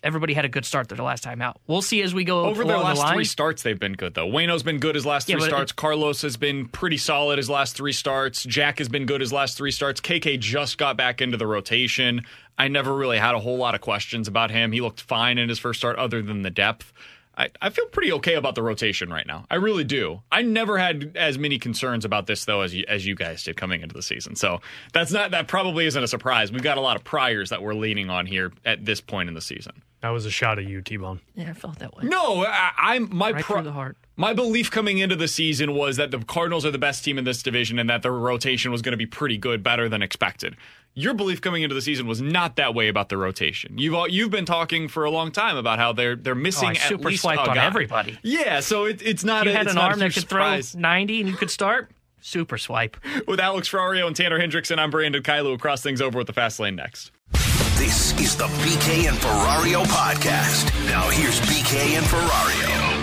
everybody 0.02 0.34
had 0.34 0.44
a 0.44 0.48
good 0.48 0.64
start 0.64 0.88
their 0.88 0.98
last 0.98 1.22
time 1.22 1.42
out. 1.42 1.60
We'll 1.66 1.82
see 1.82 2.02
as 2.02 2.14
we 2.14 2.24
go 2.24 2.46
Over 2.46 2.64
their 2.64 2.78
last 2.78 2.96
the 2.98 3.04
line. 3.04 3.14
three 3.14 3.24
starts, 3.24 3.62
they've 3.62 3.78
been 3.78 3.94
good 3.94 4.14
though. 4.14 4.26
Waino's 4.26 4.62
been 4.62 4.78
good 4.78 4.94
his 4.94 5.06
last 5.06 5.26
three 5.26 5.36
but 5.36 5.46
starts. 5.46 5.72
Carlos 5.72 6.22
has 6.22 6.36
been 6.36 6.66
pretty 6.68 6.96
solid 6.96 7.38
his 7.38 7.50
last 7.50 7.76
three 7.76 7.92
starts. 7.92 8.44
Jack 8.44 8.78
has 8.78 8.88
been 8.88 9.06
good 9.06 9.20
his 9.20 9.32
last 9.32 9.56
three 9.56 9.70
starts. 9.70 10.00
KK 10.00 10.38
just 10.38 10.78
got 10.78 10.96
back 10.96 11.20
into 11.20 11.36
the 11.36 11.46
rotation. 11.46 12.22
I 12.58 12.68
never 12.68 12.94
really 12.94 13.18
had 13.18 13.34
a 13.34 13.40
whole 13.40 13.56
lot 13.56 13.74
of 13.74 13.80
questions 13.80 14.28
about 14.28 14.50
him. 14.50 14.72
He 14.72 14.80
looked 14.80 15.00
fine 15.00 15.38
in 15.38 15.48
his 15.48 15.58
first 15.58 15.80
start, 15.80 15.96
other 15.96 16.22
than 16.22 16.42
the 16.42 16.50
depth. 16.50 16.92
I, 17.36 17.50
I 17.60 17.70
feel 17.70 17.86
pretty 17.86 18.12
okay 18.14 18.34
about 18.34 18.54
the 18.54 18.62
rotation 18.62 19.10
right 19.10 19.26
now. 19.26 19.44
I 19.50 19.56
really 19.56 19.84
do. 19.84 20.22
I 20.32 20.42
never 20.42 20.78
had 20.78 21.16
as 21.16 21.38
many 21.38 21.58
concerns 21.58 22.04
about 22.04 22.26
this 22.26 22.44
though 22.44 22.62
as 22.62 22.74
you, 22.74 22.84
as 22.88 23.06
you 23.06 23.14
guys 23.14 23.42
did 23.42 23.56
coming 23.56 23.82
into 23.82 23.94
the 23.94 24.02
season. 24.02 24.36
So 24.36 24.60
that's 24.92 25.12
not 25.12 25.32
that 25.32 25.46
probably 25.46 25.86
isn't 25.86 26.02
a 26.02 26.08
surprise. 26.08 26.50
We've 26.50 26.62
got 26.62 26.78
a 26.78 26.80
lot 26.80 26.96
of 26.96 27.04
priors 27.04 27.50
that 27.50 27.62
we're 27.62 27.74
leaning 27.74 28.08
on 28.08 28.26
here 28.26 28.52
at 28.64 28.84
this 28.84 29.00
point 29.00 29.28
in 29.28 29.34
the 29.34 29.40
season. 29.40 29.82
That 30.00 30.10
was 30.10 30.24
a 30.24 30.30
shot 30.30 30.58
at 30.58 30.66
you, 30.66 30.82
T 30.82 30.96
Bone. 30.98 31.20
Yeah, 31.34 31.50
I 31.50 31.52
felt 31.52 31.78
that 31.80 31.94
way. 31.96 32.04
No, 32.04 32.44
I, 32.46 32.70
I'm 32.76 33.14
my 33.14 33.32
Right 33.32 33.42
pro- 33.42 33.62
the 33.62 33.72
heart. 33.72 33.96
My 34.16 34.32
belief 34.32 34.70
coming 34.70 34.98
into 34.98 35.16
the 35.16 35.28
season 35.28 35.74
was 35.74 35.96
that 35.96 36.10
the 36.10 36.18
Cardinals 36.20 36.64
are 36.64 36.70
the 36.70 36.78
best 36.78 37.04
team 37.04 37.18
in 37.18 37.24
this 37.24 37.42
division 37.42 37.78
and 37.78 37.90
that 37.90 38.02
the 38.02 38.10
rotation 38.10 38.70
was 38.72 38.82
going 38.82 38.92
to 38.92 38.98
be 38.98 39.06
pretty 39.06 39.36
good, 39.36 39.62
better 39.62 39.88
than 39.88 40.02
expected. 40.02 40.56
Your 40.98 41.12
belief 41.12 41.42
coming 41.42 41.62
into 41.62 41.74
the 41.74 41.82
season 41.82 42.06
was 42.06 42.22
not 42.22 42.56
that 42.56 42.72
way 42.74 42.88
about 42.88 43.10
the 43.10 43.18
rotation. 43.18 43.76
You've 43.76 43.92
all, 43.94 44.08
you've 44.08 44.30
been 44.30 44.46
talking 44.46 44.88
for 44.88 45.04
a 45.04 45.10
long 45.10 45.30
time 45.30 45.58
about 45.58 45.78
how 45.78 45.92
they're 45.92 46.16
they're 46.16 46.34
missing 46.34 46.68
Oh, 46.68 46.70
I 46.70 46.74
at 46.74 46.88
super 46.88 47.10
least 47.10 47.20
swiped 47.20 47.46
a 47.46 47.50
on 47.50 47.54
guy. 47.54 47.66
everybody. 47.66 48.18
Yeah, 48.22 48.60
so 48.60 48.86
it, 48.86 49.02
it's 49.04 49.22
not. 49.22 49.44
you 49.44 49.52
a, 49.52 49.54
had 49.54 49.66
an 49.66 49.76
arm 49.76 49.98
that 49.98 50.14
could 50.14 50.22
surprise. 50.22 50.72
throw 50.72 50.80
90 50.80 51.20
and 51.20 51.28
you 51.28 51.36
could 51.36 51.50
start. 51.50 51.90
Super 52.22 52.56
swipe. 52.56 52.96
With 53.28 53.40
Alex 53.40 53.68
Ferrario 53.68 54.06
and 54.06 54.16
Tanner 54.16 54.40
Hendrickson, 54.40 54.78
I'm 54.78 54.90
Brandon 54.90 55.22
Kiley. 55.22 55.54
Across 55.54 55.82
things 55.82 56.00
over 56.00 56.16
with 56.16 56.28
the 56.28 56.32
fast 56.32 56.58
lane 56.58 56.76
next. 56.76 57.10
This 57.76 58.18
is 58.18 58.34
the 58.34 58.46
BK 58.46 59.06
and 59.10 59.18
Ferrario 59.18 59.84
podcast. 59.84 60.64
Now 60.86 61.10
here's 61.10 61.38
BK 61.42 61.98
and 61.98 62.06
Ferrario. 62.06 62.95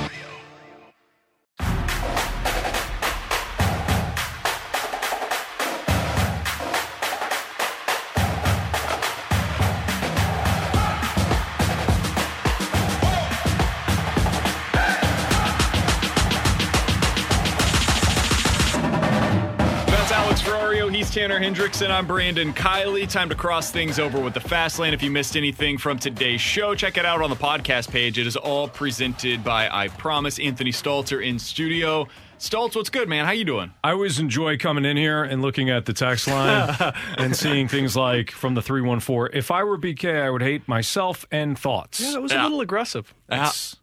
Tanner 21.23 21.39
Hendrickson. 21.39 21.89
I'm 21.89 22.05
Brandon 22.05 22.51
Kiley. 22.51 23.09
Time 23.09 23.29
to 23.29 23.35
cross 23.35 23.71
things 23.71 23.97
over 23.97 24.19
with 24.19 24.33
the 24.33 24.41
Fast 24.41 24.77
Lane. 24.77 24.93
If 24.93 25.01
you 25.01 25.09
missed 25.09 25.37
anything 25.37 25.77
from 25.77 25.97
today's 25.97 26.41
show, 26.41 26.75
check 26.75 26.97
it 26.97 27.05
out 27.05 27.21
on 27.21 27.29
the 27.29 27.35
podcast 27.37 27.89
page. 27.91 28.17
It 28.17 28.27
is 28.27 28.35
all 28.35 28.67
presented 28.67 29.41
by 29.41 29.69
I 29.71 29.87
Promise. 29.87 30.37
Anthony 30.37 30.71
Stalter 30.71 31.25
in 31.25 31.39
studio. 31.39 32.09
Stoltz, 32.39 32.75
what's 32.75 32.89
good, 32.89 33.07
man? 33.07 33.23
How 33.23 33.31
you 33.31 33.45
doing? 33.45 33.73
I 33.85 33.91
always 33.91 34.19
enjoy 34.19 34.57
coming 34.57 34.83
in 34.83 34.97
here 34.97 35.23
and 35.23 35.41
looking 35.41 35.69
at 35.69 35.85
the 35.85 35.93
text 35.93 36.27
line 36.27 36.75
and 37.17 37.33
seeing 37.33 37.69
things 37.69 37.95
like 37.95 38.29
from 38.29 38.55
the 38.55 38.61
314 38.61 39.29
if 39.33 39.49
I 39.49 39.63
were 39.63 39.77
BK, 39.77 40.21
I 40.21 40.29
would 40.29 40.41
hate 40.41 40.67
myself 40.67 41.25
and 41.31 41.57
thoughts. 41.57 42.01
Yeah, 42.01 42.11
that 42.11 42.21
was 42.21 42.33
a 42.33 42.43
little 42.43 42.59
aggressive. 42.59 43.13
That's, 43.27 43.77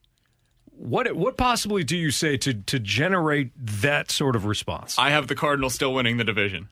what 0.77 1.17
what 1.17 1.39
possibly 1.39 1.85
do 1.85 1.97
you 1.97 2.11
say 2.11 2.37
to 2.37 2.53
to 2.53 2.79
generate 2.79 3.53
that 3.57 4.11
sort 4.11 4.37
of 4.37 4.45
response? 4.45 4.99
I 4.99 5.09
have 5.09 5.27
the 5.27 5.35
Cardinals 5.35 5.75
still 5.75 5.95
winning 5.95 6.19
the 6.19 6.25
division. 6.25 6.69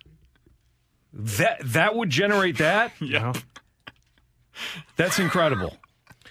That 1.12 1.60
that 1.64 1.94
would 1.94 2.10
generate 2.10 2.58
that? 2.58 2.92
yeah. 3.00 3.32
That's 4.96 5.18
incredible. 5.18 5.76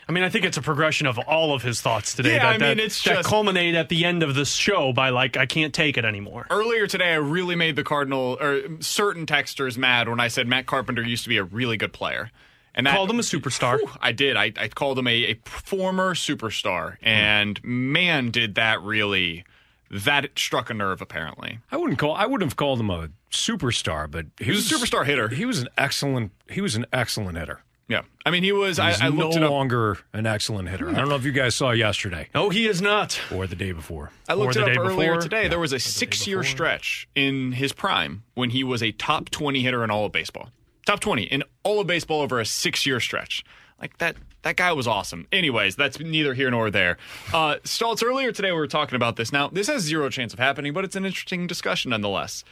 I 0.10 0.14
mean, 0.14 0.24
I 0.24 0.30
think 0.30 0.46
it's 0.46 0.56
a 0.58 0.62
progression 0.62 1.06
of 1.06 1.18
all 1.20 1.54
of 1.54 1.64
his 1.64 1.82
thoughts 1.82 2.14
today. 2.14 2.34
Yeah, 2.36 2.40
that, 2.40 2.48
I 2.48 2.52
mean, 2.54 2.78
that- 2.78 2.80
it's 2.80 3.04
that 3.04 3.16
just- 3.18 3.30
culminate 3.30 3.76
at 3.76 3.90
the 3.90 4.06
end 4.06 4.24
of 4.24 4.36
this 4.36 4.54
show 4.54 4.94
by 4.94 5.10
like, 5.10 5.36
I 5.36 5.46
can't 5.46 5.74
take 5.74 5.98
it 5.98 6.06
anymore. 6.06 6.48
Earlier 6.50 6.88
today, 6.88 7.12
I 7.12 7.16
really 7.18 7.56
made 7.56 7.76
the 7.76 7.84
Cardinal 7.84 8.38
or 8.40 8.62
certain 8.80 9.26
texters 9.26 9.78
mad 9.78 10.08
when 10.08 10.20
I 10.22 10.30
said 10.30 10.48
Matt 10.48 10.66
Carpenter 10.66 11.04
used 11.04 11.24
to 11.24 11.30
be 11.30 11.38
a 11.38 11.44
really 11.44 11.76
good 11.76 11.92
player. 11.92 12.32
And 12.74 12.86
that, 12.86 12.96
Called 12.96 13.10
him 13.10 13.20
a 13.20 13.24
superstar. 13.24 13.80
Whew, 13.80 13.90
I 14.00 14.12
did. 14.12 14.38
I, 14.38 14.54
I 14.56 14.68
called 14.68 15.00
him 15.00 15.08
a, 15.08 15.32
a 15.32 15.40
former 15.46 16.14
superstar, 16.14 16.98
and 17.02 17.60
man, 17.64 18.30
did 18.30 18.54
that 18.56 18.82
really 18.84 19.46
that 19.92 20.30
struck 20.38 20.70
a 20.70 20.74
nerve. 20.74 21.02
Apparently, 21.02 21.60
I 21.72 21.78
wouldn't 21.78 22.00
call 22.00 22.14
I 22.16 22.26
wouldn't 22.26 22.50
have 22.52 22.56
called 22.58 22.80
him 22.80 22.90
a 22.90 23.10
superstar, 23.32 24.10
but 24.10 24.26
he, 24.38 24.46
He 24.46 24.52
was 24.52 24.72
a 24.72 24.76
superstar 24.76 25.06
hitter. 25.06 25.30
He 25.30 25.46
was 25.46 25.60
an 25.60 25.68
excellent 25.78 26.32
he 26.50 26.62
was 26.62 26.76
an 26.76 26.86
excellent 26.94 27.38
hitter. 27.38 27.62
yeah. 27.88 28.02
I 28.26 28.32
mean, 28.32 28.44
he 28.44 28.52
was. 28.52 28.80
I, 28.80 28.92
He's 28.92 29.02
I 29.02 29.08
looked 29.08 29.36
no 29.36 29.42
it 29.42 29.44
up. 29.46 29.52
longer 29.52 29.98
an 30.14 30.26
excellent 30.26 30.68
hitter. 30.70 30.90
I 30.90 30.94
don't 30.94 31.08
know 31.10 31.16
if 31.16 31.24
you 31.24 31.32
guys 31.32 31.56
saw 31.56 31.72
yesterday. 31.72 32.28
No, 32.36 32.50
he 32.50 32.68
is 32.68 32.82
not. 32.82 33.20
Or 33.34 33.48
the 33.48 33.56
day 33.56 33.72
before. 33.72 34.12
I 34.28 34.34
looked 34.34 34.58
Or 34.58 34.60
it 34.60 34.66
the 34.66 34.72
up 34.72 34.74
day 34.76 34.80
earlier 34.82 35.12
before. 35.16 35.22
today. 35.22 35.44
Yeah. 35.44 35.48
There 35.50 35.60
was 35.60 35.72
a 35.74 35.80
six-year 35.80 36.44
stretch 36.44 37.08
in 37.16 37.54
his 37.54 37.72
prime 37.72 38.24
when 38.34 38.50
he 38.50 38.64
was 38.66 38.84
a 38.84 38.92
top 38.92 39.30
twenty 39.30 39.62
hitter 39.64 39.84
in 39.86 39.90
all 39.92 40.06
of 40.06 40.12
baseball. 40.12 40.50
Top 40.86 41.00
twenty 41.00 41.24
in 41.24 41.44
all 41.64 41.80
of 41.80 41.88
baseball 41.88 42.22
over 42.22 42.40
a 42.40 42.46
six-year 42.46 43.00
stretch. 43.00 43.44
Like 43.80 43.98
that. 44.00 44.16
That 44.44 44.56
guy 44.56 44.72
was 44.72 44.88
awesome. 44.88 45.28
Anyways, 45.32 45.76
that's 45.76 46.00
neither 46.00 46.34
here 46.34 46.50
nor 46.52 46.70
there. 46.72 46.98
Uh, 47.34 47.56
Stoltz, 47.64 48.04
earlier 48.04 48.32
today 48.32 48.52
we 48.52 48.58
were 48.58 48.68
talking 48.68 48.96
about 48.96 49.16
this. 49.16 49.32
Now, 49.32 49.48
this 49.50 49.68
has 49.68 49.82
zero 49.82 50.10
chance 50.10 50.34
of 50.34 50.40
happening, 50.40 50.74
but 50.74 50.86
it's 50.86 50.96
an 50.96 51.06
interesting 51.06 51.48
discussion 51.48 51.90
nonetheless. 51.92 52.44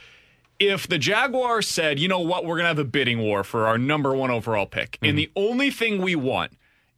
If 0.58 0.88
the 0.88 0.98
Jaguars 0.98 1.68
said, 1.68 1.98
you 1.98 2.08
know 2.08 2.20
what, 2.20 2.44
we're 2.44 2.56
going 2.56 2.64
to 2.64 2.68
have 2.68 2.78
a 2.78 2.84
bidding 2.84 3.20
war 3.20 3.44
for 3.44 3.66
our 3.66 3.78
number 3.78 4.14
one 4.14 4.30
overall 4.30 4.66
pick, 4.66 4.98
and 5.02 5.18
the 5.18 5.30
only 5.36 5.70
thing 5.70 6.00
we 6.00 6.16
want 6.16 6.52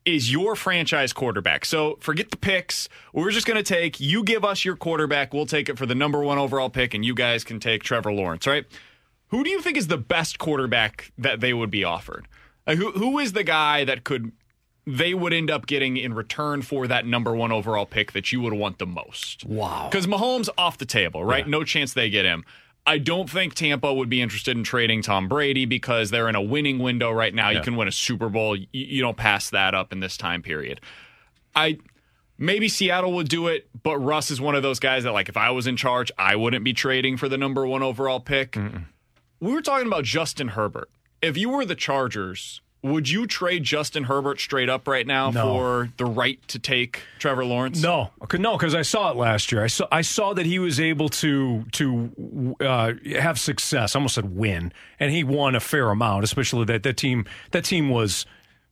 is 0.05 0.32
your 0.32 0.56
franchise 0.56 1.12
quarterback. 1.12 1.65
So 1.65 1.98
forget 2.01 2.31
the 2.31 2.36
picks. 2.36 2.89
We're 3.12 3.31
just 3.31 3.47
going 3.47 3.56
to 3.56 3.62
take, 3.62 4.01
you 4.01 4.23
give 4.24 4.44
us 4.44 4.65
your 4.65 4.77
quarterback, 4.77 5.35
we'll 5.35 5.44
take 5.44 5.69
it 5.69 5.77
for 5.77 5.86
the 5.86 5.94
number 5.94 6.23
one 6.23 6.39
overall 6.39 6.70
pick, 6.70 6.94
and 6.94 7.05
you 7.05 7.15
guys 7.15 7.44
can 7.44 7.60
take 7.60 7.82
Trevor 7.82 8.12
Lawrence, 8.12 8.47
right? 8.47 8.65
Who 9.28 9.44
do 9.44 9.51
you 9.51 9.60
think 9.60 9.77
is 9.77 9.89
the 9.89 9.98
best 9.98 10.39
quarterback 10.39 11.12
that 11.19 11.40
they 11.40 11.52
would 11.52 11.70
be 11.70 11.85
offered? 11.85 12.27
Like, 12.66 12.78
who, 12.78 12.93
who 12.93 13.19
is 13.19 13.32
the 13.32 13.44
guy 13.44 13.85
that 13.85 14.05
could, 14.05 14.32
they 14.89 15.12
would 15.12 15.35
end 15.35 15.51
up 15.51 15.66
getting 15.66 15.97
in 15.97 16.15
return 16.15 16.62
for 16.62 16.86
that 16.86 17.06
number 17.06 17.36
one 17.36 17.52
overall 17.52 17.85
pick 17.85 18.12
that 18.12 18.32
you 18.32 18.40
would 18.40 18.55
want 18.55 18.78
the 18.78 18.86
most? 18.86 19.44
Wow. 19.44 19.89
Because 19.90 20.06
Mahomes 20.06 20.48
off 20.56 20.78
the 20.78 20.86
table, 20.86 21.24
right? 21.24 21.47
No 21.47 21.62
chance 21.62 21.93
they 21.93 22.09
get 22.09 22.24
him. 22.24 22.44
I 22.86 22.97
don't 22.97 23.28
think 23.28 23.52
Tampa 23.52 23.93
would 23.93 24.09
be 24.09 24.23
interested 24.23 24.56
in 24.56 24.65
trading 24.65 25.02
Tom 25.02 25.28
Brady 25.28 25.66
because 25.66 26.10
they're 26.10 26.28
in 26.28 26.35
a 26.35 26.40
winning 26.40 26.78
window 26.78 27.10
right 27.12 27.35
now. 27.35 27.51
You 27.51 27.60
can 27.60 27.77
win 27.77 27.86
a 27.86 27.93
Super 27.93 28.31
Bowl. 28.31 28.56
You, 28.56 28.66
you 28.73 29.02
don't 29.02 29.16
pass 29.16 29.51
that 29.51 29.74
up 29.74 29.93
in 29.93 30.01
this 30.01 30.16
time 30.16 30.40
period. 30.40 30.81
I 31.55 31.78
maybe 32.39 32.66
Seattle 32.66 33.12
would 33.12 33.28
do 33.28 33.48
it, 33.48 33.69
but 33.82 33.98
Russ 33.98 34.31
is 34.31 34.40
one 34.40 34.55
of 34.55 34.62
those 34.62 34.78
guys 34.78 35.05
that 35.05 35.12
like 35.12 35.28
if 35.28 35.36
I 35.36 35.51
was 35.51 35.66
in 35.66 35.77
charge, 35.77 36.10
I 36.16 36.35
wouldn't 36.36 36.65
be 36.65 36.73
trading 36.73 37.19
for 37.19 37.28
the 37.28 37.36
number 37.36 37.66
1 37.66 37.82
overall 37.82 38.20
pick. 38.20 38.56
We 39.39 39.52
were 39.52 39.60
talking 39.60 39.86
about 39.86 40.05
Justin 40.05 40.48
Herbert. 40.48 40.89
If 41.20 41.36
you 41.36 41.51
were 41.51 41.66
the 41.66 41.74
Chargers, 41.74 42.62
would 42.82 43.09
you 43.09 43.26
trade 43.26 43.64
Justin 43.64 44.05
Herbert 44.05 44.38
straight 44.40 44.68
up 44.68 44.86
right 44.86 45.06
now 45.06 45.30
No. 45.30 45.42
for 45.44 45.88
the 45.96 46.05
right 46.05 46.38
to 46.48 46.59
take 46.59 47.02
Trevor 47.18 47.44
Lawrence? 47.44 47.82
No, 47.82 48.10
Okay, 48.22 48.38
no, 48.38 48.56
because 48.56 48.74
I 48.74 48.82
saw 48.82 49.10
it 49.10 49.16
last 49.16 49.50
year. 49.50 49.62
I 49.64 49.66
saw 49.66 49.86
I 49.90 50.02
saw 50.02 50.32
that 50.34 50.46
he 50.46 50.59
was 50.59 50.78
able 50.78 51.09
to 51.10 51.64
to 51.72 52.56
uh, 52.60 52.92
have 53.18 53.38
success. 53.40 53.94
I 53.94 53.98
almost 53.98 54.14
said 54.14 54.36
win, 54.36 54.72
and 55.00 55.10
he 55.12 55.24
won 55.24 55.55
a 55.55 55.60
fair 55.60 55.90
amount. 55.90 56.24
Especially 56.24 56.64
that 56.66 56.82
that 56.84 56.96
team 56.96 57.24
that 57.50 57.64
team 57.64 57.88
was 57.90 58.26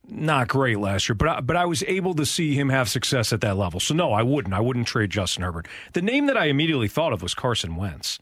not 0.09 0.47
great 0.47 0.79
last 0.79 1.09
year, 1.09 1.15
but 1.15 1.27
I, 1.27 1.39
but 1.41 1.57
I 1.57 1.65
was 1.65 1.83
able 1.83 2.13
to 2.15 2.25
see 2.25 2.53
him 2.55 2.69
have 2.69 2.87
success 2.87 3.33
at 3.33 3.41
that 3.41 3.57
level. 3.57 3.81
So 3.81 3.93
no, 3.93 4.13
I 4.13 4.23
wouldn't. 4.23 4.53
I 4.53 4.61
wouldn't 4.61 4.87
trade 4.87 5.09
Justin 5.09 5.43
Herbert. 5.43 5.67
The 5.91 6.01
name 6.01 6.27
that 6.27 6.37
I 6.37 6.45
immediately 6.45 6.87
thought 6.87 7.11
of 7.11 7.21
was 7.21 7.33
Carson 7.33 7.75
Wentz. 7.75 8.17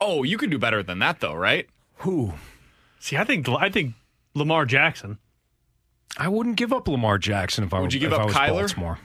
Oh, 0.00 0.22
you 0.22 0.38
could 0.38 0.50
do 0.50 0.58
better 0.58 0.80
than 0.80 1.00
that, 1.00 1.18
though, 1.18 1.34
right? 1.34 1.66
Who? 1.96 2.34
See, 3.00 3.16
I 3.16 3.24
think 3.24 3.48
I 3.48 3.68
think 3.68 3.94
Lamar 4.34 4.64
Jackson. 4.66 5.18
I 6.16 6.28
wouldn't 6.28 6.56
give 6.56 6.72
up 6.72 6.88
Lamar 6.88 7.18
Jackson 7.18 7.64
if 7.64 7.74
I 7.74 7.80
Would 7.80 7.92
you 7.94 8.00
give 8.00 8.12
if 8.12 8.18
up 8.18 8.22
I 8.22 8.24
was 8.26 8.34
Kyler? 8.34 8.60
Baltimore. 8.60 8.98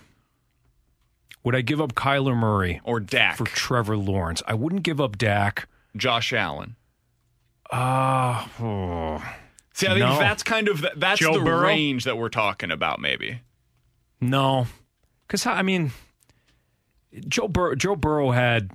Would 1.43 1.55
I 1.55 1.61
give 1.61 1.81
up 1.81 1.93
Kyler 1.93 2.35
Murray 2.35 2.79
or 2.85 2.99
Dak 2.99 3.37
for 3.37 3.45
Trevor 3.45 3.97
Lawrence? 3.97 4.41
I 4.47 4.53
wouldn't 4.53 4.83
give 4.83 5.01
up 5.01 5.17
Dak. 5.17 5.67
Josh 5.97 6.31
Allen. 6.33 6.75
Ah, 7.71 8.49
oh. 8.61 9.17
See, 9.73 9.87
I 9.87 9.91
think 9.91 9.99
No. 10.05 10.19
that's 10.19 10.43
kind 10.43 10.67
of 10.67 10.85
that's 10.95 11.19
Joe 11.19 11.37
the 11.39 11.43
Burrow? 11.43 11.63
range 11.67 12.03
that 12.05 12.17
we're 12.17 12.29
talking 12.29 12.71
about, 12.71 12.99
maybe. 12.99 13.41
No, 14.21 14.67
because 15.27 15.45
I 15.45 15.63
mean, 15.63 15.91
Joe 17.27 17.47
Bur- 17.47 17.75
Joe 17.75 17.95
Burrow 17.95 18.31
had 18.31 18.71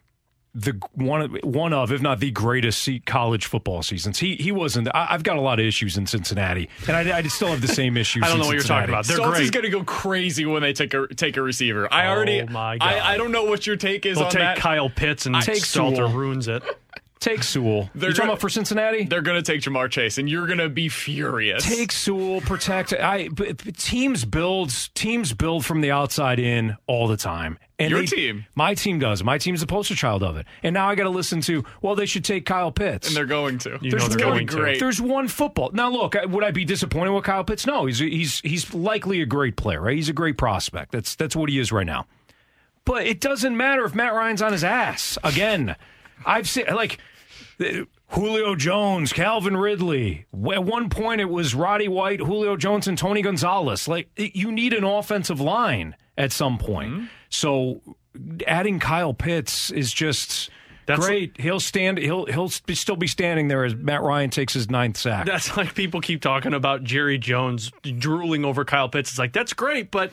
the 0.54 0.80
one 0.94 1.20
of- 1.22 1.32
one 1.44 1.72
of, 1.72 1.92
if 1.92 2.00
not 2.00 2.20
the 2.20 2.30
greatest 2.30 2.88
college 3.06 3.46
football 3.46 3.82
seasons. 3.82 4.18
He 4.18 4.34
he 4.36 4.50
wasn't. 4.50 4.88
I, 4.94 5.08
I've 5.10 5.22
got 5.22 5.36
a 5.36 5.40
lot 5.40 5.60
of 5.60 5.66
issues 5.66 5.96
in 5.96 6.06
Cincinnati, 6.06 6.68
and 6.86 6.96
I, 6.96 7.18
I 7.18 7.22
still 7.24 7.48
have 7.48 7.60
the 7.60 7.68
same 7.68 7.96
issues. 7.98 8.22
I 8.24 8.26
don't 8.28 8.36
in 8.36 8.40
know 8.42 8.46
what 8.48 8.54
you're 8.54 8.62
talking 8.62 8.88
about. 8.88 9.04
They're 9.06 9.16
Schultz 9.18 9.40
is 9.40 9.50
going 9.50 9.64
to 9.64 9.70
go 9.70 9.84
crazy 9.84 10.46
when 10.46 10.62
they 10.62 10.72
take 10.72 10.94
a 10.94 11.06
take 11.08 11.36
a 11.36 11.42
receiver. 11.42 11.92
I 11.92 12.06
Oh, 12.06 12.10
already. 12.10 12.42
my 12.44 12.78
God. 12.78 12.86
I, 12.88 13.14
I 13.14 13.16
don't 13.18 13.30
know 13.32 13.44
what 13.44 13.66
your 13.66 13.76
take 13.76 14.06
is 14.06 14.16
They'll 14.16 14.26
on 14.26 14.30
take 14.32 14.40
that. 14.40 14.56
Kyle 14.58 14.88
Pitts 14.90 15.26
and 15.26 15.36
Take 15.42 15.64
Salter 15.64 16.06
ruins 16.06 16.48
it. 16.48 16.62
Take 17.20 17.42
Sewell. 17.42 17.90
They're 17.94 18.10
you 18.10 18.14
talking 18.14 18.26
gonna- 18.26 18.32
about 18.32 18.40
for 18.40 18.48
Cincinnati? 18.48 19.04
They're 19.04 19.22
going 19.22 19.42
to 19.42 19.52
take 19.52 19.60
Ja'Marr 19.62 19.90
Chase, 19.90 20.18
and 20.18 20.28
you're 20.30 20.46
going 20.46 20.58
to 20.60 20.68
be 20.68 20.88
furious. 20.88 21.64
Take 21.64 21.90
Sewell, 21.90 22.40
protect. 22.40 22.92
I 22.92 23.28
but, 23.28 23.64
but 23.64 23.76
teams 23.76 24.24
build 24.24 24.70
teams 24.94 25.32
build 25.32 25.64
from 25.66 25.80
the 25.80 25.90
outside 25.90 26.38
in 26.38 26.76
all 26.86 27.08
the 27.08 27.16
time. 27.16 27.58
And 27.80 27.90
Your 27.90 28.00
they- 28.00 28.06
team. 28.06 28.44
my 28.56 28.74
team 28.74 28.98
does. 28.98 29.22
My 29.22 29.38
team's 29.38 29.60
the 29.60 29.66
poster 29.66 29.94
child 29.94 30.22
of 30.22 30.36
it. 30.36 30.46
And 30.64 30.74
now 30.74 30.88
I 30.88 30.94
got 30.96 31.04
to 31.04 31.10
listen 31.10 31.40
to. 31.42 31.64
Well, 31.82 31.94
they 31.94 32.06
should 32.06 32.24
take 32.24 32.44
Kyle 32.46 32.72
Pitts. 32.72 33.06
and 33.08 33.16
they're 33.16 33.24
going 33.26 33.58
to. 33.58 33.78
You 33.80 33.90
There's 33.92 34.08
know 34.08 34.14
they're 34.16 34.26
one, 34.28 34.34
going 34.36 34.46
to. 34.48 34.54
great. 34.56 34.80
There's 34.80 35.00
one 35.00 35.28
football. 35.28 35.70
Now, 35.72 35.88
look, 35.90 36.16
would 36.26 36.42
I 36.44 36.50
be 36.50 36.64
disappointed 36.64 37.10
with 37.12 37.22
Kyle 37.24 37.44
Pitts? 37.44 37.66
No, 37.66 37.86
he's 37.86 37.98
he's 38.00 38.40
he's 38.40 38.74
likely 38.74 39.20
a 39.20 39.26
great 39.26 39.56
player. 39.56 39.80
Right? 39.80 39.96
He's 39.96 40.08
a 40.08 40.12
great 40.12 40.36
prospect. 40.38 40.92
That's 40.92 41.14
that's 41.16 41.34
what 41.36 41.50
he 41.50 41.58
is 41.58 41.70
right 41.72 41.86
now. 41.86 42.06
But 42.84 43.06
it 43.06 43.20
doesn't 43.20 43.56
matter 43.56 43.84
if 43.84 43.94
Matt 43.94 44.12
Ryan's 44.14 44.40
on 44.42 44.52
his 44.52 44.64
ass 44.64 45.18
again. 45.22 45.76
I've 46.26 46.48
seen 46.48 46.64
like 46.74 46.98
Julio 48.08 48.54
Jones, 48.54 49.12
Calvin 49.12 49.56
Ridley. 49.56 50.26
At 50.52 50.64
one 50.64 50.88
point, 50.90 51.20
it 51.20 51.28
was 51.28 51.54
Roddy 51.54 51.88
White, 51.88 52.20
Julio 52.20 52.56
Jones, 52.56 52.88
and 52.88 52.96
Tony 52.96 53.22
Gonzalez. 53.22 53.88
Like 53.88 54.08
you 54.16 54.52
need 54.52 54.72
an 54.72 54.84
offensive 54.84 55.40
line 55.40 55.94
at 56.16 56.32
some 56.32 56.58
point. 56.58 56.92
Mm-hmm. 56.92 57.04
So 57.28 57.80
adding 58.46 58.78
Kyle 58.78 59.14
Pitts 59.14 59.70
is 59.70 59.92
just. 59.92 60.50
That's- 60.86 61.06
Great. 61.06 61.38
He'll 61.38 61.60
stand. 61.60 61.98
He'll 61.98 62.24
he'll 62.24 62.48
still 62.48 62.96
be 62.96 63.06
standing 63.08 63.48
there 63.48 63.62
as 63.62 63.74
Matt 63.74 64.00
Ryan 64.02 64.30
takes 64.30 64.54
his 64.54 64.70
ninth 64.70 64.96
sack. 64.96 65.26
That's 65.26 65.54
like 65.54 65.74
people 65.74 66.00
keep 66.00 66.22
talking 66.22 66.54
about 66.54 66.82
Jerry 66.82 67.18
Jones 67.18 67.70
drooling 67.82 68.46
over 68.46 68.64
Kyle 68.64 68.88
Pitts. 68.88 69.10
It's 69.10 69.18
like 69.18 69.34
that's 69.34 69.52
great, 69.52 69.90
but 69.90 70.12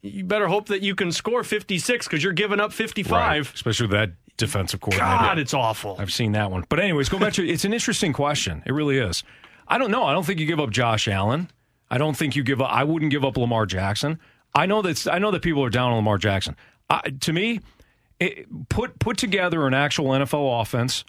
you 0.00 0.24
better 0.24 0.48
hope 0.48 0.68
that 0.68 0.80
you 0.80 0.94
can 0.94 1.12
score 1.12 1.44
56 1.44 2.06
because 2.06 2.24
you're 2.24 2.32
giving 2.32 2.60
up 2.60 2.72
55. 2.72 3.12
Right. 3.12 3.40
especially 3.54 3.88
with 3.88 3.90
that 3.92 4.12
defensive 4.36 4.80
coordinator. 4.80 5.06
God, 5.06 5.38
it's 5.38 5.54
awful. 5.54 5.96
I've 5.98 6.12
seen 6.12 6.32
that 6.32 6.50
one. 6.50 6.64
But 6.68 6.80
anyways, 6.80 7.08
go 7.08 7.18
back 7.18 7.32
to 7.34 7.46
it's 7.48 7.64
an 7.64 7.72
interesting 7.72 8.12
question. 8.12 8.62
It 8.66 8.72
really 8.72 8.98
is. 8.98 9.24
I 9.68 9.78
don't 9.78 9.90
know. 9.90 10.04
I 10.04 10.12
don't 10.12 10.24
think 10.24 10.38
you 10.40 10.46
give 10.46 10.60
up 10.60 10.70
Josh 10.70 11.08
Allen. 11.08 11.50
I 11.90 11.98
don't 11.98 12.16
think 12.16 12.36
you 12.36 12.42
give 12.44 12.60
up. 12.60 12.70
I 12.72 12.84
wouldn't 12.84 13.10
give 13.10 13.24
up 13.24 13.36
Lamar 13.36 13.66
Jackson. 13.66 14.18
I 14.54 14.66
know 14.66 14.82
that. 14.82 15.06
I 15.06 15.18
know 15.18 15.30
that 15.30 15.42
people 15.42 15.62
are 15.64 15.70
down 15.70 15.90
on 15.90 15.96
Lamar 15.96 16.18
Jackson. 16.18 16.56
I, 16.88 17.00
to 17.20 17.32
me, 17.32 17.60
it, 18.20 18.46
put 18.68 18.98
put 18.98 19.16
together 19.18 19.66
an 19.66 19.74
actual 19.74 20.06
NFL 20.10 20.60
offense 20.62 21.04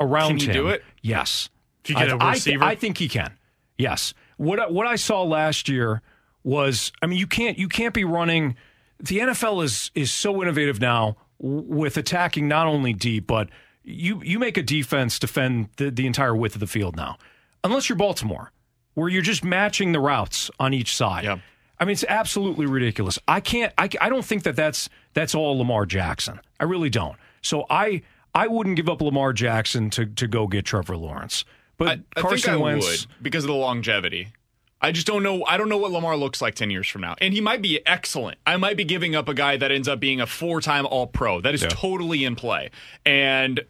around 0.00 0.28
Can 0.30 0.38
you 0.40 0.46
him. 0.46 0.52
do 0.52 0.68
it? 0.68 0.84
Yes. 1.02 1.48
If 1.84 1.90
you 1.90 1.96
get 1.96 2.10
I- 2.10 2.12
a 2.12 2.16
I, 2.18 2.30
receiver? 2.32 2.64
I 2.64 2.74
think 2.74 2.98
he 2.98 3.08
can. 3.08 3.36
Yes. 3.78 4.14
What 4.36 4.58
I- 4.60 4.68
what 4.68 4.86
I 4.86 4.96
saw 4.96 5.22
last 5.22 5.68
year 5.68 6.02
was, 6.44 6.92
I 7.02 7.06
mean, 7.06 7.18
you 7.18 7.26
can't 7.26 7.58
you 7.58 7.68
can't 7.68 7.94
be 7.94 8.04
running. 8.04 8.56
The 9.00 9.18
NFL 9.20 9.62
is 9.64 9.90
is 9.94 10.12
so 10.12 10.42
innovative 10.42 10.80
now 10.80 11.16
with 11.42 11.96
attacking 11.96 12.48
not 12.48 12.66
only 12.66 12.92
deep, 12.92 13.26
but 13.26 13.50
you 13.84 14.22
you 14.24 14.38
make 14.38 14.56
a 14.56 14.62
defense 14.62 15.18
defend 15.18 15.68
the, 15.76 15.90
the 15.90 16.06
entire 16.06 16.34
width 16.34 16.54
of 16.54 16.60
the 16.60 16.66
field 16.66 16.96
now, 16.96 17.18
unless 17.64 17.88
you're 17.88 17.96
Baltimore, 17.96 18.52
where 18.94 19.08
you're 19.08 19.22
just 19.22 19.44
matching 19.44 19.92
the 19.92 20.00
routes 20.00 20.50
on 20.58 20.72
each 20.72 20.96
side. 20.96 21.24
Yep. 21.24 21.40
I 21.80 21.84
mean, 21.84 21.94
it's 21.94 22.04
absolutely 22.08 22.66
ridiculous. 22.66 23.18
I 23.26 23.40
can't. 23.40 23.72
I, 23.76 23.88
I 24.00 24.08
don't 24.08 24.24
think 24.24 24.44
that 24.44 24.54
that's 24.54 24.88
that's 25.14 25.34
all 25.34 25.58
Lamar 25.58 25.84
Jackson. 25.84 26.40
I 26.60 26.64
really 26.64 26.90
don't. 26.90 27.16
So 27.42 27.66
I 27.68 28.02
I 28.34 28.46
wouldn't 28.46 28.76
give 28.76 28.88
up 28.88 29.02
Lamar 29.02 29.32
Jackson 29.32 29.90
to 29.90 30.06
to 30.06 30.28
go 30.28 30.46
get 30.46 30.64
Trevor 30.64 30.96
Lawrence. 30.96 31.44
But 31.76 31.88
I, 31.88 32.02
I 32.16 32.20
Carson 32.20 32.38
think 32.38 32.48
I 32.48 32.56
Wentz, 32.56 33.06
would 33.08 33.22
because 33.22 33.42
of 33.42 33.48
the 33.48 33.54
longevity. 33.54 34.28
I 34.84 34.90
just 34.90 35.06
don't 35.06 35.22
know. 35.22 35.44
I 35.46 35.56
don't 35.56 35.68
know 35.68 35.78
what 35.78 35.92
Lamar 35.92 36.16
looks 36.16 36.42
like 36.42 36.56
ten 36.56 36.68
years 36.70 36.88
from 36.88 37.02
now, 37.02 37.14
and 37.20 37.32
he 37.32 37.40
might 37.40 37.62
be 37.62 37.80
excellent. 37.86 38.38
I 38.44 38.56
might 38.56 38.76
be 38.76 38.84
giving 38.84 39.14
up 39.14 39.28
a 39.28 39.34
guy 39.34 39.56
that 39.56 39.70
ends 39.70 39.86
up 39.86 40.00
being 40.00 40.20
a 40.20 40.26
four-time 40.26 40.86
All-Pro. 40.86 41.40
That 41.40 41.54
is 41.54 41.62
Yeah. 41.62 41.68
totally 41.68 42.24
in 42.24 42.34
play, 42.34 42.70
and 43.06 43.60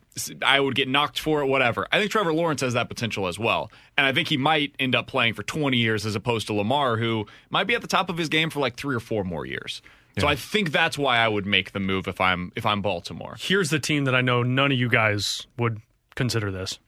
I 0.41 0.59
would 0.59 0.75
get 0.75 0.89
knocked 0.89 1.21
for 1.21 1.43
it. 1.43 1.47
Whatever. 1.47 1.87
I 1.93 1.99
think 1.99 2.11
Trevor 2.11 2.33
Lawrence 2.33 2.63
has 2.63 2.73
that 2.75 2.89
potential 2.89 3.27
as 3.29 3.39
well, 3.39 3.71
and 3.99 4.07
I 4.07 4.13
think 4.13 4.29
he 4.29 4.39
might 4.39 4.75
end 4.79 4.95
up 4.95 5.07
playing 5.07 5.35
for 5.35 5.43
twenty 5.43 5.77
years 5.77 6.07
as 6.07 6.15
opposed 6.17 6.47
to 6.47 6.55
Lamar, 6.55 6.97
who 6.97 7.27
might 7.51 7.65
be 7.67 7.75
at 7.75 7.83
the 7.83 7.89
top 7.89 8.09
of 8.09 8.17
his 8.17 8.31
game 8.31 8.49
for 8.49 8.61
like 8.61 8.77
three 8.77 8.97
or 8.97 9.01
four 9.01 9.23
more 9.23 9.45
years. 9.45 9.83
So 10.19 10.27
I 10.27 10.35
think 10.37 10.73
that's 10.73 10.99
why 10.99 11.17
I 11.19 11.29
would 11.29 11.47
make 11.47 11.73
the 11.73 11.81
move 11.81 12.07
if 12.09 12.21
I'm 12.21 12.53
if 12.57 12.65
I'm 12.67 12.81
Baltimore. 12.83 13.37
Here's 13.39 13.71
the 13.71 13.79
team 13.79 14.05
that 14.05 14.15
I 14.15 14.21
know 14.23 14.43
none 14.43 14.73
of 14.73 14.79
you 14.79 14.89
guys 14.89 15.47
would 15.59 15.81
consider 16.15 16.51
this 16.51 16.79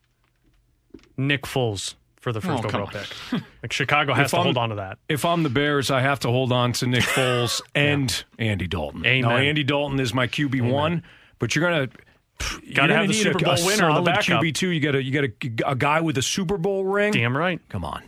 Nick 1.16 1.42
Foles 1.42 1.94
for 2.24 2.32
the 2.32 2.38
oh, 2.38 2.56
first 2.56 2.64
Oh, 2.64 2.68
overall 2.68 2.86
pick. 2.88 3.42
Like 3.62 3.72
Chicago 3.72 4.14
has 4.14 4.24
If 4.26 4.30
to 4.32 4.36
I'm- 4.38 4.44
hold 4.46 4.58
on 4.58 4.70
to 4.70 4.74
that. 4.76 4.98
if 5.08 5.24
I'm 5.24 5.42
the 5.44 5.50
Bears, 5.50 5.90
I 5.90 6.00
have 6.00 6.18
to 6.20 6.28
hold 6.28 6.50
on 6.50 6.72
to 6.72 6.86
Nick 6.86 7.02
Foles 7.04 7.60
and 7.74 8.24
Andy 8.38 8.66
Dalton. 8.66 9.04
Amen. 9.06 9.28
Now, 9.30 9.36
Andy 9.36 9.62
Dalton 9.62 10.00
is 10.00 10.12
my 10.14 10.26
QB 10.26 10.68
one, 10.68 11.04
but 11.38 11.54
you're 11.54 11.64
gonna. 11.70 11.88
you're 12.62 12.74
Gotta 12.74 12.88
gonna 12.88 12.94
have 12.96 13.08
the 13.08 13.14
Super 13.14 13.38
a, 13.38 13.42
Bowl 13.42 13.54
a 13.62 13.66
winner 13.66 13.84
on 13.90 14.04
the 14.04 14.10
solid 14.10 14.26
backup. 14.26 14.42
QB 14.42 14.54
two. 14.54 14.70
You 14.70 14.80
got 14.80 14.94
a 14.96 15.02
you 15.02 15.12
got 15.12 15.24
a, 15.24 15.70
a 15.70 15.76
guy 15.76 16.00
with 16.00 16.18
a 16.18 16.22
Super 16.22 16.56
Bowl 16.56 16.84
ring. 16.84 17.12
Damn 17.12 17.36
right. 17.36 17.60
Come 17.68 17.84
on. 17.84 18.02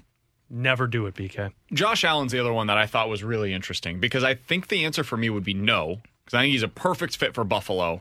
Never 0.48 0.86
do 0.86 1.06
it, 1.06 1.14
BK. 1.14 1.52
Josh 1.72 2.02
Allen's 2.04 2.32
the 2.32 2.38
other 2.40 2.52
one 2.52 2.68
that 2.68 2.78
I 2.78 2.86
thought 2.86 3.08
was 3.08 3.22
really 3.22 3.52
interesting 3.52 4.00
because 4.00 4.24
I 4.24 4.34
think 4.34 4.68
the 4.68 4.84
answer 4.84 5.04
for 5.04 5.16
me 5.16 5.28
would 5.28 5.44
be 5.44 5.54
no, 5.54 6.00
because 6.24 6.38
I 6.38 6.42
think 6.42 6.52
he's 6.52 6.62
a 6.62 6.68
perfect 6.68 7.16
fit 7.16 7.34
for 7.34 7.44
Buffalo. 7.44 8.00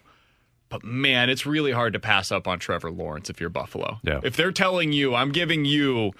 But 0.69 0.83
man, 0.83 1.29
it's 1.29 1.45
really 1.45 1.71
hard 1.71 1.93
to 1.93 1.99
pass 1.99 2.31
up 2.31 2.47
on 2.47 2.59
Trevor 2.59 2.91
Lawrence 2.91 3.29
if 3.29 3.39
you're 3.39 3.49
Buffalo. 3.49 3.99
Yeah. 4.03 4.19
If 4.23 4.35
they're 4.35 4.51
telling 4.51 4.91
you, 4.93 5.15
I'm 5.15 5.31
giving 5.31 5.65
you 5.65 6.11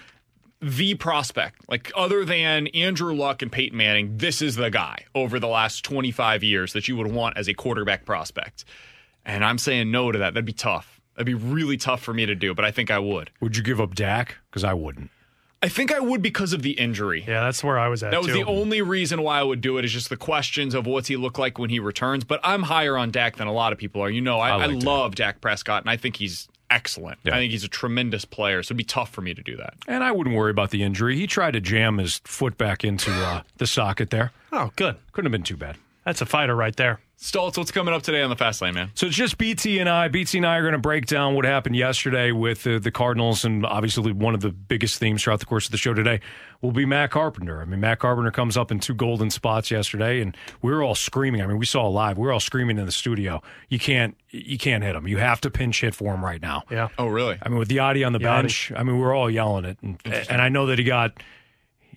the 0.61 0.95
prospect, 0.95 1.67
like 1.69 1.91
other 1.95 2.25
than 2.25 2.67
Andrew 2.67 3.13
Luck 3.13 3.41
and 3.41 3.51
Peyton 3.51 3.77
Manning, 3.77 4.17
this 4.17 4.41
is 4.41 4.55
the 4.55 4.69
guy 4.69 5.05
over 5.13 5.39
the 5.39 5.47
last 5.47 5.83
25 5.83 6.43
years 6.43 6.73
that 6.73 6.87
you 6.87 6.95
would 6.95 7.11
want 7.11 7.37
as 7.37 7.47
a 7.47 7.53
quarterback 7.53 8.05
prospect. 8.05 8.65
And 9.25 9.43
I'm 9.43 9.57
saying 9.57 9.91
no 9.91 10.11
to 10.11 10.19
that. 10.19 10.33
That'd 10.33 10.45
be 10.45 10.53
tough. 10.53 11.01
That'd 11.15 11.25
be 11.25 11.33
really 11.33 11.77
tough 11.77 12.01
for 12.01 12.13
me 12.13 12.25
to 12.25 12.35
do, 12.35 12.53
but 12.53 12.65
I 12.65 12.71
think 12.71 12.91
I 12.91 12.99
would. 12.99 13.31
Would 13.41 13.57
you 13.57 13.63
give 13.63 13.79
up 13.79 13.95
Dak? 13.95 14.37
Because 14.49 14.63
I 14.63 14.73
wouldn't. 14.73 15.09
I 15.65 15.69
think 15.69 15.91
I 15.91 15.99
would 15.99 16.21
because 16.21 16.53
of 16.53 16.61
the 16.61 16.73
injury. 16.73 17.23
Yeah, 17.27 17.41
that's 17.41 17.63
where 17.63 17.79
I 17.79 17.87
was 17.87 18.03
at. 18.03 18.11
That 18.11 18.19
was 18.19 18.27
too. 18.27 18.33
the 18.33 18.45
only 18.45 18.83
reason 18.83 19.23
why 19.23 19.39
I 19.39 19.43
would 19.43 19.61
do 19.61 19.79
it 19.79 19.85
is 19.85 19.91
just 19.91 20.09
the 20.09 20.17
questions 20.17 20.75
of 20.75 20.85
what's 20.85 21.07
he 21.07 21.17
look 21.17 21.39
like 21.39 21.57
when 21.57 21.71
he 21.71 21.79
returns. 21.79 22.23
But 22.23 22.39
I'm 22.43 22.61
higher 22.61 22.95
on 22.95 23.09
Dak 23.09 23.37
than 23.37 23.47
a 23.47 23.51
lot 23.51 23.73
of 23.73 23.79
people 23.79 24.03
are. 24.03 24.09
You 24.11 24.21
know, 24.21 24.39
I, 24.39 24.49
I 24.49 24.53
I, 24.53 24.65
like 24.67 24.75
Dak. 24.75 24.83
love 24.83 25.15
Dak 25.15 25.41
Prescott, 25.41 25.81
and 25.81 25.89
I 25.89 25.97
think 25.97 26.17
he's 26.17 26.47
excellent. 26.69 27.17
Yeah. 27.23 27.33
I 27.33 27.39
think 27.39 27.51
he's 27.51 27.63
a 27.63 27.67
tremendous 27.67 28.25
player, 28.25 28.61
so 28.61 28.67
it'd 28.67 28.77
be 28.77 28.83
tough 28.83 29.09
for 29.09 29.21
me 29.21 29.33
to 29.33 29.41
do 29.41 29.57
that. 29.57 29.73
And 29.87 30.03
I 30.03 30.11
wouldn't 30.11 30.35
worry 30.35 30.51
about 30.51 30.69
the 30.69 30.83
injury. 30.83 31.15
He 31.15 31.25
tried 31.25 31.53
to 31.53 31.61
jam 31.61 31.97
his 31.97 32.21
foot 32.25 32.59
back 32.59 32.83
into 32.83 33.11
uh, 33.11 33.41
the 33.57 33.65
socket 33.65 34.11
there. 34.11 34.33
Oh, 34.51 34.71
good. 34.75 34.97
Couldn't 35.13 35.25
have 35.25 35.31
been 35.31 35.43
too 35.43 35.57
bad. 35.57 35.77
That's 36.03 36.21
a 36.21 36.27
fighter 36.27 36.55
right 36.55 36.75
there. 36.75 36.99
Stoltz, 37.17 37.57
what's 37.57 37.71
coming 37.71 37.93
up 37.93 38.03
today 38.03 38.21
on 38.21 38.29
the 38.29 38.35
Fast 38.35 38.61
Lane, 38.61 38.73
man? 38.73 38.91
So 38.93 39.07
it's 39.07 39.15
just 39.15 39.37
BT 39.37 39.79
and 39.79 39.87
I. 39.87 40.09
BT 40.09 40.39
and 40.39 40.45
I 40.45 40.57
are 40.57 40.61
going 40.63 40.73
to 40.73 40.77
break 40.77 41.05
down 41.05 41.33
what 41.33 41.45
happened 41.45 41.75
yesterday 41.77 42.33
with 42.33 42.67
uh, 42.67 42.77
the 42.77 42.91
Cardinals, 42.91 43.45
and 43.45 43.65
obviously 43.65 44.11
one 44.11 44.35
of 44.35 44.41
the 44.41 44.49
biggest 44.49 44.99
themes 44.99 45.23
throughout 45.23 45.39
the 45.39 45.45
course 45.45 45.65
of 45.65 45.71
the 45.71 45.77
show 45.77 45.93
today 45.93 46.19
will 46.61 46.73
be 46.73 46.85
Matt 46.85 47.11
Carpenter. 47.11 47.61
I 47.61 47.65
mean, 47.65 47.79
Matt 47.79 47.99
Carpenter 47.99 48.31
comes 48.31 48.57
up 48.57 48.69
in 48.69 48.81
two 48.81 48.93
golden 48.93 49.29
spots 49.29 49.71
yesterday, 49.71 50.19
and 50.19 50.35
we 50.61 50.73
were 50.73 50.83
all 50.83 50.93
screaming. 50.93 51.41
I 51.41 51.47
mean, 51.47 51.57
we 51.57 51.65
saw 51.65 51.87
it 51.87 51.91
live. 51.91 52.17
We 52.17 52.25
were 52.27 52.33
all 52.33 52.41
screaming 52.41 52.77
in 52.77 52.85
the 52.85 52.91
studio. 52.91 53.41
You 53.69 53.79
can't, 53.79 54.17
you 54.29 54.57
can't 54.57 54.83
hit 54.83 54.93
him. 54.93 55.07
You 55.07 55.17
have 55.17 55.39
to 55.41 55.49
pinch 55.49 55.81
hit 55.81 55.95
for 55.95 56.13
him 56.13 56.23
right 56.23 56.41
now. 56.41 56.63
Yeah. 56.69 56.89
Oh, 56.97 57.07
really? 57.07 57.37
I 57.41 57.47
mean, 57.47 57.59
with 57.59 57.69
Yadi 57.69 58.05
on 58.05 58.11
the 58.11 58.19
Yadi. 58.19 58.23
bench, 58.23 58.71
I 58.75 58.83
mean, 58.83 58.97
we 58.97 59.01
were 59.01 59.13
all 59.13 59.29
yelling 59.31 59.63
it, 59.63 59.77
and, 59.81 59.97
and 60.05 60.41
I 60.41 60.49
know 60.49 60.65
that 60.65 60.79
he 60.79 60.83
got. 60.83 61.13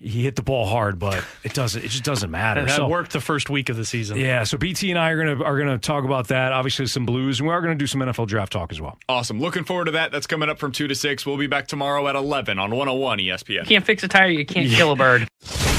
He 0.01 0.23
hit 0.23 0.35
the 0.35 0.41
ball 0.41 0.65
hard, 0.65 0.97
but 0.99 1.23
it 1.43 1.53
doesn't. 1.53 1.83
It 1.83 1.89
just 1.89 2.03
doesn't 2.03 2.31
matter. 2.31 2.65
That 2.65 2.75
So- 2.77 2.87
worked 2.87 3.11
the 3.11 3.21
first 3.21 3.49
week 3.49 3.69
of 3.69 3.77
the 3.77 3.85
season. 3.85 4.17
yeah, 4.17 4.43
so 4.43 4.57
BT 4.57 4.89
and 4.91 4.99
I 4.99 5.09
are 5.11 5.17
gonna 5.17 5.43
are 5.43 5.57
gonna 5.57 5.77
talk 5.77 6.03
about 6.05 6.27
that. 6.29 6.51
Obviously, 6.51 6.85
some 6.87 7.05
blues, 7.05 7.39
and 7.39 7.47
we 7.47 7.53
are 7.53 7.61
gonna 7.61 7.75
do 7.75 7.87
some 7.87 8.01
NFL 8.01 8.27
draft 8.27 8.51
talk 8.53 8.71
as 8.71 8.79
well. 8.81 8.97
Awesome. 9.09 9.39
Looking 9.39 9.63
forward 9.63 9.85
to 9.85 9.91
that. 9.91 10.11
That's 10.11 10.27
coming 10.27 10.49
up 10.49 10.59
from 10.59 10.71
2 10.71 10.87
to 10.87 10.95
6. 10.95 11.25
We'll 11.25 11.37
be 11.37 11.47
back 11.47 11.67
tomorrow 11.67 12.07
at 12.07 12.15
11 12.15 12.59
on 12.59 12.71
101 12.71 13.19
ESPN. 13.19 13.61
You 13.61 13.65
can't 13.65 13.85
fix 13.85 14.03
a 14.03 14.07
tire, 14.07 14.29
you 14.29 14.45
can't 14.45 14.69
kill 14.69 14.91
a 14.91 14.95
bird. 14.95 15.27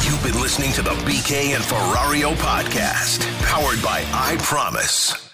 You've 0.05 0.23
been 0.23 0.41
listening 0.43 0.73
to 0.73 0.83
the 0.83 0.91
BK 0.91 1.55
and 1.55 1.63
Ferrario 1.65 2.35
podcast, 2.37 3.21
powered 3.45 3.83
by 3.83 4.05
I 4.13 4.37
Promise. 4.41 5.30